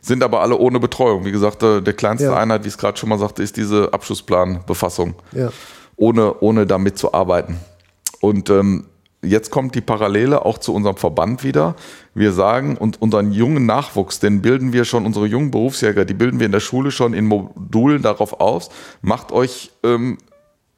sind 0.00 0.22
aber 0.24 0.40
alle 0.42 0.56
ohne 0.58 0.80
Betreuung. 0.80 1.24
Wie 1.24 1.32
gesagt, 1.32 1.62
äh, 1.62 1.80
der 1.80 1.94
kleinste 1.94 2.26
Ja. 2.28 2.36
Einheit, 2.36 2.64
wie 2.64 2.68
ich 2.68 2.74
es 2.74 2.78
gerade 2.78 2.98
schon 2.98 3.08
mal 3.08 3.18
sagte, 3.18 3.42
ist 3.42 3.56
diese 3.56 3.92
Abschlussplanbefassung. 3.92 5.14
ja. 5.32 5.50
ohne, 5.98 6.34
ohne 6.40 6.66
damit 6.66 6.98
zu 6.98 7.14
arbeiten. 7.14 7.56
Und 8.20 8.50
ähm, 8.50 8.84
jetzt 9.22 9.50
kommt 9.50 9.74
die 9.74 9.80
Parallele 9.80 10.44
auch 10.44 10.58
zu 10.58 10.74
unserem 10.74 10.96
Verband 10.96 11.42
wieder. 11.42 11.74
Wir 12.14 12.32
sagen, 12.32 12.76
und 12.76 13.00
unseren 13.00 13.32
jungen 13.32 13.64
Nachwuchs, 13.64 14.20
den 14.20 14.42
bilden 14.42 14.72
wir 14.74 14.84
schon, 14.84 15.06
unsere 15.06 15.26
jungen 15.26 15.50
Berufsjäger, 15.50 16.04
die 16.04 16.12
bilden 16.14 16.38
wir 16.38 16.46
in 16.46 16.52
der 16.52 16.60
Schule 16.60 16.90
schon 16.90 17.14
in 17.14 17.26
Modulen 17.26 18.02
darauf 18.02 18.40
aus. 18.40 18.68
Macht 19.02 19.32
euch, 19.32 19.70
ähm, 19.84 20.18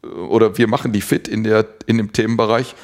oder 0.03 0.57
wir 0.59 0.69
machen 0.69 0.93
die 0.93 1.01
fit 1.01 1.29
in, 1.29 1.45
der, 1.45 1.67
in 1.87 1.99
dem 1.99 2.13
Themenbereich 2.13 2.75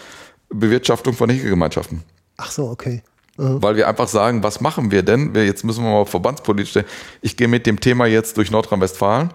Bewirtschaftung 0.49 1.15
von 1.15 1.31
Hegegemeinschaften. 1.31 2.03
Ach 2.37 2.51
so, 2.51 2.69
okay. 2.69 3.03
Weil 3.37 3.75
wir 3.75 3.89
einfach 3.89 4.07
sagen, 4.07 4.45
was 4.45 4.61
machen 4.61 4.93
wir 4.93 5.03
denn? 5.03 5.35
Wir, 5.35 5.45
jetzt 5.45 5.65
müssen 5.65 5.83
wir 5.83 5.91
mal 5.91 6.07
verbandspolitisch 6.07 6.71
stellen. 6.71 6.87
Ich 7.21 7.37
gehe 7.37 7.49
mit 7.49 7.67
dem 7.67 7.81
Thema 7.81 8.07
jetzt 8.07 8.37
durch 8.37 8.53
Nordrhein-Westfalen. 8.53 9.31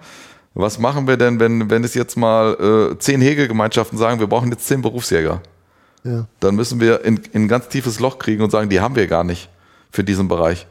Was 0.53 0.79
machen 0.79 1.05
wir 1.07 1.17
denn, 1.17 1.39
wenn, 1.39 1.69
wenn 1.69 1.83
es 1.83 1.95
jetzt 1.95 2.15
mal 2.15 2.91
äh, 2.93 2.97
zehn 2.97 3.19
Hegegemeinschaften 3.19 3.97
sagen, 3.97 4.21
wir 4.21 4.27
brauchen 4.27 4.51
jetzt 4.51 4.67
zehn 4.67 4.81
Berufsjäger? 4.81 5.41
Ja. 6.05 6.27
Dann 6.39 6.55
müssen 6.55 6.79
wir 6.79 7.03
in, 7.03 7.19
in 7.33 7.43
ein 7.43 7.47
ganz 7.49 7.67
tiefes 7.67 7.99
Loch 7.99 8.19
kriegen 8.19 8.41
und 8.41 8.51
sagen, 8.51 8.69
die 8.69 8.79
haben 8.79 8.95
wir 8.95 9.05
gar 9.07 9.25
nicht 9.25 9.49
für 9.91 10.05
diesen 10.05 10.29
Bereich. 10.29 10.65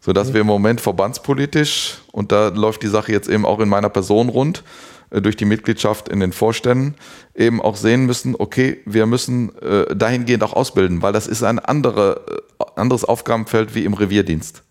Sodass 0.00 0.32
wir 0.32 0.42
im 0.42 0.46
Moment 0.46 0.80
verbandspolitisch, 0.80 1.98
und 2.12 2.30
da 2.30 2.48
läuft 2.48 2.84
die 2.84 2.88
Sache 2.88 3.10
jetzt 3.10 3.28
eben 3.28 3.44
auch 3.44 3.58
in 3.58 3.68
meiner 3.68 3.88
Person 3.88 4.28
rund, 4.28 4.58
äh, 4.58 4.87
durch 5.10 5.36
die 5.36 5.44
Mitgliedschaft 5.44 6.08
in 6.08 6.20
den 6.20 6.32
Vorständen, 6.32 6.94
eben 7.34 7.60
auch 7.60 7.76
sehen 7.76 8.06
müssen, 8.06 8.34
okay, 8.38 8.78
wir 8.84 9.06
müssen 9.06 9.56
äh, 9.58 9.94
dahingehend 9.94 10.42
auch 10.42 10.52
ausbilden, 10.52 11.02
weil 11.02 11.12
das 11.12 11.26
ist 11.26 11.42
ein 11.42 11.58
andere, 11.58 12.44
äh, 12.58 12.64
anderes 12.76 13.04
Aufgabenfeld 13.04 13.74
wie 13.74 13.84
im 13.84 13.94
Revierdienst. 13.94 14.62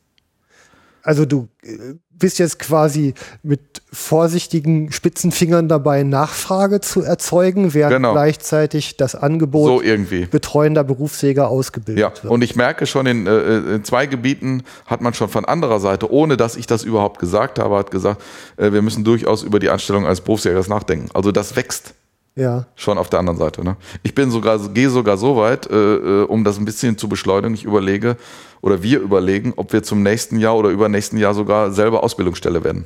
Also 1.02 1.26
du 1.26 1.48
äh, 1.64 1.96
bist 2.20 2.40
jetzt 2.40 2.60
quasi 2.60 3.14
mit 3.44 3.60
vorsichtigen 3.92 4.92
Spitzenfingern 4.92 5.68
dabei, 5.68 6.04
Nachfrage 6.04 6.82
zu 6.82 7.02
erzeugen, 7.04 7.74
während 7.74 7.94
Genau. 7.96 8.14
gleichzeitig 8.14 8.98
das 8.98 9.16
Angebot 9.16 9.68
So 9.68 9.82
irgendwie. 9.82 10.26
betreuender 10.26 10.84
Berufsjäger 10.84 11.48
ausgebildet 11.50 12.02
Ja, 12.02 12.12
wird. 12.24 12.32
und 12.32 12.42
ich 12.42 12.56
merke 12.56 12.86
schon, 12.86 13.06
in, 13.06 13.28
äh, 13.28 13.58
in 13.76 13.84
zwei 13.84 14.06
Gebieten 14.08 14.64
hat 14.86 15.02
man 15.02 15.14
schon 15.14 15.30
von 15.30 15.46
anderer 15.46 15.80
Seite, 15.80 16.12
ohne 16.12 16.38
dass 16.38 16.56
ich 16.56 16.68
das 16.68 16.84
überhaupt 16.84 17.20
gesagt 17.20 17.60
habe, 17.60 17.76
hat 17.78 17.92
gesagt, 17.92 18.22
äh, 18.58 18.72
wir 18.72 18.82
müssen 18.82 19.04
durchaus 19.04 19.44
über 19.44 19.60
die 19.60 19.70
Anstellung 19.70 20.06
eines 20.06 20.22
Berufsjägers 20.22 20.68
nachdenken. 20.68 21.10
Also 21.14 21.32
das 21.32 21.56
wächst 21.56 21.94
ja, 22.38 22.68
schon 22.76 23.00
auf 23.00 23.10
der 23.10 23.20
anderen 23.20 23.40
Seite. 23.40 23.64
Ne? 23.64 23.76
Ich 24.04 24.14
bin 24.14 24.30
sogar, 24.30 24.60
gehe 24.70 24.92
sogar 24.92 25.18
so 25.18 25.36
weit, 25.38 25.70
äh, 25.70 25.96
äh, 25.96 26.24
um 26.26 26.44
das 26.44 26.60
ein 26.60 26.66
bisschen 26.66 26.98
zu 26.98 27.10
beschleunigen. 27.10 27.56
Ich 27.56 27.64
überlege 27.64 28.16
oder 28.62 28.84
wir 28.84 29.00
überlegen, 29.00 29.54
ob 29.56 29.74
wir 29.74 29.82
zum 29.82 30.04
nächsten 30.04 30.38
Jahr 30.38 30.56
oder 30.56 30.70
übernächsten 30.70 31.18
Jahr 31.18 31.34
sogar 31.34 31.72
selber 31.72 32.04
Ausbildungsstelle 32.04 32.64
werden. 32.64 32.86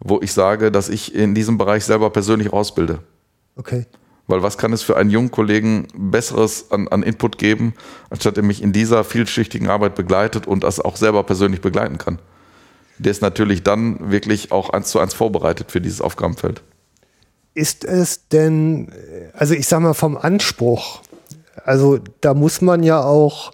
Wo 0.00 0.20
ich 0.20 0.32
sage, 0.32 0.72
dass 0.72 0.88
ich 0.88 1.14
in 1.14 1.34
diesem 1.34 1.58
Bereich 1.58 1.84
selber 1.84 2.10
persönlich 2.10 2.52
ausbilde. 2.52 2.98
okay. 3.56 3.86
Weil 4.26 4.44
was 4.44 4.58
kann 4.58 4.72
es 4.72 4.82
für 4.82 4.96
einen 4.96 5.10
jungen 5.10 5.32
Kollegen 5.32 5.88
Besseres 5.92 6.70
an, 6.70 6.86
an 6.86 7.02
Input 7.02 7.36
geben, 7.36 7.74
anstatt 8.10 8.36
er 8.36 8.44
mich 8.44 8.62
in 8.62 8.72
dieser 8.72 9.02
vielschichtigen 9.02 9.68
Arbeit 9.68 9.96
begleitet 9.96 10.46
und 10.46 10.62
das 10.62 10.78
auch 10.78 10.94
selber 10.94 11.24
persönlich 11.24 11.60
begleiten 11.60 11.98
kann? 11.98 12.20
Der 12.98 13.10
ist 13.10 13.22
natürlich 13.22 13.64
dann 13.64 14.12
wirklich 14.12 14.52
auch 14.52 14.70
eins 14.70 14.90
zu 14.90 15.00
eins 15.00 15.14
vorbereitet 15.14 15.72
für 15.72 15.80
dieses 15.80 16.00
Aufgabenfeld. 16.00 16.62
Ist 17.54 17.84
es 17.84 18.28
denn, 18.28 18.88
äh, 18.90 19.28
also 19.36 19.54
ich 19.54 19.66
sag 19.66 19.80
mal 19.80 19.94
vom 19.94 20.16
Anspruch, 20.16 21.00
also 21.64 21.98
da 22.20 22.34
muss 22.34 22.60
man 22.60 22.82
ja 22.82 23.02
auch 23.02 23.52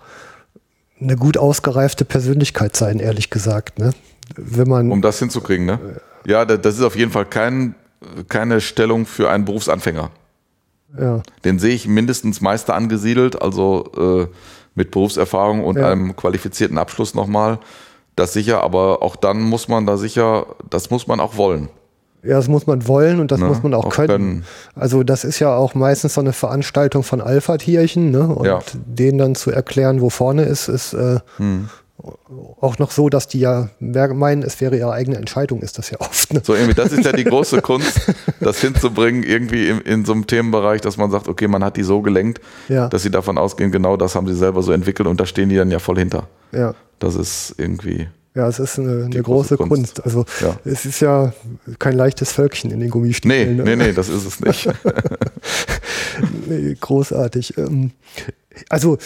eine 1.01 1.17
gut 1.17 1.37
ausgereifte 1.37 2.05
Persönlichkeit 2.05 2.77
sein, 2.77 2.99
ehrlich 3.01 3.31
gesagt, 3.31 3.79
ne? 3.79 3.93
Wenn 4.37 4.69
man, 4.69 4.91
Um 4.91 5.03
das 5.03 5.19
hinzukriegen, 5.19 5.67
ne? 5.67 5.79
Ja, 6.27 6.45
da- 6.45 6.57
das 6.57 6.77
ist 6.77 6.83
auf 6.83 6.97
jeden 6.97 7.13
Fall 7.13 7.27
kein, 7.27 7.75
keine 8.29 8.61
Stellung 8.61 9.07
für 9.07 9.31
einen 9.31 9.45
Berufsanfänger. 9.45 10.11
ja, 10.99 11.23
Den 11.45 11.59
sehe 11.59 11.75
ich 11.75 11.87
mindestens 11.89 12.41
Meister 12.41 12.75
angesiedelt, 12.75 13.41
also 13.43 13.91
äh, 13.97 14.27
mit 14.75 14.91
Berufserfahrung 14.91 15.65
und 15.65 15.79
Ja. 15.79 15.91
einem 15.91 16.15
qualifizierten 16.17 16.79
Abschluss 16.79 17.15
nochmal. 17.15 17.59
Das 18.15 18.33
sicher, 18.33 18.63
aber 18.63 19.03
auch 19.03 19.17
dann 19.17 19.41
muss 19.43 19.69
man 19.69 19.85
da 19.87 19.97
sicher, 19.97 20.47
das 20.71 20.91
muss 20.91 21.07
man 21.07 21.21
auch 21.21 21.37
wollen. 21.37 21.69
Ja, 22.27 22.37
das 22.37 22.49
muss 22.49 22.67
man 22.67 22.87
wollen 22.89 23.21
und 23.21 23.31
das 23.31 23.41
Ne? 23.41 23.47
muss 23.47 23.63
man 23.63 23.75
auch, 23.75 23.87
Auch 23.87 23.91
können. 23.95 24.09
können. 24.09 24.45
Also 24.75 25.03
das 25.03 25.25
ist 25.25 25.39
ja 25.39 25.55
auch 25.55 25.75
meistens 25.75 26.15
so 26.15 26.21
eine 26.21 26.33
Veranstaltung 26.33 27.03
von 27.03 27.21
Alpha-Tierchen, 27.21 28.11
ne? 28.11 28.27
Und 28.29 28.47
Ja. 28.47 28.61
denen 28.75 29.19
dann 29.19 29.35
zu 29.35 29.51
erklären, 29.51 30.01
wo 30.01 30.11
vorne 30.11 30.43
ist, 30.45 30.69
ist 30.69 30.93
äh, 30.95 31.21
Hm. 31.39 31.69
auch 32.61 32.79
noch 32.79 32.91
so, 32.91 33.09
dass 33.09 33.27
die 33.27 33.41
ja 33.41 33.69
meinen, 33.81 34.43
es 34.43 34.61
wäre 34.61 34.77
ihre 34.77 34.93
eigene 34.93 35.17
Entscheidung, 35.17 35.63
ist 35.63 35.79
das 35.79 35.91
ja 35.91 35.99
oft. 36.01 36.33
Ne? 36.33 36.41
So 36.45 36.55
irgendwie, 36.55 36.75
das 36.75 36.93
ist 36.93 37.05
ja 37.05 37.13
die 37.13 37.25
große 37.25 37.61
Kunst, 37.63 38.13
das 38.41 38.61
hinzubringen, 38.61 39.23
irgendwie 39.23 39.69
in, 39.69 39.81
in 39.81 40.05
so 40.05 40.13
einem 40.13 40.27
Themenbereich, 40.27 40.81
dass 40.83 40.97
man 40.99 41.11
sagt, 41.11 41.27
okay, 41.29 41.49
man 41.49 41.65
hat 41.65 41.77
die 41.77 41.83
so 41.83 42.03
gelenkt, 42.03 42.41
Ja. 42.69 42.89
dass 42.89 43.03
sie 43.03 43.11
davon 43.11 43.39
ausgehen, 43.39 43.71
genau 43.73 43.97
das 43.97 44.15
haben 44.15 44.27
sie 44.29 44.35
selber 44.35 44.63
so 44.63 44.73
entwickelt 44.73 45.09
und 45.09 45.19
da 45.21 45.27
stehen 45.27 45.49
die 45.49 45.57
dann 45.57 45.71
ja 45.71 45.79
voll 45.79 45.99
hinter. 45.99 46.29
Ja. 46.53 46.75
Das 46.99 47.15
ist 47.15 47.55
irgendwie. 47.59 48.09
Ja, 48.37 48.47
es 48.49 48.59
ist 48.59 48.79
eine, 48.79 49.07
eine 49.07 49.23
große, 49.23 49.57
große 49.57 49.57
Kunst. 49.57 49.69
Kunst. 50.03 50.05
Also 50.05 50.25
Ja. 50.43 50.59
es 50.65 50.85
ist 50.85 51.01
ja 51.01 51.33
kein 51.79 51.97
leichtes 51.97 52.33
Völkchen 52.33 52.71
in 52.71 52.79
den 52.81 52.87
Nee, 52.87 52.93
Gummistiefeln. 52.93 53.57
nee, 53.65 53.77
nee, 53.77 53.93
das 53.93 54.09
ist 54.09 54.27
es 54.27 54.41
nicht. 54.41 54.69
Nee, 56.49 56.77
großartig. 56.81 57.57
Ähm, 57.59 57.93
Also 58.69 58.99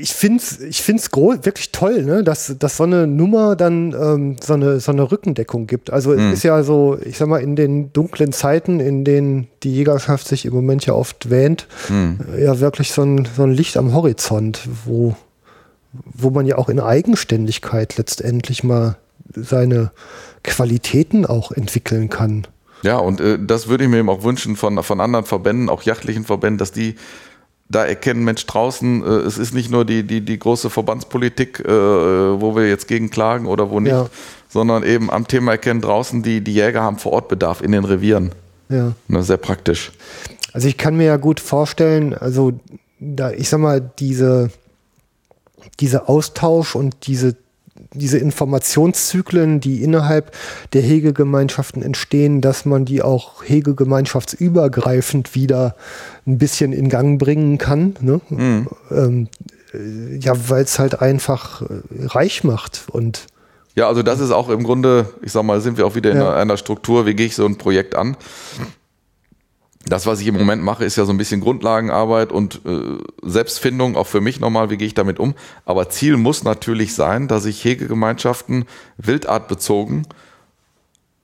ich 0.00 0.14
finde 0.14 0.42
es 0.42 0.58
ich 0.60 0.82
find's 0.82 1.10
wirklich 1.12 1.70
toll, 1.70 2.02
ne? 2.02 2.24
dass, 2.24 2.54
dass 2.58 2.76
so 2.78 2.84
eine 2.84 3.06
Nummer 3.06 3.56
dann 3.56 3.92
ähm, 3.92 4.36
so, 4.42 4.54
eine, 4.54 4.80
so 4.80 4.90
eine 4.90 5.10
Rückendeckung 5.12 5.66
gibt. 5.66 5.92
Also 5.92 6.10
Mhm. 6.12 6.28
es 6.30 6.38
ist 6.38 6.42
ja 6.44 6.62
so, 6.62 6.98
ich 7.04 7.18
sag 7.18 7.28
mal, 7.28 7.38
in 7.42 7.56
den 7.56 7.92
dunklen 7.92 8.32
Zeiten, 8.32 8.80
in 8.80 9.04
denen 9.04 9.48
die 9.62 9.72
Jägerschaft 9.74 10.26
sich 10.26 10.46
im 10.46 10.54
Moment 10.54 10.86
ja 10.86 10.94
oft 10.94 11.28
wähnt, 11.30 11.68
Mhm. 11.88 12.18
ja 12.38 12.58
wirklich 12.60 12.90
so 12.92 13.02
ein, 13.02 13.28
so 13.36 13.42
ein 13.44 13.50
Licht 13.52 13.76
am 13.76 13.92
Horizont, 13.92 14.66
wo, 14.84 15.14
wo 16.04 16.30
man 16.30 16.46
ja 16.46 16.58
auch 16.58 16.68
in 16.68 16.80
Eigenständigkeit 16.80 17.96
letztendlich 17.96 18.64
mal 18.64 18.96
seine 19.34 19.90
Qualitäten 20.42 21.26
auch 21.26 21.52
entwickeln 21.52 22.08
kann. 22.08 22.46
Ja, 22.82 22.98
und 22.98 23.20
äh, 23.20 23.38
das 23.44 23.68
würde 23.68 23.84
ich 23.84 23.90
mir 23.90 23.98
eben 23.98 24.10
auch 24.10 24.22
wünschen 24.22 24.56
von, 24.56 24.82
von 24.82 25.00
anderen 25.00 25.24
Verbänden, 25.24 25.68
auch 25.68 25.82
jachtlichen 25.82 26.24
Verbänden, 26.24 26.58
dass 26.58 26.72
die 26.72 26.94
da 27.68 27.84
erkennen, 27.84 28.22
Mensch, 28.24 28.46
draußen, 28.46 29.02
äh, 29.02 29.06
es 29.08 29.38
ist 29.38 29.54
nicht 29.54 29.70
nur 29.70 29.84
die, 29.84 30.04
die, 30.04 30.20
die 30.20 30.38
große 30.38 30.70
Verbandspolitik, 30.70 31.60
äh, 31.60 31.68
wo 31.68 32.54
wir 32.54 32.68
jetzt 32.68 32.86
gegen 32.86 33.10
klagen 33.10 33.46
oder 33.46 33.70
wo 33.70 33.80
nicht, 33.80 33.92
Ja. 33.92 34.08
sondern 34.48 34.84
eben 34.84 35.10
am 35.10 35.26
Thema 35.26 35.52
erkennen, 35.52 35.80
draußen 35.80 36.22
die, 36.22 36.42
die 36.42 36.54
Jäger 36.54 36.82
haben 36.82 36.98
vor 36.98 37.12
Ort 37.12 37.28
Bedarf 37.28 37.60
in 37.62 37.72
den 37.72 37.84
Revieren. 37.84 38.32
Ja. 38.68 38.92
Ne, 39.08 39.22
sehr 39.22 39.36
praktisch. 39.36 39.92
Also 40.52 40.68
ich 40.68 40.76
kann 40.76 40.96
mir 40.96 41.06
ja 41.06 41.16
gut 41.16 41.40
vorstellen, 41.40 42.14
also 42.14 42.52
da, 43.00 43.30
ich 43.32 43.48
sag 43.48 43.58
mal, 43.60 43.80
diese, 43.98 44.50
diese 45.80 46.08
Austausch 46.08 46.74
und 46.74 47.06
diese, 47.06 47.36
diese 47.92 48.18
Informationszyklen, 48.18 49.60
die 49.60 49.82
innerhalb 49.82 50.32
der 50.72 50.82
Hegegemeinschaften 50.82 51.82
entstehen, 51.82 52.40
dass 52.40 52.64
man 52.64 52.84
die 52.84 53.02
auch 53.02 53.42
hegegemeinschaftsübergreifend 53.44 55.34
wieder 55.34 55.76
ein 56.26 56.38
bisschen 56.38 56.72
in 56.72 56.88
Gang 56.88 57.18
bringen 57.18 57.58
kann. 57.58 57.96
Ne? 58.00 58.20
Ähm, 58.90 59.28
äh, 59.74 60.16
ja, 60.16 60.32
weil 60.48 60.64
es 60.64 60.78
halt 60.78 61.00
einfach 61.00 61.62
äh, 61.62 61.66
reich 62.06 62.44
macht 62.44 62.84
und 62.90 63.26
Ja, 63.74 63.88
also 63.88 64.02
das 64.02 64.20
ist 64.20 64.30
auch 64.30 64.48
im 64.48 64.62
Grunde, 64.62 65.12
ich 65.22 65.32
sag 65.32 65.42
mal, 65.44 65.60
sind 65.60 65.76
wir 65.76 65.86
auch 65.86 65.94
wieder 65.94 66.10
in 66.12 66.16
Ja. 66.18 66.34
einer 66.34 66.56
Struktur, 66.56 67.04
wie 67.06 67.14
gehe 67.14 67.26
ich 67.26 67.34
so 67.34 67.44
ein 67.44 67.56
Projekt 67.58 67.94
an? 67.94 68.16
Das, 69.88 70.06
was 70.06 70.20
ich 70.20 70.26
im 70.26 70.34
Moment 70.36 70.62
mache, 70.62 70.84
ist 70.84 70.96
ja 70.96 71.04
so 71.04 71.12
ein 71.12 71.18
bisschen 71.18 71.40
Grundlagenarbeit 71.40 72.32
und 72.32 72.60
äh, 72.66 72.98
Selbstfindung, 73.22 73.96
auch 73.96 74.06
für 74.06 74.20
mich 74.20 74.40
nochmal, 74.40 74.70
wie 74.70 74.76
gehe 74.76 74.86
ich 74.86 74.94
damit 74.94 75.18
um. 75.18 75.34
Aber 75.64 75.88
Ziel 75.88 76.16
muss 76.16 76.44
natürlich 76.44 76.94
sein, 76.94 77.28
dass 77.28 77.44
ich 77.44 77.64
Hegegemeinschaften 77.64 78.64
wildartbezogen 78.98 80.06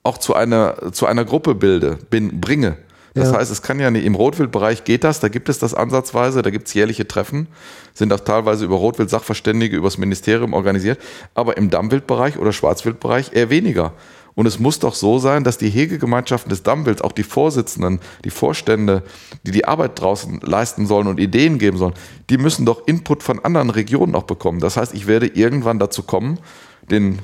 auch 0.03 0.17
zu 0.17 0.33
einer, 0.35 0.91
zu 0.91 1.05
einer 1.05 1.25
Gruppe 1.25 1.55
bilde, 1.55 1.97
bin, 2.09 2.41
bringe. 2.41 2.77
Das 3.13 3.31
Ja. 3.31 3.37
heißt, 3.37 3.51
es 3.51 3.61
kann 3.61 3.79
ja 3.79 3.91
nicht, 3.91 4.05
im 4.05 4.15
Rotwildbereich 4.15 4.83
geht 4.85 5.03
das, 5.03 5.19
da 5.19 5.27
gibt 5.27 5.47
es 5.47 5.59
das 5.59 5.73
ansatzweise, 5.73 6.41
da 6.41 6.49
gibt 6.49 6.67
es 6.67 6.73
jährliche 6.73 7.07
Treffen, 7.07 7.47
sind 7.93 8.11
auch 8.11 8.19
teilweise 8.21 8.65
über 8.65 8.75
Rotwild-Sachverständige, 8.77 9.77
übers 9.77 9.97
Ministerium 9.97 10.53
organisiert, 10.53 10.99
aber 11.35 11.57
im 11.57 11.69
Dammwildbereich 11.69 12.37
oder 12.37 12.51
Schwarzwildbereich 12.51 13.31
eher 13.33 13.49
weniger. 13.49 13.93
Und 14.35 14.45
es 14.45 14.59
muss 14.59 14.79
doch 14.79 14.95
so 14.95 15.19
sein, 15.19 15.43
dass 15.43 15.57
die 15.57 15.69
Hegegemeinschaften 15.69 16.49
des 16.49 16.63
Dammwilds, 16.63 17.01
auch 17.01 17.11
die 17.11 17.23
Vorsitzenden, 17.23 17.99
die 18.25 18.31
Vorstände, 18.31 19.03
die 19.43 19.51
die 19.51 19.65
Arbeit 19.65 19.99
draußen 19.99 20.39
leisten 20.41 20.87
sollen 20.87 21.07
und 21.07 21.19
Ideen 21.19 21.59
geben 21.59 21.77
sollen, 21.77 21.93
die 22.29 22.37
müssen 22.37 22.65
doch 22.65 22.87
Input 22.87 23.21
von 23.21 23.43
anderen 23.43 23.69
Regionen 23.69 24.15
auch 24.15 24.23
bekommen. 24.23 24.59
Das 24.59 24.77
heißt, 24.77 24.93
ich 24.93 25.07
werde 25.07 25.27
irgendwann 25.27 25.79
dazu 25.79 26.03
kommen, 26.03 26.39
den 26.89 27.19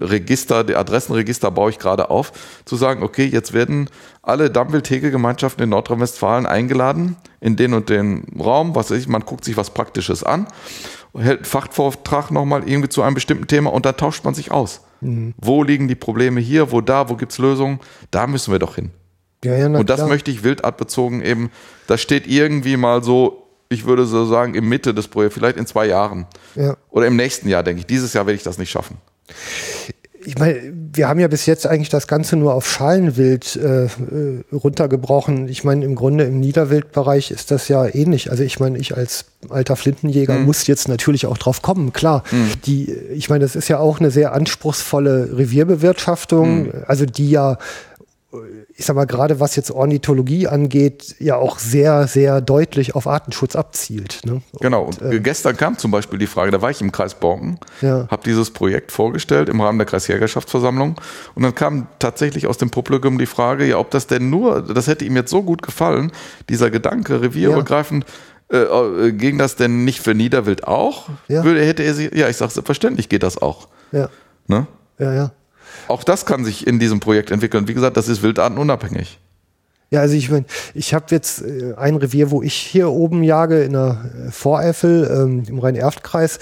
Register, 0.00 0.62
die 0.62 0.74
Adressenregister 0.74 1.50
baue 1.50 1.70
ich 1.70 1.78
gerade 1.78 2.10
auf, 2.10 2.32
zu 2.64 2.76
sagen, 2.76 3.02
okay, 3.02 3.24
jetzt 3.24 3.52
werden 3.52 3.88
alle 4.22 4.50
Dammwild-Hegegemeinschaften 4.50 5.64
in 5.64 5.70
Nordrhein-Westfalen 5.70 6.46
eingeladen 6.46 7.16
in 7.40 7.56
den 7.56 7.72
und 7.72 7.88
den 7.88 8.24
Raum, 8.38 8.74
was 8.74 8.90
weiß 8.90 8.98
ich, 8.98 9.08
man 9.08 9.24
guckt 9.24 9.44
sich 9.44 9.56
was 9.56 9.70
Praktisches 9.70 10.22
an, 10.22 10.48
hält 11.16 11.38
einen 11.38 11.44
Fachvortrag 11.44 12.30
nochmal 12.30 12.68
irgendwie 12.68 12.90
zu 12.90 13.02
einem 13.02 13.14
bestimmten 13.14 13.46
Thema 13.46 13.72
und 13.72 13.86
da 13.86 13.92
tauscht 13.92 14.24
man 14.24 14.34
sich 14.34 14.50
aus. 14.50 14.82
Wo 15.00 15.62
liegen 15.62 15.88
die 15.88 15.94
Probleme 15.94 16.40
hier, 16.40 16.72
wo 16.72 16.80
da, 16.80 17.08
wo 17.08 17.14
gibt's 17.14 17.38
Lösungen? 17.38 17.80
Da 18.10 18.26
müssen 18.26 18.52
wir 18.52 18.58
doch 18.58 18.74
hin. 18.74 18.90
Ja, 19.44 19.56
ja, 19.56 19.66
Und 19.66 19.88
das 19.88 19.98
klar. 19.98 20.08
möchte 20.08 20.30
ich 20.30 20.42
wildartbezogen 20.42 21.22
eben, 21.22 21.50
das 21.86 22.00
steht 22.00 22.26
irgendwie 22.26 22.76
mal 22.76 23.04
so, 23.04 23.46
ich 23.68 23.84
würde 23.86 24.04
so 24.06 24.26
sagen, 24.26 24.54
im 24.54 24.68
Mitte 24.68 24.94
des 24.94 25.06
Projekts, 25.08 25.34
vielleicht 25.34 25.56
in 25.56 25.66
zwei 25.66 25.86
Jahren. 25.86 26.26
Ja. 26.56 26.76
Oder 26.90 27.06
im 27.06 27.16
nächsten 27.16 27.48
Jahr, 27.48 27.62
denke 27.62 27.80
ich. 27.80 27.86
Dieses 27.86 28.12
Jahr 28.14 28.26
werde 28.26 28.36
ich 28.36 28.42
das 28.42 28.58
nicht 28.58 28.70
schaffen. 28.70 28.96
Ich 30.28 30.36
meine, 30.38 30.60
wir 30.92 31.08
haben 31.08 31.18
ja 31.20 31.26
bis 31.26 31.46
jetzt 31.46 31.66
eigentlich 31.66 31.88
das 31.88 32.06
Ganze 32.06 32.36
nur 32.36 32.52
auf 32.52 32.68
Schalenwild 32.68 33.56
äh, 33.56 33.84
äh, 33.86 33.88
runtergebrochen. 34.52 35.48
Ich 35.48 35.64
meine, 35.64 35.86
im 35.86 35.94
Grunde 35.94 36.24
im 36.24 36.38
Niederwildbereich 36.38 37.30
ist 37.30 37.50
das 37.50 37.68
ja 37.68 37.86
ähnlich. 37.86 38.30
Also 38.30 38.42
ich 38.42 38.60
meine, 38.60 38.76
ich 38.76 38.94
als 38.94 39.24
alter 39.48 39.74
Flintenjäger 39.74 40.38
muss 40.38 40.66
jetzt 40.66 40.86
natürlich 40.86 41.24
auch 41.24 41.38
drauf 41.38 41.62
kommen. 41.62 41.94
Klar, 41.94 42.24
die, 42.66 42.92
ich 42.92 43.30
meine, 43.30 43.42
das 43.42 43.56
ist 43.56 43.68
ja 43.68 43.78
auch 43.78 44.00
eine 44.00 44.10
sehr 44.10 44.34
anspruchsvolle 44.34 45.38
Revierbewirtschaftung, 45.38 46.74
also 46.86 47.06
die 47.06 47.30
ja 47.30 47.56
ich 48.76 48.84
sag 48.84 48.94
mal, 48.94 49.06
gerade 49.06 49.40
was 49.40 49.56
jetzt 49.56 49.70
Ornithologie 49.70 50.48
angeht, 50.48 51.16
ja 51.18 51.36
auch 51.36 51.58
sehr, 51.58 52.06
sehr 52.06 52.42
deutlich 52.42 52.94
auf 52.94 53.06
Artenschutz 53.06 53.56
abzielt. 53.56 54.20
Ne? 54.26 54.42
Genau. 54.60 54.84
Und 54.84 55.00
gestern 55.24 55.56
kam 55.56 55.78
zum 55.78 55.90
Beispiel 55.90 56.18
die 56.18 56.26
Frage, 56.26 56.50
da 56.50 56.60
war 56.60 56.70
ich 56.70 56.82
im 56.82 56.92
Kreis 56.92 57.14
Borken, 57.14 57.58
Ja. 57.80 58.06
habe 58.10 58.22
dieses 58.24 58.50
Projekt 58.50 58.92
vorgestellt 58.92 59.48
im 59.48 59.62
Rahmen 59.62 59.78
der 59.78 59.86
Kreisjägerschaftsversammlung 59.86 61.00
und 61.36 61.42
dann 61.42 61.54
kam 61.54 61.86
tatsächlich 61.98 62.46
aus 62.46 62.58
dem 62.58 62.68
Publikum 62.70 63.16
die 63.18 63.24
Frage, 63.26 63.64
ja, 63.64 63.78
ob 63.78 63.90
das 63.92 64.06
denn 64.06 64.28
nur, 64.28 64.60
das 64.62 64.88
hätte 64.88 65.06
ihm 65.06 65.16
jetzt 65.16 65.30
so 65.30 65.42
gut 65.42 65.62
gefallen, 65.62 66.12
dieser 66.50 66.70
Gedanke, 66.70 67.22
revierübergreifend, 67.22 68.04
äh, 68.52 68.58
äh, 68.58 69.12
ging 69.12 69.38
das 69.38 69.56
denn 69.56 69.84
nicht 69.86 70.00
für 70.00 70.14
Niederwild 70.14 70.64
auch? 70.68 71.08
Ja. 71.28 71.44
Würde, 71.44 71.64
hätte 71.64 71.82
er 71.82 71.94
sie, 71.94 72.10
ja, 72.14 72.28
ich 72.28 72.36
sage 72.36 72.52
selbstverständlich 72.52 73.08
geht 73.08 73.22
das 73.22 73.40
auch. 73.40 73.68
Ja, 73.92 74.10
Ne? 74.46 74.66
ja, 74.98 75.14
ja. 75.14 75.30
Auch 75.88 76.04
das 76.04 76.26
kann 76.26 76.44
sich 76.44 76.66
in 76.66 76.78
diesem 76.78 77.00
Projekt 77.00 77.30
entwickeln. 77.30 77.68
Wie 77.68 77.74
gesagt, 77.74 77.96
das 77.96 78.08
ist 78.08 78.22
wildartenunabhängig. 78.22 79.18
Ja, 79.90 80.00
also 80.00 80.14
ich 80.16 80.30
meine, 80.30 80.44
ich 80.74 80.92
habe 80.92 81.06
jetzt 81.10 81.40
äh, 81.40 81.72
ein 81.76 81.96
Revier, 81.96 82.30
wo 82.30 82.42
ich 82.42 82.54
hier 82.54 82.90
oben 82.90 83.22
jage, 83.22 83.62
in 83.62 83.72
der 83.72 84.04
äh, 84.26 84.30
Voreifel, 84.30 85.10
ähm, 85.10 85.44
im 85.48 85.58
Rhein-Erft-Kreis. 85.58 86.38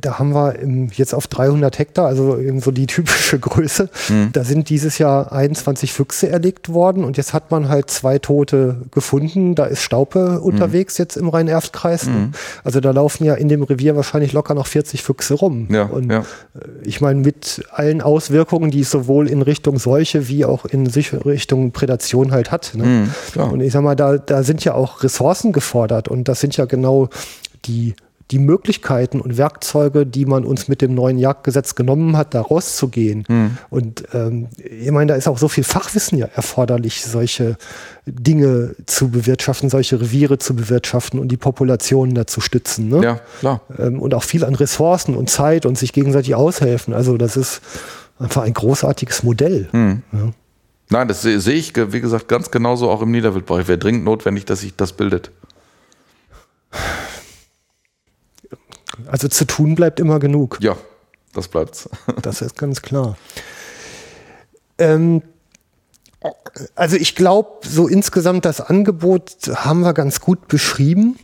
Da 0.00 0.18
haben 0.18 0.34
wir 0.34 0.58
im, 0.58 0.88
jetzt 0.88 1.14
auf 1.14 1.28
300 1.28 1.78
Hektar, 1.78 2.06
also 2.06 2.36
eben 2.38 2.60
so 2.60 2.72
die 2.72 2.86
typische 2.88 3.38
Größe. 3.38 3.90
Da 4.32 4.42
sind 4.42 4.70
dieses 4.70 4.98
Jahr 4.98 5.30
21 5.30 5.92
Füchse 5.92 6.28
erlegt 6.28 6.72
worden 6.72 7.04
und 7.04 7.16
jetzt 7.16 7.32
hat 7.32 7.52
man 7.52 7.68
halt 7.68 7.90
zwei 7.90 8.18
Tote 8.18 8.82
gefunden. 8.90 9.54
Da 9.54 9.66
ist 9.66 9.82
Staupe 9.82 10.40
unterwegs 10.40 10.98
jetzt 10.98 11.16
im 11.16 11.28
Rhein-Erft-Kreis. 11.28 12.08
Also 12.64 12.80
da 12.80 12.90
laufen 12.90 13.24
ja 13.24 13.34
in 13.34 13.48
dem 13.48 13.62
Revier 13.62 13.94
wahrscheinlich 13.94 14.32
locker 14.32 14.54
noch 14.54 14.66
40 14.66 15.02
Füchse 15.02 15.34
rum. 15.34 15.68
Ja, 15.70 15.84
und 15.84 16.10
ja. 16.10 16.24
ich 16.82 17.00
meine, 17.00 17.20
mit 17.20 17.64
allen 17.70 18.02
Auswirkungen, 18.02 18.70
die 18.70 18.80
es 18.80 18.90
sowohl 18.90 19.28
in 19.28 19.42
Richtung 19.42 19.78
Seuche 19.78 20.28
wie 20.28 20.44
auch 20.44 20.64
in 20.64 20.86
Richtung 20.88 21.70
Prädation 21.70 22.32
halt 22.32 22.50
hat. 22.50 22.72
Ne? 22.80 23.08
Mhm, 23.34 23.42
und 23.52 23.60
ich 23.60 23.72
sag 23.72 23.82
mal, 23.82 23.96
da, 23.96 24.18
da 24.18 24.42
sind 24.42 24.64
ja 24.64 24.74
auch 24.74 25.02
Ressourcen 25.02 25.52
gefordert 25.52 26.08
und 26.08 26.28
das 26.28 26.40
sind 26.40 26.56
ja 26.56 26.64
genau 26.64 27.08
die, 27.64 27.94
die 28.30 28.38
Möglichkeiten 28.38 29.20
und 29.20 29.36
Werkzeuge, 29.36 30.06
die 30.06 30.24
man 30.24 30.44
uns 30.44 30.68
mit 30.68 30.82
dem 30.82 30.94
neuen 30.94 31.18
Jagdgesetz 31.18 31.74
genommen 31.74 32.16
hat, 32.16 32.34
da 32.34 32.42
rauszugehen. 32.42 33.24
Mhm. 33.28 33.58
Und 33.70 34.04
ähm, 34.14 34.48
ich 34.58 34.90
meine, 34.90 35.12
da 35.12 35.14
ist 35.16 35.26
auch 35.26 35.38
so 35.38 35.48
viel 35.48 35.64
Fachwissen 35.64 36.16
ja 36.16 36.26
erforderlich, 36.34 37.04
solche 37.04 37.56
Dinge 38.06 38.76
zu 38.86 39.10
bewirtschaften, 39.10 39.68
solche 39.68 40.00
Reviere 40.00 40.38
zu 40.38 40.54
bewirtschaften 40.54 41.18
und 41.18 41.28
die 41.28 41.36
Populationen 41.36 42.14
da 42.14 42.26
zu 42.26 42.40
stützen. 42.40 42.88
Ne? 42.88 43.02
Ja, 43.02 43.20
klar. 43.40 43.62
ähm, 43.78 44.00
und 44.00 44.14
auch 44.14 44.24
viel 44.24 44.44
an 44.44 44.54
Ressourcen 44.54 45.16
und 45.16 45.28
Zeit 45.28 45.66
und 45.66 45.76
sich 45.76 45.92
gegenseitig 45.92 46.34
aushelfen. 46.36 46.94
Also 46.94 47.16
das 47.16 47.36
ist 47.36 47.60
einfach 48.18 48.42
ein 48.42 48.54
großartiges 48.54 49.24
Modell. 49.24 49.68
Hm. 49.72 50.02
Ja. 50.12 50.32
Nein, 50.90 51.06
das 51.06 51.22
sehe 51.22 51.40
sehe 51.40 51.54
ich, 51.54 51.74
wie 51.76 52.00
gesagt, 52.00 52.28
ganz 52.28 52.50
genauso 52.50 52.90
auch 52.90 53.00
im 53.00 53.12
Niederwildbereich. 53.12 53.68
Wäre 53.68 53.78
dringend 53.78 54.04
notwendig, 54.04 54.44
dass 54.44 54.60
sich 54.60 54.74
das 54.76 54.92
bildet. 54.92 55.30
Also 59.06 59.28
zu 59.28 59.44
tun 59.44 59.76
bleibt 59.76 60.00
immer 60.00 60.18
genug. 60.18 60.58
Ja, 60.60 60.76
das 61.32 61.48
bleibt's. 61.48 61.88
Das 62.22 62.42
ist 62.42 62.58
ganz 62.58 62.82
klar. 62.82 63.16
Ähm, 64.78 65.22
also 66.74 66.96
ich 66.96 67.14
glaube, 67.14 67.66
so 67.66 67.86
insgesamt 67.86 68.44
das 68.44 68.60
Angebot 68.60 69.36
haben 69.54 69.80
wir 69.80 69.94
ganz 69.94 70.20
gut 70.20 70.48
beschrieben. 70.48 71.18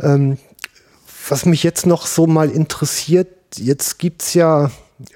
Ähm, 0.00 0.38
was 1.28 1.46
mich 1.46 1.62
jetzt 1.62 1.86
noch 1.86 2.06
so 2.06 2.26
mal 2.26 2.50
interessiert, 2.50 3.28
jetzt 3.56 3.98
gibt's 3.98 4.34
ja, 4.34 4.70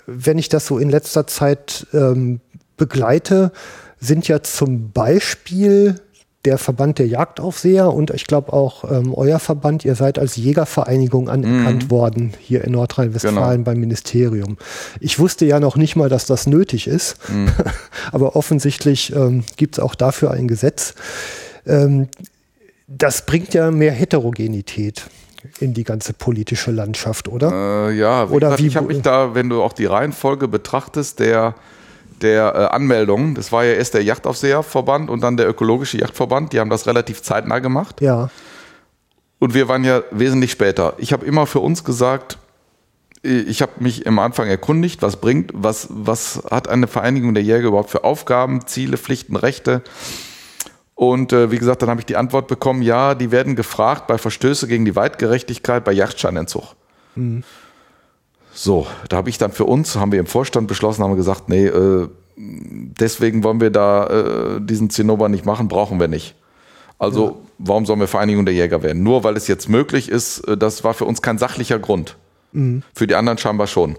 wenn 0.07 0.39
ich 0.39 0.49
das 0.49 0.67
so 0.67 0.79
in 0.79 0.91
letzter 0.91 1.27
Zeit 1.27 1.87
ähm, 1.93 2.41
begleite, 2.87 3.53
sind 4.01 4.27
ja 4.27 4.43
zum 4.43 4.91
Beispiel 4.91 6.01
der 6.45 6.59
Verband 6.59 6.99
der 6.99 7.07
Jagdaufseher 7.07 7.93
und 7.93 8.11
ich 8.11 8.27
glaube 8.27 8.53
auch 8.53 8.91
ähm, 8.91 9.15
euer 9.15 9.39
Verband, 9.39 9.85
ihr 9.85 9.95
seid 9.95 10.19
als 10.19 10.35
Jägervereinigung 10.35 11.29
anerkannt 11.29 11.89
worden 11.89 12.33
hier 12.41 12.65
in 12.65 12.73
Nordrhein-Westfalen 12.73 13.59
Genau. 13.59 13.65
beim 13.65 13.79
Ministerium. 13.79 14.59
Ich 14.99 15.21
wusste 15.21 15.45
ja 15.47 15.61
noch 15.61 15.77
nicht 15.77 15.95
mal, 15.95 16.09
dass 16.09 16.27
das 16.27 16.49
nötig 16.49 16.89
ist, 16.89 17.17
aber 18.13 18.35
offensichtlich 18.35 19.15
ähm, 19.15 19.45
gibt 19.57 19.77
es 19.79 19.85
auch 19.85 19.95
dafür 19.95 20.33
ein 20.33 20.49
Gesetz. 20.49 20.95
Ähm, 21.65 22.09
das 22.89 23.25
bringt 23.25 23.55
ja 23.55 23.71
mehr 23.71 23.93
Heterogenität 23.93 25.05
in 25.61 25.75
die 25.75 25.85
ganze 25.85 26.13
politische 26.13 26.73
Landschaft, 26.73 27.29
oder? 27.29 27.89
Äh, 27.89 27.97
ja, 27.97 28.25
Oder 28.25 28.49
gesagt, 28.49 28.63
wie- 28.63 28.67
ich 28.67 28.77
habe 28.77 28.89
mich 28.89 29.03
da, 29.03 29.35
wenn 29.37 29.49
du 29.49 29.63
auch 29.63 29.73
die 29.75 29.87
Reihenfolge 29.87 30.49
betrachtest, 30.49 31.21
der, 31.21 31.55
der 32.23 32.55
äh, 32.55 32.75
Anmeldung, 32.75 33.35
das 33.35 33.53
war 33.53 33.65
ja 33.65 33.73
erst 33.73 33.95
der 33.95 34.03
Jachtaufseherverband 34.03 35.11
und 35.11 35.21
dann 35.23 35.37
der 35.37 35.49
ökologische 35.49 35.99
Jagdverband, 35.99 36.53
die 36.53 36.61
haben 36.61 36.71
das 36.71 36.87
relativ 36.87 37.23
zeitnah 37.23 37.59
gemacht. 37.59 38.01
Ja, 38.01 38.31
Und 39.39 39.55
wir 39.55 39.67
waren 39.67 39.83
ja 39.83 40.03
wesentlich 40.13 40.53
später. 40.53 40.95
Ich 40.99 41.13
habe 41.13 41.27
immer 41.27 41.47
für 41.47 41.59
uns 41.59 41.83
gesagt, 41.83 42.39
ich 43.25 43.61
habe 43.61 43.73
mich 43.81 44.07
am 44.07 44.19
Anfang 44.19 44.49
erkundigt, 44.49 45.03
was 45.03 45.17
bringt, 45.17 45.51
was, 45.53 45.89
was 45.91 46.43
hat 46.51 46.69
eine 46.69 46.87
Vereinigung 46.87 47.35
der 47.35 47.43
Jäger 47.43 47.69
überhaupt 47.69 47.91
für 47.91 48.05
Aufgaben, 48.05 48.67
Ziele, 48.67 48.97
Pflichten, 48.97 49.37
Rechte. 49.37 49.83
Und 50.95 51.33
äh, 51.33 51.51
wie 51.51 51.59
gesagt, 51.59 51.83
dann 51.83 51.91
habe 51.91 52.01
ich 52.01 52.07
die 52.07 52.17
Antwort 52.17 52.47
bekommen, 52.47 52.83
ja, 52.83 53.17
die 53.17 53.33
werden 53.33 53.57
gefragt 53.57 54.07
bei 54.07 54.19
Verstöße 54.19 54.69
gegen 54.69 54.85
die 54.85 54.95
Weitgerechtigkeit 54.95 55.83
bei 55.85 55.93
Yachtscheinentzug. 55.93 56.77
So, 58.55 58.87
da 59.09 59.17
habe 59.17 59.31
ich 59.31 59.39
dann 59.39 59.53
für 59.53 59.65
uns, 59.65 59.97
haben 59.97 60.13
wir 60.13 60.21
im 60.21 60.27
Vorstand 60.27 60.69
beschlossen, 60.69 61.03
haben 61.03 61.13
wir 61.13 61.17
gesagt, 61.17 61.49
nee, 61.49 61.67
äh, 61.67 62.09
deswegen 62.37 63.45
wollen 63.45 63.61
wir 63.61 63.71
da 63.71 64.07
äh, 64.07 64.61
diesen 64.61 64.91
Zinnober 64.91 65.29
nicht 65.29 65.47
machen, 65.47 65.69
brauchen 65.69 65.99
wir 65.99 66.09
nicht. 66.09 66.35
Also 66.99 67.43
warum 67.59 67.85
sollen 67.85 68.01
wir 68.01 68.07
Vereinigung 68.07 68.45
der 68.45 68.55
Jäger 68.55 68.83
werden? 68.83 69.03
Nur 69.03 69.25
weil 69.25 69.37
es 69.37 69.49
jetzt 69.49 69.69
möglich 69.69 70.09
ist, 70.09 70.41
äh, 70.41 70.57
das 70.57 70.85
war 70.85 70.95
für 70.95 71.05
uns 71.05 71.23
kein 71.23 71.39
sachlicher 71.39 71.79
Grund. 71.79 72.17
Für 72.95 73.07
die 73.07 73.15
anderen 73.15 73.39
scheinbar 73.39 73.67
schon. 73.67 73.99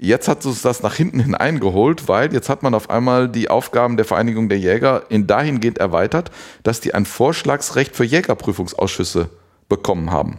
Jetzt 0.00 0.28
hat 0.28 0.46
uns 0.46 0.62
das 0.62 0.82
nach 0.82 0.94
hinten 0.94 1.20
hin 1.20 1.34
eingeholt, 1.34 2.06
weil 2.06 2.32
jetzt 2.32 2.48
hat 2.48 2.62
man 2.62 2.74
auf 2.74 2.88
einmal 2.88 3.28
die 3.28 3.50
Aufgaben 3.50 3.96
der 3.96 4.04
Vereinigung 4.04 4.48
der 4.48 4.58
Jäger 4.58 5.02
in 5.08 5.26
dahingehend 5.26 5.78
erweitert, 5.78 6.30
dass 6.62 6.80
die 6.80 6.94
ein 6.94 7.04
Vorschlagsrecht 7.04 7.96
für 7.96 8.04
Jägerprüfungsausschüsse 8.04 9.28
bekommen 9.68 10.12
haben. 10.12 10.38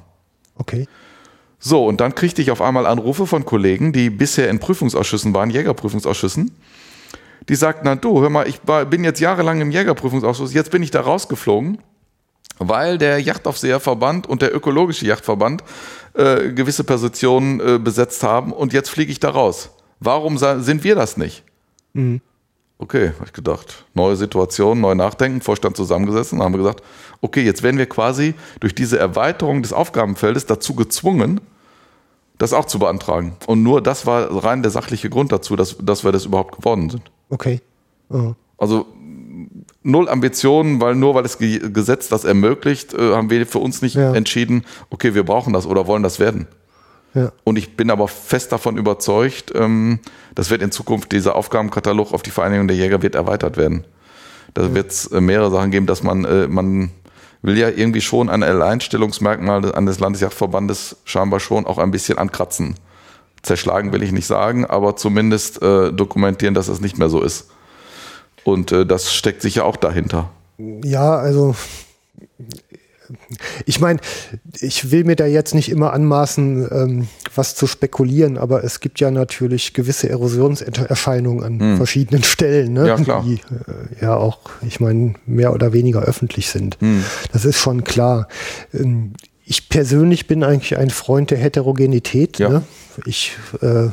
okay. 0.57 0.87
So, 1.59 1.85
und 1.85 1.99
dann 1.99 2.15
kriegte 2.15 2.41
ich 2.41 2.51
auf 2.51 2.61
einmal 2.61 2.85
Anrufe 2.85 3.27
von 3.27 3.45
Kollegen, 3.45 3.91
die 3.91 4.09
bisher 4.09 4.49
in 4.49 4.59
Prüfungsausschüssen 4.59 5.33
waren, 5.33 5.49
Jägerprüfungsausschüssen, 5.49 6.51
die 7.49 7.55
sagt, 7.55 7.81
na 7.83 7.95
du, 7.95 8.21
hör 8.21 8.29
mal, 8.29 8.47
ich 8.47 8.61
war, 8.65 8.85
bin 8.85 9.03
jetzt 9.03 9.19
jahrelang 9.19 9.59
im 9.59 9.71
Jägerprüfungsausschuss, 9.71 10.53
jetzt 10.53 10.71
bin 10.71 10.83
ich 10.83 10.91
da 10.91 11.01
rausgeflogen, 11.01 11.79
weil 12.59 12.97
der 12.97 13.19
Yachtaufseherverband 13.19 14.27
und 14.27 14.41
der 14.41 14.55
ökologische 14.55 15.05
Yachtverband 15.05 15.63
äh, 16.13 16.53
gewisse 16.53 16.83
Positionen 16.83 17.59
äh, 17.59 17.79
besetzt 17.79 18.23
haben 18.23 18.53
und 18.53 18.71
jetzt 18.71 18.89
fliege 18.89 19.11
ich 19.11 19.19
da 19.19 19.29
raus. 19.29 19.71
Warum 19.99 20.37
sind 20.37 20.83
wir 20.85 20.95
das 20.95 21.17
nicht? 21.17 21.43
Okay, 22.77 23.11
habe 23.15 23.25
ich 23.25 23.33
gedacht. 23.33 23.85
Neue 23.93 24.15
Situation, 24.15 24.79
neu 24.79 24.95
nachdenken, 24.95 25.41
Vorstand 25.41 25.75
zusammengesessen, 25.75 26.41
haben 26.41 26.53
wir 26.53 26.59
gesagt, 26.59 26.81
okay, 27.21 27.43
jetzt 27.43 27.63
werden 27.63 27.77
wir 27.77 27.87
quasi 27.87 28.33
durch 28.59 28.73
diese 28.75 28.97
Erweiterung 28.99 29.61
des 29.61 29.73
Aufgabenfeldes 29.73 30.45
dazu 30.45 30.75
gezwungen, 30.75 31.41
das 32.37 32.53
auch 32.53 32.65
zu 32.65 32.79
beantragen. 32.79 33.35
Und 33.47 33.63
nur 33.63 33.81
das 33.81 34.05
war 34.05 34.43
rein 34.43 34.61
der 34.61 34.71
sachliche 34.71 35.09
Grund 35.09 35.31
dazu, 35.31 35.55
dass, 35.55 35.75
dass 35.81 36.03
wir 36.03 36.11
das 36.11 36.25
überhaupt 36.25 36.55
geworden 36.55 36.89
sind. 36.89 37.11
Okay. 37.29 37.61
Oh. 38.09 38.33
Also 38.57 38.87
null 39.83 40.09
Ambitionen, 40.09 40.81
weil 40.81 40.95
nur 40.95 41.15
weil 41.15 41.23
das 41.23 41.37
Ge 41.37 41.59
Gesetz 41.71 42.07
das 42.07 42.23
ermöglicht, 42.23 42.93
äh, 42.93 43.13
haben 43.13 43.29
wir 43.29 43.45
für 43.45 43.59
uns 43.59 43.81
nicht 43.81 43.95
Ja. 43.95 44.13
entschieden, 44.13 44.65
okay, 44.89 45.13
wir 45.13 45.23
brauchen 45.23 45.53
das 45.53 45.65
oder 45.65 45.87
wollen 45.87 46.03
das 46.03 46.19
werden. 46.19 46.47
Ja. 47.13 47.31
Und 47.43 47.57
ich 47.57 47.75
bin 47.75 47.89
aber 47.89 48.07
fest 48.07 48.51
davon 48.51 48.77
überzeugt, 48.77 49.51
ähm, 49.55 49.99
das 50.35 50.49
wird 50.49 50.61
in 50.61 50.71
Zukunft, 50.71 51.11
dieser 51.11 51.35
Aufgabenkatalog 51.35 52.13
auf 52.13 52.21
die 52.21 52.29
Vereinigung 52.29 52.67
der 52.67 52.77
Jäger 52.77 53.01
wird 53.01 53.15
erweitert 53.15 53.57
werden. 53.57 53.83
Da 54.53 54.73
wird 54.73 54.91
es 54.91 55.07
äh, 55.07 55.19
mehrere 55.21 55.51
Sachen 55.51 55.71
geben, 55.71 55.85
dass 55.87 56.03
man, 56.03 56.25
äh, 56.25 56.47
man 56.47 56.91
will 57.41 57.57
ja 57.57 57.69
irgendwie 57.69 58.01
schon 58.01 58.29
ein 58.29 58.43
Alleinstellungsmerkmal 58.43 59.61
des 59.61 59.99
Landesjagdverbandes 59.99 60.97
scheinbar 61.05 61.39
schon 61.39 61.65
auch 61.65 61.77
ein 61.77 61.91
bisschen 61.91 62.17
ankratzen. 62.17 62.75
Zerschlagen 63.41 63.93
will 63.93 64.03
ich 64.03 64.11
nicht 64.11 64.27
sagen, 64.27 64.65
aber 64.65 64.95
zumindest 64.97 65.61
äh, 65.61 65.93
dokumentieren, 65.93 66.53
dass 66.53 66.67
es 66.67 66.81
nicht 66.81 66.97
mehr 66.97 67.09
so 67.09 67.21
ist. 67.21 67.49
Und 68.43 68.71
äh, 68.71 68.85
das 68.85 69.13
steckt 69.13 69.41
sicher 69.41 69.65
auch 69.65 69.77
dahinter. 69.77 70.29
Ja, 70.57 71.15
also 71.15 71.55
ich 73.65 73.79
meine, 73.79 73.99
ich 74.59 74.91
will 74.91 75.03
mir 75.03 75.15
da 75.15 75.25
jetzt 75.25 75.55
nicht 75.55 75.69
immer 75.69 75.93
anmaßen, 75.93 76.67
ähm, 76.71 77.07
was 77.35 77.55
zu 77.55 77.67
spekulieren, 77.67 78.37
aber 78.37 78.63
es 78.63 78.79
gibt 78.79 78.99
ja 78.99 79.11
natürlich 79.11 79.73
gewisse 79.73 80.09
Erosionserscheinungen 80.09 81.43
an 81.43 81.77
verschiedenen 81.77 82.23
Stellen, 82.23 82.73
ne? 82.73 82.97
Hm. 82.97 83.05
Ja, 83.05 83.21
die 83.21 83.33
äh, 83.35 84.01
ja 84.01 84.15
auch, 84.15 84.39
ich 84.61 84.79
meine, 84.79 85.13
mehr 85.25 85.53
oder 85.53 85.73
weniger 85.73 86.01
öffentlich 86.01 86.49
sind. 86.49 86.77
Hm. 86.79 87.03
Das 87.31 87.45
ist 87.45 87.57
schon 87.57 87.83
klar. 87.83 88.27
Ähm, 88.73 89.13
ich 89.45 89.69
persönlich 89.69 90.27
bin 90.27 90.43
eigentlich 90.43 90.77
ein 90.77 90.91
Freund 90.91 91.31
der 91.31 91.39
Heterogenität. 91.39 92.37
Ja. 92.37 92.49
Ne? 92.49 92.63
Ich 93.05 93.35
äh, 93.61 93.87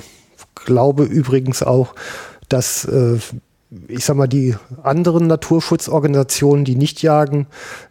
glaube 0.54 1.04
übrigens 1.04 1.62
auch, 1.62 1.94
dass 2.48 2.84
äh, 2.84 3.18
ich 3.88 4.04
sag 4.04 4.16
mal, 4.16 4.28
die 4.28 4.54
anderen 4.82 5.26
Naturschutzorganisationen, 5.26 6.64
die 6.64 6.76
nicht 6.76 7.02
jagen, 7.02 7.46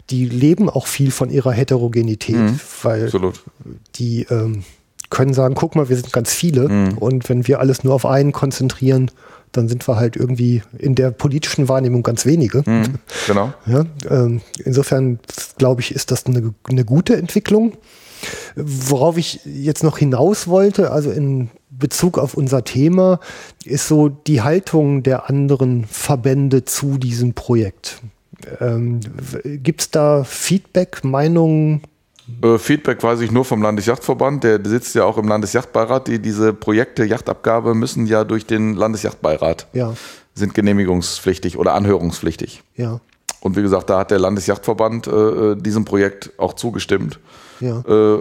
die 0.09 0.25
leben 0.25 0.69
auch 0.69 0.87
viel 0.87 1.11
von 1.11 1.29
ihrer 1.29 1.51
Heterogenität, 1.51 2.53
weil 2.81 3.05
Absolut. 3.05 3.43
die 3.95 4.25
ähm, 4.29 4.63
können 5.09 5.33
sagen, 5.33 5.55
guck 5.55 5.75
mal, 5.75 5.89
wir 5.89 5.95
sind 5.95 6.13
ganz 6.13 6.33
viele 6.33 6.95
und 6.99 7.29
wenn 7.29 7.47
wir 7.47 7.59
alles 7.59 7.83
nur 7.83 7.93
auf 7.93 8.05
einen 8.05 8.31
konzentrieren, 8.31 9.11
dann 9.51 9.67
sind 9.67 9.87
wir 9.87 9.95
halt 9.95 10.15
irgendwie 10.15 10.61
in 10.77 10.95
der 10.95 11.11
politischen 11.11 11.67
Wahrnehmung 11.69 12.03
ganz 12.03 12.25
wenige. 12.25 12.63
Mhm. 12.65 12.95
Genau. 13.27 13.53
Ja, 13.65 13.85
ähm, 14.09 14.41
insofern 14.63 15.19
glaube 15.57 15.81
ich, 15.81 15.93
ist 15.93 16.11
das 16.11 16.25
eine, 16.25 16.53
eine 16.67 16.85
gute 16.85 17.15
Entwicklung. 17.15 17.73
Worauf 18.55 19.17
ich 19.17 19.41
jetzt 19.45 19.83
noch 19.83 19.97
hinaus 19.97 20.47
wollte, 20.47 20.91
also 20.91 21.11
in 21.11 21.49
Bezug 21.77 22.17
auf 22.17 22.33
unser 22.35 22.63
Thema, 22.63 23.19
ist 23.63 23.87
so 23.87 24.09
die 24.09 24.41
Haltung 24.41 25.03
der 25.03 25.29
anderen 25.29 25.85
Verbände 25.85 26.65
zu 26.65 26.97
diesem 26.97 27.33
Projekt. 27.33 28.01
Ähm, 28.59 28.99
Gibt 29.43 29.81
es 29.81 29.91
da 29.91 30.23
Feedback, 30.23 31.03
Meinungen? 31.03 31.81
Äh, 32.41 32.57
Feedback 32.57 33.01
weiß 33.03 33.21
ich 33.21 33.31
nur 33.31 33.45
vom 33.45 33.61
Landesjachtverband, 33.61 34.43
der 34.43 34.59
sitzt 34.65 34.95
ja 34.95 35.03
auch 35.05 35.17
im 35.17 35.27
Landesjachtbeirat. 35.27 36.07
Die, 36.07 36.19
diese 36.19 36.53
Projekte 36.53 37.05
Yachtabgabe 37.05 37.75
müssen 37.75 38.07
ja 38.07 38.23
durch 38.23 38.45
den 38.45 38.73
Landesjachtbeirat, 38.75 39.67
Ja, 39.73 39.93
sind 40.33 40.53
genehmigungspflichtig 40.53 41.57
oder 41.57 41.73
anhörungspflichtig. 41.75 42.63
ja, 42.75 42.99
Und 43.39 43.55
wie 43.55 43.61
gesagt, 43.61 43.89
da 43.89 43.99
hat 43.99 44.11
der 44.11 44.19
Landesjachtverband 44.19 45.07
äh, 45.07 45.55
diesem 45.55 45.85
Projekt 45.85 46.31
auch 46.37 46.53
zugestimmt, 46.53 47.19
ja, 47.59 47.79
äh, 47.79 48.19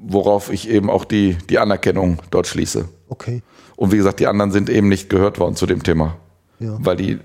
worauf 0.00 0.50
ich 0.50 0.68
eben 0.68 0.90
auch 0.90 1.04
die, 1.04 1.36
die 1.50 1.58
Anerkennung 1.58 2.18
dort 2.30 2.46
schließe. 2.46 2.88
okay. 3.08 3.42
Und 3.76 3.92
wie 3.92 3.96
gesagt, 3.96 4.18
die 4.18 4.26
anderen 4.26 4.50
sind 4.50 4.68
eben 4.70 4.88
nicht 4.88 5.08
gehört 5.08 5.38
worden 5.38 5.54
zu 5.54 5.64
dem 5.66 5.84
Thema, 5.84 6.16
Ja. 6.58 6.76
weil 6.80 6.96
die 6.96 7.18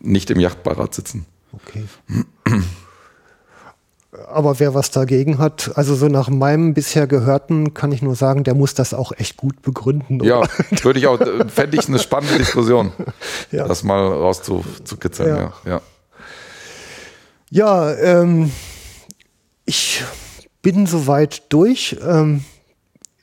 nicht 0.00 0.28
im 0.30 0.40
Yachtbeirat 0.40 0.92
sitzen. 0.94 1.24
Okay. 1.52 1.84
Aber 4.28 4.58
wer 4.58 4.74
was 4.74 4.90
dagegen 4.90 5.38
hat, 5.38 5.70
also 5.76 5.94
so 5.94 6.08
nach 6.08 6.28
meinem 6.28 6.74
bisher 6.74 7.06
Gehörten, 7.06 7.74
kann 7.74 7.92
ich 7.92 8.02
nur 8.02 8.16
sagen, 8.16 8.42
der 8.42 8.54
muss 8.54 8.74
das 8.74 8.92
auch 8.92 9.12
echt 9.16 9.36
gut 9.36 9.62
begründen. 9.62 10.22
Ja, 10.24 10.42
würde 10.82 10.98
ich 10.98 11.06
auch, 11.06 11.18
fände 11.48 11.76
ich 11.78 11.86
eine 11.86 12.00
spannende 12.00 12.38
Diskussion, 12.38 12.92
Ja. 13.52 13.68
das 13.68 13.84
mal 13.84 14.04
rauszukitzeln. 14.04 15.28
Ja. 15.28 15.52
Ja. 15.64 15.70
Ja. 15.70 15.80
Ja, 17.52 17.94
ähm, 17.94 18.50
ich 19.64 20.02
bin 20.62 20.86
soweit 20.86 21.52
durch. 21.52 21.96
Ähm, 22.06 22.44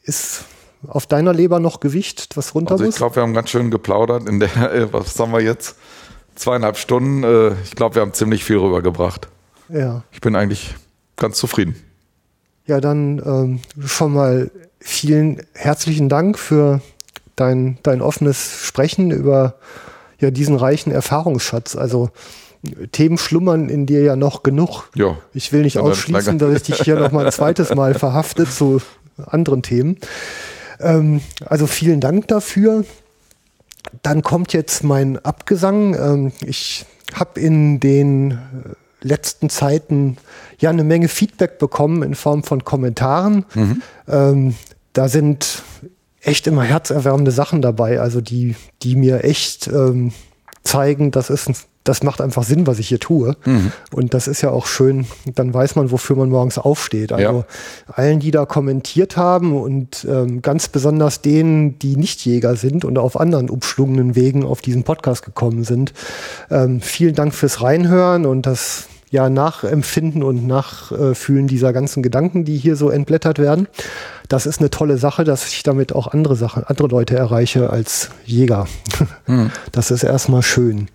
ist 0.04 0.46
auf 0.88 1.06
deiner 1.06 1.34
Leber 1.34 1.60
noch 1.60 1.80
Gewicht, 1.80 2.38
was 2.38 2.56
runter 2.56 2.72
Also 2.74 2.84
ich 2.84 2.90
muss? 2.90 2.96
glaube, 2.98 3.16
wir 3.18 3.24
haben 3.24 3.34
ganz 3.34 3.50
schön 3.50 3.72
geplaudert 3.72 4.28
in 4.30 4.40
der, 4.40 4.56
äh, 4.74 4.94
was 4.94 5.20
haben 5.20 5.32
wir 5.32 5.42
jetzt? 5.42 5.76
Zweieinhalb 6.36 6.78
Stunden. 6.78 7.24
Äh, 7.24 7.54
Ich 7.64 7.72
glaube, 7.76 7.96
wir 7.96 8.02
haben 8.02 8.14
ziemlich 8.14 8.44
viel 8.44 8.58
rübergebracht. 8.58 9.28
Ja. 9.70 10.04
Ich 10.12 10.22
bin 10.22 10.36
eigentlich 10.36 10.76
ganz 11.18 11.38
zufrieden. 11.38 11.76
Ja, 12.68 12.80
dann 12.80 13.22
ähm, 13.26 13.60
schon 13.86 14.14
mal 14.14 14.52
vielen 14.80 15.42
herzlichen 15.54 16.10
Dank 16.10 16.38
für 16.38 16.82
dein, 17.36 17.80
dein 17.84 18.02
offenes 18.02 18.62
Sprechen 18.66 19.12
über 19.12 19.56
ja, 20.20 20.32
diesen 20.32 20.56
reichen 20.56 20.92
Erfahrungsschatz. 20.92 21.76
Also 21.76 22.10
Themen 22.92 23.18
schlummern 23.18 23.70
in 23.70 23.86
dir 23.86 24.02
ja 24.02 24.16
noch 24.16 24.44
genug. 24.44 24.90
Ja. 24.96 25.18
Ich 25.34 25.52
will 25.52 25.64
nicht 25.64 25.78
ausschließen, 25.78 26.38
dass 26.38 26.56
ich 26.56 26.64
dich 26.64 26.82
hier 26.82 27.00
noch 27.00 27.12
mal 27.12 27.26
ein 27.26 27.32
zweites 27.32 27.74
Mal 27.74 27.94
verhafte 27.94 28.50
zu 28.50 28.82
anderen 29.26 29.62
Themen. 29.62 29.98
Ähm, 30.80 31.22
also 31.46 31.68
vielen 31.68 32.00
Dank 32.00 32.28
dafür. 32.28 32.86
Dann 34.04 34.22
kommt 34.22 34.54
jetzt 34.54 34.84
mein 34.84 35.18
Abgesang. 35.18 35.96
Ähm, 35.96 36.32
ich 36.46 36.86
habe 37.14 37.40
in 37.40 37.80
den 37.80 38.32
äh, 38.32 38.36
letzten 39.02 39.50
Zeiten 39.50 40.18
ja 40.60 40.70
eine 40.70 40.84
Menge 40.84 41.08
Feedback 41.08 41.60
bekommen 41.60 42.04
in 42.04 42.16
Form 42.16 42.44
von 42.44 42.64
Kommentaren. 42.64 43.46
Ähm, 44.08 44.56
da 44.94 45.08
sind 45.08 45.64
echt 46.22 46.48
immer 46.48 46.64
herzerwärmende 46.64 47.32
Sachen 47.32 47.62
dabei, 47.62 48.02
also 48.02 48.22
die, 48.22 48.56
die 48.82 48.96
mir 48.96 49.24
echt 49.24 49.68
ähm, 49.68 50.12
zeigen, 50.64 51.12
das 51.12 51.30
ist 51.30 51.50
ein, 51.50 51.56
das 51.88 52.04
macht 52.04 52.22
einfach 52.22 52.44
Sinn, 52.44 52.68
was 52.68 52.80
ich 52.80 52.88
hier 52.90 53.00
tue. 53.00 53.36
Und 53.94 54.14
das 54.14 54.28
ist 54.28 54.42
ja 54.42 54.50
auch 54.50 54.66
schön, 54.68 55.06
dann 55.36 55.54
weiß 55.54 55.76
man, 55.76 55.92
wofür 55.92 56.16
man 56.16 56.30
morgens 56.30 56.58
aufsteht. 56.58 57.12
Also 57.12 57.40
Ja. 57.40 57.46
allen, 57.94 58.20
die 58.20 58.32
da 58.32 58.46
kommentiert 58.46 59.18
haben 59.18 59.56
und 59.60 60.06
ähm, 60.10 60.42
ganz 60.42 60.68
besonders 60.68 61.22
denen, 61.22 61.80
die 61.80 61.96
nicht 61.96 62.26
Jäger 62.26 62.56
sind 62.56 62.86
und 62.86 62.98
auf 62.98 63.20
anderen 63.20 63.50
umschlungenen 63.50 64.16
Wegen 64.16 64.44
auf 64.44 64.62
diesen 64.62 64.84
Podcast 64.84 65.24
gekommen 65.24 65.64
sind. 65.64 65.94
Ähm, 66.52 66.82
vielen 66.82 67.16
Dank 67.16 67.34
fürs 67.34 67.62
Reinhören 67.62 68.26
und 68.26 68.46
das 68.46 68.88
ja, 69.10 69.30
Nachempfinden 69.30 70.22
und 70.22 70.46
Nachfühlen 70.48 71.48
dieser 71.48 71.72
ganzen 71.72 72.04
Gedanken, 72.04 72.44
die 72.44 72.58
hier 72.58 72.76
so 72.76 72.90
entblättert 72.90 73.40
werden. 73.40 73.68
Das 74.28 74.46
ist 74.46 74.60
eine 74.60 74.70
tolle 74.70 74.98
Sache, 74.98 75.24
dass 75.24 75.48
ich 75.48 75.64
damit 75.64 75.94
auch 75.96 76.08
andere 76.08 76.36
Sachen, 76.36 76.66
andere 76.66 76.90
Leute 76.90 77.16
erreiche 77.16 77.70
als 77.70 78.10
Jäger. 78.26 78.68
Das 79.72 79.92
ist 79.92 80.04
erstmal 80.04 80.42
schön. 80.44 80.90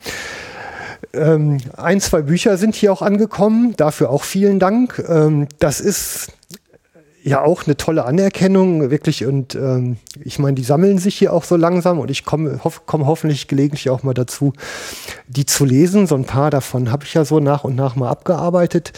Ähm, 1.15 1.58
ein, 1.76 2.00
zwei 2.00 2.23
Bücher 2.23 2.57
sind 2.57 2.74
hier 2.74 2.92
auch 2.92 3.02
angekommen. 3.02 3.74
Dafür 3.76 4.10
auch 4.10 4.24
vielen 4.24 4.58
Dank. 4.58 5.02
Ähm, 5.08 5.47
das 5.58 5.81
ist 5.81 6.32
ja 7.23 7.42
auch 7.42 7.66
eine 7.66 7.76
tolle 7.76 8.05
Anerkennung, 8.05 8.91
wirklich. 8.91 9.24
Und 9.26 9.55
ähm, 9.55 9.99
ich 10.24 10.39
meine, 10.39 10.55
die 10.55 10.65
sammeln 10.65 10.99
sich 10.99 11.16
hier 11.16 11.32
auch 11.32 11.44
so 11.44 11.57
langsam 11.57 11.99
und 11.99 12.10
ich 12.10 12.24
komme 12.24 12.65
hoff, 12.65 12.82
komm 12.86 13.07
hoffentlich 13.07 13.49
gelegentlich 13.49 13.91
auch 13.91 14.02
mal 14.02 14.15
dazu, 14.15 14.52
die 15.28 15.47
zu 15.47 15.65
lesen. 15.65 16.07
So 16.07 16.16
ein 16.16 16.24
paar 16.24 16.50
davon 16.50 16.91
habe 16.91 17.05
ich 17.05 17.15
ja 17.15 17.24
so 17.24 17.41
nach 17.41 17.65
und 17.65 17.76
nach 17.76 17.94
mal 17.94 18.10
abgearbeitet. 18.10 18.92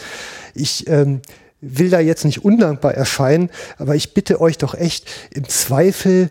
Ich 0.53 0.87
ähm, 0.87 1.21
will 1.61 1.89
da 1.89 1.99
jetzt 1.99 2.25
nicht 2.25 2.43
undankbar 2.43 2.95
erscheinen, 2.95 3.49
aber 3.77 3.95
ich 3.95 4.13
bitte 4.13 4.41
euch 4.41 4.57
doch 4.57 4.73
echt 4.73 5.09
im 5.31 5.47
Zweifel 5.47 6.29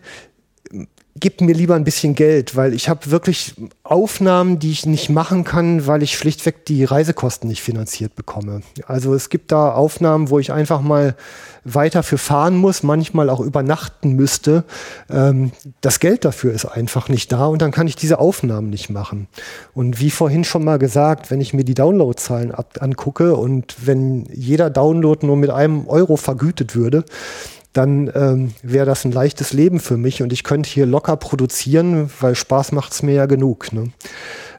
gebt 1.17 1.39
mir 1.39 1.53
lieber 1.53 1.75
ein 1.75 1.85
bisschen 1.85 2.13
Geld, 2.13 2.57
weil 2.57 2.73
ich 2.73 2.89
habe 2.89 3.09
wirklich 3.09 3.55
Aufnahmen, 3.83 4.59
die 4.59 4.71
ich 4.71 4.85
nicht 4.85 5.09
machen 5.09 5.45
kann, 5.45 5.87
weil 5.87 6.03
ich 6.03 6.17
schlichtweg 6.17 6.65
die 6.65 6.83
Reisekosten 6.83 7.47
nicht 7.47 7.61
finanziert 7.61 8.15
bekomme. 8.15 8.61
Also 8.85 9.13
es 9.13 9.29
gibt 9.29 9.53
da 9.53 9.71
Aufnahmen, 9.71 10.29
wo 10.29 10.39
ich 10.39 10.51
einfach 10.51 10.81
mal 10.81 11.15
weiter 11.63 12.03
für 12.03 12.17
fahren 12.17 12.57
muss, 12.57 12.83
manchmal 12.83 13.29
auch 13.29 13.39
übernachten 13.39 14.11
müsste. 14.11 14.65
Ähm, 15.09 15.53
das 15.79 16.01
Geld 16.01 16.25
dafür 16.25 16.53
ist 16.53 16.65
einfach 16.65 17.07
nicht 17.07 17.31
da 17.31 17.45
und 17.45 17.61
dann 17.61 17.71
kann 17.71 17.87
ich 17.87 17.95
diese 17.95 18.19
Aufnahmen 18.19 18.69
nicht 18.69 18.89
machen. 18.89 19.27
Und 19.73 20.01
wie 20.01 20.11
vorhin 20.11 20.43
schon 20.43 20.65
mal 20.65 20.79
gesagt, 20.79 21.31
wenn 21.31 21.39
ich 21.39 21.53
mir 21.53 21.63
die 21.63 21.73
Downloadzahlen 21.73 22.53
angucke 22.79 23.35
und 23.35 23.75
wenn 23.85 24.25
jeder 24.33 24.69
Download 24.69 25.25
nur 25.25 25.37
mit 25.37 25.49
einem 25.49 25.87
Euro 25.87 26.17
vergütet 26.17 26.75
würde, 26.75 27.05
dann 27.75 28.09
ähm, 28.15 28.53
wäre 28.63 28.85
das 28.85 29.03
ein 29.03 29.11
leichtes 29.11 29.51
Leben 29.51 29.81
für 29.81 29.97
mich 29.97 30.21
und 30.21 30.31
ich 30.31 30.45
könnte 30.45 30.69
hier 30.69 30.85
locker 30.85 31.17
produzieren, 31.17 32.09
weil 32.21 32.33
Spaß 32.33 32.71
macht 32.71 32.93
es 32.93 33.03
mir 33.03 33.15
ja 33.15 33.25
genug. 33.25 33.73
Ne? 33.73 33.91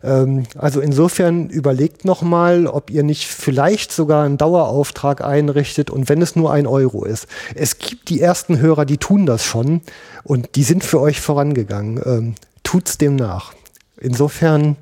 Ähm, 0.04 0.44
also 0.58 0.82
insofern 0.82 1.48
überlegt 1.48 2.04
nochmal, 2.04 2.66
ob 2.66 2.90
ihr 2.90 3.02
nicht 3.02 3.26
vielleicht 3.26 3.90
sogar 3.90 4.26
einen 4.26 4.36
Dauerauftrag 4.36 5.24
einrichtet 5.24 5.88
und 5.88 6.10
wenn 6.10 6.20
es 6.20 6.36
nur 6.36 6.52
ein 6.52 6.66
Euro 6.66 7.06
ist. 7.06 7.26
Es 7.54 7.78
gibt 7.78 8.10
die 8.10 8.20
ersten 8.20 8.58
Hörer, 8.58 8.84
die 8.84 8.98
tun 8.98 9.24
das 9.24 9.44
schon 9.44 9.80
und 10.22 10.54
die 10.54 10.64
sind 10.64 10.84
für 10.84 11.00
euch 11.00 11.18
vorangegangen. 11.18 12.02
Ähm, 12.04 12.34
tut's 12.64 12.98
dem 12.98 13.16
nach. 13.16 13.54
Insofern 13.98 14.76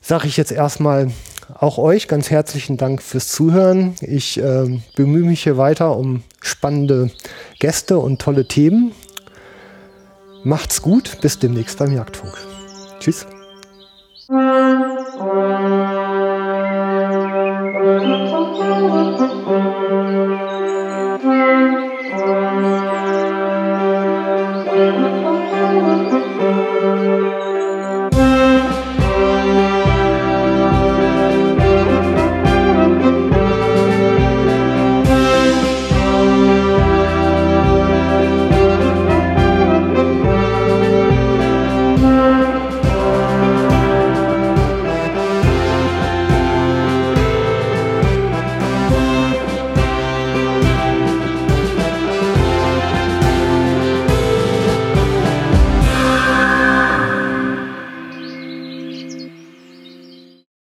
sage 0.00 0.28
ich 0.28 0.36
jetzt 0.36 0.52
erstmal 0.52 1.10
auch 1.58 1.78
euch 1.78 2.08
ganz 2.08 2.30
herzlichen 2.30 2.76
Dank 2.76 3.02
fürs 3.02 3.28
Zuhören. 3.28 3.94
Ich 4.00 4.40
äh, 4.40 4.80
bemühe 4.96 5.24
mich 5.24 5.42
hier 5.42 5.56
weiter 5.56 5.96
um 5.96 6.22
spannende 6.40 7.10
Gäste 7.58 7.98
und 7.98 8.20
tolle 8.20 8.46
Themen. 8.46 8.92
Macht's 10.42 10.82
gut, 10.82 11.18
bis 11.20 11.38
demnächst 11.38 11.78
beim 11.78 11.92
Jagdfunk. 11.92 12.34
Tschüss. 13.00 13.26
Thank 14.26 15.10
you. 19.20 19.33